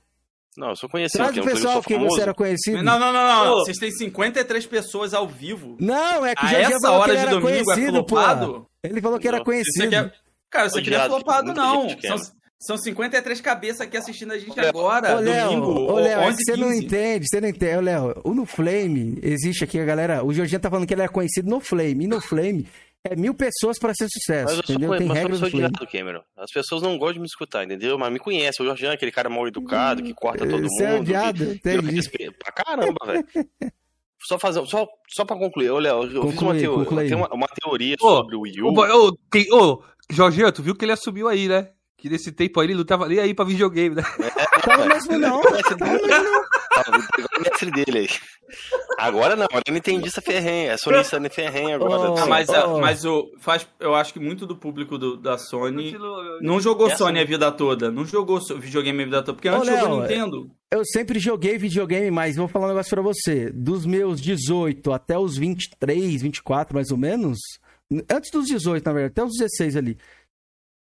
Não, 0.56 0.70
eu 0.70 0.76
sou 0.76 0.88
conhecido, 0.88 1.18
Traz 1.22 1.36
o 1.36 1.40
Cameron, 1.40 1.54
pessoal 1.54 1.82
que 1.82 1.94
famoso. 1.94 2.14
você 2.16 2.22
era 2.22 2.34
conhecido. 2.34 2.82
Não, 2.82 2.98
não, 2.98 3.12
não, 3.12 3.26
não. 3.44 3.52
Ô. 3.52 3.58
Vocês 3.64 3.76
têm 3.78 3.90
53 3.90 4.66
pessoas 4.66 5.12
ao 5.14 5.26
vivo. 5.28 5.76
Não, 5.80 6.24
é 6.24 6.34
que 6.34 6.42
o 6.42 6.46
A 6.46 6.48
Jorginho 6.50 6.76
essa 6.76 6.80
falou 6.88 6.96
que 6.96 7.02
hora 7.02 7.12
ele 7.12 7.20
de 7.20 7.26
era 7.26 7.30
domingo 7.40 7.48
é 7.60 7.64
conhecido, 7.64 8.04
pô. 8.04 8.16
flopado? 8.16 8.66
Ele 8.82 9.00
falou 9.02 9.18
que 9.18 9.28
era 9.28 9.36
Não, 9.38 9.42
Isso 9.42 9.50
conhecido. 9.50 9.84
aqui 9.86 9.94
é... 9.96 10.12
Cara, 10.50 10.66
isso 10.68 10.78
aqui 10.78 10.90
não 10.90 11.00
é 11.00 11.06
flopado, 11.08 11.52
não. 11.52 11.88
São, 11.90 11.96
Cameron. 12.00 12.22
são 12.58 12.78
53 12.78 13.40
cabeças 13.40 13.80
aqui 13.82 13.96
assistindo 13.96 14.32
a 14.32 14.38
gente 14.38 14.58
agora, 14.58 15.16
Ô, 15.16 15.20
Léo, 15.20 15.48
domingo, 15.48 15.92
ô, 15.92 15.94
Léo, 15.96 16.20
é 16.20 16.28
11 16.28 16.36
que 16.38 16.44
você 16.44 16.56
não 16.56 16.68
15. 16.68 16.84
entende, 16.84 17.26
você 17.28 17.40
não 17.40 17.48
entende. 17.48 17.76
Ô, 17.76 17.80
Léo, 17.80 18.20
o 18.24 18.32
No 18.32 18.46
Flame, 18.46 19.18
existe 19.22 19.64
aqui 19.64 19.78
a 19.78 19.84
galera. 19.84 20.24
O 20.24 20.32
Jorginho 20.32 20.60
tá 20.60 20.70
falando 20.70 20.86
que 20.86 20.94
ele 20.94 21.02
é 21.02 21.08
conhecido 21.08 21.50
no 21.50 21.60
Flame. 21.60 22.04
E 22.04 22.06
no 22.08 22.20
Flame 22.20 22.66
é 23.10 23.16
mil 23.16 23.34
pessoas 23.34 23.78
pra 23.78 23.92
ser 23.94 24.08
sucesso, 24.10 24.44
Mas 24.46 24.58
eu 24.58 24.62
sou, 24.64 24.74
entendeu? 24.74 24.88
conhe- 24.88 24.98
Tem 24.98 25.08
mas 25.08 25.18
regras 25.18 25.38
sou 25.38 25.46
do 25.48 25.50
Flame. 25.50 25.66
odiado, 25.66 25.90
Cameron. 25.92 26.22
As 26.36 26.50
pessoas 26.50 26.82
não 26.82 26.96
gostam 26.98 27.14
de 27.14 27.20
me 27.20 27.26
escutar, 27.26 27.64
entendeu? 27.64 27.98
Mas 27.98 28.12
me 28.12 28.18
conhecem. 28.18 28.64
O 28.64 28.68
Jorginho 28.68 28.90
é 28.90 28.94
aquele 28.94 29.12
cara 29.12 29.28
mal 29.28 29.46
educado, 29.46 30.02
que 30.02 30.12
corta 30.14 30.46
todo 30.46 30.60
mundo. 30.62 30.68
Você 30.70 30.84
é 30.84 30.94
odiado, 31.00 31.38
que- 31.46 31.58
que 31.58 31.68
eu 31.68 31.74
entendi. 31.80 31.94
respeito 31.94 32.34
Pra 32.38 32.52
caramba, 32.52 32.96
velho. 33.06 33.26
Só, 34.26 34.38
fazer, 34.38 34.64
só, 34.66 34.86
só 35.14 35.24
pra 35.24 35.36
concluir, 35.36 35.70
ô 35.70 35.78
Léo, 35.78 36.02
eu 36.02 36.06
fiz 36.08 36.14
uma, 36.16 36.22
Conclui, 36.32 36.58
teo- 36.60 36.74
conclui. 36.84 37.14
uma, 37.14 37.28
uma 37.34 37.46
teoria 37.48 37.96
Ô, 38.00 38.08
sobre 38.08 38.34
o 38.34 38.40
Wii 38.40 38.62
U. 38.62 38.68
Ô, 38.68 39.08
ô, 39.08 39.18
quem- 39.30 39.52
ô, 39.52 39.82
Jorginho, 40.10 40.50
tu 40.50 40.62
viu 40.62 40.74
que 40.74 40.84
ele 40.84 40.92
assumiu 40.92 41.28
aí, 41.28 41.46
né? 41.48 41.68
Que 41.98 42.10
nesse 42.10 42.30
tempo 42.30 42.60
aí 42.60 42.66
ele 42.66 42.74
não 42.74 42.84
tava 42.84 43.08
nem 43.08 43.18
aí 43.18 43.32
pra 43.32 43.44
videogame, 43.44 43.94
né? 43.96 44.02
Tava 44.66 44.84
mesmo 44.86 45.18
não. 45.18 45.40
Tava 46.74 46.98
o 46.98 47.40
mestre 47.42 47.70
dele 47.70 47.98
aí. 48.00 48.08
Agora 48.98 49.34
não, 49.36 49.44
agora 49.44 49.62
ele 49.66 49.78
entendi 49.78 50.08
essa 50.08 50.20
ferrenha. 50.20 50.72
É 50.72 50.76
sonista 50.76 51.18
ferrenha 51.30 51.76
agora. 51.76 52.10
Ô, 52.10 52.16
Ah, 52.18 52.26
mas, 52.26 52.48
Oh. 52.50 52.78
mas 52.80 53.04
o, 53.04 53.30
faz, 53.40 53.66
eu 53.80 53.94
acho 53.94 54.12
que 54.12 54.20
muito 54.20 54.46
do 54.46 54.56
público 54.56 54.98
do- 54.98 55.16
da 55.16 55.38
Sony 55.38 55.92
Continua, 55.92 56.38
não 56.42 56.60
jogou 56.60 56.88
Essa- 56.88 56.98
Sony 56.98 57.18
a 57.20 57.24
vida 57.24 57.50
toda. 57.52 57.90
Não 57.90 58.04
jogou 58.04 58.38
videogame 58.58 59.02
a 59.02 59.04
vida 59.06 59.22
toda. 59.22 59.34
Porque 59.34 59.48
antes 59.48 59.68
Ô, 59.68 59.76
jogou 59.78 60.00
Nintendo. 60.02 60.50
Eu 60.70 60.84
sempre 60.84 61.18
joguei 61.18 61.56
videogame, 61.56 62.10
mas 62.10 62.36
vou 62.36 62.48
falar 62.48 62.66
um 62.66 62.68
negócio 62.70 62.90
pra 62.90 63.02
você. 63.02 63.50
Dos 63.52 63.86
meus 63.86 64.20
18 64.20 64.92
até 64.92 65.18
os 65.18 65.36
23, 65.38 66.20
24 66.22 66.74
mais 66.74 66.90
ou 66.90 66.98
menos, 66.98 67.38
antes 68.10 68.30
dos 68.32 68.46
18, 68.46 68.84
na 68.84 68.92
verdade, 68.92 69.12
até 69.12 69.24
os 69.24 69.32
16 69.38 69.76
ali. 69.76 69.96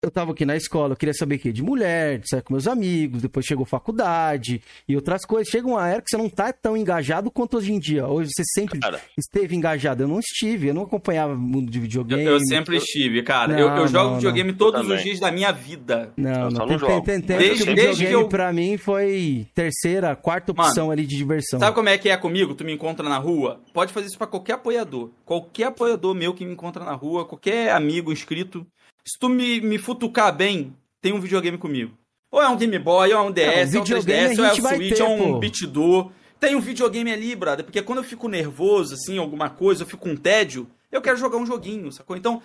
Eu 0.03 0.10
tava 0.10 0.32
aqui 0.32 0.45
na 0.48 0.56
escola, 0.56 0.94
eu 0.94 0.98
queria 0.98 1.14
saber 1.14 1.36
o 1.36 1.40
quê? 1.40 1.52
De 1.52 1.61
mulher, 1.61 2.18
de 2.18 2.28
sair 2.28 2.41
com 2.41 2.56
meus 2.56 2.65
amigos, 2.68 3.22
depois 3.22 3.45
chegou 3.45 3.68
faculdade 3.68 4.60
e 4.90 4.95
outras 4.95 5.23
coisas. 5.23 5.48
Chega 5.48 5.68
uma 5.68 5.88
era 5.88 6.02
que 6.02 6.10
você 6.10 6.18
não 6.18 6.28
tá 6.28 6.52
tão 6.52 6.76
engajado 6.76 7.30
quanto 7.30 7.57
hoje 7.57 7.72
em 7.72 7.78
dia. 7.78 8.07
Hoje 8.07 8.32
você 8.34 8.41
sempre 8.56 8.80
Cara, 8.80 8.99
esteve 9.15 9.56
engajado. 9.56 10.02
Eu 10.02 10.07
não 10.07 10.18
estive, 10.19 10.69
eu 10.69 10.73
não 10.73 10.82
acompanhava 10.82 11.34
o 11.36 11.38
mundo 11.38 11.69
de 11.69 11.78
Eu, 11.78 11.82
videogame. 11.84 12.23
eu 12.26 12.40
sempre 12.40 12.78
estive, 12.78 13.22
cara. 13.22 13.53
Não, 13.53 13.60
eu, 13.60 13.68
eu 13.68 13.88
jogo 13.88 14.10
não, 14.10 14.15
videogame 14.15 14.53
todos 14.53 14.90
Eu 14.90 14.95
os 14.95 15.03
dias 15.03 15.19
da 15.19 15.32
minha 15.32 15.52
vida. 15.52 16.11
Não, 16.18 16.32
Eu 16.32 16.38
não, 16.49 16.52
só 16.52 16.65
tem, 16.65 16.78
não 16.78 16.80
tem, 16.80 16.80
jogo. 16.95 17.06
tem 17.06 17.19
Desde- 17.22 17.64
que 17.64 17.73
desde 17.76 17.76
videogame 17.76 18.07
que 18.07 18.11
eu- 18.15 18.28
pra 18.28 18.52
mim 18.52 18.78
foi 18.78 19.45
terceira, 19.53 20.15
quarta 20.15 20.52
opção 20.52 20.90
ali 20.90 21.06
de 21.06 21.15
diversão. 21.15 21.60
Sabe 21.60 21.76
como 21.76 21.90
é 21.90 21.98
que 21.99 22.10
é 22.10 22.18
comigo? 22.18 22.56
Tu 22.56 22.65
me 22.65 22.73
encontra 22.73 23.07
na 23.07 23.19
rua? 23.19 23.61
Pode 23.72 23.94
fazer 23.94 24.07
isso 24.07 24.18
pra 24.18 24.26
qualquer 24.26 24.53
apoiador. 24.53 25.11
Qualquer 25.23 25.65
apoiador 25.65 26.15
meu 26.15 26.34
que 26.34 26.44
me 26.44 26.53
encontra 26.53 26.84
na 26.84 26.94
rua, 26.95 27.23
qualquer 27.23 27.72
amigo 27.72 28.11
inscrito. 28.11 28.65
Se 29.06 29.18
tu 29.19 29.30
me, 29.30 29.61
me 29.61 29.78
futucar 29.78 30.36
bem, 30.36 30.76
tem 31.02 31.14
um 31.14 31.19
videogame 31.19 31.57
comigo. 31.57 31.98
Ou 32.32 32.41
é 32.41 32.48
um 32.48 32.56
Game 32.56 32.80
Boy, 32.80 33.14
ou 33.14 33.19
é 33.19 33.22
um 33.22 33.32
DS, 33.32 33.45
Não, 33.45 33.52
ou 33.53 33.60
é 33.60 33.64
um 33.64 33.84
videogame 33.84 34.36
3DS, 34.36 34.40
a 34.40 34.41
ou 34.41 34.48
é 34.48 34.52
um 34.52 34.76
Switch, 34.76 34.95
ter, 34.95 35.03
ou 35.03 35.10
é 35.10 35.22
um. 35.22 35.40
BitDo. 35.40 36.11
Tem 36.40 36.56
um 36.56 36.61
videogame 36.61 37.11
ali, 37.11 37.36
brother. 37.36 37.65
Porque 37.65 37.82
quando 37.82 37.99
eu 37.99 38.03
fico 38.03 38.28
nervoso, 38.28 38.94
assim, 38.94 39.18
alguma 39.18 39.49
coisa, 39.49 39.84
eu 39.84 39.88
fico 39.88 40.03
com 40.03 40.15
tédio, 40.15 40.68
eu 40.91 41.02
quero 41.02 41.18
jogar 41.18 41.38
um 41.38 41.45
joguinho, 41.45 41.91
sacou? 41.91 42.15
Então, 42.15 42.41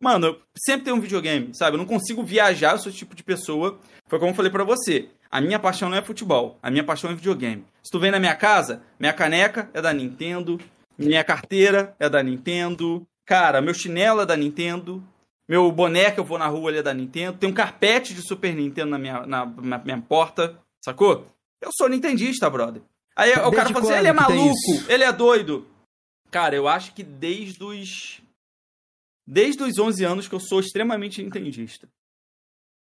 Mano, 0.00 0.26
eu 0.26 0.40
sempre 0.54 0.84
tenho 0.84 0.96
um 0.96 1.00
videogame, 1.00 1.54
sabe? 1.54 1.74
Eu 1.74 1.78
não 1.78 1.86
consigo 1.86 2.22
viajar, 2.22 2.72
eu 2.72 2.78
sou 2.78 2.90
esse 2.90 2.98
tipo 2.98 3.14
de 3.14 3.22
pessoa. 3.22 3.78
Foi 4.06 4.18
como 4.18 4.30
eu 4.30 4.34
falei 4.34 4.52
pra 4.52 4.62
você. 4.62 5.08
A 5.30 5.40
minha 5.40 5.58
paixão 5.58 5.88
não 5.88 5.96
é 5.96 6.02
futebol, 6.02 6.58
a 6.62 6.70
minha 6.70 6.84
paixão 6.84 7.10
é 7.10 7.14
videogame. 7.14 7.64
Se 7.82 7.90
tu 7.90 7.98
vem 7.98 8.10
na 8.10 8.20
minha 8.20 8.34
casa, 8.34 8.82
minha 9.00 9.12
caneca 9.12 9.70
é 9.72 9.80
da 9.80 9.92
Nintendo, 9.92 10.60
minha 10.98 11.24
carteira 11.24 11.94
é 11.98 12.08
da 12.08 12.22
Nintendo, 12.22 13.06
cara, 13.24 13.60
meu 13.60 13.74
chinelo 13.74 14.20
é 14.20 14.26
da 14.26 14.36
Nintendo, 14.36 15.02
meu 15.48 15.70
boné 15.70 16.10
que 16.10 16.18
eu 16.18 16.24
vou 16.24 16.38
na 16.38 16.46
rua 16.46 16.70
ele 16.70 16.78
é 16.78 16.82
da 16.82 16.94
Nintendo, 16.94 17.38
tem 17.38 17.48
um 17.48 17.54
carpete 17.54 18.14
de 18.14 18.22
Super 18.22 18.54
Nintendo 18.54 18.90
na 18.90 18.98
minha, 18.98 19.26
na, 19.26 19.46
na 19.46 19.78
minha 19.78 20.00
porta, 20.00 20.58
sacou? 20.84 21.26
Eu 21.60 21.70
sou 21.76 21.88
nintendista, 21.88 22.50
brother. 22.50 22.82
Aí 23.14 23.32
o 23.32 23.50
Desde 23.50 23.56
cara 23.56 23.68
fala 23.70 23.84
assim, 23.84 23.98
ele 23.98 24.08
é 24.08 24.12
maluco, 24.12 24.54
ele 24.88 25.04
é 25.04 25.12
doido. 25.12 25.66
Cara, 26.30 26.54
eu 26.54 26.68
acho 26.68 26.92
que 26.92 27.02
desde 27.02 27.62
os 27.62 28.20
desde 29.26 29.62
os 29.62 29.78
11 29.78 30.04
anos 30.04 30.28
que 30.28 30.34
eu 30.34 30.40
sou 30.40 30.60
extremamente 30.60 31.22
nintendista. 31.22 31.88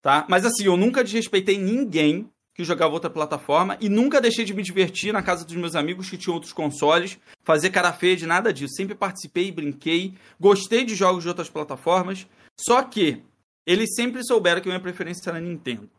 Tá? 0.02 0.26
Mas 0.28 0.46
assim, 0.46 0.66
eu 0.66 0.76
nunca 0.76 1.04
desrespeitei 1.04 1.58
ninguém 1.58 2.30
que 2.54 2.64
jogava 2.64 2.94
outra 2.94 3.10
plataforma 3.10 3.78
e 3.80 3.90
nunca 3.90 4.22
deixei 4.22 4.46
de 4.46 4.54
me 4.54 4.62
divertir 4.62 5.14
na 5.14 5.24
casa 5.24 5.46
dos 5.46 5.56
meus 5.56 5.76
amigos 5.76 6.10
que 6.10 6.18
tinham 6.18 6.36
outros 6.36 6.54
consoles, 6.54 7.18
fazer 7.44 7.70
cara 7.70 7.92
feia 7.94 8.16
de 8.16 8.28
nada 8.28 8.54
disso. 8.54 8.76
Sempre 8.76 8.96
participei, 8.96 9.52
brinquei, 9.52 10.14
gostei 10.40 10.84
de 10.84 10.94
jogos 10.94 11.24
de 11.24 11.30
outras 11.30 11.50
plataformas, 11.50 12.28
só 12.60 12.84
que 12.84 13.24
eles 13.66 13.96
sempre 13.96 14.24
souberam 14.24 14.62
que 14.62 14.68
minha 14.68 14.80
preferência 14.80 15.30
era 15.30 15.40
Nintendo. 15.40 15.90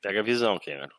pega 0.00 0.20
a 0.20 0.22
visão, 0.22 0.58
Cameron. 0.58 0.94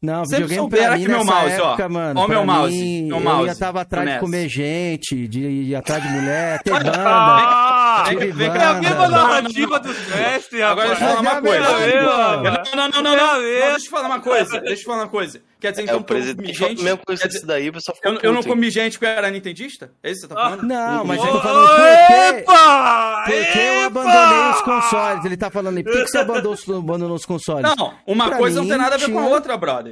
Não, 0.00 0.24
Sempre 0.24 0.46
videogame 0.46 0.70
pra 0.84 0.92
aqui 0.94 1.02
mim 1.02 1.08
meu 1.08 1.18
nessa 1.18 1.30
mouse, 1.34 1.60
ó. 1.60 1.68
época, 1.70 1.88
mano. 1.88 2.20
Ó 2.20 2.28
meu 2.28 2.46
mouse, 2.46 2.72
mim, 2.72 3.02
meu 3.08 3.16
Eu 3.16 3.20
mouse, 3.24 3.46
já 3.48 3.54
tava 3.56 3.80
atrás 3.80 4.06
de 4.06 4.12
Ness. 4.12 4.20
comer 4.20 4.48
gente, 4.48 5.26
de 5.26 5.40
ir 5.40 5.74
atrás 5.74 6.00
de 6.00 6.08
mulher, 6.08 6.62
ter 6.62 6.70
banda. 6.70 6.92
Ah! 6.96 8.04
Vem, 8.06 8.18
tive 8.18 8.32
vem, 8.32 8.46
É 8.48 8.64
a 8.64 8.74
mesma 8.74 9.08
narrativa 9.08 9.80
dos 9.80 9.96
mestres, 10.06 10.62
Agora 10.62 10.88
deixa 10.90 11.02
eu 11.04 11.08
falar 11.08 11.18
é 11.18 11.20
uma 11.20 11.30
a 11.32 11.40
coisa. 11.42 11.68
Não. 12.02 12.42
Não, 12.76 13.02
não, 13.02 13.16
não, 13.16 13.36
É. 13.42 13.70
Deixa 13.72 13.86
eu 13.86 13.90
falar 13.90 14.06
uma 14.06 14.20
coisa. 14.20 14.60
Deixa 14.68 14.82
eu 14.82 14.86
falar 14.86 14.98
uma 15.02 15.08
coisa. 15.08 15.40
Quer 15.60 15.72
dizer, 15.72 15.82
É, 15.82 15.84
então 15.86 15.96
o 15.96 16.04
que 16.04 16.12
eu 16.12 16.16
presidente 16.16 16.54
gente. 16.54 16.84
quer 16.84 17.14
disso 17.14 17.28
dizer, 17.28 17.46
daí, 17.46 17.68
o 17.68 17.72
pessoal 17.72 17.96
fica 17.96 18.08
eu, 18.10 18.18
eu 18.22 18.32
não 18.32 18.44
comi 18.44 18.70
gente 18.70 18.92
porque 18.92 19.06
eu 19.06 19.18
era 19.18 19.28
nintendista? 19.28 19.90
É 20.04 20.12
isso 20.12 20.20
que 20.20 20.28
você 20.28 20.34
tá 20.34 20.40
Ah. 20.40 20.50
falando? 20.50 20.62
Não, 20.68 21.04
mas 21.04 21.18
eu 21.18 21.24
Ô, 21.24 21.32
tô 21.32 21.40
falando 21.40 21.68
por 21.68 21.76
quê? 21.76 22.38
Epa! 22.38 23.22
Porque 23.24 23.58
eu 23.58 23.86
abandonei 23.86 24.50
os 24.52 24.60
consoles. 24.60 25.24
Ele 25.24 25.36
tá 25.36 25.50
falando 25.50 25.76
aí, 25.78 25.82
por 25.82 25.92
que, 25.92 26.02
que 26.04 26.08
você 26.08 26.18
abandonou, 26.18 26.52
os- 26.52 26.68
abandonou 26.68 27.16
os 27.16 27.24
consoles? 27.26 27.62
Não, 27.76 27.92
uma 28.06 28.28
Pra 28.28 28.36
coisa 28.38 28.60
mim, 28.60 28.68
não 28.68 28.76
tem 28.76 28.84
nada 28.84 28.94
a 28.94 28.98
ver 28.98 29.10
com 29.12 29.18
a 29.18 29.26
outra, 29.26 29.56
brother. 29.56 29.87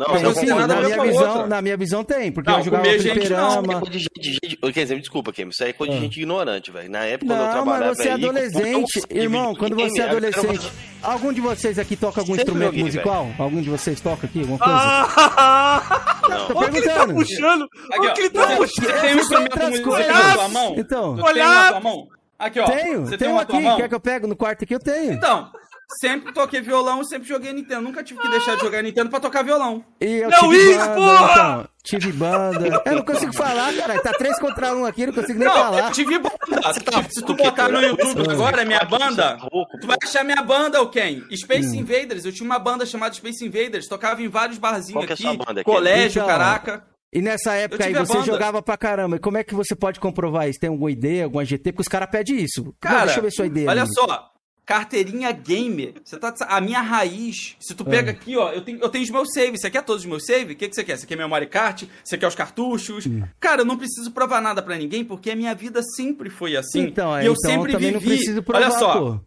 Não, 0.00 0.06
Não, 0.06 0.14
você 0.14 0.14
Tem 0.14 0.22
não 0.24 0.32
tem 0.32 0.40
sim, 0.44 0.50
concorda 0.50 0.66
nada 0.66 0.86
a 0.86 0.88
na 0.88 0.96
minha 0.96 1.12
visão, 1.12 1.28
outra. 1.32 1.46
na 1.46 1.62
minha 1.62 1.76
visão 1.76 2.04
tem, 2.04 2.32
porque 2.32 2.50
Não, 2.50 2.58
eu 2.58 2.64
jogava 2.64 2.84
gente 2.86 3.04
não. 3.06 3.12
fliperama. 3.12 3.80
De 3.90 3.98
gente, 4.32 4.56
quer 4.56 4.82
dizer, 4.82 4.94
me 4.94 5.00
desculpa, 5.02 5.30
Kim, 5.30 5.48
isso 5.48 5.62
aí 5.62 5.70
é 5.70 5.72
coisa 5.74 5.92
de 5.92 5.98
Ah. 5.98 6.00
gente 6.00 6.16
ignorante, 6.16 6.70
velho. 6.70 6.90
Na 6.90 7.04
época, 7.04 7.26
quando 7.26 7.38
eu 7.38 7.44
Não, 7.44 7.52
trabalhava 7.52 7.86
mas 7.88 7.96
você 7.98 8.08
é 8.08 8.12
adolescente, 8.12 9.02
eu 9.10 9.22
irmão, 9.22 9.54
quando 9.54 9.76
você 9.76 10.00
é 10.00 10.04
adolescente. 10.08 10.72
Algum 11.02 11.32
de 11.34 11.40
vocês 11.42 11.78
aqui 11.78 11.96
toca 11.96 12.20
algum 12.20 12.32
Sempre 12.32 12.42
instrumento 12.44 12.66
joguei, 12.70 12.84
musical? 12.84 13.28
Algum 13.38 13.60
de 13.60 13.68
vocês 13.70 14.00
toca 14.00 14.26
aqui, 14.26 14.40
alguma 14.40 14.58
coisa? 14.58 14.74
Ah! 14.74 16.20
Não. 16.28 16.46
Tô 16.48 16.58
Olha 16.58 16.68
o 16.68 16.70
que 16.72 16.78
ele 16.78 16.88
tá 16.88 17.06
puxando! 17.06 17.62
Aqui, 17.62 18.00
Olha 18.00 18.12
que 18.14 18.20
ele 18.20 18.30
tá 18.30 18.46
Você- 18.46 18.56
puxando! 18.56 18.86
Você 18.86 19.00
tem 19.00 19.14
um 19.14 19.18
instrumento 19.20 19.58
musical 19.68 19.98
na 19.98 20.34
tua 20.34 20.48
mão? 20.48 20.74
Então. 20.78 21.16
Tem 21.16 21.82
mão? 21.82 22.08
Aqui, 22.38 22.58
ó. 22.60 22.64
Tenho, 22.64 23.00
Você 23.04 23.18
tem 23.18 23.18
tenho 23.28 23.44
tua 23.46 23.58
aqui. 23.58 23.76
Quer 23.76 23.88
que 23.90 23.94
eu 23.94 24.00
pego 24.00 24.26
no 24.26 24.34
quarto 24.34 24.64
aqui? 24.64 24.74
Eu 24.74 24.80
tenho. 24.80 25.12
Então, 25.12 25.50
sempre 25.98 26.32
toquei 26.32 26.60
violão, 26.60 27.02
sempre 27.04 27.28
joguei 27.28 27.52
Nintendo. 27.52 27.82
Nunca 27.82 28.02
tive 28.02 28.20
que 28.20 28.28
deixar 28.28 28.54
de 28.56 28.60
jogar 28.62 28.82
Nintendo 28.82 29.10
pra 29.10 29.18
tocar 29.20 29.42
violão. 29.42 29.84
E 30.00 30.06
eu 30.18 30.30
Não, 30.30 30.38
tive 30.40 30.56
isso, 30.56 30.78
banda, 30.78 30.94
porra! 30.94 31.30
então. 31.32 31.68
Tive 31.82 32.12
banda. 32.12 32.82
Eu 32.84 32.94
não 32.96 33.02
consigo 33.02 33.32
falar, 33.34 33.72
cara. 33.74 33.98
Tá 34.00 34.12
três 34.12 34.38
contra 34.38 34.74
um 34.76 34.84
aqui, 34.84 35.06
não 35.06 35.14
consigo 35.14 35.38
nem 35.38 35.48
Não, 35.48 35.54
falar. 35.54 35.86
eu 35.86 35.92
tive 35.92 36.18
banda. 36.18 36.72
Se, 36.74 36.80
tá 36.80 37.02
se 37.08 37.22
tu 37.22 37.34
botar 37.34 37.68
no. 37.70 37.80
YouTube 37.80 38.30
agora, 38.30 38.64
minha 38.64 38.84
banda, 38.84 39.36
tá 39.38 39.48
louco, 39.50 39.78
tu 39.80 39.86
vai 39.86 39.96
achar 40.02 40.22
minha 40.24 40.42
banda, 40.42 40.80
o 40.82 40.90
Ken? 40.90 41.22
Space 41.34 41.68
Hum. 41.76 41.80
Invaders. 41.80 42.24
Eu 42.24 42.32
tinha 42.32 42.44
uma 42.44 42.58
banda 42.58 42.84
chamada 42.84 43.14
Space 43.14 43.44
Invaders. 43.44 43.88
Tocava 43.88 44.22
em 44.22 44.28
vários 44.28 44.58
barzinhos 44.58 44.92
Qual 44.92 45.06
que 45.06 45.12
é 45.12 45.14
a 45.14 45.30
aqui. 45.30 45.38
sua 45.38 45.46
banda, 45.46 45.64
colégio, 45.64 46.18
Então, 46.20 46.26
caraca. 46.28 46.84
E 47.12 47.20
nessa 47.20 47.54
época 47.54 47.84
aí 47.84 47.92
você 47.94 48.12
banda. 48.12 48.26
jogava 48.26 48.62
pra 48.62 48.76
caramba. 48.76 49.16
E 49.16 49.18
como 49.18 49.36
é 49.38 49.42
que 49.42 49.54
você 49.54 49.74
pode 49.74 49.98
comprovar 49.98 50.48
isso? 50.48 50.60
Tem 50.60 50.68
alguma 50.70 50.90
ideia, 50.92 51.24
alguma 51.24 51.44
GT? 51.44 51.72
Porque 51.72 51.82
os 51.82 51.88
caras 51.88 52.08
pedem 52.10 52.36
isso. 52.36 52.62
Não, 52.64 52.74
Cara, 52.78 53.06
deixa 53.06 53.18
eu 53.18 53.22
ver 53.24 53.30
sua 53.32 53.46
ideia. 53.46 53.68
olha 53.68 53.82
ali. 53.82 53.94
só. 53.94 54.30
Carteirinha 54.70 55.32
gamer. 55.32 55.94
Você 56.04 56.16
tá, 56.16 56.32
a 56.46 56.60
minha 56.60 56.80
raiz. 56.80 57.56
Se 57.58 57.74
tu 57.74 57.82
É. 57.88 57.90
pega 57.90 58.12
aqui, 58.12 58.36
ó, 58.36 58.52
eu 58.52 58.60
tenho, 58.62 58.78
eu 58.78 58.88
tenho 58.88 59.02
os 59.02 59.10
meus 59.10 59.32
saves. 59.32 59.60
Você 59.60 59.68
quer 59.68 59.82
todos 59.82 60.02
os 60.04 60.08
meus 60.08 60.24
saves? 60.24 60.52
O 60.52 60.56
que, 60.56 60.68
que 60.68 60.74
você 60.76 60.84
quer? 60.84 60.96
Você 60.96 61.08
quer 61.08 61.16
memory 61.16 61.48
card? 61.48 61.90
Você 62.04 62.16
quer 62.16 62.28
os 62.28 62.36
cartuchos? 62.36 63.04
Cara, 63.40 63.62
eu 63.62 63.64
não 63.64 63.76
preciso 63.76 64.12
provar 64.12 64.40
nada 64.40 64.62
pra 64.62 64.76
ninguém 64.78 65.04
porque 65.04 65.28
a 65.32 65.34
minha 65.34 65.52
vida 65.56 65.82
sempre 65.82 66.30
foi 66.30 66.56
assim. 66.56 66.82
Então, 66.82 67.16
é, 67.16 67.24
e 67.24 67.26
eu 67.26 67.34
então 67.36 67.50
sempre 67.50 67.72
também 67.72 67.92
vivi. 67.92 68.08
não 68.08 68.16
preciso 68.16 68.42
provar, 68.44 68.62
olha 68.66 68.78
só. 68.78 68.98
pô. 69.00 69.20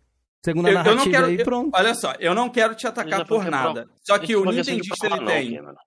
Segundo 0.46 0.66
a 0.68 0.70
Eu, 0.70 0.78
eu 0.78 0.84
narrativa 0.84 1.04
não 1.06 1.12
quero. 1.12 1.26
aí, 1.26 1.38
eu- 1.40 1.44
pronto. 1.46 1.72
olha 1.76 1.94
só, 1.94 2.14
eu 2.22 2.34
não 2.34 2.50
quero 2.50 2.74
te 2.76 2.88
atacar 2.88 3.20
é 3.22 3.26
por 3.26 3.44
nada. 3.46 3.86
Só 4.02 4.18
que 4.18 4.34
o 4.38 4.46
não 4.46 4.52
é 4.54 4.56
Nintendista 4.56 5.08
ele 5.08 5.16
não, 5.18 5.26
tem. 5.26 5.48
Kim, 5.50 5.62
mano. 5.62 5.78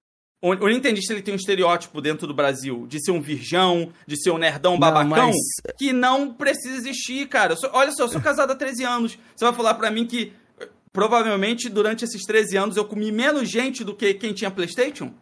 O, 0.46 0.64
o 0.64 0.68
Nintendista 0.68 1.12
ele 1.12 1.22
tem 1.22 1.34
um 1.34 1.36
estereótipo 1.36 2.00
dentro 2.00 2.26
do 2.26 2.32
Brasil 2.34 2.86
de 2.88 3.02
ser 3.02 3.10
um 3.10 3.20
virgão, 3.20 3.90
de 4.06 4.16
ser 4.20 4.30
um 4.30 4.38
nerdão 4.38 4.72
Não, 4.72 4.78
babacão, 4.78 5.28
mas- 5.30 5.76
que 5.76 5.92
não 5.92 6.32
precisa 6.32 6.76
existir, 6.76 7.26
cara. 7.28 7.56
Sou- 7.56 7.70
olha 7.72 7.90
só, 7.92 8.04
eu 8.04 8.08
sou 8.08 8.20
casado 8.20 8.52
há 8.52 8.54
13 8.54 8.84
anos. 8.84 9.18
Você 9.34 9.44
vai 9.44 9.54
falar 9.54 9.74
pra 9.74 9.90
mim 9.90 10.06
que 10.06 10.32
eh, 10.60 10.68
provavelmente 10.92 11.68
durante 11.68 12.04
esses 12.04 12.22
13 12.22 12.56
anos 12.56 12.76
eu 12.76 12.84
comi 12.84 13.10
menos 13.10 13.48
gente 13.48 13.82
do 13.82 13.94
que 13.94 14.14
quem 14.14 14.32
tinha 14.32 14.50
PlayStation? 14.50 15.12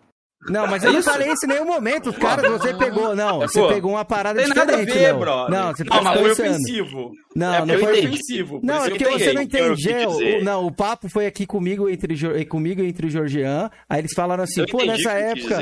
Não, 0.48 0.66
mas 0.66 0.84
eu 0.84 0.92
não 0.92 1.02
falei 1.02 1.32
isso 1.32 1.46
em 1.46 1.48
nenhum 1.48 1.64
momento. 1.64 2.10
Os 2.10 2.18
caras, 2.18 2.50
você 2.50 2.74
pegou. 2.74 3.14
Não, 3.16 3.40
você 3.40 3.60
Pô, 3.60 3.68
pegou 3.68 3.92
uma 3.92 4.04
parada 4.04 4.40
Tem 4.40 4.48
nada 4.48 4.60
a 4.62 4.64
diferente, 4.76 4.92
ver, 4.92 5.00
Léo. 5.08 5.18
brother. 5.18 5.50
Não, 5.58 5.72
você 5.74 5.84
não, 5.84 5.96
tá 5.96 6.02
mas 6.02 6.20
foi 6.20 6.30
ofensivo. 6.32 7.10
Não, 7.34 7.54
é 7.54 7.64
não 7.66 7.78
foi- 7.78 7.98
ofensivo. 8.06 8.60
Não, 8.62 8.74
é 8.84 8.90
que 8.90 8.98
porque 8.98 9.04
você 9.18 9.32
não 9.32 9.42
entendeu. 9.42 10.10
O, 10.10 10.44
não, 10.44 10.66
o 10.66 10.72
papo 10.72 11.08
foi 11.08 11.26
aqui 11.26 11.46
comigo 11.46 11.88
entre, 11.88 12.44
comigo 12.46 12.82
e 12.82 12.86
entre 12.88 13.06
o 13.06 13.10
Georgian. 13.10 13.70
Aí 13.88 14.00
eles 14.00 14.12
falaram 14.14 14.44
assim, 14.44 14.60
Eu 14.60 14.66
pô, 14.66 14.84
nessa 14.84 15.10
que 15.10 15.16
época, 15.16 15.60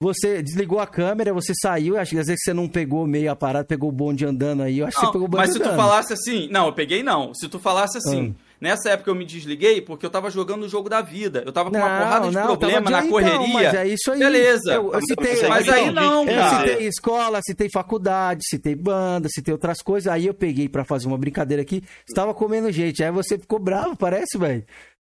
você 0.00 0.42
desligou 0.42 0.78
a 0.78 0.86
câmera, 0.86 1.32
você 1.32 1.52
saiu, 1.54 1.96
acho 1.98 2.10
que 2.10 2.18
às 2.18 2.26
vezes 2.26 2.42
você 2.44 2.52
não 2.52 2.68
pegou 2.68 3.06
meio 3.06 3.30
a 3.30 3.36
parada, 3.36 3.64
pegou 3.64 3.88
o 3.88 3.92
bonde 3.92 4.26
andando 4.26 4.62
aí. 4.62 4.80
Eu 4.80 4.86
acho 4.86 4.96
que 4.96 5.02
Não, 5.02 5.08
você 5.08 5.12
pegou 5.12 5.26
o 5.26 5.30
bonde 5.30 5.42
mas 5.44 5.52
se 5.54 5.58
tu 5.58 5.64
andando. 5.64 5.76
falasse 5.76 6.12
assim, 6.12 6.48
não, 6.50 6.66
eu 6.66 6.72
peguei 6.74 7.02
não. 7.02 7.32
Se 7.32 7.48
tu 7.48 7.58
falasse 7.58 7.96
assim, 7.98 8.34
Ah. 8.38 8.45
Nessa 8.60 8.90
época 8.90 9.10
eu 9.10 9.14
me 9.14 9.24
desliguei 9.24 9.80
porque 9.80 10.04
eu 10.06 10.10
tava 10.10 10.30
jogando 10.30 10.64
o 10.64 10.68
jogo 10.68 10.88
da 10.88 11.00
vida. 11.00 11.42
Eu 11.44 11.52
tava 11.52 11.70
com 11.70 11.76
uma 11.76 11.88
Não, 11.88 11.98
porrada 11.98 12.28
de 12.28 12.34
não, 12.34 12.46
problema 12.56 12.90
na 12.90 13.00
de- 13.00 13.08
correria. 13.08 13.36
Então, 13.36 13.48
mas 13.48 13.74
é 13.74 13.88
isso 13.88 14.12
aí. 14.12 14.18
Beleza. 14.18 14.72
Eu, 14.74 14.92
eu 14.92 15.00
citei, 15.00 15.32
Mas 15.42 15.48
Mas 15.48 15.66
eu- 15.68 15.74
aí 15.74 15.90
não, 15.92 16.20
Eu 16.28 16.34
cara. 16.40 16.68
citei 16.68 16.86
escola, 16.88 17.40
citei 17.46 17.68
faculdade, 17.70 18.40
citei 18.48 18.74
banda, 18.74 19.28
citei 19.30 19.52
outras 19.52 19.78
coisas. 19.82 20.12
Aí 20.12 20.26
eu 20.26 20.34
peguei 20.34 20.68
pra 20.68 20.84
fazer 20.84 21.06
uma 21.06 21.18
brincadeira 21.18 21.62
aqui. 21.62 21.82
Estava 22.08 22.32
comendo 22.34 22.70
gente. 22.72 23.02
Aí 23.02 23.10
você 23.10 23.38
ficou 23.38 23.58
bravo, 23.58 23.96
parece, 23.96 24.36
velho. 24.38 24.64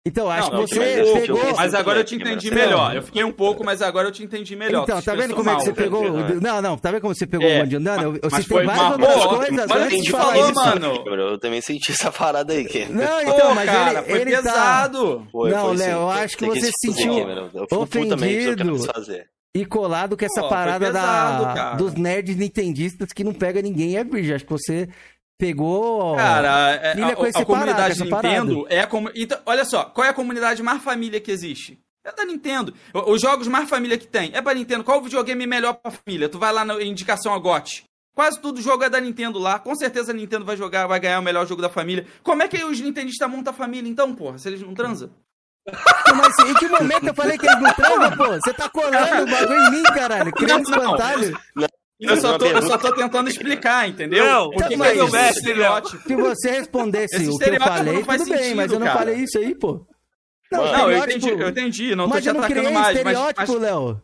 Então, 0.06 0.30
acho 0.30 0.50
Não, 0.50 0.64
que 0.64 0.74
não, 0.76 0.82
você 0.82 1.00
eu- 1.02 1.20
pegou. 1.20 1.38
eu- 1.42 1.56
Mas 1.56 1.74
agora 1.74 2.00
eu 2.00 2.04
te 2.04 2.14
entendi 2.14 2.50
mas- 2.50 2.58
melhor. 2.58 2.96
Eu 2.96 3.02
fiquei 3.02 3.22
um 3.22 3.30
pouco, 3.32 3.62
mas 3.62 3.82
agora 3.82 4.08
eu 4.08 4.12
te 4.12 4.24
entendi 4.24 4.56
melhor. 4.56 4.84
Então, 4.84 5.02
tá 5.02 5.14
vendo 5.14 5.34
como 5.34 5.50
é 5.50 5.56
que 5.56 5.62
você 5.64 5.72
pegou? 5.74 6.10
né? 6.10 6.38
Não, 6.40 6.62
não, 6.62 6.78
tá 6.78 6.90
vendo 6.90 7.02
como 7.02 7.14
você 7.14 7.26
pegou 7.26 7.46
É, 7.46 7.62
o 7.62 8.30
foi 8.46 8.64
várias 8.64 8.82
uma 8.82 8.92
outras 8.92 9.14
boa, 9.14 9.28
coisas 9.36 9.50
mas 9.54 9.70
antes 9.70 9.86
a 9.86 9.90
gente 9.90 10.10
falou, 10.10 10.44
isso. 10.50 10.54
mano. 10.54 11.04
Eu 11.06 11.38
também 11.38 11.60
senti 11.60 11.92
essa 11.92 12.10
parada 12.10 12.54
aí, 12.54 12.64
Kim. 12.64 12.86
Não, 12.86 13.06
Pô, 13.24 13.30
então, 13.30 13.54
mas 13.54 13.66
cara, 13.70 13.98
ele, 13.98 14.10
foi 14.10 14.20
ele 14.22 14.30
tá 14.30 14.36
pesado. 14.42 15.26
Foi, 15.30 15.50
Não, 15.50 15.66
foi 15.66 15.76
sim. 15.76 15.82
Léo, 15.84 15.98
eu 16.00 16.10
acho 16.10 16.36
que 16.38 16.46
você 16.46 16.60
se 16.66 16.72
sentiu 16.94 17.12
ofendido. 17.78 18.78
fazer. 18.94 19.26
e 19.54 19.66
colado 19.66 20.16
com 20.16 20.24
essa 20.24 20.44
parada 20.44 20.90
da, 20.92 21.74
dos 21.74 21.92
nerds 21.94 22.36
nintendistas 22.36 23.08
que 23.12 23.22
não 23.24 23.34
pega 23.34 23.60
ninguém 23.60 23.96
é 23.98 24.04
virgem. 24.04 24.34
Acho 24.36 24.46
que 24.46 24.52
você 24.52 24.88
pegou. 25.40 26.14
Cara, 26.16 26.70
é, 26.74 26.94
Filha 26.94 27.06
a, 27.08 27.16
com 27.16 27.26
esse 27.26 27.38
a 27.38 27.44
comunidade. 27.44 28.04
Nintendo 28.04 28.66
é 28.68 28.80
a 28.80 28.86
comu... 28.86 29.10
então, 29.14 29.38
olha 29.46 29.64
só, 29.64 29.84
qual 29.84 30.06
é 30.06 30.10
a 30.10 30.14
comunidade 30.14 30.62
mais 30.62 30.82
família 30.82 31.20
que 31.20 31.30
existe? 31.30 31.80
É 32.04 32.12
da 32.12 32.24
Nintendo. 32.24 32.74
Os 32.94 33.20
jogos 33.20 33.48
mais 33.48 33.68
família 33.68 33.98
que 33.98 34.06
tem 34.06 34.30
é 34.34 34.40
pra 34.40 34.54
Nintendo. 34.54 34.84
Qual 34.84 34.98
o 34.98 35.02
videogame 35.02 35.46
melhor 35.46 35.74
pra 35.74 35.90
família? 35.90 36.28
Tu 36.28 36.38
vai 36.38 36.52
lá 36.52 36.64
na 36.64 36.82
indicação 36.82 37.34
a 37.34 37.38
GOT. 37.38 37.84
Quase 38.14 38.40
todo 38.40 38.60
jogo 38.60 38.84
é 38.84 38.90
da 38.90 39.00
Nintendo 39.00 39.38
lá. 39.38 39.58
Com 39.58 39.74
certeza 39.74 40.12
a 40.12 40.14
Nintendo 40.14 40.44
vai 40.44 40.56
jogar, 40.56 40.86
vai 40.86 41.00
ganhar 41.00 41.20
o 41.20 41.22
melhor 41.22 41.46
jogo 41.46 41.62
da 41.62 41.68
família. 41.68 42.06
Como 42.22 42.42
é 42.42 42.48
que 42.48 42.62
os 42.64 42.80
nintendistas 42.80 43.30
montam 43.30 43.52
a 43.52 43.56
família 43.56 43.88
então, 43.88 44.14
porra? 44.14 44.38
Se 44.38 44.48
eles 44.48 44.62
não 44.62 44.74
transam? 44.74 45.10
Mas 45.66 46.38
em 46.48 46.54
que 46.54 46.68
momento 46.68 47.06
eu 47.06 47.14
falei 47.14 47.38
que 47.38 47.46
eles 47.46 47.60
não 47.60 47.72
transam, 47.74 48.16
pô? 48.16 48.26
Você 48.28 48.52
tá 48.52 48.68
colando 48.68 49.22
o 49.22 49.30
bagulho 49.30 49.60
em 49.60 49.70
mim, 49.70 49.82
caralho. 49.82 50.32
Criando 50.32 50.70
Não, 50.70 50.96
não. 51.54 51.68
Eu 52.00 52.16
só, 52.16 52.38
tô, 52.38 52.46
eu 52.46 52.62
só 52.62 52.78
tô 52.78 52.92
tentando 52.94 53.28
explicar, 53.28 53.88
entendeu? 53.88 54.24
Não, 54.24 54.50
Porque 54.50 54.76
mas- 54.76 54.92
que 54.92 54.94
é 54.94 54.96
meu 54.96 55.04
esse 55.06 55.12
mestre, 55.16 55.52
Léo. 55.52 55.78
estereótipo? 55.78 56.08
Se 56.08 56.16
você 56.16 56.50
respondesse 56.50 57.16
Esse 57.16 57.28
o 57.28 57.38
que 57.38 57.50
eu 57.50 57.60
falei, 57.60 57.92
não 57.92 58.02
tudo 58.04 58.24
bem, 58.30 58.54
mas 58.54 58.72
eu 58.72 58.78
não 58.80 58.86
sentido, 58.86 58.92
cara. 58.94 58.98
falei 58.98 59.14
isso 59.16 59.38
aí, 59.38 59.54
pô. 59.54 59.86
Mano, 60.52 60.72
Não, 60.72 60.90
eu 60.90 60.98
entendi, 61.04 61.28
eu 61.28 61.48
entendi. 61.48 61.94
Não 61.94 62.04
tô 62.08 62.10
mas 62.14 62.22
te 62.24 62.28
eu 62.28 62.34
não 62.34 62.42
criei 62.42 62.58
atacando 62.60 62.74
mais. 62.80 62.86
Mas, 62.86 62.96
estereótipo, 62.96 63.52
mas, 63.52 63.60
Léo. 63.62 64.00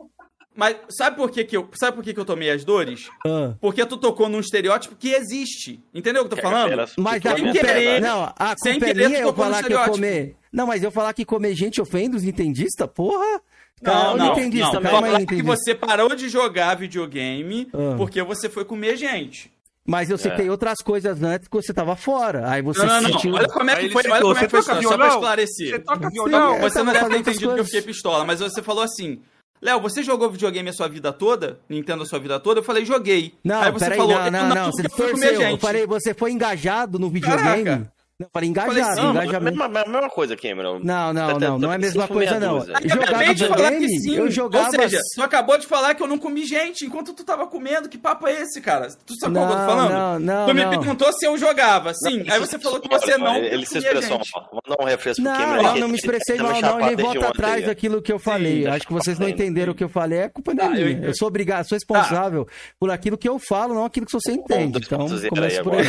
mas 0.55 0.77
sabe 0.91 1.17
por 1.17 1.31
que, 1.31 1.43
que 1.45 1.57
eu. 1.57 1.69
Sabe 1.75 1.97
por 1.97 2.05
que, 2.05 2.15
que 2.15 2.21
eu 2.21 2.25
tomei 2.25 2.51
as 2.51 2.65
dores? 2.65 3.09
Ah. 3.27 3.55
Porque 3.61 3.85
tu 3.85 3.97
tocou 3.97 4.29
num 4.29 4.39
estereótipo 4.41 4.95
que 4.95 5.09
existe. 5.13 5.83
Entendeu 5.93 6.23
o 6.23 6.29
que 6.29 6.35
eu 6.35 6.37
tô 6.37 6.43
falando? 6.43 6.71
Era- 6.73 6.87
Mas 6.99 7.25
a 7.27 7.35
Sem 7.35 7.45
culpa 7.45 7.59
querer. 7.59 7.85
é... 7.85 8.01
Não, 8.01 8.33
a 8.39 8.55
Sem 8.63 8.73
culpa 8.75 8.87
é 8.87 8.93
querer, 8.95 9.09
tu 9.23 9.29
eu 9.29 9.35
falar 9.35 9.65
que 9.65 9.73
eu 9.73 9.81
comer... 9.85 10.37
Não, 10.53 10.67
mas 10.69 10.83
eu 10.85 10.91
falar 10.93 11.13
que 11.13 11.25
comer 11.25 11.55
gente 11.55 11.81
ofende 11.81 12.17
os 12.17 12.23
nintendistas? 12.23 12.89
Porra! 12.95 13.41
Não, 13.83 13.93
Calma, 13.93 14.17
não, 14.17 14.29
nintendista, 14.35 14.81
não. 14.81 14.91
calma 14.91 15.07
aí, 15.19 15.27
que 15.27 15.43
você 15.43 15.75
parou 15.75 16.15
de 16.15 16.29
jogar 16.31 16.75
videogame 16.77 17.69
Ah. 17.75 17.95
porque 17.97 18.23
você 18.23 18.49
foi 18.49 18.65
comer 18.65 18.97
gente. 18.97 19.53
Mas 19.89 20.11
eu 20.11 20.19
citei 20.19 20.51
outras 20.51 20.79
coisas 20.83 21.23
antes 21.23 21.47
que 21.47 21.55
você 21.57 21.73
tava 21.73 21.95
fora. 21.95 22.51
Aí 22.51 22.61
você 22.63 22.81
Não, 22.81 22.87
não, 22.87 23.01
não. 23.03 23.13
sentiu... 23.13 23.35
Olha 23.35 23.47
como 23.49 23.71
é 23.71 23.77
que 23.77 23.91
foi. 23.91 24.03
Olha 24.11 24.21
como 24.21 24.33
é 24.33 24.35
você 24.41 24.45
que 24.47 24.51
foi. 24.51 24.61
toca 24.63 24.75
Só 24.75 24.81
pra 24.81 24.89
violão? 24.97 25.09
esclarecer. 25.09 25.71
Você 25.71 25.79
toca 25.79 26.09
Sim, 26.09 26.13
violão? 26.13 26.55
é. 26.57 26.61
Você 26.61 26.83
não 26.83 26.93
deve 26.93 27.09
ter 27.11 27.19
entendido 27.19 27.55
que 27.55 27.61
eu 27.61 27.65
fiquei 27.65 27.83
pistola, 27.83 28.25
mas 28.25 28.41
você 28.41 28.63
falou 28.63 28.83
assim. 28.83 29.21
Léo, 29.63 29.81
você 29.81 30.03
jogou 30.03 30.29
videogame 30.31 30.69
a 30.69 30.73
sua 30.73 30.89
vida 30.89 31.13
toda? 31.13 31.61
Nintendo 31.69 32.03
a 32.03 32.07
sua 32.07 32.19
vida 32.19 32.39
toda? 32.41 32.61
Eu 32.61 32.65
falei, 32.65 32.85
joguei. 32.85 33.35
Não, 33.45 33.61
Aí 33.63 33.71
você 33.73 33.85
peraí, 33.87 33.99
falou, 33.99 34.15
não, 34.19 34.25
eu 34.27 34.31
não, 34.33 34.49
não, 34.55 34.73
você 34.73 34.83
torceu. 34.89 35.33
Eu 35.33 35.41
gente. 35.41 35.61
falei, 35.61 35.87
você 35.87 36.13
foi 36.13 36.31
engajado 36.33 36.99
no 36.99 37.09
videogame. 37.09 37.65
Caraca. 37.65 37.93
Não, 38.19 38.29
falei 38.33 38.49
engajado, 38.49 38.97
Não, 39.03 39.13
mas 39.13 39.23
a 39.25 39.25
engajamento. 39.27 39.59
mesma, 39.59 39.81
a 39.83 39.85
mesma 39.87 40.09
coisa, 40.09 40.35
Cameron. 40.39 40.81
Não, 40.83 41.13
não, 41.13 41.27
Tá- 41.27 41.33
tá- 41.35 41.39
não, 41.49 41.59
não 41.59 41.71
é 41.71 41.75
a 41.77 41.79
tá- 41.79 41.85
mesma 41.85 42.07
foram 42.07 42.15
coisa, 42.21 42.41
não. 42.41 42.61
Jogar 42.61 43.05
acabei 43.09 43.35
de 43.35 43.47
falar 43.47 43.57
que 43.57 43.63
videogame, 43.77 44.01
sim. 44.01 44.17
eu 44.17 44.31
jogava... 44.31 44.65
Ou 44.67 44.73
seja, 44.73 45.01
tu 45.15 45.23
acabou 45.23 45.59
de 45.59 45.67
falar 45.67 45.95
que 45.95 46.03
eu 46.03 46.07
não 46.07 46.17
comi 46.17 46.47
gente 46.47 46.87
enquanto 46.87 47.13
tu 47.13 47.23
tava 47.25 47.47
comendo. 47.47 47.91
Que 47.91 47.99
papo 47.99 48.27
é 48.27 48.41
esse, 48.41 48.59
cara? 48.63 48.89
Tu 49.05 49.15
sabe 49.21 49.35
qual 49.35 49.47
que 49.47 49.53
eu 49.53 49.57
tô 49.59 49.63
Não, 49.63 49.69
falando? 49.69 49.93
não, 49.93 50.19
não, 50.19 50.47
tu 50.47 50.55
me 50.55 50.63
não. 50.65 50.71
perguntou 50.71 51.13
se 51.13 51.27
eu 51.27 51.37
jogava. 51.37 51.93
Sim. 51.93 52.21
Não, 52.21 52.33
Aí 52.33 52.39
ele 52.39 52.47
você 52.47 52.59
falou 52.59 52.81
que 52.81 52.89
você 52.89 53.19
não 53.19 53.37
Ele 53.37 53.67
se 53.67 53.77
expressou 53.79 54.19
mal. 54.33 54.49
Vou 54.51 54.63
dar 54.77 54.83
um 54.83 54.87
refresco 54.87 55.23
pro 55.23 55.31
Não, 55.33 55.39
Cameron. 55.39 55.63
não, 55.63 55.71
não 55.75 55.79
me 55.81 55.85
ele 55.87 55.95
expressei 55.97 56.37
tá 56.39 56.43
mal, 56.43 56.53
me 56.55 56.63
não, 56.63 56.69
e 56.69 56.73
nem 56.73 56.91
chapado 56.97 57.03
volta 57.03 57.29
atrás 57.29 57.67
daquilo 57.67 58.01
que 58.01 58.13
eu 58.13 58.19
falei. 58.19 58.65
tá 58.65 58.73
Acho 58.77 58.87
que 58.87 58.93
vocês 58.95 59.19
não 59.19 59.29
entenderam 59.29 59.73
o 59.73 59.75
que 59.77 59.85
eu 59.85 59.91
falei, 59.91 60.21
é 60.21 60.29
culpa 60.31 60.55
não 60.55 60.65
é 60.65 60.69
Tá, 60.69 60.75
eu 60.81 60.89
entendi. 60.91 61.07
Eu 61.07 61.15
sou 61.15 61.29
obrigado, 61.29 61.69
sou 61.69 61.77
responsável 61.77 62.49
por 62.81 62.91
aquilo 62.91 63.19
que 63.19 63.29
eu 63.29 63.39
falo, 63.39 63.75
não 63.75 63.85
aquilo 63.85 64.07
que 64.07 64.13
você 64.13 64.33
entende. 64.33 64.79
Então, 64.83 65.07
começa 65.29 65.63
por 65.63 65.75
aí. 65.75 65.85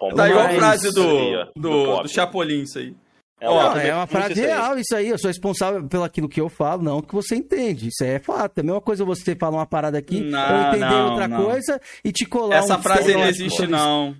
Não, 0.00 0.08
Tá 0.16 0.28
igual 0.28 0.44
a 0.46 0.48
frase 0.50 0.88
Isso 0.88 1.35
aí, 1.36 1.48
ó, 1.56 1.60
do, 1.60 2.02
do, 2.02 2.08
Chapolin, 2.08 2.62
isso 2.62 2.78
aí. 2.78 2.94
É, 3.38 3.46
Não, 3.46 3.68
também 3.74 3.88
é 3.88 3.94
uma 3.94 4.06
frase 4.06 4.40
real 4.40 4.78
isso 4.78 4.96
aí. 4.96 5.08
Eu 5.08 5.18
sou 5.18 5.28
responsável 5.28 5.86
pelo 5.86 6.04
aquilo 6.04 6.26
que 6.28 6.40
eu 6.40 6.48
falo, 6.48 6.82
não 6.82 7.02
que 7.02 7.14
você 7.14 7.36
entende. 7.36 7.88
Isso 7.88 8.02
é 8.02 8.18
fato. 8.18 8.58
É 8.58 8.60
a 8.62 8.64
mesma 8.64 8.80
coisa 8.80 9.04
você 9.04 9.36
falar 9.36 9.58
uma 9.58 9.66
parada 9.66 9.98
aqui, 9.98 10.20
Não, 10.20 10.48
eu 10.48 10.68
entender 10.68 10.86
não, 10.86 11.10
outra 11.10 11.28
não. 11.28 11.44
coisa 11.44 11.78
e 12.02 12.10
te 12.12 12.24
colar 12.24 12.56
Essa 12.56 12.78
um 12.78 12.82
frase 12.82 13.12
não 13.12 13.26
existe, 13.26 13.66
não. 13.66 14.16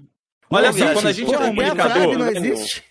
Olha 0.51 0.71
só, 0.73 0.93
quando 0.93 1.07
a 1.09 1.13
gente 1.13 1.27
Pô, 1.27 1.35
é 1.35 1.47
comunicador. 1.49 1.93
frase 1.93 2.17
não 2.17 2.29
existe. 2.51 2.85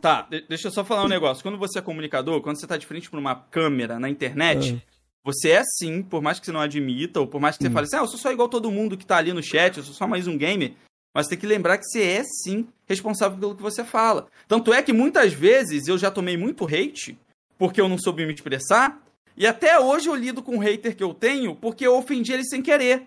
Tá, 0.00 0.22
de- 0.22 0.46
deixa 0.48 0.68
eu 0.68 0.72
só 0.72 0.82
falar 0.82 1.04
um 1.04 1.08
negócio. 1.08 1.42
Quando 1.42 1.58
você 1.58 1.78
é 1.78 1.82
comunicador, 1.82 2.40
quando 2.40 2.58
você 2.58 2.66
tá 2.66 2.76
de 2.78 2.86
frente 2.86 3.10
pra 3.10 3.20
uma 3.20 3.34
câmera 3.34 3.98
na 3.98 4.08
internet, 4.08 4.82
você 5.22 5.50
é 5.50 5.62
sim, 5.62 6.02
por 6.02 6.22
mais 6.22 6.40
que 6.40 6.46
você 6.46 6.52
não 6.52 6.60
admita, 6.60 7.20
ou 7.20 7.26
por 7.26 7.38
mais 7.38 7.58
que 7.58 7.62
você 7.64 7.68
Hum. 7.68 7.72
fale 7.72 7.84
assim, 7.84 7.96
ah, 7.96 8.00
eu 8.00 8.06
sou 8.08 8.18
só 8.18 8.32
igual 8.32 8.48
todo 8.48 8.70
mundo 8.70 8.96
que 8.96 9.04
tá 9.04 9.18
ali 9.18 9.32
no 9.34 9.42
chat, 9.42 9.76
eu 9.76 9.82
sou 9.84 9.92
só 9.92 10.06
mais 10.06 10.26
um 10.26 10.38
gamer. 10.38 10.72
Mas 11.12 11.26
tem 11.26 11.38
que 11.38 11.46
lembrar 11.46 11.78
que 11.78 11.84
você 11.84 12.02
é 12.02 12.22
sim 12.24 12.68
responsável 12.86 13.38
pelo 13.38 13.56
que 13.56 13.62
você 13.62 13.84
fala. 13.84 14.28
Tanto 14.46 14.72
é 14.72 14.82
que 14.82 14.92
muitas 14.92 15.32
vezes 15.32 15.88
eu 15.88 15.98
já 15.98 16.10
tomei 16.10 16.36
muito 16.36 16.64
hate 16.64 17.18
porque 17.58 17.80
eu 17.80 17.88
não 17.88 17.98
soube 17.98 18.24
me 18.24 18.32
expressar. 18.32 19.00
E 19.36 19.46
até 19.46 19.78
hoje 19.78 20.08
eu 20.08 20.14
lido 20.14 20.42
com 20.42 20.56
o 20.56 20.60
hater 20.60 20.94
que 20.94 21.02
eu 21.02 21.12
tenho 21.12 21.54
porque 21.56 21.86
eu 21.86 21.96
ofendi 21.96 22.32
ele 22.32 22.44
sem 22.44 22.62
querer. 22.62 23.06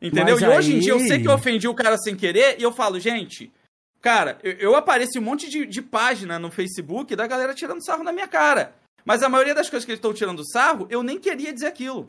Entendeu? 0.00 0.38
Mas 0.38 0.42
e 0.42 0.46
hoje 0.46 0.76
em 0.76 0.80
dia 0.80 0.92
eu 0.92 1.00
sei 1.00 1.20
que 1.20 1.28
eu 1.28 1.32
ofendi 1.32 1.68
o 1.68 1.74
cara 1.74 1.96
sem 1.98 2.16
querer 2.16 2.58
e 2.58 2.62
eu 2.62 2.72
falo, 2.72 2.98
gente, 2.98 3.52
cara, 4.00 4.38
eu, 4.42 4.52
eu 4.52 4.76
apareço 4.76 5.18
um 5.18 5.22
monte 5.22 5.48
de, 5.48 5.66
de 5.66 5.82
página 5.82 6.38
no 6.38 6.50
Facebook 6.50 7.14
da 7.14 7.26
galera 7.26 7.54
tirando 7.54 7.84
sarro 7.84 8.04
na 8.04 8.12
minha 8.12 8.28
cara. 8.28 8.74
Mas 9.04 9.22
a 9.22 9.28
maioria 9.28 9.54
das 9.54 9.68
coisas 9.68 9.84
que 9.84 9.92
eles 9.92 9.98
estão 9.98 10.12
tirando 10.12 10.46
sarro, 10.46 10.86
eu 10.90 11.02
nem 11.02 11.18
queria 11.18 11.52
dizer 11.52 11.66
aquilo. 11.66 12.08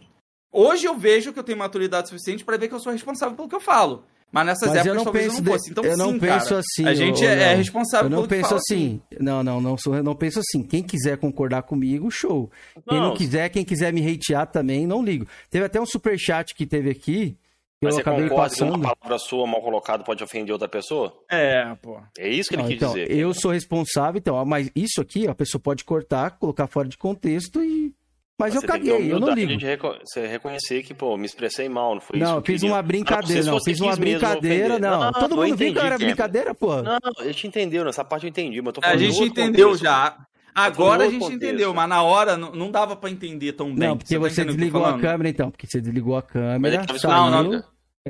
Hoje 0.52 0.86
eu 0.86 0.98
vejo 0.98 1.32
que 1.32 1.40
eu 1.40 1.44
tenho 1.44 1.58
maturidade 1.58 2.10
suficiente 2.10 2.44
pra 2.44 2.58
ver 2.58 2.68
que 2.68 2.74
eu 2.74 2.80
sou 2.80 2.92
responsável 2.92 3.36
pelo 3.36 3.48
que 3.48 3.56
eu 3.56 3.62
falo. 3.62 4.06
Mas 4.32 4.46
nessas 4.46 4.70
Mas 4.70 4.86
eu 4.86 4.94
épocas 4.94 4.96
não 4.96 5.04
talvez 5.04 5.26
penso, 5.28 5.38
eu 5.40 5.44
não 5.44 5.52
fosse. 5.52 5.72
Então 5.72 5.84
eu 5.84 5.98
não 5.98 6.12
sim, 6.12 6.20
penso 6.20 6.46
cara. 6.50 6.60
assim. 6.62 6.88
A 6.88 6.94
gente 6.94 7.26
é, 7.26 7.34
é 7.52 7.54
responsável 7.56 8.06
Eu 8.06 8.10
não 8.10 8.18
pelo 8.20 8.28
que 8.30 8.36
penso 8.36 8.50
fala, 8.50 8.62
assim. 8.66 9.02
Não, 9.20 9.44
não, 9.44 9.60
não 9.62 9.78
sou, 9.78 9.96
eu 9.96 10.04
não 10.04 10.16
penso 10.16 10.40
assim. 10.40 10.64
Quem 10.64 10.82
quiser 10.82 11.18
concordar 11.18 11.64
comigo, 11.64 12.10
show. 12.10 12.50
Quem 12.88 12.98
não, 13.00 13.10
Não, 13.10 13.16
quiser, 13.16 13.50
quem 13.50 13.66
quiser 13.66 13.92
me 13.92 14.02
hatear 14.10 14.48
também, 14.48 14.88
não 14.88 15.04
ligo. 15.04 15.28
Teve 15.50 15.66
até 15.66 15.82
um 15.82 15.86
superchat 15.86 16.56
que 16.56 16.66
teve 16.66 16.90
aqui, 16.90 17.32
que 17.32 17.38
Mas 17.82 17.92
eu 17.94 17.96
você 17.96 18.02
acabei 18.02 18.30
concorda 18.30 18.54
que 18.54 18.60
passando. 18.62 18.76
uma 18.76 18.96
palavra 18.96 19.18
sua 19.20 19.46
mal 19.46 19.62
colocada 19.62 20.04
pode 20.04 20.24
ofender 20.24 20.54
outra 20.54 20.70
pessoa? 20.70 21.14
É, 21.30 21.76
pô. 21.82 22.00
É 22.18 22.30
isso 22.30 22.48
que 22.48 22.56
ele 22.56 22.62
Não, 22.62 22.70
quis 22.70 22.78
então, 22.78 22.94
dizer. 22.94 23.12
eu 23.12 23.34
sou 23.34 23.52
responsável, 23.52 24.18
então, 24.20 24.36
ó, 24.36 24.46
mas 24.46 24.72
isso 24.74 25.02
aqui, 25.02 25.28
ó, 25.28 25.32
a 25.32 25.36
pessoa 25.36 25.60
pode 25.62 25.84
cortar, 25.84 26.32
colocar 26.40 26.68
fora 26.68 26.88
de 26.88 26.98
contexto 26.98 27.62
e. 27.62 27.94
Mas, 28.40 28.56
eu 28.56 28.62
você 28.62 28.68
caguei, 28.68 29.12
eu 29.12 29.20
não 29.20 29.30
ligo. 29.34 29.56
de 29.56 29.66
reco- 29.66 29.96
você 30.04 30.26
reconhecer 30.26 30.82
que, 30.82 30.96
pô, 30.96 31.16
me 31.16 31.26
expressei 31.28 31.70
mal, 31.70 31.94
não 31.94 32.02
foi 32.02 32.18
isso 32.18 32.26
Não, 32.28 32.38
eu 32.38 32.44
fiz 32.44 32.64
uma 32.64 32.78
Não, 32.78 32.84
brincadeira, 32.84 33.44
não, 33.44 33.54
você 33.60 33.72
fiz 33.72 33.80
uma 33.80 33.96
brincadeira, 33.96 34.80
não. 34.80 35.12
Todo 35.14 35.36
mundo 35.36 35.56
viu 35.56 35.74
que 35.74 35.80
era 35.80 35.98
brincadeira, 35.98 36.56
pô. 36.56 36.82
Não, 36.82 36.98
eu 37.20 37.34
te 37.34 37.46
entendeu, 37.48 37.86
nessa 37.86 38.04
parte 38.04 38.24
eu 38.26 38.30
entendi, 38.30 38.60
mas 38.62 38.68
eu 38.68 38.74
tô 38.74 38.80
A 38.80 38.84
falando 38.84 39.00
de 39.00 39.12
gente 39.12 39.24
entendeu 39.30 39.68
contexto. 39.68 39.84
já. 39.84 40.18
Agora 40.56 41.04
a 41.04 41.10
gente 41.10 41.20
contexto. 41.22 41.36
entendeu, 41.44 41.74
mas 41.74 41.88
na 41.88 42.02
hora 42.04 42.36
não, 42.36 42.52
não 42.52 42.72
dava 42.72 42.96
pra 42.96 43.10
entender 43.10 43.54
tão 43.54 43.68
bem. 43.76 43.88
Não, 43.90 43.98
porque 43.98 44.16
tá 44.16 44.20
você 44.20 44.42
eu 44.42 44.46
tô 44.48 44.52
desligou 44.54 44.86
a 44.86 45.00
câmera, 45.00 45.30
então. 45.30 45.52
Porque 45.52 45.68
você 45.68 45.80
desligou 45.80 46.18
a 46.18 46.22
câmera, 46.22 46.86
tava 46.86 47.00
saiu. 47.00 47.14
Não, 47.14 47.44
não, 47.44 47.64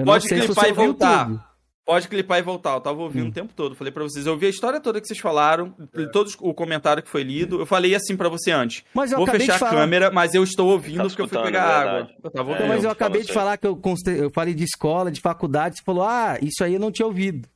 Pode 0.05 0.27
clipar 0.29 0.47
você 0.47 0.69
e 0.69 0.71
voltar. 0.73 1.50
Pode 1.83 2.07
clipar 2.07 2.37
e 2.39 2.41
voltar. 2.43 2.73
Eu 2.75 2.79
tava 2.79 3.01
ouvindo 3.01 3.25
Hum. 3.25 3.29
o 3.29 3.33
tempo 3.33 3.53
todo. 3.55 3.75
Falei 3.75 3.91
pra 3.91 4.03
vocês, 4.03 4.25
eu 4.25 4.33
ouvi 4.33 4.45
a 4.45 4.49
história 4.49 4.79
toda 4.79 5.01
que 5.01 5.07
vocês 5.07 5.19
falaram, 5.19 5.73
todos 6.13 6.37
o 6.39 6.53
comentário 6.53 7.01
que 7.01 7.09
foi 7.09 7.23
lido. 7.23 7.59
Eu 7.59 7.65
falei 7.65 7.95
assim 7.95 8.15
pra 8.15 8.29
você 8.29 8.51
antes. 8.51 8.83
Mas 8.93 9.11
eu 9.11 9.17
Vou 9.17 9.23
acabei 9.25 9.41
fechar 9.41 9.53
de 9.57 9.63
a 9.63 9.67
falar. 9.67 9.81
câmera, 9.81 10.11
mas 10.11 10.33
eu 10.35 10.43
estou 10.43 10.69
ouvindo 10.69 10.97
Tá 10.97 11.03
porque 11.09 11.21
eu 11.23 11.27
fui 11.27 11.41
pegar 11.41 11.59
é 11.59 11.61
água. 11.89 12.09
Eu 12.23 12.31
tava 12.31 12.51
É, 12.51 12.53
Então, 12.53 12.53
ouvindo. 12.53 12.67
mas 12.67 12.83
eu 12.83 12.87
eu 12.89 12.91
acabei 12.91 13.23
de 13.23 13.33
falar 13.33 13.57
que 13.57 13.65
eu, 13.67 13.75
conste- 13.75 14.11
eu 14.11 14.29
falei 14.31 14.53
de 14.53 14.63
escola, 14.63 15.11
de 15.11 15.19
faculdade, 15.19 15.77
você 15.77 15.83
falou, 15.83 16.03
ah, 16.03 16.37
isso 16.41 16.63
aí 16.63 16.75
eu 16.75 16.79
não 16.79 16.91
tinha 16.91 17.05
ouvido. 17.07 17.49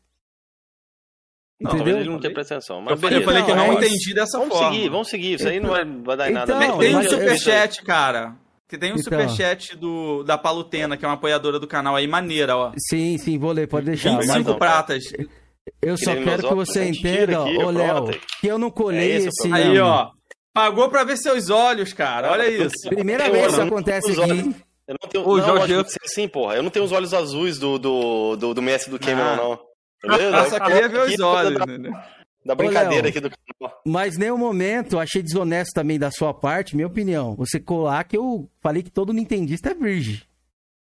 Não, 1.62 1.70
talvez 1.72 1.88
Entendeu? 1.88 2.02
ele 2.02 2.10
não 2.10 2.20
tenha 2.20 2.34
prestado 2.34 2.58
atenção. 2.58 2.78
Eu 2.78 2.82
Mas 2.84 3.00
falei, 3.00 3.20
eu 3.20 3.24
falei 3.24 3.44
que 3.44 3.52
eu 3.52 3.56
não 3.56 3.64
é 3.64 3.74
entendi 3.76 4.14
dessa 4.14 4.38
Vamos 4.38 4.54
forma. 4.58 4.74
seguir, 4.74 4.90
vamos 4.90 5.08
seguir. 5.08 5.34
Isso 5.36 5.48
aí 5.48 5.60
não 5.60 5.70
vai, 5.70 5.86
vai 5.86 6.18
dar 6.18 6.30
em 6.30 6.34
nada. 6.34 6.52
Então, 6.52 6.60
mesmo. 6.60 6.80
Tem 6.80 6.90
um 6.90 6.94
mas 6.98 7.06
eu- 7.06 7.12
superchat, 7.12 7.82
cara. 7.84 8.36
Que 8.68 8.78
tem 8.78 8.92
um 8.92 8.96
Então. 8.96 9.04
superchat 9.04 9.76
do, 9.78 10.24
da 10.24 10.38
Palutena, 10.38 10.98
que 10.98 11.06
é 11.06 11.08
uma 11.08 11.14
apoiadora 11.14 11.60
do 11.60 11.68
canal 11.68 11.96
aí, 11.96 12.08
maneira, 12.08 12.58
ó. 12.58 12.72
Sim, 12.90 13.18
sim, 13.18 13.38
vou 13.38 13.52
ler, 13.52 13.68
pode 13.68 13.86
deixar. 13.86 14.10
Vinte 14.10 14.24
e 14.24 14.28
Mas 14.28 14.36
cinco 14.38 14.48
Cinco 14.50 14.60
pratas. 14.60 15.04
eu 15.82 15.98
só 15.98 16.12
Querendo 16.12 16.26
quero 16.26 16.48
que 16.48 16.54
você 16.56 16.86
entenda, 16.86 17.42
ô 17.42 17.70
Léo, 17.70 18.10
que 18.42 18.48
eu 18.48 18.58
não 18.58 18.72
colhei 18.72 19.12
É 19.12 19.16
esse. 19.18 19.54
Aí, 19.54 19.80
ó. 19.80 20.10
Pagou 20.54 20.90
pra 20.90 21.04
ver 21.04 21.18
seus 21.18 21.50
olhos, 21.50 21.94
cara. 21.94 22.32
Olha 22.32 22.48
isso. 22.50 22.88
Primeira 22.90 23.28
Eu 23.28 23.32
vez 23.34 23.44
que 23.46 23.52
isso 23.52 23.60
não- 23.60 23.68
acontece 23.68 24.12
aqui. 24.12 24.20
olhos- 24.22 24.56
Eu 24.88 24.96
não 25.02 25.10
tenho. 25.10 25.28
Ô, 25.28 25.38
não, 25.38 25.46
Jorge, 25.46 25.74
eu- 25.74 25.84
você 25.84 26.00
sim, 26.06 26.28
porra. 26.28 26.56
Eu 26.56 26.64
não 26.64 26.70
tenho 26.70 26.86
os 26.86 26.92
olhos 26.92 27.14
azuis 27.14 27.58
do, 27.60 27.78
do, 27.78 28.36
do, 28.36 28.54
do 28.54 28.62
Messi 28.62 28.90
do 28.90 28.98
Cameron, 29.00 29.30
Ah. 29.30 29.36
não. 29.36 29.60
Beleza? 30.18 30.38
Eu 30.38 30.50
só 30.50 30.60
queria 30.60 30.88
ver 30.88 31.00
os 31.02 31.20
olhos. 31.20 31.62
Entendeu? 31.62 31.92
Da 32.46 32.54
brincadeira 32.54 33.04
Léo. 33.04 33.10
aqui 33.10 33.20
do 33.20 33.30
canal. 33.30 33.82
Mas 33.86 34.18
nenhum 34.18 34.38
momento 34.38 35.00
achei 35.00 35.24
desonesto 35.24 35.74
também 35.74 35.98
da 35.98 36.12
sua 36.12 36.34
parte, 36.34 36.76
minha 36.76 36.88
opinião. 36.88 37.36
Você 37.36 37.60
colar 37.60 38.04
que 38.04 38.16
eu 38.16 38.48
falei 38.62 38.84
que 38.84 38.92
todo 38.92 39.12
nintendista 39.12 39.72
é 39.72 39.74
virgem. 39.74 40.22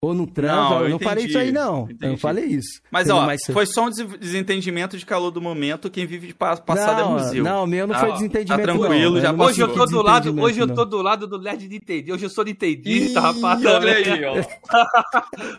Ou 0.05 0.12
não 0.15 0.27
transa, 0.27 0.53
Não, 0.57 0.79
eu 0.81 0.85
eu 0.87 0.89
não 0.91 0.99
falei 0.99 1.27
isso 1.27 1.39
aí, 1.39 1.45
entendi, 1.51 1.59
não. 1.61 1.77
Eu 1.83 1.83
entendi. 1.93 2.07
não 2.12 2.19
falei 2.19 2.45
isso. 2.47 2.81
Mas, 2.91 3.09
Entendeu? 3.09 3.23
ó, 3.23 3.53
foi 3.53 3.66
só 3.66 3.85
um 3.87 3.89
des- 3.89 4.19
desentendimento 4.19 4.99
de 4.99 5.07
calor 5.07 5.31
do 5.31 5.41
momento. 5.41 5.89
Quem 5.89 6.05
vive 6.07 6.27
de 6.27 6.35
pa- 6.35 6.57
passado 6.57 7.03
não, 7.03 7.19
é 7.19 7.23
museu. 7.23 7.45
Não, 7.45 7.65
meu 7.69 7.87
não 7.87 7.95
Tá, 7.95 8.01
foi 8.01 8.12
desentendimento. 8.15 8.66
tá 8.66 8.73
tranquilo, 8.73 9.15
não. 9.15 9.20
já 9.20 9.31
Eu 9.31 9.39
Hoje 9.39 9.61
eu 9.61 9.69
tô 9.73 9.87
do 9.87 10.03
lado, 10.03 10.41
hoje 10.43 10.59
eu 10.59 10.74
tô 10.74 10.85
do 10.85 11.01
lado 11.01 11.29
do 11.29 11.39
Nerd 11.41 11.69
de 11.69 11.77
Entendi. 11.77 12.12
Hoje 12.12 12.27
eu 12.27 12.31
sou 12.31 12.43
Ih, 12.43 12.49
nintendista, 12.49 13.20
rapaz. 13.20 13.65
olha 13.65 13.93
aí, 13.95 14.24
ó. 14.24 14.35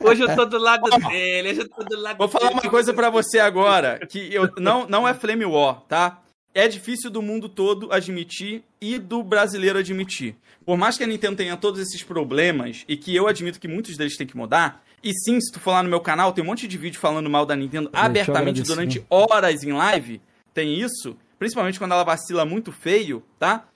Hoje 0.10 0.22
eu 0.24 0.36
tô 0.36 0.45
do 0.45 0.57
lado 0.57 0.90
dele, 1.07 1.49
hoje 1.52 1.60
eu 1.61 1.70
tô 1.70 1.84
do 1.86 2.02
lado 2.02 2.18
Vou 2.18 2.28
falar 2.28 2.52
uma 2.52 2.61
coisa 2.64 2.94
pra 2.94 3.10
você 3.10 3.40
agora, 3.40 3.99
que 4.10 4.28
eu 4.34 4.49
não, 4.57 4.86
não 4.90 5.07
é 5.07 5.14
Flame 5.14 5.45
War, 5.45 5.82
tá? 5.88 6.20
É 6.55 6.67
difícil 6.67 7.09
do 7.09 7.21
mundo 7.21 7.49
todo 7.49 7.91
admitir 7.91 8.63
e 8.80 8.99
do 8.99 9.23
brasileiro 9.23 9.80
admitir. 9.80 10.35
Por 10.63 10.77
mais 10.77 10.97
que 10.97 11.03
a 11.03 11.07
Nintendo 11.07 11.38
tenha 11.38 11.57
todos 11.57 11.80
esses 11.80 12.03
problemas 12.03 12.85
e 12.88 12.95
que 12.95 13.15
eu 13.15 13.27
admito 13.27 13.59
que 13.59 13.67
muitos 13.67 13.97
deles 13.97 14.15
têm 14.15 14.27
que 14.27 14.38
mudar, 14.38 14.84
e 15.03 15.11
sim, 15.13 15.41
se 15.41 15.51
tu 15.51 15.59
for 15.59 15.71
lá 15.71 15.84
no 15.84 15.89
meu 15.89 15.99
canal, 15.99 16.31
tem 16.31 16.43
um 16.43 16.47
monte 16.47 16.67
de 16.67 16.77
vídeo 16.77 16.99
falando 16.99 17.30
mal 17.30 17.45
da 17.45 17.55
Nintendo 17.55 17.89
eu 17.91 17.99
abertamente 17.99 18.61
durante 18.61 19.03
horas 19.09 19.63
em 19.63 19.73
live, 19.73 20.21
tem 20.53 20.80
isso, 20.80 21.17
principalmente 21.39 21.80
quando 21.80 21.91
ela 21.91 22.03
vacila 22.03 22.45
muito 22.45 22.71
feio, 22.71 23.23
tá? 23.39 23.67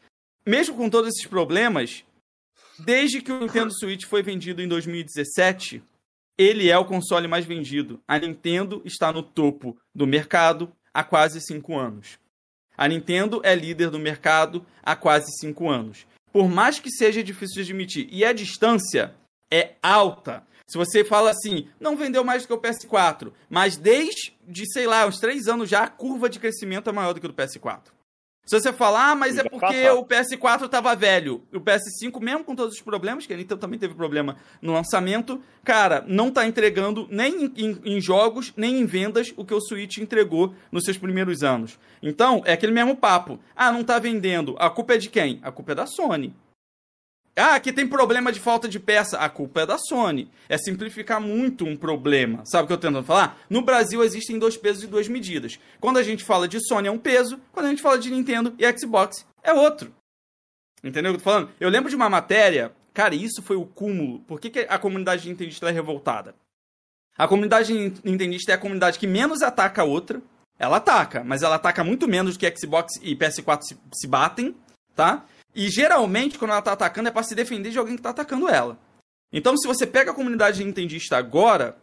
Mesmo 0.45 0.75
com 0.75 0.89
todos 0.89 1.09
esses 1.09 1.25
problemas, 1.25 2.05
desde 2.79 3.21
que 3.21 3.31
o 3.31 3.39
Nintendo 3.39 3.73
Switch 3.73 4.05
foi 4.05 4.21
vendido 4.21 4.61
em 4.61 4.67
2017, 4.67 5.83
ele 6.37 6.69
é 6.69 6.77
o 6.77 6.85
console 6.85 7.27
mais 7.27 7.45
vendido. 7.45 7.99
A 8.07 8.19
Nintendo 8.19 8.81
está 8.85 9.11
no 9.11 9.23
topo 9.23 9.75
do 9.93 10.05
mercado 10.05 10.71
há 10.93 11.03
quase 11.03 11.41
5 11.41 11.75
anos. 11.75 12.19
A 12.77 12.87
Nintendo 12.87 13.41
é 13.43 13.55
líder 13.55 13.89
do 13.89 13.97
mercado 13.97 14.63
há 14.83 14.95
quase 14.95 15.31
5 15.39 15.69
anos. 15.69 16.05
Por 16.31 16.47
mais 16.47 16.79
que 16.79 16.91
seja 16.91 17.23
difícil 17.23 17.55
de 17.55 17.71
admitir, 17.71 18.07
e 18.11 18.23
a 18.23 18.31
distância 18.31 19.15
é 19.51 19.73
alta. 19.81 20.43
Se 20.67 20.77
você 20.77 21.03
fala 21.03 21.31
assim, 21.31 21.67
não 21.79 21.95
vendeu 21.95 22.23
mais 22.23 22.43
do 22.43 22.47
que 22.47 22.53
o 22.53 22.61
PS4, 22.61 23.31
mas 23.49 23.77
desde, 23.77 24.33
sei 24.71 24.85
lá, 24.85 25.07
uns 25.07 25.17
3 25.17 25.47
anos 25.47 25.69
já, 25.69 25.83
a 25.83 25.87
curva 25.87 26.29
de 26.29 26.39
crescimento 26.39 26.89
é 26.89 26.93
maior 26.93 27.13
do 27.13 27.19
que 27.19 27.25
o 27.25 27.29
do 27.29 27.35
PS4. 27.35 27.96
Se 28.47 28.57
você 28.57 28.71
falar, 28.71 29.11
ah, 29.11 29.15
mas 29.15 29.37
é 29.37 29.43
porque 29.43 29.75
o 29.89 30.05
PS4 30.05 30.69
tava 30.69 30.95
velho. 30.95 31.43
O 31.53 31.59
PS5, 31.59 32.19
mesmo 32.21 32.45
com 32.45 32.55
todos 32.55 32.75
os 32.75 32.81
problemas, 32.81 33.25
que 33.25 33.33
a 33.33 33.37
Nintendo 33.37 33.59
também 33.59 33.77
teve 33.77 33.93
problema 33.93 34.37
no 34.61 34.71
lançamento, 34.71 35.41
cara, 35.65 36.03
não 36.07 36.31
tá 36.31 36.47
entregando 36.47 37.05
nem 37.11 37.43
em, 37.43 37.53
em- 37.57 37.81
em 37.97 38.01
jogos, 38.01 38.53
nem 38.55 38.79
em 38.79 38.85
vendas 38.85 39.33
o 39.35 39.43
que 39.43 39.53
o 39.53 39.59
Switch 39.59 39.97
entregou 39.97 40.53
nos 40.71 40.85
seus 40.85 40.97
primeiros 40.97 41.43
anos. 41.43 41.77
Então, 42.01 42.41
é 42.45 42.53
aquele 42.53 42.71
mesmo 42.71 42.95
papo. 42.95 43.37
Ah, 43.53 43.69
não 43.69 43.83
tá 43.83 43.99
vendendo. 43.99 44.55
A 44.59 44.69
culpa 44.69 44.93
é 44.93 44.97
de 44.97 45.09
quem? 45.09 45.39
A 45.43 45.51
culpa 45.51 45.73
é 45.73 45.75
da 45.75 45.85
Sony. 45.85 46.33
Ah, 47.37 47.53
aqui 47.55 47.71
tem 47.71 47.87
problema 47.87 48.31
de 48.31 48.39
falta 48.39 48.67
de 48.67 48.79
peça. 48.79 49.17
A 49.19 49.29
culpa 49.29 49.61
é 49.61 49.65
da 49.67 49.77
Sony. 49.77 50.27
É 50.49 50.57
simplificar 50.57 51.21
muito 51.21 51.65
um 51.65 51.77
problema. 51.77 52.43
Sabe 52.45 52.63
o 52.63 52.67
que 52.67 52.73
eu 52.73 52.77
tô 52.77 52.87
tentando 52.87 53.05
falar? 53.05 53.39
No 53.47 53.61
Brasil 53.61 54.03
existem 54.03 54.39
dois 54.39 54.57
pesos 54.57 54.83
e 54.83 54.87
duas 54.87 55.07
medidas. 55.07 55.59
Quando 55.79 55.97
a 55.97 56.03
gente 56.03 56.23
fala 56.23 56.47
de 56.47 56.59
Sony 56.67 56.87
é 56.87 56.91
um 56.91 56.97
peso, 56.97 57.39
quando 57.51 57.67
a 57.67 57.69
gente 57.69 57.81
fala 57.81 57.99
de 57.99 58.09
Nintendo 58.09 58.55
e 58.57 58.77
Xbox 58.79 59.23
é 59.43 59.53
outro. 59.53 59.93
Entendeu 60.83 61.11
o 61.11 61.15
que 61.15 61.19
eu 61.19 61.23
tô 61.23 61.29
falando? 61.29 61.49
Eu 61.59 61.69
lembro 61.69 61.89
de 61.89 61.95
uma 61.95 62.09
matéria, 62.09 62.71
cara, 62.93 63.13
isso 63.15 63.41
foi 63.43 63.55
o 63.55 63.65
cúmulo. 63.65 64.19
Por 64.21 64.39
que, 64.39 64.49
que 64.49 64.59
a 64.67 64.79
comunidade 64.79 65.27
nintendista 65.29 65.69
é 65.69 65.71
revoltada? 65.71 66.33
A 67.17 67.27
comunidade 67.27 67.73
nin- 67.73 67.93
nintendista 68.03 68.51
é 68.51 68.55
a 68.55 68.59
comunidade 68.59 68.97
que 68.99 69.07
menos 69.07 69.41
ataca 69.41 69.81
a 69.81 69.85
outra. 69.85 70.21
Ela 70.59 70.77
ataca, 70.77 71.23
mas 71.23 71.43
ela 71.43 71.55
ataca 71.55 71.83
muito 71.83 72.07
menos 72.07 72.35
do 72.35 72.39
que 72.39 72.51
Xbox 72.57 72.93
e 73.01 73.15
PS4 73.15 73.59
se, 73.61 73.77
se 73.93 74.07
batem, 74.07 74.55
tá? 74.95 75.23
E 75.57 75.71
geralmente, 75.71 76.37
quando 76.37 76.51
ela 76.51 76.61
tá 76.61 76.73
atacando, 76.73 77.09
é 77.09 77.11
pra 77.11 77.23
se 77.23 77.33
defender 77.33 77.71
de 77.71 77.79
alguém 77.79 77.95
que 77.95 78.01
tá 78.03 78.11
atacando 78.11 78.47
ela. 78.47 78.77
Então, 79.33 79.57
se 79.57 79.67
você 79.67 79.87
pega 79.87 80.11
a 80.11 80.13
comunidade 80.13 80.63
nintendista 80.63 81.17
agora, 81.17 81.75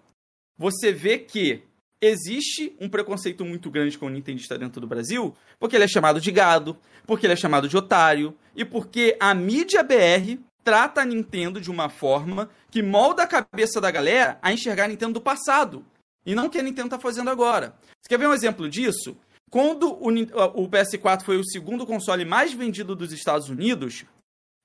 você 0.57 0.93
vê 0.93 1.19
que 1.19 1.61
existe 2.01 2.77
um 2.81 2.89
preconceito 2.89 3.45
muito 3.45 3.69
grande 3.73 3.99
com 3.99 4.07
o 4.07 4.11
nintendista 4.11 4.57
dentro 4.57 4.81
do 4.81 4.87
Brasil, 4.87 5.35
porque 5.59 5.75
ele 5.75 5.83
é 5.83 5.89
chamado 5.89 6.21
de 6.21 6.31
gado, 6.31 6.79
porque 7.05 7.27
ele 7.27 7.33
é 7.33 7.37
chamado 7.37 7.69
de 7.69 7.77
otário, 7.77 8.37
e 8.55 8.65
porque 8.65 9.17
a 9.19 9.35
mídia 9.35 9.83
BR 9.83 10.39
trata 10.63 11.01
a 11.01 11.05
Nintendo 11.05 11.61
de 11.61 11.69
uma 11.71 11.89
forma 11.89 12.49
que 12.71 12.81
molda 12.81 13.25
a 13.25 13.27
cabeça 13.27 13.81
da 13.81 13.91
galera 13.91 14.39
a 14.41 14.53
enxergar 14.53 14.85
a 14.85 14.89
Nintendo 14.89 15.15
do 15.15 15.21
passado, 15.21 15.85
e 16.25 16.33
não 16.33 16.47
o 16.47 16.51
que 16.51 16.59
a 16.59 16.63
Nintendo 16.63 16.91
tá 16.91 16.99
fazendo 17.01 17.29
agora. 17.29 17.75
Você 18.01 18.09
quer 18.09 18.19
ver 18.19 18.29
um 18.29 18.35
exemplo 18.35 18.69
disso? 18.69 19.17
Quando 19.55 19.93
o, 19.93 20.09
o 20.09 20.69
PS4 20.69 21.23
foi 21.23 21.37
o 21.37 21.45
segundo 21.45 21.87
console 21.87 22.25
mais 22.25 22.53
vendido 22.53 22.97
dos 22.97 23.13
Estados 23.13 23.49
Unidos, 23.49 24.05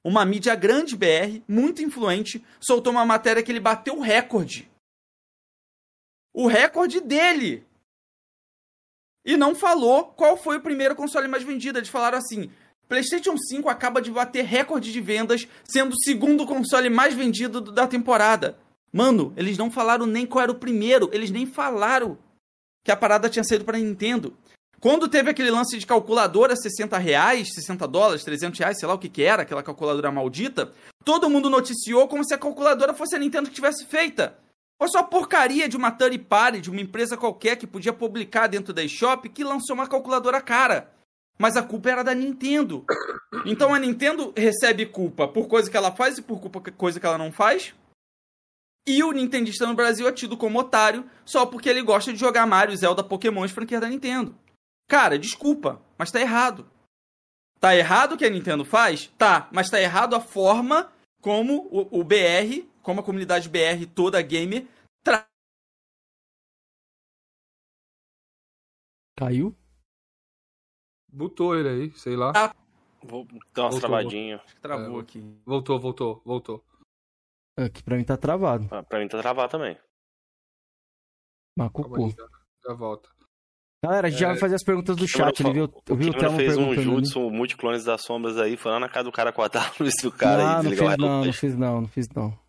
uma 0.03 0.25
mídia 0.25 0.55
grande 0.55 0.97
BR, 0.97 1.43
muito 1.47 1.83
influente, 1.83 2.43
soltou 2.59 2.91
uma 2.91 3.05
matéria 3.05 3.43
que 3.43 3.51
ele 3.51 3.59
bateu 3.59 3.99
o 3.99 4.01
recorde. 4.01 4.67
O 6.33 6.47
recorde 6.47 7.01
dele. 7.01 7.63
E 9.23 9.37
não 9.37 9.53
falou 9.53 10.05
qual 10.05 10.35
foi 10.35 10.57
o 10.57 10.63
primeiro 10.63 10.95
console 10.95 11.27
mais 11.27 11.43
vendido. 11.43 11.77
Eles 11.77 11.89
falaram 11.89 12.17
assim: 12.17 12.49
PlayStation 12.87 13.37
5 13.37 13.69
acaba 13.69 14.01
de 14.01 14.09
bater 14.09 14.43
recorde 14.43 14.91
de 14.91 14.99
vendas, 14.99 15.47
sendo 15.65 15.93
o 15.93 16.03
segundo 16.03 16.47
console 16.47 16.89
mais 16.89 17.13
vendido 17.13 17.61
da 17.61 17.85
temporada. 17.85 18.57
Mano, 18.91 19.35
eles 19.37 19.55
não 19.55 19.69
falaram 19.69 20.07
nem 20.07 20.25
qual 20.25 20.41
era 20.41 20.51
o 20.51 20.55
primeiro, 20.55 21.11
eles 21.13 21.29
nem 21.29 21.45
falaram 21.45 22.17
que 22.83 22.91
a 22.91 22.97
parada 22.97 23.29
tinha 23.29 23.43
saído 23.43 23.65
para 23.65 23.77
Nintendo. 23.77 24.35
Quando 24.79 25.09
teve 25.09 25.29
aquele 25.29 25.51
lance 25.51 25.77
de 25.77 25.85
calculadora 25.85 26.55
60 26.55 26.97
reais, 26.97 27.53
60 27.53 27.85
dólares, 27.87 28.23
300 28.23 28.57
reais, 28.57 28.79
sei 28.79 28.87
lá 28.87 28.93
o 28.93 28.99
que 28.99 29.09
que 29.09 29.23
era, 29.23 29.41
aquela 29.41 29.61
calculadora 29.61 30.11
maldita, 30.11 30.71
todo 31.03 31.29
mundo 31.29 31.49
noticiou 31.49 32.07
como 32.07 32.23
se 32.23 32.33
a 32.33 32.37
calculadora 32.37 32.93
fosse 32.93 33.15
a 33.15 33.19
Nintendo 33.19 33.49
que 33.49 33.55
tivesse 33.55 33.85
feita. 33.85 34.37
Foi 34.77 34.87
só 34.87 35.03
porcaria 35.03 35.67
de 35.67 35.75
uma 35.75 35.91
third 35.91 36.17
party, 36.19 36.61
de 36.61 36.69
uma 36.69 36.79
empresa 36.79 37.17
qualquer 37.17 37.57
que 37.57 37.67
podia 37.67 37.91
publicar 37.91 38.47
dentro 38.47 38.73
da 38.73 38.81
eShop 38.81 39.27
que 39.27 39.43
lançou 39.43 39.75
uma 39.75 39.87
calculadora 39.87 40.41
cara. 40.41 40.89
Mas 41.37 41.57
a 41.57 41.63
culpa 41.63 41.89
era 41.89 42.03
da 42.03 42.15
Nintendo. 42.15 42.85
Então 43.45 43.73
a 43.73 43.79
Nintendo 43.79 44.33
recebe 44.35 44.85
culpa 44.85 45.27
por 45.27 45.47
coisa 45.49 45.69
que 45.69 45.75
ela 45.75 45.91
faz 45.91 46.17
e 46.17 46.21
por 46.21 46.39
culpa 46.39 46.61
coisa 46.71 46.99
que 46.99 47.05
ela 47.05 47.17
não 47.17 47.31
faz. 47.31 47.73
E 48.87 49.03
o 49.03 49.11
Nintendista 49.11 49.67
no 49.67 49.73
Brasil 49.73 50.07
é 50.07 50.11
tido 50.13 50.37
como 50.37 50.59
otário 50.59 51.05
só 51.25 51.45
porque 51.45 51.67
ele 51.67 51.81
gosta 51.81 52.13
de 52.13 52.19
jogar 52.19 52.47
Mario, 52.47 52.75
Zelda, 52.77 53.03
Pokémon 53.03 53.43
e 53.43 53.49
franquia 53.49 53.81
da 53.81 53.89
Nintendo. 53.89 54.33
Cara, 54.89 55.19
desculpa, 55.19 55.79
mas 55.99 56.11
tá 56.11 56.19
errado. 56.19 56.67
Tá 57.59 57.75
errado 57.75 58.13
o 58.13 58.17
que 58.17 58.25
a 58.25 58.29
Nintendo 58.29 58.65
faz? 58.65 59.05
Tá, 59.19 59.47
mas 59.53 59.69
tá 59.69 59.79
errado 59.79 60.15
a 60.15 60.19
forma 60.19 60.91
como 61.21 61.67
o, 61.67 61.99
o 61.99 62.03
BR, 62.03 62.67
como 62.81 63.01
a 63.01 63.03
comunidade 63.03 63.47
BR 63.47 63.85
toda 63.93 64.19
gamer 64.23 64.65
tra... 65.03 65.29
Caiu? 69.15 69.55
Botou 71.07 71.55
ele 71.55 71.69
aí, 71.69 71.91
sei 71.91 72.15
lá. 72.15 72.33
Ah. 72.35 72.55
Vou 73.03 73.25
dar 73.53 73.69
uma 73.69 73.79
travadinha. 73.79 74.43
Travou 74.61 74.99
É, 74.99 75.01
aqui. 75.03 75.21
Voltou, 75.45 75.79
voltou, 75.79 76.21
voltou. 76.25 76.65
Aqui 77.57 77.83
pra 77.83 77.95
mim 77.95 78.03
tá 78.03 78.17
travado. 78.17 78.67
Ah, 78.71 78.83
pra 78.83 78.99
mim 78.99 79.07
tá 79.07 79.21
travado 79.21 79.51
também. 79.51 79.79
Macucu. 81.55 82.09
já, 82.09 82.27
já 82.65 82.73
volta. 82.73 83.18
Galera, 83.81 84.07
a 84.07 84.09
gente 84.09 84.19
já 84.19 84.27
vai 84.27 84.37
fazer 84.37 84.55
as 84.55 84.63
perguntas 84.63 84.95
do 84.97 85.07
chat. 85.07 85.39
Ele 85.39 85.53
viu, 85.53 85.73
o 85.89 85.95
viu 85.95 86.11
o 86.11 86.35
fez 86.35 86.57
um 86.57 86.73
jutsu 86.73 87.29
multiclones 87.29 87.85
das 87.85 88.01
sombras 88.01 88.37
aí, 88.37 88.57
foi 88.57 88.71
lá 88.71 88.79
na 88.79 88.89
casa 88.89 89.05
do 89.05 89.11
cara 89.11 89.31
cortar 89.31 89.67
a 89.67 89.71
luz 89.81 89.93
do 90.03 90.11
cara 90.11 90.43
não, 90.43 90.51
e 90.51 90.53
não 90.53 90.61
desligar 90.61 90.87
o 90.87 90.91
fiz 90.91 90.99
não, 90.99 91.23
não 91.23 91.33
fiz 91.33 91.55
não, 91.55 91.81
não 91.81 91.87
fiz 91.87 92.09
não. 92.09 92.39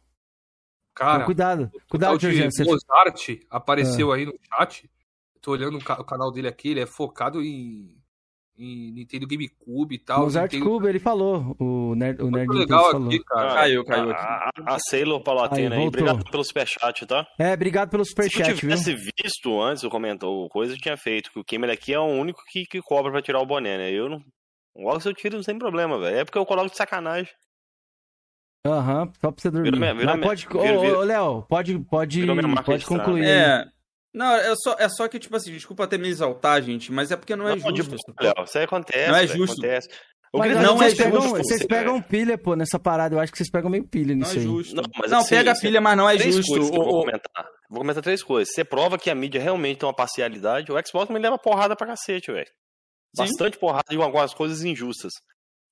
Cara, 0.93 1.15
Então, 1.15 1.27
cuidado, 1.27 1.71
o 1.73 1.89
cuidado, 1.89 2.19
de. 2.19 2.45
Você... 2.45 2.65
Mozart 2.65 3.41
apareceu 3.49 4.13
aí 4.13 4.27
no 4.27 4.35
chat. 4.53 4.91
Tô 5.41 5.53
olhando 5.53 5.79
o, 5.79 5.79
o 5.79 6.05
canal 6.05 6.33
dele 6.33 6.49
aqui, 6.49 6.71
ele 6.71 6.81
é 6.81 6.87
focado 6.87 7.43
em, 7.43 7.97
em 8.61 8.93
Nintendo 8.93 9.27
GameCube 9.27 9.95
e 9.95 9.99
tal. 9.99 10.21
Mozart 10.21 10.53
Nintendo... 10.53 10.71
Cube, 10.71 10.87
ele 10.89 10.99
falou. 10.99 11.57
O 11.59 11.95
Nerd, 11.95 12.23
o 12.23 12.31
Nerd 12.31 12.47
Muito 12.47 12.53
Nintendo 12.53 12.59
legal 12.59 12.91
falou. 12.93 13.09
aqui, 13.09 13.25
cara. 13.25 13.55
Caiu, 13.55 13.85
caiu 13.85 14.11
aqui. 14.11 14.21
A, 14.23 14.51
a, 14.67 14.75
a 14.75 14.79
Sailor 14.79 15.23
Palatina 15.23 15.77
Aí, 15.77 15.87
obrigado 15.87 16.25
pelo 16.31 16.45
superchat, 16.45 17.07
tá? 17.07 17.27
É, 17.39 17.53
obrigado 17.55 17.91
pelo 17.91 18.05
Se 18.05 18.11
eu 18.11 18.17
superchat, 18.25 18.49
viu? 18.49 18.57
tivesse 18.59 18.95
visto 18.95 19.61
antes, 19.61 19.83
eu 19.83 19.91
comentou 19.91 20.49
coisa 20.49 20.75
que 20.75 20.81
tinha 20.83 20.97
feito, 20.97 21.31
que 21.33 21.41
o 21.41 21.45
Gamer 21.49 21.71
aqui 21.71 21.93
é 21.95 21.99
o 21.99 22.05
único 22.05 22.41
que, 22.51 22.65
que 22.65 22.81
cobra 22.83 23.11
pra 23.11 23.23
tirar 23.23 23.41
o 23.41 23.47
boné, 23.47 23.79
né? 23.79 23.91
Eu 23.91 24.09
não. 24.09 24.21
Logo 24.77 25.01
se 25.01 25.09
eu 25.09 25.15
tiro, 25.15 25.37
não 25.37 25.43
tem 25.43 25.59
problema, 25.59 25.99
velho. 25.99 26.19
É 26.19 26.25
porque 26.25 26.39
eu 26.39 26.47
coloco 26.47 26.71
de 26.71 26.77
sacanagem. 26.77 27.33
Aham, 28.67 29.11
só 29.21 29.33
pra 29.33 29.41
você 29.43 29.51
dormir. 29.51 29.73
Minha- 29.73 29.95
virou 29.95 30.17
Mas 30.19 30.45
pode, 30.45 30.57
ô, 30.57 31.01
Léo, 31.01 31.43
pode, 31.49 31.79
pode, 31.79 32.27
pode 32.65 32.87
concluir. 32.87 33.25
É. 33.25 33.65
Não, 34.13 34.35
é 34.35 34.55
só, 34.57 34.77
é 34.79 34.89
só 34.89 35.07
que, 35.09 35.19
tipo 35.19 35.37
assim, 35.37 35.53
desculpa 35.53 35.85
até 35.85 35.97
me 35.97 36.09
exaltar, 36.09 36.61
gente, 36.63 36.91
mas 36.91 37.11
é 37.13 37.17
porque 37.17 37.37
não 37.37 37.47
é 37.49 37.55
Não, 37.55 37.77
justo. 37.77 37.95
isso 38.45 38.59
aí 38.59 38.65
acontece. 38.65 39.09
Não 39.09 39.17
é 39.17 39.27
justo. 39.27 39.53
Acontece. 39.61 39.89
O 40.33 40.39
Mas 40.39 40.63
não 40.63 40.77
vocês, 40.77 40.93
é 40.99 41.03
pegam, 41.05 41.21
justo, 41.23 41.37
vocês 41.39 41.61
você- 41.63 41.67
pegam 41.67 42.01
pilha, 42.03 42.39
pô, 42.39 42.55
nessa 42.55 42.79
parada. 42.79 43.17
Eu 43.17 43.19
acho 43.21 43.33
que 43.33 43.39
vocês 43.39 43.51
pegam 43.51 43.69
meio 43.69 43.85
pilha 43.89 44.15
Não 44.15 44.21
nisso 44.21 44.37
é 44.37 44.39
aí. 44.39 44.45
justo. 44.45 44.77
Não, 44.77 44.85
mas 44.97 45.11
Não, 45.11 45.19
assim, 45.19 45.31
pega 45.31 45.51
a 45.51 45.55
você- 45.57 45.61
pilha, 45.63 45.81
mas 45.81 45.97
não 45.97 46.09
é 46.09 46.17
Três 46.17 46.37
justo. 46.37 46.53
coisas 46.53 46.71
que 46.71 46.77
eu 46.77 46.81
O- 46.81 46.85
vou 46.85 47.01
comentar. 47.01 47.47
Vou 47.69 47.79
comentar 47.81 48.03
três 48.03 48.23
coisas. 48.23 48.55
Você 48.55 48.65
prova 48.65 48.97
que 48.97 49.11
a 49.11 49.15
mídia 49.15 49.41
realmente 49.41 49.79
tem 49.81 49.89
uma 49.89 49.95
parcialidade. 49.95 50.71
O 50.71 50.77
Xbox 50.87 51.11
me 51.11 51.19
leva 51.19 51.37
porrada 51.37 51.75
pra 51.75 51.87
cacete, 51.89 52.31
velho. 52.31 52.47
Bastante 53.17 53.59
porrada 53.59 53.85
de 53.91 53.97
algumas 53.97 54.33
coisas 54.33 54.63
injustas. 54.63 55.13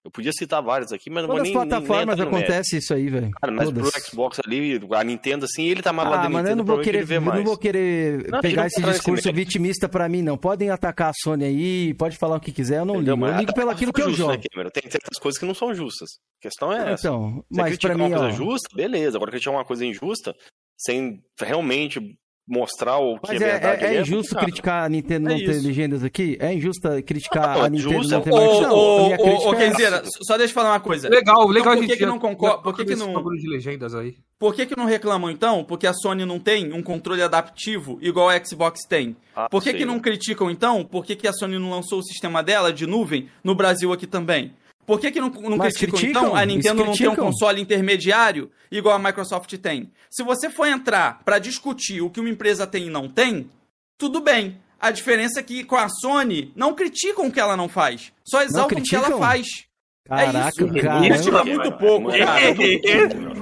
Eu 0.04 0.10
podia 0.12 0.32
citar 0.32 0.62
várias 0.62 0.92
aqui, 0.92 1.10
mas 1.10 1.24
não 1.24 1.30
Todas 1.30 1.42
as 1.42 1.48
nem, 1.48 1.54
nem, 1.54 1.60
nem 1.66 1.68
plataformas 1.80 2.18
mérito. 2.18 2.36
acontece 2.36 2.76
isso 2.78 2.94
aí, 2.94 3.08
velho. 3.10 3.30
Cara, 3.32 3.52
mas 3.52 3.64
Todas. 3.66 3.90
pro 3.90 4.00
Xbox 4.02 4.38
ali, 4.46 4.80
a 4.94 5.04
Nintendo 5.04 5.44
assim, 5.44 5.64
ele 5.66 5.82
tá 5.82 5.92
mais 5.92 6.08
lá 6.08 6.20
Ah, 6.20 6.22
da 6.22 6.28
mas 6.30 6.34
eu 6.36 6.42
Nintendo, 6.42 6.56
não 6.58 6.64
vou 6.64 6.82
querer, 6.84 7.04
vê 7.04 7.16
eu 7.16 7.20
não 7.20 7.26
mais. 7.28 7.44
vou 7.44 7.58
querer 7.58 8.26
Não, 8.30 8.40
pegar 8.40 8.66
esse 8.68 8.80
discurso 8.80 9.30
vitimista 9.32 9.88
pra 9.88 10.08
mim, 10.08 10.22
não. 10.22 10.38
Podem 10.38 10.70
atacar 10.70 11.10
a 11.10 11.12
Sony 11.22 11.44
aí, 11.44 11.94
pode 11.94 12.16
falar 12.16 12.36
o 12.36 12.40
que 12.40 12.52
quiser, 12.52 12.78
eu 12.78 12.84
não 12.84 12.94
Entendeu? 12.94 13.16
ligo. 13.16 13.26
Eu 13.26 13.30
Mas 13.30 13.40
ligo 13.40 13.50
até 13.50 13.60
pelo 13.60 13.70
aquilo 13.72 13.92
que 13.92 14.00
eu 14.00 14.10
jogo. 14.14 14.32
né, 14.32 14.40
Cameron? 14.50 14.70
Tem 14.70 14.90
certas 14.90 15.18
coisas 15.18 15.38
que 15.38 15.44
não 15.44 15.54
são 15.54 15.74
justas. 15.74 16.08
A 16.38 16.42
questão 16.42 16.72
é 16.72 16.92
essa. 16.92 17.06
Então, 17.08 17.44
mas 17.50 17.76
pra 17.76 17.94
mim, 17.94 18.04
uma 18.04 18.16
ó, 18.16 18.18
coisa 18.20 18.36
justa, 18.36 18.68
beleza. 18.74 19.18
Agora 19.18 19.30
criticar 19.32 19.52
uma 19.52 19.64
coisa 19.64 19.84
injusta, 19.84 20.32
sem 20.78 21.20
realmente 21.40 22.00
mostrar 22.48 22.98
o 22.98 23.18
que 23.18 23.28
Mas 23.32 23.40
é 23.42 23.44
é, 23.44 23.50
verdade. 23.52 23.84
é- 23.84 23.96
é 23.96 24.00
injusto 24.00 24.34
complicado. 24.34 24.44
criticar 24.46 24.84
a 24.84 24.88
Nintendo 24.88 25.28
É 25.28 25.32
não 25.32 25.38
ter 25.38 25.50
isso. 25.50 25.66
legendas 25.66 26.02
aqui? 26.04 26.36
É 26.40 26.52
injusto 26.54 26.88
criticar 27.04 27.56
Não, 27.56 27.62
a 27.62 27.66
é 27.66 27.70
Nintendo 27.70 27.92
justo, 27.94 28.10
não 28.10 28.18
é 28.18 28.22
ter 28.22 28.32
um- 28.32 28.36
mais? 28.36 28.48
Ô, 28.48 28.60
Não, 28.62 28.74
ô, 28.74 29.48
ô, 29.48 29.54
é 29.54 29.56
Kenzeira, 29.56 30.02
só 30.26 30.36
deixa 30.38 30.50
eu 30.50 30.54
falar 30.54 30.70
uma 30.72 30.80
coisa. 30.80 31.08
Legal, 31.08 31.46
legal 31.48 31.74
por 31.74 31.78
a 31.78 31.80
que 31.82 31.88
gente 31.88 31.98
que 31.98 32.06
não 32.06 32.18
concorda- 32.18 32.58
por 32.62 32.74
que 32.74 32.84
que 32.84 32.96
não- 32.96 33.12
de 33.34 33.48
legendas 33.48 33.94
aí. 33.94 34.14
Por 34.38 34.54
que, 34.54 34.66
que 34.66 34.76
não 34.76 34.84
reclamam 34.84 35.28
então? 35.30 35.64
Porque 35.64 35.84
a 35.84 35.92
Sony 35.92 36.24
não 36.24 36.38
tem 36.38 36.72
um 36.72 36.80
controle 36.80 37.20
adaptivo 37.22 37.98
igual 38.00 38.28
a 38.28 38.44
Xbox 38.44 38.80
tem. 38.88 39.16
Ah, 39.34 39.48
Por 39.48 39.60
que, 39.62 39.72
que 39.74 39.84
não 39.84 39.98
criticam 39.98 40.48
então? 40.48 40.84
Por 40.84 41.04
que, 41.04 41.16
que 41.16 41.26
a 41.26 41.32
Sony 41.32 41.58
não 41.58 41.70
lançou 41.70 41.98
o 41.98 42.02
sistema 42.04 42.40
dela 42.40 42.72
de 42.72 42.86
nuvem 42.86 43.28
no 43.42 43.52
Brasil 43.54 43.92
aqui 43.92 44.06
também? 44.06 44.52
Por 44.88 44.98
que, 44.98 45.10
que 45.10 45.20
não, 45.20 45.28
não 45.28 45.58
Mas 45.58 45.74
criticam, 45.74 45.98
criticam, 45.98 46.22
então 46.22 46.34
a 46.34 46.46
Nintendo 46.46 46.82
não 46.82 46.96
tem 46.96 47.08
um 47.08 47.14
console 47.14 47.60
intermediário 47.60 48.50
igual 48.70 48.96
a 48.96 48.98
Microsoft 48.98 49.54
tem? 49.58 49.92
Se 50.10 50.22
você 50.22 50.48
for 50.48 50.66
entrar 50.66 51.22
pra 51.26 51.38
discutir 51.38 52.00
o 52.00 52.08
que 52.08 52.18
uma 52.18 52.30
empresa 52.30 52.66
tem 52.66 52.86
e 52.86 52.90
não 52.90 53.06
tem, 53.06 53.50
tudo 53.98 54.18
bem. 54.18 54.58
A 54.80 54.90
diferença 54.90 55.40
é 55.40 55.42
que 55.42 55.62
com 55.62 55.76
a 55.76 55.90
Sony 55.90 56.54
não 56.56 56.74
criticam 56.74 57.26
o 57.26 57.30
que 57.30 57.38
ela 57.38 57.54
não 57.54 57.68
faz, 57.68 58.14
só 58.24 58.40
exaltam 58.42 58.78
o 58.78 58.82
que 58.82 58.96
ela 58.96 59.18
faz. 59.18 59.67
Caraca, 60.08 60.38
é 60.38 60.48
isso. 60.48 60.74
cara. 60.82 61.00
Critica 61.00 61.44
muito 61.44 61.72
pouco, 61.72 62.08
cara. 62.10 62.40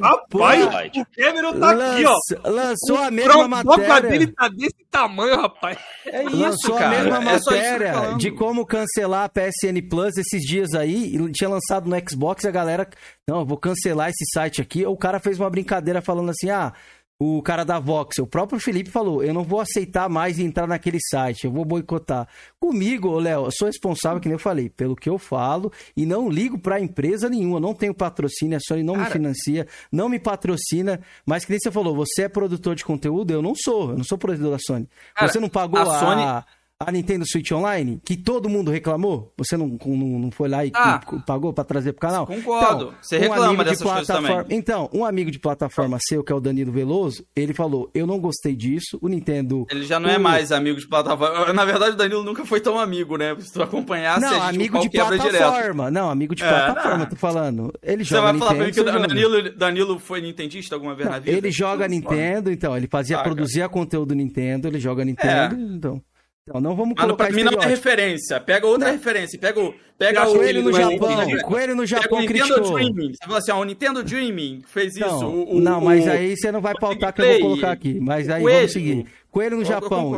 Rapaz, 0.03 0.91
o 0.97 1.07
Cameron 1.17 1.61
tá 1.61 1.71
aqui, 1.71 2.05
ó. 2.05 2.49
Lançou 2.51 2.97
a 2.99 3.09
O 3.09 3.13
mesma 3.13 3.63
boca 3.63 3.89
matéria. 3.89 4.11
dele 4.11 4.27
tá 4.33 4.49
desse 4.49 4.85
tamanho, 4.91 5.41
rapaz. 5.41 5.79
É 6.07 6.25
isso, 6.25 6.37
Lançou 6.37 6.75
cara. 6.77 6.87
a 6.87 6.91
mesma 7.03 7.17
é 7.33 7.37
isso 7.37 7.51
matéria 7.51 8.15
de 8.19 8.31
como 8.33 8.67
cancelar 8.67 9.25
a 9.25 9.29
PSN 9.29 9.81
Plus 9.89 10.17
esses 10.17 10.43
dias 10.43 10.75
aí. 10.75 11.15
e 11.17 11.33
Tinha 11.33 11.49
lançado 11.49 11.89
no 11.89 11.97
Xbox 12.11 12.45
e 12.45 12.49
a 12.49 12.51
galera. 12.51 12.89
Não, 13.29 13.41
eu 13.41 13.47
vou 13.47 13.57
cancelar 13.59 14.09
esse 14.11 14.25
site 14.33 14.61
aqui. 14.61 14.85
O 14.85 14.97
cara 14.97 15.21
fez 15.21 15.39
uma 15.39 15.49
brincadeira 15.51 16.03
falando 16.03 16.31
assim: 16.31 16.51
ah. 16.51 16.73
O 17.19 17.41
cara 17.41 17.65
da 17.65 17.79
Vox, 17.79 18.19
o 18.19 18.27
próprio 18.27 18.61
Felipe 18.61 18.91
falou: 18.91 19.25
Eu 19.25 19.33
não 19.33 19.43
vou 19.43 19.59
aceitar 19.59 20.07
mais 20.07 20.39
entrar 20.39 20.67
naquele 20.67 20.99
site, 21.01 21.45
eu 21.47 21.51
vou 21.51 21.65
boicotar. 21.65 22.29
Comigo, 22.61 23.19
Léo, 23.19 23.47
eu 23.47 23.51
sou 23.51 23.67
responsável, 23.67 24.21
que 24.21 24.29
nem 24.29 24.35
eu 24.35 24.39
falei, 24.39 24.69
pelo 24.69 24.95
que 24.95 25.09
eu 25.09 25.17
falo 25.19 25.73
e 25.97 26.05
não 26.05 26.29
ligo 26.29 26.59
pra 26.59 26.79
empresa 26.79 27.31
nenhuma. 27.31 27.59
Não 27.59 27.73
tenho 27.73 27.95
patrocínio, 27.95 28.59
a 28.59 28.61
Sony 28.61 28.83
não 28.83 28.95
me 28.97 29.01
Cara. 29.01 29.13
financia, 29.13 29.67
não 29.91 30.11
me 30.11 30.19
patrocina. 30.19 31.01
Mas 31.25 31.47
que 31.47 31.53
nem 31.53 31.59
você 31.59 31.71
falou, 31.71 31.97
você 31.97 32.25
é 32.25 32.29
produtor 32.29 32.75
de 32.75 32.85
conteúdo? 32.85 33.31
Eu 33.33 33.41
não 33.41 33.55
sou, 33.55 33.93
eu 33.93 33.97
não 33.97 34.05
sou 34.05 34.19
produtor 34.19 34.51
da 34.51 34.59
Sony. 34.59 34.87
Cara, 35.15 35.33
você 35.33 35.41
não 35.41 35.49
pagou 35.49 35.81
a 35.81 35.83
a, 35.85 35.99
Sony- 36.01 36.23
a 36.23 36.45
Nintendo 36.93 37.25
Switch 37.27 37.51
Online, 37.53 37.99
que 38.05 38.17
todo 38.19 38.51
mundo 38.51 38.71
reclamou? 38.71 39.33
Você 39.39 39.57
não, 39.57 39.67
não, 39.87 39.97
não 40.19 40.31
foi 40.31 40.47
lá 40.47 40.63
e 40.65 40.71
Ah. 40.75 41.01
pagou 41.27 41.51
pra 41.51 41.65
trazer 41.65 41.93
pro 41.95 42.03
canal? 42.03 42.27
Concordo. 42.27 42.93
Você 43.01 43.17
reclama 43.17 43.53
um 43.53 43.57
de 43.57 43.65
dessas 43.65 43.83
coisas 43.83 44.07
plataforma- 44.07 44.43
também. 44.43 44.59
Então, 44.59 44.91
um 44.93 45.03
amigo 45.03 45.31
de 45.31 45.39
plataforma 45.39 45.97
seu, 46.07 46.23
que 46.23 46.31
é 46.31 46.35
o 46.35 46.41
Danilo 46.41 46.71
Veloso, 46.71 47.25
ele 47.35 47.55
falou: 47.55 47.91
Eu 47.95 48.07
não 48.07 48.21
gostei 48.21 48.55
disso, 48.55 48.99
o 49.01 49.09
Nintendo. 49.09 49.67
Ele 49.71 49.85
já 49.87 49.99
não 49.99 50.11
é 50.11 50.19
o- 50.19 50.21
mais 50.21 50.53
amigo 50.53 50.79
de 50.79 50.87
plataforma. 50.87 51.51
Na 51.55 51.65
verdade, 51.65 51.93
o 51.93 51.97
Danilo 51.97 52.23
nunca 52.23 52.45
foi 52.45 52.61
tão 52.61 52.79
amigo, 52.79 53.17
né? 53.17 53.35
Se 53.41 53.51
tu 53.55 53.63
acompanhasse, 53.63 54.21
Não, 54.21 54.43
a 54.43 54.53
gente, 54.53 54.57
amigo 54.57 54.79
de 54.81 54.91
quebra 54.91 55.19
direto. 55.19 55.39
plataforma. 55.39 55.91
Não, 55.91 56.11
amigo 56.11 56.35
de 56.35 56.45
É, 56.45 56.47
plataforma, 56.49 56.99
não. 56.99 57.07
tô 57.07 57.17
falando. 57.17 57.73
Ele 57.83 58.05
Você 58.05 58.11
joga 58.15 58.33
vai 58.33 58.39
falar 58.39 58.51
pra 58.51 58.59
mim 58.61 58.67
Nintendo. 58.67 58.85
que 58.85 58.91
o 58.91 59.01
você. 59.01 59.09
Danilo, 59.09 59.57
Danilo 59.57 59.99
foi 59.99 60.21
nintendista 60.21 60.75
alguma 60.75 60.95
vez 60.95 61.09
na 61.09 61.19
vida? 61.19 61.35
Ele 61.39 61.51
joga 61.51 61.89
Não, 61.89 61.95
Nintendo, 61.95 62.51
então. 62.53 62.77
Ele 62.77 62.87
fazia, 62.87 63.17
cara. 63.17 63.29
produzia 63.31 63.67
conteúdo 63.67 64.15
Nintendo, 64.15 64.69
ele 64.69 64.79
joga 64.79 65.07
Nintendo, 65.07 65.57
então. 65.75 66.03
Então, 66.49 66.61
não 66.61 66.77
vamos 66.77 66.95
Mano, 66.97 67.17
pra 67.17 67.29
mim 67.33 67.43
não 67.43 67.61
é 67.61 67.67
referência. 67.67 68.39
Pega 68.39 68.65
outra 68.69 68.93
referência. 68.93 69.37
Pega 69.37 69.59
o. 69.61 69.75
Pega 69.99 70.29
o. 70.29 70.35
Coelho 70.35 70.63
no 70.63 70.71
não 70.71 70.79
Japão. 70.79 71.17
Nintendo. 71.19 71.43
Coelho 71.43 71.75
no 71.75 71.87
Japão 71.87 72.19
o 72.19 72.21
Nintendo 72.21 72.45
criticou. 72.45 72.75
Dreaming. 72.75 73.13
Você 73.15 73.27
fala 73.27 73.39
assim, 73.39 73.51
ó, 73.51 73.61
o 73.61 73.65
Nintendo 73.65 74.05
Dreaming 74.05 74.63
fez 74.65 74.95
isso. 74.95 75.01
Não, 75.05 75.43
o, 75.43 75.61
não, 75.61 75.81
mas 75.81 76.07
o- 76.07 76.11
aí 76.11 76.37
você 76.37 76.53
não 76.53 76.61
vai 76.61 76.75
pautar 76.75 77.13
que 77.13 77.21
eu 77.21 77.27
vou 77.33 77.41
colocar 77.41 77.73
aqui. 77.73 77.99
Mas 77.99 78.29
aí 78.29 78.43
Coelho. 78.43 78.59
vamos 78.59 78.73
seguir. 78.73 79.07
Coelho 79.29 79.57
no 79.57 79.63
Eu 79.63 79.67
Japão. 79.67 80.13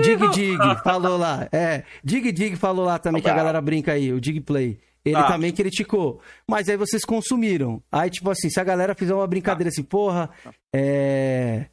Dig 0.00 0.28
Dig 0.30 0.58
falou 0.82 1.18
lá. 1.18 1.46
É, 1.52 1.82
Dig 2.02 2.32
Dig 2.32 2.56
falou 2.56 2.86
lá 2.86 2.98
também 2.98 3.20
que 3.20 3.28
a 3.28 3.34
galera 3.34 3.60
brinca 3.60 3.92
aí, 3.92 4.10
o 4.14 4.18
Dig 4.20 4.40
Play. 4.40 4.78
Ele 5.04 5.14
Tá. 5.14 5.24
também 5.24 5.52
criticou. 5.52 6.20
Mas 6.48 6.70
aí 6.70 6.76
vocês 6.78 7.04
consumiram. 7.04 7.82
Aí, 7.92 8.08
tipo 8.10 8.28
assim, 8.30 8.48
se 8.48 8.58
a 8.58 8.64
galera 8.64 8.94
fizer 8.94 9.14
uma 9.14 9.26
brincadeira 9.26 9.68
assim, 9.68 9.82
porra, 9.82 10.30
é. 10.74 11.66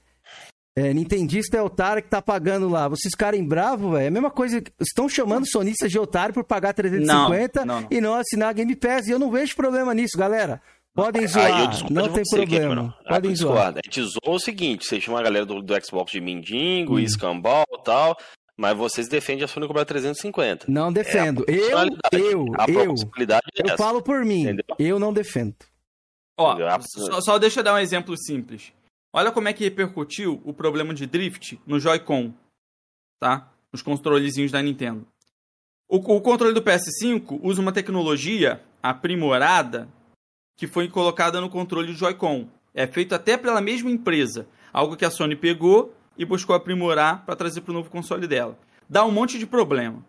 É, 0.76 0.92
Nintendista 0.94 1.56
é 1.58 1.62
otário 1.62 2.02
que 2.02 2.10
tá 2.10 2.22
pagando 2.22 2.68
lá. 2.68 2.88
Vocês 2.88 3.12
ficarem 3.12 3.46
bravos, 3.48 3.92
velho. 3.92 4.04
É 4.06 4.08
a 4.08 4.12
mesma 4.12 4.32
coisa. 4.32 4.60
que- 4.60 4.72
Estão 4.82 5.08
chamando 5.08 5.48
sonistas 5.48 5.92
de 5.92 6.00
otário 6.00 6.34
por 6.34 6.44
pagar 6.44 6.74
350 6.74 7.64
Não, 7.64 7.76
não, 7.76 7.82
não. 7.82 7.88
e 7.92 8.02
não 8.02 8.16
assinar 8.16 8.50
a 8.50 8.54
Game 8.54 8.76
Pass. 8.76 9.08
E 9.08 9.12
eu 9.12 9.20
não 9.20 9.30
vejo 9.30 9.56
problema 9.56 9.94
nisso, 9.94 10.18
galera. 10.18 10.60
Podem 10.96 11.24
eu 11.24 11.28
zoar. 11.28 11.68
discordo 11.70 11.94
Não 11.94 12.10
tem 12.10 12.24
você, 12.26 12.38
problema. 12.38 12.96
Ah, 13.06 13.10
Podem 13.16 13.36
zoar. 13.36 13.74
A 13.76 13.82
gente 13.86 14.02
zoou 14.02 14.36
o 14.36 14.40
seguinte: 14.40 14.86
você 14.88 15.00
chama 15.00 15.20
a 15.20 15.24
galera 15.24 15.46
do, 15.46 15.62
do 15.62 15.86
Xbox 15.86 16.12
de 16.12 16.20
mendigo, 16.22 16.96
Hum. 16.96 17.00
escambau 17.00 17.66
e 17.72 17.84
tal, 17.84 18.16
mas 18.58 18.76
vocês 18.78 19.08
defendem 19.08 19.44
a 19.44 19.48
Sony 19.48 19.68
cobrar 19.68 19.86
350. 19.86 20.66
Não 20.68 20.92
defendo. 20.94 21.46
eu, 21.48 21.56
Personalidade. 21.60 22.00
eu, 22.16 22.46
a 22.58 22.66
eu, 22.70 22.90
possibilidade 22.92 23.44
é 23.60 23.72
eu 23.72 23.78
falo 23.78 24.02
por 24.02 24.24
mim. 24.26 24.42
Entendeu? 24.44 24.64
Eu 24.80 25.00
não 25.00 25.14
defendo. 25.14 25.56
Ó, 26.38 26.56
só, 26.82 27.22
só 27.22 27.38
deixa 27.38 27.60
eu 27.60 27.64
dar 27.64 27.76
um 27.76 27.80
exemplo 27.80 28.16
simples. 28.18 28.72
Olha 29.16 29.32
como 29.32 29.48
é 29.48 29.54
que 29.54 29.64
repercutiu 29.64 30.42
o 30.44 30.52
problema 30.52 30.92
de 30.92 31.06
drift 31.06 31.62
no 31.68 31.80
Joy-Con, 31.80 32.34
tá? 33.20 33.54
Nos 33.72 33.84
controlezinhos 33.84 34.52
da 34.52 34.60
Nintendo. 34.60 35.06
O, 35.88 35.98
o 35.98 36.22
controle 36.22 36.54
do 36.54 36.64
PS5 36.64 37.40
usa 37.44 37.62
uma 37.62 37.72
tecnologia 37.72 38.64
aprimorada 38.82 39.88
que 40.58 40.66
foi 40.66 40.90
colocada 40.90 41.40
no 41.40 41.50
controle 41.50 41.94
do 41.94 41.98
Joy-Con. 41.98 42.50
É 42.74 42.88
feito 42.88 43.14
até 43.14 43.38
pela 43.38 43.62
mesma 43.62 43.92
empresa. 43.92 44.48
Algo 44.72 44.98
que 44.98 45.06
a 45.06 45.12
Sony 45.12 45.36
pegou 45.36 45.94
e 46.18 46.26
buscou 46.26 46.56
aprimorar 46.56 47.24
para 47.24 47.36
trazer 47.36 47.62
para 47.62 47.72
o 47.72 47.76
novo 47.76 47.92
console 47.92 48.28
dela. 48.28 48.58
Dá 48.90 49.06
um 49.06 49.12
monte 49.12 49.38
de 49.38 49.46
problema. 49.46 50.04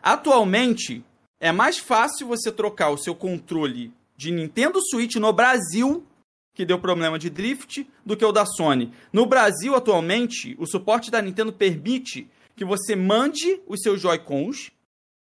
Atualmente, 0.00 1.04
é 1.40 1.50
mais 1.50 1.78
fácil 1.78 2.28
você 2.28 2.52
trocar 2.52 2.90
o 2.90 2.98
seu 2.98 3.14
controle 3.14 3.92
de 4.16 4.30
Nintendo 4.30 4.80
Switch 4.80 5.16
no 5.16 5.32
Brasil, 5.32 6.06
que 6.54 6.64
deu 6.64 6.78
problema 6.78 7.18
de 7.18 7.28
drift, 7.28 7.86
do 8.06 8.16
que 8.16 8.24
o 8.24 8.32
da 8.32 8.46
Sony. 8.46 8.92
No 9.12 9.26
Brasil, 9.26 9.74
atualmente, 9.74 10.56
o 10.58 10.66
suporte 10.66 11.10
da 11.10 11.20
Nintendo 11.20 11.52
permite 11.52 12.30
que 12.56 12.64
você 12.64 12.94
mande 12.94 13.60
os 13.66 13.80
seus 13.82 14.00
Joy-Cons 14.00 14.70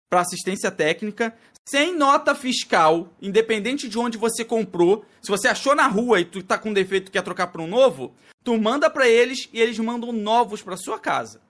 para 0.09 0.21
assistência 0.21 0.71
técnica 0.71 1.37
sem 1.69 1.97
nota 1.97 2.33
fiscal, 2.33 3.13
independente 3.21 3.89
de 3.89 3.99
onde 3.99 4.17
você 4.17 4.45
comprou. 4.45 5.03
Se 5.21 5.29
você 5.29 5.49
achou 5.49 5.75
na 5.75 5.85
rua 5.85 6.21
e 6.21 6.25
tu 6.25 6.41
tá 6.41 6.57
com 6.57 6.71
defeito 6.71 7.09
e 7.09 7.11
quer 7.11 7.21
trocar 7.21 7.47
para 7.47 7.61
um 7.61 7.67
novo, 7.67 8.15
tu 8.41 8.57
manda 8.57 8.89
para 8.89 9.07
eles 9.07 9.49
e 9.51 9.59
eles 9.59 9.77
mandam 9.77 10.13
novos 10.13 10.61
para 10.61 10.77
sua 10.77 10.97
casa. 10.97 11.41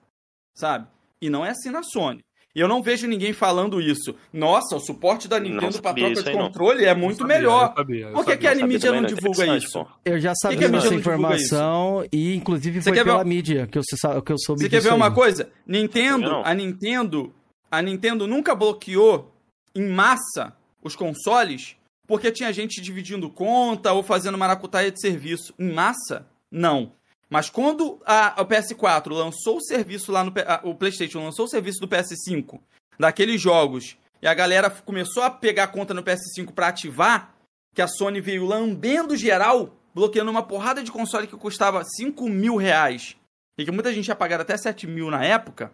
Sabe? 0.56 0.88
E 1.22 1.30
não 1.30 1.46
é 1.46 1.50
assim 1.50 1.70
na 1.70 1.84
Sony. 1.84 2.20
E 2.58 2.60
eu 2.60 2.66
não 2.66 2.82
vejo 2.82 3.06
ninguém 3.06 3.32
falando 3.32 3.80
isso. 3.80 4.16
Nossa, 4.32 4.74
o 4.74 4.80
suporte 4.80 5.28
da 5.28 5.38
Nintendo 5.38 5.80
para 5.80 5.94
troca 5.94 6.22
de 6.22 6.28
aí, 6.28 6.34
não. 6.34 6.46
controle 6.48 6.84
é 6.84 6.92
muito 6.92 7.18
sabia, 7.18 7.36
melhor. 7.36 7.68
eu 7.70 7.74
sabia, 7.76 8.06
eu 8.06 8.12
Por 8.12 8.24
que, 8.24 8.30
sabia. 8.32 8.36
que 8.56 8.62
a 8.62 8.66
mídia 8.66 8.90
não 8.92 9.02
divulga 9.06 9.56
isso? 9.56 9.86
Eu 10.04 10.18
já 10.18 10.32
sabia 10.34 10.58
que 10.58 10.64
a 10.64 10.68
dessa 10.68 10.76
mídia 10.76 10.90
não 10.90 10.96
divulga 10.98 11.16
informação 11.16 12.04
e, 12.12 12.34
inclusive, 12.34 12.82
Você 12.82 12.90
foi 12.90 12.92
quer 12.94 13.04
ver 13.04 13.10
pela 13.10 13.18
uma- 13.18 13.24
mídia 13.24 13.68
que 13.68 13.78
eu, 13.78 13.82
que 14.24 14.32
eu 14.32 14.38
soube 14.40 14.60
Você 14.62 14.68
quer 14.68 14.80
ver 14.80 14.92
uma 14.92 15.06
aí. 15.06 15.14
coisa? 15.14 15.48
Nintendo, 15.64 16.42
a 16.44 16.52
Nintendo, 16.52 17.32
a 17.70 17.80
Nintendo 17.80 18.26
nunca 18.26 18.56
bloqueou 18.56 19.32
em 19.72 19.86
massa 19.88 20.52
os 20.82 20.96
consoles 20.96 21.76
porque 22.08 22.32
tinha 22.32 22.52
gente 22.52 22.80
dividindo 22.80 23.30
conta 23.30 23.92
ou 23.92 24.02
fazendo 24.02 24.36
maracutaia 24.36 24.90
de 24.90 25.00
serviço. 25.00 25.54
Em 25.58 25.70
massa, 25.72 26.26
não. 26.50 26.90
Mas 27.30 27.50
quando 27.50 28.00
a, 28.06 28.40
o 28.40 28.46
PS4 28.46 29.08
lançou 29.12 29.58
o 29.58 29.62
serviço 29.62 30.10
lá 30.10 30.24
no 30.24 30.32
a- 30.46 30.60
o 30.64 30.74
PlayStation 30.74 31.22
lançou 31.22 31.44
o 31.44 31.48
serviço 31.48 31.80
do 31.80 31.88
PS5 31.88 32.58
daqueles 32.98 33.40
jogos 33.40 33.96
e 34.22 34.26
a 34.26 34.32
galera 34.34 34.70
começou 34.70 35.22
a 35.22 35.30
pegar 35.30 35.68
conta 35.68 35.92
no 35.92 36.02
PS5 36.02 36.52
pra 36.52 36.68
ativar, 36.68 37.34
que 37.74 37.82
a 37.82 37.86
Sony 37.86 38.20
veio 38.20 38.44
lambendo 38.46 39.14
geral, 39.16 39.76
bloqueando 39.94 40.30
uma 40.30 40.42
porrada 40.42 40.82
de 40.82 40.90
console 40.90 41.26
que 41.26 41.36
custava 41.36 41.84
5 41.84 42.28
mil 42.28 42.56
reais 42.56 43.14
e 43.58 43.64
que 43.64 43.70
muita 43.70 43.92
gente 43.92 44.08
ia 44.08 44.16
pagar 44.16 44.40
até 44.40 44.56
7 44.56 44.86
mil 44.86 45.10
na 45.10 45.22
época, 45.24 45.70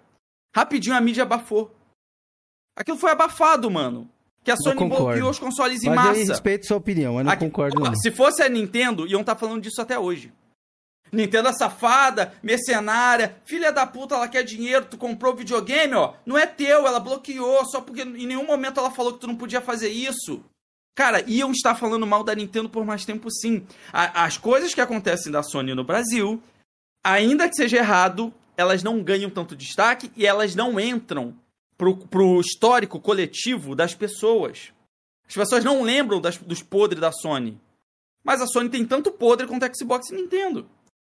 rapidinho 0.55 0.97
a 0.97 1.01
mídia 1.01 1.23
abafou. 1.23 1.75
Aquilo 2.77 2.99
foi 2.99 3.13
abafado, 3.13 3.71
mano. 3.71 4.11
Que 4.43 4.51
a 4.51 4.57
Sony 4.57 4.77
bloqueou 4.89 5.31
os 5.31 5.39
consoles 5.39 5.83
em 5.85 5.89
Mas 5.91 5.97
eu 5.97 6.05
massa. 6.19 6.33
respeito 6.33 6.67
sua 6.67 6.77
opinião, 6.77 7.17
eu 7.19 7.25
não 7.25 7.33
Aqui- 7.33 7.45
concordo 7.45 7.81
não. 7.81 7.95
Se 7.97 8.11
fosse 8.11 8.43
a 8.43 8.49
Nintendo, 8.49 9.07
iam 9.07 9.21
estar 9.23 9.37
falando 9.37 9.63
disso 9.63 9.81
até 9.81 9.99
hoje. 9.99 10.33
Nintendo 11.15 11.49
é 11.49 11.53
safada, 11.53 12.35
mercenária, 12.43 13.37
filha 13.45 13.73
da 13.73 13.87
puta, 13.87 14.15
ela 14.15 14.29
quer 14.29 14.43
dinheiro, 14.43 14.87
tu 14.91 14.97
comprou 14.99 15.33
o 15.33 15.37
videogame, 15.37 15.95
ó. 15.95 16.15
Não 16.27 16.37
é 16.37 16.47
teu, 16.47 16.87
ela 16.87 17.01
bloqueou, 17.01 17.65
só 17.67 17.81
porque 17.81 18.03
em 18.03 18.27
nenhum 18.27 18.47
momento 18.47 18.81
ela 18.81 18.91
falou 18.91 19.13
que 19.15 19.21
tu 19.21 19.27
não 19.27 19.37
podia 19.37 19.61
fazer 19.61 19.89
isso. 19.89 20.45
Cara, 20.97 21.23
iam 21.27 21.51
estar 21.51 21.75
falando 21.75 22.07
mal 22.07 22.23
da 22.23 22.35
Nintendo 22.35 22.69
por 22.69 22.85
mais 22.85 23.05
tempo 23.05 23.29
sim. 23.31 23.67
A- 23.93 24.25
as 24.25 24.37
coisas 24.39 24.73
que 24.75 24.81
acontecem 24.81 25.33
da 25.33 25.43
Sony 25.43 25.75
no 25.75 25.83
Brasil, 25.85 26.41
ainda 27.03 27.49
que 27.49 27.57
seja 27.57 27.79
errado, 27.79 28.33
elas 28.57 28.83
não 28.83 29.03
ganham 29.03 29.29
tanto 29.31 29.57
destaque 29.57 30.13
e 30.17 30.25
elas 30.27 30.55
não 30.55 30.79
entram 30.79 31.35
pro, 31.77 31.97
pro 31.97 32.41
histórico 32.41 33.01
coletivo 33.01 33.75
das 33.75 33.95
pessoas. 33.95 34.73
As 35.27 35.35
pessoas 35.35 35.65
não 35.65 35.83
lembram 35.83 36.21
das- 36.21 36.37
dos 36.39 36.63
podres 36.63 37.01
da 37.01 37.11
Sony. 37.11 37.61
Mas 38.23 38.41
a 38.41 38.47
Sony 38.47 38.69
tem 38.69 38.85
tanto 38.87 39.11
podre 39.11 39.47
quanto 39.47 39.65
a 39.65 39.71
Xbox 39.75 40.11
e 40.11 40.15
Nintendo. 40.15 40.67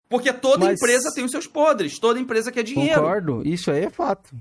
Porque 0.08 0.32
toda 0.32 0.64
Mas- 0.66 0.80
empresa 0.80 1.12
tem 1.14 1.24
os 1.24 1.30
seus 1.30 1.46
podres, 1.46 1.98
toda 1.98 2.18
empresa 2.18 2.50
quer 2.50 2.62
dinheiro. 2.62 3.00
Concordo, 3.00 3.42
isso 3.46 3.70
aí 3.70 3.84
é 3.84 3.90
fato. 3.90 4.34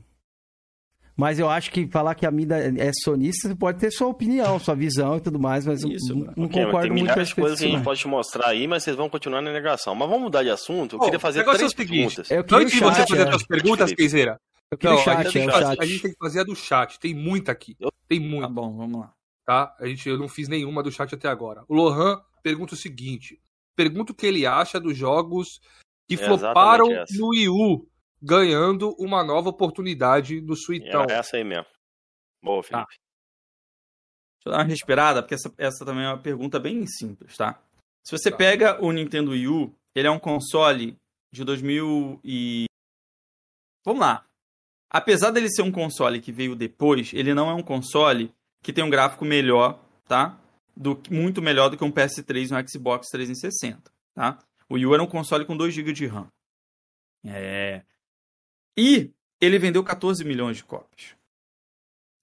Mas 1.19 1.39
eu 1.39 1.49
acho 1.49 1.71
que 1.71 1.87
falar 1.87 2.13
que 2.13 2.27
a 2.27 2.31
mídia 2.31 2.55
é 2.77 2.91
sonista, 3.03 3.47
você 3.49 3.55
pode 3.55 3.79
ter 3.79 3.89
sua 3.91 4.07
opinião, 4.07 4.59
sua 4.59 4.75
visão 4.75 5.17
e 5.17 5.19
tudo 5.21 5.39
mais, 5.39 5.65
mas 5.65 5.81
eu 5.81 5.89
Isso, 5.91 6.09
não, 6.13 6.19
mano. 6.19 6.33
não 6.37 6.45
Ok, 6.45 6.55
mas 6.57 6.65
concordo 6.67 6.87
tem 6.87 6.97
muito 7.03 7.13
com 7.15 7.23
de 7.23 7.35
coisas 7.35 7.57
que 7.59 7.65
a 7.65 7.67
gente 7.69 7.77
não. 7.77 7.83
pode 7.83 7.99
te 7.99 8.07
mostrar 8.07 8.47
aí, 8.49 8.67
mas 8.67 8.83
vocês 8.83 8.95
vão 8.95 9.09
continuar 9.09 9.41
na 9.41 9.51
negação. 9.51 9.95
Mas 9.95 10.07
vamos 10.07 10.23
mudar 10.25 10.43
de 10.43 10.51
assunto. 10.51 10.93
Eu 10.95 10.99
Bom, 10.99 11.05
queria 11.05 11.19
fazer 11.19 11.43
três 11.43 11.61
é 11.63 11.69
seguinte, 11.69 11.87
perguntas. 12.15 12.29
Eu 12.31 12.45
Antes 12.59 12.73
de 12.73 12.79
você 12.79 13.01
fazer 13.07 13.17
é. 13.17 13.23
as 13.23 13.29
suas 13.31 13.47
perguntas. 13.47 13.93
Keizeira, 13.93 14.39
Eu 14.71 14.77
queria 14.77 14.93
não, 14.95 15.01
o 15.01 15.03
chat, 15.03 15.17
a, 15.17 15.23
gente 15.23 15.29
é 15.29 15.31
tem 15.31 15.41
o 15.41 15.45
que 15.47 15.51
fazer- 15.53 15.65
chat. 15.75 15.81
a 15.81 15.85
gente 15.87 16.01
tem 16.03 16.11
que 16.11 16.17
fazer 16.19 16.39
a 16.39 16.43
do 16.43 16.55
chat. 16.55 16.99
Tem 16.99 17.13
muita 17.15 17.51
aqui. 17.51 17.75
Tem 18.07 18.21
Tá 18.21 18.25
muita, 18.27 18.47
bom, 18.47 18.77
vamos 18.77 18.99
lá. 19.01 19.11
tá? 19.43 19.75
A 19.79 19.87
gente, 19.87 20.07
eu 20.07 20.19
não 20.19 20.27
fiz 20.29 20.47
nenhuma 20.47 20.83
do 20.83 20.91
chat 20.91 21.15
até 21.15 21.27
agora. 21.27 21.63
O 21.67 21.73
Lohan 21.73 22.21
pergunta 22.43 22.75
o 22.75 22.77
seguinte: 22.77 23.39
pergunta 23.77 24.11
o 24.11 24.15
que 24.15 24.25
ele 24.25 24.45
acha 24.45 24.79
dos 24.79 24.97
jogos 24.97 25.61
que 26.07 26.15
É 26.15 26.17
floparam 26.17 26.87
no 27.11 27.29
Wii 27.29 27.49
U, 27.49 27.87
ganhando 28.21 28.95
uma 28.97 29.23
nova 29.23 29.49
oportunidade 29.49 30.41
no 30.41 30.55
Suitão. 30.55 31.05
É 31.07 31.13
essa 31.13 31.37
aí 31.37 31.43
mesmo. 31.43 31.67
Boa, 32.43 32.63
Felipe. 32.63 32.87
Deixa 32.87 34.47
eu 34.47 34.51
dar 34.51 34.57
uma 34.59 34.63
respirada, 34.63 35.21
porque 35.21 35.35
essa, 35.35 35.53
essa 35.57 35.85
também 35.85 36.05
é 36.05 36.09
uma 36.09 36.21
pergunta 36.21 36.59
bem 36.59 36.85
simples, 36.87 37.37
tá? 37.37 37.61
Se 38.03 38.17
você 38.17 38.31
pega 38.31 38.83
o 38.83 38.91
Nintendo 38.91 39.31
Wii 39.31 39.47
U, 39.47 39.75
ele 39.93 40.07
é 40.07 40.11
um 40.11 40.19
console 40.19 40.97
de 41.31 41.43
2000 41.43 42.19
e... 42.23 42.65
Vamos 43.85 44.01
lá. 44.01 44.25
Apesar 44.89 45.31
dele 45.31 45.49
ser 45.49 45.61
um 45.61 45.71
console 45.71 46.21
que 46.21 46.31
veio 46.31 46.55
depois, 46.55 47.13
ele 47.13 47.33
não 47.33 47.49
é 47.49 47.53
um 47.53 47.63
console 47.63 48.33
que 48.63 48.71
tem 48.71 48.83
um 48.83 48.89
gráfico 48.89 49.25
melhor, 49.25 49.79
tá? 50.07 50.39
Do, 50.79 51.01
muito 51.09 51.41
melhor 51.41 51.69
do 51.69 51.77
que 51.77 51.83
um 51.83 51.91
PS3 51.91 52.51
e 52.51 52.53
um 52.53 52.67
Xbox 52.67 53.07
360, 53.09 53.91
tá? 54.13 54.37
O 54.69 54.75
Wii 54.75 54.85
U 54.85 54.93
era 54.93 55.03
um 55.03 55.07
console 55.07 55.45
com 55.45 55.57
2 55.57 55.73
GB 55.73 55.91
de 55.93 56.05
RAM. 56.05 56.27
É... 57.25 57.81
E 58.77 59.11
ele 59.41 59.57
vendeu 59.57 59.83
14 59.83 60.23
milhões 60.23 60.57
de 60.57 60.63
cópias 60.63 61.17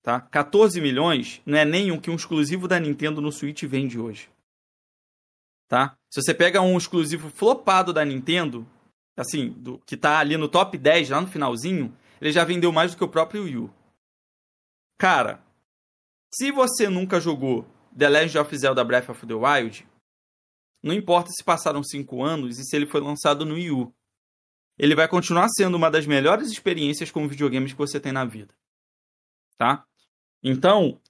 tá? 0.05 0.21
14 0.21 0.81
milhões 0.83 1.41
não 1.47 1.59
é 1.59 1.65
o 1.91 2.01
que 2.01 2.11
um 2.11 2.15
exclusivo 2.15 2.69
da 2.69 2.79
Nintendo 2.79 3.23
no 3.23 3.33
Switch 3.33 3.65
vende 3.65 3.99
hoje. 3.99 4.31
Tá? 5.67 5.97
Se 6.11 6.23
você 6.23 6.35
pega 6.35 6.61
um 6.61 6.77
exclusivo 6.77 7.31
flopado 7.31 7.91
da 7.91 8.05
Nintendo, 8.05 8.69
assim, 9.17 9.49
do, 9.49 9.79
que 9.87 9.97
tá 9.97 10.19
ali 10.19 10.37
no 10.37 10.47
top 10.47 10.77
10, 10.77 11.09
lá 11.09 11.23
no 11.23 11.27
finalzinho, 11.27 11.97
ele 12.21 12.31
já 12.31 12.45
vendeu 12.45 12.71
mais 12.71 12.93
do 12.93 12.99
que 12.99 13.03
o 13.03 13.09
próprio 13.09 13.45
Wii 13.45 13.57
U. 13.57 13.71
Cara, 14.99 15.43
se 16.33 16.53
você 16.53 16.87
nunca 16.89 17.19
jogou 17.19 17.67
The 17.97 18.09
Legend 18.09 18.39
of 18.39 18.57
Zelda 18.57 18.85
Breath 18.85 19.09
of 19.09 19.27
the 19.27 19.35
Wild, 19.35 19.87
não 20.83 20.93
importa 20.93 21.31
se 21.31 21.43
passaram 21.43 21.83
5 21.83 22.23
anos 22.23 22.59
e 22.59 22.65
se 22.65 22.77
ele 22.77 22.87
foi 22.87 23.01
lançado 23.01 23.47
no 23.47 23.55
Wii 23.55 23.71
U. 23.71 23.95
Ele 24.79 24.95
vai 24.95 25.09
continuar 25.09 25.49
sendo 25.49 25.77
uma 25.77 25.91
das 25.91 26.07
melhores 26.07 26.51
experiências 26.51 27.11
com 27.11 27.29
videogames 27.29 27.73
que 27.73 27.79
você 27.79 27.99
tem 27.99 28.12
na 28.12 28.25
vida. 28.25 28.53
Tá? 29.57 29.87
Então, 30.43 31.01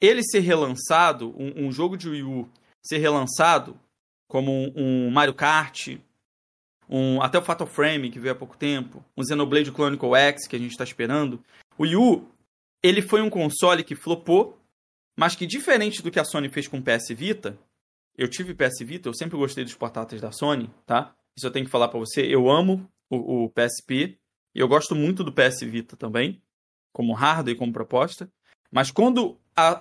ele 0.00 0.22
ser 0.22 0.40
relançado, 0.40 1.30
um, 1.38 1.66
um 1.66 1.72
jogo 1.72 1.96
de 1.96 2.08
Wii 2.08 2.22
U 2.24 2.50
ser 2.82 2.98
relançado, 2.98 3.78
como 4.28 4.50
um, 4.52 4.72
um 4.76 5.10
Mario 5.10 5.34
Kart, 5.34 5.96
um, 6.88 7.22
até 7.22 7.38
o 7.38 7.42
Fatal 7.42 7.66
Frame, 7.66 8.10
que 8.10 8.18
veio 8.18 8.34
há 8.34 8.36
pouco 8.36 8.56
tempo, 8.56 9.02
um 9.16 9.24
Xenoblade 9.24 9.70
Chronicle 9.70 10.14
X, 10.14 10.46
que 10.46 10.56
a 10.56 10.58
gente 10.58 10.72
está 10.72 10.84
esperando, 10.84 11.42
o 11.78 11.84
Wii 11.84 11.96
U, 11.96 12.28
ele 12.82 13.00
foi 13.00 13.22
um 13.22 13.30
console 13.30 13.84
que 13.84 13.94
flopou, 13.94 14.58
mas 15.16 15.34
que 15.34 15.46
diferente 15.46 16.02
do 16.02 16.10
que 16.10 16.20
a 16.20 16.24
Sony 16.24 16.48
fez 16.48 16.66
com 16.66 16.78
o 16.78 16.82
PS 16.82 17.08
Vita, 17.10 17.58
eu 18.16 18.28
tive 18.28 18.54
PS 18.54 18.80
Vita, 18.80 19.08
eu 19.08 19.14
sempre 19.14 19.36
gostei 19.36 19.64
dos 19.64 19.74
portáteis 19.74 20.20
da 20.20 20.32
Sony, 20.32 20.70
tá? 20.86 21.14
Isso 21.36 21.46
eu 21.46 21.50
tenho 21.50 21.64
que 21.64 21.70
falar 21.70 21.88
para 21.88 21.98
você, 21.98 22.22
eu 22.22 22.50
amo 22.50 22.86
o, 23.10 23.44
o 23.44 23.50
PSP, 23.50 24.18
e 24.54 24.60
eu 24.60 24.68
gosto 24.68 24.94
muito 24.94 25.24
do 25.24 25.32
PS 25.32 25.60
Vita 25.62 25.96
também, 25.96 26.42
como 26.92 27.14
hardware 27.14 27.54
e 27.54 27.58
como 27.58 27.72
proposta, 27.72 28.30
mas 28.70 28.90
quando 28.90 29.38
a, 29.56 29.78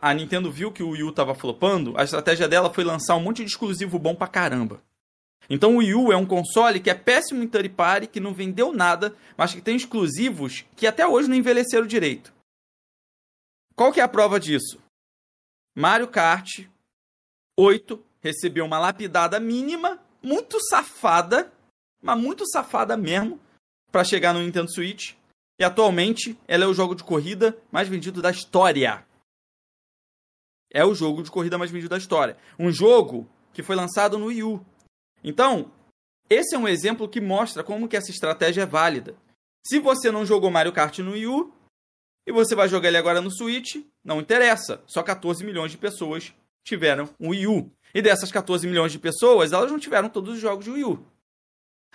a, 0.00 0.10
a 0.10 0.14
Nintendo 0.14 0.50
viu 0.50 0.72
que 0.72 0.82
o 0.82 0.90
Wii 0.90 1.02
U 1.04 1.12
tava 1.12 1.34
flopando, 1.34 1.94
a 1.96 2.04
estratégia 2.04 2.48
dela 2.48 2.72
foi 2.72 2.84
lançar 2.84 3.16
um 3.16 3.20
monte 3.20 3.44
de 3.44 3.50
exclusivo 3.50 3.98
bom 3.98 4.14
pra 4.14 4.26
caramba. 4.26 4.82
Então 5.48 5.74
o 5.74 5.78
Wii 5.78 5.94
U 5.94 6.12
é 6.12 6.16
um 6.16 6.26
console 6.26 6.80
que 6.80 6.90
é 6.90 6.94
péssimo 6.94 7.42
em 7.42 7.48
third 7.48 7.68
party, 7.70 8.06
que 8.06 8.20
não 8.20 8.32
vendeu 8.32 8.72
nada, 8.72 9.14
mas 9.36 9.52
que 9.52 9.60
tem 9.60 9.76
exclusivos 9.76 10.64
que 10.76 10.86
até 10.86 11.06
hoje 11.06 11.28
não 11.28 11.36
envelheceram 11.36 11.86
direito. 11.86 12.32
Qual 13.80 13.90
que 13.90 13.98
é 13.98 14.02
a 14.02 14.08
prova 14.08 14.38
disso? 14.38 14.78
Mario 15.74 16.06
Kart 16.06 16.66
8 17.58 18.04
recebeu 18.20 18.66
uma 18.66 18.78
lapidada 18.78 19.40
mínima, 19.40 19.98
muito 20.22 20.62
safada, 20.62 21.50
mas 21.98 22.20
muito 22.20 22.46
safada 22.46 22.94
mesmo, 22.94 23.40
para 23.90 24.04
chegar 24.04 24.34
no 24.34 24.42
Nintendo 24.42 24.70
Switch. 24.70 25.14
E 25.58 25.64
atualmente 25.64 26.38
ela 26.46 26.64
é 26.64 26.66
o 26.66 26.74
jogo 26.74 26.94
de 26.94 27.02
corrida 27.02 27.56
mais 27.72 27.88
vendido 27.88 28.20
da 28.20 28.30
história. 28.30 29.02
É 30.70 30.84
o 30.84 30.94
jogo 30.94 31.22
de 31.22 31.30
corrida 31.30 31.56
mais 31.56 31.70
vendido 31.70 31.88
da 31.88 31.96
história. 31.96 32.36
Um 32.58 32.70
jogo 32.70 33.26
que 33.50 33.62
foi 33.62 33.76
lançado 33.76 34.18
no 34.18 34.26
Wii 34.26 34.42
U. 34.42 34.66
Então, 35.24 35.72
esse 36.28 36.54
é 36.54 36.58
um 36.58 36.68
exemplo 36.68 37.08
que 37.08 37.18
mostra 37.18 37.64
como 37.64 37.88
que 37.88 37.96
essa 37.96 38.10
estratégia 38.10 38.64
é 38.64 38.66
válida. 38.66 39.16
Se 39.66 39.78
você 39.78 40.10
não 40.10 40.26
jogou 40.26 40.50
Mario 40.50 40.74
Kart 40.74 40.98
no 40.98 41.12
Wii 41.12 41.26
U 41.28 41.59
e 42.26 42.32
você 42.32 42.54
vai 42.54 42.68
jogar 42.68 42.88
ele 42.88 42.96
agora 42.96 43.20
no 43.20 43.30
Switch, 43.30 43.76
não 44.04 44.20
interessa. 44.20 44.82
Só 44.86 45.02
14 45.02 45.44
milhões 45.44 45.72
de 45.72 45.78
pessoas 45.78 46.32
tiveram 46.64 47.08
um 47.18 47.30
Wii 47.30 47.46
U. 47.46 47.72
E 47.94 48.00
dessas 48.00 48.30
14 48.30 48.66
milhões 48.66 48.92
de 48.92 48.98
pessoas, 48.98 49.52
elas 49.52 49.70
não 49.70 49.78
tiveram 49.78 50.08
todos 50.08 50.34
os 50.34 50.40
jogos 50.40 50.64
de 50.64 50.70
Wii 50.70 50.84
U. 50.84 51.06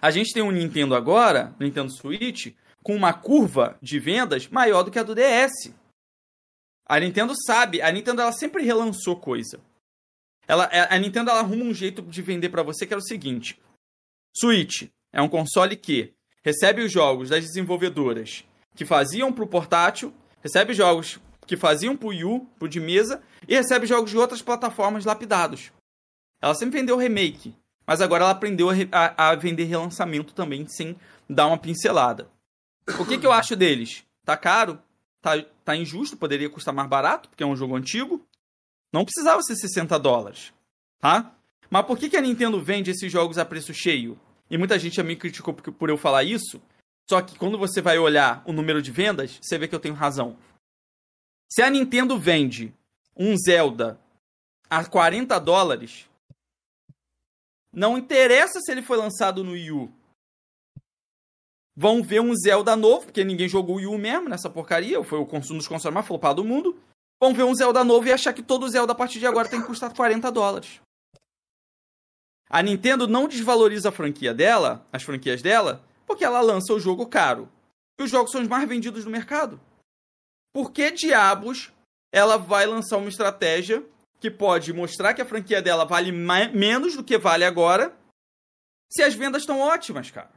A 0.01 0.11
gente 0.11 0.33
tem 0.33 0.43
um 0.43 0.51
Nintendo 0.51 0.95
agora, 0.95 1.55
Nintendo 1.59 1.91
Switch, 1.91 2.53
com 2.83 2.95
uma 2.95 3.13
curva 3.13 3.77
de 3.81 3.97
vendas 3.99 4.47
maior 4.47 4.83
do 4.83 4.91
que 4.91 4.99
a 4.99 5.03
do 5.03 5.15
DS. 5.15 5.73
A 6.85 6.99
Nintendo 6.99 7.33
sabe, 7.45 7.81
a 7.81 7.91
Nintendo 7.91 8.21
ela 8.21 8.31
sempre 8.31 8.63
relançou 8.63 9.15
coisa. 9.15 9.59
Ela, 10.47 10.69
é, 10.71 10.93
a 10.93 10.99
Nintendo 10.99 11.31
ela 11.31 11.39
arruma 11.39 11.63
um 11.63 11.73
jeito 11.73 12.01
de 12.01 12.21
vender 12.21 12.49
para 12.49 12.61
você 12.61 12.85
que 12.85 12.93
é 12.93 12.97
o 12.97 13.01
seguinte: 13.01 13.59
Switch 14.37 14.89
é 15.11 15.21
um 15.21 15.29
console 15.29 15.75
que 15.75 16.13
recebe 16.43 16.83
os 16.83 16.91
jogos 16.91 17.29
das 17.29 17.43
desenvolvedoras 17.43 18.45
que 18.75 18.85
faziam 18.85 19.31
para 19.31 19.43
o 19.43 19.47
portátil, 19.47 20.13
recebe 20.41 20.73
jogos 20.73 21.19
que 21.47 21.55
faziam 21.55 21.95
para 21.95 22.07
o 22.07 22.09
Wii 22.09 22.25
U, 22.25 22.39
pro 22.59 22.67
de 22.67 22.79
mesa, 22.79 23.21
e 23.47 23.55
recebe 23.55 23.85
jogos 23.85 24.11
de 24.11 24.17
outras 24.17 24.41
plataformas 24.41 25.05
lapidados. 25.05 25.71
Ela 26.41 26.55
sempre 26.55 26.79
vendeu 26.79 26.97
remake, 26.97 27.55
mas 27.85 28.01
agora 28.01 28.23
ela 28.23 28.31
aprendeu 28.31 28.69
a, 28.91 29.29
a, 29.29 29.35
vender 29.35 29.65
relançamento 29.65 30.33
também, 30.33 30.67
sem 30.67 30.95
dar 31.29 31.47
uma 31.47 31.57
pincelada. 31.57 32.29
O 32.99 33.05
que, 33.05 33.17
que 33.17 33.25
eu 33.25 33.31
acho 33.31 33.55
deles? 33.55 34.03
Tá 34.23 34.35
caro, 34.35 34.79
tá, 35.21 35.41
tá 35.63 35.75
injusto, 35.75 36.17
poderia 36.17 36.49
custar 36.49 36.73
mais 36.73 36.89
barato, 36.89 37.29
porque 37.29 37.43
é 37.43 37.47
um 37.47 37.55
jogo 37.55 37.75
antigo. 37.75 38.25
Não 38.91 39.05
precisava 39.05 39.41
ser 39.41 39.55
60 39.55 39.97
dólares, 39.99 40.53
tá? 40.99 41.35
Mas 41.69 41.85
por 41.85 41.97
que, 41.97 42.09
que 42.09 42.17
a 42.17 42.21
Nintendo 42.21 42.61
vende 42.61 42.91
esses 42.91 43.11
jogos 43.11 43.37
a 43.37 43.45
preço 43.45 43.73
cheio? 43.73 44.19
E 44.49 44.57
muita 44.57 44.77
gente 44.77 45.01
me 45.01 45.15
criticou 45.15 45.53
por 45.53 45.89
eu 45.89 45.97
falar 45.97 46.23
isso. 46.23 46.61
Só 47.09 47.21
que 47.21 47.37
quando 47.37 47.57
você 47.57 47.81
vai 47.81 47.97
olhar 47.97 48.43
o 48.45 48.53
número 48.53 48.81
de 48.81 48.91
vendas, 48.91 49.39
você 49.41 49.57
vê 49.57 49.67
que 49.67 49.75
eu 49.75 49.79
tenho 49.79 49.93
razão. 49.93 50.37
Se 51.51 51.61
a 51.61 51.69
Nintendo 51.69 52.17
vende 52.17 52.73
um 53.15 53.35
Zelda 53.37 53.99
a 54.69 54.83
40 54.83 55.39
dólares, 55.39 56.09
não 57.71 57.97
interessa 57.97 58.59
se 58.59 58.71
ele 58.71 58.81
foi 58.81 58.97
lançado 58.97 59.43
no 59.43 59.51
Wii 59.51 59.71
U. 59.71 59.93
Vão 61.75 62.01
ver 62.01 62.21
um 62.21 62.33
Zelda 62.35 62.75
novo, 62.75 63.05
porque 63.05 63.23
ninguém 63.23 63.47
jogou 63.47 63.75
o 63.75 63.77
Wii 63.77 63.87
U 63.87 63.97
mesmo 63.97 64.29
nessa 64.29 64.49
porcaria, 64.49 65.03
foi 65.03 65.19
o 65.19 65.25
consumo 65.25 65.59
dos 65.59 65.67
consoles 65.67 65.93
mais 65.93 66.07
flopado 66.07 66.41
do 66.41 66.47
mundo 66.47 66.79
vão 67.19 67.33
ver 67.33 67.43
um 67.43 67.55
Zelda 67.55 67.83
novo 67.83 68.07
e 68.07 68.11
achar 68.11 68.33
que 68.33 68.43
todo 68.43 68.69
Zelda 68.69 68.93
a 68.93 68.95
partir 68.95 69.19
de 69.19 69.27
agora 69.27 69.49
tem 69.49 69.61
que 69.61 69.67
custar 69.67 69.93
40 69.93 70.31
dólares. 70.31 70.79
A 72.49 72.61
Nintendo 72.61 73.07
não 73.07 73.27
desvaloriza 73.27 73.89
a 73.89 73.91
franquia 73.91 74.33
dela, 74.33 74.85
as 74.91 75.03
franquias 75.03 75.41
dela, 75.41 75.83
porque 76.05 76.23
ela 76.23 76.41
lança 76.41 76.73
o 76.73 76.79
jogo 76.79 77.07
caro. 77.07 77.49
E 77.99 78.03
os 78.03 78.11
jogos 78.11 78.31
são 78.31 78.41
os 78.41 78.47
mais 78.47 78.67
vendidos 78.67 79.03
do 79.03 79.09
mercado. 79.09 79.59
Por 80.53 80.71
que 80.71 80.91
diabos 80.91 81.71
ela 82.11 82.37
vai 82.37 82.65
lançar 82.65 82.97
uma 82.97 83.09
estratégia 83.09 83.85
que 84.19 84.31
pode 84.31 84.71
mostrar 84.73 85.13
que 85.13 85.21
a 85.21 85.25
franquia 85.25 85.61
dela 85.61 85.85
vale 85.85 86.11
menos 86.11 86.95
do 86.95 87.03
que 87.03 87.17
vale 87.17 87.43
agora, 87.43 87.95
se 88.89 89.03
as 89.03 89.13
vendas 89.13 89.41
estão 89.41 89.59
ótimas, 89.59 90.09
cara? 90.11 90.31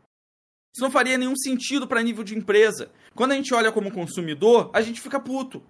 Isso 0.74 0.84
não 0.84 0.90
faria 0.90 1.16
nenhum 1.16 1.36
sentido 1.36 1.86
para 1.86 2.02
nível 2.02 2.22
de 2.24 2.36
empresa. 2.36 2.90
Quando 3.14 3.32
a 3.32 3.34
gente 3.34 3.52
olha 3.54 3.72
como 3.72 3.92
consumidor, 3.92 4.70
a 4.72 4.80
gente 4.80 5.00
fica 5.00 5.18
puto. 5.18 5.62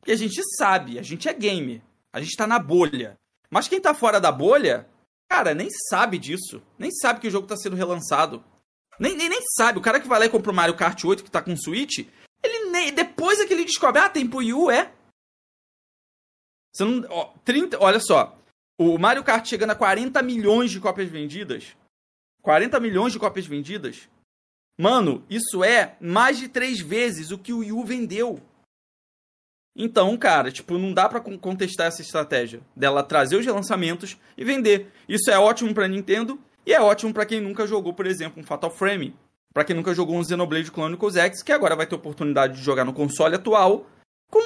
Porque 0.00 0.12
a 0.12 0.16
gente 0.16 0.40
sabe, 0.56 0.98
a 0.98 1.02
gente 1.02 1.28
é 1.28 1.32
gamer. 1.32 1.82
A 2.12 2.20
gente 2.20 2.36
tá 2.36 2.46
na 2.46 2.58
bolha. 2.58 3.18
Mas 3.50 3.68
quem 3.68 3.80
tá 3.80 3.94
fora 3.94 4.20
da 4.20 4.30
bolha, 4.30 4.88
cara, 5.28 5.54
nem 5.54 5.68
sabe 5.90 6.18
disso. 6.18 6.62
Nem 6.78 6.90
sabe 6.90 7.20
que 7.20 7.28
o 7.28 7.30
jogo 7.30 7.46
tá 7.46 7.56
sendo 7.56 7.76
relançado. 7.76 8.42
Nem, 8.98 9.16
nem, 9.16 9.28
nem 9.28 9.40
sabe. 9.56 9.78
O 9.78 9.82
cara 9.82 10.00
que 10.00 10.08
vai 10.08 10.18
lá 10.18 10.26
e 10.26 10.30
compra 10.30 10.50
o 10.50 10.54
Mario 10.54 10.76
Kart 10.76 11.02
8 11.04 11.24
que 11.24 11.30
tá 11.30 11.40
com 11.40 11.56
Switch, 11.56 11.98
ele 12.42 12.70
nem. 12.70 12.92
Depois 12.92 13.40
é 13.40 13.46
que 13.46 13.52
ele 13.52 13.64
descobre, 13.64 14.00
ah, 14.00 14.08
tem 14.08 14.26
pro 14.26 14.38
Wii 14.38 14.54
U, 14.54 14.70
é. 14.70 14.92
Você 16.72 16.84
não. 16.84 17.06
Ó, 17.08 17.32
30, 17.44 17.78
olha 17.80 18.00
só. 18.00 18.36
O 18.78 18.98
Mario 18.98 19.24
Kart 19.24 19.46
chegando 19.46 19.70
a 19.70 19.76
40 19.76 20.22
milhões 20.22 20.70
de 20.70 20.80
cópias 20.80 21.08
vendidas. 21.08 21.76
40 22.42 22.78
milhões 22.80 23.12
de 23.12 23.18
cópias 23.18 23.46
vendidas. 23.46 24.08
Mano, 24.78 25.24
isso 25.28 25.64
é 25.64 25.96
mais 26.00 26.38
de 26.38 26.48
três 26.48 26.80
vezes 26.80 27.32
o 27.32 27.38
que 27.38 27.52
o 27.52 27.58
Wii 27.58 27.72
U 27.72 27.84
vendeu. 27.84 28.40
Então, 29.76 30.16
cara, 30.16 30.50
tipo, 30.50 30.76
não 30.78 30.92
dá 30.92 31.08
para 31.08 31.20
contestar 31.20 31.86
essa 31.86 32.02
estratégia 32.02 32.60
dela 32.74 33.02
trazer 33.02 33.36
os 33.36 33.46
lançamentos 33.46 34.16
e 34.36 34.44
vender. 34.44 34.92
Isso 35.08 35.30
é 35.30 35.38
ótimo 35.38 35.72
para 35.72 35.86
Nintendo 35.88 36.38
e 36.68 36.72
é 36.74 36.78
ótimo 36.82 37.14
para 37.14 37.24
quem 37.24 37.40
nunca 37.40 37.66
jogou, 37.66 37.94
por 37.94 38.06
exemplo, 38.06 38.42
um 38.42 38.44
Fatal 38.44 38.70
Frame, 38.70 39.16
para 39.54 39.64
quem 39.64 39.74
nunca 39.74 39.94
jogou 39.94 40.18
um 40.18 40.22
Xenoblade 40.22 40.70
Chronicles 40.70 41.16
X, 41.16 41.42
que 41.42 41.50
agora 41.50 41.74
vai 41.74 41.86
ter 41.86 41.94
oportunidade 41.94 42.58
de 42.58 42.62
jogar 42.62 42.84
no 42.84 42.92
console 42.92 43.36
atual 43.36 43.86
com 44.30 44.38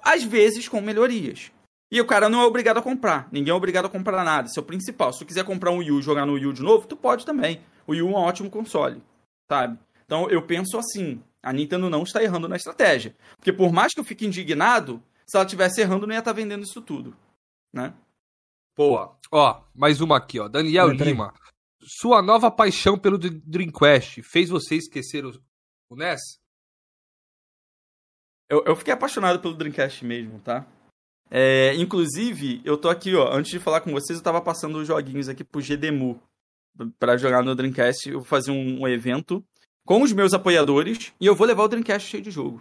às 0.00 0.22
vezes 0.22 0.68
com 0.68 0.80
melhorias. 0.80 1.50
E 1.90 2.00
o 2.00 2.06
cara 2.06 2.28
não 2.28 2.40
é 2.40 2.44
obrigado 2.44 2.78
a 2.78 2.82
comprar. 2.82 3.28
Ninguém 3.32 3.50
é 3.50 3.54
obrigado 3.54 3.86
a 3.86 3.88
comprar 3.88 4.22
nada. 4.22 4.46
Isso 4.46 4.60
é 4.60 4.62
o 4.62 4.64
principal. 4.64 5.12
Se 5.12 5.18
tu 5.18 5.26
quiser 5.26 5.44
comprar 5.44 5.72
um 5.72 5.78
Wii 5.78 5.90
U 5.90 5.98
e 5.98 6.02
jogar 6.02 6.24
no 6.24 6.34
Wii 6.34 6.46
U 6.46 6.52
de 6.52 6.62
novo, 6.62 6.86
tu 6.86 6.96
pode 6.96 7.26
também. 7.26 7.60
O 7.84 7.90
Wii 7.90 8.02
U 8.02 8.10
é 8.10 8.10
um 8.12 8.14
ótimo 8.14 8.48
console, 8.48 9.02
sabe? 9.50 9.76
Então 10.06 10.30
eu 10.30 10.40
penso 10.40 10.78
assim, 10.78 11.20
a 11.42 11.52
Nintendo 11.52 11.90
não 11.90 12.04
está 12.04 12.22
errando 12.22 12.48
na 12.48 12.54
estratégia. 12.54 13.12
Porque 13.38 13.52
por 13.52 13.72
mais 13.72 13.92
que 13.92 13.98
eu 13.98 14.04
fique 14.04 14.24
indignado, 14.24 15.02
se 15.26 15.36
ela 15.36 15.44
tivesse 15.44 15.80
errando, 15.80 16.06
não 16.06 16.14
ia 16.14 16.20
estar 16.20 16.30
tá 16.30 16.36
vendendo 16.36 16.62
isso 16.62 16.80
tudo. 16.80 17.16
Né? 17.72 17.92
Boa. 18.76 19.16
Ó, 19.30 19.62
mais 19.74 20.00
uma 20.00 20.16
aqui, 20.16 20.40
ó. 20.40 20.48
Daniel 20.48 20.88
Lima. 20.88 21.32
Sua 21.80 22.20
nova 22.20 22.50
paixão 22.50 22.98
pelo 22.98 23.18
Dreamcast 23.18 24.22
fez 24.22 24.48
você 24.48 24.76
esquecer 24.76 25.24
o, 25.24 25.40
o 25.88 25.96
NES? 25.96 26.20
Eu, 28.48 28.64
eu 28.64 28.74
fiquei 28.74 28.92
apaixonado 28.92 29.40
pelo 29.40 29.54
Dreamcast 29.54 30.04
mesmo, 30.04 30.40
tá? 30.40 30.66
É, 31.30 31.74
inclusive, 31.74 32.60
eu 32.64 32.76
tô 32.76 32.88
aqui, 32.88 33.14
ó. 33.14 33.32
Antes 33.32 33.50
de 33.50 33.60
falar 33.60 33.80
com 33.80 33.92
vocês, 33.92 34.18
eu 34.18 34.24
tava 34.24 34.40
passando 34.40 34.78
os 34.78 34.86
joguinhos 34.86 35.28
aqui 35.28 35.44
pro 35.44 35.62
GDMU. 35.62 36.20
para 36.98 37.16
jogar 37.16 37.42
no 37.42 37.54
Dreamcast. 37.54 38.08
Eu 38.08 38.20
vou 38.20 38.24
fazer 38.24 38.50
um, 38.50 38.82
um 38.82 38.88
evento 38.88 39.44
com 39.84 40.02
os 40.02 40.12
meus 40.12 40.34
apoiadores 40.34 41.12
e 41.20 41.26
eu 41.26 41.34
vou 41.34 41.46
levar 41.46 41.62
o 41.62 41.68
Dreamcast 41.68 42.08
cheio 42.08 42.22
de 42.22 42.30
jogo. 42.30 42.60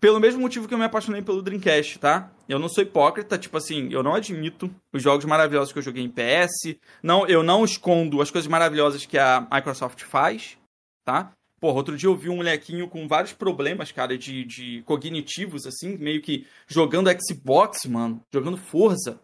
Pelo 0.00 0.18
mesmo 0.18 0.40
motivo 0.40 0.66
que 0.66 0.72
eu 0.72 0.78
me 0.78 0.84
apaixonei 0.84 1.20
pelo 1.20 1.42
Dreamcast, 1.42 1.98
tá? 1.98 2.32
Eu 2.48 2.58
não 2.58 2.70
sou 2.70 2.82
hipócrita, 2.82 3.36
tipo 3.36 3.58
assim, 3.58 3.92
eu 3.92 4.02
não 4.02 4.14
admito 4.14 4.74
os 4.92 5.02
jogos 5.02 5.26
maravilhosos 5.26 5.72
que 5.72 5.78
eu 5.78 5.82
joguei 5.82 6.02
em 6.02 6.08
PS, 6.08 6.78
não, 7.02 7.26
eu 7.26 7.42
não 7.42 7.64
escondo 7.64 8.22
as 8.22 8.30
coisas 8.30 8.48
maravilhosas 8.48 9.04
que 9.04 9.18
a 9.18 9.46
Microsoft 9.52 10.02
faz, 10.04 10.56
tá? 11.04 11.32
Porra, 11.60 11.76
outro 11.76 11.98
dia 11.98 12.08
eu 12.08 12.16
vi 12.16 12.30
um 12.30 12.36
molequinho 12.36 12.88
com 12.88 13.06
vários 13.06 13.34
problemas, 13.34 13.92
cara, 13.92 14.16
de, 14.16 14.42
de 14.46 14.82
cognitivos, 14.86 15.66
assim, 15.66 15.98
meio 15.98 16.22
que 16.22 16.46
jogando 16.66 17.10
Xbox, 17.10 17.84
mano, 17.84 18.24
jogando 18.32 18.56
Forza. 18.56 19.20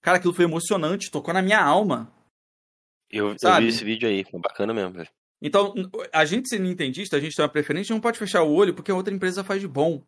Cara, 0.00 0.18
aquilo 0.18 0.32
foi 0.32 0.44
emocionante, 0.44 1.10
tocou 1.10 1.34
na 1.34 1.42
minha 1.42 1.60
alma. 1.60 2.12
Eu, 3.10 3.34
eu 3.42 3.56
vi 3.60 3.68
esse 3.68 3.84
vídeo 3.84 4.08
aí, 4.08 4.24
foi 4.24 4.40
bacana 4.40 4.72
mesmo, 4.72 4.92
velho. 4.92 5.08
Então, 5.42 5.74
a 6.12 6.24
gente 6.24 6.48
ser 6.48 6.60
nintendista, 6.60 7.16
a 7.16 7.20
gente 7.20 7.34
tem 7.34 7.42
uma 7.42 7.50
preferência, 7.50 7.92
não 7.92 8.00
pode 8.00 8.16
fechar 8.16 8.44
o 8.44 8.54
olho 8.54 8.72
porque 8.72 8.92
a 8.92 8.94
outra 8.94 9.12
empresa 9.12 9.42
faz 9.42 9.60
de 9.60 9.66
bom. 9.66 10.00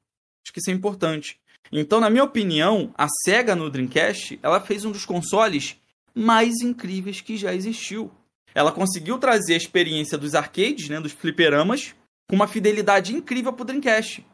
Acho 0.44 0.52
que 0.52 0.60
isso 0.60 0.70
é 0.70 0.74
importante. 0.74 1.40
Então, 1.72 2.00
na 2.00 2.10
minha 2.10 2.24
opinião, 2.24 2.92
a 2.96 3.08
SEGA 3.08 3.56
no 3.56 3.70
Dreamcast, 3.70 4.38
ela 4.42 4.60
fez 4.60 4.84
um 4.84 4.92
dos 4.92 5.04
consoles 5.04 5.76
mais 6.14 6.60
incríveis 6.60 7.20
que 7.20 7.36
já 7.36 7.54
existiu. 7.54 8.10
ela 8.54 8.70
conseguiu 8.70 9.18
trazer 9.18 9.54
a 9.54 9.56
experiência 9.56 10.16
dos 10.16 10.36
arcades, 10.36 10.88
né, 10.88 11.00
dos 11.00 11.10
fliperamas, 11.10 11.92
com 12.28 12.36
uma 12.36 12.46
fidelidade 12.46 13.12
incrível 13.12 13.52
pro 13.52 13.64
Dreamcast. 13.64 14.24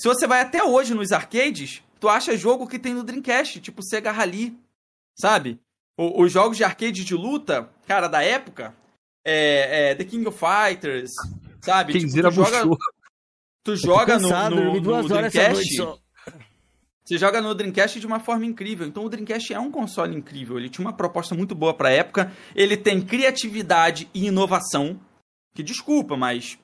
Se 0.00 0.08
você 0.08 0.28
vai 0.28 0.40
até 0.40 0.62
hoje 0.62 0.94
nos 0.94 1.10
arcades, 1.10 1.82
tu 1.98 2.08
acha 2.08 2.36
jogo 2.36 2.68
que 2.68 2.78
tem 2.78 2.94
no 2.94 3.02
Dreamcast, 3.02 3.60
tipo 3.60 3.82
Sega 3.82 4.12
Rally, 4.12 4.56
sabe? 5.18 5.58
O, 5.98 6.22
os 6.22 6.30
jogos 6.30 6.56
de 6.56 6.62
arcade 6.62 7.04
de 7.04 7.14
luta, 7.14 7.68
cara, 7.86 8.06
da 8.06 8.22
época, 8.22 8.74
é, 9.24 9.90
é 9.90 9.94
The 9.96 10.04
King 10.04 10.26
of 10.28 10.38
Fighters, 10.38 11.10
sabe? 11.60 11.94
Quem 11.94 12.06
tipo, 12.06 12.30
joga, 12.30 12.64
tu 13.64 13.74
joga 13.74 14.18
no, 14.18 14.28
cansado, 14.28 14.56
no, 14.56 15.08
Dreamcast, 15.08 15.76
você 17.04 17.18
joga 17.18 17.42
no 17.42 17.54
Dreamcast 17.54 18.00
de 18.00 18.06
uma 18.06 18.20
forma 18.20 18.46
incrível. 18.46 18.86
Então 18.86 19.04
o 19.04 19.08
Dreamcast 19.08 19.52
é 19.52 19.58
um 19.58 19.70
console 19.70 20.16
incrível. 20.16 20.58
Ele 20.58 20.70
tinha 20.70 20.86
uma 20.86 20.92
proposta 20.92 21.34
muito 21.34 21.54
boa 21.54 21.74
pra 21.74 21.90
época. 21.90 22.32
Ele 22.54 22.76
tem 22.76 23.02
criatividade 23.02 24.08
e 24.14 24.26
inovação. 24.26 24.98
Que 25.54 25.62
desculpa, 25.62 26.16
mas 26.16 26.58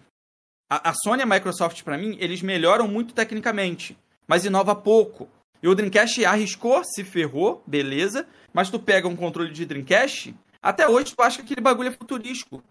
a, 0.69 0.91
a 0.91 0.95
Sony 0.95 1.20
e 1.20 1.25
a 1.25 1.27
Microsoft, 1.27 1.83
pra 1.83 1.99
mim, 1.99 2.17
eles 2.20 2.41
melhoram 2.41 2.89
muito 2.89 3.12
tecnicamente, 3.12 3.99
mas 4.27 4.45
inova 4.45 4.75
pouco. 4.75 5.29
E 5.62 5.69
o 5.69 5.75
Dreamcast 5.75 6.25
arriscou, 6.25 6.83
se 6.85 7.05
ferrou, 7.05 7.62
beleza. 7.67 8.27
Mas 8.53 8.70
tu 8.70 8.81
pega 8.81 9.07
um 9.07 9.17
controle 9.17 9.53
de 9.53 9.67
Dreamcast, 9.67 10.35
até 10.62 10.89
hoje 10.89 11.15
tu 11.15 11.23
acha 11.23 11.37
que 11.37 11.43
aquele 11.43 11.61
bagulho 11.61 11.89
é 11.89 11.93
futurístico. 11.93 12.62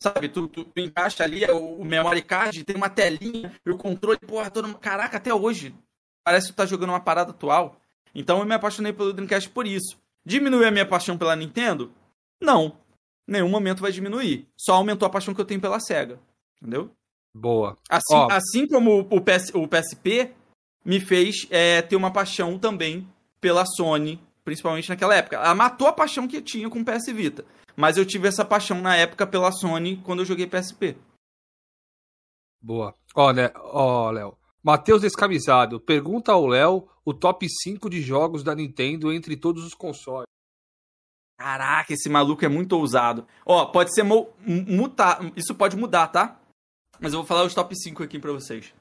Sabe, 0.00 0.28
tu, 0.28 0.46
tu, 0.46 0.64
tu 0.64 0.80
encaixa 0.80 1.24
ali 1.24 1.44
o, 1.46 1.80
o 1.80 1.84
memory 1.84 2.22
card, 2.22 2.64
tem 2.64 2.76
uma 2.76 2.88
telinha, 2.88 3.52
e 3.66 3.70
o 3.70 3.76
controle, 3.76 4.18
porra, 4.18 4.48
todo... 4.50 4.72
caraca, 4.78 5.16
até 5.16 5.34
hoje 5.34 5.74
parece 6.22 6.48
que 6.48 6.52
tu 6.52 6.56
tá 6.56 6.66
jogando 6.66 6.90
uma 6.90 7.00
parada 7.00 7.30
atual. 7.30 7.80
Então 8.14 8.38
eu 8.38 8.44
me 8.44 8.54
apaixonei 8.54 8.92
pelo 8.92 9.12
Dreamcast 9.12 9.48
por 9.50 9.66
isso. 9.66 9.96
Diminuiu 10.24 10.68
a 10.68 10.70
minha 10.70 10.86
paixão 10.86 11.16
pela 11.16 11.34
Nintendo? 11.34 11.92
Não. 12.40 12.76
Nenhum 13.26 13.48
momento 13.48 13.80
vai 13.80 13.90
diminuir. 13.90 14.46
Só 14.56 14.74
aumentou 14.74 15.06
a 15.06 15.10
paixão 15.10 15.34
que 15.34 15.40
eu 15.40 15.44
tenho 15.44 15.60
pela 15.60 15.80
SEGA. 15.80 16.20
Entendeu? 16.60 16.90
Boa. 17.34 17.76
Assim, 17.88 18.14
Ó. 18.14 18.28
assim 18.30 18.66
como 18.66 19.06
o, 19.10 19.20
PS, 19.20 19.54
o 19.54 19.66
PSP 19.66 20.32
me 20.84 21.00
fez 21.00 21.46
é, 21.50 21.82
ter 21.82 21.96
uma 21.96 22.12
paixão 22.12 22.58
também 22.58 23.08
pela 23.40 23.64
Sony, 23.64 24.20
principalmente 24.44 24.88
naquela 24.88 25.14
época. 25.14 25.36
Ela 25.36 25.54
matou 25.54 25.86
a 25.86 25.92
paixão 25.92 26.26
que 26.26 26.36
eu 26.36 26.42
tinha 26.42 26.68
com 26.68 26.80
o 26.80 26.84
PS 26.84 27.06
Vita. 27.12 27.44
Mas 27.78 27.96
eu 27.96 28.04
tive 28.04 28.26
essa 28.26 28.44
paixão 28.44 28.80
na 28.80 28.96
época 28.96 29.24
pela 29.24 29.52
Sony 29.52 30.02
quando 30.02 30.18
eu 30.18 30.24
joguei 30.24 30.48
PSP. 30.48 30.98
Boa. 32.60 32.92
Ó, 33.14 33.32
né, 33.32 33.52
ó, 33.54 34.10
Léo. 34.10 34.36
Matheus 34.60 35.00
Descamisado, 35.00 35.80
pergunta 35.80 36.32
ao 36.32 36.44
Léo 36.44 36.88
o 37.04 37.14
top 37.14 37.46
5 37.48 37.88
de 37.88 38.02
jogos 38.02 38.42
da 38.42 38.52
Nintendo 38.52 39.12
entre 39.12 39.36
todos 39.36 39.64
os 39.64 39.74
consoles. 39.74 40.26
Caraca, 41.38 41.92
esse 41.92 42.08
maluco 42.08 42.44
é 42.44 42.48
muito 42.48 42.72
ousado. 42.72 43.28
Ó, 43.46 43.66
pode 43.66 43.94
ser 43.94 44.02
mutar. 44.02 45.20
Isso 45.36 45.54
pode 45.54 45.76
mudar, 45.76 46.08
tá? 46.08 46.40
Mas 46.98 47.12
eu 47.12 47.20
vou 47.20 47.26
falar 47.26 47.44
os 47.44 47.54
top 47.54 47.76
5 47.76 48.02
aqui 48.02 48.18
pra 48.18 48.32
vocês. 48.32 48.74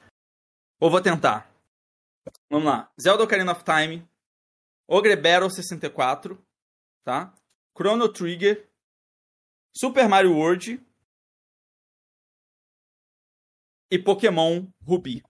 Ou 0.81 0.89
vou 0.89 1.01
tentar. 1.01 1.53
Vamos 2.49 2.65
lá. 2.65 2.91
Zelda 2.99 3.23
Ocarina 3.23 3.51
of 3.51 3.63
Time. 3.63 4.03
Ogre 4.89 5.15
Battle 5.15 5.51
64. 5.51 6.43
Tá? 7.03 7.31
Chrono 7.77 8.09
Trigger. 8.09 8.67
Super 9.75 10.07
Mario 10.07 10.33
World. 10.35 10.79
E 13.91 13.97
Pokémon 13.97 14.65
Ruby. 14.83 15.23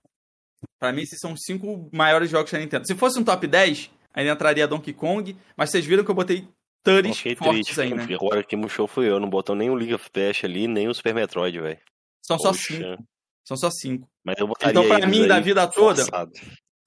Pra 0.80 0.92
mim, 0.92 1.02
esses 1.04 1.20
são 1.20 1.34
os 1.34 1.42
cinco 1.44 1.90
maiores 1.94 2.30
jogos 2.30 2.52
da 2.52 2.58
Nintendo. 2.58 2.88
Se 2.88 2.96
fosse 2.96 3.20
um 3.20 3.24
top 3.24 3.46
10, 3.46 3.92
ainda 4.14 4.32
entraria 4.32 4.68
Donkey 4.68 4.94
Kong. 4.94 5.38
Mas 5.56 5.70
vocês 5.70 5.86
viram 5.86 6.04
que 6.04 6.10
eu 6.10 6.16
botei 6.16 6.48
30 6.84 7.14
Fiquei 7.14 7.36
fortes 7.36 7.66
triste. 7.66 7.82
aí, 7.82 7.94
né? 7.94 8.08
Agora 8.16 8.44
que 8.44 8.56
murchou 8.56 8.88
fui 8.88 9.08
eu. 9.10 9.20
Não 9.20 9.30
botou 9.30 9.56
nem 9.56 9.70
o 9.70 9.76
League 9.76 9.94
of 9.94 10.10
Dash 10.12 10.44
ali, 10.44 10.68
nem 10.68 10.88
o 10.88 10.94
Super 10.94 11.14
Metroid, 11.14 11.60
velho. 11.60 11.80
São 12.24 12.40
só 12.40 12.50
Poxa. 12.50 12.74
cinco. 12.74 13.04
São 13.46 13.58
só 13.58 13.70
cinco. 13.70 14.10
Mas 14.26 14.36
eu 14.40 14.48
botaria 14.48 14.72
Então, 14.72 14.88
pra 14.88 15.06
mim, 15.08 15.28
da 15.28 15.40
vida 15.40 15.68
toda, 15.68 16.02
forçado. 16.04 16.32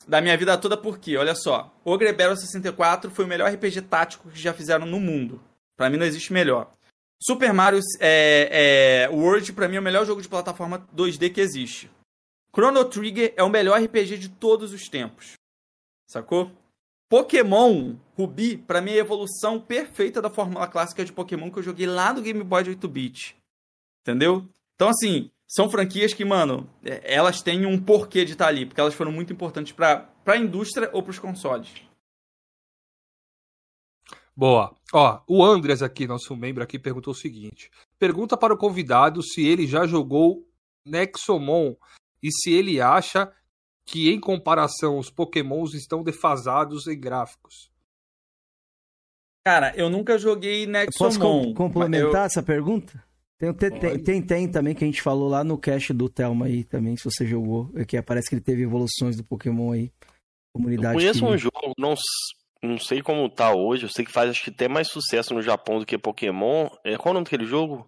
da 0.06 0.20
minha 0.20 0.36
vida 0.36 0.58
toda, 0.58 0.76
por 0.76 0.98
quê? 0.98 1.16
Olha 1.16 1.34
só. 1.34 1.72
Ogre 1.84 2.12
Battle 2.12 2.36
64 2.36 3.10
foi 3.10 3.24
o 3.24 3.28
melhor 3.28 3.50
RPG 3.50 3.82
tático 3.82 4.28
que 4.28 4.38
já 4.38 4.52
fizeram 4.52 4.84
no 4.86 4.98
mundo. 5.00 5.40
Pra 5.76 5.88
mim 5.88 5.96
não 5.96 6.04
existe 6.04 6.32
melhor. 6.32 6.70
Super 7.22 7.52
Mario 7.52 7.80
é, 8.00 9.06
é, 9.06 9.08
World, 9.10 9.52
pra 9.52 9.68
mim, 9.68 9.76
é 9.76 9.80
o 9.80 9.82
melhor 9.82 10.06
jogo 10.06 10.22
de 10.22 10.28
plataforma 10.28 10.86
2D 10.94 11.32
que 11.32 11.40
existe. 11.40 11.90
Chrono 12.54 12.84
Trigger 12.84 13.34
é 13.36 13.42
o 13.42 13.50
melhor 13.50 13.80
RPG 13.80 14.16
de 14.18 14.28
todos 14.28 14.72
os 14.72 14.88
tempos. 14.88 15.34
Sacou? 16.08 16.50
Pokémon 17.10 17.96
Ruby, 18.16 18.56
pra 18.56 18.80
mim, 18.80 18.92
é 18.92 18.94
a 18.94 18.98
evolução 18.98 19.60
perfeita 19.60 20.22
da 20.22 20.30
fórmula 20.30 20.66
clássica 20.66 21.04
de 21.04 21.12
Pokémon 21.12 21.50
que 21.50 21.58
eu 21.58 21.62
joguei 21.62 21.86
lá 21.86 22.12
no 22.12 22.22
Game 22.22 22.42
Boy 22.42 22.64
de 22.64 22.70
8-bit. 22.70 23.36
Entendeu? 24.02 24.48
Então, 24.74 24.88
assim, 24.88 25.30
são 25.46 25.68
franquias 25.68 26.14
que, 26.14 26.24
mano, 26.24 26.68
é, 26.82 27.14
elas 27.14 27.42
têm 27.42 27.66
um 27.66 27.78
porquê 27.78 28.24
de 28.24 28.32
estar 28.32 28.46
ali, 28.46 28.64
porque 28.64 28.80
elas 28.80 28.94
foram 28.94 29.12
muito 29.12 29.32
importantes 29.32 29.72
pra, 29.72 30.08
pra 30.24 30.36
indústria 30.36 30.88
ou 30.92 31.02
pros 31.02 31.18
consoles. 31.18 31.68
Boa. 34.36 34.74
Ó, 34.92 35.20
o 35.28 35.44
Andres 35.44 35.82
aqui, 35.82 36.06
nosso 36.06 36.34
membro 36.36 36.62
aqui, 36.62 36.78
perguntou 36.78 37.12
o 37.12 37.16
seguinte: 37.16 37.70
pergunta 37.98 38.36
para 38.36 38.54
o 38.54 38.58
convidado 38.58 39.22
se 39.22 39.46
ele 39.46 39.66
já 39.66 39.86
jogou 39.86 40.46
Nexomon 40.86 41.74
e 42.22 42.30
se 42.32 42.50
ele 42.52 42.80
acha 42.80 43.30
que, 43.86 44.10
em 44.10 44.20
comparação, 44.20 44.98
os 44.98 45.10
Pokémons 45.10 45.74
estão 45.74 46.02
defasados 46.02 46.86
em 46.86 46.98
gráficos. 46.98 47.70
Cara, 49.44 49.74
eu 49.76 49.88
nunca 49.88 50.18
joguei 50.18 50.66
Posso 50.66 51.18
Nexomon. 51.18 51.44
com- 51.46 51.54
complementar 51.54 52.22
Eu- 52.22 52.26
essa 52.26 52.42
pergunta? 52.42 53.02
Tem, 53.38 53.48
o 53.48 53.54
tem, 53.54 53.70
tem, 54.02 54.22
tem 54.22 54.50
também 54.50 54.74
que 54.74 54.84
a 54.84 54.86
gente 54.86 55.00
falou 55.00 55.26
lá 55.28 55.42
no 55.42 55.56
cast 55.56 55.94
do 55.94 56.10
Thelma 56.10 56.44
aí 56.44 56.62
também, 56.62 56.94
se 56.96 57.04
você 57.04 57.26
jogou. 57.26 57.70
é 57.74 57.86
Que 57.86 58.00
parece 58.02 58.28
que 58.28 58.34
ele 58.34 58.42
teve 58.42 58.62
evoluções 58.62 59.16
do 59.16 59.24
Pokémon 59.24 59.72
aí. 59.72 59.84
Eu 59.84 60.12
Comunidade. 60.60 60.94
conheço 60.94 61.20
que- 61.20 61.24
um 61.24 61.38
jogo, 61.38 61.72
não, 61.78 61.94
não 62.62 62.78
sei 62.78 63.02
como 63.02 63.28
tá 63.28 63.54
hoje. 63.54 63.84
Eu 63.84 63.88
sei 63.88 64.04
que 64.04 64.12
faz 64.12 64.30
acho 64.30 64.44
que 64.44 64.50
até 64.50 64.68
mais 64.68 64.88
sucesso 64.88 65.32
no 65.34 65.42
Japão 65.42 65.78
do 65.78 65.86
que 65.86 65.96
Pokémon. 65.98 66.68
É, 66.84 66.96
qual 66.96 67.08
é 67.08 67.10
o 67.10 67.14
nome 67.14 67.24
daquele 67.24 67.46
jogo? 67.46 67.86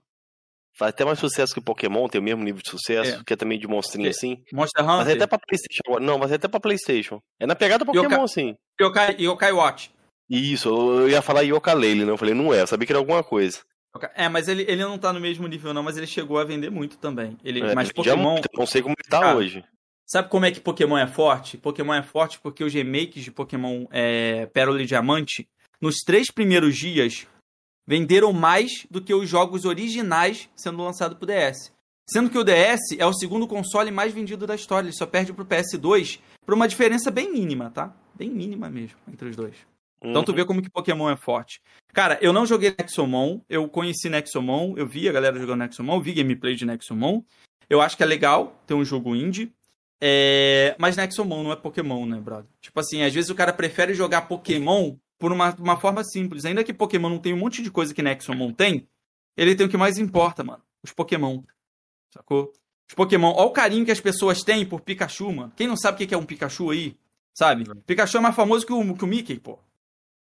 Faz 0.79 0.89
até 0.91 1.05
mais 1.05 1.19
sucesso 1.19 1.53
que 1.53 1.61
Pokémon, 1.61 2.09
tem 2.09 2.19
o 2.21 2.25
mesmo 2.25 2.43
nível 2.43 2.63
de 2.63 2.71
sucesso, 2.71 3.21
É. 3.21 3.25
que 3.25 3.35
é 3.35 3.37
também 3.37 3.59
de 3.59 3.69
monstrinho 3.69 4.07
É. 4.07 4.11
assim. 4.11 4.43
Monster 4.53 4.83
Mas 4.85 5.01
é 5.01 5.03
Hunter 5.03 5.17
até 5.17 5.27
pra 5.27 5.39
Playstation 5.39 5.83
agora. 5.87 6.03
Não, 6.05 6.19
mas 6.19 6.33
é 6.33 6.37
até 6.37 6.49
pra 6.49 6.59
Playstation. 6.61 7.21
É 7.39 7.47
na 7.47 7.55
pegada 7.55 7.85
Pokémon, 7.85 8.05
Yoka- 8.07 8.23
assim. 8.25 8.55
Yokai, 8.81 9.17
Yokai 9.21 9.53
Watch. 9.53 9.91
Isso, 10.31 10.69
eu 10.71 11.11
ia 11.11 11.21
falar 11.21 11.43
Yooka-Laylee, 11.43 12.07
né? 12.07 12.11
Eu 12.11 12.17
falei, 12.17 12.33
não 12.35 12.55
é, 12.55 12.63
eu 12.63 12.67
sabia 12.67 12.87
que 12.87 12.93
era 12.93 12.99
alguma 12.99 13.23
coisa. 13.23 13.61
Yoka- 13.95 14.11
É, 14.17 14.31
mas 14.31 14.49
ele, 14.49 14.63
ele 14.63 14.83
não 14.83 14.97
tá 14.97 15.13
no 15.13 15.21
mesmo 15.21 15.47
nível 15.47 15.75
não, 15.75 15.83
mas 15.83 15.99
ele 15.99 16.07
chegou 16.07 16.39
a 16.39 16.45
vender 16.45 16.71
muito 16.71 16.97
também. 16.97 17.37
Ele, 17.45 17.61
É, 17.61 17.75
mas 17.75 17.93
Pokémon... 17.93 18.33
muito, 18.33 18.49
não 18.55 18.65
sei 18.67 18.81
como 18.81 18.95
ele 18.99 19.09
tá 19.11 19.35
hoje. 19.37 19.63
Sabe 20.07 20.29
como 20.29 20.45
é 20.45 20.51
que 20.51 20.61
Pokémon 20.61 20.99
é 20.99 21.07
forte? 21.07 21.57
Pokémon 21.57 21.95
é 21.95 22.03
forte 22.03 22.39
porque 22.41 22.63
os 22.65 22.73
remakes 22.75 23.25
de 23.25 23.31
Pokémon 23.31 23.87
é, 23.91 24.47
Pérola 24.47 24.83
e 24.83 24.87
Diamante, 24.87 25.49
nos 25.81 25.97
três 26.05 26.31
primeiros 26.31 26.77
dias, 26.77 27.27
venderam 27.87 28.33
mais 28.33 28.87
do 28.91 29.01
que 29.01 29.15
os 29.15 29.29
jogos 29.29 29.65
originais 29.65 30.49
sendo 30.55 30.83
lançados 30.83 31.17
pro 31.17 31.27
DS. 31.27 31.73
Sendo 32.09 32.29
que 32.29 32.37
o 32.39 32.45
DS 32.45 32.81
é 32.99 33.07
o 33.07 33.13
segundo 33.15 33.47
console 33.47 33.91
mais 33.91 34.13
vendido 34.13 34.47
da 34.47 34.55
história, 34.55 34.87
ele 34.89 34.97
só 34.97 35.07
perde 35.07 35.33
pro 35.33 35.47
PS2 35.47 36.21
por 36.45 36.55
uma 36.55 36.69
diferença 36.69 37.11
bem 37.11 37.33
mínima, 37.33 37.71
tá? 37.71 37.95
Bem 38.15 38.29
mínima 38.29 38.69
mesmo 38.69 38.99
entre 39.11 39.29
os 39.29 39.37
dois. 39.37 39.55
Então 40.05 40.23
tu 40.25 40.31
Uhum. 40.31 40.37
vê 40.37 40.45
como 40.45 40.61
que 40.61 40.69
Pokémon 40.69 41.09
é 41.09 41.17
forte. 41.17 41.61
Cara, 41.95 42.19
eu 42.21 42.33
não 42.33 42.45
joguei 42.45 42.75
Nexomon, 42.77 43.41
eu 43.49 43.69
conheci 43.69 44.09
Nexomon, 44.09 44.75
eu 44.77 44.87
vi 44.87 45.09
a 45.09 45.13
galera 45.13 45.39
jogando 45.39 45.61
Nexomon, 45.61 46.01
vi 46.01 46.13
gameplay 46.13 46.57
de 46.57 46.67
Nexomon. 46.67 47.23
Eu 47.71 47.81
acho 47.81 47.97
que 47.97 48.03
é 48.03 48.07
legal 48.07 48.61
ter 48.67 48.75
um 48.75 48.85
jogo 48.85 49.15
indie. 49.15 49.53
É... 50.05 50.75
Mas 50.81 50.97
Nexomon 50.97 51.45
não 51.45 51.53
é 51.53 51.57
Pokémon, 51.57 52.05
né, 52.05 52.19
brother? 52.19 52.51
Tipo 52.61 52.81
assim, 52.81 53.05
às 53.05 53.15
vezes 53.15 53.31
o 53.31 53.37
cara 53.37 53.53
prefere 53.53 53.95
jogar 53.95 54.23
Pokémon 54.23 54.97
por 55.17 55.31
uma, 55.31 55.55
uma 55.55 55.79
forma 55.79 56.03
simples. 56.03 56.45
Ainda 56.45 56.65
que 56.65 56.75
Pokémon 56.75 57.09
não 57.09 57.21
tem 57.21 57.33
um 57.33 57.39
monte 57.39 57.63
de 57.63 57.71
coisa 57.71 57.95
que 57.95 58.03
Nexomon 58.03 58.53
tem, 58.53 58.89
ele 59.37 59.55
tem 59.55 59.65
o 59.65 59.69
que 59.69 59.77
mais 59.77 59.99
importa, 59.99 60.43
mano. 60.43 60.61
Os 60.83 60.91
Pokémon. 60.91 61.41
Sacou? 62.13 62.53
Os 62.89 62.95
Pokémon. 62.97 63.33
Olha 63.33 63.47
o 63.47 63.53
carinho 63.53 63.85
que 63.85 63.93
as 63.93 64.01
pessoas 64.01 64.43
têm 64.43 64.67
por 64.67 64.81
Pikachu, 64.81 65.31
mano. 65.31 65.53
Quem 65.55 65.69
não 65.69 65.77
sabe 65.77 65.95
o 65.95 65.99
que 65.99 66.09
que 66.09 66.15
é 66.15 66.19
um 66.19 66.27
Pikachu 66.27 66.71
aí? 66.71 66.97
Sabe? 67.33 67.65
Pikachu 67.87 68.17
é 68.17 68.21
mais 68.21 68.35
famoso 68.35 68.67
que 68.67 68.73
o, 68.73 68.95
que 68.95 69.05
o 69.05 69.07
Mickey, 69.07 69.39
pô. 69.39 69.57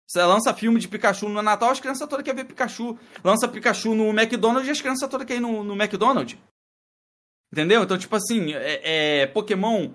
Você 0.06 0.22
lança 0.24 0.53
filme 0.53 0.77
de 0.80 0.90
Pikachu 0.90 1.30
no 1.30 1.41
Natal, 1.41 1.69
as 1.69 1.80
crianças 1.80 2.06
todas 2.06 2.25
querem 2.25 2.43
ver 2.43 2.49
Pikachu. 2.49 2.99
Lança 3.24 3.48
Pikachu 3.48 3.95
no 3.95 4.09
McDonald's 4.09 4.67
e 4.67 4.72
as 4.72 4.82
crianças 4.82 5.08
todas 5.08 5.25
querem 5.25 5.41
ir 5.41 5.45
no, 5.45 5.64
no 5.64 5.82
McDonald's. 5.82 6.38
Entendeu? 7.51 7.83
Então, 7.83 7.97
tipo 7.97 8.15
assim, 8.15 8.53
é, 8.53 9.21
é, 9.21 9.27
Pokémon 9.27 9.91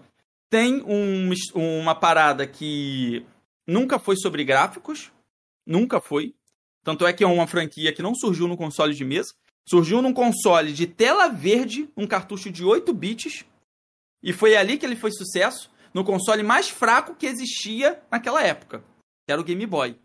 tem 0.51 0.83
um, 0.87 1.31
uma 1.55 1.95
parada 1.95 2.47
que 2.47 3.25
nunca 3.67 3.99
foi 3.99 4.17
sobre 4.17 4.45
gráficos. 4.45 5.13
Nunca 5.67 6.01
foi. 6.01 6.35
Tanto 6.83 7.07
é 7.07 7.13
que 7.13 7.25
é 7.25 7.27
uma 7.27 7.47
franquia 7.47 7.93
que 7.93 8.03
não 8.03 8.15
surgiu 8.15 8.47
no 8.47 8.57
console 8.57 8.95
de 8.95 9.05
mesa. 9.05 9.33
Surgiu 9.67 10.03
num 10.03 10.13
console 10.13 10.73
de 10.73 10.87
tela 10.87 11.29
verde, 11.29 11.89
um 11.97 12.07
cartucho 12.07 12.51
de 12.51 12.65
8 12.65 12.93
bits. 12.93 13.45
E 14.23 14.33
foi 14.33 14.57
ali 14.57 14.77
que 14.77 14.85
ele 14.85 14.97
foi 14.97 15.11
sucesso. 15.11 15.71
No 15.95 16.05
console 16.05 16.43
mais 16.43 16.69
fraco 16.69 17.15
que 17.15 17.27
existia 17.27 18.03
naquela 18.11 18.43
época. 18.43 18.85
Que 19.25 19.33
era 19.33 19.41
o 19.41 19.45
Game 19.45 19.65
Boy. 19.65 19.97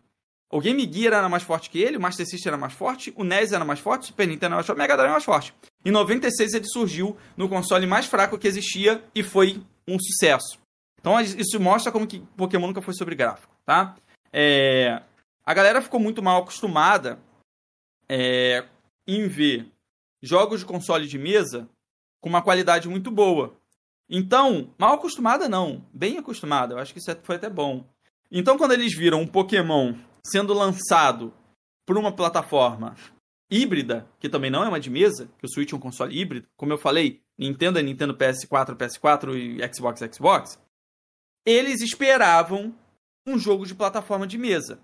O 0.52 0.60
Game 0.60 0.92
Gear 0.92 1.14
era 1.14 1.30
mais 1.30 1.44
forte 1.44 1.70
que 1.70 1.80
ele, 1.80 1.98
o 1.98 2.02
Master 2.02 2.26
System 2.26 2.50
era 2.52 2.58
mais 2.58 2.74
forte, 2.74 3.14
o 3.16 3.24
NES 3.24 3.52
era 3.52 3.64
mais 3.64 3.80
forte, 3.80 4.04
o 4.04 4.08
Super 4.08 4.28
Nintendo 4.28 4.48
era 4.48 4.56
mais 4.56 4.66
forte, 4.66 4.78
o 4.78 4.80
Mega 4.80 4.96
Drive 4.96 5.06
era 5.06 5.14
mais 5.14 5.24
forte. 5.24 5.54
Em 5.84 5.92
96 5.92 6.54
ele 6.54 6.66
surgiu 6.66 7.18
no 7.38 7.48
console 7.48 7.88
mais 7.88 8.06
fraco 8.06 8.38
que 8.38 8.48
existia 8.48 9.04
e 9.16 9.24
foi 9.24 9.64
um 9.88 9.98
sucesso. 10.00 10.60
Então 11.00 11.20
isso 11.20 11.60
mostra 11.60 11.92
como 11.92 12.08
que 12.08 12.20
Pokémon 12.36 12.68
nunca 12.68 12.82
foi 12.82 12.94
sobre 12.94 13.16
gráfico, 13.16 13.56
tá? 13.66 13.96
É... 14.32 15.02
A 15.46 15.54
galera 15.54 15.82
ficou 15.82 16.00
muito 16.00 16.22
mal 16.22 16.42
acostumada 16.42 17.18
é... 18.08 18.66
em 19.08 19.28
ver 19.28 19.72
jogos 20.22 20.60
de 20.60 20.66
console 20.66 21.08
de 21.08 21.18
mesa 21.18 21.68
com 22.22 22.30
uma 22.30 22.42
qualidade 22.42 22.90
muito 22.90 23.10
boa. 23.10 23.56
Então, 24.10 24.74
mal 24.78 24.96
acostumada 24.96 25.48
não, 25.48 25.86
bem 25.94 26.18
acostumada, 26.18 26.74
eu 26.74 26.80
acho 26.80 26.92
que 26.92 27.00
isso 27.00 27.16
foi 27.24 27.38
até 27.38 27.50
bom. 27.50 27.86
Então 28.32 28.58
quando 28.58 28.74
eles 28.74 28.94
viram 28.94 29.22
um 29.22 29.28
Pokémon 29.28 29.94
sendo 30.26 30.54
lançado 30.54 31.34
por 31.86 31.98
uma 31.98 32.12
plataforma 32.12 32.96
híbrida, 33.50 34.08
que 34.20 34.30
também 34.30 34.52
não 34.52 34.64
é 34.64 34.68
uma 34.68 34.80
de 34.80 34.90
mesa, 34.90 35.30
que 35.38 35.46
o 35.46 35.50
Switch 35.50 35.72
é 35.72 35.76
um 35.76 35.80
console 35.80 36.18
híbrido, 36.18 36.48
como 36.56 36.72
eu 36.74 36.78
falei, 36.78 37.22
Nintendo 37.38 37.80
é 37.80 37.82
Nintendo 37.82 38.16
PS4, 38.16 38.76
PS4 38.76 39.36
e 39.36 39.74
Xbox, 39.74 40.02
Xbox, 40.14 40.60
eles 41.46 41.82
esperavam 41.82 42.76
um 43.26 43.38
jogo 43.38 43.66
de 43.66 43.74
plataforma 43.74 44.28
de 44.28 44.38
mesa. 44.38 44.80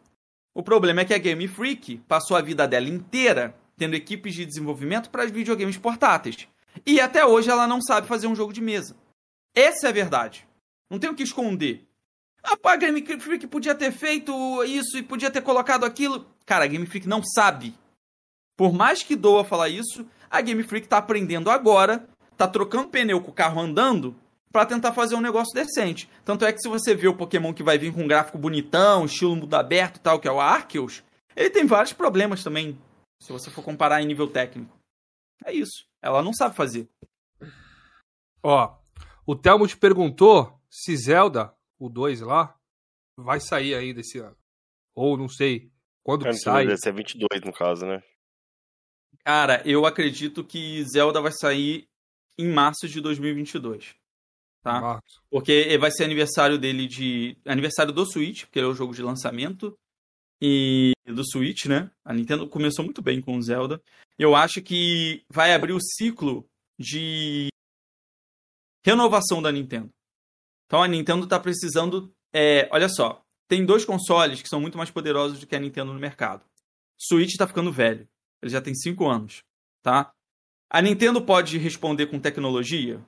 O 0.53 0.63
problema 0.63 1.01
é 1.01 1.05
que 1.05 1.13
a 1.13 1.17
Game 1.17 1.47
Freak 1.47 1.97
passou 2.07 2.37
a 2.37 2.41
vida 2.41 2.67
dela 2.67 2.87
inteira 2.87 3.55
tendo 3.77 3.95
equipes 3.95 4.33
de 4.33 4.45
desenvolvimento 4.45 5.09
para 5.09 5.25
videogames 5.25 5.77
portáteis. 5.77 6.47
E 6.85 6.99
até 6.99 7.25
hoje 7.25 7.49
ela 7.49 7.67
não 7.67 7.81
sabe 7.81 8.07
fazer 8.07 8.27
um 8.27 8.35
jogo 8.35 8.53
de 8.53 8.61
mesa. 8.61 8.95
Essa 9.53 9.87
é 9.87 9.89
a 9.89 9.93
verdade. 9.93 10.47
Não 10.89 10.97
tem 10.97 11.09
o 11.09 11.15
que 11.15 11.23
esconder. 11.23 11.85
Ah, 12.43 12.57
a 12.63 12.75
Game 12.77 13.01
Freak 13.19 13.47
podia 13.47 13.75
ter 13.75 13.91
feito 13.91 14.63
isso 14.63 14.97
e 14.97 15.03
podia 15.03 15.31
ter 15.31 15.41
colocado 15.41 15.83
aquilo. 15.83 16.25
Cara, 16.45 16.65
a 16.65 16.67
Game 16.67 16.85
Freak 16.85 17.07
não 17.07 17.23
sabe. 17.23 17.75
Por 18.56 18.74
mais 18.74 19.03
que 19.03 19.16
doa 19.16 19.43
falar 19.43 19.69
isso, 19.69 20.06
a 20.30 20.42
Game 20.42 20.64
Freak 20.64 20.88
tá 20.88 20.98
aprendendo 20.98 21.50
agora, 21.50 22.08
tá 22.38 22.48
trocando 22.48 22.90
pneu 22.90 23.22
com 23.22 23.32
o 23.32 23.34
carro 23.34 23.59
andando 23.59 24.16
para 24.51 24.66
tentar 24.66 24.93
fazer 24.93 25.16
um 25.16 25.22
negócio 25.22 25.53
decente. 25.53 26.09
Tanto 26.24 26.45
é 26.45 26.53
que 26.53 26.59
se 26.59 26.69
você 26.69 26.95
vê 26.95 27.08
o 27.08 27.16
Pokémon 27.16 27.53
que 27.53 27.64
vai 27.64 27.77
vir 27.77 27.93
com 27.93 28.03
um 28.03 28.08
gráfico 28.08 28.38
bonitão, 28.38 29.06
estilo 29.06 29.35
mundo 29.35 29.53
aberto 29.53 29.98
e 29.98 30.00
tal, 30.00 30.19
que 30.19 30.27
é 30.27 30.32
o 30.32 30.40
Arceus, 30.40 31.03
ele 31.35 31.50
tem 31.50 31.66
vários 31.66 31.92
problemas 31.92 32.42
também, 32.42 32.77
se 33.22 33.32
você 33.34 33.51
for 33.51 33.64
comparar 33.64 34.01
em 34.01 34.06
nível 34.06 34.27
técnico. 34.27 34.74
É 35.43 35.51
isso. 35.51 35.85
Ela 36.01 36.24
não 36.24 36.34
sabe 36.34 36.56
fazer. 36.56 36.88
Ó, 38.42 38.77
o 39.25 39.35
Telmo 39.35 39.67
te 39.67 39.75
perguntou 39.75 40.58
se 40.69 40.95
Zelda 40.95 41.53
o 41.77 41.90
2 41.90 42.22
lá, 42.22 42.56
vai 43.17 43.40
sair 43.40 43.75
ainda 43.75 44.00
esse 44.00 44.19
ano. 44.19 44.38
Ou 44.93 45.17
não 45.17 45.27
sei 45.27 45.69
quando 46.03 46.24
que 46.24 46.34
sai. 46.34 46.66
Deve 46.66 46.77
ser 46.77 46.93
22 46.93 47.42
no 47.43 47.51
caso, 47.51 47.85
né? 47.85 48.01
Cara, 49.25 49.61
eu 49.65 49.87
acredito 49.87 50.43
que 50.43 50.83
Zelda 50.83 51.19
vai 51.19 51.31
sair 51.31 51.87
em 52.37 52.47
março 52.47 52.87
de 52.87 53.01
2022. 53.01 53.95
Tá? 54.61 54.79
Março. 54.79 55.21
Porque 55.31 55.75
vai 55.79 55.89
ser 55.91 56.03
aniversário 56.03 56.59
dele 56.59 56.87
de. 56.87 57.35
Aniversário 57.43 57.91
do 57.91 58.05
Switch, 58.05 58.43
porque 58.43 58.59
ele 58.59 58.67
é 58.67 58.69
o 58.69 58.75
jogo 58.75 58.93
de 58.93 59.01
lançamento. 59.01 59.75
E 60.39 60.91
do 61.07 61.23
Switch, 61.25 61.65
né? 61.65 61.89
A 62.03 62.13
Nintendo 62.13 62.47
começou 62.47 62.85
muito 62.85 63.01
bem 63.01 63.19
com 63.19 63.35
o 63.35 63.41
Zelda. 63.41 63.81
Eu 64.17 64.35
acho 64.35 64.61
que 64.61 65.23
vai 65.29 65.53
abrir 65.53 65.73
o 65.73 65.81
ciclo 65.81 66.45
de 66.77 67.47
renovação 68.85 69.41
da 69.41 69.51
Nintendo. 69.51 69.89
Então 70.67 70.83
a 70.83 70.87
Nintendo 70.87 71.23
está 71.23 71.39
precisando. 71.39 72.13
É, 72.33 72.67
olha 72.71 72.89
só, 72.89 73.23
tem 73.47 73.65
dois 73.65 73.85
consoles 73.85 74.41
que 74.41 74.49
são 74.49 74.59
muito 74.59 74.77
mais 74.77 74.91
poderosos 74.91 75.39
do 75.39 75.47
que 75.47 75.55
a 75.55 75.59
Nintendo 75.59 75.93
no 75.93 75.99
mercado. 75.99 76.43
Switch 76.97 77.31
está 77.31 77.47
ficando 77.47 77.71
velho. 77.71 78.07
Ele 78.41 78.51
já 78.51 78.61
tem 78.61 78.73
5 78.73 79.07
anos, 79.07 79.43
tá? 79.81 80.11
A 80.69 80.81
Nintendo 80.81 81.22
pode 81.22 81.57
responder 81.57 82.07
com 82.07 82.19
tecnologia? 82.19 82.99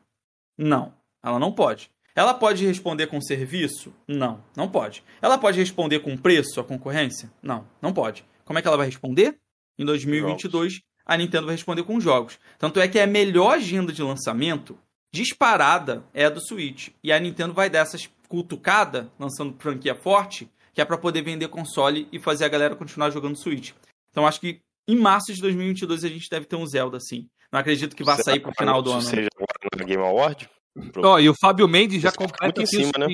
Não, 0.57 0.93
ela 1.23 1.39
não 1.39 1.51
pode. 1.51 1.91
Ela 2.15 2.33
pode 2.33 2.65
responder 2.65 3.07
com 3.07 3.21
serviço? 3.21 3.93
Não, 4.07 4.43
não 4.55 4.67
pode. 4.67 5.03
Ela 5.21 5.37
pode 5.37 5.59
responder 5.59 5.99
com 5.99 6.17
preço 6.17 6.59
à 6.59 6.63
concorrência? 6.63 7.31
Não, 7.43 7.67
não 7.81 7.93
pode. 7.93 8.25
Como 8.43 8.57
é 8.57 8.61
que 8.61 8.67
ela 8.67 8.77
vai 8.77 8.87
responder? 8.87 9.37
Em 9.77 9.85
2022, 9.85 10.73
jogos. 10.73 10.87
a 11.05 11.17
Nintendo 11.17 11.45
vai 11.45 11.55
responder 11.55 11.83
com 11.83 11.99
jogos. 11.99 12.39
Tanto 12.57 12.79
é 12.79 12.87
que 12.87 12.99
a 12.99 13.05
melhor 13.05 13.55
agenda 13.55 13.93
de 13.93 14.01
lançamento 14.01 14.79
disparada 15.13 16.03
é 16.13 16.25
a 16.25 16.29
do 16.29 16.41
Switch. 16.41 16.89
E 17.03 17.11
a 17.11 17.19
Nintendo 17.19 17.53
vai 17.53 17.69
dar 17.69 17.79
essas 17.79 18.09
cutucada, 18.27 19.11
lançando 19.19 19.55
franquia 19.59 19.95
forte, 19.95 20.49
que 20.73 20.81
é 20.81 20.85
para 20.85 20.97
poder 20.97 21.21
vender 21.21 21.47
console 21.47 22.07
e 22.11 22.19
fazer 22.19 22.45
a 22.45 22.49
galera 22.49 22.75
continuar 22.75 23.09
jogando 23.09 23.37
Switch. 23.37 23.73
Então 24.09 24.25
acho 24.25 24.39
que 24.39 24.59
em 24.87 24.95
março 24.95 25.33
de 25.33 25.41
2022 25.41 26.03
a 26.03 26.09
gente 26.09 26.29
deve 26.29 26.45
ter 26.45 26.55
um 26.55 26.65
Zelda 26.65 26.97
assim. 26.97 27.27
Não 27.51 27.59
acredito 27.59 27.95
que 27.95 28.03
vá 28.03 28.17
sair 28.17 28.39
pro 28.39 28.53
final 28.57 28.81
do 28.81 28.91
ano. 28.91 29.01
Seja 29.01 29.29
agora 29.35 29.77
no 29.77 29.85
Game 29.85 30.03
Award? 30.03 30.49
Ó, 30.97 31.19
e 31.19 31.29
o 31.29 31.33
Fábio 31.39 31.67
Mendes 31.67 32.01
já 32.01 32.11
completa 32.11 32.61
aqui 32.61 32.67
cima, 32.67 32.91
né? 32.99 33.07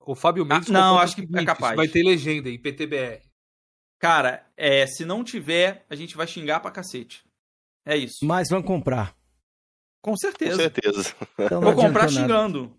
O 0.00 0.14
Fábio 0.14 0.44
Mendes 0.44 0.68
ah, 0.70 0.72
Não, 0.72 0.98
acho 0.98 1.16
que 1.16 1.28
é 1.34 1.44
capaz. 1.44 1.76
Vai 1.76 1.88
ter 1.88 2.02
legenda 2.02 2.48
em 2.48 2.58
PTBR. 2.58 3.22
Cara, 3.98 4.46
é, 4.56 4.86
se 4.86 5.04
não 5.04 5.22
tiver, 5.22 5.84
a 5.88 5.94
gente 5.94 6.16
vai 6.16 6.26
xingar 6.26 6.60
pra 6.60 6.70
cacete. 6.70 7.24
É 7.86 7.96
isso. 7.96 8.18
Mas 8.22 8.48
vamos 8.50 8.66
comprar. 8.66 9.14
Com 10.02 10.16
certeza. 10.16 10.56
Com 10.56 10.62
certeza. 10.62 11.14
Então 11.38 11.60
Vou 11.60 11.74
comprar 11.74 12.08
xingando. 12.08 12.76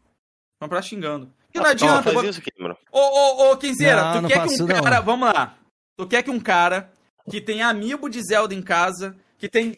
Comprar 0.59 0.81
xingando. 0.81 1.33
E 1.53 1.57
não 1.57 1.65
adianta. 1.65 2.11
Faz 2.11 2.37
isso, 2.37 2.41
Ô, 2.91 2.99
ô, 2.99 3.51
ô, 3.51 3.57
Quinzeira, 3.57 4.13
tu 4.13 4.21
não 4.21 4.29
quer 4.29 4.47
que 4.47 4.61
um 4.61 4.67
cara. 4.67 4.97
Não. 4.97 5.03
Vamos 5.03 5.33
lá. 5.33 5.57
Tu 5.97 6.07
quer 6.07 6.23
que 6.23 6.29
um 6.29 6.39
cara 6.39 6.93
que 7.29 7.41
tem 7.41 7.61
amiibo 7.61 8.09
de 8.09 8.21
Zelda 8.21 8.53
em 8.53 8.61
casa, 8.61 9.15
que 9.37 9.49
tem. 9.49 9.77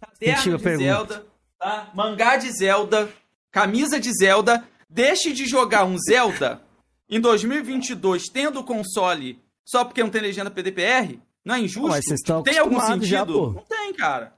Caderno 0.00 0.56
de 0.56 0.62
pergunta. 0.62 0.84
Zelda, 0.84 1.26
tá? 1.58 1.90
Mangá 1.94 2.36
de 2.36 2.50
Zelda, 2.52 3.12
camisa 3.50 3.98
de 3.98 4.10
Zelda, 4.12 4.66
deixe 4.88 5.32
de 5.32 5.46
jogar 5.46 5.84
um 5.84 5.96
Zelda 5.98 6.62
em 7.08 7.20
2022 7.20 8.24
tendo 8.32 8.62
console 8.62 9.40
só 9.64 9.84
porque 9.84 10.02
não 10.02 10.10
tem 10.10 10.22
legenda 10.22 10.50
PDPR? 10.50 11.18
Não 11.44 11.54
é 11.54 11.60
injusto? 11.60 11.88
Mas 11.88 12.04
vocês 12.04 12.20
estão 12.20 12.42
tem 12.42 12.58
algum 12.58 12.80
sentido? 12.80 13.06
Já, 13.06 13.24
não 13.24 13.64
tem, 13.64 13.92
cara. 13.94 14.34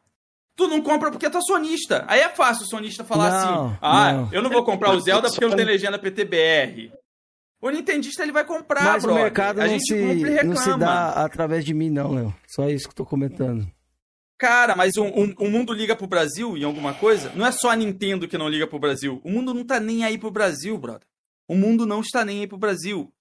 Tu 0.57 0.67
não 0.69 0.83
compra 0.83 1.11
porque 1.11 1.31
tu 1.31 1.39
é 1.39 1.41
sonista. 1.41 2.05
Aí 2.07 2.21
é 2.21 2.29
fácil 2.29 2.65
o 2.65 2.69
sonista 2.69 3.03
falar 3.05 3.31
não, 3.31 3.67
assim: 3.67 3.79
ah, 3.81 4.13
não. 4.13 4.29
eu 4.33 4.43
não 4.43 4.51
vou 4.51 4.65
comprar 4.65 4.91
o 4.93 5.01
Zelda 5.01 5.29
porque 5.31 5.47
não 5.47 5.57
tem 5.57 5.65
legenda 5.65 5.99
PTBR. 5.99 6.93
O 7.61 7.69
Nintendista 7.69 8.23
ele 8.23 8.33
vai 8.33 8.45
comprar, 8.45 8.85
Mas 8.85 9.03
brother. 9.03 9.21
o 9.21 9.25
mercado 9.25 9.61
não 9.61 9.79
se, 9.79 10.45
não 10.45 10.57
se 10.57 10.79
dá 10.79 11.11
através 11.11 11.65
de 11.65 11.75
mim, 11.75 11.91
não, 11.91 12.15
Léo. 12.15 12.35
Só 12.49 12.69
isso 12.69 12.85
que 12.85 12.93
eu 12.93 12.97
tô 12.97 13.05
comentando. 13.05 13.71
Cara, 14.39 14.75
mas 14.75 14.97
o, 14.97 15.05
o, 15.05 15.35
o, 15.45 15.51
mundo 15.51 15.75
liga 15.75 15.95
pro 15.95 16.07
Brasil 16.07 16.57
em 16.57 16.65
alguma 16.65 16.95
coisa? 16.95 17.31
Não 17.35 17.45
é 17.45 17.53
só 17.53 17.69
a 17.69 17.77
Nintendo 17.77 18.27
que 18.27 18.39
não 18.39 18.49
liga 18.49 18.67
pro 18.67 18.79
Brasil. 18.79 19.21
O 19.23 19.31
mundo 19.31 19.53
não 19.53 19.63
tá 19.63 19.79
nem 19.79 20.03
aí 20.03 20.17
pro 20.17 20.31
Brasil, 20.31 20.79
brother. 20.79 21.07
O 21.47 21.55
mundo 21.55 21.85
não 21.85 22.01
está 22.01 22.25
nem 22.25 22.41
aí 22.41 22.47
pro 22.47 22.57
Brasil. 22.57 23.13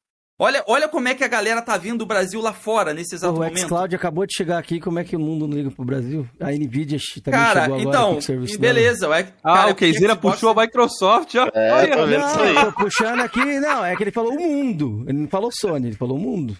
Olha, 0.41 0.63
olha 0.67 0.87
como 0.87 1.05
é 1.09 1.13
que 1.13 1.23
a 1.23 1.27
galera 1.27 1.61
tá 1.61 1.75
vendo 1.75 2.03
o 2.03 2.05
Brasil 2.05 2.39
lá 2.39 2.53
fora 2.53 2.93
nesse 2.93 3.13
exato 3.13 3.33
Pô, 3.33 3.41
momento. 3.41 3.57
O 3.57 3.59
xCloud 3.59 3.93
acabou 3.93 4.25
de 4.25 4.33
chegar 4.33 4.57
aqui, 4.57 4.79
como 4.79 4.97
é 4.97 5.03
que 5.03 5.13
o 5.13 5.19
mundo 5.19 5.45
não 5.45 5.57
liga 5.57 5.69
pro 5.69 5.83
Brasil? 5.83 6.25
A 6.39 6.49
Nvidia 6.51 6.97
também 7.21 7.39
cara, 7.39 7.63
chegou 7.63 7.75
agora 7.77 7.89
então, 7.89 8.17
o 8.17 8.21
serviço 8.21 8.57
beleza. 8.57 9.09
Ah, 9.43 9.53
cara, 9.53 9.71
o 9.71 9.75
Keizira 9.75 10.15
puxou 10.15 10.51
a 10.51 10.61
Microsoft, 10.61 11.35
ó. 11.35 11.49
É, 11.53 11.73
Olha, 11.73 11.97
tô 11.97 12.05
vendo 12.05 12.21
não, 12.21 12.39
aí. 12.39 12.55
tô 12.55 12.71
puxando 12.71 13.19
aqui, 13.19 13.59
não, 13.59 13.83
é 13.83 13.93
que 13.97 14.03
ele 14.03 14.13
falou 14.13 14.31
o 14.31 14.39
mundo. 14.39 15.03
Ele 15.09 15.17
não 15.17 15.27
falou 15.27 15.51
Sony, 15.51 15.87
ele 15.87 15.97
falou 15.97 16.15
o 16.15 16.21
mundo. 16.21 16.57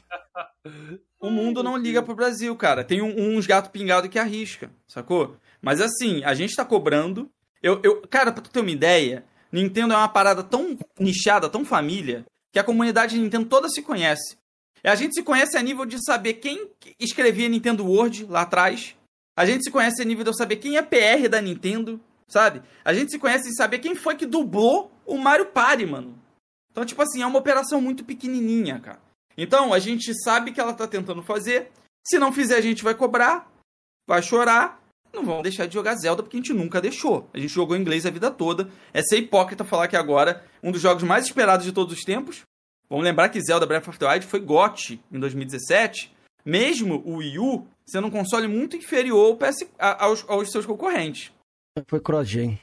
O 1.22 1.30
mundo 1.30 1.64
não 1.64 1.78
liga 1.78 2.04
pro 2.04 2.16
Brasil, 2.16 2.54
cara. 2.58 2.84
Tem 2.84 3.02
um, 3.02 3.38
uns 3.38 3.48
gato 3.48 3.70
pingado 3.72 4.10
que 4.10 4.20
arrisca, 4.20 4.70
sacou? 4.88 5.38
Mas 5.62 5.80
assim, 5.80 6.22
a 6.26 6.34
gente 6.34 6.54
tá 6.54 6.66
cobrando. 6.66 7.30
Eu, 7.64 7.80
eu, 7.82 8.02
cara, 8.10 8.34
pra 8.34 8.42
tu 8.42 8.50
ter 8.50 8.60
uma 8.60 8.72
ideia, 8.72 9.24
Nintendo 9.50 9.94
é 9.94 9.98
uma 9.98 10.10
parada 10.10 10.44
tão 10.44 10.78
nichada, 11.00 11.50
tão 11.50 11.64
família, 11.64 12.26
que 12.52 12.60
a 12.60 12.64
comunidade 12.64 13.18
Nintendo 13.18 13.48
toda 13.48 13.70
se 13.70 13.82
conhece. 13.82 14.38
A 14.84 14.96
gente 14.96 15.14
se 15.14 15.24
conhece 15.24 15.58
a 15.58 15.62
nível 15.62 15.86
de 15.86 16.04
saber 16.04 16.36
quem 16.36 16.72
escrevia 17.00 17.50
Nintendo 17.50 17.86
Word 17.86 18.26
lá 18.26 18.42
atrás. 18.42 18.96
A 19.36 19.46
gente 19.46 19.64
se 19.64 19.72
conhece 19.72 20.02
a 20.02 20.06
nível 20.06 20.24
de 20.24 20.36
saber 20.36 20.58
quem 20.58 20.78
é 20.78 20.82
PR 20.82 21.28
da 21.30 21.42
Nintendo, 21.42 22.00
sabe? 22.28 22.62
A 22.84 22.94
gente 22.94 23.12
se 23.12 23.20
conhece 23.20 23.50
em 23.50 23.54
saber 23.54 23.80
quem 23.80 23.96
foi 23.96 24.16
que 24.16 24.26
dublou 24.26 24.92
o 25.06 25.18
Mario 25.18 25.48
Party, 25.48 25.86
mano. 25.86 26.18
Então, 26.72 26.86
tipo 26.86 27.02
assim, 27.02 27.22
é 27.22 27.26
uma 27.26 27.40
operação 27.40 27.82
muito 27.82 28.06
pequenininha, 28.06 28.80
cara. 28.80 29.00
Então, 29.38 29.74
a 29.74 29.80
gente 29.80 30.14
sabe 30.24 30.52
que 30.52 30.60
ela 30.60 30.74
tá 30.74 30.88
tentando 30.88 31.24
fazer. 31.24 31.72
Se 32.06 32.20
não 32.20 32.32
fizer, 32.32 32.56
a 32.56 32.62
gente 32.62 32.84
vai 32.84 32.94
cobrar, 32.94 33.52
vai 34.08 34.22
chorar. 34.22 34.82
Não 35.14 35.26
vamos 35.26 35.44
deixar 35.44 35.66
de 35.66 35.74
jogar 35.74 35.96
Zelda 35.96 36.22
porque 36.22 36.38
a 36.38 36.40
gente 36.40 36.54
nunca 36.54 36.80
deixou. 36.80 37.30
A 37.34 37.40
gente 37.40 37.54
jogou 37.54 37.76
inglês 37.76 38.06
a 38.06 38.12
vida 38.12 38.30
toda. 38.30 38.70
É 38.94 39.02
ser 39.02 39.18
hipócrita 39.18 39.64
falar 39.64 39.88
que 39.88 39.96
agora 39.96 40.46
um 40.62 40.72
dos 40.72 40.82
jogos 40.82 41.04
mais 41.04 41.26
esperados 41.26 41.66
de 41.66 41.72
todos 41.72 41.94
os 41.94 42.04
tempos. 42.04 42.44
Vamos 42.90 43.06
lembrar 43.06 43.30
que 43.30 43.42
Zelda 43.42 43.66
Breath 43.66 43.88
of 43.88 44.00
the 44.00 44.08
Wild 44.08 44.26
foi 44.26 44.40
GOT 44.40 45.00
em 45.12 45.20
2017, 45.20 46.12
mesmo 46.44 47.04
o 47.06 47.18
Wii 47.18 47.40
U 47.40 47.68
sendo 47.86 48.08
um 48.08 48.12
console 48.12 48.48
muito 48.48 48.78
inferior 48.78 49.36
PS, 49.38 49.68
aos, 49.78 50.24
aos 50.28 50.52
seus 50.52 50.66
concorrentes. 50.66 51.32
Foi 51.88 52.00
cross-gen. 52.00 52.60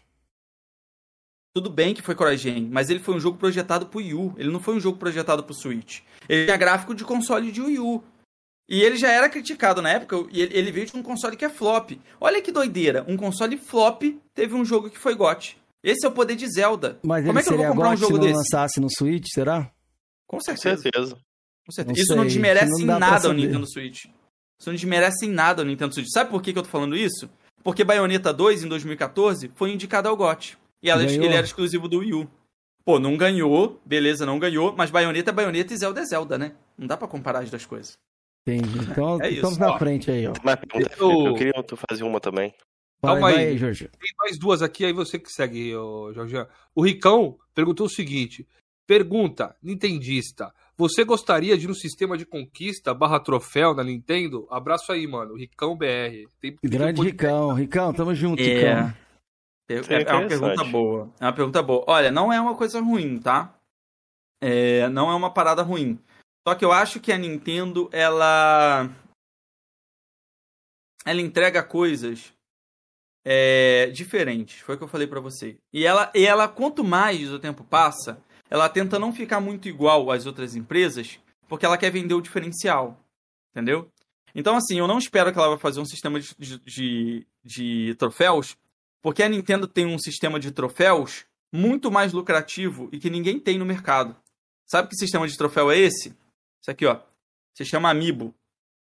Tudo 1.57 1.70
bem 1.70 1.94
que 1.94 2.02
foi 2.02 2.15
CryEngine, 2.15 2.68
mas 2.70 2.91
ele 2.91 3.00
foi 3.00 3.15
um 3.15 3.18
jogo 3.18 3.39
projetado 3.39 3.86
pro 3.86 3.99
Wii 3.99 4.12
U. 4.12 4.34
Ele 4.36 4.50
não 4.50 4.60
foi 4.60 4.75
um 4.75 4.81
jogo 4.81 4.99
projetado 4.99 5.42
pro 5.42 5.55
Switch. 5.55 6.00
Ele 6.28 6.44
tinha 6.44 6.57
gráfico 6.58 6.94
de 6.94 7.02
console 7.02 7.50
de 7.50 7.62
Wii 7.62 7.78
U. 7.78 8.05
E 8.68 8.82
ele 8.82 8.96
já 8.96 9.10
era 9.10 9.28
criticado 9.28 9.80
na 9.80 9.90
época, 9.90 10.16
e 10.32 10.42
ele, 10.42 10.72
veio 10.72 10.86
de 10.86 10.96
um 10.96 11.02
console 11.02 11.36
que 11.36 11.44
é 11.44 11.48
flop. 11.48 11.92
Olha 12.20 12.42
que 12.42 12.50
doideira, 12.50 13.04
um 13.06 13.16
console 13.16 13.56
flop 13.56 14.02
teve 14.34 14.54
um 14.54 14.64
jogo 14.64 14.90
que 14.90 14.98
foi 14.98 15.14
GOT. 15.14 15.56
Esse 15.84 16.04
é 16.04 16.08
o 16.08 16.12
poder 16.12 16.34
de 16.34 16.48
Zelda. 16.48 16.98
Mas 17.04 17.24
Como 17.24 17.38
ele 17.38 17.46
é 17.46 17.48
que 17.48 17.52
eu 17.54 17.56
vou 17.58 17.66
comprar 17.68 17.90
um 17.90 17.96
jogo 17.96 18.14
se 18.14 18.18
não 18.18 18.26
desse? 18.26 18.36
lançasse 18.36 18.80
no 18.80 18.88
Switch, 18.90 19.26
será? 19.32 19.70
Com 20.26 20.38
Com 20.38 20.40
certeza. 20.40 20.82
certeza. 20.82 21.16
Com 21.64 21.72
certeza. 21.72 21.94
Não 21.96 22.02
Isso 22.02 22.16
não 22.16 22.22
sei, 22.24 22.28
desmerece 22.32 22.82
em 22.82 22.86
não 22.86 22.98
dá 22.98 23.06
pra 23.06 23.10
nada 23.12 23.28
o. 23.28 23.32
Nintendo 23.32 23.70
Switch. 23.70 24.04
Isso 24.58 24.68
não 24.68 24.74
desmerece 24.74 25.26
em 25.26 25.30
nada 25.30 25.62
o 25.62 25.64
Nintendo 25.64 25.94
Switch. 25.94 26.08
Sabe 26.12 26.30
por 26.30 26.42
que, 26.42 26.52
que 26.52 26.58
eu 26.58 26.62
tô 26.64 26.68
falando 26.68 26.96
isso? 26.96 27.30
Porque 27.62 27.84
Bayonetta 27.84 28.32
2, 28.32 28.64
em 28.64 28.68
2014, 28.68 29.50
foi 29.54 29.70
indicado 29.72 30.08
ao 30.08 30.16
GOT. 30.16 30.58
E 30.82 30.90
ela- 30.90 31.04
Ganhou? 31.04 31.24
ele 31.24 31.34
era 31.34 31.46
exclusivo 31.46 31.86
do 31.88 31.98
Wii 31.98 32.14
U. 32.14 32.28
Pô, 32.84 32.98
não 32.98 33.16
ganhou, 33.16 33.80
beleza, 33.84 34.24
não 34.26 34.38
ganhou, 34.40 34.74
mas 34.76 34.90
Bayonetta 34.90 35.30
é 35.30 35.32
Bayonetta 35.32 35.72
e 35.74 35.76
Zelda 35.76 36.00
é 36.00 36.04
Zelda, 36.04 36.36
né? 36.38 36.52
Não 36.78 36.86
dá 36.86 36.96
pra 36.96 37.06
comparar 37.08 37.40
as 37.40 37.50
duas 37.50 37.64
coisas. 37.66 37.96
Entendi. 38.47 38.78
Então, 38.91 39.20
É 39.20 39.26
isso. 39.28 39.34
estamos 39.36 39.58
na 39.58 39.73
Ó. 39.75 39.78
frente 39.78 40.10
aí, 40.10 40.26
ó. 40.26 40.33
Mas 40.44 40.57
Eu- 40.99 41.26
eu 41.26 41.34
queria 41.34 41.52
fazer 41.89 42.05
uma 42.05 42.20
também. 42.20 42.55
Vai, 43.02 43.12
Calma 43.15 43.20
vai 43.31 43.34
aí. 43.39 43.47
aí, 43.49 43.58
Jorge. 43.58 43.89
Tem 43.89 44.10
mais 44.18 44.39
duas 44.39 44.62
aqui, 44.62 44.84
aí 44.84 44.92
você 44.92 45.18
que 45.18 45.31
segue, 45.31 45.75
ô, 45.76 46.12
Jorge. 46.12 46.34
O 46.75 46.83
Ricão 46.83 47.36
perguntou 47.55 47.86
o 47.86 47.91
seguinte: 47.91 48.47
pergunta, 48.86 49.55
Nintendista, 49.62 50.52
você 50.76 51.05
gostaria 51.05 51.58
de 51.58 51.68
um 51.68 51.75
sistema 51.75 52.16
de 52.16 52.25
conquista 52.25 52.94
barra 52.94 53.18
troféu 53.20 53.75
na 53.75 53.83
Nintendo? 53.84 54.47
Abraço 54.50 54.92
aí, 54.92 55.07
mano. 55.07 55.34
Ricão 55.34 55.76
BR. 55.76 56.26
Tem, 56.41 56.57
Grande 56.65 57.00
tem- 57.00 57.05
Ricão. 57.10 57.52
Ricão, 57.52 57.92
tamo 57.92 58.15
junto, 58.15 58.41
É. 58.42 58.44
Ricão. 58.44 58.94
É, 59.68 59.75
é 59.75 60.02
é 60.02 60.12
uma 60.15 60.28
pergunta 60.28 60.65
boa. 60.65 61.10
É 61.20 61.25
uma 61.25 61.33
pergunta 61.33 61.62
boa. 61.62 61.84
Olha, 61.89 62.10
não 62.12 62.33
é 62.33 62.41
uma 62.41 62.55
coisa 62.55 62.81
ruim, 62.81 63.18
tá? 63.18 63.52
É, 64.41 64.89
não 64.91 65.10
é 65.10 65.15
uma 65.15 65.33
parada 65.33 65.62
ruim. 65.62 65.99
Só 66.47 66.55
que 66.55 66.65
eu 66.65 66.70
acho 66.70 67.00
que 67.00 67.10
a 67.12 67.18
Nintendo, 67.18 67.89
ela. 67.92 68.89
Ela 71.05 71.20
entrega 71.20 71.62
coisas 71.62 72.33
é, 73.25 73.86
diferentes. 73.86 74.60
Foi 74.60 74.76
o 74.76 74.78
que 74.78 74.84
eu 74.84 74.89
falei 74.89 75.08
pra 75.08 75.18
você. 75.18 75.57
E 75.73 75.84
ela, 75.84 76.10
e 76.15 76.25
ela, 76.25 76.47
quanto 76.47 76.84
mais 76.84 77.33
o 77.33 77.39
tempo 77.41 77.65
passa, 77.65 78.23
ela 78.49 78.68
tenta 78.68 78.97
não 78.99 79.12
ficar 79.12 79.41
muito 79.41 79.68
igual 79.68 80.08
às 80.10 80.25
outras 80.25 80.55
empresas, 80.55 81.18
porque 81.49 81.66
ela 81.66 81.76
quer 81.78 81.91
vender 81.91 82.15
o 82.15 82.20
diferencial. 82.20 82.97
Entendeu? 83.50 83.91
Então, 84.33 84.57
assim, 84.57 84.78
eu 84.78 84.86
não 84.86 84.99
espero 84.99 85.33
que 85.33 85.39
ela 85.39 85.49
vai 85.49 85.58
fazer 85.58 85.81
um 85.81 85.84
sistema 85.84 86.20
de, 86.20 86.33
de- 86.65 87.26
de 87.42 87.94
troféus, 87.97 88.57
porque 89.02 89.23
a 89.23 89.28
Nintendo 89.28 89.66
tem 89.66 89.86
um 89.86 89.99
sistema 89.99 90.39
de 90.39 90.52
troféus 90.52 91.25
muito 91.52 91.91
mais 91.91 92.12
lucrativo 92.12 92.89
e 92.92 92.99
que 93.00 93.10
ninguém 93.10 93.41
tem 93.41 93.58
no 93.58 93.65
mercado. 93.65 94.15
Sabe 94.65 94.89
que 94.89 94.97
sistema 94.97 95.26
de 95.26 95.36
troféu 95.36 95.70
é 95.70 95.78
esse? 95.78 96.15
Isso 96.66 96.70
aqui, 96.72 96.84
ó. 96.84 96.98
Se 97.54 97.64
chama 97.64 97.88
Amiibo. 97.88 98.34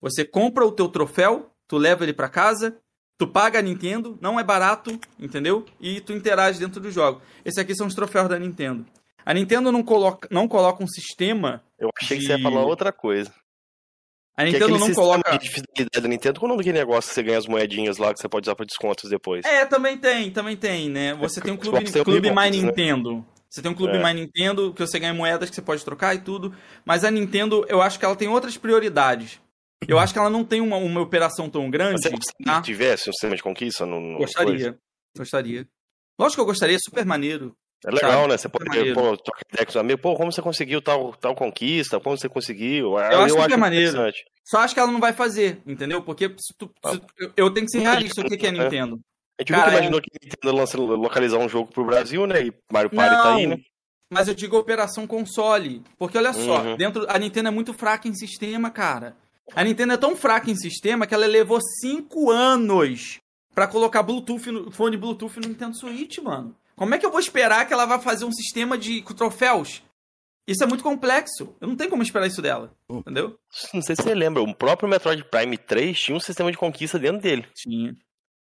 Você 0.01 0.25
compra 0.25 0.65
o 0.65 0.73
teu 0.73 0.89
troféu, 0.89 1.51
tu 1.69 1.77
leva 1.77 2.05
ele 2.05 2.15
pra 2.15 2.27
casa, 2.27 2.79
tu 3.19 3.27
paga 3.29 3.59
a 3.59 3.63
Nintendo, 3.63 4.17
não 4.19 4.41
é 4.41 4.45
barato, 4.45 4.99
entendeu? 5.21 5.63
E 5.79 6.01
tu 6.01 6.15
interage 6.15 6.59
dentro 6.59 6.81
do 6.81 6.91
jogo. 6.91 7.21
Esse 7.45 7.61
aqui 7.61 7.75
são 7.77 7.87
os 7.87 7.95
troféus 7.95 8.31
da 8.31 8.39
Nintendo. 8.39 8.87
A 9.27 9.35
Nintendo 9.35 9.71
não 9.71 9.83
coloca, 9.83 10.27
não 10.31 10.49
coloca 10.49 10.83
um 10.83 10.87
sistema. 10.89 11.63
Eu 11.79 11.91
achei 12.01 12.17
que 12.17 12.23
De- 12.23 12.29
você 12.29 12.39
ia 12.39 12.43
falar 12.43 12.65
outra 12.65 12.91
coisa. 12.93 13.31
A 14.39 14.43
Que 14.45 14.49
é 14.49 14.53
Nintendo 14.53 14.79
não 14.79 14.95
coloca. 14.95 15.37
de 15.39 15.51
fidelidade 15.51 16.01
da 16.03 16.09
Nintendo, 16.09 16.41
qual 16.41 16.49
é 16.49 16.53
o 16.53 16.57
nome 16.57 16.65
daquele 16.65 16.79
negócio 16.79 17.11
que 17.11 17.15
você 17.15 17.23
ganha 17.23 17.39
as 17.39 17.47
moedinhas 17.47 17.99
lá 17.99 18.15
que 18.15 18.21
você 18.21 18.29
pode 18.29 18.47
usar 18.49 18.55
pra 18.55 18.65
descontos 18.65 19.11
depois? 19.11 19.45
É, 19.45 19.67
também 19.67 19.99
tem, 19.99 20.31
também 20.31 20.57
tem, 20.57 20.89
né? 20.89 21.13
Você 21.15 21.43
tem 21.43 21.53
um 21.53 21.57
clube, 21.59 21.85
clube 21.93 22.29
Xbox, 22.29 22.51
My 22.51 22.51
né? 22.63 22.73
Você 23.49 23.63
tem 23.63 23.71
um 23.71 23.75
clube 23.75 23.97
É. 23.97 24.03
My 24.03 24.13
Nintendo 24.19 24.73
que 24.73 24.81
você 24.81 24.99
ganha 24.99 25.15
moedas 25.15 25.49
que 25.49 25.55
você 25.57 25.63
pode 25.63 25.85
trocar 25.85 26.15
e 26.15 26.19
tudo. 26.19 26.55
Mas 26.85 27.05
a 27.05 27.11
Nintendo, 27.11 27.65
eu 27.69 27.81
acho 27.81 27.99
que 27.99 28.05
ela 28.05 28.17
tem 28.17 28.29
outras 28.29 28.57
prioridades. 28.57 29.41
Eu 29.87 29.99
acho 29.99 30.13
que 30.13 30.19
ela 30.19 30.31
não 30.31 30.45
tem 30.45 30.61
uma, 30.61 30.77
uma 30.77 31.01
operação 31.01 31.49
tão 31.49 31.71
grande. 31.71 32.03
Você 32.03 32.11
gostaria 32.11 32.45
tá? 32.47 32.61
que 32.61 32.67
tivesse 32.67 33.09
um 33.09 33.13
sistema 33.13 33.37
de 33.37 33.43
conquista 33.43 33.85
no, 33.87 34.01
no 34.01 34.17
coisa? 34.19 34.33
Gostaria. 34.33 34.79
Gostaria. 35.17 35.69
Lógico 36.19 36.37
que 36.37 36.41
eu 36.41 36.47
gostaria, 36.47 36.79
super 36.79 37.05
maneiro. 37.05 37.55
É 37.85 37.91
legal, 37.91 38.11
Sabe? 38.13 38.29
né? 38.29 38.39
Você 38.39 38.49
pode, 38.49 38.65
maneiro. 38.69 38.95
pô, 38.95 39.17
trocar 39.19 39.43
ideia 39.53 39.67
com 39.67 39.71
os 39.71 39.77
amigos, 39.77 40.01
pô, 40.03 40.17
como 40.17 40.33
você 40.33 40.41
conseguiu 40.43 40.81
tal, 40.81 41.13
tal 41.15 41.35
conquista, 41.35 42.01
como 42.01 42.17
você 42.17 42.29
conseguiu. 42.29 42.97
Ah, 42.97 43.13
Eu 43.13 43.21
acho 43.21 43.35
super 43.41 43.59
maneiro. 43.59 44.13
Só 44.45 44.59
acho 44.61 44.73
que 44.75 44.81
ela 44.81 44.91
não 44.91 44.99
vai 45.01 45.13
fazer, 45.13 45.61
entendeu? 45.67 46.03
Porque 46.03 46.35
se 46.39 46.55
tu- 46.57 46.71
se- 46.87 47.01
eu- 47.19 47.33
eu 47.37 47.51
tenho 47.51 47.67
que 47.67 47.73
ser 47.73 47.81
realista. 47.81 48.23
O 48.23 48.25
que 48.25 48.37
que 48.37 48.47
é 48.47 48.49
a 48.49 48.53
Nintendo? 48.53 48.99
A 49.39 49.43
gente 49.43 49.51
Cara, 49.53 49.65
nunca 49.67 49.77
imaginou 49.79 50.01
que 50.01 50.11
a 50.11 50.25
Nintendo 50.25 50.57
lança, 50.57 50.79
localizar 50.79 51.39
um 51.39 51.49
jogo 51.49 51.71
pro 51.71 51.85
Brasil, 51.85 52.27
né? 52.27 52.47
E 52.47 52.55
Mario 52.73 52.91
Party 52.91 53.15
tá 53.15 53.35
aí, 53.35 53.47
né? 53.47 53.59
Mas 54.11 54.29
eu 54.29 54.35
digo 54.35 54.57
operação 54.57 55.07
console. 55.07 55.83
Porque 55.99 56.17
olha 56.17 56.33
só, 56.33 56.63
Uhum. 56.63 56.77
dentro 56.77 57.05
a 57.09 57.19
Nintendo 57.19 57.49
é 57.49 57.51
muito 57.51 57.75
fraca 57.75 58.09
em 58.09 58.15
sistema, 58.15 58.71
cara. 58.71 59.17
A 59.55 59.63
Nintendo 59.63 59.93
é 59.93 59.97
tão 59.97 60.17
fraca 60.17 60.51
em 60.51 60.57
sistema 60.57 61.07
que 61.07 61.15
ela 61.15 61.27
levou 61.27 61.61
5 61.81 62.31
anos 62.31 63.19
pra 63.55 63.67
colocar 63.67 64.03
Bluetooth 64.03 64.51
no, 64.51 64.71
fone 64.71 64.97
Bluetooth 64.97 65.39
no 65.41 65.49
Nintendo 65.49 65.77
Switch, 65.77 66.19
mano. 66.19 66.55
Como 66.75 66.95
é 66.95 66.99
que 66.99 67.05
eu 67.07 67.11
vou 67.11 67.21
esperar 67.21 67.67
que 67.67 67.73
ela 67.73 67.87
vai 67.87 68.01
fazer 68.01 68.25
um 68.25 68.33
sistema 68.33 68.77
de 68.79 69.03
troféus? 69.15 69.83
Isso 70.47 70.63
é 70.63 70.67
muito 70.67 70.85
complexo. 70.85 71.55
Eu 71.61 71.67
não 71.69 71.75
tenho 71.77 71.91
como 71.91 72.03
esperar 72.03 72.27
isso 72.27 72.41
dela. 72.41 72.73
Entendeu? 72.89 73.37
Não 73.75 73.83
sei 73.83 73.97
se 73.97 74.03
você 74.03 74.15
lembra, 74.15 74.43
o 74.43 74.55
próprio 74.55 74.89
Metroid 74.89 75.25
Prime 75.25 75.59
3 75.59 75.99
tinha 75.99 76.17
um 76.17 76.21
sistema 76.21 76.51
de 76.53 76.57
conquista 76.59 76.99
dentro 76.99 77.21
dele, 77.21 77.45
Tinha. 77.55 77.95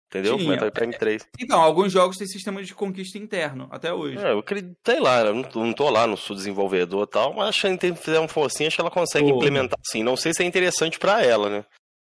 Entendeu? 0.10 0.38
Tinha. 0.38 0.72
Prime 0.72 0.98
3. 0.98 1.28
Então, 1.40 1.62
alguns 1.62 1.92
jogos 1.92 2.18
têm 2.18 2.28
sistema 2.28 2.62
de 2.64 2.74
conquista 2.74 3.18
interno, 3.18 3.68
até 3.72 3.94
hoje. 3.94 4.18
É, 4.18 4.32
eu 4.32 4.40
acredito, 4.40 4.76
sei 4.84 5.00
lá, 5.00 5.22
eu 5.22 5.34
não, 5.34 5.50
não 5.56 5.74
tô 5.74 5.90
lá, 5.90 6.06
não 6.08 6.18
sou 6.18 6.36
desenvolvedor 6.36 7.04
e 7.04 7.12
tal, 7.12 7.34
mas 7.34 7.50
acho 7.50 7.62
que 7.62 7.68
a 7.68 7.70
Nintendo 7.70 7.96
fizer 7.96 8.20
um 8.20 8.28
forcinho, 8.28 8.68
acho 8.68 8.76
que 8.76 8.82
ela 8.82 8.92
consegue 8.92 9.30
implementar 9.30 9.80
assim. 9.88 10.04
Não 10.04 10.18
sei 10.18 10.34
se 10.34 10.44
é 10.44 10.46
interessante 10.46 11.00
pra 11.00 11.24
ela, 11.24 11.50
né? 11.50 11.66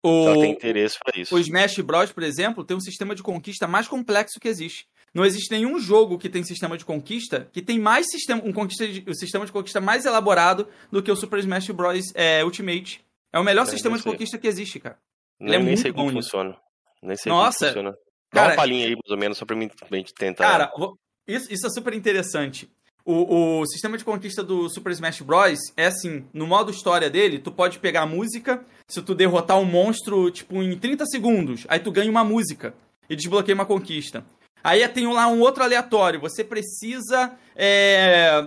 O, 0.03 0.29
ela 0.29 0.35
tem 0.37 0.53
interesse 0.53 0.99
pra 0.99 1.21
isso. 1.21 1.35
O 1.35 1.39
Smash 1.39 1.79
Bros, 1.81 2.11
por 2.11 2.23
exemplo, 2.23 2.65
tem 2.65 2.77
um 2.77 2.81
sistema 2.81 3.15
de 3.15 3.23
conquista 3.23 3.67
mais 3.67 3.87
complexo 3.87 4.41
que 4.41 4.49
existe. 4.49 4.87
Não 5.13 5.25
existe 5.25 5.51
nenhum 5.51 5.79
jogo 5.79 6.17
que 6.19 6.29
tem 6.29 6.43
sistema 6.45 6.79
de 6.79 6.85
conquista 6.85 7.49
que 7.53 7.61
tem 7.61 7.79
mais 7.79 8.07
sistema, 8.09 8.41
um 8.45 8.53
conquista 8.53 8.87
de, 8.87 9.05
o 9.11 9.15
sistema 9.15 9.45
de 9.45 9.53
conquista 9.53 9.81
mais 9.81 10.07
elaborado 10.07 10.69
do 10.91 11.03
que 11.03 11.11
o 11.11 11.17
Super 11.17 11.41
Smash 11.41 11.71
Bros 11.71 12.13
é, 12.15 12.45
Ultimate. 12.45 13.05
É 13.33 13.39
o 13.39 13.45
melhor 13.45 13.65
É, 13.65 13.67
sistema 13.67 13.99
de 13.99 14.05
conquista 14.05 14.39
que 14.39 14.47
existe, 14.47 14.79
cara. 14.79 14.97
Nem, 15.39 15.49
ele 15.49 15.57
é 15.57 15.59
nem 15.59 15.67
muito 15.67 15.81
sei 15.83 15.93
como 15.93 16.13
funciona. 16.13 16.57
Nem 17.03 17.17
sei 17.17 17.31
Nossa, 17.31 17.67
funciona. 17.67 17.91
Dá 18.33 18.41
cara- 18.43 18.51
uma 18.53 18.57
palhinha 18.57 18.87
aí, 18.87 18.93
mais 18.93 19.11
ou 19.11 19.17
menos, 19.17 19.39
só 19.39 19.45
pra 19.45 19.57
mim, 19.57 19.69
tentar. 20.19 20.45
Cara, 20.45 20.73
isso, 21.27 21.53
isso 21.53 21.67
é 21.67 21.71
super 21.71 21.95
interessante. 21.95 22.71
O, 23.05 23.61
o 23.61 23.67
sistema 23.67 23.97
de 23.97 24.05
conquista 24.05 24.43
do 24.43 24.69
Super 24.69 24.93
Smash 24.93 25.23
Bros. 25.23 25.59
é 25.77 25.87
assim, 25.87 26.25
no 26.35 26.47
modo 26.47 26.71
história 26.71 27.09
dele, 27.09 27.39
tu 27.39 27.51
pode 27.51 27.79
pegar 27.79 28.03
a 28.03 28.07
música, 28.07 28.63
se 28.87 29.01
tu 29.03 29.15
derrotar 29.15 29.59
um 29.59 29.65
monstro, 29.65 30.31
tipo, 30.31 30.63
em 30.63 30.79
30 30.79 31.07
segundos, 31.07 31.65
aí 31.69 31.81
tu 31.81 31.91
ganha 31.91 32.11
uma 32.11 32.23
música 32.23 32.75
e 33.09 33.17
desbloqueia 33.17 33.55
uma 33.55 33.65
conquista. 33.67 34.23
Aí 34.63 34.87
tem 34.89 35.11
lá 35.11 35.27
um 35.27 35.41
outro 35.41 35.65
aleatório, 35.65 36.21
você 36.21 36.45
precisa 36.45 37.33
é, 37.57 38.47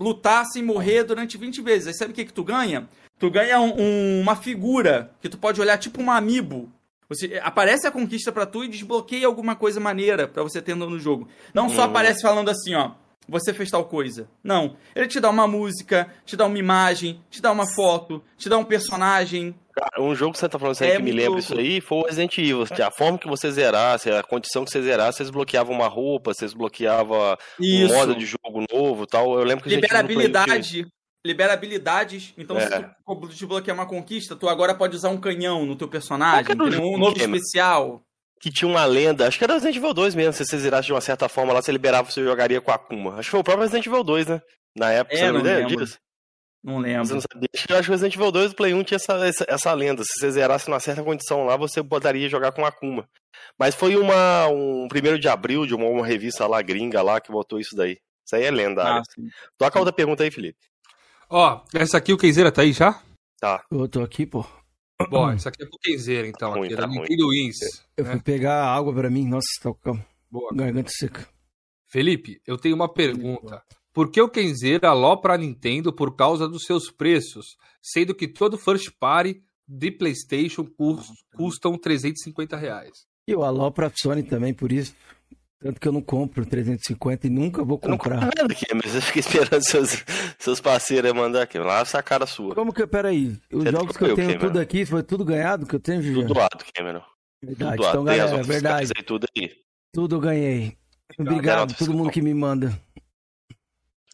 lutar 0.00 0.46
sem 0.46 0.62
morrer 0.62 1.04
durante 1.04 1.36
20 1.36 1.60
vezes. 1.60 1.88
Aí 1.88 1.94
sabe 1.94 2.12
o 2.12 2.14
que 2.14 2.24
que 2.24 2.32
tu 2.32 2.42
ganha? 2.44 2.88
Tu 3.18 3.30
ganha 3.30 3.60
um- 3.60 3.74
um- 3.78 4.20
uma 4.22 4.36
figura 4.36 5.10
que 5.20 5.28
tu 5.28 5.36
pode 5.36 5.60
olhar 5.60 5.76
tipo 5.76 6.00
um 6.00 6.10
amiibo. 6.10 6.72
Você, 7.08 7.40
aparece 7.42 7.86
a 7.86 7.90
conquista 7.90 8.30
pra 8.30 8.44
tu 8.44 8.64
e 8.64 8.68
desbloqueia 8.68 9.26
alguma 9.26 9.56
coisa 9.56 9.80
maneira 9.80 10.28
pra 10.28 10.42
você 10.42 10.60
ter 10.60 10.74
no 10.74 10.98
jogo. 10.98 11.28
Não 11.54 11.68
só 11.68 11.82
aparece 11.82 12.20
falando 12.22 12.50
assim, 12.50 12.74
ó. 12.74 12.92
Você 13.28 13.52
fez 13.52 13.70
tal 13.70 13.84
coisa. 13.84 14.26
Não. 14.42 14.74
Ele 14.96 15.06
te 15.06 15.20
dá 15.20 15.28
uma 15.28 15.46
música, 15.46 16.10
te 16.24 16.34
dá 16.34 16.46
uma 16.46 16.58
imagem, 16.58 17.20
te 17.30 17.42
dá 17.42 17.52
uma 17.52 17.66
foto, 17.74 18.22
te 18.38 18.48
dá 18.48 18.56
um 18.56 18.64
personagem. 18.64 19.54
Cara, 19.74 20.02
um 20.02 20.14
jogo 20.14 20.32
que 20.32 20.38
você 20.38 20.48
tá 20.48 20.58
falando 20.58 20.82
É 20.82 20.96
que 20.96 21.02
me 21.02 21.12
lembra 21.12 21.32
louco. 21.32 21.40
isso 21.40 21.58
aí 21.58 21.80
foi 21.80 21.98
o 21.98 22.06
Resident 22.06 22.38
Evil. 22.38 22.64
que 22.66 22.80
A 22.80 22.90
forma 22.90 23.18
que 23.18 23.28
você 23.28 23.50
zerasse, 23.52 24.10
a 24.10 24.22
condição 24.22 24.64
que 24.64 24.70
você 24.70 24.82
zerasse, 24.82 25.18
você 25.18 25.24
desbloqueava 25.24 25.70
uma 25.70 25.86
roupa, 25.86 26.32
você 26.32 26.46
desbloqueava 26.46 27.38
um 27.60 27.64
Isso. 27.64 27.94
modo 27.94 28.14
de 28.16 28.24
jogo 28.24 28.64
novo 28.72 29.04
e 29.04 29.06
tal. 29.06 29.38
Eu 29.38 29.44
lembro 29.44 29.62
que 29.62 29.68
a 29.70 29.72
gente 29.74 30.88
libera 31.24 31.52
habilidades. 31.52 32.32
Então, 32.38 32.56
É. 32.56 32.68
se 32.68 32.84
tu 33.06 33.28
desbloquear 33.28 33.76
uma 33.76 33.86
conquista, 33.86 34.36
tu 34.36 34.48
agora 34.48 34.74
pode 34.74 34.96
usar 34.96 35.08
um 35.10 35.20
canhão 35.20 35.64
no 35.66 35.76
teu 35.76 35.88
personagem. 35.88 36.54
Um 36.60 36.70
jogo 36.70 36.98
novo 36.98 37.14
que 37.14 37.22
é? 37.22 37.24
especial. 37.24 38.02
que 38.40 38.52
tinha 38.52 38.68
uma 38.70 38.84
lenda, 38.84 39.26
acho 39.26 39.36
que 39.36 39.42
era 39.42 39.54
Resident 39.54 39.76
Evil 39.76 39.92
2 39.92 40.14
mesmo, 40.14 40.32
se 40.32 40.44
você 40.46 40.56
zerasse 40.58 40.86
de 40.86 40.92
uma 40.92 41.00
certa 41.00 41.28
forma 41.28 41.52
lá, 41.52 41.60
você 41.60 41.72
liberava, 41.72 42.08
você 42.08 42.22
jogaria 42.22 42.60
com 42.60 42.70
a 42.70 42.74
Akuma. 42.76 43.14
Acho 43.14 43.22
que 43.24 43.30
foi 43.32 43.40
o 43.40 43.44
próprio 43.44 43.64
Resident 43.64 43.86
Evil 43.86 44.04
2, 44.04 44.28
né? 44.28 44.40
Na 44.76 44.92
época, 44.92 45.16
É, 45.16 45.18
você 45.18 45.32
não 45.32 45.42
lembra 45.42 45.64
disso? 45.76 45.98
Não 46.62 46.74
Você 46.76 46.82
lembro. 46.86 47.14
não 47.14 47.20
sabia. 47.20 47.48
Acho 47.54 47.66
que 47.66 47.72
o 47.90 47.92
Resident 47.92 48.14
Evil 48.14 48.30
2 48.30 48.50
do 48.50 48.56
Play 48.56 48.74
1 48.74 48.84
tinha 48.84 48.96
essa, 48.96 49.26
essa, 49.26 49.44
essa 49.48 49.72
lenda. 49.72 50.04
Se 50.04 50.12
você 50.20 50.30
zerasse 50.30 50.68
numa 50.68 50.78
certa 50.78 51.02
condição 51.02 51.44
lá, 51.46 51.56
você 51.56 51.82
poderia 51.82 52.28
jogar 52.28 52.52
com 52.52 52.64
a 52.64 52.68
Akuma. 52.68 53.08
Mas 53.58 53.74
foi 53.74 53.96
uma, 53.96 54.46
um 54.46 54.86
primeiro 54.88 55.18
de 55.18 55.28
abril 55.28 55.66
de 55.66 55.74
uma, 55.74 55.86
uma 55.86 56.06
revista 56.06 56.46
lá 56.46 56.62
gringa 56.62 57.02
lá 57.02 57.20
que 57.20 57.32
botou 57.32 57.58
isso 57.58 57.74
daí. 57.74 57.98
Isso 58.24 58.36
aí 58.36 58.44
é 58.44 58.50
lendário. 58.52 59.00
Ah, 59.00 59.02
sim. 59.12 59.26
Toca 59.56 59.78
a 59.78 59.80
outra 59.80 59.92
pergunta 59.92 60.22
aí, 60.22 60.30
Felipe. 60.30 60.58
Ó, 61.30 61.62
essa 61.74 61.98
aqui 61.98 62.12
o 62.12 62.16
Kenzeira 62.18 62.50
tá 62.50 62.62
aí 62.62 62.72
já? 62.72 63.02
Eu 63.70 63.88
tô 63.88 64.02
aqui, 64.02 64.24
pô. 64.24 64.44
Bom, 65.10 65.30
essa 65.30 65.50
aqui 65.50 65.62
é 65.62 65.66
pro 65.66 65.78
Kenzeira, 65.78 66.26
então. 66.26 66.52
Ruim, 66.52 66.66
aqui, 66.66 66.74
tá 66.74 66.82
da 66.82 66.88
ruim. 66.88 67.00
Nintendo 67.00 67.28
Wins. 67.28 67.56
Eu 67.96 68.04
né? 68.04 68.10
fui 68.12 68.20
pegar 68.22 68.64
água 68.64 68.92
pra 68.92 69.10
mim. 69.10 69.28
Nossa, 69.28 69.46
tá 69.62 69.72
com 69.72 69.98
Boa. 70.30 70.50
garganta 70.54 70.90
seca. 70.90 71.28
Felipe, 71.86 72.40
eu 72.46 72.58
tenho 72.58 72.74
uma 72.74 72.92
pergunta. 72.92 73.62
Por 73.92 74.10
que 74.10 74.20
o 74.20 74.28
Kenzeira 74.28 74.88
alopra 74.88 75.34
a 75.34 75.38
Nintendo 75.38 75.92
por 75.92 76.16
causa 76.16 76.48
dos 76.48 76.64
seus 76.64 76.90
preços, 76.90 77.56
sendo 77.82 78.14
que 78.14 78.28
todo 78.28 78.58
first 78.58 78.90
party 78.98 79.42
de 79.66 79.90
PlayStation 79.90 80.66
custam 81.34 81.78
350 81.78 82.56
reais? 82.56 83.06
E 83.26 83.34
o 83.34 83.42
alopra 83.42 83.86
a 83.88 83.92
Sony 83.94 84.22
também 84.22 84.54
por 84.54 84.72
isso. 84.72 84.94
Tanto 85.60 85.80
que 85.80 85.88
eu 85.88 85.92
não 85.92 86.00
compro 86.00 86.46
350 86.46 87.26
e 87.26 87.30
nunca 87.30 87.64
vou 87.64 87.78
comprar. 87.78 88.14
Eu 88.14 88.20
não 88.20 88.26
nada 88.28 88.52
aqui, 88.52 88.66
mas 88.74 88.94
eu 88.94 89.02
fiquei 89.02 89.20
esperando 89.20 89.60
seus, 89.62 90.04
seus 90.38 90.60
parceiros 90.60 91.12
mandar 91.12 91.42
aqui. 91.42 91.58
Lá 91.58 91.80
essa 91.80 92.00
cara 92.02 92.26
sua. 92.26 92.54
Como 92.54 92.72
que, 92.72 92.86
peraí, 92.86 93.36
os 93.52 93.64
Você 93.64 93.70
jogos 93.72 93.96
que 93.96 94.04
eu 94.04 94.14
tenho 94.14 94.28
Cameron? 94.28 94.46
tudo 94.46 94.60
aqui, 94.60 94.86
foi 94.86 95.02
tudo 95.02 95.24
ganhado 95.24 95.66
que 95.66 95.74
eu 95.74 95.80
tenho, 95.80 96.00
Juju? 96.00 96.20
Tudo 96.22 96.34
doado, 96.34 96.64
Cameron. 96.74 97.02
Verdade, 97.42 97.76
Tudo 97.76 97.88
então 97.88 98.04
galera, 98.04 98.42
verdade, 98.42 98.92
tudo 99.04 99.26
aí. 99.36 99.50
tudo 99.92 100.16
eu 100.16 100.20
ganhei. 100.20 100.76
Obrigado, 101.18 101.74
todo 101.76 101.86
você 101.86 101.96
mundo 101.96 102.10
que 102.10 102.22
me 102.22 102.34
manda. 102.34 102.72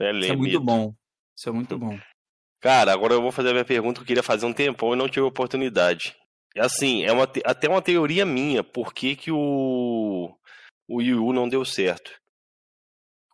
É 0.00 0.12
Isso 0.12 0.32
é 0.32 0.36
muito 0.36 0.60
bom. 0.60 0.94
Isso 1.36 1.48
é 1.48 1.52
muito 1.52 1.78
bom. 1.78 1.98
Cara, 2.60 2.92
agora 2.92 3.12
eu 3.14 3.20
vou 3.22 3.30
fazer 3.32 3.50
a 3.50 3.52
minha 3.52 3.64
pergunta 3.64 3.96
que 3.96 4.02
eu 4.02 4.06
queria 4.06 4.22
fazer 4.22 4.46
um 4.46 4.52
tempão 4.52 4.94
e 4.94 4.96
não 4.96 5.08
tive 5.08 5.26
oportunidade. 5.26 6.14
É 6.56 6.60
assim, 6.62 7.04
é 7.04 7.12
uma, 7.12 7.26
te- 7.26 7.42
até 7.44 7.68
uma 7.68 7.82
teoria 7.82 8.24
minha, 8.24 8.62
por 8.62 8.94
que, 8.94 9.16
que 9.16 9.30
o, 9.30 10.32
o 10.88 10.98
Wii 10.98 11.14
U 11.14 11.32
não 11.32 11.48
deu 11.48 11.64
certo. 11.64 12.10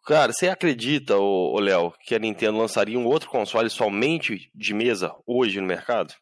Cara, 0.06 0.32
você 0.32 0.48
acredita, 0.48 1.16
ô, 1.18 1.54
ô 1.54 1.60
Léo, 1.60 1.92
que 2.04 2.14
a 2.14 2.18
Nintendo 2.18 2.58
lançaria 2.58 2.98
um 2.98 3.06
outro 3.06 3.28
console 3.28 3.68
somente 3.70 4.50
de 4.54 4.74
mesa 4.74 5.14
hoje 5.26 5.60
no 5.60 5.66
mercado? 5.66 6.14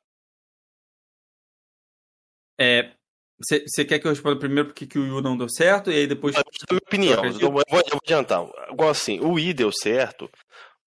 É, 2.61 2.93
Você 3.41 3.85
quer 3.85 4.01
que 4.01 4.07
eu 4.07 4.11
responda 4.11 4.37
primeiro 4.39 4.69
porque 4.69 4.85
que 4.85 4.99
o 4.99 5.03
Wii 5.03 5.13
U 5.13 5.21
não 5.23 5.37
deu 5.37 5.49
certo 5.49 5.93
e 5.93 5.95
aí 5.95 6.07
depois. 6.09 6.35
É 6.35 6.41
a 6.41 6.43
minha 6.71 6.81
opinião, 6.85 7.25
eu 7.25 7.31
eu 7.41 7.53
vou- 7.53 7.61
eu 7.61 7.65
vou 7.71 8.01
adiantar. 8.05 8.45
Igual 8.73 8.91
assim, 8.91 9.21
o 9.21 9.35
Wii 9.35 9.55
deu 9.55 9.71
certo 9.71 10.29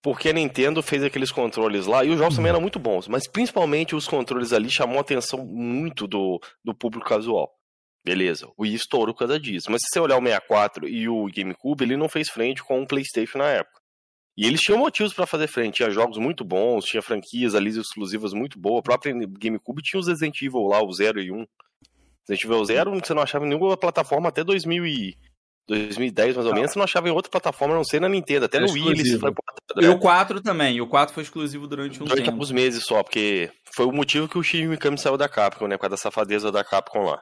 porque 0.02 0.30
a 0.30 0.34
Nintendo 0.34 0.84
fez 0.84 1.02
aqueles 1.04 1.32
controles 1.32 1.86
lá, 1.86 2.04
e 2.04 2.10
os 2.10 2.18
jogos 2.18 2.36
também 2.36 2.50
eram 2.50 2.60
muito 2.60 2.80
bons, 2.80 3.08
mas 3.08 3.28
principalmente 3.28 3.96
os 3.96 4.08
controles 4.08 4.52
ali 4.52 4.70
chamou 4.70 4.98
a 4.98 5.02
atenção 5.02 5.46
muito 5.46 6.08
do, 6.08 6.42
do 6.66 6.74
público 6.76 7.08
casual. 7.08 7.54
Beleza, 8.04 8.48
o 8.58 8.64
Wii 8.64 8.74
estourou 8.76 9.14
por 9.14 9.20
causa 9.20 9.40
disso. 9.40 9.70
Mas 9.72 9.82
se 9.82 9.88
você 9.94 10.00
olhar 10.00 10.18
o 10.18 10.22
64 10.22 10.88
e 10.88 11.08
o 11.08 11.28
GameCube, 11.28 11.84
ele 11.84 11.96
não 11.98 12.10
fez 12.10 12.30
frente 12.30 12.64
com 12.64 12.82
o 12.82 12.88
PlayStation 12.88 13.38
na 13.38 13.48
época. 13.50 13.80
E 14.38 14.48
eles 14.48 14.60
tinham 14.62 14.80
motivos 14.80 15.14
pra 15.14 15.28
fazer 15.28 15.48
frente. 15.48 15.76
Tinha 15.76 15.92
jogos 15.92 16.18
muito 16.18 16.44
bons, 16.44 16.86
tinha 16.86 17.02
franquias 17.02 17.54
ali 17.54 17.70
exclusivas 17.70 18.34
muito 18.34 18.58
boas. 18.60 18.80
A 18.80 18.84
própria 18.84 19.14
GameCube 19.14 19.84
tinha 19.84 20.00
os 20.00 20.08
Resident 20.08 20.42
Evil 20.42 20.62
lá, 20.68 20.82
o 20.84 20.92
0 20.92 21.22
e 21.22 21.32
1. 21.32 21.46
Resident 22.28 22.46
Evil 22.46 22.66
0 22.66 22.92
você 23.00 23.14
não 23.14 23.22
achava 23.22 23.46
em 23.46 23.50
nenhuma 23.50 23.78
plataforma 23.78 24.30
até 24.30 24.44
2000 24.44 24.86
e 24.88 25.16
2010, 25.68 26.36
mais 26.36 26.48
ou 26.48 26.54
menos. 26.56 26.72
Você 26.72 26.80
não 26.80 26.84
achava 26.86 27.08
em 27.08 27.12
outra 27.12 27.30
plataforma 27.30 27.76
não 27.76 27.84
ser 27.84 28.00
na 28.02 28.10
Nintendo. 28.10 28.46
Até 28.46 28.58
É 28.58 28.62
no 28.62 28.72
Wii 28.72 28.82
ele 28.84 28.92
exclusivo. 28.94 29.20
foi 29.20 29.32
portado, 29.34 29.82
E 29.82 29.88
né? 29.88 29.90
o 29.90 30.00
4 30.00 30.42
também. 30.42 30.78
E 30.78 30.82
o 30.82 30.88
4 30.88 31.14
foi 31.14 31.24
exclusivo 31.24 31.68
durante 31.68 32.02
um 32.02 32.06
Durante 32.06 32.20
tempo. 32.24 32.32
alguns 32.32 32.52
meses 32.52 32.84
só, 32.84 33.04
porque 33.04 33.52
foi 33.76 33.86
o 33.86 33.92
motivo 33.92 34.28
que 34.28 34.38
o 34.38 34.44
Shinji 34.44 34.68
Mikami 34.68 34.98
saiu 34.98 35.18
da 35.18 35.30
Capcom, 35.30 35.68
né? 35.68 35.76
Por 35.78 35.82
causa 35.82 35.92
da 35.92 35.98
safadeza 35.98 36.52
da 36.52 36.64
Capcom 36.64 37.02
lá. 37.04 37.22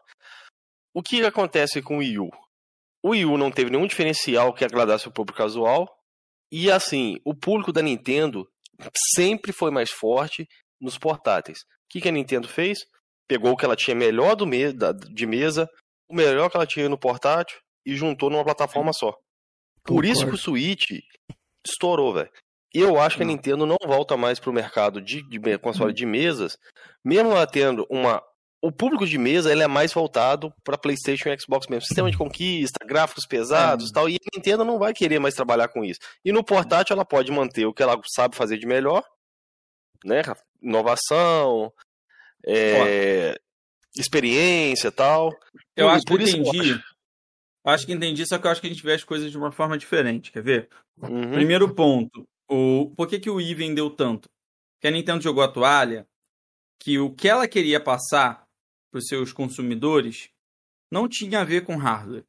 O 1.00 1.02
que 1.02 1.24
acontece 1.26 1.82
com 1.82 1.96
o 1.96 2.00
Wii 2.00 2.20
U? 2.20 2.30
O 3.02 3.12
Wii 3.12 3.26
U 3.26 3.38
não 3.38 3.50
teve 3.50 3.70
nenhum 3.70 3.88
diferencial 3.88 4.54
que 4.54 4.66
agradasse 4.66 5.08
o 5.08 5.12
público 5.12 5.38
casual. 5.38 5.88
E 6.52 6.70
assim, 6.70 7.16
o 7.24 7.34
público 7.34 7.72
da 7.72 7.82
Nintendo 7.82 8.46
sempre 9.16 9.54
foi 9.54 9.72
mais 9.72 9.90
forte 9.92 10.46
nos 10.82 10.98
portáteis. 10.98 11.60
O 11.60 11.64
que, 11.90 12.02
que 12.02 12.10
a 12.10 12.12
Nintendo 12.12 12.50
fez? 12.50 12.80
Pegou 13.30 13.52
o 13.54 13.56
que 13.56 13.64
ela 13.64 13.78
tinha 13.78 13.96
melhor 13.96 14.36
do 14.36 14.46
me 14.46 14.74
da- 14.74 14.92
de 14.92 15.26
mesa, 15.26 15.70
o 16.10 16.14
melhor 16.16 16.50
que 16.50 16.58
ela 16.58 16.66
tinha 16.68 16.90
no 16.90 16.98
portátil 17.00 17.58
e 17.86 17.96
juntou 17.96 18.30
numa 18.30 18.44
plataforma 18.44 18.92
só. 18.92 19.16
Por 19.86 20.04
isso 20.04 20.26
que 20.28 20.36
o 20.36 20.38
Switch 20.38 20.90
estourou, 21.66 22.14
velho. 22.14 22.30
Eu 22.74 23.00
acho 23.00 23.16
que 23.16 23.24
a. 23.24 23.26
Nintendo 23.26 23.66
não 23.66 23.78
volta 23.86 24.18
mais 24.18 24.38
pro 24.40 24.52
mercado 24.52 25.02
de, 25.02 25.22
de 25.30 25.58
console 25.60 25.94
de 25.94 26.06
mesas, 26.06 26.58
mesmo 27.06 27.32
ela 27.32 27.48
tendo 27.48 27.88
uma. 27.90 28.22
O 28.62 28.72
público 28.72 29.08
de 29.08 29.18
mesa 29.18 29.52
ele 29.52 29.64
é 29.64 29.68
mais 29.68 29.94
voltado 29.94 30.54
para 30.64 30.78
PlayStation 30.78 31.30
e 31.30 31.40
Xbox 31.40 31.68
mesmo. 31.68 31.86
Sistema 31.86 32.12
de 32.12 32.18
conquista, 32.18 32.86
gráficos 32.86 33.26
pesados 33.26 33.90
e 33.90 33.94
tal. 33.94 34.10
E 34.10 34.16
a 34.16 34.38
Nintendo 34.38 34.66
não 34.66 34.78
vai 34.78 34.94
querer 34.94 35.18
mais 35.20 35.34
trabalhar 35.34 35.70
com 35.70 35.84
isso. 35.84 36.00
E 36.26 36.32
no 36.32 36.44
portátil 36.44 36.94
ela 36.94 37.06
pode 37.06 37.32
manter 37.32 37.66
o 37.66 37.74
que 37.74 37.82
ela 37.82 38.00
sabe 38.14 38.36
fazer 38.36 38.58
de 38.58 38.66
melhor, 38.66 39.04
né? 40.04 40.22
Inovação, 40.62 41.72
é, 42.46 43.40
experiência 43.96 44.90
e 44.90 44.92
tal. 44.92 45.32
Eu 45.76 45.88
acho 45.88 46.06
que 46.06 46.12
por 46.12 46.20
eu 46.20 46.28
isso 46.28 46.38
entendi. 46.38 46.82
Acho 47.64 47.86
que 47.86 47.94
entendi, 47.94 48.26
só 48.26 48.38
que 48.38 48.48
eu 48.48 48.52
acho 48.52 48.62
que 48.62 48.68
a 48.68 48.70
gente 48.70 48.84
vê 48.84 48.94
as 48.94 49.04
coisas 49.04 49.32
de 49.32 49.38
uma 49.38 49.52
forma 49.52 49.78
diferente. 49.78 50.32
Quer 50.32 50.44
ver? 50.44 50.70
Uhum. 51.02 51.32
Primeiro 51.32 51.74
ponto. 51.74 52.28
O... 52.50 52.92
Por 52.98 53.08
que, 53.08 53.20
que 53.20 53.30
o 53.30 53.36
Wii 53.36 53.54
vendeu 53.54 53.90
tanto? 53.90 54.28
Que 54.82 54.88
a 54.88 54.92
Nintendo 54.92 55.22
jogou 55.22 55.44
a 55.44 55.48
toalha 55.48 56.06
que 56.80 56.98
o 56.98 57.14
que 57.14 57.28
ela 57.28 57.48
queria 57.48 57.80
passar 57.80 58.48
para 58.90 59.00
os 59.00 59.08
seus 59.08 59.32
consumidores 59.32 60.30
não 60.92 61.08
tinha 61.08 61.42
a 61.42 61.44
ver 61.44 61.66
com 61.66 61.78
hardware. 61.78 62.26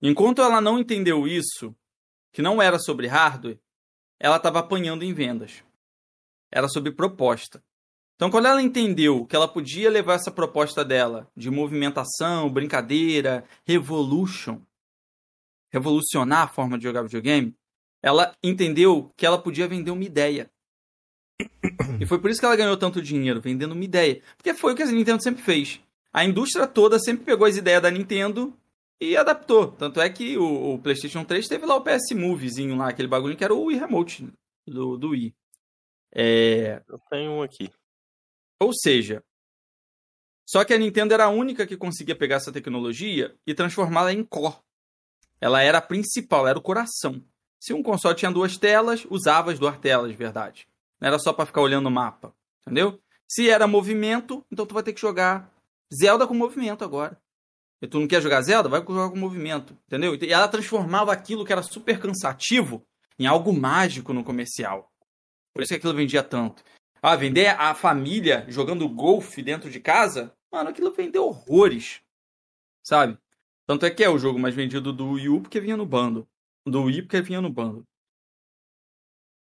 Enquanto 0.00 0.42
ela 0.42 0.60
não 0.60 0.78
entendeu 0.78 1.26
isso, 1.26 1.74
que 2.32 2.42
não 2.42 2.60
era 2.60 2.78
sobre 2.78 3.06
hardware, 3.06 3.58
ela 4.20 4.36
estava 4.36 4.58
apanhando 4.60 5.02
em 5.02 5.12
vendas. 5.12 5.64
Era 6.50 6.68
sobre 6.68 6.92
proposta. 6.92 7.62
Então, 8.16 8.30
quando 8.30 8.46
ela 8.46 8.60
entendeu 8.60 9.24
que 9.24 9.36
ela 9.36 9.46
podia 9.46 9.88
levar 9.88 10.14
essa 10.14 10.30
proposta 10.30 10.84
dela 10.84 11.30
de 11.36 11.50
movimentação, 11.50 12.52
brincadeira, 12.52 13.44
revolution, 13.64 14.60
revolucionar 15.70 16.42
a 16.42 16.48
forma 16.48 16.76
de 16.76 16.84
jogar 16.84 17.02
videogame, 17.02 17.56
ela 18.02 18.36
entendeu 18.42 19.12
que 19.16 19.24
ela 19.24 19.40
podia 19.40 19.68
vender 19.68 19.90
uma 19.90 20.04
ideia. 20.04 20.50
E 22.00 22.06
foi 22.06 22.18
por 22.18 22.30
isso 22.30 22.40
que 22.40 22.46
ela 22.46 22.56
ganhou 22.56 22.76
tanto 22.76 23.00
dinheiro, 23.02 23.40
vendendo 23.40 23.72
uma 23.72 23.84
ideia. 23.84 24.22
Porque 24.36 24.54
foi 24.54 24.72
o 24.72 24.76
que 24.76 24.82
a 24.82 24.86
Nintendo 24.86 25.22
sempre 25.22 25.42
fez. 25.42 25.80
A 26.12 26.24
indústria 26.24 26.66
toda 26.66 26.98
sempre 26.98 27.24
pegou 27.24 27.46
as 27.46 27.56
ideias 27.56 27.82
da 27.82 27.90
Nintendo 27.90 28.52
e 29.00 29.16
adaptou. 29.16 29.68
Tanto 29.72 30.00
é 30.00 30.08
que 30.10 30.36
o, 30.36 30.74
o 30.74 30.78
PlayStation 30.78 31.24
3 31.24 31.46
teve 31.46 31.66
lá 31.66 31.76
o 31.76 31.82
PS 31.82 32.14
Movezinho 32.14 32.76
lá, 32.76 32.88
aquele 32.88 33.08
bagulho 33.08 33.36
que 33.36 33.44
era 33.44 33.54
o 33.54 33.64
Wii 33.64 33.78
Remote 33.78 34.28
do, 34.66 34.96
do 34.96 35.10
Wii. 35.10 35.34
É, 36.14 36.82
Eu 36.88 36.98
tenho 37.10 37.32
um 37.32 37.42
aqui. 37.42 37.70
ou 38.60 38.72
seja, 38.72 39.22
só 40.48 40.64
que 40.64 40.72
a 40.72 40.78
Nintendo 40.78 41.12
era 41.12 41.24
a 41.26 41.28
única 41.30 41.66
que 41.66 41.76
conseguia 41.76 42.16
pegar 42.16 42.36
essa 42.36 42.52
tecnologia 42.52 43.36
e 43.46 43.54
transformá-la 43.54 44.12
em 44.12 44.24
core. 44.24 44.56
Ela 45.40 45.62
era 45.62 45.78
a 45.78 45.82
principal, 45.82 46.48
era 46.48 46.58
o 46.58 46.62
coração. 46.62 47.22
Se 47.60 47.72
um 47.72 47.82
console 47.82 48.16
tinha 48.16 48.30
duas 48.30 48.56
telas, 48.56 49.06
usava 49.10 49.52
as 49.52 49.58
duas 49.58 49.78
telas, 49.78 50.14
verdade. 50.14 50.67
Não 51.00 51.08
era 51.08 51.18
só 51.18 51.32
pra 51.32 51.46
ficar 51.46 51.60
olhando 51.60 51.86
o 51.86 51.90
mapa, 51.90 52.34
entendeu? 52.62 53.00
Se 53.28 53.48
era 53.48 53.66
movimento, 53.66 54.44
então 54.50 54.66
tu 54.66 54.74
vai 54.74 54.82
ter 54.82 54.92
que 54.92 55.00
jogar 55.00 55.52
Zelda 55.94 56.26
com 56.26 56.34
movimento 56.34 56.84
agora. 56.84 57.20
E 57.80 57.86
tu 57.86 58.00
não 58.00 58.08
quer 58.08 58.20
jogar 58.20 58.42
Zelda? 58.42 58.68
Vai 58.68 58.80
jogar 58.80 59.10
com 59.10 59.16
movimento, 59.16 59.76
entendeu? 59.86 60.14
E 60.14 60.32
ela 60.32 60.48
transformava 60.48 61.12
aquilo 61.12 61.44
que 61.44 61.52
era 61.52 61.62
super 61.62 62.00
cansativo 62.00 62.84
em 63.18 63.26
algo 63.26 63.52
mágico 63.52 64.12
no 64.12 64.24
comercial. 64.24 64.92
Por 65.52 65.62
isso 65.62 65.70
que 65.70 65.76
aquilo 65.76 65.94
vendia 65.94 66.22
tanto. 66.22 66.62
Ah, 67.00 67.14
vender 67.14 67.48
a 67.48 67.74
família 67.74 68.44
jogando 68.48 68.88
golfe 68.88 69.42
dentro 69.42 69.70
de 69.70 69.80
casa? 69.80 70.34
Mano, 70.50 70.70
aquilo 70.70 70.92
vendeu 70.92 71.26
horrores. 71.26 72.00
Sabe? 72.84 73.18
Tanto 73.66 73.86
é 73.86 73.90
que 73.90 74.02
é 74.02 74.08
o 74.08 74.18
jogo 74.18 74.38
mais 74.38 74.54
vendido 74.54 74.92
do 74.92 75.10
Wii 75.10 75.28
U 75.28 75.40
porque 75.42 75.60
vinha 75.60 75.76
no 75.76 75.86
bando. 75.86 76.28
Do 76.66 76.84
Wii 76.84 77.02
porque 77.02 77.20
vinha 77.20 77.40
no 77.40 77.50
bando. 77.50 77.84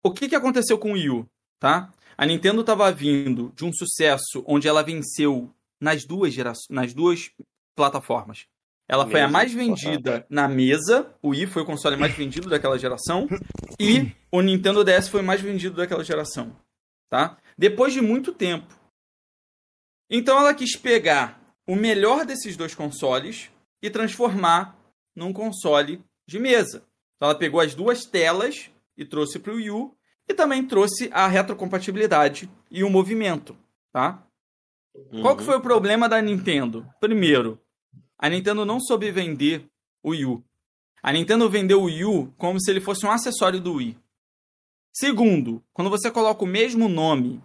O 0.04 0.14
que, 0.14 0.30
que 0.30 0.36
aconteceu 0.36 0.78
com 0.78 0.92
o 0.92 0.94
Wii 0.94 1.10
U? 1.10 1.30
Tá? 1.62 1.94
A 2.18 2.26
Nintendo 2.26 2.62
estava 2.62 2.92
vindo 2.92 3.54
de 3.56 3.64
um 3.64 3.72
sucesso 3.72 4.44
onde 4.48 4.68
ela 4.68 4.82
venceu 4.82 5.54
nas 5.80 6.04
duas 6.04 6.34
gerações, 6.34 6.68
nas 6.72 6.92
duas 6.92 7.32
plataformas. 7.76 8.48
Ela 8.90 9.08
foi 9.08 9.22
a 9.22 9.28
Mesa, 9.28 9.32
mais 9.32 9.54
vendida 9.54 10.26
na 10.28 10.48
mesa. 10.48 11.16
O 11.22 11.30
Wii 11.30 11.46
foi 11.46 11.62
o 11.62 11.66
console 11.66 11.96
mais 11.96 12.14
vendido 12.16 12.50
daquela 12.50 12.80
geração. 12.80 13.28
E 13.80 14.12
o 14.32 14.42
Nintendo 14.42 14.84
DS 14.84 15.08
foi 15.08 15.22
o 15.22 15.24
mais 15.24 15.40
vendido 15.40 15.78
daquela 15.78 16.04
geração. 16.04 16.56
Tá? 17.10 17.38
Depois 17.56 17.94
de 17.94 18.02
muito 18.02 18.34
tempo. 18.34 18.68
Então 20.10 20.40
ela 20.40 20.56
quis 20.56 20.76
pegar 20.76 21.40
o 21.68 21.76
melhor 21.76 22.26
desses 22.26 22.58
dois 22.58 22.74
consoles 22.74 23.52
e 23.84 23.90
transformar 23.90 24.76
num 25.16 25.32
console 25.32 26.04
de 26.28 26.40
mesa. 26.40 26.84
Então 27.16 27.30
ela 27.30 27.38
pegou 27.38 27.62
as 27.62 27.76
duas 27.76 28.04
telas 28.04 28.72
e 28.98 29.06
trouxe 29.06 29.38
para 29.38 29.54
o 29.54 29.58
Wii 29.58 29.70
U 29.70 29.96
e 30.32 30.34
também 30.34 30.66
trouxe 30.66 31.10
a 31.14 31.28
retrocompatibilidade 31.28 32.50
e 32.70 32.84
o 32.84 32.90
movimento, 32.90 33.56
tá? 33.92 34.26
Qual 35.22 35.36
que 35.36 35.42
Uhum. 35.42 35.48
foi 35.48 35.58
o 35.58 35.62
problema 35.62 36.10
da 36.10 36.22
Nintendo? 36.22 36.86
Primeiro, 37.00 37.60
a 38.18 38.30
Nintendo 38.30 38.66
não 38.66 38.80
soube 38.80 39.12
vender 39.12 39.66
o 40.04 40.10
Wii 40.10 40.26
U. 40.26 40.44
A 41.02 41.12
Nintendo 41.14 41.50
vendeu 41.50 41.82
o 41.82 41.86
Wii 41.86 42.06
U 42.06 42.34
como 42.38 42.60
se 42.62 42.70
ele 42.70 42.82
fosse 42.82 43.06
um 43.06 43.12
acessório 43.12 43.60
do 43.62 43.74
Wii. 43.76 43.98
Segundo, 44.94 45.64
quando 45.74 45.90
você 45.90 46.12
coloca 46.12 46.44
o 46.44 46.48
mesmo 46.48 46.90
nome, 46.90 47.42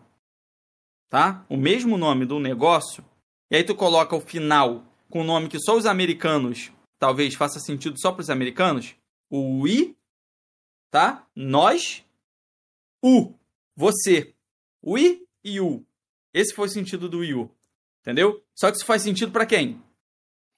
tá? 1.08 1.44
O 1.48 1.56
mesmo 1.56 1.96
nome 1.96 2.26
do 2.26 2.38
negócio, 2.40 3.04
e 3.50 3.56
aí 3.56 3.62
tu 3.64 3.74
coloca 3.74 4.16
o 4.16 4.20
final 4.20 4.84
com 5.08 5.20
um 5.20 5.24
nome 5.24 5.48
que 5.48 5.60
só 5.60 5.76
os 5.76 5.86
americanos, 5.86 6.72
talvez 6.98 7.34
faça 7.34 7.60
sentido 7.60 7.98
só 8.00 8.10
para 8.10 8.22
os 8.22 8.30
americanos, 8.30 8.94
o 9.30 9.60
Wii 9.62 9.96
tá? 10.90 11.26
Nós, 11.34 12.04
U, 13.06 13.34
você. 13.76 14.34
Wii 14.84 15.22
e 15.44 15.60
U. 15.60 15.84
Esse 16.34 16.54
foi 16.54 16.66
o 16.66 16.70
sentido 16.70 17.08
do 17.08 17.18
Wii 17.20 17.34
U. 17.34 17.50
Entendeu? 18.02 18.42
Só 18.54 18.70
que 18.70 18.76
isso 18.76 18.86
faz 18.86 19.02
sentido 19.02 19.32
para 19.32 19.46
quem? 19.46 19.80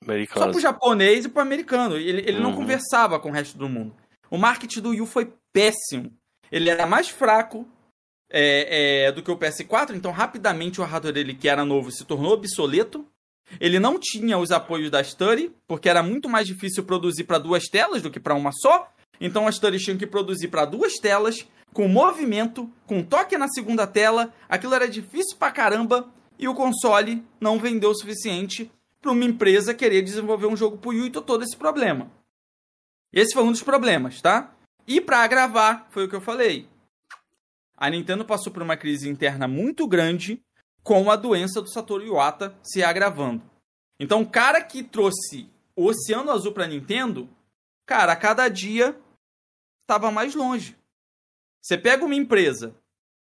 Americanos. 0.02 0.44
Só 0.46 0.52
pro 0.52 0.60
japonês 0.60 1.24
e 1.24 1.28
pro 1.28 1.42
americano. 1.42 1.96
Ele, 1.96 2.20
ele 2.28 2.40
não 2.40 2.50
Uhum. 2.50 2.56
conversava 2.56 3.18
com 3.18 3.30
o 3.30 3.32
resto 3.32 3.56
do 3.58 3.68
mundo. 3.68 3.94
O 4.30 4.38
marketing 4.38 4.80
do 4.80 4.90
Wii 4.90 5.00
U 5.02 5.06
foi 5.06 5.32
péssimo. 5.52 6.12
Ele 6.50 6.68
era 6.70 6.86
mais 6.86 7.08
fraco 7.08 7.66
é, 8.30 9.06
é, 9.06 9.12
do 9.12 9.22
que 9.22 9.30
o 9.30 9.36
PS4, 9.38 9.94
então 9.94 10.10
rapidamente 10.10 10.80
o 10.80 10.84
hardware 10.84 11.14
dele, 11.14 11.34
que 11.34 11.48
era 11.48 11.64
novo, 11.64 11.90
se 11.90 12.04
tornou 12.04 12.32
obsoleto. 12.32 13.06
Ele 13.58 13.78
não 13.78 13.98
tinha 13.98 14.36
os 14.36 14.50
apoios 14.50 14.90
da 14.90 15.02
Study, 15.02 15.50
porque 15.66 15.88
era 15.88 16.02
muito 16.02 16.28
mais 16.28 16.46
difícil 16.46 16.84
produzir 16.84 17.24
para 17.24 17.38
duas 17.38 17.64
telas 17.64 18.02
do 18.02 18.10
que 18.10 18.20
para 18.20 18.34
uma 18.34 18.52
só. 18.52 18.92
Então 19.20 19.46
a 19.48 19.52
Study 19.52 19.78
tinha 19.78 19.96
que 19.96 20.06
produzir 20.06 20.48
para 20.48 20.66
duas 20.66 20.94
telas, 20.94 21.46
com 21.72 21.88
movimento, 21.88 22.70
com 22.86 23.02
toque 23.02 23.36
na 23.36 23.48
segunda 23.48 23.86
tela. 23.86 24.32
Aquilo 24.48 24.74
era 24.74 24.88
difícil 24.88 25.36
pra 25.36 25.50
caramba 25.50 26.08
e 26.38 26.48
o 26.48 26.54
console 26.54 27.24
não 27.40 27.58
vendeu 27.58 27.90
o 27.90 27.94
suficiente 27.94 28.70
para 29.00 29.12
uma 29.12 29.24
empresa 29.24 29.74
querer 29.74 30.02
desenvolver 30.02 30.46
um 30.46 30.56
jogo 30.56 30.76
pro 30.78 30.90
Wii 30.90 31.06
e 31.06 31.10
todo 31.10 31.42
esse 31.42 31.56
problema. 31.56 32.10
Esse 33.12 33.34
foi 33.34 33.42
um 33.42 33.52
dos 33.52 33.62
problemas, 33.62 34.20
tá? 34.20 34.54
E 34.86 35.00
para 35.00 35.22
agravar, 35.22 35.86
foi 35.90 36.04
o 36.04 36.08
que 36.08 36.16
eu 36.16 36.20
falei. 36.20 36.68
A 37.76 37.90
Nintendo 37.90 38.24
passou 38.24 38.52
por 38.52 38.62
uma 38.62 38.76
crise 38.76 39.08
interna 39.08 39.46
muito 39.46 39.86
grande 39.86 40.42
com 40.82 41.10
a 41.10 41.16
doença 41.16 41.60
do 41.60 41.70
Satoru 41.70 42.04
Iwata 42.04 42.56
se 42.62 42.82
agravando. 42.82 43.42
Então, 44.00 44.22
o 44.22 44.28
cara 44.28 44.62
que 44.62 44.82
trouxe 44.82 45.50
o 45.76 45.86
Oceano 45.86 46.30
Azul 46.30 46.52
para 46.52 46.66
Nintendo, 46.66 47.28
cara, 47.84 48.12
a 48.12 48.16
cada 48.16 48.48
dia 48.48 48.98
estava 49.82 50.10
mais 50.10 50.34
longe. 50.34 50.77
Você 51.60 51.76
pega 51.76 52.04
uma 52.04 52.14
empresa 52.14 52.74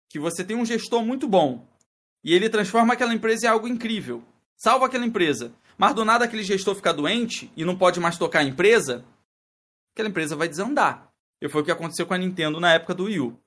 que 0.09 0.18
você 0.18 0.44
tem 0.44 0.57
um 0.57 0.65
gestor 0.65 1.05
muito 1.05 1.28
bom 1.28 1.67
e 2.23 2.34
ele 2.34 2.49
transforma 2.49 2.94
aquela 2.94 3.15
empresa 3.15 3.47
em 3.47 3.49
algo 3.49 3.68
incrível, 3.68 4.23
salva 4.57 4.86
aquela 4.86 5.07
empresa, 5.07 5.52
mas 5.78 5.94
do 5.94 6.05
nada 6.05 6.25
aquele 6.25 6.42
gestor 6.42 6.75
fica 6.75 6.92
doente 6.92 7.50
e 7.57 7.65
não 7.65 7.76
pode 7.76 8.00
mais 8.00 8.18
tocar 8.18 8.41
a 8.41 8.44
empresa, 8.44 9.05
aquela 9.92 10.09
empresa 10.09 10.36
vai 10.36 10.49
desandar. 10.49 11.10
E 11.41 11.49
foi 11.49 11.62
o 11.62 11.65
que 11.65 11.70
aconteceu 11.70 12.07
com 12.07 12.12
a 12.12 12.18
Nintendo 12.18 12.60
na 12.60 12.75
época 12.75 12.94
do 12.94 13.05
Wii 13.05 13.20
U. 13.20 13.41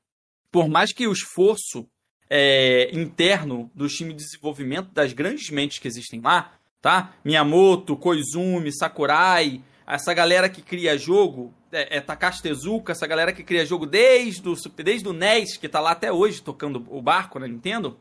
Por 0.51 0.67
mais 0.67 0.91
que 0.91 1.07
o 1.07 1.13
esforço 1.13 1.87
é, 2.29 2.89
interno 2.91 3.69
do 3.75 3.87
time 3.87 4.13
de 4.13 4.23
desenvolvimento 4.23 4.91
das 4.91 5.13
grandes 5.13 5.49
mentes 5.51 5.77
que 5.77 5.87
existem 5.87 6.19
lá, 6.19 6.57
tá? 6.81 7.13
Miyamoto, 7.23 7.95
Koizumi, 7.95 8.73
Sakurai, 8.73 9.63
essa 9.85 10.13
galera 10.13 10.49
que 10.49 10.61
cria 10.61 10.97
jogo, 10.97 11.53
é, 11.73 11.97
é 11.97 12.01
Takashi 12.01 12.41
Tezuka, 12.41 12.91
essa 12.91 13.07
galera 13.07 13.33
que 13.33 13.43
cria 13.43 13.65
jogo 13.65 13.85
desde 13.85 14.47
o, 14.47 14.55
desde 14.75 15.07
o 15.07 15.13
NES, 15.13 15.57
que 15.57 15.67
tá 15.67 15.79
lá 15.79 15.91
até 15.91 16.11
hoje 16.11 16.41
tocando 16.41 16.85
o 16.89 17.01
barco 17.01 17.39
na 17.39 17.47
Nintendo, 17.47 17.99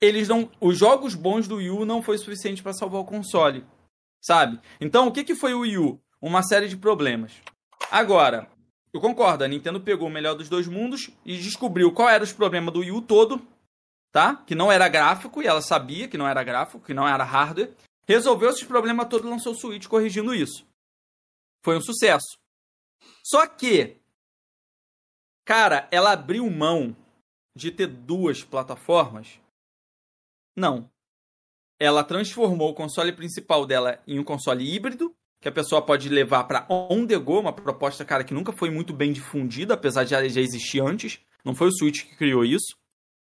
eles 0.00 0.28
não, 0.28 0.50
os 0.60 0.78
jogos 0.78 1.14
bons 1.14 1.48
do 1.48 1.56
Wii 1.56 1.70
U 1.70 1.84
não 1.84 2.02
foi 2.02 2.18
suficiente 2.18 2.62
para 2.62 2.72
salvar 2.72 3.00
o 3.00 3.04
console, 3.04 3.64
sabe? 4.20 4.60
Então, 4.80 5.08
o 5.08 5.12
que, 5.12 5.24
que 5.24 5.34
foi 5.34 5.54
o 5.54 5.60
Wii 5.60 5.78
U? 5.78 6.00
Uma 6.20 6.42
série 6.42 6.68
de 6.68 6.76
problemas. 6.76 7.32
Agora, 7.90 8.48
eu 8.92 9.00
concordo, 9.00 9.44
a 9.44 9.48
Nintendo 9.48 9.80
pegou 9.80 10.08
o 10.08 10.10
melhor 10.10 10.34
dos 10.34 10.48
dois 10.48 10.66
mundos 10.66 11.10
e 11.24 11.36
descobriu 11.36 11.92
qual 11.92 12.08
era 12.08 12.24
os 12.24 12.32
problemas 12.32 12.72
do 12.72 12.80
Wii 12.80 12.92
U 12.92 13.02
todo, 13.02 13.40
tá? 14.12 14.36
Que 14.46 14.54
não 14.54 14.70
era 14.70 14.88
gráfico, 14.88 15.42
e 15.42 15.46
ela 15.46 15.62
sabia 15.62 16.08
que 16.08 16.18
não 16.18 16.28
era 16.28 16.42
gráfico, 16.42 16.84
que 16.84 16.94
não 16.94 17.06
era 17.06 17.24
hardware. 17.24 17.72
Resolveu 18.06 18.50
esses 18.50 18.64
problemas 18.64 19.08
todos 19.08 19.26
e 19.26 19.30
lançou 19.30 19.52
o 19.52 19.56
Switch 19.56 19.86
corrigindo 19.86 20.34
isso. 20.34 20.66
Foi 21.62 21.76
um 21.76 21.80
sucesso. 21.80 22.38
Só 23.22 23.46
que, 23.46 23.96
cara, 25.44 25.88
ela 25.90 26.12
abriu 26.12 26.48
mão 26.50 26.96
de 27.54 27.70
ter 27.70 27.86
duas 27.86 28.42
plataformas? 28.42 29.40
Não. 30.56 30.90
Ela 31.78 32.02
transformou 32.02 32.70
o 32.70 32.74
console 32.74 33.12
principal 33.12 33.66
dela 33.66 34.02
em 34.06 34.18
um 34.18 34.24
console 34.24 34.64
híbrido, 34.64 35.14
que 35.40 35.48
a 35.48 35.52
pessoa 35.52 35.80
pode 35.80 36.08
levar 36.08 36.44
para 36.44 36.66
on 36.68 37.06
the 37.06 37.16
go, 37.16 37.38
uma 37.38 37.52
proposta, 37.52 38.04
cara, 38.04 38.24
que 38.24 38.34
nunca 38.34 38.52
foi 38.52 38.70
muito 38.70 38.92
bem 38.92 39.12
difundida, 39.12 39.74
apesar 39.74 40.04
de 40.04 40.10
já, 40.10 40.26
já 40.26 40.40
existir 40.40 40.80
antes. 40.80 41.20
Não 41.44 41.54
foi 41.54 41.68
o 41.68 41.72
Switch 41.72 42.04
que 42.04 42.16
criou 42.16 42.44
isso. 42.44 42.76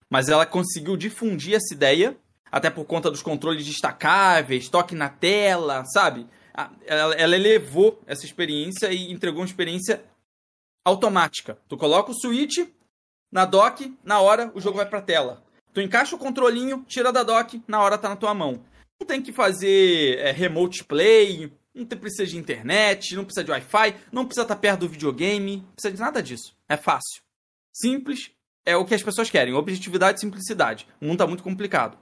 Mas 0.09 0.29
ela 0.29 0.45
conseguiu 0.45 0.95
difundir 0.95 1.55
essa 1.55 1.73
ideia, 1.73 2.15
até 2.51 2.69
por 2.69 2.85
conta 2.85 3.09
dos 3.09 3.23
controles 3.23 3.65
destacáveis, 3.65 4.69
toque 4.69 4.93
na 4.93 5.09
tela, 5.09 5.83
sabe? 5.85 6.27
Ela, 6.85 7.15
ela 7.15 7.35
elevou 7.35 7.99
essa 8.05 8.25
experiência 8.25 8.91
e 8.91 9.11
entregou 9.11 9.41
uma 9.41 9.47
experiência 9.47 10.03
automática. 10.85 11.57
Tu 11.67 11.77
coloca 11.77 12.11
o 12.11 12.13
Switch 12.13 12.59
na 13.31 13.45
dock, 13.45 13.97
na 14.03 14.19
hora 14.19 14.51
o 14.53 14.61
jogo 14.61 14.77
vai 14.77 14.85
pra 14.85 15.01
tela. 15.01 15.43
Tu 15.73 15.81
encaixa 15.81 16.15
o 16.15 16.19
controlinho, 16.19 16.85
tira 16.87 17.11
da 17.11 17.23
dock, 17.23 17.61
na 17.67 17.81
hora 17.81 17.97
tá 17.97 18.07
na 18.09 18.15
tua 18.15 18.33
mão. 18.33 18.63
Não 18.99 19.07
tem 19.07 19.21
que 19.21 19.33
fazer 19.33 20.19
é, 20.19 20.31
remote 20.31 20.83
play, 20.83 21.51
não 21.73 21.85
precisa 21.85 22.27
de 22.27 22.37
internet, 22.37 23.15
não 23.15 23.25
precisa 23.25 23.43
de 23.43 23.49
Wi-Fi, 23.49 23.95
não 24.11 24.25
precisa 24.25 24.43
estar 24.43 24.55
perto 24.55 24.81
do 24.81 24.89
videogame, 24.89 25.57
não 25.57 25.71
precisa 25.73 25.93
de 25.93 25.99
nada 25.99 26.21
disso. 26.21 26.55
É 26.69 26.77
fácil. 26.77 27.23
Simples, 27.73 28.31
é 28.63 28.77
o 28.77 28.85
que 28.85 28.93
as 28.93 29.01
pessoas 29.01 29.29
querem. 29.29 29.53
Objetividade 29.55 30.19
e 30.19 30.21
simplicidade. 30.21 30.87
O 31.01 31.05
mundo 31.05 31.17
tá 31.17 31.27
muito 31.27 31.43
complicado. 31.43 31.97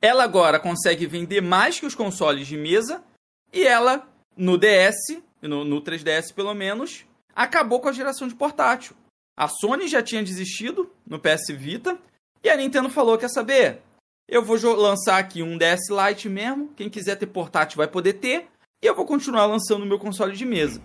Ela 0.00 0.24
agora 0.24 0.58
consegue 0.58 1.06
vender 1.06 1.40
mais 1.40 1.78
que 1.78 1.86
os 1.86 1.94
consoles 1.94 2.48
de 2.48 2.56
mesa 2.56 3.04
e 3.52 3.64
ela, 3.64 4.08
no 4.36 4.56
DS, 4.56 5.20
no, 5.40 5.64
no 5.64 5.82
3DS 5.82 6.32
pelo 6.34 6.54
menos, 6.54 7.04
acabou 7.34 7.80
com 7.80 7.88
a 7.88 7.92
geração 7.92 8.26
de 8.26 8.34
portátil. 8.34 8.96
A 9.36 9.48
Sony 9.48 9.88
já 9.88 10.02
tinha 10.02 10.22
desistido 10.22 10.90
no 11.06 11.18
PS 11.18 11.48
Vita 11.56 11.98
e 12.42 12.48
a 12.48 12.56
Nintendo 12.56 12.88
falou: 12.88 13.18
quer 13.18 13.28
saber? 13.28 13.80
Eu 14.28 14.42
vou 14.42 14.56
lançar 14.76 15.18
aqui 15.18 15.42
um 15.42 15.58
DS 15.58 15.90
Lite 15.90 16.28
mesmo. 16.28 16.72
Quem 16.74 16.88
quiser 16.88 17.16
ter 17.16 17.26
portátil 17.26 17.76
vai 17.76 17.88
poder 17.88 18.14
ter. 18.14 18.48
E 18.82 18.86
eu 18.86 18.94
vou 18.94 19.04
continuar 19.04 19.46
lançando 19.46 19.82
o 19.82 19.86
meu 19.86 19.98
console 19.98 20.34
de 20.34 20.44
mesa. 20.44 20.82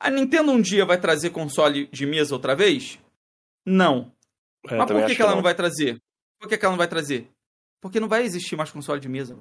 A 0.00 0.10
Nintendo 0.10 0.52
um 0.52 0.60
dia 0.60 0.84
vai 0.84 1.00
trazer 1.00 1.30
console 1.30 1.88
de 1.88 2.06
mesa 2.06 2.34
outra 2.34 2.54
vez? 2.54 2.98
Não. 3.66 4.12
É, 4.66 4.76
Mas 4.76 4.90
por 4.90 5.06
que, 5.06 5.16
que 5.16 5.22
ela 5.22 5.32
não. 5.32 5.38
não 5.38 5.42
vai 5.42 5.54
trazer? 5.54 6.00
Por 6.38 6.48
que, 6.48 6.56
que 6.56 6.64
ela 6.64 6.72
não 6.72 6.78
vai 6.78 6.88
trazer? 6.88 7.28
Porque 7.80 7.98
não 8.00 8.08
vai 8.08 8.22
existir 8.22 8.56
mais 8.56 8.70
console 8.70 9.00
de 9.00 9.08
mesa. 9.08 9.38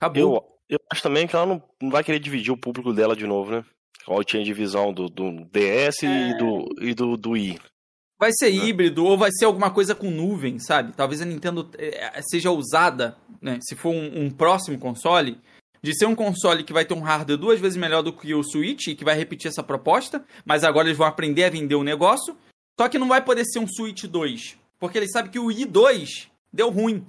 Acabou. 0.00 0.36
Eu, 0.36 0.55
eu 0.68 0.78
acho 0.90 1.02
também 1.02 1.26
que 1.26 1.34
ela 1.36 1.46
não, 1.46 1.62
não 1.80 1.90
vai 1.90 2.02
querer 2.04 2.18
dividir 2.18 2.52
o 2.52 2.56
público 2.56 2.92
dela 2.92 3.14
de 3.16 3.26
novo, 3.26 3.50
né? 3.50 3.64
Igual 4.02 4.22
tinha 4.24 4.44
divisão 4.44 4.92
do, 4.92 5.08
do 5.08 5.44
DS 5.46 6.02
É. 6.02 6.30
e, 6.30 6.38
do, 6.38 6.74
e 6.80 6.94
do, 6.94 7.16
do 7.16 7.30
Wii. 7.30 7.58
Vai 8.18 8.30
ser 8.32 8.50
Né? 8.50 8.64
híbrido 8.64 9.04
ou 9.04 9.18
vai 9.18 9.30
ser 9.32 9.44
alguma 9.44 9.70
coisa 9.70 9.94
com 9.94 10.10
nuvem, 10.10 10.58
sabe? 10.58 10.92
Talvez 10.92 11.20
a 11.20 11.24
Nintendo 11.24 11.68
eh, 11.76 12.20
seja 12.30 12.50
usada, 12.50 13.16
né? 13.42 13.58
Se 13.60 13.74
for 13.74 13.90
um, 13.90 14.24
um 14.24 14.30
próximo 14.30 14.78
console, 14.78 15.38
de 15.82 15.94
ser 15.96 16.06
um 16.06 16.14
console 16.14 16.64
que 16.64 16.72
vai 16.72 16.84
ter 16.84 16.94
um 16.94 17.00
hardware 17.00 17.38
duas 17.38 17.60
vezes 17.60 17.76
melhor 17.76 18.02
do 18.02 18.12
que 18.12 18.34
o 18.34 18.42
Switch 18.42 18.86
e 18.88 18.94
que 18.94 19.04
vai 19.04 19.16
repetir 19.16 19.48
essa 19.48 19.62
proposta, 19.62 20.24
mas 20.44 20.64
agora 20.64 20.88
eles 20.88 20.96
vão 20.98 21.06
aprender 21.06 21.44
a 21.44 21.50
vender 21.50 21.74
o 21.74 21.84
negócio. 21.84 22.36
Só 22.80 22.88
que 22.88 22.98
não 22.98 23.08
vai 23.08 23.22
poder 23.22 23.44
ser 23.44 23.58
um 23.58 23.66
Switch 23.68 24.04
2, 24.04 24.56
porque 24.78 24.98
eles 24.98 25.10
sabem 25.12 25.30
que 25.30 25.38
o 25.38 25.46
Wii 25.46 25.64
2 25.66 26.28
deu 26.52 26.70
ruim. 26.70 27.04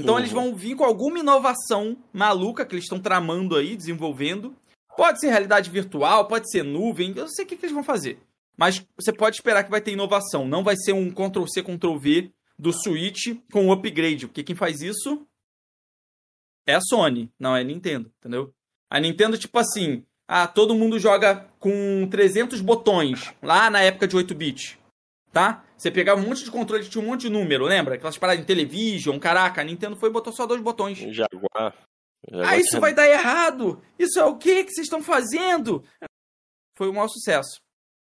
Então 0.00 0.14
Uhum. 0.14 0.20
eles 0.20 0.32
vão 0.32 0.54
vir 0.54 0.76
com 0.76 0.84
alguma 0.84 1.18
inovação 1.18 1.96
maluca 2.12 2.64
que 2.64 2.74
eles 2.74 2.84
estão 2.84 3.00
tramando 3.00 3.56
aí, 3.56 3.76
desenvolvendo. 3.76 4.54
Pode 4.96 5.20
ser 5.20 5.28
realidade 5.28 5.70
virtual, 5.70 6.26
pode 6.26 6.50
ser 6.50 6.62
nuvem, 6.62 7.10
eu 7.10 7.22
não 7.22 7.28
sei 7.28 7.44
o 7.44 7.48
que, 7.48 7.56
que 7.56 7.64
eles 7.64 7.74
vão 7.74 7.82
fazer. 7.84 8.18
Mas 8.56 8.84
você 8.98 9.12
pode 9.12 9.36
esperar 9.36 9.64
que 9.64 9.70
vai 9.70 9.80
ter 9.80 9.92
inovação. 9.92 10.46
Não 10.46 10.62
vai 10.62 10.76
ser 10.76 10.92
um 10.92 11.10
Ctrl-C, 11.10 11.62
Ctrl-V 11.62 12.30
do 12.58 12.72
Switch 12.72 13.38
com 13.50 13.66
um 13.66 13.72
upgrade. 13.72 14.26
Porque 14.26 14.42
quem 14.42 14.54
faz 14.54 14.82
isso 14.82 15.26
é 16.66 16.74
a 16.74 16.80
Sony, 16.80 17.30
não 17.38 17.56
é 17.56 17.60
a 17.60 17.64
Nintendo, 17.64 18.12
entendeu? 18.18 18.52
A 18.90 19.00
Nintendo, 19.00 19.38
tipo 19.38 19.58
assim, 19.58 20.04
ah, 20.28 20.46
todo 20.46 20.74
mundo 20.74 20.98
joga 20.98 21.46
com 21.58 22.06
300 22.10 22.60
botões, 22.60 23.32
lá 23.42 23.70
na 23.70 23.80
época 23.80 24.06
de 24.06 24.16
8-bit, 24.16 24.78
tá? 25.32 25.64
Você 25.80 25.90
pegava 25.90 26.20
um 26.20 26.28
monte 26.28 26.44
de 26.44 26.50
controle, 26.50 26.86
tinha 26.86 27.02
um 27.02 27.06
monte 27.06 27.22
de 27.22 27.30
número, 27.30 27.64
lembra? 27.64 27.94
Aquelas 27.94 28.18
paradas 28.18 28.42
em 28.42 28.46
television, 28.46 29.18
caraca, 29.18 29.62
a 29.62 29.64
Nintendo 29.64 29.96
foi 29.96 30.10
e 30.10 30.12
botou 30.12 30.30
só 30.30 30.44
dois 30.44 30.60
botões. 30.60 30.98
Jaguar. 30.98 31.74
Jaguar 32.30 32.48
Ah, 32.50 32.58
isso 32.58 32.78
vai 32.78 32.92
dar 32.92 33.08
errado! 33.08 33.80
Isso 33.98 34.20
é 34.20 34.24
o 34.26 34.36
que 34.36 34.64
que 34.64 34.72
vocês 34.72 34.84
estão 34.84 35.02
fazendo? 35.02 35.82
Foi 36.76 36.90
um 36.90 36.92
maior 36.92 37.08
sucesso. 37.08 37.62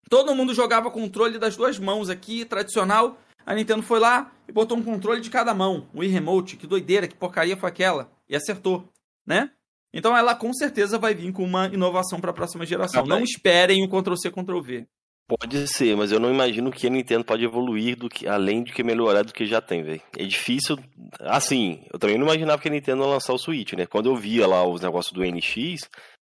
Todo 0.08 0.32
mundo 0.32 0.54
jogava 0.54 0.92
controle 0.92 1.40
das 1.40 1.56
duas 1.56 1.76
mãos 1.76 2.08
aqui, 2.08 2.44
tradicional. 2.44 3.18
A 3.44 3.52
Nintendo 3.52 3.82
foi 3.82 3.98
lá 3.98 4.32
e 4.48 4.52
botou 4.52 4.78
um 4.78 4.82
controle 4.84 5.20
de 5.20 5.28
cada 5.28 5.52
mão. 5.52 5.88
O 5.92 5.98
Wii 5.98 6.10
Remote, 6.10 6.56
que 6.56 6.68
doideira, 6.68 7.08
que 7.08 7.16
porcaria 7.16 7.56
foi 7.56 7.68
aquela? 7.68 8.12
E 8.28 8.36
acertou, 8.36 8.88
né? 9.26 9.50
Então 9.92 10.16
ela 10.16 10.36
com 10.36 10.52
certeza 10.52 11.00
vai 11.00 11.14
vir 11.14 11.32
com 11.32 11.42
uma 11.42 11.66
inovação 11.66 12.20
para 12.20 12.30
a 12.30 12.34
próxima 12.34 12.64
geração. 12.64 13.02
Ah, 13.02 13.06
Não 13.08 13.24
esperem 13.24 13.82
o 13.82 13.88
Ctrl-C, 13.88 14.30
Ctrl-V. 14.30 14.86
Pode 15.28 15.66
ser, 15.66 15.96
mas 15.96 16.12
eu 16.12 16.20
não 16.20 16.30
imagino 16.32 16.70
que 16.70 16.86
a 16.86 16.90
Nintendo 16.90 17.24
pode 17.24 17.44
evoluir 17.44 17.96
do 17.96 18.08
que, 18.08 18.28
além 18.28 18.62
de 18.62 18.72
que 18.72 18.84
melhorar 18.84 19.22
do 19.24 19.32
que 19.32 19.44
já 19.44 19.60
tem, 19.60 19.82
velho. 19.82 20.00
É 20.16 20.24
difícil. 20.24 20.78
Assim, 21.20 21.82
eu 21.92 21.98
também 21.98 22.16
não 22.16 22.26
imaginava 22.26 22.62
que 22.62 22.68
a 22.68 22.70
Nintendo 22.70 23.02
ia 23.02 23.08
lançar 23.08 23.32
o 23.32 23.38
Switch, 23.38 23.72
né? 23.72 23.86
Quando 23.86 24.08
eu 24.08 24.14
via 24.16 24.46
lá 24.46 24.64
os 24.64 24.80
negócios 24.82 25.12
do 25.12 25.24
NX, 25.24 25.80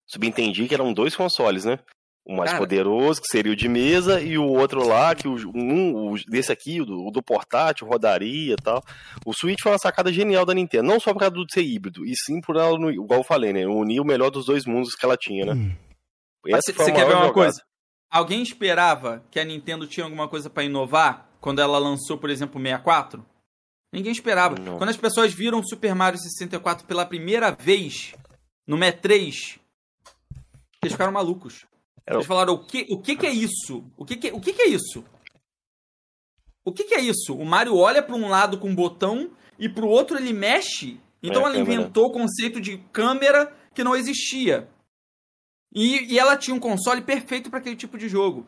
subentendi 0.07 0.67
que 0.67 0.73
eram 0.75 0.95
dois 0.95 1.15
consoles, 1.15 1.67
né? 1.67 1.79
O 2.25 2.35
mais 2.35 2.51
Cara. 2.51 2.63
poderoso, 2.63 3.21
que 3.21 3.29
seria 3.29 3.53
o 3.53 3.57
de 3.57 3.69
mesa, 3.69 4.21
e 4.21 4.37
o 4.39 4.45
outro 4.49 4.83
lá, 4.85 5.15
que 5.15 5.29
o, 5.29 5.37
um, 5.55 6.13
o 6.13 6.15
desse 6.27 6.51
aqui, 6.51 6.81
o 6.81 6.87
do, 6.87 7.07
o 7.07 7.11
do 7.13 7.23
portátil, 7.23 7.87
rodaria 7.87 8.55
e 8.55 8.57
tal. 8.57 8.83
O 9.25 9.33
Switch 9.35 9.61
foi 9.63 9.73
uma 9.73 9.79
sacada 9.79 10.11
genial 10.13 10.45
da 10.47 10.55
Nintendo, 10.55 10.85
não 10.89 10.99
só 10.99 11.13
por 11.13 11.21
causa 11.21 11.35
do 11.35 11.45
ser 11.49 11.63
híbrido, 11.63 12.05
e 12.05 12.15
sim 12.17 12.41
por 12.41 12.57
ela, 12.57 12.77
no- 12.79 12.91
igual 12.91 13.21
eu 13.21 13.25
falei, 13.25 13.53
né? 13.53 13.65
Unir 13.67 14.01
o 14.01 14.05
melhor 14.07 14.31
dos 14.31 14.47
dois 14.47 14.65
mundos 14.67 14.95
que 14.97 15.05
ela 15.05 15.17
tinha, 15.17 15.45
né? 15.45 15.53
Hum. 15.53 15.73
Você 16.51 16.73
quer 16.73 16.95
ver 16.95 17.03
uma 17.05 17.11
jogada. 17.13 17.33
coisa? 17.33 17.63
Alguém 18.11 18.43
esperava 18.43 19.25
que 19.31 19.39
a 19.41 19.45
Nintendo 19.45 19.87
tinha 19.87 20.05
alguma 20.05 20.29
coisa 20.29 20.49
pra 20.49 20.65
inovar 20.65 21.29
quando 21.41 21.61
ela 21.61 21.79
lançou, 21.79 22.17
por 22.19 22.31
exemplo, 22.31 22.61
o 22.61 22.63
64? 22.63 23.25
Ninguém 23.93 24.13
esperava. 24.13 24.59
Não. 24.59 24.79
Quando 24.79 24.91
as 24.91 24.97
pessoas 24.97 25.33
viram 25.33 25.61
o 25.61 25.67
Super 25.69 25.95
Mario 25.95 26.19
64 26.19 26.87
pela 26.87 27.07
primeira 27.07 27.51
vez 27.53 28.15
no 28.67 28.77
MET3, 28.77 29.59
eles 30.83 30.93
ficaram 30.93 31.13
malucos. 31.13 31.67
Eles 32.07 32.27
falaram, 32.27 32.55
o 32.55 32.65
que, 32.65 32.87
o 32.91 33.01
que, 33.01 33.17
que 33.17 33.27
é 33.27 33.31
isso? 33.33 33.85
O, 33.97 34.05
que, 34.05 34.17
que, 34.17 34.31
o 34.31 34.41
que, 34.41 34.53
que 34.53 34.63
é 34.63 34.69
isso? 34.69 35.05
O 36.65 36.73
que, 36.73 36.85
que 36.85 36.95
é 36.95 37.01
isso? 37.01 37.35
O 37.35 37.45
Mario 37.45 37.77
olha 37.77 38.03
pra 38.03 38.15
um 38.15 38.29
lado 38.29 38.59
com 38.59 38.69
um 38.69 38.75
botão 38.75 39.31
e 39.59 39.69
pro 39.69 39.89
outro 39.89 40.17
ele 40.17 40.33
mexe. 40.33 41.01
Então 41.23 41.43
É, 41.43 41.45
ela 41.45 41.55
câmera. 41.55 41.73
inventou 41.73 42.07
o 42.07 42.13
conceito 42.13 42.61
de 42.61 42.79
câmera 42.93 43.53
que 43.75 43.83
não 43.85 43.97
existia. 43.97 44.69
E, 45.77 46.15
e 46.15 46.19
ela 46.19 46.39
tinha 46.39 46.57
um 46.57 46.59
console 46.59 47.03
perfeito 47.03 47.51
para 47.51 47.59
aquele 47.59 47.77
tipo 47.77 47.99
de 47.99 48.09
jogo. 48.09 48.47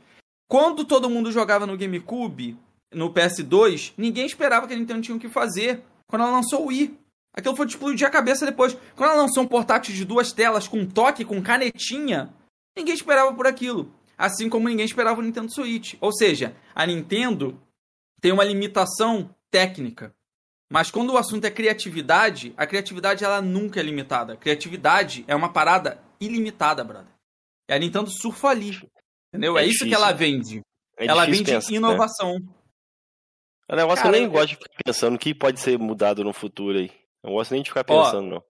Quando 0.49 0.83
todo 0.83 1.11
mundo 1.11 1.31
jogava 1.31 1.67
no 1.67 1.77
GameCube, 1.77 2.57
no 2.91 3.13
PS2, 3.13 3.93
ninguém 3.99 4.25
esperava 4.25 4.67
que 4.67 4.73
a 4.73 4.77
Nintendo 4.77 5.03
tinha 5.03 5.15
o 5.15 5.21
que 5.21 5.29
fazer. 5.29 5.83
Quando 6.07 6.23
ela 6.23 6.31
lançou 6.31 6.65
o 6.65 6.67
Wii. 6.69 6.99
Aquilo 7.35 7.55
foi 7.55 7.67
explodir 7.67 8.09
a 8.09 8.11
cabeça 8.11 8.47
depois. 8.47 8.75
Quando 8.97 9.11
ela 9.11 9.21
lançou 9.21 9.43
um 9.43 9.47
portátil 9.47 9.95
de 9.95 10.07
duas 10.07 10.33
telas 10.33 10.67
com 10.67 10.87
toque, 10.87 11.23
com 11.23 11.43
canetinha, 11.43 12.33
ninguém 12.75 12.95
esperava 12.95 13.35
por 13.35 13.47
aquilo. 13.47 13.93
Assim 14.17 14.49
como 14.49 14.67
ninguém 14.67 14.87
esperava 14.87 15.21
o 15.21 15.23
Nintendo 15.23 15.53
Switch. 15.53 15.97
Ou 16.01 16.11
seja, 16.11 16.57
a 16.75 16.87
Nintendo 16.87 17.61
tem 18.23 18.33
uma 18.33 18.43
limitação 18.43 19.29
técnica. 19.51 20.15
Mas 20.73 20.91
quando 20.91 21.13
o 21.13 21.19
assunto 21.19 21.45
é 21.45 21.51
criatividade, 21.51 22.55
a 22.57 22.67
criatividade 22.67 23.23
ela 23.23 23.43
nunca 23.43 23.81
é 23.81 23.83
limitada. 23.83 24.35
Criatividade 24.35 25.27
é 25.29 25.37
uma 25.37 25.53
parada 25.53 26.01
ilimitada, 26.19 26.83
brother. 26.83 27.18
E 27.69 27.73
a 27.75 27.79
Nintendo 27.79 28.11
surfa 28.11 28.49
ali. 28.49 28.71
Entendeu? 29.33 29.59
É, 29.59 29.65
É 29.65 29.67
isso 29.67 29.85
que 29.85 29.95
ela 29.95 30.13
vende. 30.13 30.61
É 30.99 31.07
ela 31.07 31.25
vende 31.27 31.45
pensar, 31.45 31.71
né? 31.71 31.77
inovação. 31.77 32.37
É 33.69 33.75
um 33.75 33.77
negócio 33.77 34.03
Cara, 34.03 34.11
que 34.11 34.17
eu 34.17 34.21
nem 34.23 34.31
gosto 34.31 34.49
de 34.49 34.55
ficar 34.57 34.69
pensando 34.85 35.15
o 35.17 35.19
que 35.19 35.35
pode 35.35 35.61
ser 35.61 35.79
mudado 35.79 36.25
no 36.25 36.33
futuro 36.33 36.79
aí. 36.79 36.91
Eu 37.23 37.29
não 37.31 37.33
gosto 37.35 37.53
nem 37.53 37.63
de 37.63 37.69
ficar 37.71 37.85
Ó, 37.89 38.05
pensando, 38.05 38.29
não. 38.31 38.43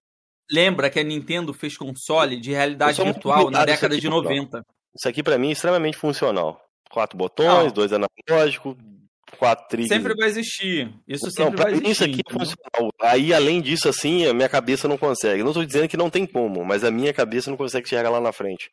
Lembra 0.51 0.89
que 0.89 0.99
a 1.01 1.03
Nintendo 1.05 1.53
fez 1.53 1.77
console 1.77 2.41
de 2.41 2.53
realidade 2.53 3.03
virtual 3.03 3.51
na 3.51 3.65
década 3.65 3.97
de 3.99 4.07
aqui, 4.07 4.09
mano. 4.17 4.23
90. 4.23 4.63
Isso 4.97 5.09
aqui 5.09 5.23
pra 5.23 5.37
mim 5.37 5.49
é 5.49 5.53
extremamente 5.53 5.97
funcional. 5.97 6.65
Quatro 6.91 7.19
botões, 7.19 7.49
Não. 7.49 7.71
dois 7.71 7.93
analógicos, 7.93 8.77
quatro 9.37 9.69
triggers. 9.69 9.93
Sempre 9.95 10.15
vai 10.15 10.29
existir. 10.29 10.95
Isso 11.07 11.27
Não, 11.27 11.33
sempre 11.33 11.55
pra 11.57 11.65
vai 11.65 11.73
mim 11.73 11.79
existir. 11.89 11.93
isso 11.93 12.05
aqui 12.05 12.21
é 12.27 12.33
funcional. 12.33 12.93
Aí, 13.03 13.35
além 13.35 13.61
disso, 13.61 13.89
assim, 13.89 14.27
a 14.27 14.33
minha 14.33 14.49
cabeça 14.49 14.89
não 14.89 14.97
consegue. 14.97 15.41
Eu 15.41 15.45
não 15.45 15.53
tô 15.53 15.63
dizendo 15.65 15.89
que 15.89 15.97
não 15.99 16.09
tem 16.09 16.25
como, 16.25 16.65
mas 16.65 16.83
a 16.85 16.91
minha 16.91 17.13
cabeça 17.13 17.51
não 17.51 17.59
consegue 17.59 17.87
chegar 17.89 18.09
lá 18.09 18.21
na 18.21 18.33
frente. 18.33 18.71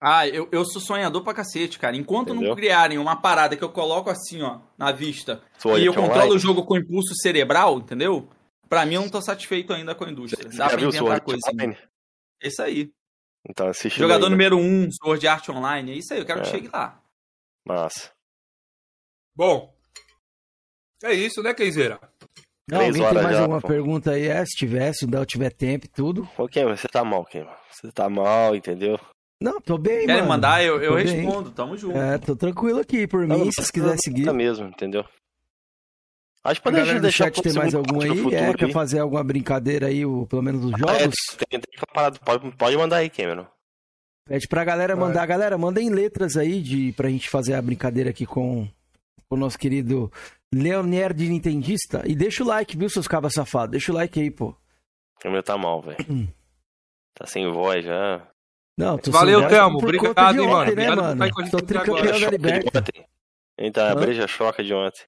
Ah, 0.00 0.28
eu, 0.28 0.48
eu 0.52 0.64
sou 0.66 0.80
sonhador 0.82 1.22
pra 1.24 1.32
cacete, 1.32 1.78
cara. 1.78 1.96
Enquanto 1.96 2.28
não 2.28 2.36
Entendeu? 2.36 2.56
criarem 2.56 2.98
uma 2.98 3.16
parada 3.20 3.56
que 3.56 3.64
eu 3.64 3.70
coloco 3.72 4.10
assim, 4.10 4.42
ó, 4.42 4.60
na 4.76 4.92
vista, 4.92 5.42
olha 5.64 5.82
e 5.82 5.86
eu 5.86 5.94
controlo 5.94 6.16
online, 6.20 6.34
o 6.34 6.38
jogo 6.38 6.64
com 6.64 6.76
impulso 6.76 7.14
cerebral, 7.16 7.78
entendeu? 7.78 8.28
Pra 8.68 8.84
mim, 8.84 8.94
eu 8.96 9.02
não 9.02 9.08
tô 9.08 9.22
satisfeito 9.22 9.72
ainda 9.72 9.94
com 9.94 10.04
a 10.04 10.10
indústria. 10.10 10.50
Você 10.50 10.56
Dá 10.58 10.64
já 10.68 10.70
pra 10.76 10.80
inventar 10.82 10.98
Sword 11.00 11.20
coisa. 11.24 11.40
Online? 11.50 11.78
É 12.42 12.48
isso 12.48 12.62
aí. 12.62 12.90
Então, 13.48 13.68
assiste 13.68 13.98
Jogador 13.98 14.24
aí, 14.24 14.30
né? 14.30 14.36
número 14.36 14.56
1, 14.58 14.60
um, 14.60 14.88
Sword 14.90 15.26
Art 15.28 15.48
Online. 15.48 15.92
É 15.92 15.94
isso 15.96 16.12
aí, 16.12 16.20
eu 16.20 16.26
quero 16.26 16.42
que 16.42 16.48
É. 16.48 16.50
chegue 16.50 16.68
lá. 16.68 17.00
Massa. 17.66 18.10
Bom. 19.36 19.74
É 21.02 21.12
isso, 21.12 21.42
né, 21.42 21.52
Kenzeira? 21.54 21.98
Não, 22.70 22.78
Três 22.78 22.96
alguém 22.96 23.12
tem 23.14 23.22
mais 23.22 23.36
já, 23.36 23.42
alguma 23.42 23.60
pô. 23.60 23.68
pergunta 23.68 24.10
aí? 24.12 24.26
É, 24.26 24.44
se 24.44 24.52
tiver, 24.56 24.92
se 24.94 25.06
não 25.06 25.24
tiver 25.26 25.50
tempo 25.50 25.84
e 25.84 25.88
tudo. 25.88 26.28
Ô, 26.38 26.48
Cameron, 26.48 26.76
você 26.76 26.88
tá 26.88 27.04
mal, 27.04 27.24
Cameron. 27.26 27.54
Você 27.70 27.92
tá 27.92 28.08
mal, 28.08 28.56
entendeu? 28.56 28.98
Não, 29.40 29.60
tô 29.60 29.76
bem, 29.76 30.00
Querem 30.06 30.16
mano. 30.16 30.28
mandar, 30.28 30.64
eu, 30.64 30.80
eu 30.82 30.90
Tô 30.92 30.96
bem. 30.96 31.06
respondo. 31.06 31.50
Tamo 31.50 31.76
junto. 31.76 31.96
É, 31.98 32.18
tô 32.18 32.34
tranquilo 32.36 32.80
aqui 32.80 33.06
por 33.06 33.26
Não, 33.26 33.40
mim, 33.40 33.50
se 33.52 33.70
quiser 33.72 33.96
seguir. 34.02 34.32
mesmo, 34.32 34.68
entendeu? 34.68 35.04
Acho 36.42 36.60
que 36.60 36.64
pode 36.70 37.00
deixar 37.00 37.24
chat 37.24 37.34
pro 37.34 37.42
tem 37.42 37.52
mais 37.54 37.74
algum 37.74 38.00
aí? 38.02 38.08
futuro 38.16 38.34
É, 38.34 38.54
quer 38.54 38.66
aí. 38.66 38.72
fazer 38.72 38.98
alguma 39.00 39.24
brincadeira 39.24 39.86
aí, 39.86 40.04
o, 40.04 40.26
pelo 40.26 40.42
menos 40.42 40.60
dos 40.60 40.72
É, 40.74 40.78
jogos? 40.78 41.14
tem, 41.38 41.58
tem 41.60 41.60
que 41.60 41.86
parar. 41.92 42.18
Pode, 42.18 42.56
pode 42.56 42.76
mandar 42.76 42.96
aí, 42.96 43.08
Cameron. 43.10 43.46
Pede 44.26 44.46
pra 44.46 44.64
galera 44.64 44.94
mandar. 44.94 45.26
Galera, 45.26 45.56
mandem 45.58 45.88
letras 45.90 46.36
aí 46.36 46.60
de, 46.62 46.92
pra 46.92 47.08
gente 47.08 47.28
fazer 47.30 47.54
a 47.54 47.62
brincadeira 47.62 48.10
aqui 48.10 48.24
com, 48.26 48.66
com 49.28 49.36
o 49.36 49.38
nosso 49.38 49.58
querido 49.58 50.10
Leonier 50.54 51.12
de 51.14 51.28
Nintendista. 51.28 52.02
E 52.06 52.14
deixa 52.14 52.42
o 52.44 52.46
like, 52.46 52.76
viu, 52.76 52.88
seus 52.90 53.08
cabas 53.08 53.32
safados? 53.34 53.72
Deixa 53.72 53.90
o 53.90 53.94
like 53.94 54.20
aí, 54.20 54.30
pô. 54.30 54.54
Cameron 55.20 55.42
tá 55.42 55.56
mal, 55.58 55.80
velho. 55.82 55.96
Tá 57.16 57.26
sem 57.26 57.48
voz 57.52 57.84
já. 57.84 58.26
Não, 58.76 58.98
tô 58.98 59.10
Valeu, 59.10 59.46
Thelmo. 59.48 59.78
Obrigado, 59.78 60.40
hein, 60.40 60.46
mano. 60.48 60.56
ontem, 60.60 60.72
Obrigado 60.72 60.96
por 60.96 61.14
né, 61.16 61.26
estar 61.26 61.30
com 61.30 61.42
mano? 61.42 61.66
tricampeão 61.66 61.94
da 61.96 62.14
Choca 62.14 62.18
de 62.18 62.30
Liberta. 62.30 62.78
ontem. 62.80 63.06
Então, 63.58 63.86
a 63.86 63.94
breja 63.94 64.26
choca 64.26 64.64
de 64.64 64.74
ontem. 64.74 65.02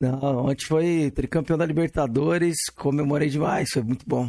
Não, 0.00 0.46
ontem 0.46 0.66
foi 0.66 1.10
tricampeão 1.14 1.56
da 1.56 1.64
Libertadores, 1.64 2.56
comemorei 2.76 3.28
demais, 3.28 3.70
foi 3.70 3.82
muito 3.82 4.04
bom. 4.06 4.28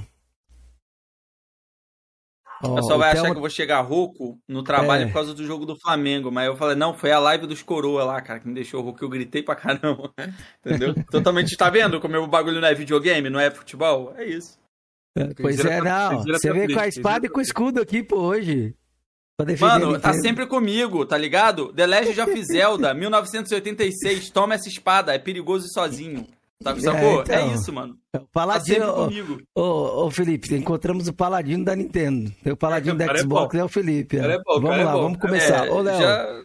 O 2.61 2.75
pessoal 2.75 2.97
vai 2.99 3.11
achar 3.11 3.31
que 3.31 3.35
eu 3.35 3.41
vou 3.41 3.49
chegar 3.49 3.81
rouco 3.81 4.39
no 4.47 4.63
trabalho 4.63 5.03
É. 5.03 5.07
por 5.07 5.13
causa 5.15 5.33
do 5.33 5.43
jogo 5.45 5.65
do 5.65 5.75
Flamengo. 5.77 6.31
Mas 6.31 6.45
eu 6.47 6.55
falei, 6.55 6.77
não, 6.77 6.93
foi 6.93 7.11
a 7.11 7.19
live 7.19 7.45
dos 7.45 7.61
coroa 7.61 8.05
lá, 8.05 8.21
cara, 8.21 8.39
que 8.39 8.47
me 8.47 8.53
deixou 8.53 8.81
rouco. 8.81 9.03
Eu 9.03 9.09
gritei 9.09 9.43
pra 9.43 9.53
caramba. 9.55 10.13
Entendeu? 10.65 10.93
Totalmente. 11.11 11.57
Tá 11.57 11.69
vendo 11.69 11.99
como 11.99 12.15
o 12.19 12.27
bagulho 12.27 12.61
não 12.61 12.67
é 12.69 12.73
videogame, 12.73 13.29
não 13.29 13.39
é 13.39 13.51
futebol? 13.51 14.13
É 14.15 14.23
isso. 14.23 14.57
É, 15.17 15.33
Pois 15.33 15.59
é, 15.65 15.81
não. 15.81 16.23
Você 16.23 16.53
veio 16.53 16.73
com 16.73 16.79
a 16.79 16.87
espada 16.87 17.25
e 17.25 17.29
com 17.29 17.39
o 17.39 17.43
escudo 17.43 17.81
aqui, 17.81 18.01
pô, 18.01 18.17
hoje. 18.17 18.73
Pra 19.35 19.45
defender 19.47 19.71
a 19.71 19.79
Mano, 19.79 19.99
tá 19.99 20.13
sempre 20.13 20.45
comigo, 20.45 21.05
tá 21.05 21.17
ligado? 21.17 21.73
The 21.73 21.85
Legend 21.87 22.21
of 22.21 22.43
Zelda, 22.45 22.93
1986. 22.93 24.29
Toma 24.29 24.55
essa 24.55 24.69
espada, 24.69 25.13
é 25.13 25.19
perigoso 25.19 25.65
e 25.65 25.73
sozinho. 25.73 26.27
Tá, 26.63 26.79
sacou? 26.79 27.19
É, 27.19 27.21
então. 27.23 27.53
isso, 27.55 27.73
mano. 27.73 27.93
O 28.15 28.19
Tá 28.19 28.23
Paladino, 28.31 28.85
sempre 28.85 28.89
ô, 28.89 29.05
comigo. 29.05 29.41
ô, 29.55 30.05
ô, 30.05 30.11
Felipe, 30.11 30.55
encontramos 30.55 31.07
o 31.07 31.13
Paladino 31.13 31.65
da 31.65 31.75
Nintendo. 31.75 32.31
Tem 32.43 32.53
o 32.53 32.57
Paladino 32.57 32.93
O 32.95 32.97
da 32.97 33.05
é 33.05 33.17
Xbox, 33.17 33.55
é 33.55 33.63
o 33.63 33.67
Felipe. 33.67 34.17
é. 34.17 34.33
É 34.35 34.37
bom, 34.37 34.61
vamos 34.61 34.77
é 34.77 34.83
lá, 34.85 34.93
vamos 34.95 35.17
começar. 35.19 35.67
É, 35.67 35.71
Ô, 35.71 35.81
Léo, 35.81 35.99
já- 35.99 36.43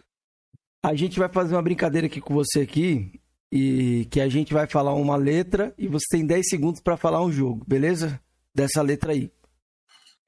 a 0.83 0.93
gente 0.95 1.17
vai 1.19 1.29
fazer 1.29 1.55
uma 1.55 1.61
brincadeira 1.61 2.07
aqui 2.07 2.19
com 2.19 2.33
você 2.33 2.61
aqui. 2.61 3.11
E 3.51 4.07
que 4.11 4.21
a 4.21 4.27
gente 4.29 4.53
vai 4.53 4.67
falar 4.67 4.93
uma 4.93 5.15
letra 5.15 5.73
e 5.77 5.87
você 5.87 6.05
tem 6.11 6.23
10 6.25 6.49
segundos 6.49 6.81
pra 6.81 6.95
falar 6.97 7.23
um 7.23 7.31
jogo, 7.31 7.63
beleza? 7.67 8.19
Dessa 8.53 8.81
letra 8.81 9.11
aí. 9.13 9.31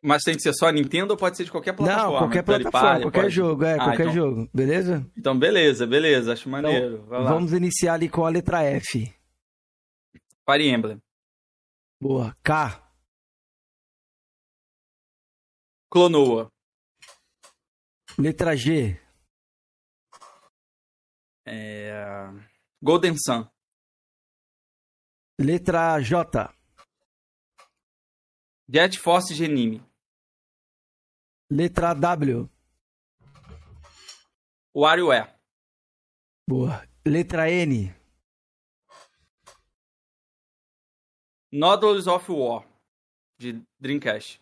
Mas 0.04 0.24
tem 0.24 0.36
que 0.36 0.42
ser 0.42 0.54
só 0.54 0.70
Nintendo 0.72 1.12
ou 1.14 1.18
pode 1.18 1.38
ser 1.38 1.44
de 1.44 1.52
qualquer 1.52 1.74
plataforma? 1.74 2.12
Não, 2.12 2.18
qualquer 2.20 2.44
plataforma, 2.44 2.88
party, 2.88 3.02
qualquer 3.04 3.22
pode? 3.22 3.34
jogo, 3.36 3.64
é, 3.64 3.74
Ah, 3.76 3.78
qualquer 3.84 4.02
então- 4.04 4.14
jogo, 4.14 4.50
beleza? 4.52 5.12
Então, 5.16 5.38
beleza, 5.38 5.86
beleza. 5.86 6.34
Acho 6.34 6.50
maneiro. 6.50 7.04
Vai 7.06 7.22
lá. 7.24 7.32
Vamos 7.34 7.54
iniciar 7.54 7.94
ali 7.94 8.10
com 8.10 8.26
a 8.26 8.30
letra 8.30 8.64
F. 8.64 9.14
Fire 10.50 10.68
Emblem. 10.68 11.00
Boa. 12.02 12.36
K. 12.44 12.82
Clonoa. 15.90 16.52
Letra 18.18 18.56
G. 18.56 19.00
É... 21.46 21.94
Golden 22.82 23.16
Sun. 23.18 23.48
Letra 25.40 26.00
J. 26.02 26.52
Jet 28.68 28.98
Force 28.98 29.34
Genime. 29.36 29.84
Letra 31.52 31.94
W. 31.94 32.50
WarioWare. 34.74 35.28
Boa. 36.48 36.82
Letra 37.06 37.50
N. 37.50 37.94
Nodules 41.52 42.08
of 42.08 42.32
War. 42.32 42.66
De 43.38 43.62
Dreamcast. 43.80 44.40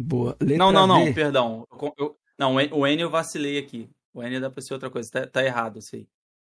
Boa. 0.00 0.36
Letra 0.40 0.56
não, 0.58 0.72
não, 0.72 0.86
não, 0.86 1.04
V. 1.04 1.12
perdão. 1.14 1.66
Eu- 1.70 1.94
eu- 1.98 2.20
não, 2.38 2.54
o 2.54 2.60
N- 2.60 2.72
o 2.72 2.86
N 2.86 3.02
eu 3.02 3.10
vacilei 3.10 3.58
aqui. 3.58 3.90
O 4.14 4.22
N 4.22 4.40
dá 4.40 4.50
pra 4.50 4.62
ser 4.62 4.72
outra 4.74 4.88
coisa. 4.90 5.10
Tá, 5.10 5.26
tá 5.26 5.44
errado 5.44 5.78
isso 5.78 5.96
aí. 5.96 6.08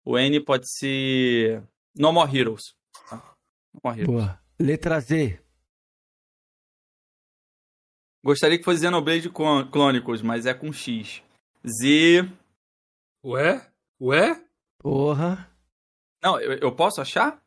O 0.05 0.17
N 0.17 0.39
pode 0.41 0.69
ser. 0.69 1.63
No 1.95 2.11
More 2.13 2.37
Heroes. 2.37 2.75
Tá? 3.09 3.15
No 3.73 3.79
More 3.83 4.01
Heroes. 4.01 4.07
Boa. 4.15 4.39
Letra 4.59 4.99
Z. 4.99 5.41
Gostaria 8.23 8.57
que 8.57 8.63
fosse 8.63 8.81
Xenoblade 8.81 9.31
Chronicles, 9.71 10.21
mas 10.21 10.45
é 10.45 10.53
com 10.53 10.71
X. 10.73 11.21
Z. 11.65 12.29
Ué? 13.23 13.65
Ué? 14.01 14.43
Porra. 14.77 15.49
Não, 16.21 16.39
eu, 16.39 16.53
eu 16.53 16.75
posso 16.75 17.01
achar? 17.01 17.41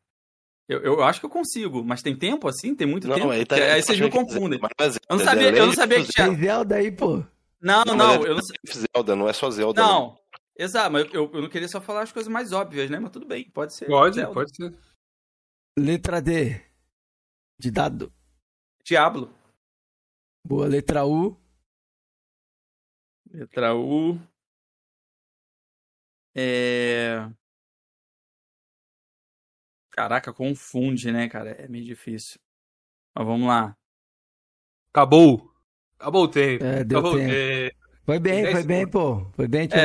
Eu, 0.68 0.80
eu 0.80 1.04
acho 1.04 1.20
que 1.20 1.26
eu 1.26 1.30
consigo, 1.30 1.84
mas 1.84 2.02
tem 2.02 2.16
tempo 2.16 2.48
assim? 2.48 2.74
Tem 2.74 2.86
muito 2.86 3.06
tempo? 3.12 3.30
aí, 3.30 3.44
tá, 3.44 3.56
aí 3.56 3.82
vocês 3.82 4.00
me 4.00 4.10
confundem. 4.10 4.58
Mas 4.78 4.98
não 5.10 5.16
é 5.18 5.18
Eu 5.18 5.18
não 5.18 5.24
sabia, 5.24 5.48
é 5.48 5.58
eu 5.58 5.66
não 5.66 5.74
sabia 5.74 6.02
que 6.02 6.08
tinha. 6.08 6.26
Tem 6.28 6.36
Zelda 6.36 6.76
aí, 6.76 6.90
pô. 6.90 7.24
Não, 7.60 7.84
Não, 7.84 7.94
não, 7.94 8.12
é 8.14 8.28
eu 8.28 8.34
não, 8.34 8.42
Zelda, 8.66 9.16
não 9.16 9.28
é 9.28 9.32
só 9.32 9.50
Zelda. 9.50 9.82
não. 9.82 10.18
Exato, 10.58 10.92
mas 10.92 11.12
eu, 11.12 11.30
eu 11.32 11.42
não 11.42 11.48
queria 11.48 11.68
só 11.68 11.80
falar 11.80 12.02
as 12.02 12.12
coisas 12.12 12.30
mais 12.30 12.52
óbvias, 12.52 12.90
né? 12.90 12.98
Mas 12.98 13.10
tudo 13.10 13.26
bem, 13.26 13.50
pode 13.50 13.74
ser. 13.74 13.86
Pode, 13.86 14.16
Zelda. 14.16 14.34
pode 14.34 14.54
ser. 14.54 14.74
Letra 15.78 16.20
D. 16.20 16.60
De 17.58 17.70
dado. 17.70 18.12
Diablo. 18.84 19.32
Boa. 20.44 20.66
Letra 20.66 21.04
U. 21.04 21.36
Letra 23.30 23.74
U. 23.74 24.18
É. 26.34 27.28
Caraca, 29.90 30.32
confunde, 30.32 31.12
né, 31.12 31.28
cara? 31.28 31.50
É 31.50 31.68
meio 31.68 31.84
difícil. 31.84 32.40
Mas 33.14 33.26
vamos 33.26 33.46
lá. 33.46 33.76
Acabou. 34.90 35.52
Acabou 35.98 36.24
o 36.24 36.28
tempo. 36.28 36.64
É, 36.64 36.82
deu 36.82 36.98
Acabou 36.98 37.14
o 37.14 37.18
tempo. 37.18 37.32
tempo. 37.32 37.81
Foi 38.04 38.18
bem, 38.18 38.50
foi 38.50 38.64
bem, 38.64 38.86
pô. 38.86 39.24
Foi 39.36 39.46
bem. 39.46 39.68
Deixa 39.68 39.84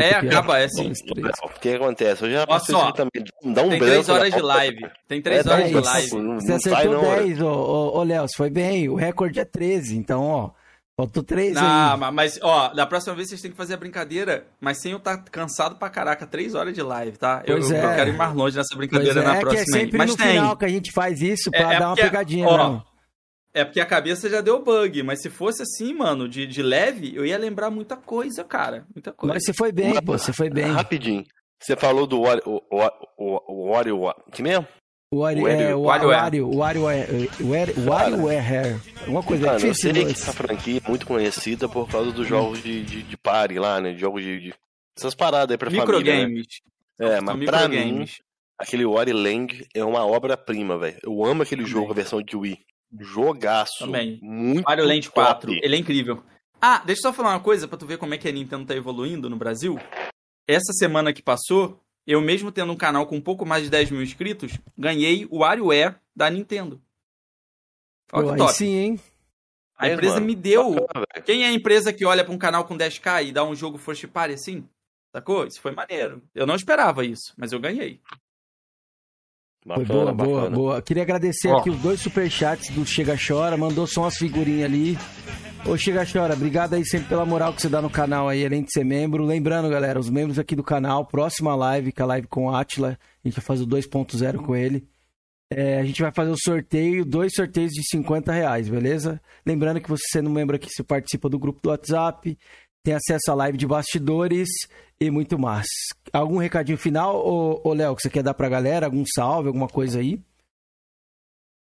É, 0.00 0.10
é, 0.12 0.16
ó. 0.16 0.18
acaba, 0.28 0.58
é 0.58 0.68
sim. 0.68 0.92
Três. 0.92 1.36
O 1.42 1.48
que 1.60 1.68
acontece? 1.74 2.22
Eu 2.24 2.30
já 2.30 2.46
só, 2.46 2.56
isso 2.58 2.92
também. 2.92 3.24
Dá 3.54 3.62
um 3.62 3.70
Tem 3.70 3.78
três 3.80 4.08
horas 4.08 4.32
de 4.32 4.40
live. 4.40 4.86
Tem 5.08 5.20
três 5.20 5.40
É, 5.40 5.42
dá 5.42 5.52
horas 5.54 5.68
de 5.68 5.74
live. 5.74 6.14
Não, 6.16 6.40
Você 6.40 6.52
acertou 6.52 6.92
não, 6.92 7.00
cara. 7.02 7.22
10, 7.24 7.40
ô, 7.40 7.48
ô, 7.48 7.98
ô 7.98 8.02
Léo. 8.04 8.26
Foi 8.36 8.50
bem. 8.50 8.88
O 8.88 8.94
recorde 8.94 9.40
é 9.40 9.44
13. 9.44 9.96
Então, 9.96 10.22
ó. 10.22 10.50
Faltou 10.96 11.22
3 11.22 11.54
Ah, 11.58 11.92
aí. 11.94 12.12
mas, 12.12 12.38
ó, 12.40 12.68
da 12.68 12.86
próxima 12.86 13.14
vez 13.14 13.28
vocês 13.28 13.42
têm 13.42 13.50
que 13.50 13.56
fazer 13.56 13.74
a 13.74 13.76
brincadeira, 13.76 14.46
mas 14.58 14.80
sem 14.80 14.92
eu 14.92 14.96
estar 14.98 15.18
cansado 15.24 15.76
pra 15.76 15.90
caraca, 15.90 16.26
três 16.26 16.54
horas 16.54 16.72
de 16.72 16.80
live, 16.80 17.18
tá? 17.18 17.42
Eu, 17.44 17.58
Pois 17.58 17.70
eu- 17.70 17.76
é. 17.76 17.84
eu 17.84 17.94
quero 17.96 18.10
ir 18.10 18.16
mais 18.16 18.32
longe 18.32 18.56
nessa 18.56 18.68
Pois 18.74 18.78
brincadeira 18.88 19.20
é, 19.20 19.22
na 19.24 19.34
é 19.34 19.34
que 19.34 19.40
próxima 19.42 19.62
é 19.62 19.64
sempre 19.80 19.90
aí. 19.96 19.98
Mas 19.98 20.10
no 20.12 20.16
tem. 20.16 20.26
final 20.28 20.56
que 20.56 20.64
a 20.64 20.68
gente 20.68 20.92
faz 20.92 21.20
isso 21.20 21.50
pra 21.50 21.72
É- 21.72 21.76
é 21.76 21.78
dar 21.80 21.88
uma 21.88 21.96
pegadinha, 21.96 22.48
ó, 22.48 22.56
não. 22.56 22.82
É 23.56 23.64
porque 23.64 23.80
a 23.80 23.86
cabeça 23.86 24.28
já 24.28 24.40
deu 24.42 24.62
bug, 24.62 25.02
mas 25.02 25.22
se 25.22 25.30
fosse 25.30 25.62
assim, 25.62 25.94
mano, 25.94 26.28
de, 26.28 26.46
de 26.46 26.62
leve, 26.62 27.14
eu 27.16 27.24
ia 27.24 27.38
lembrar 27.38 27.70
muita 27.70 27.96
coisa, 27.96 28.44
cara. 28.44 28.86
Muita 28.94 29.12
coisa. 29.12 29.32
Mas 29.34 29.44
você 29.44 29.54
foi 29.54 29.72
bem, 29.72 29.94
pô. 30.02 30.12
Você 30.18 30.32
foi 30.32 30.50
bem. 30.50 30.66
Rapidinho. 30.66 31.24
Você 31.58 31.74
falou 31.74 32.06
do 32.06 32.20
Wario. 32.20 32.42
O, 32.44 32.60
o, 32.70 33.40
o, 33.72 34.08
o. 34.08 34.14
Que 34.30 34.42
mesmo? 34.42 34.66
O 35.10 35.20
Wario, 35.20 35.44
Wario- 35.44 35.60
é, 35.60 35.74
o 35.74 35.82
WarioWare. 36.56 37.74
WarioWare. 37.86 38.80
Uma 39.06 39.22
coisa 39.22 39.46
Mano, 39.46 39.58
eu 39.58 39.70
difícil, 39.70 39.94
sei 39.94 40.04
que 40.04 40.10
essa 40.10 40.32
franquia 40.32 40.80
é 40.84 40.88
muito 40.88 41.06
conhecida 41.06 41.68
por 41.68 41.88
causa 41.88 42.12
dos 42.12 42.26
jogos 42.26 42.62
de, 42.62 42.82
de, 42.84 43.02
de 43.02 43.16
party 43.16 43.58
lá, 43.58 43.80
né? 43.80 43.94
Jogos 43.96 44.22
de. 44.22 44.40
de- 44.40 44.54
Essas 44.98 45.14
paradas 45.14 45.52
aí 45.52 45.58
pra 45.58 45.70
família. 45.70 45.86
Né? 45.86 46.26
Microgames. 46.26 46.46
É, 47.00 47.16
São 47.16 47.24
mas 47.24 47.44
pra 47.44 47.68
mim, 47.68 47.76
microgames. 47.76 48.20
aquele 48.58 48.84
Wario 48.84 49.16
Land 49.16 49.66
é 49.74 49.84
uma 49.84 50.04
obra-prima, 50.04 50.76
velho. 50.78 50.98
Eu 51.02 51.24
amo 51.24 51.42
aquele 51.42 51.62
Também. 51.62 51.72
jogo, 51.72 51.92
a 51.92 51.94
versão 51.94 52.20
de 52.22 52.36
Wii. 52.36 52.58
Jogaço. 53.00 53.78
Também. 53.80 54.18
Muito 54.22 54.64
Mario 54.64 54.84
Land 54.86 55.10
4, 55.10 55.50
top. 55.52 55.60
ele 55.64 55.76
é 55.76 55.78
incrível. 55.78 56.22
Ah, 56.60 56.82
deixa 56.84 57.00
eu 57.00 57.02
só 57.02 57.12
falar 57.12 57.30
uma 57.30 57.40
coisa 57.40 57.68
pra 57.68 57.76
tu 57.78 57.86
ver 57.86 57.98
como 57.98 58.14
é 58.14 58.18
que 58.18 58.28
a 58.28 58.32
Nintendo 58.32 58.64
tá 58.66 58.74
evoluindo 58.74 59.28
no 59.30 59.36
Brasil. 59.36 59.78
Essa 60.48 60.72
semana 60.72 61.12
que 61.12 61.22
passou, 61.22 61.80
eu 62.06 62.20
mesmo 62.20 62.50
tendo 62.52 62.72
um 62.72 62.76
canal 62.76 63.06
com 63.06 63.16
um 63.16 63.20
pouco 63.20 63.44
mais 63.44 63.64
de 63.64 63.70
10 63.70 63.90
mil 63.90 64.02
inscritos, 64.02 64.52
ganhei 64.76 65.26
o 65.30 65.38
WarioWare 65.38 65.96
da 66.14 66.30
Nintendo. 66.30 66.80
Olha 68.12 68.22
Pô, 68.22 68.28
que 68.28 68.32
aí 68.34 68.38
top. 68.38 68.52
sim, 68.54 68.74
hein? 68.76 69.00
A 69.76 69.88
É, 69.88 69.92
empresa 69.92 70.14
mano, 70.14 70.26
me 70.26 70.34
deu. 70.34 70.74
bacana. 70.74 71.06
Quem 71.24 71.44
é 71.44 71.48
a 71.48 71.52
empresa 71.52 71.92
que 71.92 72.04
olha 72.06 72.24
pra 72.24 72.32
um 72.32 72.38
canal 72.38 72.64
com 72.64 72.76
10k 72.78 73.24
e 73.26 73.32
dá 73.32 73.44
um 73.44 73.54
jogo 73.54 73.76
first 73.76 74.06
party 74.06 74.34
assim? 74.34 74.66
Sacou? 75.12 75.46
Isso 75.46 75.60
foi 75.60 75.72
maneiro. 75.72 76.22
Eu 76.34 76.46
não 76.46 76.54
esperava 76.54 77.04
isso, 77.04 77.34
mas 77.36 77.52
eu 77.52 77.60
ganhei. 77.60 78.00
Bacana, 79.66 79.84
boa, 79.86 80.14
boa, 80.14 80.40
bacana. 80.40 80.56
boa. 80.56 80.80
Queria 80.82 81.02
agradecer 81.02 81.48
Ó. 81.48 81.58
aqui 81.58 81.70
os 81.70 81.78
dois 81.80 82.00
superchats 82.00 82.70
do 82.70 82.86
Chega 82.86 83.16
Chora, 83.16 83.56
mandou 83.56 83.84
só 83.84 84.02
umas 84.02 84.16
figurinhas 84.16 84.64
ali. 84.64 84.96
Ô 85.66 85.76
Chega 85.76 86.06
Chora, 86.06 86.34
obrigado 86.34 86.74
aí 86.74 86.84
sempre 86.86 87.08
pela 87.08 87.26
moral 87.26 87.52
que 87.52 87.60
você 87.60 87.68
dá 87.68 87.82
no 87.82 87.90
canal 87.90 88.28
aí, 88.28 88.46
além 88.46 88.62
de 88.62 88.70
ser 88.72 88.84
membro. 88.84 89.24
Lembrando, 89.24 89.68
galera, 89.68 89.98
os 89.98 90.08
membros 90.08 90.38
aqui 90.38 90.54
do 90.54 90.62
canal, 90.62 91.04
próxima 91.04 91.56
live, 91.56 91.90
que 91.90 92.00
é 92.00 92.04
a 92.04 92.06
live 92.06 92.28
com 92.28 92.46
o 92.46 92.54
Atila, 92.54 92.96
a 93.24 93.28
gente 93.28 93.34
vai 93.34 93.44
fazer 93.44 93.64
o 93.64 93.66
2.0 93.66 94.36
com 94.36 94.54
ele. 94.54 94.86
É, 95.50 95.80
a 95.80 95.84
gente 95.84 96.00
vai 96.00 96.12
fazer 96.12 96.30
o 96.30 96.36
sorteio, 96.36 97.04
dois 97.04 97.32
sorteios 97.34 97.72
de 97.72 97.82
50 97.88 98.32
reais, 98.32 98.68
beleza? 98.68 99.20
Lembrando 99.44 99.80
que 99.80 99.88
você 99.88 100.02
sendo 100.12 100.30
membro 100.30 100.54
aqui, 100.54 100.68
você 100.68 100.82
participa 100.82 101.28
do 101.28 101.38
grupo 101.38 101.60
do 101.60 101.70
WhatsApp, 101.70 102.36
tem 102.86 102.94
acesso 102.94 103.32
à 103.32 103.34
live 103.34 103.58
de 103.58 103.66
bastidores 103.66 104.48
e 105.00 105.10
muito 105.10 105.36
mais. 105.36 105.66
Algum 106.12 106.38
recadinho 106.38 106.78
final, 106.78 107.16
ô, 107.16 107.60
ô 107.68 107.72
Léo, 107.74 107.96
que 107.96 108.02
você 108.02 108.08
quer 108.08 108.22
dar 108.22 108.32
pra 108.32 108.48
galera? 108.48 108.86
Algum 108.86 109.02
salve, 109.04 109.48
alguma 109.48 109.66
coisa 109.66 109.98
aí? 109.98 110.20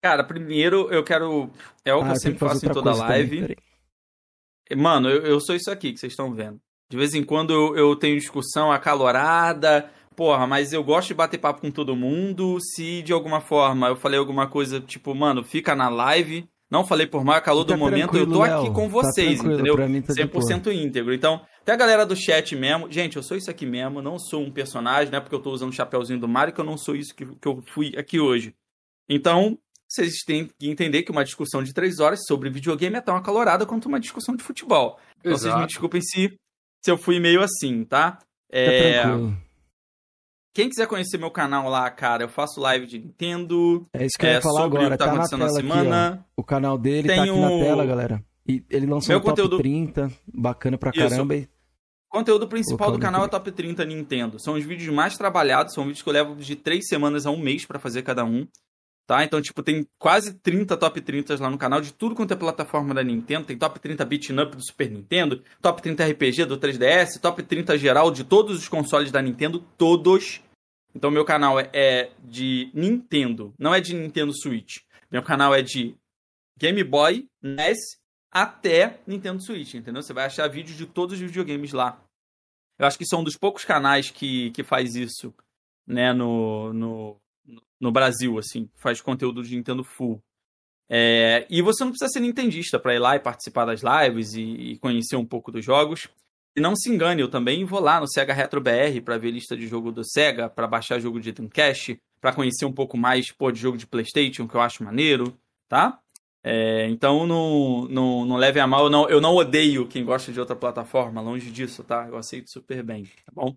Cara, 0.03 0.21
primeiro 0.21 0.91
eu 0.91 1.05
quero. 1.05 1.49
É 1.85 1.93
o 1.93 2.01
que 2.03 2.09
Ah, 2.09 2.11
eu 2.11 2.19
sempre 2.19 2.39
faço 2.39 2.65
em 2.65 2.73
toda 2.73 2.91
também, 2.91 3.07
live. 3.07 3.39
peraí. 3.39 3.57
Mano, 4.75 5.09
eu, 5.09 5.21
eu 5.21 5.39
sou 5.39 5.55
isso 5.55 5.71
aqui 5.71 5.93
que 5.93 5.99
vocês 5.99 6.11
estão 6.11 6.33
vendo. 6.33 6.59
De 6.91 6.97
vez 6.97 7.13
em 7.13 7.23
quando 7.23 7.53
eu, 7.53 7.77
eu 7.77 7.95
tenho 7.95 8.19
discussão 8.19 8.69
acalorada, 8.69 9.89
porra, 10.13 10.45
mas 10.45 10.73
eu 10.73 10.83
gosto 10.83 11.07
de 11.07 11.13
bater 11.13 11.37
papo 11.37 11.61
com 11.61 11.71
todo 11.71 11.95
mundo. 11.95 12.59
Se 12.59 13.01
de 13.01 13.13
alguma 13.13 13.39
forma 13.39 13.87
eu 13.87 13.95
falei 13.95 14.19
alguma 14.19 14.49
coisa, 14.49 14.81
tipo, 14.81 15.15
mano, 15.15 15.41
fica 15.41 15.73
na 15.73 15.87
live. 15.87 16.49
Não 16.69 16.85
falei 16.85 17.07
por 17.07 17.23
mal, 17.23 17.41
calor 17.41 17.63
do 17.63 17.71
Tá 17.71 17.77
momento, 17.77 18.17
eu 18.17 18.27
tô 18.27 18.43
aqui 18.43 18.63
Léo. 18.65 18.73
com 18.73 18.87
Tá 18.87 18.93
vocês, 18.93 19.39
tranquilo, 19.39 19.53
entendeu? 19.69 19.89
mim 19.89 20.01
tá 20.01 20.13
de 20.13 20.25
boa. 20.25 20.43
100% 20.43 20.67
íntegro. 20.73 21.13
Então, 21.13 21.41
até 21.61 21.71
a 21.71 21.75
galera 21.77 22.05
do 22.05 22.15
chat 22.15 22.55
mesmo. 22.57 22.91
Gente, 22.91 23.15
eu 23.15 23.23
sou 23.23 23.37
isso 23.37 23.49
aqui 23.49 23.65
mesmo, 23.65 24.01
não 24.01 24.19
sou 24.19 24.41
um 24.43 24.51
personagem, 24.51 25.09
não 25.09 25.17
é 25.19 25.21
porque 25.21 25.35
eu 25.35 25.41
tô 25.41 25.51
usando 25.51 25.69
o 25.69 25.73
chapéuzinho 25.73 26.19
do 26.19 26.27
Mario 26.27 26.53
que 26.53 26.59
eu 26.59 26.65
não 26.65 26.77
sou 26.77 26.93
isso 26.95 27.15
que, 27.15 27.25
que 27.25 27.47
eu 27.47 27.63
fui 27.73 27.93
aqui 27.97 28.19
hoje. 28.19 28.53
Então, 29.07 29.57
vocês 29.87 30.15
têm 30.25 30.49
que 30.59 30.69
entender 30.69 31.03
que 31.03 31.11
uma 31.11 31.23
discussão 31.23 31.63
de 31.63 31.73
três 31.73 31.99
horas 31.99 32.19
sobre 32.27 32.49
videogame 32.49 32.97
é 32.97 33.01
tão 33.01 33.15
acalorada 33.15 33.65
quanto 33.65 33.85
uma 33.87 33.99
discussão 33.99 34.35
de 34.35 34.43
futebol. 34.43 34.99
Então, 35.19 35.31
vocês 35.37 35.55
me 35.55 35.65
desculpem 35.65 36.01
se, 36.01 36.37
se 36.83 36.91
eu 36.91 36.97
fui 36.97 37.17
meio 37.19 37.41
assim, 37.41 37.85
tá? 37.85 38.11
Tá 38.11 38.19
É, 38.51 39.01
tranquilo. 39.01 39.37
Quem 40.57 40.69
quiser 40.69 40.87
conhecer 40.87 41.19
meu 41.19 41.29
canal 41.29 41.69
lá, 41.69 41.87
cara, 41.91 42.23
eu 42.23 42.27
faço 42.29 42.59
live 42.59 42.87
de 42.87 42.97
Nintendo. 42.97 43.85
É 43.93 44.03
isso 44.05 44.17
que 44.17 44.25
eu 44.25 44.29
É, 44.31 44.33
ia 44.33 44.41
falar 44.41 44.61
sobre 44.63 44.79
agora. 44.79 44.95
o 44.95 44.97
que 44.97 44.97
tá 44.97 45.05
Tá 45.05 45.11
na 45.11 45.17
acontecendo 45.17 45.39
na 45.39 45.45
tela 45.45 45.59
aqui, 45.59 45.67
semana. 45.67 46.25
ó. 46.35 46.41
O 46.41 46.43
canal 46.43 46.77
dele 46.79 47.07
tá 47.07 47.13
Tem 47.13 47.29
aqui 47.29 47.39
na 47.39 47.51
o- 47.51 47.59
tela, 47.59 47.85
galera. 47.85 48.23
E 48.49 48.63
ele 48.71 48.87
lançou 48.87 49.09
Meu 49.09 49.19
um 49.19 49.21
top 49.21 49.29
conteúdo- 49.41 49.57
30, 49.59 50.11
bacana 50.33 50.75
pra 50.75 50.89
Isso. 50.95 51.07
caramba. 51.09 51.35
E... 51.35 51.47
Conteúdo 52.09 52.47
principal 52.47 52.89
do 52.89 52.97
o 52.97 52.99
canal 52.99 53.25
é 53.25 53.27
Top 53.27 53.51
30 53.51 53.85
Nintendo. 53.85 54.39
São 54.39 54.55
os 54.55 54.63
vídeos 54.65 54.91
mais 54.91 55.15
trabalhados, 55.15 55.73
são 55.75 55.83
vídeos 55.83 56.01
que 56.01 56.09
eu 56.09 56.13
levo 56.13 56.35
de 56.37 56.55
três 56.55 56.87
semanas 56.87 57.27
a 57.27 57.29
um 57.31 57.37
mês 57.37 57.63
pra 57.65 57.77
fazer 57.77 58.01
cada 58.01 58.25
um. 58.25 58.47
Tá? 59.05 59.23
Então, 59.23 59.41
tipo, 59.41 59.61
tem 59.63 59.85
quase 59.99 60.33
30 60.33 60.75
top 60.75 60.99
30 60.99 61.37
lá 61.39 61.49
no 61.49 61.57
canal 61.57 61.79
de 61.79 61.93
tudo 61.93 62.13
quanto 62.15 62.33
é 62.33 62.35
plataforma 62.35 62.93
da 62.93 63.03
Nintendo. 63.03 63.45
Tem 63.45 63.57
top 63.57 63.79
30 63.79 64.03
beat'em 64.03 64.37
up 64.39 64.55
do 64.55 64.61
Super 64.65 64.89
Nintendo, 64.91 65.41
top 65.61 65.81
30 65.81 66.03
RPG 66.05 66.45
do 66.45 66.57
3DS, 66.57 67.19
top 67.21 67.41
30 67.43 67.77
geral 67.77 68.09
de 68.11 68.23
todos 68.25 68.57
os 68.57 68.67
consoles 68.67 69.11
da 69.11 69.21
Nintendo, 69.21 69.63
todos. 69.77 70.41
Então, 70.95 71.11
meu 71.11 71.25
canal 71.25 71.59
é, 71.59 71.69
é 71.73 72.11
de 72.23 72.71
Nintendo, 72.73 73.53
não 73.57 73.73
é 73.73 73.79
de 73.79 73.93
Nintendo 73.93 74.33
Switch. 74.33 74.77
Meu 75.11 75.21
canal 75.21 75.53
é 75.53 75.61
de 75.61 75.95
Game 76.57 76.83
Boy, 76.83 77.29
NES, 77.41 77.77
até 78.31 78.99
Nintendo 79.05 79.41
Switch, 79.41 79.75
entendeu? 79.75 80.01
Você 80.01 80.13
vai 80.13 80.25
achar 80.25 80.47
vídeos 80.47 80.77
de 80.77 80.85
todos 80.85 81.15
os 81.15 81.19
videogames 81.19 81.71
lá. 81.71 82.01
Eu 82.77 82.85
acho 82.85 82.97
que 82.97 83.05
são 83.05 83.21
um 83.21 83.23
dos 83.23 83.37
poucos 83.37 83.63
canais 83.63 84.11
que, 84.11 84.51
que 84.51 84.63
faz 84.63 84.95
isso, 84.95 85.33
né, 85.85 86.13
no, 86.13 86.73
no, 86.73 87.21
no 87.79 87.91
Brasil, 87.91 88.37
assim, 88.37 88.69
faz 88.75 89.01
conteúdo 89.01 89.43
de 89.43 89.55
Nintendo 89.55 89.83
Full. 89.83 90.21
É, 90.89 91.45
e 91.49 91.61
você 91.61 91.83
não 91.83 91.91
precisa 91.91 92.09
ser 92.09 92.21
nintendista 92.21 92.79
para 92.79 92.95
ir 92.95 92.99
lá 92.99 93.15
e 93.15 93.19
participar 93.19 93.65
das 93.65 93.81
lives 93.81 94.33
e, 94.33 94.41
e 94.41 94.77
conhecer 94.79 95.15
um 95.15 95.25
pouco 95.25 95.51
dos 95.51 95.63
jogos. 95.63 96.07
E 96.57 96.59
não 96.59 96.75
se 96.75 96.89
engane, 96.89 97.21
eu 97.21 97.29
também 97.29 97.63
vou 97.63 97.79
lá 97.79 97.99
no 97.99 98.09
Sega 98.09 98.33
Retro 98.33 98.59
BR 98.59 98.99
para 99.05 99.15
ver 99.19 99.29
lista 99.29 99.55
de 99.55 99.67
jogo 99.67 99.91
do 99.91 100.03
Sega, 100.03 100.49
para 100.49 100.65
baixar 100.65 100.99
jogo 100.99 101.19
de 101.19 101.31
Dreamcast, 101.31 102.01
para 102.19 102.33
conhecer 102.33 102.65
um 102.65 102.73
pouco 102.73 102.97
mais 102.97 103.31
pô, 103.31 103.51
de 103.51 103.59
jogo 103.59 103.77
de 103.77 103.85
PlayStation, 103.85 104.47
que 104.47 104.55
eu 104.55 104.61
acho 104.61 104.83
maneiro, 104.83 105.37
tá? 105.69 105.99
É, 106.43 106.87
então 106.89 107.27
não, 107.27 107.87
não, 107.87 108.25
não 108.25 108.37
a 108.37 108.67
mal, 108.67 108.85
eu 108.85 108.89
não, 108.89 109.07
eu 109.07 109.21
não 109.21 109.35
odeio 109.35 109.87
quem 109.87 110.03
gosta 110.03 110.31
de 110.31 110.39
outra 110.39 110.55
plataforma, 110.55 111.21
longe 111.21 111.51
disso, 111.51 111.83
tá? 111.83 112.07
Eu 112.07 112.17
aceito 112.17 112.49
super 112.49 112.81
bem, 112.81 113.03
tá 113.03 113.31
bom? 113.31 113.55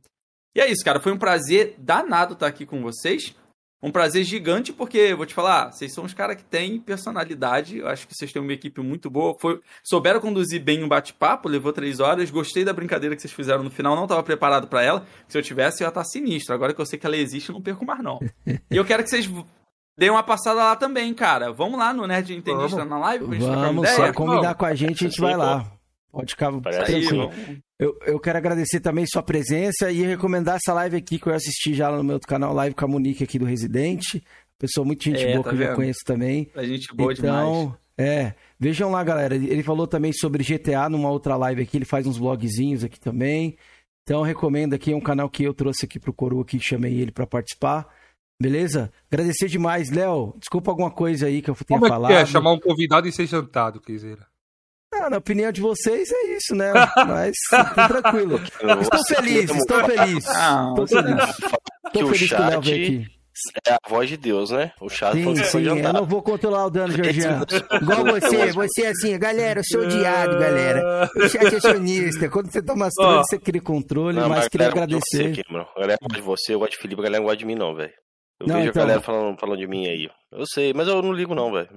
E 0.54 0.60
é 0.60 0.70
isso, 0.70 0.84
cara, 0.84 1.00
foi 1.00 1.12
um 1.12 1.18
prazer 1.18 1.76
danado 1.78 2.34
estar 2.34 2.48
aqui 2.48 2.66
com 2.66 2.82
vocês. 2.82 3.34
Um 3.82 3.90
prazer 3.90 4.24
gigante, 4.24 4.74
porque, 4.74 5.14
vou 5.14 5.24
te 5.24 5.32
falar, 5.32 5.72
vocês 5.72 5.94
são 5.94 6.04
os 6.04 6.12
caras 6.12 6.36
que 6.36 6.44
têm 6.44 6.78
personalidade. 6.78 7.78
Eu 7.78 7.88
acho 7.88 8.06
que 8.06 8.14
vocês 8.14 8.30
têm 8.30 8.42
uma 8.42 8.52
equipe 8.52 8.80
muito 8.82 9.08
boa. 9.08 9.34
Foi, 9.40 9.58
souberam 9.82 10.20
conduzir 10.20 10.62
bem 10.62 10.84
um 10.84 10.88
bate-papo, 10.88 11.48
levou 11.48 11.72
três 11.72 11.98
horas. 11.98 12.30
Gostei 12.30 12.62
da 12.62 12.74
brincadeira 12.74 13.16
que 13.16 13.22
vocês 13.22 13.32
fizeram 13.32 13.62
no 13.62 13.70
final. 13.70 13.96
Não 13.96 14.02
estava 14.04 14.22
preparado 14.22 14.68
para 14.68 14.82
ela. 14.82 15.06
Se 15.26 15.38
eu 15.38 15.42
tivesse, 15.42 15.82
eu 15.82 15.86
ia 15.86 15.88
estar 15.88 16.04
sinistro. 16.04 16.54
Agora 16.54 16.74
que 16.74 16.80
eu 16.80 16.84
sei 16.84 16.98
que 16.98 17.06
ela 17.06 17.16
existe, 17.16 17.48
eu 17.48 17.54
não 17.54 17.62
perco 17.62 17.86
mais, 17.86 18.02
não. 18.02 18.20
e 18.46 18.76
eu 18.76 18.84
quero 18.84 19.02
que 19.02 19.08
vocês 19.08 19.26
deem 19.98 20.10
uma 20.10 20.22
passada 20.22 20.56
lá 20.62 20.76
também, 20.76 21.14
cara. 21.14 21.50
Vamos 21.50 21.78
lá 21.78 21.94
no 21.94 22.06
Nerd 22.06 22.34
Entendista 22.34 22.76
Vamos. 22.76 22.90
na 22.90 22.98
live 22.98 23.24
pra 23.24 23.34
gente 23.34 23.44
trocar 23.44 23.58
uma 23.60 23.66
Vamos, 23.66 23.90
ideia? 23.90 24.06
só 24.08 24.12
convidar 24.12 24.54
com 24.54 24.66
a 24.66 24.74
gente, 24.74 25.04
a 25.04 25.08
gente 25.08 25.20
vai 25.20 25.36
lá. 25.36 25.79
Pode 26.12 26.32
ficar 26.32 26.52
Parece 26.60 26.92
Aí, 26.92 27.00
tranquilo. 27.06 27.30
vamos. 27.30 27.58
Eu, 27.78 27.98
eu 28.06 28.20
quero 28.20 28.36
agradecer 28.38 28.80
também 28.80 29.06
sua 29.06 29.22
presença 29.22 29.90
e 29.90 30.02
recomendar 30.02 30.56
essa 30.56 30.74
live 30.74 30.96
aqui 30.96 31.18
que 31.18 31.26
eu 31.28 31.34
assisti 31.34 31.72
já 31.74 31.90
no 31.90 32.02
meu 32.04 32.14
outro 32.14 32.28
canal, 32.28 32.52
live 32.52 32.74
com 32.74 32.84
a 32.84 32.88
Monique 32.88 33.24
aqui 33.24 33.38
do 33.38 33.44
Residente. 33.44 34.22
Pessoa 34.58 34.84
muito 34.84 35.02
gente 35.04 35.24
É, 35.24 35.32
boa 35.32 35.44
tá 35.44 35.50
que 35.50 35.54
eu 35.56 35.58
já 35.60 35.66
vendo? 35.68 35.76
conheço 35.76 36.00
também. 36.04 36.50
A 36.54 36.64
gente 36.64 36.94
boa 36.94 37.14
demais. 37.14 37.38
então, 37.48 37.76
é, 37.96 38.34
vejam 38.58 38.90
lá, 38.90 39.02
galera. 39.04 39.34
Ele 39.34 39.62
falou 39.62 39.86
também 39.86 40.12
sobre 40.12 40.44
GTA 40.44 40.88
numa 40.90 41.10
outra 41.10 41.36
live 41.36 41.62
aqui, 41.62 41.78
ele 41.78 41.84
faz 41.86 42.06
uns 42.06 42.18
vlogzinhos 42.18 42.84
aqui 42.84 42.98
também. 43.00 43.56
Então 44.02 44.22
recomendo 44.22 44.74
aqui, 44.74 44.92
é 44.92 44.96
um 44.96 45.00
canal 45.00 45.30
que 45.30 45.44
eu 45.44 45.54
trouxe 45.54 45.84
aqui 45.86 45.98
pro 46.00 46.12
Coroa 46.12 46.42
aqui, 46.42 46.58
chamei 46.60 47.00
ele 47.00 47.12
para 47.12 47.26
participar. 47.26 47.86
Beleza? 48.42 48.90
Agradecer 49.10 49.48
demais, 49.48 49.90
Léo. 49.90 50.34
Desculpa 50.38 50.70
alguma 50.70 50.90
coisa 50.90 51.26
aí 51.26 51.40
que 51.42 51.50
eu 51.50 51.54
tenha 51.54 51.78
Como 51.78 51.86
é 51.86 51.88
falado. 51.88 52.10
que 52.10 52.16
é 52.16 52.26
chamar 52.26 52.52
um 52.52 52.58
convidado 52.58 53.06
e 53.06 53.12
ser 53.12 53.26
jantado, 53.26 53.80
Quiseira? 53.80 54.26
Ah, 55.00 55.10
na 55.10 55.16
opinião 55.18 55.50
de 55.50 55.60
vocês 55.60 56.10
é 56.12 56.36
isso, 56.36 56.54
né? 56.54 56.72
Mas 57.06 57.34
tá 57.50 57.88
tranquilo. 57.88 58.36
Estou 58.80 59.04
feliz, 59.06 59.50
estou 59.50 59.84
feliz. 59.84 60.26
Ah, 60.28 60.68
Estou 60.70 60.86
feliz. 60.86 61.36
que 61.36 61.98
Estou 61.98 62.04
o 62.04 62.14
feliz 62.14 62.28
que 62.28 62.34
o 62.34 62.38
Léo 62.38 62.50
chat 62.52 62.64
veio 62.70 62.84
aqui. 63.00 63.06
é 63.66 63.72
a 63.72 63.78
voz 63.88 64.08
de 64.08 64.16
Deus, 64.16 64.50
né? 64.50 64.72
O 64.80 64.88
chat 64.88 65.14
Sim, 65.14 65.34
sim, 65.36 65.62
eu 65.62 65.92
não 65.92 66.04
vou 66.06 66.22
controlar 66.22 66.66
o 66.66 66.70
dano, 66.70 66.92
Georgiano. 66.92 67.46
Igual 67.80 68.04
você, 68.04 68.52
você 68.52 68.82
é 68.82 68.88
assim, 68.88 69.18
galera, 69.18 69.60
eu 69.60 69.64
sou 69.64 69.82
odiado, 69.82 70.38
galera. 70.38 71.08
O 71.16 71.28
chat 71.28 71.54
é 71.54 71.56
acionista. 71.56 72.28
Quando 72.28 72.52
você 72.52 72.60
toma 72.62 72.86
as 72.86 72.94
trolls, 72.94 73.26
você 73.28 73.38
cria 73.38 73.60
controle, 73.62 74.18
Não, 74.18 74.28
mas 74.28 74.46
a 74.46 74.50
queria 74.50 74.68
agradecer. 74.68 75.34
Você, 75.34 75.42
Cameron. 75.44 75.66
a 75.76 75.80
galera 75.80 75.98
gosta 76.02 76.16
de 76.20 76.26
você, 76.26 76.54
eu 76.54 76.58
gosto 76.58 76.72
de 76.72 76.78
Felipe, 76.78 77.00
a 77.00 77.04
galera 77.04 77.20
não 77.20 77.24
gosta 77.26 77.38
de 77.38 77.46
mim, 77.46 77.54
não, 77.54 77.74
velho. 77.74 77.92
Eu 78.40 78.46
Não, 78.46 78.56
vejo 78.56 78.68
então. 78.70 78.82
a 78.82 78.86
galera 78.86 79.00
falando, 79.02 79.38
falando 79.38 79.58
de 79.58 79.66
mim 79.66 79.86
aí. 79.86 80.08
Eu 80.32 80.44
sei, 80.46 80.72
mas 80.74 80.88
eu 80.88 81.00
não 81.02 81.12
ligo, 81.12 81.34
não, 81.34 81.50
velho. 81.52 81.68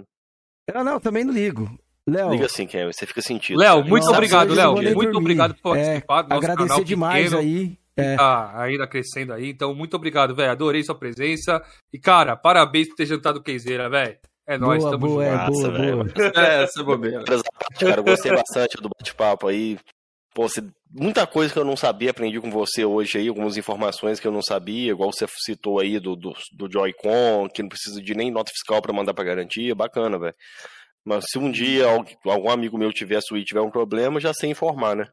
Eu 0.74 0.84
não, 0.84 0.98
também 1.00 1.24
não 1.26 1.34
ligo. 1.34 1.69
Léo, 2.07 2.32
Liga 2.32 2.45
assim, 2.48 2.67
Cameron, 2.67 2.91
você 2.91 3.06
fica 3.06 3.22
sentido. 3.22 3.57
Léo, 3.59 3.83
muito 3.83 4.03
Nossa, 4.03 4.15
obrigado, 4.17 4.53
Léo. 4.53 4.73
Muito 4.73 4.93
dormir. 4.95 5.17
obrigado 5.17 5.56
por 5.61 5.77
É, 5.77 5.83
participar 6.01 6.22
do 6.23 6.30
nosso 6.30 6.38
agradecer 6.43 6.67
canal 6.69 6.83
demais 6.83 7.23
pequeno, 7.32 7.41
aí. 7.41 7.77
É. 7.95 8.15
Tá 8.17 8.61
ainda 8.61 8.88
crescendo 8.88 9.33
aí. 9.33 9.49
Então, 9.49 9.73
muito 9.73 9.95
obrigado, 9.95 10.35
velho. 10.35 10.51
Adorei 10.51 10.83
sua 10.83 10.95
presença. 10.98 11.61
E, 11.93 11.99
cara, 11.99 12.35
parabéns 12.35 12.90
por 12.90 12.95
ter 12.95 13.06
jantado 13.06 13.40
o 13.40 13.43
Queizeira, 13.43 13.90
velho. 13.90 14.17
É 14.48 14.57
nóis, 14.57 14.80
boa, 14.83 14.91
tamo 14.91 15.07
boa, 15.07 15.23
junto. 15.23 15.33
é, 15.33 15.38
boa, 15.38 15.49
Nossa, 15.49 15.72
velho. 15.72 15.95
boa. 15.98 16.32
É, 16.35 16.64
essa 16.64 16.82
é 16.82 16.83
bobeira. 16.83 17.23
Cara, 17.80 17.99
eu 17.99 18.03
gostei 18.03 18.32
bastante 18.32 18.77
do 18.82 18.90
bate-papo 18.90 19.48
aí. 19.48 19.77
Pô, 20.35 20.49
você- 20.49 20.64
muita 20.91 21.25
coisa 21.27 21.53
que 21.53 21.59
eu 21.59 21.64
não 21.64 21.77
sabia, 21.77 22.09
aprendi 22.09 22.41
com 22.41 22.49
você 22.49 22.83
hoje 22.83 23.19
aí, 23.19 23.27
algumas 23.30 23.56
informações 23.56 24.19
que 24.19 24.27
eu 24.27 24.32
não 24.32 24.41
sabia, 24.41 24.91
igual 24.91 25.11
você 25.14 25.25
citou 25.45 25.80
aí 25.80 25.99
do, 25.99 26.15
do, 26.15 26.33
do 26.57 26.69
Joy-Con, 26.69 27.48
que 27.53 27.61
não 27.61 27.69
precisa 27.69 28.01
de 28.01 28.15
nem 28.15 28.32
nota 28.32 28.51
fiscal 28.51 28.82
pra 28.82 28.91
mandar 28.91 29.14
pra 29.14 29.23
garantia, 29.23 29.73
bacana, 29.75 30.17
velho. 30.17 30.35
Mas 31.06 31.25
se 31.30 31.38
um 31.38 31.51
dia 31.51 31.85
algum 32.25 32.49
amigo 32.49 32.77
meu 32.77 32.93
tiver 32.93 33.19
Switch 33.22 33.48
tiver 33.48 33.61
um 33.61 33.72
problema, 33.72 34.19
já 34.19 34.33
sei 34.33 34.49
informar, 34.51 34.95
né? 34.95 35.07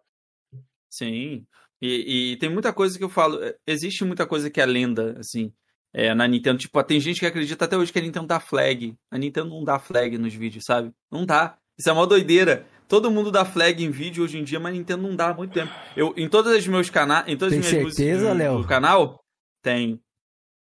Sim. 0.89 1.45
E, 1.83 2.33
e 2.33 2.37
tem 2.37 2.49
muita 2.51 2.73
coisa 2.73 2.97
que 2.99 3.05
eu 3.05 3.09
falo. 3.09 3.43
é, 3.43 3.57
Existe 3.67 4.05
muita 4.05 4.27
coisa 4.27 4.51
que 4.51 4.61
é 4.61 4.67
lenda, 4.67 5.17
assim, 5.19 5.53
é, 5.95 6.15
na 6.15 6.29
Nintendo. 6.29 6.59
Tipo, 6.59 6.83
tem 6.85 7.01
gente 7.01 7.21
que 7.21 7.27
acredita 7.27 7.65
até 7.65 7.77
hoje 7.77 7.93
que 7.93 7.99
a 7.99 8.03
Nintendo 8.03 8.27
dá 8.27 8.39
flag. 8.39 8.95
A 9.11 9.19
Nintendo 9.19 9.49
não 9.51 9.65
dá 9.65 9.79
flag 9.79 10.17
nos 10.19 10.35
vídeos, 10.35 10.65
sabe? 10.65 10.93
Não 11.11 11.25
dá. 11.25 11.57
Isso 11.79 11.89
é 11.89 11.93
uma 11.93 12.07
doideira. 12.07 12.67
Todo 12.87 13.11
mundo 13.11 13.31
dá 13.31 13.45
flag 13.45 13.83
em 13.85 13.91
vídeo 13.91 14.23
hoje 14.25 14.37
em 14.39 14.45
dia, 14.45 14.59
mas 14.61 14.75
a 14.75 14.77
Nintendo 14.77 15.03
não 15.03 15.17
dá 15.17 15.29
há 15.31 15.35
muito 15.35 15.53
tempo. 15.55 15.73
Eu, 15.97 16.13
em 16.17 16.29
todos 16.29 16.53
os 16.53 16.67
meus 16.67 16.91
canais, 16.91 17.27
em 17.29 17.37
todas 17.37 17.57
as 17.57 17.65
Tem 17.65 17.79
minhas 17.81 17.95
certeza, 17.97 18.35
músicas 18.35 18.63
do 18.63 18.69
canal, 18.69 19.25
tem. 19.63 20.01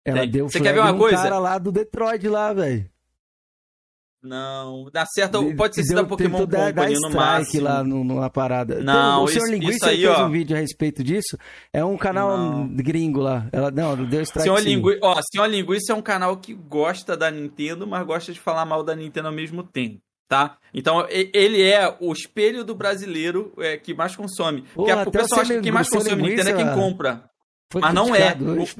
Ela 0.04 0.20
Tem. 0.20 0.30
deu 0.30 0.48
Você 0.48 0.58
flag 0.58 0.68
quer 0.68 0.74
ver 0.74 0.88
uma 0.88 0.98
coisa? 0.98 1.22
cara 1.22 1.38
lá 1.38 1.58
do 1.58 1.72
Detroit 1.72 2.28
lá, 2.28 2.52
velho. 2.52 2.88
Não, 4.20 4.90
dá 4.92 5.06
certo, 5.06 5.54
pode 5.54 5.76
ser 5.76 5.84
se 5.84 5.94
da 5.94 6.02
Pokémon 6.02 6.38
tentou 6.40 6.46
dar- 6.46 6.74
Company 6.74 6.94
no 7.00 7.10
máximo. 7.10 7.62
lá 7.62 7.84
no- 7.84 8.02
numa 8.02 8.28
parada. 8.28 8.80
Não, 8.82 9.22
Então, 9.22 9.24
o 9.24 9.28
Senhor 9.28 9.44
isso- 9.44 9.52
Linguiça 9.52 9.76
isso 9.76 9.88
aí, 9.88 9.96
fez 10.02 10.08
ó. 10.18 10.26
um 10.26 10.30
vídeo 10.30 10.56
a 10.56 10.60
respeito 10.60 11.04
disso. 11.04 11.38
É 11.72 11.84
um 11.84 11.96
canal 11.96 12.36
Não. 12.36 12.68
gringo 12.68 13.20
lá. 13.20 13.46
Ela, 13.52 13.70
não, 13.70 13.94
deu 14.04 14.20
strike 14.22 14.42
Senhor, 14.42 14.58
sim. 14.60 14.74
Lingui... 14.74 14.98
Ó, 15.00 15.20
Senhor 15.32 15.46
Linguiça 15.46 15.92
é 15.92 15.94
um 15.94 16.02
canal 16.02 16.36
que 16.36 16.52
gosta 16.52 17.16
da 17.16 17.30
Nintendo, 17.30 17.86
mas 17.86 18.04
gosta 18.04 18.32
de 18.32 18.40
falar 18.40 18.64
mal 18.64 18.82
da 18.82 18.96
Nintendo 18.96 19.28
ao 19.28 19.34
mesmo 19.34 19.62
tempo, 19.62 20.00
tá? 20.28 20.58
Então, 20.74 21.06
ele 21.08 21.62
é 21.62 21.96
o 22.00 22.12
espelho 22.12 22.64
do 22.64 22.74
brasileiro 22.74 23.52
é, 23.58 23.76
que 23.76 23.94
mais 23.94 24.16
consome. 24.16 24.62
Porque 24.74 24.90
Porra, 24.90 25.04
a- 25.04 25.08
o 25.08 25.12
pessoal 25.12 25.40
acha 25.42 25.54
que 25.54 25.60
quem 25.60 25.70
mais 25.72 25.88
consome 25.88 26.16
Linguiça- 26.22 26.42
Nintendo 26.42 26.60
é 26.60 26.64
quem 26.64 26.74
compra. 26.82 27.24
Mas 27.72 27.94
não 27.94 28.12
é. 28.16 28.36
hoje. 28.36 28.74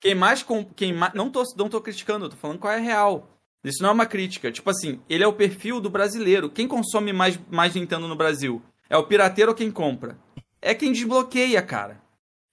Quem 0.00 0.14
mais... 0.14 0.42
Com... 0.42 0.64
Quem 0.64 0.94
mais... 0.94 1.12
Não, 1.12 1.28
tô, 1.28 1.42
não 1.58 1.68
tô 1.68 1.78
criticando, 1.82 2.24
eu 2.24 2.28
tô 2.30 2.36
falando 2.36 2.58
qual 2.58 2.72
é 2.72 2.76
a 2.76 2.80
real. 2.80 3.28
Isso 3.64 3.82
não 3.82 3.90
é 3.90 3.92
uma 3.92 4.06
crítica. 4.06 4.52
Tipo 4.52 4.70
assim, 4.70 5.00
ele 5.08 5.24
é 5.24 5.26
o 5.26 5.32
perfil 5.32 5.80
do 5.80 5.90
brasileiro. 5.90 6.48
Quem 6.48 6.68
consome 6.68 7.12
mais, 7.12 7.38
mais 7.50 7.74
Nintendo 7.74 8.06
no 8.06 8.16
Brasil? 8.16 8.62
É 8.88 8.96
o 8.96 9.04
pirateiro 9.04 9.50
ou 9.50 9.56
quem 9.56 9.70
compra? 9.70 10.18
É 10.60 10.74
quem 10.74 10.92
desbloqueia, 10.92 11.60
cara. 11.62 12.00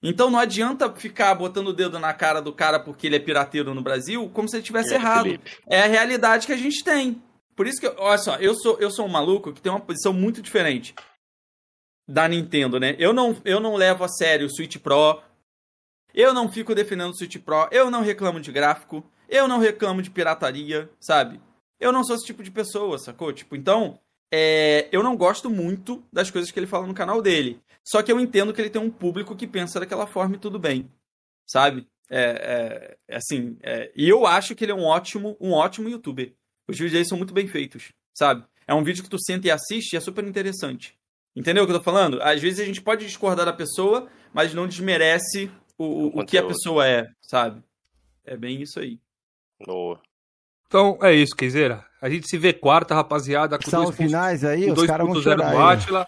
Então 0.04 0.30
não 0.30 0.38
adianta 0.38 0.92
ficar 0.94 1.34
botando 1.36 1.70
o 1.70 1.74
dedo 1.74 1.98
na 1.98 2.14
cara 2.14 2.42
do 2.42 2.54
cara 2.54 2.80
porque 2.80 3.08
ele 3.08 3.16
é 3.16 3.20
pirateiro 3.20 3.74
no 3.74 3.82
Brasil, 3.82 4.30
como 4.34 4.48
se 4.48 4.58
ele 4.58 4.64
tivesse 4.64 4.94
É, 4.94 4.98
errado. 4.98 5.24
Felipe. 5.24 5.58
É 5.68 5.82
a 5.82 5.88
realidade 5.88 6.46
que 6.46 6.54
a 6.54 6.58
gente 6.58 6.84
tem. 6.84 7.22
Por 7.56 7.66
isso 7.66 7.80
que, 7.80 7.88
olha 7.98 8.18
só, 8.18 8.36
eu 8.36 8.54
sou, 8.54 8.78
eu 8.80 8.92
sou 8.92 9.06
um 9.06 9.10
maluco 9.10 9.54
que 9.54 9.62
tem 9.62 9.72
uma 9.72 9.80
posição 9.80 10.12
muito 10.12 10.42
diferente 10.42 10.94
da 12.08 12.28
Nintendo, 12.28 12.80
né? 12.80 12.96
Eu 13.00 13.14
não, 13.14 13.36
eu 13.46 13.60
não 13.60 13.76
levo 13.76 14.04
a 14.04 14.10
sério 14.10 14.46
o 14.46 14.50
Switch 14.50 14.78
Pro. 14.78 15.22
Eu 16.14 16.34
não 16.34 16.52
fico 16.52 16.76
defendendo 16.76 17.12
o 17.12 17.18
Switch 17.18 17.38
Pro. 17.38 17.68
Eu 17.72 17.90
não 17.90 18.02
reclamo 18.02 18.40
de 18.40 18.52
gráfico. 18.52 19.04
Eu 19.28 19.48
não 19.48 19.60
reclamo 19.60 20.02
de 20.02 20.10
pirataria, 20.10 20.90
sabe? 21.00 21.40
Eu 21.80 21.92
não 21.92 22.04
sou 22.04 22.16
esse 22.16 22.26
tipo 22.26 22.44
de 22.44 22.52
pessoa, 22.52 22.98
sacou? 22.98 23.34
Tipo, 23.34 23.56
então, 23.56 24.00
é, 24.32 24.88
eu 24.92 25.04
não 25.04 25.16
gosto 25.16 25.50
muito 25.50 26.04
das 26.12 26.32
coisas 26.32 26.52
que 26.52 26.60
ele 26.60 26.68
fala 26.68 26.88
no 26.88 26.94
canal 26.94 27.22
dele. 27.22 27.60
Só 27.84 28.02
que 28.02 28.12
eu 28.12 28.20
entendo 28.20 28.54
que 28.54 28.62
ele 28.62 28.70
tem 28.70 28.82
um 28.82 28.90
público 28.90 29.36
que 29.36 29.46
pensa 29.46 29.80
daquela 29.80 30.08
forma 30.08 30.36
e 30.36 30.40
tudo 30.40 30.58
bem, 30.58 30.90
sabe? 31.46 31.88
É, 32.10 32.98
é, 33.08 33.16
assim, 33.16 33.58
é, 33.62 33.92
e 33.96 34.08
eu 34.08 34.26
acho 34.26 34.56
que 34.56 34.64
ele 34.64 34.72
é 34.72 34.76
um 34.76 34.84
ótimo, 34.84 35.38
um 35.40 35.52
ótimo 35.52 35.90
youtuber. 35.90 36.34
Os 36.68 36.78
vídeos 36.78 36.94
dele 36.94 37.06
são 37.06 37.18
muito 37.18 37.34
bem 37.34 37.48
feitos, 37.48 37.92
sabe? 38.14 38.44
É 38.68 38.74
um 38.74 38.84
vídeo 38.84 39.04
que 39.04 39.10
tu 39.10 39.20
senta 39.20 39.48
e 39.48 39.52
assiste 39.52 39.94
e 39.94 39.98
é 39.98 40.00
super 40.00 40.24
interessante. 40.26 40.98
Entendeu 41.36 41.64
o 41.64 41.68
que 41.68 41.74
eu 41.74 41.78
tô 41.78 41.84
falando? 41.84 42.22
Às 42.22 42.42
vezes 42.42 42.60
a 42.60 42.66
gente 42.66 42.82
pode 42.82 43.06
discordar 43.06 43.46
da 43.46 43.54
pessoa, 43.54 44.10
mas 44.34 44.54
não 44.54 44.68
desmerece 44.68 45.52
o, 45.78 45.84
o, 45.84 46.20
o 46.22 46.26
que 46.26 46.38
a 46.38 46.44
pessoa 46.44 46.88
é, 46.88 47.08
sabe? 47.22 47.62
É 48.24 48.36
bem 48.36 48.62
isso 48.62 48.80
aí. 48.80 49.00
Boa. 49.64 50.00
Então, 50.68 50.98
é 51.02 51.14
isso, 51.14 51.36
Queizeira. 51.36 51.86
A 52.02 52.10
gente 52.10 52.28
se 52.28 52.38
vê 52.38 52.52
quarta, 52.54 52.94
rapaziada, 52.96 53.58
com 53.58 53.70
Salve 53.70 53.86
dois 53.88 53.98
pontos- 53.98 54.12
finais 54.12 54.44
aí, 54.44 54.66
com 54.68 54.74
os 54.74 54.86
caras 54.86 55.06
vão 55.08 55.16
2.0 55.16 55.24
chorar. 55.24 55.52
do. 55.52 55.60
Atila. 55.62 56.08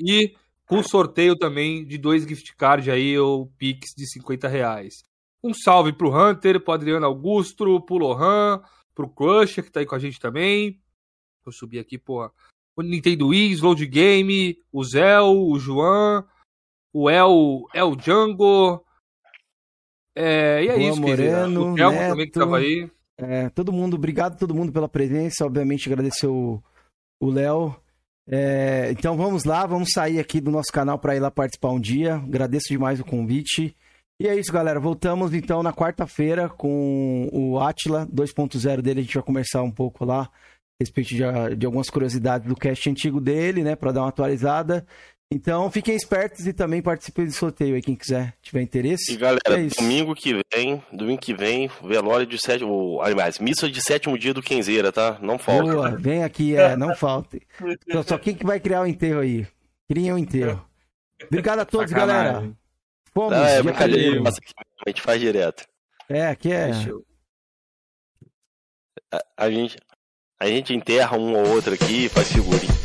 E 0.00 0.34
com 0.66 0.82
sorteio 0.82 1.36
também 1.36 1.84
de 1.86 1.98
dois 1.98 2.24
gift 2.24 2.54
cards 2.56 2.88
aí, 2.88 3.18
ou 3.18 3.46
Pix 3.58 3.90
de 3.96 4.06
50 4.10 4.48
reais. 4.48 5.02
Um 5.42 5.52
salve 5.52 5.92
pro 5.92 6.10
Hunter, 6.10 6.58
pro 6.60 6.72
Adriano 6.74 7.04
Augusto, 7.06 7.80
pro 7.82 7.98
Lohan, 7.98 8.62
pro 8.94 9.08
Crusher, 9.08 9.62
que 9.62 9.70
tá 9.70 9.80
aí 9.80 9.86
com 9.86 9.94
a 9.94 9.98
gente 9.98 10.18
também. 10.18 10.80
Vou 11.44 11.52
subir 11.52 11.78
aqui, 11.78 11.98
porra. 11.98 12.32
O 12.76 12.82
Nintendo 12.82 13.28
Wii, 13.28 13.52
Sload 13.52 13.86
Game, 13.86 14.56
o 14.72 14.82
Zé, 14.82 15.20
o 15.20 15.56
João, 15.58 16.26
o 16.92 17.08
El, 17.10 17.66
El 17.74 17.94
Django. 17.94 18.84
É, 20.16 20.64
e 20.64 20.68
é 20.68 20.74
Juan 20.76 20.90
isso. 20.90 21.00
Moreno, 21.00 21.72
O 21.72 21.74
Thelmo 21.74 21.98
também 21.98 22.26
que 22.26 22.32
tava 22.32 22.58
aí. 22.58 22.90
É, 23.18 23.48
todo 23.50 23.72
mundo, 23.72 23.94
obrigado 23.94 24.34
a 24.34 24.36
todo 24.36 24.54
mundo 24.54 24.72
pela 24.72 24.88
presença. 24.88 25.44
Obviamente, 25.44 25.88
agradecer 25.88 26.26
o 26.26 26.62
o 27.20 27.30
Léo. 27.30 27.74
É, 28.26 28.90
então 28.90 29.16
vamos 29.16 29.44
lá, 29.44 29.66
vamos 29.66 29.90
sair 29.92 30.18
aqui 30.18 30.40
do 30.40 30.50
nosso 30.50 30.72
canal 30.72 30.98
para 30.98 31.16
ir 31.16 31.20
lá 31.20 31.30
participar 31.30 31.70
um 31.70 31.80
dia. 31.80 32.16
Agradeço 32.16 32.68
demais 32.68 33.00
o 33.00 33.04
convite. 33.04 33.74
E 34.20 34.28
é 34.28 34.38
isso, 34.38 34.52
galera. 34.52 34.78
Voltamos 34.78 35.34
então 35.34 35.62
na 35.62 35.72
quarta-feira 35.72 36.48
com 36.48 37.28
o 37.32 37.58
Atila 37.58 38.06
2.0 38.06 38.80
dele. 38.80 39.00
A 39.00 39.02
gente 39.02 39.14
vai 39.14 39.24
conversar 39.24 39.62
um 39.62 39.70
pouco 39.70 40.04
lá 40.04 40.22
a 40.22 40.30
respeito 40.80 41.08
de, 41.08 41.56
de 41.56 41.66
algumas 41.66 41.90
curiosidades 41.90 42.46
do 42.46 42.54
cast 42.56 42.88
antigo 42.88 43.20
dele, 43.20 43.62
né? 43.62 43.74
Para 43.74 43.92
dar 43.92 44.02
uma 44.02 44.08
atualizada. 44.08 44.86
Então 45.34 45.68
fiquem 45.68 45.96
espertos 45.96 46.46
e 46.46 46.52
também 46.52 46.80
participem 46.80 47.26
do 47.26 47.32
sorteio 47.32 47.74
aí, 47.74 47.82
quem 47.82 47.96
quiser, 47.96 48.34
tiver 48.40 48.62
interesse. 48.62 49.12
E 49.12 49.16
galera, 49.16 49.58
É 49.58 49.62
isso. 49.62 49.76
domingo 49.80 50.14
que 50.14 50.40
vem, 50.54 50.80
domingo 50.92 51.20
que 51.20 51.34
vem, 51.34 51.68
velório 51.82 52.24
de 52.24 52.38
sétimo, 52.38 53.00
aliás, 53.02 53.40
missa 53.40 53.68
de 53.68 53.82
sétimo 53.82 54.16
dia 54.16 54.32
do 54.32 54.40
Kenzeira, 54.40 54.92
tá? 54.92 55.18
Não 55.20 55.36
falta. 55.36 55.72
Boa, 55.72 55.90
vem 55.96 56.22
aqui, 56.22 56.54
é, 56.56 56.76
não 56.76 56.94
falte. 56.94 57.42
Então, 57.88 58.02
só 58.04 58.16
quem 58.16 58.34
que 58.36 58.46
vai 58.46 58.60
criar 58.60 58.82
o 58.82 58.86
enterro 58.86 59.20
aí? 59.20 59.44
Criem 59.88 60.12
o 60.12 60.18
enterro. 60.18 60.64
Obrigado 61.26 61.58
a 61.58 61.64
todos, 61.64 61.90
Sacanagem. 61.90 62.32
galera. 62.32 62.52
Fomos, 63.12 63.32
Ah, 63.32 63.48
é 63.48 63.54
dia 63.54 63.62
brincadeira, 63.64 64.20
mas 64.22 64.36
a 64.86 64.88
gente 64.90 65.02
faz 65.02 65.20
direto. 65.20 65.64
É, 66.08 66.28
aqui 66.28 66.52
é. 66.52 66.72
Fechou. 66.74 67.04
A 69.36 69.50
gente, 69.50 69.76
a 70.38 70.46
gente 70.46 70.72
enterra 70.74 71.16
um 71.16 71.34
ou 71.34 71.48
outro 71.54 71.74
aqui 71.74 72.04
e 72.04 72.08
faz 72.08 72.30
figurinha. 72.32 72.83